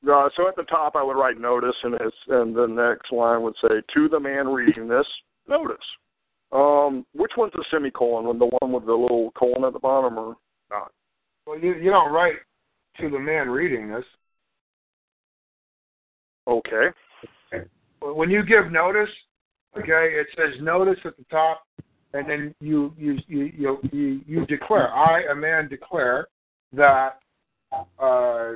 Uh, 0.08 0.30
so 0.36 0.48
at 0.48 0.56
the 0.56 0.64
top, 0.64 0.96
I 0.96 1.04
would 1.04 1.18
write 1.18 1.40
notice, 1.40 1.76
and 1.84 1.96
it's 1.96 2.16
and 2.30 2.56
the 2.56 2.68
next 2.68 3.12
line 3.12 3.42
would 3.42 3.56
say 3.62 3.82
to 3.94 4.08
the 4.08 4.20
man 4.20 4.48
reading 4.48 4.88
this 4.88 5.06
notice. 5.48 5.78
Um, 6.52 7.06
which 7.14 7.32
one's 7.38 7.52
the 7.54 7.66
semicolon? 7.70 8.26
When 8.26 8.40
the 8.40 8.50
one 8.60 8.72
with 8.72 8.86
the 8.86 8.94
little 8.94 9.32
colon 9.32 9.66
at 9.66 9.74
the 9.74 9.80
bottom, 9.80 10.18
or 10.18 10.36
not? 10.72 10.92
Well, 11.46 11.60
you 11.60 11.76
you 11.76 11.92
don't 11.92 12.14
write 12.14 12.36
to 13.00 13.10
the 13.10 13.20
man 13.20 13.50
reading 13.50 13.90
this. 13.90 14.06
Okay. 16.48 16.88
When 18.02 18.30
you 18.30 18.44
give 18.44 18.72
notice, 18.72 19.10
okay, 19.78 20.14
it 20.14 20.28
says 20.36 20.62
notice 20.62 21.00
at 21.04 21.18
the 21.18 21.26
top, 21.30 21.64
and 22.14 22.28
then 22.28 22.56
you 22.62 22.94
you 22.98 23.18
you 23.28 23.52
you 23.56 23.80
you, 23.92 24.22
you 24.26 24.46
declare. 24.46 24.94
I, 24.94 25.24
a 25.32 25.36
man, 25.36 25.68
declare 25.68 26.28
that 26.74 27.20
uh, 28.00 28.54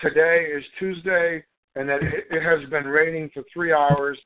today 0.00 0.46
is 0.54 0.64
Tuesday, 0.78 1.44
and 1.76 1.88
that 1.88 2.02
it, 2.02 2.24
it 2.30 2.42
has 2.42 2.68
been 2.70 2.86
raining 2.86 3.30
for 3.32 3.42
three 3.52 3.72
hours, 3.72 4.18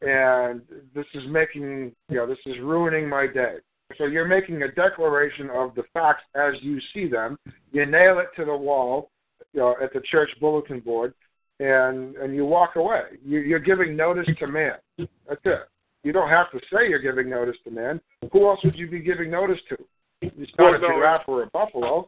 and 0.00 0.62
this 0.94 1.06
is 1.14 1.22
making 1.28 1.92
you 2.08 2.16
know 2.16 2.26
this 2.26 2.38
is 2.46 2.56
ruining 2.60 3.08
my 3.08 3.26
day. 3.26 3.56
So 3.98 4.06
you're 4.06 4.26
making 4.28 4.62
a 4.62 4.72
declaration 4.72 5.50
of 5.50 5.74
the 5.74 5.82
facts 5.92 6.22
as 6.34 6.54
you 6.62 6.80
see 6.94 7.08
them. 7.08 7.38
You 7.72 7.84
nail 7.86 8.18
it 8.20 8.28
to 8.36 8.44
the 8.46 8.56
wall, 8.56 9.10
you 9.52 9.60
know, 9.60 9.76
at 9.82 9.92
the 9.92 10.00
church 10.10 10.30
bulletin 10.40 10.80
board, 10.80 11.12
and 11.60 12.16
and 12.16 12.34
you 12.34 12.44
walk 12.46 12.76
away. 12.76 13.02
You, 13.24 13.40
you're 13.40 13.58
giving 13.58 13.94
notice 13.96 14.28
to 14.38 14.46
man. 14.46 14.74
That's 14.98 15.40
it. 15.44 15.68
You 16.04 16.12
don't 16.12 16.30
have 16.30 16.50
to 16.50 16.58
say 16.72 16.88
you're 16.88 16.98
giving 16.98 17.30
notice 17.30 17.56
to 17.64 17.70
man. 17.70 18.00
Who 18.32 18.48
else 18.48 18.60
would 18.64 18.74
you 18.76 18.90
be 18.90 19.00
giving 19.00 19.30
notice 19.30 19.60
to? 19.68 19.76
It's 20.22 20.50
not 20.58 20.64
Well, 20.64 20.74
a 20.74 20.78
no. 20.78 20.88
giraffe 20.88 21.28
or 21.28 21.42
a 21.44 21.46
buffalo. 21.48 22.06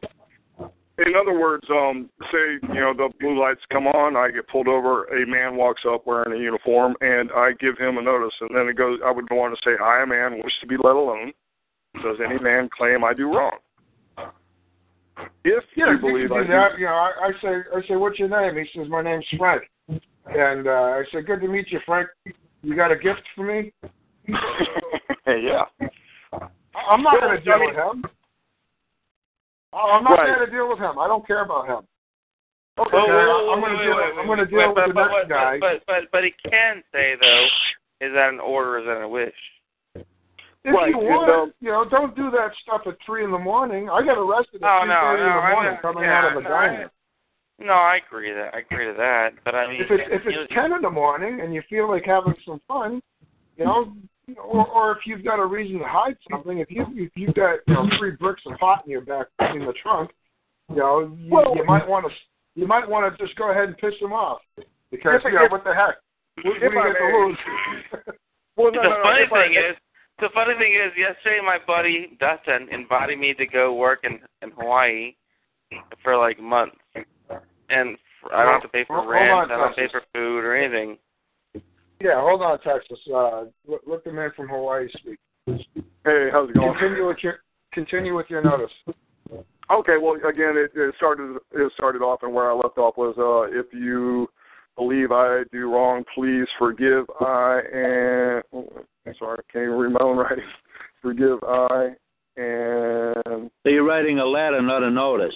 In 0.97 1.13
other 1.19 1.37
words, 1.37 1.65
um, 1.69 2.09
say 2.31 2.67
you 2.73 2.79
know 2.79 2.93
the 2.95 3.09
blue 3.19 3.39
lights 3.39 3.61
come 3.69 3.85
on, 3.85 4.15
I 4.15 4.31
get 4.31 4.47
pulled 4.47 4.69
over. 4.69 5.03
A 5.05 5.27
man 5.27 5.57
walks 5.57 5.81
up 5.87 6.07
wearing 6.07 6.31
a 6.31 6.41
uniform, 6.41 6.95
and 7.01 7.29
I 7.35 7.51
give 7.59 7.77
him 7.77 7.97
a 7.97 8.01
notice, 8.01 8.33
and 8.39 8.55
then 8.55 8.69
it 8.69 8.77
goes. 8.77 8.99
I 9.05 9.11
would 9.11 9.27
go 9.27 9.41
on 9.41 9.51
to 9.51 9.57
say, 9.63 9.71
"I, 9.83 10.03
a 10.03 10.05
man, 10.05 10.41
wish 10.41 10.53
to 10.61 10.67
be 10.67 10.77
let 10.77 10.95
alone. 10.95 11.33
Does 11.95 12.17
any 12.25 12.39
man 12.39 12.69
claim 12.75 13.03
I 13.03 13.13
do 13.13 13.33
wrong?" 13.33 13.57
If 15.43 15.63
Yeah, 15.75 15.87
you 15.87 15.91
you 15.93 15.99
believe 15.99 16.29
can 16.29 16.37
I 16.37 16.43
do 16.43 16.47
that. 16.49 16.79
You 16.79 16.85
know, 16.85 16.93
I, 16.93 17.11
I 17.27 17.31
say, 17.41 17.55
I 17.75 17.87
say, 17.87 17.95
what's 17.95 18.19
your 18.19 18.29
name? 18.29 18.55
He 18.63 18.79
says, 18.79 18.89
my 18.89 19.01
name's 19.01 19.25
Frank. 19.37 19.63
And 19.87 20.67
uh, 20.67 20.71
I 20.71 21.03
say, 21.13 21.21
good 21.21 21.41
to 21.41 21.47
meet 21.47 21.71
you, 21.71 21.79
Frank. 21.85 22.09
You 22.63 22.75
got 22.75 22.91
a 22.91 22.95
gift 22.95 23.21
for 23.35 23.45
me? 23.45 23.71
do, 24.27 24.33
yeah. 25.27 25.65
I'm 26.89 27.03
not 27.03 27.21
going 27.21 27.37
to 27.37 27.43
deal 27.43 27.59
with 27.59 27.75
him. 27.75 28.03
Oh, 29.75 29.91
I'm 29.91 30.03
not 30.03 30.17
Right. 30.17 30.35
going 30.35 30.47
to 30.47 30.51
deal 30.51 30.69
with 30.69 30.79
him. 30.79 30.97
I 30.97 31.07
don't 31.07 31.27
care 31.27 31.43
about 31.43 31.67
him. 31.67 31.83
Okay, 32.79 32.89
whoa, 32.91 33.07
whoa, 33.07 33.53
I'm 33.53 33.59
going 33.59 33.77
to 33.77 33.83
deal. 33.83 33.95
wait, 33.95 34.13
I'm 34.19 34.25
going 34.25 34.39
to 34.39 34.45
deal 34.45 34.73
but, 34.73 34.87
with 34.87 34.87
the 34.87 34.93
but, 34.93 35.07
next 35.07 35.27
but, 35.27 35.29
guy. 35.29 35.59
But 35.59 35.83
but 35.87 36.11
but 36.11 36.23
he 36.23 36.31
can 36.49 36.83
say 36.91 37.15
though, 37.19 37.45
is 38.01 38.11
that 38.13 38.29
an 38.29 38.39
order? 38.39 38.75
Or 38.75 38.79
is 38.79 38.85
that 38.85 39.01
a 39.03 39.07
wish? 39.07 39.35
If 40.65 40.73
Right, 40.73 40.89
you 40.89 40.97
want, 40.97 41.53
you 41.61 41.69
know, 41.69 41.85
don't 41.87 42.15
do 42.15 42.31
that 42.31 42.51
stuff 42.63 42.81
at 42.87 42.97
three 43.05 43.23
in 43.23 43.31
the 43.31 43.37
morning. 43.37 43.87
I 43.87 44.03
got 44.03 44.17
arrested 44.17 44.63
at 44.63 44.67
Oh 44.67 44.81
three 44.81 44.89
no, 44.89 45.15
no, 45.15 45.23
in 45.23 45.35
the 45.35 45.55
morning 45.55 45.77
coming 45.81 46.03
yeah, 46.03 46.17
out 46.17 46.31
of 46.31 46.37
a 46.37 46.41
no, 46.43 46.49
diner. 46.49 46.91
No, 47.59 47.73
I 47.73 47.99
agree 48.05 48.33
that. 48.33 48.53
I 48.53 48.59
agree 48.59 48.87
to 48.87 48.93
that. 48.97 49.29
But 49.45 49.55
I 49.55 49.67
mean, 49.67 49.79
if 49.79 49.91
it's 49.91 50.03
if 50.11 50.21
it's 50.25 50.53
ten 50.53 50.73
in 50.73 50.81
the 50.81 50.89
morning 50.89 51.39
and 51.39 51.53
you 51.53 51.61
feel 51.69 51.87
like 51.87 52.03
having 52.03 52.33
some 52.45 52.59
fun, 52.67 53.01
you 53.55 53.63
know, 53.63 53.93
or 54.37 54.67
or 54.67 54.91
if 54.93 54.99
you've 55.05 55.23
got 55.23 55.39
a 55.39 55.45
reason 55.45 55.79
to 55.79 55.85
hide 55.87 56.17
something, 56.31 56.59
if 56.59 56.69
you 56.71 56.85
if 56.95 57.11
you've 57.15 57.35
got 57.35 57.59
you 57.67 57.73
know 57.73 57.87
three 57.99 58.11
bricks 58.11 58.41
of 58.45 58.57
pot 58.59 58.83
in 58.85 58.91
your 58.91 59.01
back 59.01 59.27
in 59.53 59.65
the 59.65 59.73
trunk, 59.81 60.11
you 60.69 60.77
know, 60.77 61.15
you, 61.17 61.31
Well- 61.31 61.55
you 61.55 61.63
might 61.65 61.87
want 61.87 62.05
to 62.07 62.11
you 62.59 62.67
might 62.67 62.87
want 62.87 63.05
to 63.17 63.23
just 63.25 63.37
go 63.37 63.51
ahead 63.51 63.65
and 63.65 63.77
piss 63.77 63.93
them 64.01 64.13
off 64.13 64.39
because 64.91 65.21
If- 65.23 65.31
you 65.31 65.37
know 65.37 65.45
if- 65.45 65.51
what 65.51 65.63
the 65.63 65.73
heck, 65.73 65.95
what, 66.43 66.45
what 66.45 66.63
if 66.63 66.71
do 66.71 66.75
you 66.75 66.81
I 66.81 66.87
get 66.87 66.97
to 66.99 67.17
lose? 67.17 67.37
Well, 68.57 68.71
no, 68.71 68.81
the 68.83 68.87
no, 68.89 68.95
no, 68.95 69.03
funny 69.03 69.21
if 69.23 69.33
I- 69.33 69.43
thing 69.43 69.53
is, 69.55 69.75
the 70.21 70.29
funny 70.33 70.53
thing 70.57 70.73
is, 70.73 70.93
yesterday 70.97 71.41
my 71.45 71.57
buddy 71.67 72.15
Dustin 72.21 72.69
invited 72.71 73.19
me 73.19 73.33
to 73.33 73.45
go 73.45 73.73
work 73.73 73.99
in 74.03 74.19
in 74.41 74.51
Hawaii 74.51 75.13
for 76.01 76.15
like 76.17 76.39
months, 76.39 76.77
and 77.69 77.97
for, 78.21 78.33
I 78.33 78.43
don't 78.45 78.53
have 78.53 78.61
to 78.61 78.69
pay 78.69 78.85
for 78.85 78.95
Hold- 78.95 79.07
hold 79.07 79.13
rent, 79.13 79.31
on, 79.31 79.51
I 79.51 79.55
don't 79.57 79.67
have 79.67 79.75
to 79.75 79.81
pay 79.81 79.87
for 79.91 80.01
food 80.13 80.45
or 80.45 80.55
anything. 80.55 80.97
Yeah, 82.05 82.21
hold 82.21 82.43
on, 82.43 82.59
Texas. 82.59 82.99
Uh, 83.13 83.45
let, 83.67 83.81
let 83.87 84.03
the 84.03 84.11
man 84.11 84.29
from 84.35 84.47
Hawaii 84.47 84.87
speak. 84.97 85.17
hey, 85.47 86.29
how's 86.31 86.49
it 86.49 86.55
going? 86.55 86.73
Continue 86.77 87.07
with 87.07 87.17
your 87.23 87.39
continue 87.73 88.15
with 88.15 88.27
your 88.29 88.43
notice. 88.43 88.71
Okay, 89.71 89.97
well, 89.99 90.13
again, 90.13 90.53
it, 90.55 90.71
it 90.75 90.93
started 90.97 91.37
it 91.51 91.71
started 91.75 92.03
off, 92.03 92.19
and 92.21 92.31
where 92.31 92.51
I 92.51 92.53
left 92.53 92.77
off 92.77 92.95
was, 92.95 93.15
uh, 93.17 93.57
if 93.59 93.65
you 93.73 94.27
believe 94.77 95.11
I 95.11 95.41
do 95.51 95.73
wrong, 95.73 96.03
please 96.13 96.45
forgive 96.59 97.05
I 97.19 97.61
and 97.73 98.43
sorry, 99.17 99.39
I 99.39 99.51
can't 99.51 99.63
even 99.63 99.71
read 99.71 99.93
my 99.93 99.99
own 100.01 100.17
writing. 100.17 100.45
Forgive 101.01 101.37
I 101.43 101.89
and 102.37 103.49
So 103.63 103.69
you're 103.69 103.85
writing 103.85 104.19
a 104.19 104.25
letter, 104.25 104.61
not 104.61 104.83
a 104.83 104.89
notice. 104.89 105.35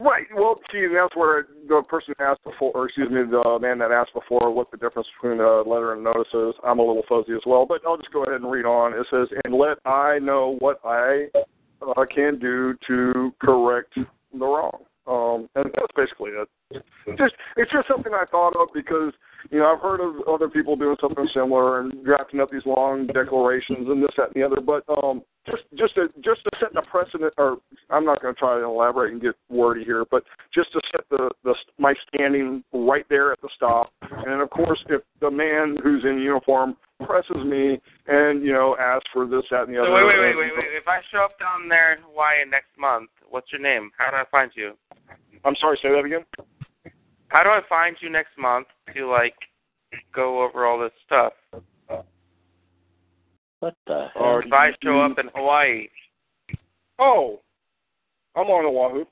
Right. 0.00 0.26
Well, 0.34 0.60
see, 0.72 0.86
that's 0.92 1.14
where 1.16 1.46
the 1.68 1.82
person 1.88 2.14
asked 2.20 2.44
before, 2.44 2.72
or 2.74 2.86
excuse 2.86 3.10
me, 3.10 3.22
the 3.22 3.58
man 3.60 3.78
that 3.78 3.90
asked 3.90 4.14
before, 4.14 4.52
what 4.52 4.70
the 4.70 4.76
difference 4.76 5.08
between 5.20 5.40
a 5.40 5.62
letter 5.62 5.92
and 5.92 6.00
a 6.00 6.04
notice 6.04 6.32
is. 6.32 6.54
I'm 6.64 6.78
a 6.78 6.82
little 6.82 7.04
fuzzy 7.08 7.32
as 7.32 7.42
well, 7.46 7.66
but 7.66 7.80
I'll 7.86 7.96
just 7.96 8.12
go 8.12 8.24
ahead 8.24 8.40
and 8.40 8.50
read 8.50 8.64
on. 8.64 8.92
It 8.92 9.06
says, 9.10 9.28
"And 9.44 9.54
let 9.54 9.78
I 9.84 10.18
know 10.18 10.56
what 10.60 10.80
I 10.84 11.28
uh, 11.82 12.04
can 12.14 12.38
do 12.38 12.74
to 12.86 13.32
correct 13.40 13.94
the 13.96 14.44
wrong." 14.44 14.84
Um, 15.06 15.48
and 15.54 15.72
that's 15.74 15.92
basically 15.96 16.32
it. 16.32 16.48
Just 17.16 17.34
it's 17.56 17.72
just 17.72 17.88
something 17.88 18.12
I 18.12 18.24
thought 18.30 18.54
of 18.60 18.68
because 18.74 19.14
you 19.50 19.58
know 19.58 19.72
I've 19.72 19.80
heard 19.80 20.00
of 20.00 20.28
other 20.28 20.50
people 20.50 20.76
doing 20.76 20.96
something 21.00 21.26
similar 21.32 21.80
and 21.80 22.04
drafting 22.04 22.40
up 22.40 22.50
these 22.50 22.66
long 22.66 23.06
declarations 23.06 23.88
and 23.88 24.02
this 24.02 24.10
that 24.18 24.34
and 24.34 24.34
the 24.34 24.44
other. 24.44 24.60
But 24.60 24.84
um, 25.02 25.22
just 25.46 25.62
just 25.78 25.94
to 25.94 26.08
just 26.22 26.44
to 26.44 26.50
set 26.60 26.74
the 26.74 26.82
precedent, 26.82 27.32
or 27.38 27.56
I'm 27.88 28.04
not 28.04 28.20
going 28.20 28.34
to 28.34 28.38
try 28.38 28.58
to 28.58 28.64
elaborate 28.64 29.12
and 29.12 29.22
get 29.22 29.34
wordy 29.48 29.82
here, 29.84 30.04
but 30.10 30.24
just 30.52 30.70
to 30.72 30.80
set 30.92 31.08
the 31.08 31.30
the 31.44 31.54
my 31.78 31.94
standing 32.06 32.62
right 32.74 33.06
there 33.08 33.32
at 33.32 33.40
the 33.40 33.48
stop. 33.56 33.90
And 34.02 34.42
of 34.42 34.50
course, 34.50 34.84
if 34.90 35.00
the 35.22 35.30
man 35.30 35.78
who's 35.82 36.04
in 36.04 36.18
uniform 36.18 36.76
presses 37.06 37.44
me 37.46 37.80
and 38.08 38.44
you 38.44 38.52
know 38.52 38.76
asks 38.78 39.08
for 39.14 39.26
this 39.26 39.44
that 39.50 39.68
and 39.68 39.74
the 39.74 39.78
So 39.78 39.84
other, 39.84 39.94
wait, 39.94 40.04
wait, 40.04 40.18
wait, 40.18 40.36
wait, 40.36 40.52
wait. 40.58 40.76
If 40.76 40.86
I 40.86 41.00
show 41.10 41.24
up 41.24 41.38
down 41.38 41.70
there 41.70 41.94
in 41.94 42.02
Hawaii 42.02 42.44
next 42.46 42.76
month, 42.78 43.08
what's 43.30 43.50
your 43.50 43.62
name? 43.62 43.90
How 43.96 44.10
do 44.10 44.16
I 44.16 44.24
find 44.30 44.50
you? 44.54 44.74
I'm 45.44 45.56
sorry, 45.58 45.78
say 45.82 45.88
that 45.88 46.04
again. 46.04 46.26
How 47.28 47.42
do 47.42 47.50
I 47.50 47.60
find 47.68 47.96
you 48.00 48.10
next 48.10 48.36
month 48.38 48.66
to 48.94 49.08
like 49.08 49.34
go 50.14 50.42
over 50.42 50.66
all 50.66 50.78
this 50.78 50.92
stuff? 51.06 51.32
What 53.60 53.74
the 53.86 54.06
hell? 54.14 54.22
Or 54.22 54.42
If 54.42 54.52
I 54.52 54.70
show 54.82 55.00
up 55.00 55.18
in 55.18 55.28
Hawaii, 55.34 55.88
Oh, 57.00 57.40
I'm 58.34 58.46
on 58.46 58.64
Oahu. 58.64 59.04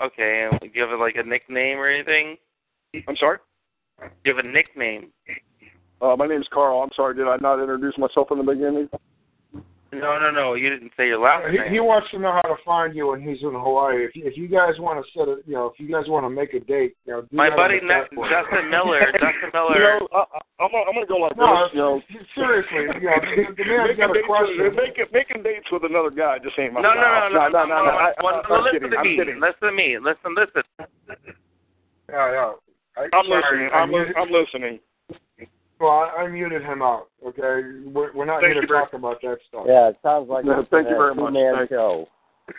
okay, 0.00 0.48
and 0.50 0.60
do 0.60 0.68
you 0.72 0.82
have 0.86 0.98
like 0.98 1.16
a 1.16 1.22
nickname 1.22 1.78
or 1.78 1.88
anything? 1.88 2.36
I'm 3.08 3.16
sorry. 3.16 3.38
Do 4.00 4.06
you 4.24 4.36
have 4.36 4.44
a 4.44 4.48
nickname? 4.48 5.08
Uh, 6.00 6.14
my 6.16 6.26
name's 6.26 6.46
Carl. 6.52 6.80
I'm 6.80 6.90
sorry. 6.94 7.16
Did 7.16 7.26
I 7.26 7.36
not 7.40 7.60
introduce 7.60 7.98
myself 7.98 8.28
in 8.30 8.38
the 8.38 8.44
beginning? 8.44 8.88
No, 9.90 10.18
no, 10.20 10.30
no. 10.30 10.52
You 10.52 10.68
didn't 10.68 10.92
say 10.98 11.08
your 11.08 11.18
last 11.20 11.48
He, 11.50 11.56
name. 11.56 11.72
he 11.72 11.80
wants 11.80 12.10
to 12.12 12.18
know 12.18 12.32
how 12.32 12.42
to 12.44 12.56
find 12.62 12.94
you 12.94 13.08
when 13.08 13.22
he's 13.24 13.40
in 13.40 13.56
Hawaii. 13.56 14.04
If 14.04 14.12
you, 14.14 14.26
if 14.28 14.36
you 14.36 14.44
guys 14.46 14.76
want 14.78 15.00
to 15.00 15.04
set 15.16 15.28
a, 15.32 15.40
you 15.48 15.54
know, 15.56 15.72
if 15.72 15.80
you 15.80 15.88
guys 15.88 16.04
want 16.12 16.26
to 16.26 16.30
make 16.30 16.52
a 16.52 16.60
date, 16.60 16.92
you 17.08 17.12
know, 17.16 17.22
do 17.22 17.28
My 17.32 17.48
buddy 17.48 17.80
on 17.80 17.88
the 17.88 18.04
Ne- 18.12 18.28
Justin 18.28 18.68
Miller. 18.74 19.00
Justin 19.16 19.48
You 19.48 19.56
Miller. 19.56 19.80
know, 20.04 20.08
I, 20.12 20.18
I- 20.28 20.44
I'm, 20.60 20.68
gonna- 20.68 20.84
I'm 20.90 20.94
going 20.98 21.06
to 21.08 21.12
go 21.12 21.18
like 21.24 21.36
No, 21.40 21.48
this. 21.64 21.72
You 21.72 21.80
know, 21.80 21.94
seriously, 22.36 22.84
you 23.00 23.08
know, 23.08 23.16
the, 23.16 23.56
the 23.56 23.64
man's 23.70 23.96
got 23.96 24.10
a 24.10 24.12
making, 24.12 24.28
question. 24.28 24.60
with, 24.60 24.76
making, 24.76 25.08
making 25.08 25.40
dates 25.40 25.72
with 25.72 25.84
another 25.88 26.12
guy 26.12 26.36
just 26.42 26.58
ain't 26.60 26.76
my 26.76 26.84
No, 26.84 26.92
no, 26.92 27.00
no, 27.00 27.32
style. 27.32 27.48
no, 27.48 27.48
no, 27.48 27.62
no, 27.64 27.78
no. 27.88 27.92
I, 27.96 28.12
I, 28.12 28.20
Well, 28.20 28.42
I'm 28.44 28.60
listen 28.68 28.84
kidding. 28.84 28.92
to 28.92 29.00
me. 29.00 29.16
kidding. 29.16 29.40
Listen 29.40 29.64
to 29.64 29.72
me. 29.72 29.96
Listen, 29.96 30.36
listen. 30.36 30.62
Yeah, 32.12 32.28
yeah. 32.32 32.52
I, 33.00 33.08
I'm 33.16 33.24
sorry, 33.24 33.64
listening. 33.64 33.70
I 33.72 33.78
I'm, 33.88 33.90
I'm 34.20 34.30
listening. 34.34 34.80
Well, 35.80 35.90
I, 35.90 36.22
I 36.22 36.28
muted 36.28 36.62
him 36.62 36.82
out. 36.82 37.08
Okay, 37.26 37.80
we're, 37.86 38.12
we're 38.12 38.24
not 38.24 38.40
Thank 38.42 38.54
here 38.54 38.54
to 38.54 38.60
you 38.62 38.66
very- 38.68 38.80
talk 38.84 38.92
about 38.94 39.20
that 39.22 39.38
stuff. 39.48 39.64
Yeah, 39.66 39.88
it 39.88 39.96
sounds 40.02 40.28
like 40.28 40.44
No, 40.44 40.60
a, 40.60 40.66
thank 40.66 40.88
you 40.88 40.94
a 40.94 40.98
very 40.98 41.14
much. 41.14 41.32
two-man 41.34 41.54
Thank- 41.56 41.70
show. 41.70 42.08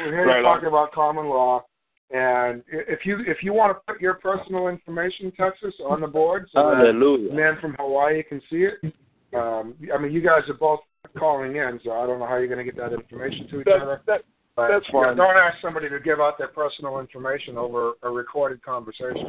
We're 0.00 0.12
here 0.12 0.26
Right 0.26 0.36
to 0.38 0.42
talk 0.42 0.60
on. 0.62 0.66
about 0.66 0.92
common 0.92 1.26
law, 1.28 1.64
And 2.10 2.62
if 2.70 3.06
you 3.06 3.20
if 3.26 3.38
you 3.42 3.52
want 3.54 3.74
to 3.76 3.92
put 3.92 4.00
your 4.02 4.14
personal 4.14 4.68
information, 4.68 5.32
Texas, 5.38 5.74
on 5.84 6.00
the 6.00 6.06
board, 6.06 6.48
so 6.52 6.68
that 6.70 6.76
Hallelujah. 6.78 7.28
the 7.30 7.34
man 7.34 7.56
from 7.60 7.74
Hawaii 7.78 8.22
can 8.22 8.40
see 8.50 8.66
it. 8.68 8.92
Um, 9.34 9.74
I 9.94 9.98
mean, 9.98 10.12
you 10.12 10.20
guys 10.20 10.42
are 10.48 10.54
both 10.54 10.80
calling 11.18 11.56
in, 11.56 11.80
so 11.84 11.92
I 11.92 12.06
don't 12.06 12.18
know 12.18 12.26
how 12.26 12.36
you're 12.36 12.48
going 12.48 12.64
to 12.64 12.70
get 12.70 12.76
that 12.76 12.92
information 12.92 13.48
to 13.48 13.60
each 13.60 13.64
That, 13.64 13.80
other. 13.80 14.02
that, 14.06 14.22
But 14.54 14.68
that's 14.68 14.84
you 14.92 15.00
know, 15.00 15.08
fine. 15.08 15.16
don't 15.16 15.36
ask 15.38 15.56
somebody 15.62 15.88
to 15.88 15.98
give 16.00 16.20
out 16.20 16.36
their 16.36 16.48
personal 16.48 16.98
information 17.00 17.56
over 17.56 17.92
a 18.02 18.10
recorded 18.10 18.62
conversation. 18.62 19.26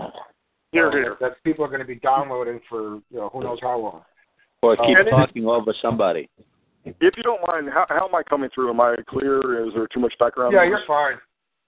Here, 0.73 0.87
Uh, 0.89 0.91
here. 0.91 1.17
That 1.21 1.41
people 1.43 1.63
are 1.63 1.69
going 1.69 1.79
to 1.81 1.87
be 1.87 1.95
downloading 1.95 2.59
for 2.67 2.95
you 3.09 3.19
know 3.19 3.29
who 3.31 3.41
knows 3.41 3.59
how 3.61 3.77
long. 3.77 4.01
Or 4.61 4.75
keep 4.75 4.97
And 4.97 5.07
it- 5.07 5.11
talking 5.11 5.45
over 5.47 5.73
somebody. 5.81 6.29
If 6.85 7.15
you 7.15 7.23
don't 7.23 7.39
mind, 7.47 7.69
how, 7.69 7.85
how 7.87 8.07
am 8.07 8.15
I 8.15 8.23
coming 8.23 8.49
through? 8.53 8.69
Am 8.69 8.81
I 8.81 8.95
clear? 9.07 9.65
Is 9.65 9.73
there 9.73 9.87
too 9.87 10.01
much 10.01 10.13
background? 10.19 10.51
Yeah, 10.53 10.63
noise? 10.63 10.69
you're 10.69 10.85
fine. 10.85 11.15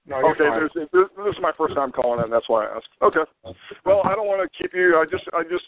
No, 0.08 0.20
you're 0.20 0.32
okay, 0.32 0.50
fine. 0.50 0.64
this, 0.64 0.88
this, 0.92 1.08
this 1.16 1.36
is 1.36 1.42
my 1.42 1.52
first 1.58 1.74
time 1.74 1.92
calling 1.94 2.22
in. 2.24 2.30
That's 2.30 2.50
why 2.50 2.66
I 2.66 2.76
asked. 2.76 2.90
Okay. 3.02 3.24
Well, 3.86 4.02
I 4.04 4.14
don't 4.14 4.28
want 4.28 4.42
to 4.44 4.50
keep 4.62 4.74
you. 4.74 4.98
I 4.98 5.06
just, 5.10 5.24
I 5.34 5.44
just, 5.44 5.64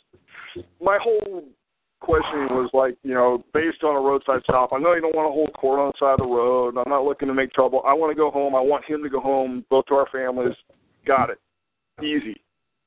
my 0.82 0.98
whole 1.02 1.46
questioning 2.02 2.50
was 2.52 2.70
like, 2.74 2.98
you 3.04 3.14
know, 3.14 3.42
based 3.54 3.84
on 3.84 3.96
a 3.96 4.00
roadside 4.00 4.42
stop. 4.44 4.74
I 4.74 4.80
know 4.80 4.94
you 4.94 5.02
don't 5.02 5.16
want 5.16 5.28
to 5.30 5.34
hold 5.34 5.54
court 5.54 5.80
on 5.80 5.88
the 5.88 5.94
side 5.98 6.20
of 6.20 6.28
the 6.28 6.34
road. 6.36 6.76
I'm 6.78 6.90
not 6.90 7.06
looking 7.06 7.30
to 7.30 7.34
make 7.34 7.54
trouble. 7.54 7.82
I 7.88 7.94
want 7.94 8.12
to 8.12 8.16
go 8.16 8.30
home. 8.30 8.54
I 8.54 8.62
want 8.62 8.84
him 8.86 9.02
to 9.02 9.10
go 9.10 9.22
home. 9.22 9.66
Both 9.70 9.86
to 9.88 9.96
our 9.96 10.08
families. 10.12 10.56
Got 11.06 11.30
it. 11.30 11.40
Easy. 12.04 12.36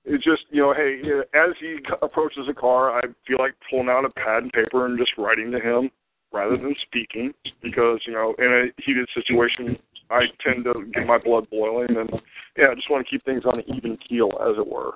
It's 0.05 0.25
just, 0.25 0.43
you 0.51 0.63
know, 0.63 0.75
hey, 0.75 1.01
as 1.35 1.51
he 1.61 1.79
approaches 2.03 2.47
the 2.47 2.55
car, 2.55 2.91
I 2.91 3.03
feel 3.27 3.39
like 3.39 3.55
pulling 3.69 3.89
out 3.89 4.05
a 4.05 4.11
pad 4.11 4.45
and 4.45 4.53
paper 4.53 4.87
and 4.87 4.99
just 4.99 5.13
writing 5.19 5.51
to 5.53 5.61
him 5.61 5.91
rather 6.33 6.57
than 6.57 6.75
speaking 6.87 7.33
because, 7.63 8.01
you 8.07 8.13
know, 8.13 8.35
in 8.39 8.47
a 8.47 8.83
heated 8.83 9.09
situation, 9.15 9.77
I 10.11 10.23
tend 10.43 10.65
to 10.65 10.87
get 10.93 11.07
my 11.07 11.19
blood 11.19 11.49
boiling 11.51 11.97
and 11.97 12.11
yeah, 12.57 12.69
I 12.71 12.75
just 12.75 12.91
want 12.91 13.07
to 13.07 13.11
keep 13.11 13.25
things 13.25 13.45
on 13.45 13.59
an 13.59 13.65
even 13.75 13.97
keel, 14.09 14.31
as 14.41 14.57
it 14.59 14.67
were. 14.67 14.95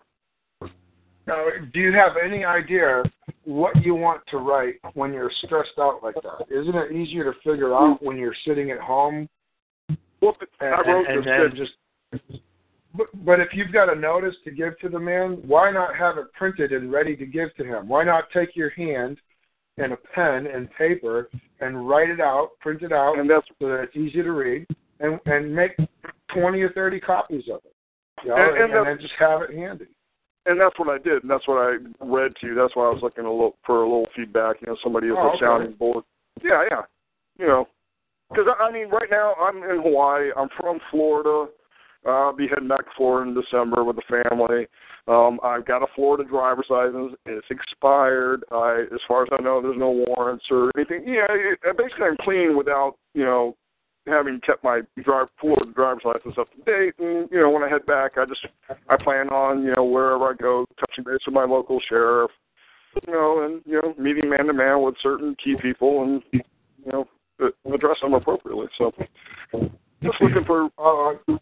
Now, 1.26 1.46
do 1.72 1.80
you 1.80 1.92
have 1.92 2.12
any 2.22 2.44
idea 2.44 3.02
what 3.44 3.82
you 3.82 3.94
want 3.94 4.22
to 4.30 4.38
write 4.38 4.74
when 4.94 5.12
you're 5.12 5.30
stressed 5.44 5.78
out 5.78 6.00
like 6.02 6.16
that? 6.16 6.46
Isn't 6.50 6.74
it 6.74 6.92
easier 6.92 7.24
to 7.24 7.38
figure 7.40 7.72
out 7.74 8.02
when 8.02 8.18
you're 8.18 8.34
sitting 8.46 8.70
at 8.70 8.80
home 8.80 9.28
Well, 10.20 10.36
and, 10.60 10.74
I 10.74 10.80
wrote 10.86 11.06
and, 11.08 11.26
and 11.26 11.56
just? 11.56 11.72
But, 12.96 13.06
but 13.24 13.40
if 13.40 13.48
you've 13.52 13.72
got 13.72 13.92
a 13.92 13.98
notice 13.98 14.36
to 14.44 14.50
give 14.50 14.78
to 14.78 14.88
the 14.88 14.98
man, 15.00 15.38
why 15.46 15.70
not 15.72 15.96
have 15.96 16.16
it 16.18 16.32
printed 16.32 16.72
and 16.72 16.92
ready 16.92 17.16
to 17.16 17.26
give 17.26 17.54
to 17.56 17.64
him? 17.64 17.88
Why 17.88 18.04
not 18.04 18.30
take 18.32 18.54
your 18.54 18.70
hand 18.70 19.18
and 19.78 19.92
a 19.92 19.96
pen 20.14 20.46
and 20.46 20.68
paper 20.78 21.28
and 21.60 21.88
write 21.88 22.08
it 22.10 22.20
out, 22.20 22.50
print 22.60 22.82
it 22.82 22.92
out, 22.92 23.18
and 23.18 23.28
that's 23.28 23.46
so 23.60 23.68
that 23.68 23.80
it's 23.82 23.96
easy 23.96 24.22
to 24.22 24.30
read, 24.30 24.66
and 25.00 25.18
and 25.26 25.52
make 25.52 25.72
twenty 26.32 26.60
or 26.60 26.70
thirty 26.70 27.00
copies 27.00 27.44
of 27.52 27.60
it. 27.64 27.74
You 28.22 28.30
know, 28.30 28.36
And- 28.36 28.72
and, 28.72 28.88
and 28.88 29.00
just 29.00 29.14
have 29.18 29.42
it 29.42 29.50
handy. 29.50 29.86
and 30.46 30.60
that's 30.60 30.78
what 30.78 30.88
I 30.88 30.98
did, 30.98 31.22
and 31.22 31.30
that's 31.30 31.48
what 31.48 31.56
I 31.58 31.76
read 32.00 32.32
to 32.40 32.46
you. 32.46 32.54
That's 32.54 32.76
why 32.76 32.84
I 32.86 32.90
was 32.90 33.02
looking 33.02 33.24
a 33.24 33.30
little 33.30 33.56
for 33.66 33.78
a 33.82 33.88
little 33.88 34.06
feedback. 34.14 34.60
You 34.60 34.68
know, 34.68 34.76
somebody 34.84 35.08
as 35.08 35.14
Oh, 35.18 35.22
a 35.22 35.28
okay. 35.30 35.38
sounding 35.40 35.72
board. 35.72 36.04
Yeah, 36.44 36.64
yeah. 36.70 36.82
You 37.38 37.46
know, 37.48 37.68
because 38.30 38.46
I 38.48 38.64
I 38.64 38.70
mean, 38.70 38.88
right 38.90 39.10
now 39.10 39.34
I'm 39.34 39.56
in 39.64 39.82
Hawaii. 39.82 40.30
I'm 40.36 40.48
from 40.60 40.78
Florida. 40.92 41.50
Uh, 42.06 42.10
I'll 42.10 42.36
be 42.36 42.48
heading 42.48 42.68
back 42.68 42.84
to 42.84 42.90
Florida 42.96 43.30
in 43.30 43.34
December 43.34 43.84
with 43.84 43.96
the 43.96 44.22
family. 44.30 44.66
Um, 45.06 45.38
I've 45.42 45.66
got 45.66 45.82
a 45.82 45.86
Florida 45.94 46.28
driver's 46.28 46.66
license. 46.70 47.14
It's 47.26 47.46
expired. 47.50 48.44
I, 48.50 48.84
as 48.92 49.00
far 49.06 49.22
as 49.22 49.28
I 49.38 49.42
know, 49.42 49.60
there's 49.60 49.78
no 49.78 50.04
warrants 50.06 50.44
or 50.50 50.70
anything. 50.76 51.04
Yeah, 51.06 51.26
it, 51.30 51.58
basically 51.76 52.06
I'm 52.06 52.16
clean 52.20 52.56
without 52.56 52.96
you 53.14 53.24
know 53.24 53.56
having 54.06 54.40
kept 54.44 54.62
my 54.64 54.80
drive 55.02 55.28
Florida 55.40 55.72
driver's 55.74 56.04
license 56.04 56.34
up 56.38 56.48
to 56.50 56.56
date. 56.64 56.94
And 56.98 57.28
you 57.30 57.40
know, 57.40 57.50
when 57.50 57.62
I 57.62 57.68
head 57.68 57.86
back, 57.86 58.12
I 58.16 58.24
just 58.26 58.46
I 58.88 58.96
plan 59.02 59.28
on 59.28 59.62
you 59.62 59.74
know 59.74 59.84
wherever 59.84 60.30
I 60.30 60.34
go, 60.34 60.66
touching 60.80 61.04
base 61.04 61.20
with 61.26 61.34
my 61.34 61.44
local 61.44 61.80
sheriff, 61.88 62.30
you 63.06 63.12
know, 63.12 63.44
and 63.44 63.62
you 63.66 63.80
know 63.82 63.94
meeting 64.02 64.28
man 64.28 64.46
to 64.46 64.52
man 64.52 64.82
with 64.82 64.94
certain 65.02 65.36
key 65.42 65.56
people 65.60 66.02
and 66.02 66.22
you 66.32 66.92
know 66.92 67.08
address 67.72 67.96
them 68.02 68.14
appropriately. 68.14 68.66
So 68.78 68.92
just 70.02 70.20
looking 70.20 70.44
for 70.46 70.68
Uh, 70.78 71.36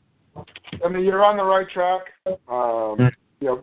I 0.85 0.89
mean, 0.89 1.05
you're 1.05 1.25
on 1.25 1.37
the 1.37 1.45
right 1.45 1.69
track. 1.69 2.03
Um, 2.49 3.11
you 3.41 3.47
know, 3.49 3.63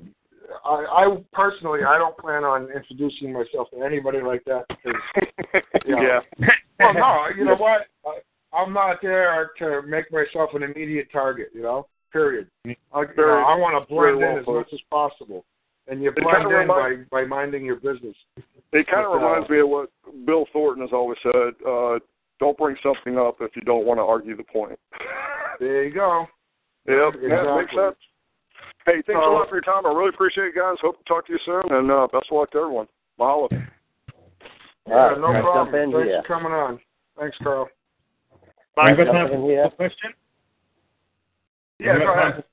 I, 0.66 1.06
I 1.06 1.18
personally, 1.34 1.82
I 1.88 1.98
don't 1.98 2.18
plan 2.18 2.44
on 2.44 2.70
introducing 2.76 3.34
myself 3.34 3.70
to 3.74 3.84
anybody 3.84 4.22
like 4.22 4.44
that 4.46 4.66
because, 4.70 5.02
you 5.86 5.96
know, 5.96 6.02
yeah. 6.02 6.48
well, 6.80 6.94
no, 6.94 7.28
you 7.38 7.46
know 7.46 7.56
what? 7.56 7.88
I, 8.06 8.20
I'm 8.56 8.74
not 8.74 8.98
there 9.02 9.52
to 9.60 9.82
make 9.84 10.12
myself 10.12 10.52
an 10.54 10.64
immediate 10.64 11.08
target. 11.12 11.50
You 11.54 11.62
know, 11.62 11.88
period. 12.12 12.48
I, 12.66 12.70
you 12.72 13.08
know, 13.18 13.44
I 13.48 13.56
want 13.56 13.82
to 13.82 13.88
blend 13.88 14.18
very 14.18 14.18
well 14.18 14.32
in 14.34 14.40
as 14.40 14.48
much 14.48 14.74
as 14.74 14.80
possible, 14.90 15.46
and 15.88 16.02
you 16.02 16.10
It 16.10 16.16
blend 16.22 16.44
kinda 16.44 16.62
in 16.62 16.68
by 16.68 16.96
by 17.12 17.26
minding 17.26 17.66
your 17.66 17.76
business. 17.76 18.16
It 18.72 18.88
kind 18.88 19.06
of 19.06 19.14
But, 19.14 19.24
uh, 19.24 19.30
reminds 19.30 19.50
me 19.50 19.60
of 19.60 19.70
what 19.70 19.90
Bill 20.26 20.46
Thornton 20.54 20.84
has 20.84 20.94
always 20.94 21.18
said. 21.24 21.54
Uh, 21.68 22.00
don't 22.40 22.58
bring 22.58 22.78
something 22.82 23.18
up 23.18 23.38
if 23.42 23.56
you 23.56 23.62
don't 23.64 23.86
want 23.86 23.98
to 23.98 24.04
argue 24.04 24.36
the 24.36 24.44
point. 24.44 24.80
There 25.60 25.84
you 25.84 25.94
go. 25.94 26.26
Yep, 26.88 27.14
that 27.14 27.22
makes 27.22 27.74
Exactly. 27.74 27.78
sense. 27.78 27.96
Hey, 28.86 29.02
thanks 29.06 29.22
a 29.22 29.30
lot 29.30 29.50
for 29.50 29.56
your 29.56 29.62
time. 29.62 29.86
I 29.86 29.90
really 29.90 30.10
appreciate 30.10 30.48
it, 30.48 30.56
guys. 30.56 30.78
Hope 30.82 30.98
to 30.98 31.04
talk 31.04 31.28
to 31.28 31.34
you 31.34 31.40
soon, 31.46 31.64
and 31.70 31.92
uh, 31.92 32.08
best 32.12 32.26
of 32.32 32.38
luck 32.38 32.52
to 32.52 32.58
everyone. 32.60 32.88
Mahalo. 33.20 33.50
Yeah, 33.52 34.94
All 34.94 35.10
right, 35.10 35.20
no 35.20 35.32
let's 35.32 35.44
problem. 35.44 35.92
Thanks 35.92 36.10
here. 36.10 36.22
for 36.22 36.28
coming 36.28 36.52
on. 36.52 36.80
Thanks, 37.20 37.38
Carl. 37.44 37.68
You 38.78 38.96
got 38.96 38.98
Jump 38.98 39.12
time 39.12 39.34
in 39.34 39.42
here. 39.44 39.66
a 39.66 39.72
question? 39.72 40.12
Yeah, 41.80 41.98
go 42.00 42.14
ahead. 42.14 42.44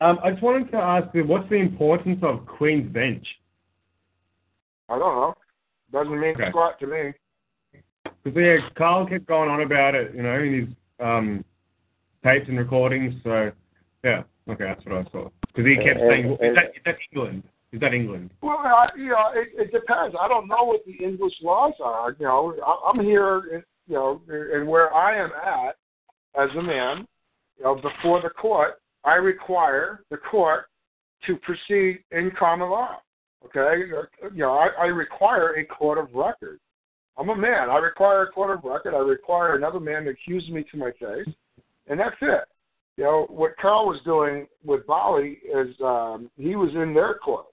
Um, 0.00 0.18
I 0.22 0.30
just 0.30 0.42
wanted 0.42 0.70
to 0.70 0.76
ask 0.76 1.14
you, 1.14 1.24
what's 1.24 1.48
the 1.50 1.56
importance 1.56 2.20
of 2.22 2.46
Queen's 2.46 2.90
Bench? 2.92 3.26
I 4.88 4.98
don't 4.98 5.14
know. 5.14 5.34
Doesn't 5.92 6.18
mean 6.18 6.34
Okay. 6.34 6.48
squat 6.50 6.78
to 6.80 6.86
me. 6.86 7.12
Because 8.24 8.36
yeah, 8.36 8.56
Karl 8.76 9.06
kept 9.06 9.26
going 9.26 9.50
on 9.50 9.62
about 9.62 9.94
it, 9.94 10.14
you 10.14 10.22
know, 10.22 10.38
in 10.38 10.60
his 10.60 10.68
um, 11.00 11.44
tapes 12.24 12.48
and 12.48 12.58
recordings. 12.58 13.14
So 13.24 13.50
yeah, 14.04 14.22
okay, 14.48 14.64
that's 14.64 14.84
what 14.84 15.06
I 15.06 15.10
saw. 15.10 15.28
Because 15.46 15.66
he 15.66 15.76
kept 15.76 16.00
And- 16.00 16.10
saying, 16.10 16.32
is 16.32 16.54
that, 16.54 16.64
is 16.76 16.82
that 16.84 16.96
England? 17.12 17.42
Is 17.72 17.80
that 17.80 17.92
England? 17.92 18.30
Well, 18.40 18.56
I, 18.58 18.88
you 18.96 19.08
know, 19.08 19.26
it, 19.34 19.48
it 19.54 19.72
depends. 19.72 20.16
I 20.18 20.26
don't 20.26 20.48
know 20.48 20.64
what 20.64 20.84
the 20.86 21.04
English 21.04 21.34
laws 21.42 21.74
are. 21.84 22.16
You 22.18 22.24
know, 22.24 22.54
I, 22.64 22.90
I'm 22.90 23.04
here, 23.04 23.38
in, 23.52 23.62
you 23.86 23.94
know, 23.94 24.22
and 24.28 24.66
where 24.66 24.92
I 24.94 25.18
am 25.18 25.30
at 25.32 25.76
as 26.42 26.48
a 26.56 26.62
man, 26.62 27.06
you 27.58 27.64
know, 27.64 27.74
before 27.74 28.22
the 28.22 28.30
court, 28.30 28.80
I 29.04 29.14
require 29.14 30.04
the 30.10 30.16
court 30.16 30.66
to 31.26 31.36
proceed 31.36 31.98
in 32.10 32.30
common 32.38 32.70
law. 32.70 32.96
Okay, 33.44 33.82
you 34.34 34.38
know, 34.40 34.52
I, 34.54 34.68
I 34.80 34.86
require 34.86 35.54
a 35.56 35.64
court 35.64 35.98
of 35.98 36.08
record. 36.14 36.58
I'm 37.18 37.28
a 37.28 37.36
man. 37.36 37.70
I 37.70 37.76
require 37.78 38.22
a 38.22 38.30
court 38.32 38.56
of 38.56 38.64
record. 38.64 38.94
I 38.94 38.98
require 38.98 39.56
another 39.56 39.78
man 39.80 40.04
to 40.04 40.10
accuse 40.10 40.48
me 40.48 40.64
to 40.70 40.76
my 40.76 40.90
face, 40.92 41.32
and 41.88 41.98
that's 41.98 42.16
it. 42.20 42.44
You 42.96 43.04
know, 43.04 43.26
what 43.30 43.56
Karl 43.58 43.86
was 43.86 44.00
doing 44.04 44.46
with 44.64 44.86
Bali 44.86 45.38
is 45.44 45.68
um, 45.80 46.30
he 46.36 46.56
was 46.56 46.70
in 46.74 46.94
their 46.94 47.14
court, 47.14 47.46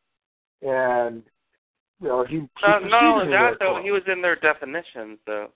and 0.62 1.22
you 2.02 2.08
know 2.08 2.26
he. 2.28 2.38
he 2.38 2.48
Uh, 2.64 2.80
not 2.80 3.04
only 3.04 3.32
that, 3.32 3.58
though, 3.60 3.74
court. 3.74 3.84
he 3.84 3.92
was 3.92 4.02
in 4.08 4.22
their 4.22 4.36
definitions, 4.36 5.20
though. 5.28 5.50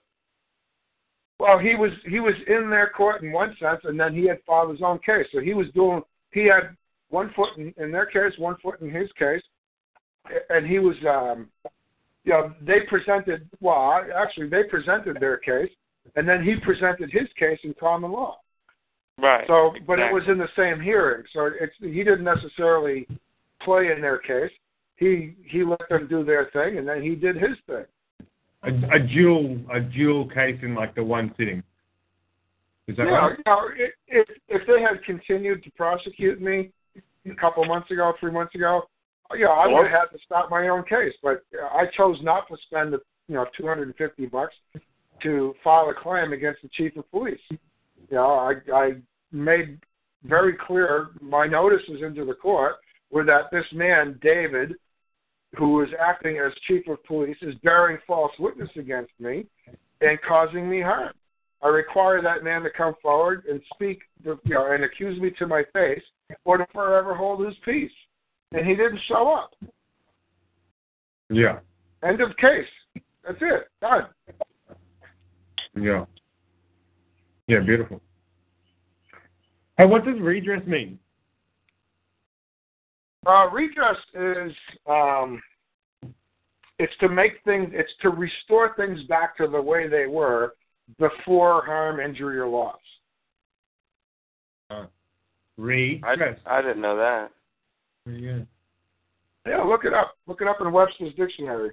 Well, 1.40 1.58
he 1.58 1.74
was 1.74 1.90
he 2.06 2.20
was 2.20 2.34
in 2.46 2.70
their 2.70 2.90
court 2.90 3.22
in 3.22 3.32
one 3.32 3.56
sense, 3.58 3.80
and 3.84 3.98
then 3.98 4.14
he 4.14 4.26
had 4.28 4.38
filed 4.46 4.70
his 4.70 4.82
own 4.82 4.98
case. 4.98 5.26
So 5.32 5.40
he 5.40 5.54
was 5.54 5.66
doing 5.74 6.02
he 6.32 6.44
had 6.44 6.76
one 7.08 7.32
foot 7.34 7.56
in, 7.56 7.74
in 7.78 7.90
their 7.90 8.06
case, 8.06 8.38
one 8.38 8.56
foot 8.62 8.80
in 8.80 8.90
his 8.90 9.10
case, 9.18 9.42
and 10.50 10.66
he 10.66 10.78
was 10.78 10.96
um, 11.08 11.48
you 12.24 12.32
know 12.32 12.54
they 12.60 12.80
presented 12.88 13.48
well 13.60 14.04
actually 14.14 14.48
they 14.48 14.64
presented 14.64 15.18
their 15.18 15.38
case, 15.38 15.70
and 16.14 16.28
then 16.28 16.44
he 16.44 16.56
presented 16.56 17.10
his 17.10 17.28
case 17.38 17.58
in 17.64 17.74
common 17.80 18.12
law. 18.12 18.38
Right. 19.20 19.44
So, 19.46 19.74
but 19.86 19.98
it 19.98 20.12
was 20.12 20.22
in 20.28 20.38
the 20.38 20.48
same 20.56 20.80
hearing, 20.80 21.24
so 21.32 21.50
it's 21.60 21.74
he 21.80 22.02
didn't 22.04 22.24
necessarily 22.24 23.06
play 23.62 23.90
in 23.94 24.00
their 24.00 24.18
case. 24.18 24.50
He 24.96 25.34
he 25.46 25.64
let 25.64 25.88
them 25.88 26.06
do 26.08 26.24
their 26.24 26.50
thing, 26.52 26.78
and 26.78 26.88
then 26.88 27.02
he 27.02 27.14
did 27.14 27.36
his 27.36 27.56
thing. 27.66 27.84
A, 28.62 28.96
a 28.96 28.98
dual 28.98 29.58
a 29.72 29.80
dual 29.80 30.28
case 30.28 30.58
in 30.62 30.74
like 30.74 30.94
the 30.94 31.02
one 31.02 31.34
sitting. 31.36 31.62
Is 32.88 32.96
that 32.96 33.06
yeah, 33.06 33.12
right? 33.12 33.36
you 33.36 33.44
know, 33.46 33.68
if 34.08 34.28
if 34.48 34.66
they 34.66 34.80
had 34.80 35.02
continued 35.04 35.62
to 35.64 35.70
prosecute 35.72 36.40
me 36.40 36.70
a 37.26 37.34
couple 37.34 37.64
months 37.64 37.90
ago, 37.90 38.12
three 38.20 38.32
months 38.32 38.54
ago, 38.54 38.82
yeah, 39.36 39.48
I 39.48 39.66
would 39.66 39.86
have 39.86 40.08
had 40.08 40.16
to 40.16 40.18
stop 40.24 40.50
my 40.50 40.68
own 40.68 40.84
case. 40.84 41.12
But 41.22 41.42
uh, 41.54 41.66
I 41.66 41.84
chose 41.96 42.16
not 42.22 42.48
to 42.48 42.56
spend 42.66 42.92
the 42.92 43.00
you 43.28 43.34
know 43.34 43.46
two 43.56 43.66
hundred 43.66 43.88
and 43.88 43.96
fifty 43.96 44.26
bucks 44.26 44.54
to 45.22 45.54
file 45.62 45.90
a 45.90 45.94
claim 45.94 46.32
against 46.32 46.62
the 46.62 46.68
chief 46.68 46.96
of 46.96 47.10
police. 47.10 47.40
You 48.10 48.16
know, 48.16 48.30
I 48.30 48.54
I 48.72 48.92
made 49.32 49.78
very 50.24 50.54
clear 50.54 51.08
my 51.20 51.46
notices 51.46 52.02
into 52.04 52.24
the 52.24 52.34
court 52.34 52.76
were 53.10 53.24
that 53.24 53.50
this 53.50 53.64
man 53.72 54.18
David, 54.22 54.74
who 55.56 55.80
is 55.82 55.88
acting 55.98 56.38
as 56.38 56.52
chief 56.66 56.86
of 56.88 57.02
police, 57.04 57.36
is 57.42 57.54
bearing 57.62 57.98
false 58.06 58.32
witness 58.38 58.70
against 58.76 59.12
me 59.18 59.46
and 60.00 60.18
causing 60.26 60.68
me 60.68 60.80
harm. 60.80 61.12
I 61.62 61.68
require 61.68 62.22
that 62.22 62.42
man 62.42 62.62
to 62.62 62.70
come 62.70 62.94
forward 63.02 63.44
and 63.48 63.60
speak, 63.74 64.00
you 64.24 64.38
know, 64.46 64.72
and 64.72 64.84
accuse 64.84 65.20
me 65.20 65.30
to 65.38 65.46
my 65.46 65.62
face, 65.72 66.02
or 66.44 66.56
to 66.56 66.66
forever 66.72 67.14
hold 67.14 67.44
his 67.44 67.54
peace. 67.64 67.90
And 68.52 68.66
he 68.66 68.74
didn't 68.74 69.00
show 69.06 69.32
up. 69.32 69.50
Yeah. 71.28 71.58
End 72.02 72.20
of 72.20 72.36
case. 72.38 73.02
That's 73.24 73.38
it. 73.40 73.68
Done. 73.80 74.06
Yeah. 75.76 76.06
Yeah, 77.50 77.58
beautiful. 77.58 78.00
Hey, 79.76 79.84
what 79.84 80.04
does 80.04 80.20
redress 80.20 80.64
mean? 80.68 81.00
Uh, 83.26 83.50
redress 83.50 83.96
is 84.14 84.52
um, 84.88 85.42
it's 86.78 86.92
to 87.00 87.08
make 87.08 87.32
things, 87.44 87.70
it's 87.72 87.90
to 88.02 88.10
restore 88.10 88.72
things 88.76 89.02
back 89.08 89.36
to 89.38 89.48
the 89.48 89.60
way 89.60 89.88
they 89.88 90.06
were 90.06 90.54
before 91.00 91.64
harm, 91.66 91.98
injury, 91.98 92.38
or 92.38 92.46
loss. 92.46 92.78
Uh, 94.70 94.86
redress. 95.58 96.38
I, 96.46 96.58
I 96.58 96.62
didn't 96.62 96.82
know 96.82 96.96
that. 96.98 97.32
Yeah. 98.06 98.38
Yeah, 99.44 99.64
look 99.64 99.84
it 99.84 99.92
up. 99.92 100.14
Look 100.28 100.40
it 100.40 100.46
up 100.46 100.58
in 100.60 100.70
Webster's 100.70 101.14
dictionary. 101.14 101.72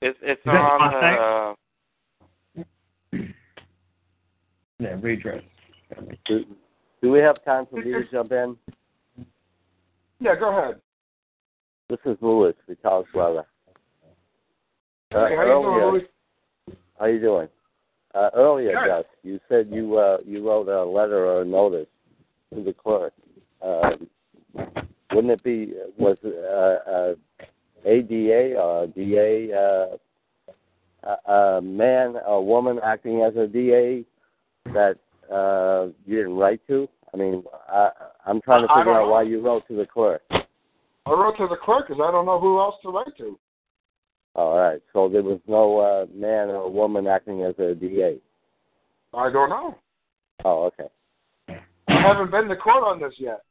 It's 0.00 0.18
it's 0.22 0.40
Is 0.42 0.46
on 0.46 0.92
the. 0.92 1.54
Yeah, 4.82 4.96
redress. 5.00 5.44
Do, 6.26 6.44
do 7.00 7.10
we 7.12 7.20
have 7.20 7.44
time 7.44 7.66
for 7.70 7.76
me 7.76 7.92
to 7.92 8.02
jump 8.10 8.32
in? 8.32 8.56
Yeah, 10.18 10.34
go 10.34 10.58
ahead. 10.58 10.80
This 11.88 12.00
is 12.04 12.16
Louis, 12.20 12.54
Vital's 12.66 13.06
brother. 13.12 13.44
Uh, 15.14 15.28
Hey, 15.28 15.36
how 15.36 15.44
you 15.44 15.62
doing, 15.62 15.92
Louis? 15.92 16.76
how 16.98 17.06
you 17.06 17.20
doing? 17.20 17.48
Uh, 18.12 18.30
earlier, 18.34 18.72
Good. 18.72 18.88
Gus, 18.88 19.04
you 19.22 19.38
said 19.48 19.68
you 19.70 19.98
uh, 19.98 20.18
you 20.26 20.46
wrote 20.46 20.68
a 20.68 20.84
letter 20.84 21.26
or 21.26 21.42
a 21.42 21.44
notice 21.44 21.86
to 22.52 22.64
the 22.64 22.72
clerk. 22.72 23.12
Um, 23.62 24.08
wouldn't 25.12 25.32
it 25.32 25.44
be 25.44 25.74
was 25.96 26.16
uh, 26.24 26.90
uh, 26.90 27.14
ADA 27.86 28.58
or 28.58 28.88
DA 28.88 29.52
uh, 29.52 29.96
a, 31.04 31.32
a 31.32 31.62
man 31.62 32.16
or 32.26 32.44
woman 32.44 32.80
acting 32.82 33.22
as 33.22 33.36
a 33.36 33.46
DA 33.46 34.04
that 34.66 34.96
uh, 35.32 35.88
you 36.06 36.18
didn't 36.18 36.36
write 36.36 36.60
to? 36.68 36.88
I 37.12 37.16
mean, 37.16 37.44
I, 37.68 37.90
I'm 38.26 38.40
trying 38.40 38.66
to 38.66 38.72
I- 38.72 38.76
I 38.76 38.80
figure 38.80 38.92
out 38.92 39.06
know. 39.06 39.12
why 39.12 39.22
you 39.22 39.40
wrote 39.40 39.66
to 39.68 39.76
the 39.76 39.86
clerk. 39.86 40.22
I 40.30 41.10
wrote 41.10 41.36
to 41.38 41.48
the 41.48 41.56
clerk 41.56 41.88
because 41.88 42.00
I 42.02 42.10
don't 42.10 42.26
know 42.26 42.38
who 42.38 42.60
else 42.60 42.76
to 42.82 42.90
write 42.90 43.16
to. 43.18 43.38
All 44.34 44.56
right. 44.56 44.80
So 44.92 45.08
there 45.08 45.22
was 45.22 45.40
no 45.46 45.78
uh, 45.78 46.06
man 46.14 46.48
or 46.48 46.70
woman 46.70 47.06
acting 47.06 47.42
as 47.42 47.54
a 47.58 47.74
DA. 47.74 48.18
I 49.14 49.30
don't 49.30 49.50
know. 49.50 49.76
Oh, 50.44 50.64
okay. 50.64 50.88
I 51.88 52.00
haven't 52.00 52.30
been 52.30 52.48
to 52.48 52.56
court 52.56 52.84
on 52.84 53.00
this 53.00 53.12
yet. 53.18 53.42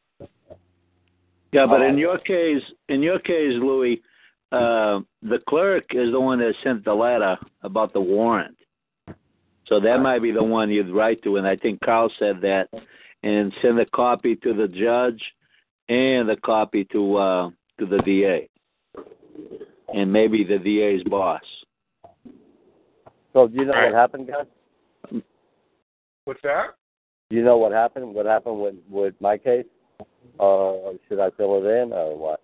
Yeah, 1.52 1.66
but 1.68 1.82
in 1.82 1.98
your 1.98 2.18
case, 2.18 2.64
in 2.90 3.04
your 3.04 3.20
case, 3.20 3.54
Louis, 3.54 4.02
uh, 4.52 5.02
the 5.22 5.40
clerk 5.48 5.84
is 5.92 6.12
the 6.12 6.20
one 6.20 6.40
that 6.40 6.54
sent 6.64 6.84
the 6.86 6.94
letter 6.94 7.38
about 7.62 7.94
the 7.94 8.02
warrant. 8.02 8.56
So 9.72 9.80
that 9.80 10.02
might 10.02 10.22
be 10.22 10.34
the 10.34 10.44
one 10.44 10.70
you'd 10.70 10.90
write 10.90 11.24
to, 11.24 11.38
and 11.38 11.48
I 11.48 11.56
think 11.56 11.80
Karl 11.80 12.12
said 12.20 12.42
that, 12.42 12.68
and 13.24 13.54
send 13.62 13.80
a 13.80 13.86
copy 13.86 14.36
to 14.36 14.54
the 14.54 14.68
judge 14.68 15.24
and 15.88 16.30
a 16.30 16.36
copy 16.36 16.84
to 16.92 17.16
uh, 17.16 17.50
to 17.80 17.86
the 17.86 18.00
DA, 18.00 18.50
and 19.94 20.12
maybe 20.12 20.44
the 20.44 20.58
DA's 20.58 21.04
boss. 21.10 21.42
So 23.32 23.48
do 23.48 23.56
you 23.56 23.64
know 23.64 23.72
All 23.72 23.80
right. 23.80 23.94
what 23.94 23.98
happened, 23.98 24.28
Gus? 24.28 25.22
What's 26.26 26.42
that? 26.44 26.76
Do 27.30 27.38
you 27.38 27.44
know 27.46 27.56
what 27.56 27.72
happened? 27.72 28.14
What 28.14 28.26
happened 28.26 28.60
with 28.60 28.76
with 28.90 29.14
my 29.22 29.38
case? 29.38 29.66
Or 30.38 30.96
should 31.08 31.22
I 31.22 31.30
fill 31.38 31.66
it 31.66 31.70
in 31.70 31.94
or 31.94 32.18
what? 32.18 32.42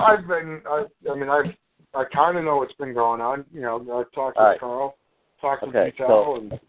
I've 0.00 0.28
been. 0.28 0.62
I, 0.64 0.84
I 1.10 1.14
mean, 1.16 1.28
I've. 1.28 1.52
I 1.92 2.04
kind 2.04 2.38
of 2.38 2.44
know 2.44 2.58
what's 2.58 2.74
been 2.74 2.94
going 2.94 3.20
on. 3.20 3.44
You 3.52 3.62
know, 3.62 3.78
I've 3.80 4.12
talked 4.12 4.36
to 4.36 4.42
All 4.42 4.48
right. 4.50 4.60
Karl, 4.60 4.96
talked 5.40 5.62
to 5.62 5.68
Okay, 5.68 5.92
Vital, 5.98 6.24
so- 6.24 6.36
and 6.36 6.60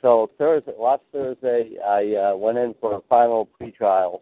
So 0.00 0.30
Thursday, 0.36 0.72
last 0.78 1.02
Thursday, 1.12 1.78
I 1.78 2.32
uh, 2.32 2.36
went 2.36 2.58
in 2.58 2.74
for 2.80 2.96
a 2.96 3.00
final 3.08 3.48
pretrial 3.60 4.20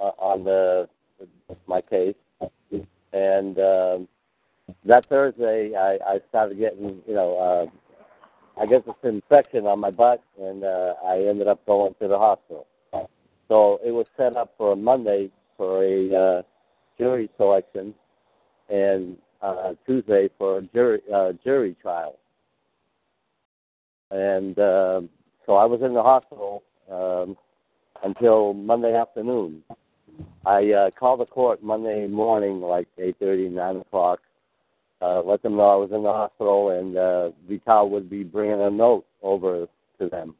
uh, 0.00 0.10
on 0.18 0.44
the 0.44 0.88
my 1.66 1.80
case, 1.80 2.14
and 3.12 3.58
um, 3.58 4.08
that 4.84 5.06
Thursday 5.08 5.74
I, 5.74 5.98
I 6.06 6.20
started 6.28 6.58
getting, 6.58 7.00
you 7.06 7.14
know, 7.14 7.36
uh, 7.38 8.60
I 8.60 8.66
guess 8.66 8.82
it's 8.86 8.98
an 9.02 9.16
infection 9.16 9.66
on 9.66 9.78
my 9.80 9.90
butt, 9.90 10.22
and 10.40 10.64
uh, 10.64 10.94
I 11.04 11.18
ended 11.20 11.46
up 11.48 11.64
going 11.66 11.94
to 12.00 12.08
the 12.08 12.18
hospital. 12.18 12.66
So 13.48 13.80
it 13.84 13.92
was 13.92 14.06
set 14.16 14.36
up 14.36 14.54
for 14.58 14.72
a 14.72 14.76
Monday 14.76 15.30
for 15.56 15.84
a 15.84 16.14
uh, 16.14 16.42
jury 16.98 17.30
selection, 17.36 17.94
and 18.68 19.16
uh, 19.40 19.74
Tuesday 19.86 20.28
for 20.38 20.58
a 20.58 20.62
jury 20.62 21.00
uh, 21.14 21.32
jury 21.44 21.76
trial. 21.80 22.18
And 24.10 24.58
um 24.58 25.08
so 25.48 25.56
I 25.56 25.64
was 25.64 25.80
in 25.80 25.94
the 25.94 26.02
hospital 26.02 26.62
um, 26.92 27.34
until 28.04 28.52
Monday 28.52 28.94
afternoon. 28.94 29.62
I 30.44 30.72
uh, 30.72 30.90
called 30.90 31.20
the 31.20 31.26
court 31.26 31.62
Monday 31.62 32.06
morning, 32.06 32.60
like 32.60 32.86
eight 32.98 33.16
thirty, 33.18 33.48
nine 33.48 33.76
o'clock. 33.76 34.20
Uh, 35.00 35.22
let 35.22 35.42
them 35.42 35.56
know 35.56 35.68
I 35.68 35.76
was 35.76 35.90
in 35.90 36.02
the 36.02 36.12
hospital, 36.12 36.70
and 36.70 36.96
uh, 36.98 37.30
Vital 37.48 37.88
would 37.88 38.10
be 38.10 38.24
bringing 38.24 38.60
a 38.60 38.70
note 38.70 39.06
over 39.22 39.66
to 40.00 40.08
them. 40.08 40.34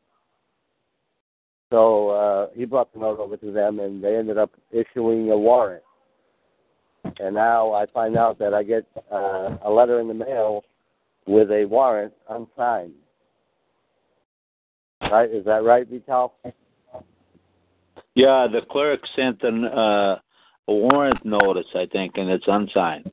So 1.70 2.10
uh, 2.10 2.48
he 2.54 2.66
brought 2.66 2.92
the 2.92 2.98
note 2.98 3.18
over 3.18 3.38
to 3.38 3.52
them, 3.52 3.80
and 3.80 4.04
they 4.04 4.16
ended 4.16 4.36
up 4.36 4.50
issuing 4.72 5.30
a 5.30 5.38
warrant. 5.38 5.84
And 7.18 7.34
now 7.34 7.72
I 7.72 7.86
find 7.86 8.16
out 8.18 8.38
that 8.40 8.52
I 8.52 8.62
get 8.62 8.84
uh, 9.10 9.56
a 9.62 9.70
letter 9.70 10.00
in 10.00 10.08
the 10.08 10.14
mail 10.14 10.64
with 11.26 11.50
a 11.50 11.64
warrant 11.64 12.12
unsigned. 12.28 12.92
Right? 15.00 15.30
Is 15.30 15.44
that 15.44 15.64
right, 15.64 15.88
Vital? 15.88 16.34
Yeah, 18.14 18.46
the 18.50 18.62
clerk 18.70 19.00
sent 19.14 19.42
an, 19.42 19.64
uh, 19.64 20.18
a 20.66 20.72
warrant 20.72 21.24
notice, 21.24 21.66
I 21.74 21.86
think, 21.86 22.16
and 22.16 22.28
it's 22.28 22.44
unsigned. 22.46 23.10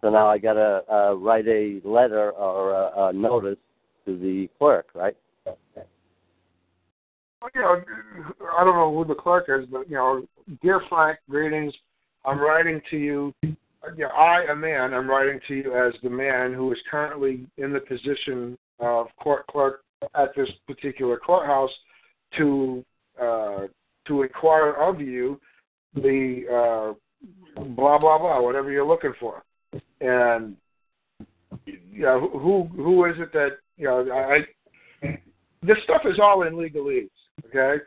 So 0.00 0.10
now 0.10 0.28
I 0.28 0.38
got 0.38 0.54
to 0.54 0.82
uh, 0.92 1.12
write 1.14 1.46
a 1.48 1.80
letter 1.84 2.30
or 2.32 2.72
a, 2.72 3.08
a 3.08 3.12
notice 3.12 3.58
to 4.06 4.18
the 4.18 4.48
clerk, 4.58 4.88
right? 4.94 5.16
you 7.54 7.60
know, 7.60 7.82
I 8.58 8.64
don't 8.64 8.74
know 8.74 8.94
who 8.94 9.04
the 9.04 9.14
clerk 9.14 9.46
is, 9.48 9.66
but 9.70 9.88
you 9.88 9.96
know, 9.96 10.26
dear 10.62 10.80
Frank, 10.88 11.18
greetings. 11.28 11.72
I'm 12.24 12.40
writing 12.40 12.80
to 12.90 12.96
you. 12.96 13.34
You 13.42 13.56
know, 13.96 14.08
I, 14.08 14.46
a 14.50 14.56
man, 14.56 14.92
I'm 14.92 15.08
writing 15.08 15.40
to 15.48 15.54
you 15.54 15.74
as 15.74 15.94
the 16.02 16.10
man 16.10 16.52
who 16.52 16.72
is 16.72 16.78
currently 16.90 17.46
in 17.56 17.72
the 17.72 17.80
position 17.80 18.58
of 18.80 19.06
court 19.20 19.46
clerk 19.46 19.82
at 20.14 20.34
this 20.36 20.48
particular 20.66 21.16
courthouse 21.16 21.70
to 22.36 22.84
uh, 23.20 23.66
to 24.06 24.22
inquire 24.22 24.72
of 24.72 25.00
you 25.00 25.40
the 25.94 26.42
uh, 26.50 27.62
blah 27.62 27.98
blah 27.98 28.18
blah, 28.18 28.40
whatever 28.40 28.70
you're 28.70 28.86
looking 28.86 29.14
for, 29.18 29.42
and 30.00 30.56
you 31.64 32.02
know 32.02 32.28
who 32.32 32.68
who 32.76 33.04
is 33.06 33.16
it 33.18 33.32
that 33.32 33.58
you 33.76 33.86
know 33.86 34.10
I 34.12 34.44
this 35.62 35.78
stuff 35.84 36.02
is 36.04 36.18
all 36.20 36.42
in 36.44 36.54
legalese, 36.54 37.10
okay? 37.46 37.82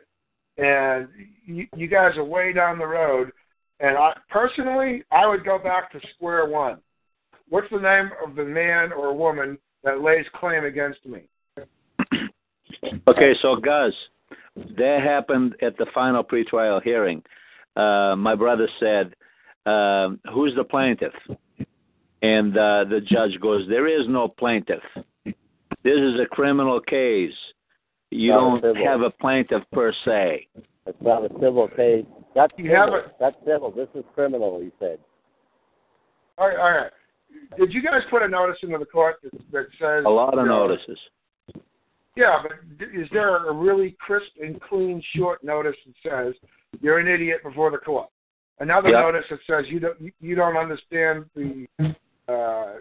And 0.58 1.08
you, 1.46 1.66
you 1.76 1.88
guys 1.88 2.16
are 2.16 2.24
way 2.24 2.52
down 2.52 2.78
the 2.78 2.86
road. 2.86 3.32
And 3.80 3.96
I 3.96 4.12
personally, 4.30 5.02
I 5.10 5.26
would 5.26 5.44
go 5.44 5.58
back 5.58 5.90
to 5.92 6.00
square 6.14 6.46
one. 6.46 6.78
What's 7.48 7.70
the 7.70 7.80
name 7.80 8.10
of 8.24 8.36
the 8.36 8.44
man 8.44 8.92
or 8.92 9.16
woman 9.16 9.58
that 9.82 10.00
lays 10.00 10.26
claim 10.34 10.64
against 10.64 11.04
me? 11.06 11.22
Okay, 13.08 13.34
so 13.40 13.56
Gus, 13.56 13.92
that 14.76 15.00
happened 15.02 15.54
at 15.62 15.76
the 15.78 15.86
final 15.94 16.22
pretrial 16.24 16.82
hearing. 16.82 17.22
Uh, 17.76 18.14
my 18.16 18.34
brother 18.34 18.68
said, 18.80 19.14
um, 19.66 20.18
"Who's 20.32 20.54
the 20.56 20.64
plaintiff?" 20.64 21.12
And 22.22 22.56
uh, 22.56 22.84
the 22.84 23.00
judge 23.00 23.38
goes, 23.40 23.66
"There 23.68 23.86
is 23.88 24.06
no 24.08 24.28
plaintiff. 24.28 24.82
This 25.24 25.98
is 25.98 26.20
a 26.20 26.26
criminal 26.30 26.80
case. 26.80 27.32
You 28.10 28.30
Not 28.32 28.38
don't 28.40 28.74
civil. 28.74 28.86
have 28.86 29.00
a 29.02 29.10
plaintiff 29.10 29.62
per 29.72 29.92
se." 30.04 30.46
It's 30.86 31.00
not 31.00 31.24
a 31.24 31.28
civil 31.40 31.68
case. 31.68 32.04
That's 32.34 32.52
You 32.58 32.64
civil. 32.70 32.76
haven't- 32.76 33.12
That's 33.20 33.36
civil. 33.46 33.70
This 33.70 33.88
is 33.94 34.04
criminal, 34.14 34.60
he 34.60 34.70
said. 34.80 34.98
All 36.38 36.48
right, 36.48 36.56
all 36.58 36.70
right. 36.72 36.90
Did 37.58 37.72
you 37.72 37.82
guys 37.82 38.02
put 38.10 38.22
a 38.22 38.28
notice 38.28 38.56
into 38.62 38.78
the 38.78 38.84
court 38.86 39.16
that, 39.22 39.32
that 39.52 39.66
says 39.78 40.04
A 40.04 40.10
lot 40.10 40.34
of 40.34 40.40
you 40.40 40.46
know, 40.48 40.66
notices. 40.66 40.98
Yeah, 42.16 42.42
but 42.42 42.52
is 42.94 43.08
there 43.12 43.48
a 43.48 43.52
really 43.54 43.96
crisp 44.00 44.32
and 44.40 44.60
clean 44.60 45.02
short 45.16 45.42
notice 45.42 45.76
that 45.86 46.10
says 46.10 46.34
you're 46.80 46.98
an 46.98 47.08
idiot 47.08 47.40
before 47.42 47.70
the 47.70 47.78
court? 47.78 48.08
Another 48.60 48.90
Yeah. 48.90 49.00
notice 49.00 49.24
that 49.30 49.40
says 49.46 49.66
you 49.68 49.80
don't 49.80 50.00
you- 50.00 50.12
you 50.20 50.34
don't 50.34 50.56
understand 50.56 51.28
the 51.34 51.66
uh, 52.28 52.80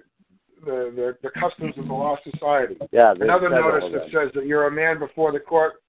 the, 0.64 0.92
the, 0.95 1.18
the 1.24 1.30
customs 1.32 1.76
of 1.77 1.88
the 1.88 1.93
law 1.93 2.16
society. 2.24 2.77
Yeah. 2.92 3.14
Another 3.19 3.50
notice 3.50 3.92
that 3.93 4.11
says 4.11 4.32
that 4.35 4.45
you're 4.45 4.68
a 4.68 4.72
man 4.72 5.00
before 5.00 5.32
the 5.32 5.40
court 5.40 5.82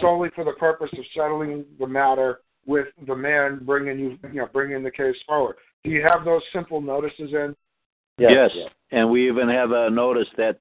solely 0.00 0.28
for 0.34 0.44
the 0.44 0.52
purpose 0.52 0.90
of 0.92 1.04
settling 1.14 1.64
the 1.78 1.86
matter 1.86 2.40
with 2.66 2.88
the 3.06 3.16
man 3.16 3.60
bringing 3.64 3.98
you, 3.98 4.18
you 4.30 4.40
know, 4.40 4.46
bringing 4.52 4.82
the 4.82 4.90
case 4.90 5.16
forward. 5.26 5.56
Do 5.84 5.90
you 5.90 6.02
have 6.02 6.26
those 6.26 6.42
simple 6.52 6.80
notices 6.82 7.32
in? 7.32 7.56
Yes. 8.20 8.50
yes. 8.54 8.68
And 8.92 9.10
we 9.10 9.28
even 9.28 9.48
have 9.48 9.70
a 9.70 9.88
notice 9.88 10.28
that 10.36 10.58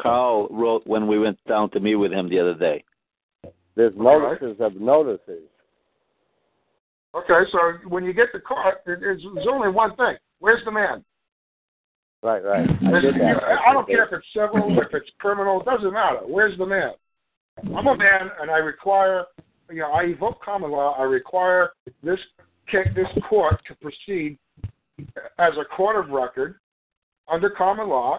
Karl 0.00 0.48
wrote 0.50 0.86
when 0.86 1.06
we 1.06 1.18
went 1.18 1.38
down 1.46 1.70
to 1.70 1.80
meet 1.80 1.94
with 1.96 2.12
him 2.12 2.28
the 2.28 2.38
other 2.40 2.54
day. 2.54 2.82
There's 3.76 3.94
notices 3.96 4.56
of 4.60 4.74
notices. 4.76 5.42
Okay, 7.14 7.48
so 7.50 7.58
when 7.88 8.04
you 8.04 8.12
get 8.12 8.32
to 8.32 8.40
court, 8.40 8.76
it- 8.86 8.98
it's, 9.02 9.22
there's 9.34 9.46
only 9.46 9.68
one 9.70 9.94
thing. 9.96 10.16
Where's 10.38 10.64
the 10.64 10.70
man? 10.72 11.04
Right, 12.22 12.42
right. 12.44 12.68
I 12.86 12.90
There's- 12.90 13.14
did. 13.14 13.22
I 13.22 13.72
don't 13.72 13.86
care 13.86 14.04
if 14.04 14.12
it's 14.12 14.26
civil, 14.34 14.76
if 14.80 14.92
it's 14.92 15.10
criminal, 15.18 15.60
it 15.60 15.64
doesn't 15.66 15.92
matter. 15.92 16.20
Where's 16.26 16.56
the 16.58 16.66
man? 16.66 16.92
I'm 17.74 17.86
a 17.86 17.96
man, 17.96 18.30
and 18.40 18.50
I 18.50 18.58
require, 18.58 19.24
you 19.70 19.80
know, 19.80 19.92
I 19.92 20.02
evoke 20.04 20.42
common 20.42 20.70
law. 20.70 20.94
I 20.98 21.04
require 21.04 21.70
this 22.02 22.18
ca- 22.70 22.90
this 22.94 23.06
court 23.28 23.60
to 23.68 23.74
proceed 23.76 24.38
as 25.38 25.52
a 25.58 25.64
court 25.74 25.96
of 25.96 26.10
record 26.10 26.56
under 27.28 27.50
common 27.50 27.88
law, 27.88 28.18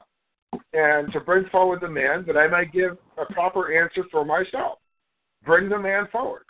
and 0.74 1.12
to 1.14 1.20
bring 1.20 1.46
forward 1.50 1.82
the 1.82 1.90
man 1.90 2.24
that 2.28 2.38
I 2.38 2.48
may 2.48 2.66
give 2.66 2.98
a 3.18 3.32
proper 3.34 3.82
answer 3.82 4.04
for 4.12 4.26
myself. 4.26 4.80
Bring 5.46 5.70
the 5.70 5.80
man 5.80 6.08
forward. 6.12 6.44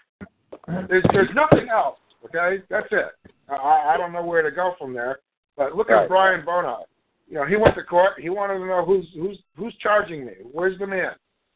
There's 0.90 1.04
there's 1.14 1.30
nothing 1.36 1.70
else. 1.70 2.00
Okay, 2.26 2.64
that's 2.70 2.88
it. 2.92 3.12
I 3.50 3.94
I 3.94 3.98
don't 3.98 4.12
know 4.14 4.24
where 4.26 4.42
to 4.42 4.52
go 4.52 4.74
from 4.80 4.94
there. 4.94 5.20
But 5.56 5.76
look 5.76 5.90
Right. 5.90 6.04
at 6.04 6.10
Brian 6.10 6.46
Bonai. 6.46 6.84
You 7.28 7.36
know, 7.36 7.46
he 7.46 7.56
went 7.56 7.76
to 7.76 7.84
court. 7.84 8.20
He 8.20 8.30
wanted 8.30 8.60
to 8.60 8.66
know 8.66 8.86
who's 8.86 9.08
who's 9.16 9.38
who's 9.56 9.76
charging 9.78 10.26
me. 10.26 10.34
Where's 10.52 10.78
the 10.80 10.88
man? 10.88 11.12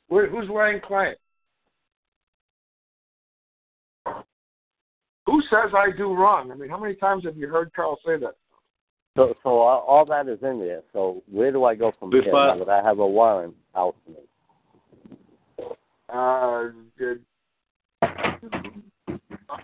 Where, 0.08 0.28
who's 0.28 0.50
laying 0.50 0.82
claim? 0.82 1.16
Who 5.26 5.42
says 5.50 5.72
I 5.76 5.96
do 5.96 6.14
wrong? 6.14 6.52
I 6.52 6.56
mean, 6.56 6.70
how 6.70 6.80
many 6.80 6.96
times 6.96 7.24
have 7.24 7.38
you 7.38 7.48
heard 7.48 7.72
Karl 7.74 7.98
say 8.06 8.18
that? 8.18 8.36
So, 9.16 9.36
so 9.44 9.50
all, 9.60 9.84
all 9.88 10.06
that 10.06 10.28
is 10.28 10.40
in 10.42 10.60
there. 10.60 10.82
So 10.94 11.22
where 11.30 11.52
do 11.52 11.66
I 11.66 11.76
go 11.76 11.92
from 12.00 12.12
here? 12.12 12.24
Before- 12.24 12.48
Now 12.48 12.64
that 12.64 12.70
I 12.70 12.82
have 12.88 13.00
a 13.00 13.08
warrant 13.08 13.56
out 13.76 13.96
for 14.06 14.12
me. 14.12 14.18
Uh, 16.14 16.70
did, 16.98 17.22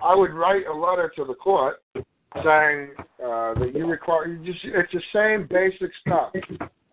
I 0.01 0.15
would 0.15 0.31
write 0.33 0.65
a 0.67 0.73
letter 0.73 1.11
to 1.17 1.25
the 1.25 1.33
court 1.33 1.81
saying 2.43 2.89
uh, 3.23 3.53
that 3.55 3.71
you 3.75 3.85
require. 3.85 4.27
You 4.27 4.45
just, 4.53 4.63
it's 4.63 4.91
the 4.93 5.01
same 5.13 5.47
basic 5.49 5.91
stuff. 6.05 6.31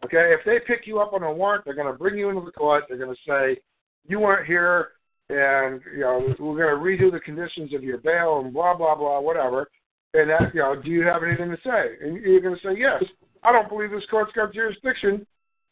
Okay, 0.05 0.35
if 0.35 0.41
they 0.45 0.59
pick 0.67 0.87
you 0.87 0.99
up 1.01 1.13
on 1.13 1.23
a 1.23 1.33
warrant, 1.33 1.65
they're 1.65 1.75
going 1.75 1.91
to 1.91 1.99
bring 1.99 2.19
you 2.19 2.29
into 2.31 2.45
the 2.45 2.51
court. 2.53 2.85
They're 2.89 2.99
going 2.99 3.15
to 3.15 3.21
say 3.27 3.61
you 4.09 4.19
weren't 4.21 4.47
here, 4.47 4.89
and 5.29 5.81
you 5.95 6.01
know 6.01 6.35
we're 6.41 6.77
going 6.77 6.99
to 6.99 7.05
redo 7.05 7.11
the 7.13 7.21
conditions 7.21 7.73
of 7.75 7.83
your 7.85 7.99
bail 7.99 8.41
and 8.45 8.53
blah 8.53 8.75
blah 8.77 8.95
blah 8.97 9.21
whatever. 9.21 9.69
And 10.15 10.31
that 10.31 10.55
you 10.55 10.61
know, 10.61 10.81
do 10.81 10.91
you 10.91 11.03
have 11.03 11.23
anything 11.25 11.51
to 11.51 11.59
say? 11.65 11.97
And 12.03 12.17
you're 12.23 12.41
going 12.41 12.55
to 12.55 12.61
say 12.63 12.79
yes. 12.79 13.03
I 13.43 13.53
don't 13.53 13.69
believe 13.69 13.91
this 13.91 14.05
court's 14.11 14.33
got 14.33 14.55
jurisdiction. 14.55 15.27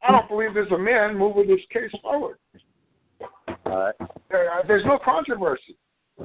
I 0.06 0.10
don't 0.10 0.28
believe 0.28 0.52
there's 0.52 0.70
a 0.72 0.78
man 0.78 1.16
moving 1.16 1.46
this 1.46 1.60
case 1.72 1.90
forward. 2.02 2.38
All 3.66 3.78
right. 3.78 3.94
There- 4.30 4.52
uh, 4.52 4.62
There's 4.66 4.84
no 4.84 4.98
controversy. 5.02 5.76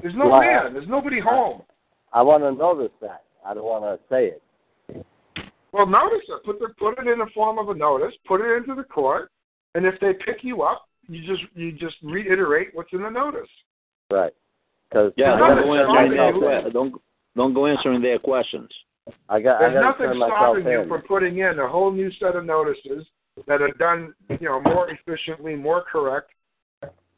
There's 0.02 0.16
no 0.16 0.30
Well, 0.30 0.42
man. 0.42 0.74
There's 0.74 0.88
nobody 0.88 1.20
home. 1.20 1.62
I 2.12 2.22
want 2.24 2.44
to 2.44 2.52
notice 2.52 2.92
that. 3.02 3.24
I 3.46 3.54
don't 3.54 3.64
want 3.64 3.84
to 3.84 4.00
say 4.10 4.34
it. 4.34 5.06
Well, 5.72 5.86
notice 5.86 6.24
it. 6.28 6.44
Put 6.44 6.60
the 6.60 6.70
put 6.80 6.98
it 6.98 7.08
in 7.08 7.20
the 7.20 7.28
form 7.36 7.60
of 7.60 7.70
a 7.70 7.74
notice. 7.76 8.14
Put 8.28 8.42
it 8.42 8.56
into 8.58 8.74
the 8.74 8.84
court, 8.84 9.30
and 9.76 9.86
if 9.86 10.00
they 10.00 10.14
pick 10.14 10.44
you 10.44 10.64
up, 10.64 10.88
you 11.08 11.26
just 11.26 11.44
you 11.56 11.72
just 11.72 11.96
reiterate 12.04 12.70
what's 12.74 12.92
in 12.94 13.04
the 13.04 13.10
notice. 13.10 13.50
Right. 14.10 14.34
Because 14.90 15.12
Yeah, 15.18 15.36
There's 15.36 15.40
don't 15.40 15.56
nothing 15.56 15.68
go 15.68 15.76
answering 15.76 16.12
stopping 16.12 16.42
their 16.42 16.58
you. 16.58 16.64
que- 16.64 16.72
don't 16.72 17.02
don't 17.38 17.54
go 17.54 17.68
answering 17.68 18.02
their 18.02 18.20
questions. 18.20 18.70
I 19.30 19.40
got. 19.40 19.60
There's 19.60 19.72
I 19.78 19.80
got 19.80 20.00
nothing 20.00 20.22
stopping 20.28 20.66
you 20.66 20.82
in. 20.82 20.90
from 20.90 21.02
putting 21.04 21.38
in 21.38 21.60
a 21.60 21.68
whole 21.68 21.92
new 21.92 22.12
set 22.20 22.36
of 22.36 22.44
notices 22.44 23.06
that 23.48 23.62
are 23.62 23.72
done, 23.80 24.14
you 24.30 24.48
know, 24.50 24.60
more 24.62 24.90
efficiently, 24.90 25.56
more 25.56 25.84
correct. 25.90 26.32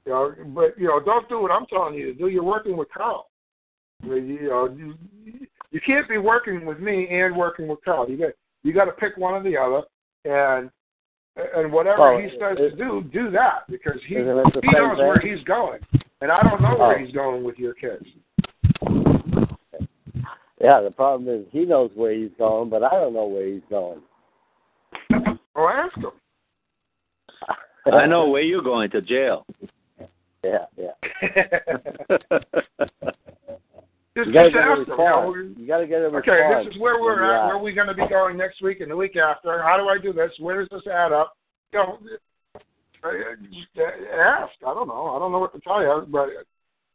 You 0.05 0.11
know, 0.13 0.33
but 0.49 0.77
you 0.77 0.87
know, 0.87 0.99
don't 1.03 1.27
do 1.29 1.39
what 1.41 1.51
I'm 1.51 1.65
telling 1.65 1.95
you 1.95 2.13
to 2.13 2.13
do. 2.13 2.27
You're 2.27 2.43
working 2.43 2.77
with 2.77 2.89
Karl. 2.95 3.29
You 4.03 4.47
know, 4.49 4.69
you, 4.77 4.93
you 5.71 5.81
can't 5.85 6.07
be 6.07 6.17
working 6.17 6.65
with 6.65 6.79
me 6.79 7.07
and 7.09 7.35
working 7.35 7.67
with 7.67 7.79
Karl. 7.83 8.09
You 8.09 8.17
got 8.17 8.31
you 8.63 8.73
got 8.73 8.85
to 8.85 8.91
pick 8.91 9.17
one 9.17 9.33
or 9.33 9.43
the 9.43 9.57
other, 9.57 9.81
and 10.25 10.69
and 11.55 11.71
whatever 11.71 12.15
Well, 12.15 12.19
he 12.19 12.29
says 12.39 12.57
to 12.57 12.75
do, 12.75 13.03
do 13.13 13.31
that 13.31 13.59
because 13.69 13.99
he 14.07 14.15
Isn't 14.15 14.27
it 14.37 14.43
the 14.53 14.61
he 14.63 14.69
same 14.73 14.83
knows 14.89 14.97
where 14.97 15.19
he's 15.19 15.43
going, 15.45 15.79
and 16.21 16.31
I 16.31 16.41
don't 16.43 16.61
know 16.61 16.75
where 16.77 16.95
Oh. 16.99 17.03
he's 17.03 17.13
going 17.13 17.43
with 17.43 17.57
your 17.57 17.73
kids. 17.73 18.05
Yeah, 20.59 20.81
the 20.81 20.91
problem 20.91 21.33
is 21.33 21.45
he 21.51 21.65
knows 21.65 21.91
where 21.95 22.13
he's 22.13 22.31
going, 22.37 22.69
but 22.69 22.83
I 22.83 22.91
don't 22.91 23.13
know 23.13 23.25
where 23.25 23.47
he's 23.47 23.61
going. 23.69 24.01
Or 25.55 25.71
ask 25.71 25.95
him. 25.97 26.11
I 27.93 28.05
know 28.05 28.27
where 28.27 28.41
you're 28.41 28.61
going 28.61 28.91
to 28.91 29.01
jail. 29.01 29.45
Yeah, 30.43 30.65
yeah. 30.77 30.91
Just, 34.17 34.27
You 34.27 34.33
gotta 34.33 34.49
get 34.51 34.59
a 34.59 34.73
him. 34.73 34.85
You 34.87 34.97
know, 34.97 35.31
response. 35.31 35.57
You 35.57 35.67
got 35.67 35.77
to 35.79 35.87
get 35.87 36.01
a 36.01 36.09
response. 36.09 36.27
Okay, 36.27 36.65
this 36.65 36.75
is 36.75 36.81
where 36.81 36.99
we're 36.99 37.15
when 37.15 37.23
you're 37.23 37.35
at. 37.35 37.41
out. 37.41 37.45
Where 37.47 37.55
are 37.55 37.61
we 37.61 37.73
going 37.73 37.87
to 37.87 37.93
be 37.93 38.07
going 38.09 38.37
next 38.37 38.61
week 38.61 38.81
and 38.81 38.91
the 38.91 38.95
week 38.95 39.15
after? 39.15 39.61
How 39.61 39.77
do 39.77 39.87
I 39.87 39.97
do 40.01 40.11
this? 40.11 40.31
Where 40.39 40.59
does 40.59 40.67
this 40.71 40.91
add 40.91 41.13
up? 41.13 41.37
You 41.71 41.79
know, 41.79 41.99
uh, 43.03 43.09
ask. 44.19 44.51
I 44.65 44.73
don't 44.73 44.87
know. 44.87 45.15
I 45.15 45.19
don't 45.19 45.31
know 45.31 45.39
what 45.39 45.53
to 45.53 45.59
tell 45.61 45.81
you, 45.81 46.05
but 46.09 46.29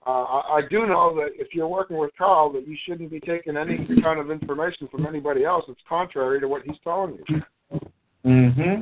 uh, 0.07 0.11
I, 0.11 0.57
I 0.57 0.61
do 0.69 0.87
know 0.87 1.15
that 1.17 1.31
if 1.37 1.55
you're 1.55 1.69
working 1.69 1.97
with 1.97 2.11
Karl, 2.17 2.53
that 2.53 2.69
you 2.69 2.77
shouldn't 2.87 3.11
be 3.11 3.21
taking 3.21 3.57
any 3.57 3.87
kind 4.03 4.21
of 4.21 4.31
information 4.31 4.89
from 4.89 5.07
anybody 5.07 5.45
else 5.45 5.65
that's 5.67 5.81
contrary 5.89 6.41
to 6.41 6.49
what 6.49 6.63
he's 6.63 6.77
telling 6.85 7.19
you. 7.29 7.81
Mm-hmm. 8.27 8.81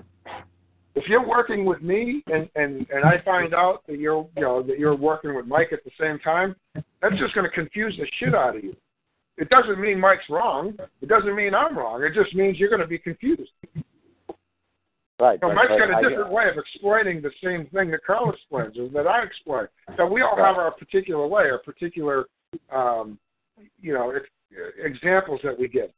If 0.94 1.08
you're 1.08 1.26
working 1.26 1.64
with 1.64 1.80
me 1.80 2.22
and 2.26 2.48
and 2.54 2.86
and 2.90 3.04
I 3.04 3.22
find 3.24 3.54
out 3.54 3.82
that 3.86 3.98
you're 3.98 4.28
you 4.36 4.42
know 4.42 4.62
that 4.62 4.78
you're 4.78 4.96
working 4.96 5.34
with 5.34 5.46
Mike 5.46 5.72
at 5.72 5.84
the 5.84 5.90
same 5.98 6.18
time, 6.18 6.54
that's 6.74 7.18
just 7.18 7.34
going 7.34 7.48
to 7.48 7.54
confuse 7.54 7.96
the 7.96 8.06
shit 8.18 8.34
out 8.34 8.56
of 8.56 8.64
you. 8.64 8.76
It 9.38 9.48
doesn't 9.48 9.80
mean 9.80 9.98
Mike's 9.98 10.28
wrong. 10.28 10.76
It 11.00 11.08
doesn't 11.08 11.34
mean 11.34 11.54
I'm 11.54 11.76
wrong. 11.76 12.02
It 12.02 12.12
just 12.14 12.34
means 12.34 12.58
you're 12.58 12.68
going 12.68 12.82
to 12.82 12.86
be 12.86 12.98
confused. 12.98 13.50
Right. 15.20 15.40
Know, 15.40 15.48
but- 15.48 15.54
Mike's 15.54 15.68
but 15.70 15.78
got 15.78 16.04
a 16.04 16.08
different 16.08 16.32
way 16.32 16.48
of 16.48 16.58
explaining 16.58 17.22
the 17.22 17.30
same 17.42 17.66
thing 17.66 17.90
that 17.92 18.04
Karl 18.04 18.30
explains 18.30 18.78
or 18.78 18.88
that 18.88 19.06
I 19.06 19.22
explain. 19.22 19.68
So 19.96 20.06
we 20.06 20.22
all 20.22 20.36
have 20.36 20.56
our 20.56 20.70
particular 20.72 21.26
way, 21.26 21.44
our 21.50 21.58
particular, 21.58 22.26
um, 22.72 23.18
you 23.80 23.94
know, 23.94 24.10
ex- 24.10 24.28
examples 24.82 25.40
that 25.44 25.58
we 25.58 25.68
give. 25.68 25.90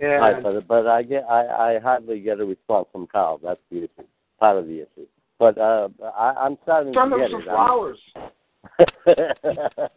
And 0.00 0.20
Right, 0.20 0.42
but 0.42 0.66
but 0.66 0.86
I 0.86 1.02
get 1.02 1.24
I 1.24 1.74
I 1.74 1.78
hardly 1.78 2.20
get 2.20 2.40
a 2.40 2.44
response 2.44 2.88
from 2.92 3.06
Karl. 3.06 3.38
That's 3.42 3.60
the 3.70 3.84
issue. 3.84 4.04
Part 4.40 4.58
of 4.58 4.66
the 4.66 4.80
issue. 4.82 5.06
But 5.38 5.58
uh, 5.58 5.88
I, 6.16 6.34
I'm 6.38 6.56
starting 6.62 6.94
send 6.94 7.10
to 7.12 7.18
get 7.18 7.30
some 7.30 7.42
it. 7.42 7.44
flowers. 7.44 7.98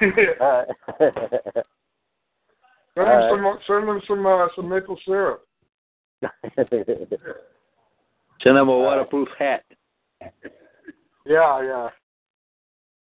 Right. 0.48 0.66
Send 2.96 3.06
them 3.06 3.30
some, 3.30 3.58
send 3.66 3.88
them 3.88 4.00
some, 4.08 4.26
uh, 4.26 4.48
some 4.56 4.68
maple 4.68 4.98
syrup. 5.04 5.46
Send 8.42 8.56
them 8.56 8.68
a 8.68 8.78
waterproof 8.78 9.28
hat. 9.38 9.64
Yeah, 11.26 11.62
yeah. 11.62 11.88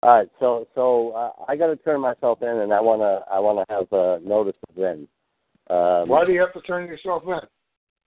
All 0.02 0.16
right, 0.16 0.28
so 0.38 0.66
so 0.74 1.10
uh, 1.10 1.30
I 1.46 1.56
got 1.56 1.66
to 1.66 1.76
turn 1.76 2.00
myself 2.00 2.40
in, 2.42 2.48
and 2.48 2.72
I 2.72 2.80
wanna 2.80 3.20
I 3.30 3.38
wanna 3.38 3.64
have 3.68 3.86
a 3.92 4.18
notice 4.24 4.56
of 4.68 4.74
then. 4.74 5.06
Um, 5.68 6.08
Why 6.08 6.24
do 6.24 6.32
you 6.32 6.40
have 6.40 6.54
to 6.54 6.60
turn 6.62 6.86
yourself 6.86 7.22
in? 7.26 7.40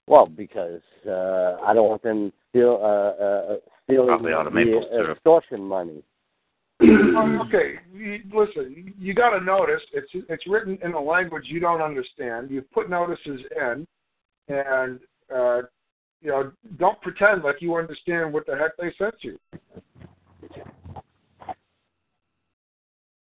Well, 0.07 0.25
because 0.25 0.81
uh, 1.05 1.57
I 1.65 1.73
don't 1.73 1.89
want 1.89 2.01
them 2.01 2.31
steal 2.49 2.79
uh, 2.81 3.23
uh, 3.23 3.55
stealing 3.83 4.07
Probably 4.07 4.33
out 4.33 4.51
the 4.51 5.11
extortion 5.11 5.61
money. 5.61 6.01
Oh, 6.83 7.43
okay, 7.47 7.75
you, 7.93 8.19
listen. 8.33 8.93
You 8.97 9.13
got 9.13 9.37
to 9.37 9.43
notice 9.43 9.81
it's 9.93 10.09
it's 10.13 10.47
written 10.47 10.79
in 10.83 10.93
a 10.93 10.99
language 10.99 11.43
you 11.47 11.59
don't 11.59 11.81
understand. 11.81 12.49
You 12.49 12.63
put 12.73 12.89
notices 12.89 13.41
in, 13.55 13.85
and 14.47 14.99
uh, 15.33 15.61
you 16.21 16.29
know, 16.29 16.51
don't 16.77 17.01
pretend 17.01 17.43
like 17.43 17.61
you 17.61 17.75
understand 17.75 18.31
what 18.31 18.45
the 18.45 18.55
heck 18.55 18.77
they 18.77 18.93
sent 18.97 19.15
you. 19.21 19.39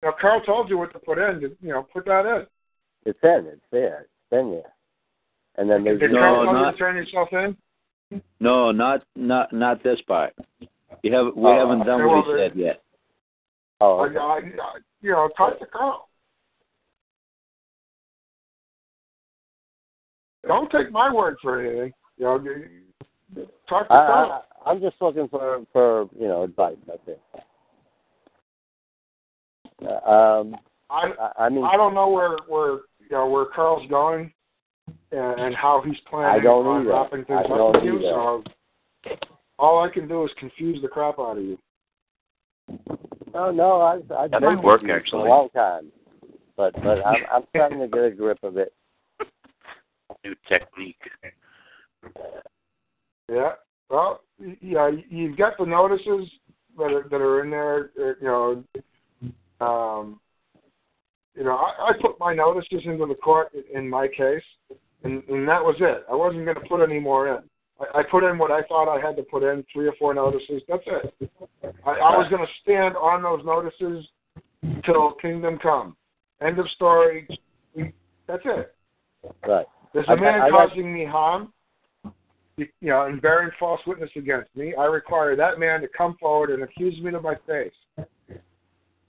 Now, 0.03 0.15
Karl 0.21 0.41
told 0.41 0.69
you 0.69 0.79
what 0.79 0.93
to 0.93 0.99
put 0.99 1.19
in. 1.19 1.41
You 1.41 1.57
know, 1.71 1.87
put 1.93 2.05
that 2.07 2.25
in. 2.27 2.47
It's 3.05 3.19
in. 3.23 3.47
It's 3.53 3.61
there. 3.73 4.03
It's 4.03 4.31
been 4.31 4.51
there. 4.51 4.73
And 5.57 5.69
then 5.69 5.83
there's 5.85 5.99
Did 6.01 6.13
No, 6.13 6.19
Karl 6.21 6.45
tell 6.45 6.55
you 6.55 6.61
not- 6.63 6.71
to 6.73 6.77
turn 6.79 6.97
yourself 6.97 7.29
in? 7.33 7.57
No, 8.41 8.71
not 8.71 9.05
not 9.17 9.53
not 9.53 9.83
this 9.83 10.01
part. 10.03 10.33
You 11.03 11.13
have 11.15 11.27
we 11.37 11.45
Oh, 11.51 11.59
haven't 11.59 11.85
done 11.87 12.07
what 12.07 12.25
he 12.25 12.33
said 12.39 12.57
yet. 12.57 12.83
oh, 13.81 13.99
I, 13.99 14.07
okay. 14.07 14.17
I, 14.19 14.23
I, 14.63 14.79
you 15.03 15.11
know, 15.11 15.29
talk 15.37 15.59
to 15.59 15.67
Karl. 15.67 16.08
Don't 20.49 20.71
take 20.73 20.91
my 20.91 21.13
word 21.13 21.37
for 21.41 21.61
anything. 21.65 21.93
You 22.17 22.25
know, 22.25 23.45
talk 23.69 23.87
to 23.87 23.95
I, 23.95 24.07
Karl. 24.07 24.45
I, 24.67 24.71
I'm 24.71 24.81
just 24.81 24.97
looking 25.01 25.29
for 25.29 25.65
for 25.73 26.09
you 26.19 26.27
know 26.27 26.43
advice. 26.43 26.77
That's 26.87 26.99
it. 27.07 27.21
Uh, 29.87 30.11
Um, 30.11 30.57
I 30.91 31.13
I, 31.21 31.45
I 31.45 31.49
mean, 31.51 31.65
I 31.65 31.77
don't 31.77 31.95
know 31.95 32.09
where 32.09 32.37
where 32.49 32.71
you 32.99 33.11
know 33.13 33.29
where 33.29 33.45
Karl's 33.45 33.89
going 33.89 34.33
and, 35.13 35.41
and 35.41 35.55
how 35.55 35.83
he's 35.85 36.01
planning 36.11 36.41
I 36.41 36.43
don't 36.43 36.67
on 36.67 36.81
either. 36.83 36.91
wrapping 36.91 37.25
things 37.27 37.47
I 37.49 37.53
up 37.53 37.75
with 37.75 37.85
you. 37.85 38.01
So 38.03 38.43
all 39.59 39.85
I 39.85 39.91
can 39.93 40.09
do 40.09 40.25
is 40.25 40.31
confuse 40.39 40.81
the 40.81 40.89
crap 40.89 41.19
out 41.19 41.37
of 41.39 41.45
you. 41.45 41.59
Oh 43.35 43.51
no, 43.51 43.81
I, 43.83 43.97
I've 43.97 44.31
That 44.31 44.41
been 44.41 44.55
might 44.57 44.65
work, 44.65 44.83
actually. 44.89 45.25
for 45.25 45.27
a 45.27 45.31
long 45.31 45.49
time, 45.51 45.93
but 46.57 46.73
but 46.83 47.07
I'm 47.07 47.23
I'm 47.33 47.43
starting 47.51 47.81
to 47.81 47.89
get 47.89 48.05
a 48.05 48.11
grip 48.11 48.39
of 48.43 48.57
it. 48.57 48.73
New 50.29 50.35
technique. 50.47 51.01
Yeah. 53.31 53.53
Well, 53.89 54.21
y- 54.39 54.59
yeah, 54.61 54.91
you've 55.09 55.39
got 55.39 55.57
the 55.59 55.65
notices 55.65 56.31
that 56.77 56.93
are, 56.93 57.07
that 57.11 57.21
are 57.21 57.43
in 57.43 57.51
there. 57.51 57.91
uh, 57.99 58.13
You 58.21 58.65
know, 59.61 59.67
um, 59.67 60.21
you 61.35 61.45
know, 61.45 61.57
I, 61.57 61.89
I 61.89 61.93
put 62.01 62.21
my 62.21 62.35
notices 62.35 62.83
into 62.85 63.07
the 63.07 63.15
court 63.15 63.53
in- 63.55 63.79
in 63.79 63.89
my 63.89 64.07
case, 64.09 64.43
and, 65.03 65.23
and 65.29 65.49
that 65.49 65.65
was 65.65 65.77
it. 65.81 66.05
I 66.11 66.15
wasn't 66.15 66.45
going 66.45 66.57
to 66.57 66.69
put 66.69 66.83
any 66.83 67.01
more 67.01 67.29
in. 67.29 67.43
I, 67.81 68.01
I 68.01 68.03
put 68.03 68.23
in 68.25 68.37
what 68.37 68.51
I 68.51 68.63
thought 68.65 68.95
I 68.95 69.01
had 69.01 69.17
to 69.17 69.23
put 69.23 69.43
in, 69.43 69.65
three 69.73 69.87
or 69.89 69.95
four 69.99 70.13
notices. 70.13 70.61
That's 70.69 70.83
it. 70.87 71.31
I, 71.87 71.91
I 71.91 72.19
was 72.19 72.27
going 72.29 72.45
to 72.45 72.53
stand 72.63 72.97
on 72.97 73.23
those 73.23 73.45
notices 73.47 74.07
till 74.85 75.13
kingdom 75.15 75.59
come. 75.59 75.97
End 76.43 76.59
of 76.59 76.69
story. 76.71 77.27
That's 78.27 78.43
it. 78.45 78.75
Right. 79.47 79.67
There's 79.95 80.09
a 80.09 80.17
man 80.17 80.43
I 80.43 80.51
causing 80.51 80.93
me 80.93 81.05
harm, 81.05 81.53
you 82.57 82.67
know, 82.83 83.07
and 83.07 83.21
bearing 83.23 83.51
false 83.59 83.81
witness 83.87 84.11
against 84.17 84.55
me. 84.55 84.75
I 84.75 84.85
require 84.85 85.37
that 85.37 85.59
man 85.59 85.81
to 85.81 85.89
come 85.97 86.17
forward 86.21 86.51
and 86.51 86.63
accuse 86.63 87.01
me 87.01 87.11
to 87.11 87.21
my 87.21 87.35
face. 87.47 87.73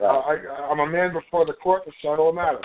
Uh, 0.00 0.04
I, 0.04 0.36
I'm 0.70 0.80
a 0.80 0.86
man 0.86 1.12
before 1.12 1.44
the 1.44 1.52
court 1.52 1.84
to 1.84 1.92
settle 2.00 2.30
a 2.30 2.32
matter. 2.32 2.60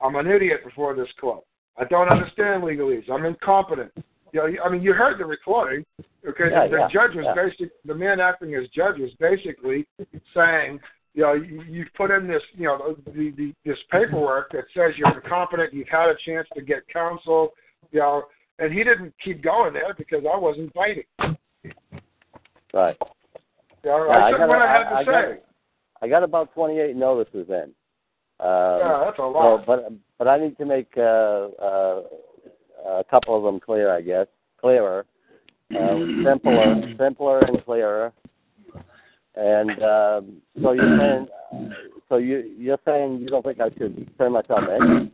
I'm 0.00 0.16
an 0.16 0.26
idiot 0.26 0.60
before 0.64 0.94
this 0.94 1.08
court. 1.20 1.44
I 1.76 1.84
don't 1.84 2.08
understand 2.08 2.62
legalese. 2.62 3.10
I'm 3.10 3.24
incompetent. 3.24 3.92
You 4.32 4.40
know, 4.40 4.64
I 4.64 4.70
mean, 4.70 4.82
you 4.82 4.92
heard 4.92 5.18
the 5.18 5.24
recording. 5.24 5.84
Okay, 6.26 6.44
Yeah, 6.50 6.64
the, 6.64 6.70
the 6.70 6.76
yeah, 6.78 6.88
judge 6.92 7.14
was 7.14 7.24
yeah. 7.24 7.34
basic. 7.34 7.72
The 7.84 7.94
man 7.94 8.20
acting 8.20 8.54
as 8.54 8.68
judge 8.74 8.98
was 8.98 9.10
basically 9.20 9.86
saying, 10.34 10.80
you 11.18 11.24
know, 11.24 11.32
you, 11.32 11.62
you've 11.68 11.92
put 11.96 12.12
in 12.12 12.28
this, 12.28 12.42
you 12.54 12.66
know, 12.66 12.94
the, 13.06 13.32
the 13.36 13.52
this 13.64 13.76
paperwork 13.90 14.52
that 14.52 14.62
says 14.72 14.92
you're 14.96 15.12
incompetent. 15.20 15.74
You've 15.74 15.88
had 15.88 16.10
a 16.10 16.14
chance 16.24 16.46
to 16.54 16.62
get 16.62 16.86
counsel, 16.92 17.54
you 17.90 17.98
know, 17.98 18.22
and 18.60 18.72
he 18.72 18.84
didn't 18.84 19.12
keep 19.24 19.42
going 19.42 19.72
there 19.72 19.94
because 19.98 20.22
I 20.32 20.38
wasn't 20.38 20.72
fighting. 20.72 21.02
Right. 22.72 22.96
You 23.82 23.90
know, 23.90 24.06
Yeah, 24.08 24.16
I 24.16 24.28
I 24.28 24.30
got, 24.38 24.48
what 24.48 24.62
I 24.62 24.72
had 24.72 24.90
to 24.90 24.94
I 24.94 25.00
say. 25.00 25.06
got, 25.06 26.02
I 26.02 26.08
got 26.08 26.22
about 26.22 26.54
28 26.54 26.94
notices 26.94 27.48
in. 27.48 27.64
Um, 28.38 28.78
yeah, 28.78 29.02
that's 29.06 29.18
a 29.18 29.22
so, 29.22 29.30
lot. 29.30 29.66
but 29.66 29.90
but 30.18 30.28
I 30.28 30.38
need 30.38 30.56
to 30.58 30.66
make 30.66 30.92
uh, 30.96 31.00
uh, 31.00 32.02
a 32.86 33.04
couple 33.10 33.36
of 33.36 33.42
them 33.42 33.58
clear, 33.58 33.92
I 33.92 34.02
guess, 34.02 34.28
clearer, 34.60 35.04
uh, 35.74 35.98
simpler, 36.24 36.94
simpler 36.96 37.40
and 37.40 37.64
clearer. 37.64 38.12
And 39.38 39.70
um, 39.84 40.42
so 40.60 40.72
you're 40.72 40.98
saying, 40.98 41.28
so 42.08 42.16
you 42.16 42.52
you're 42.58 42.78
saying 42.84 43.18
you 43.20 43.28
don't 43.28 43.44
think 43.44 43.60
I 43.60 43.68
should 43.78 44.10
turn 44.18 44.32
myself 44.32 44.64
in? 44.68 45.12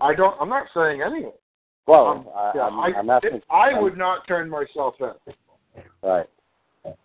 I 0.00 0.14
don't. 0.14 0.34
I'm 0.40 0.48
not 0.48 0.68
saying 0.72 1.02
anything. 1.02 1.32
Well, 1.86 2.06
Um, 2.06 2.28
I, 2.34 2.52
yeah, 2.54 2.62
I'm, 2.62 2.80
I, 2.80 2.92
I'm 2.98 3.10
asking. 3.10 3.42
I 3.50 3.56
I'm- 3.70 3.82
would 3.82 3.98
not 3.98 4.26
turn 4.26 4.48
myself 4.48 4.94
in. 5.00 5.34
Right. 6.02 6.26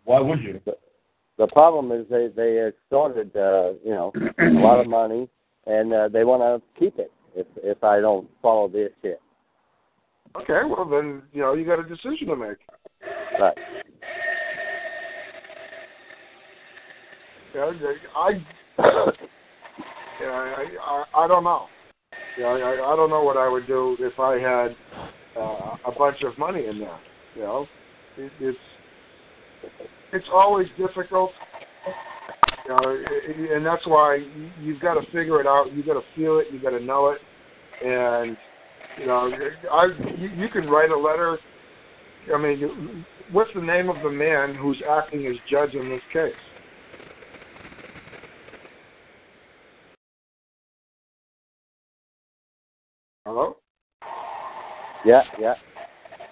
Why 0.05 0.21
would 0.21 0.41
you? 0.41 0.61
The 1.37 1.47
problem 1.47 1.91
is 1.91 2.07
they 2.09 2.29
they 2.33 2.65
extorted 2.67 3.35
uh, 3.35 3.73
you 3.83 3.91
know 3.91 4.13
a 4.39 4.45
lot 4.45 4.79
of 4.79 4.87
money, 4.87 5.27
and 5.65 5.91
uh, 5.93 6.07
they 6.07 6.23
want 6.23 6.41
to 6.41 6.79
keep 6.79 6.97
it 6.99 7.11
if 7.35 7.47
if 7.57 7.83
I 7.83 7.99
don't 7.99 8.29
follow 8.41 8.69
this 8.69 8.91
shit. 9.01 9.19
Okay, 10.37 10.61
well 10.65 10.85
then 10.85 11.23
you 11.33 11.41
know 11.41 11.53
you 11.53 11.65
got 11.65 11.79
a 11.79 11.83
decision 11.83 12.27
to 12.29 12.35
make. 12.37 12.57
Right. 13.39 13.57
Yeah, 17.55 17.71
I, 18.15 18.29
yeah, 20.21 20.27
I, 20.27 20.65
I, 20.81 21.03
I 21.15 21.27
don't 21.27 21.43
know. 21.43 21.67
Yeah, 22.37 22.45
I, 22.47 22.93
I 22.93 22.95
don't 22.95 23.09
know 23.09 23.23
what 23.23 23.37
I 23.37 23.49
would 23.49 23.67
do 23.67 23.97
if 23.99 24.19
I 24.19 24.33
had 24.39 24.75
uh, 25.41 25.75
a 25.87 25.91
bunch 25.97 26.17
of 26.23 26.37
money 26.37 26.67
in 26.67 26.79
there. 26.79 26.99
You 27.35 27.41
know, 27.41 27.67
it, 28.17 28.31
it's 28.39 28.57
it's 30.13 30.27
always 30.33 30.67
difficult. 30.77 31.31
You 32.67 32.75
know, 32.75 33.03
and 33.55 33.65
that's 33.65 33.85
why 33.87 34.15
you- 34.15 34.51
you've 34.61 34.81
got 34.81 34.95
to 34.95 35.05
figure 35.11 35.41
it 35.41 35.47
out. 35.47 35.73
You 35.73 35.83
got 35.83 35.93
to 35.93 36.03
feel 36.15 36.39
it. 36.39 36.47
You 36.51 36.59
got 36.61 36.71
to 36.71 36.79
know 36.83 37.09
it. 37.09 37.19
And 37.85 38.37
you 38.99 39.05
know, 39.07 39.31
I 39.71 39.85
you, 40.17 40.29
you 40.29 40.49
can 40.49 40.67
write 40.69 40.91
a 40.91 40.97
letter. 40.97 41.37
I 42.33 42.37
mean, 42.37 43.05
what's 43.31 43.51
the 43.55 43.61
name 43.61 43.89
of 43.89 44.01
the 44.03 44.11
man 44.11 44.55
who's 44.55 44.81
acting 44.89 45.25
as 45.27 45.35
judge 45.49 45.73
in 45.75 45.89
this 45.89 46.01
case? 46.11 46.33
Hello? 53.25 53.57
Yeah, 55.07 55.21
yeah. 55.39 55.53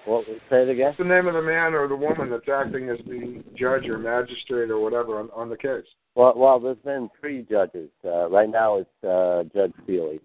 Well, 0.06 0.24
say 0.50 0.64
it 0.64 0.70
again. 0.70 0.88
What's 0.88 0.98
the 0.98 1.06
name 1.06 1.28
of 1.28 1.34
the 1.34 1.42
man 1.42 1.74
or 1.74 1.88
the 1.88 1.96
woman 1.96 2.30
that's 2.30 2.48
acting 2.48 2.90
as 2.90 2.98
the 3.08 3.42
judge 3.58 3.88
or 3.88 3.98
magistrate 3.98 4.70
or 4.70 4.80
whatever 4.80 5.20
on, 5.20 5.30
on 5.34 5.50
the 5.50 5.58
case? 5.58 5.86
Well, 6.14 6.34
well, 6.36 6.60
there's 6.60 6.78
been 6.84 7.10
three 7.20 7.46
judges. 7.50 7.90
Uh, 8.04 8.30
right 8.30 8.50
now, 8.50 8.78
it's 8.78 9.04
uh, 9.04 9.44
Judge 9.54 9.74
Feely. 9.88 10.20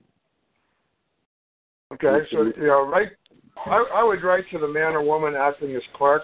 Okay, 1.93 2.25
so 2.31 2.53
you 2.57 2.67
know, 2.67 2.87
right, 2.87 3.09
I, 3.67 3.85
I 3.95 4.05
would 4.05 4.23
write 4.23 4.45
to 4.53 4.59
the 4.59 4.69
man 4.69 4.95
or 4.95 5.03
woman 5.03 5.35
acting 5.35 5.75
as 5.75 5.83
clerk, 5.95 6.23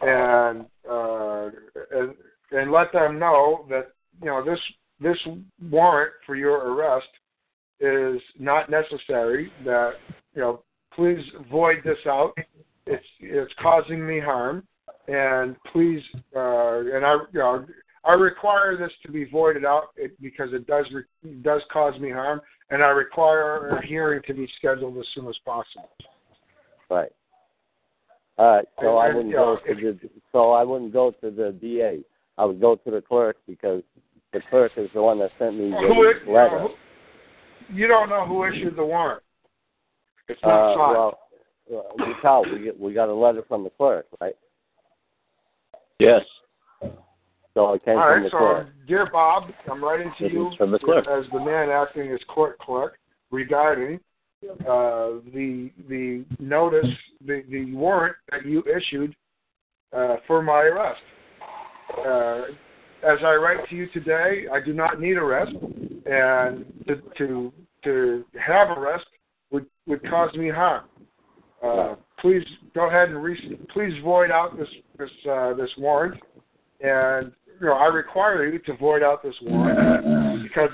and 0.00 0.66
uh, 0.90 1.50
and 1.92 2.14
and 2.52 2.70
let 2.70 2.92
them 2.92 3.18
know 3.18 3.66
that 3.68 3.92
you 4.22 4.28
know 4.28 4.44
this 4.44 4.60
this 5.00 5.18
warrant 5.70 6.12
for 6.26 6.36
your 6.36 6.72
arrest 6.72 7.08
is 7.80 8.20
not 8.38 8.70
necessary. 8.70 9.50
That 9.64 9.92
you 10.34 10.40
know, 10.40 10.62
please 10.98 11.24
void 11.50 11.78
this 11.84 11.98
out. 12.06 12.32
It's 12.86 13.04
it's 13.20 13.52
causing 13.62 14.04
me 14.04 14.18
harm, 14.18 14.66
and 15.06 15.56
please 15.72 16.02
uh, 16.34 16.80
and 16.80 17.06
I 17.06 17.16
you 17.32 17.38
know 17.38 17.64
I 18.04 18.14
require 18.14 18.76
this 18.76 18.90
to 19.06 19.12
be 19.12 19.24
voided 19.24 19.64
out 19.64 19.90
it, 19.96 20.20
because 20.20 20.52
it 20.52 20.66
does 20.66 20.86
re- 20.92 21.34
does 21.42 21.62
cause 21.72 21.98
me 22.00 22.10
harm, 22.10 22.40
and 22.70 22.82
I 22.82 22.88
require 22.88 23.68
a 23.68 23.86
hearing 23.86 24.22
to 24.26 24.34
be 24.34 24.48
scheduled 24.58 24.98
as 24.98 25.06
soon 25.14 25.28
as 25.28 25.36
possible. 25.46 25.88
Right. 26.90 27.12
All 28.38 28.56
right. 28.56 28.68
So 28.80 28.96
I 28.96 29.08
wouldn't 29.08 29.26
and, 29.26 29.32
go 29.34 29.58
yeah, 29.66 29.74
to 29.74 29.92
the. 29.92 30.10
So 30.32 30.52
I 30.52 30.64
wouldn't 30.64 30.92
go 30.92 31.12
to 31.22 31.30
the 31.30 31.56
DA. 31.60 32.00
I 32.38 32.44
would 32.44 32.60
go 32.60 32.74
to 32.76 32.90
the 32.90 33.00
clerk 33.00 33.36
because 33.46 33.82
the 34.32 34.40
clerk 34.50 34.72
is 34.76 34.88
the 34.94 35.02
one 35.02 35.18
that 35.20 35.30
sent 35.38 35.58
me 35.58 35.70
the 35.70 35.76
you, 35.80 36.32
letter. 36.32 36.58
know, 36.58 36.68
who- 36.68 36.74
you 37.76 37.86
don't 37.86 38.08
know 38.08 38.24
who 38.24 38.44
issued 38.44 38.76
the 38.76 38.84
warrant. 38.84 39.22
It's 40.28 40.40
Uh, 40.42 40.48
not 40.48 40.76
signed. 40.76 40.96
well, 40.98 41.18
uh, 42.00 42.06
you 42.06 42.14
tell 42.22 42.44
we 42.44 42.58
get, 42.60 42.78
we 42.78 42.92
got 42.92 43.08
a 43.08 43.14
letter 43.14 43.42
from 43.48 43.64
the 43.64 43.70
clerk, 43.70 44.06
right? 44.20 44.36
Yes. 45.98 46.22
So 47.54 47.72
it 47.72 47.84
came 47.84 47.98
All 47.98 48.04
from 48.04 48.12
right, 48.12 48.22
the 48.22 48.30
so 48.30 48.38
clerk. 48.38 48.68
dear 48.86 49.06
Bob, 49.10 49.50
I'm 49.70 49.82
writing 49.82 50.12
to 50.18 50.24
This 50.24 50.32
you 50.32 50.52
from 50.56 50.70
the 50.70 50.78
clerk. 50.78 51.06
as 51.08 51.24
the 51.32 51.40
man 51.40 51.70
acting 51.70 52.12
as 52.12 52.20
court 52.28 52.58
clerk 52.58 52.98
regarding 53.30 53.98
uh, 54.60 55.18
the 55.34 55.72
the 55.88 56.24
notice, 56.38 56.86
the 57.26 57.42
the 57.50 57.74
warrant 57.74 58.14
that 58.30 58.46
you 58.46 58.62
issued 58.64 59.16
uh, 59.92 60.16
for 60.26 60.40
my 60.42 60.60
arrest. 60.62 61.00
Uh, 62.06 62.42
as 63.02 63.18
I 63.24 63.34
write 63.34 63.68
to 63.68 63.74
you 63.74 63.88
today, 63.88 64.44
I 64.52 64.60
do 64.64 64.72
not 64.72 65.00
need 65.00 65.16
arrest, 65.16 65.52
and 66.06 66.64
to 66.86 67.02
to 67.16 67.52
to 67.82 68.24
have 68.40 68.76
arrest 68.76 69.06
would 69.50 69.66
would 69.86 70.02
cause 70.08 70.34
me 70.34 70.50
harm. 70.50 70.84
Uh, 71.62 71.94
please 72.20 72.42
go 72.74 72.88
ahead 72.88 73.08
and 73.08 73.22
re- 73.22 73.58
please 73.72 73.92
void 74.02 74.30
out 74.30 74.56
this 74.56 74.68
this 74.98 75.10
uh, 75.30 75.54
this 75.54 75.70
warrant, 75.78 76.20
and 76.80 77.32
you 77.60 77.66
know 77.66 77.72
I 77.72 77.86
require 77.86 78.46
you 78.46 78.58
to 78.60 78.76
void 78.76 79.02
out 79.02 79.22
this 79.22 79.34
warrant 79.42 80.42
because 80.42 80.70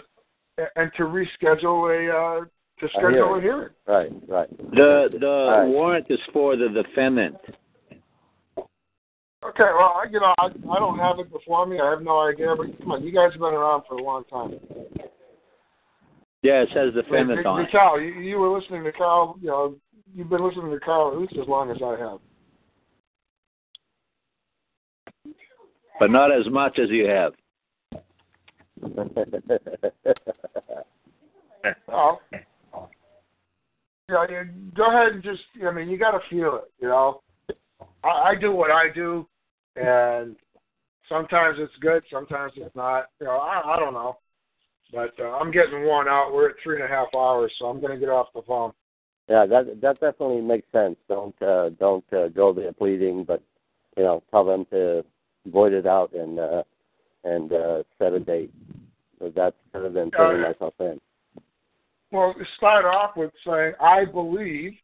and 0.76 0.90
to 0.96 1.04
reschedule 1.04 1.90
a 1.90 2.12
uh, 2.12 2.44
to 2.80 2.88
schedule 2.90 3.36
a 3.36 3.40
hearing. 3.40 3.70
Right, 3.86 4.12
right. 4.28 4.50
The 4.70 5.08
the 5.18 5.48
right. 5.50 5.66
warrant 5.66 6.06
is 6.10 6.20
for 6.32 6.56
the 6.56 6.68
defendant. 6.68 7.36
Okay, 9.46 9.70
well, 9.76 10.00
I, 10.00 10.06
you 10.10 10.20
know, 10.20 10.34
I, 10.38 10.46
I 10.46 10.78
don't 10.78 10.98
have 10.98 11.18
it 11.18 11.30
before 11.30 11.66
me. 11.66 11.78
I 11.78 11.90
have 11.90 12.00
no 12.00 12.20
idea, 12.20 12.54
but 12.56 12.78
come 12.78 12.92
on, 12.92 13.04
you 13.04 13.12
guys 13.12 13.32
have 13.32 13.40
been 13.40 13.52
around 13.52 13.82
for 13.86 13.96
a 13.96 14.02
long 14.02 14.24
time. 14.24 14.54
Yeah, 16.44 16.62
it 16.62 16.68
says 16.74 16.92
on 17.46 17.62
it. 17.62 17.70
Karl, 17.70 17.98
you, 17.98 18.12
you 18.20 18.36
were 18.36 18.50
listening 18.50 18.84
to 18.84 18.92
Karl, 18.92 19.38
you 19.40 19.46
know, 19.46 19.76
you've 20.14 20.28
been 20.28 20.46
listening 20.46 20.70
to 20.70 20.78
Karl 20.78 21.10
at 21.10 21.18
least 21.18 21.32
as 21.40 21.48
long 21.48 21.70
as 21.70 21.78
I 21.82 21.96
have. 21.98 22.18
But 25.98 26.10
not 26.10 26.30
as 26.30 26.46
much 26.50 26.78
as 26.78 26.90
you 26.90 27.08
have. 27.08 27.32
Well, 31.88 32.20
you 34.06 34.14
know, 34.14 34.26
you 34.28 34.44
go 34.76 34.90
ahead 34.90 35.14
and 35.14 35.22
just, 35.22 35.40
I 35.66 35.70
mean, 35.70 35.88
you 35.88 35.96
got 35.96 36.10
to 36.10 36.20
feel 36.28 36.56
it, 36.56 36.70
you 36.78 36.88
know. 36.88 37.22
I, 38.02 38.08
I 38.08 38.34
do 38.38 38.52
what 38.52 38.70
I 38.70 38.88
do, 38.94 39.26
and 39.76 40.36
sometimes 41.08 41.56
it's 41.58 41.72
good, 41.80 42.04
sometimes 42.12 42.52
it's 42.56 42.76
not. 42.76 43.06
You 43.18 43.28
know, 43.28 43.38
I, 43.38 43.76
I 43.76 43.80
don't 43.80 43.94
know. 43.94 44.18
But 44.92 45.14
uh, 45.18 45.30
I'm 45.32 45.50
getting 45.50 45.84
worn 45.84 46.08
out. 46.08 46.32
We're 46.32 46.50
at 46.50 46.56
three 46.62 46.76
and 46.76 46.84
a 46.84 46.88
half 46.88 47.08
hours, 47.14 47.52
so 47.58 47.66
I'm 47.66 47.80
going 47.80 47.92
to 47.92 47.98
get 47.98 48.08
off 48.08 48.28
the 48.34 48.42
phone. 48.42 48.72
Yeah, 49.28 49.46
that 49.46 49.80
that 49.80 50.00
definitely 50.00 50.42
makes 50.42 50.70
sense. 50.70 50.96
Don't 51.08 51.40
uh, 51.42 51.70
don't 51.80 52.04
uh, 52.12 52.28
go 52.28 52.52
there 52.52 52.72
pleading, 52.72 53.24
but 53.24 53.42
you 53.96 54.02
know, 54.02 54.22
tell 54.30 54.44
them 54.44 54.66
to 54.70 55.04
void 55.46 55.72
it 55.72 55.86
out 55.86 56.12
and 56.12 56.38
uh, 56.38 56.62
and 57.24 57.52
uh, 57.52 57.82
set 57.98 58.12
a 58.12 58.20
date. 58.20 58.52
So 59.18 59.32
that's 59.34 59.56
better 59.72 59.88
than 59.90 60.10
turning 60.10 60.44
Uh, 60.44 60.48
myself 60.48 60.74
in. 60.80 61.00
Well, 62.12 62.34
start 62.56 62.84
off 62.84 63.16
with 63.16 63.32
saying, 63.46 63.72
I 63.80 64.04
believe 64.04 64.74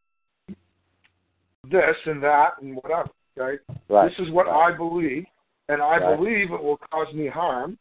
this 1.71 1.97
and 2.07 2.23
that 2.23 2.55
and 2.61 2.77
whatever, 2.77 3.11
okay? 3.39 3.63
Right. 3.89 4.09
This 4.09 4.27
is 4.27 4.33
what 4.33 4.49
I 4.49 4.73
believe, 4.73 5.27
and 5.69 5.83
I 5.83 5.99
Right. 5.99 6.17
believe 6.17 6.51
it 6.51 6.63
will 6.63 6.79
cause 6.91 7.13
me 7.15 7.27
harm. 7.27 7.79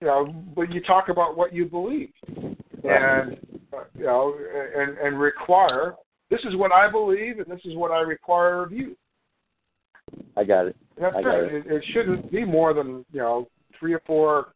You 0.00 0.06
know, 0.06 0.44
but 0.56 0.72
you 0.72 0.80
talk 0.82 1.10
about 1.10 1.36
what 1.36 1.52
you 1.52 1.66
believe, 1.66 2.10
and 2.84 3.38
you 3.98 4.04
know, 4.04 4.34
and 4.76 4.96
and 4.98 5.20
require. 5.20 5.94
This 6.30 6.40
is 6.44 6.56
what 6.56 6.72
I 6.72 6.90
believe, 6.90 7.38
and 7.38 7.46
this 7.46 7.60
is 7.64 7.74
what 7.76 7.90
I 7.90 8.00
require 8.00 8.62
of 8.62 8.72
you. 8.72 8.96
I 10.36 10.44
got 10.44 10.66
it. 10.66 10.76
That's 10.98 11.16
I 11.16 11.22
got 11.22 11.34
it. 11.34 11.52
it. 11.52 11.66
It 11.66 11.84
shouldn't 11.92 12.32
be 12.32 12.44
more 12.44 12.72
than 12.72 13.04
you 13.12 13.20
know 13.20 13.48
three 13.78 13.92
or 13.92 14.00
four, 14.06 14.54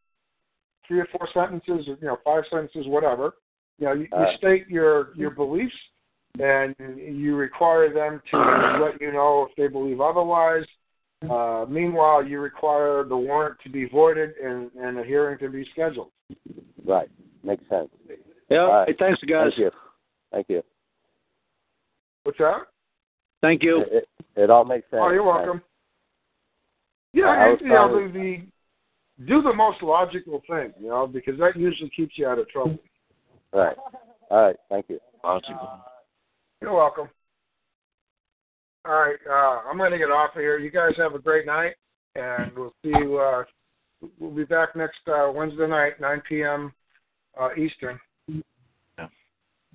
three 0.86 1.00
or 1.00 1.08
four 1.12 1.28
sentences, 1.34 1.88
or 1.88 1.98
you 2.00 2.06
know 2.06 2.18
five 2.24 2.44
sentences, 2.50 2.86
whatever. 2.86 3.34
You 3.78 3.86
know, 3.86 3.92
you, 3.92 4.02
you 4.10 4.16
Uh. 4.16 4.36
state 4.38 4.68
your 4.68 5.10
your 5.14 5.30
beliefs, 5.30 5.74
and 6.38 6.74
you 6.96 7.36
require 7.36 7.92
them 7.92 8.22
to 8.30 8.38
let 8.82 9.00
you 9.00 9.12
know 9.12 9.46
if 9.48 9.56
they 9.56 9.68
believe 9.68 10.00
otherwise. 10.00 10.64
Uh, 11.30 11.66
meanwhile, 11.68 12.24
you 12.24 12.40
require 12.40 13.04
the 13.04 13.16
warrant 13.16 13.56
to 13.64 13.70
be 13.70 13.86
voided 13.86 14.30
and, 14.42 14.70
and 14.80 14.98
a 14.98 15.04
hearing 15.04 15.38
to 15.38 15.48
be 15.48 15.66
scheduled. 15.72 16.10
Right. 16.84 17.08
Makes 17.42 17.68
sense. 17.68 17.88
Yeah. 18.48 18.58
All 18.58 18.72
right. 18.72 18.88
Hey, 18.88 18.94
thanks, 18.98 19.20
guys. 19.24 19.50
Thank 19.50 19.58
you. 19.58 19.70
Thank 20.32 20.46
you. 20.48 20.62
What's 22.24 22.38
that? 22.38 22.62
Thank 23.42 23.62
you. 23.62 23.82
It, 23.82 23.88
it, 23.92 24.08
it 24.44 24.50
all 24.50 24.64
makes 24.64 24.88
sense. 24.90 25.00
Oh, 25.04 25.10
you're 25.10 25.24
Right. 25.24 25.44
welcome. 25.44 25.62
Yeah, 27.12 27.26
I 27.26 27.48
was 27.50 27.58
you 27.60 27.68
know, 27.68 27.88
trying 27.88 28.12
the, 28.12 28.18
the 28.18 29.26
do 29.26 29.42
the 29.42 29.52
most 29.52 29.82
logical 29.82 30.42
thing, 30.48 30.72
you 30.80 30.88
know, 30.88 31.06
because 31.06 31.38
that 31.38 31.56
usually 31.56 31.90
keeps 31.90 32.18
you 32.18 32.26
out 32.26 32.38
of 32.38 32.48
trouble. 32.48 32.78
Right. 33.52 33.76
All 34.30 34.46
right. 34.46 34.56
Thank 34.68 34.86
you. 34.88 34.98
Logical. 35.22 35.80
You're 36.60 36.74
welcome. 36.74 37.08
All 38.86 38.92
right, 38.94 39.16
uh, 39.28 39.68
I'm 39.68 39.78
going 39.78 39.92
to 39.92 39.98
get 39.98 40.10
off 40.10 40.36
of 40.36 40.42
here. 40.42 40.58
You 40.58 40.70
guys 40.70 40.92
have 40.98 41.14
a 41.14 41.18
great 41.18 41.46
night, 41.46 41.74
and 42.14 42.52
we'll 42.56 42.74
see 42.82 42.90
you. 42.90 43.18
Uh, 43.18 43.44
we'll 44.18 44.30
be 44.30 44.44
back 44.44 44.76
next 44.76 44.98
uh, 45.08 45.32
Wednesday 45.34 45.66
night, 45.66 46.00
9 46.00 46.22
p.m. 46.28 46.72
Uh, 47.40 47.48
Eastern. 47.56 47.98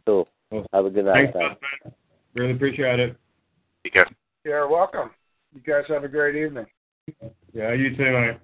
Cool. 0.06 0.28
Have 0.74 0.86
a 0.86 0.90
good 0.90 1.06
night. 1.06 1.32
Thanks, 1.34 1.60
man. 1.84 1.94
Really 2.34 2.54
appreciate 2.54 3.00
it. 3.00 3.16
Take 3.84 3.94
care. 3.94 4.08
You're 4.44 4.68
welcome. 4.68 5.12
You 5.54 5.62
guys 5.62 5.84
have 5.90 6.04
a 6.04 6.08
great 6.08 6.36
evening. 6.36 6.66
Yeah, 7.54 7.74
you 7.74 7.96
too, 7.96 8.12
mate. 8.12 8.38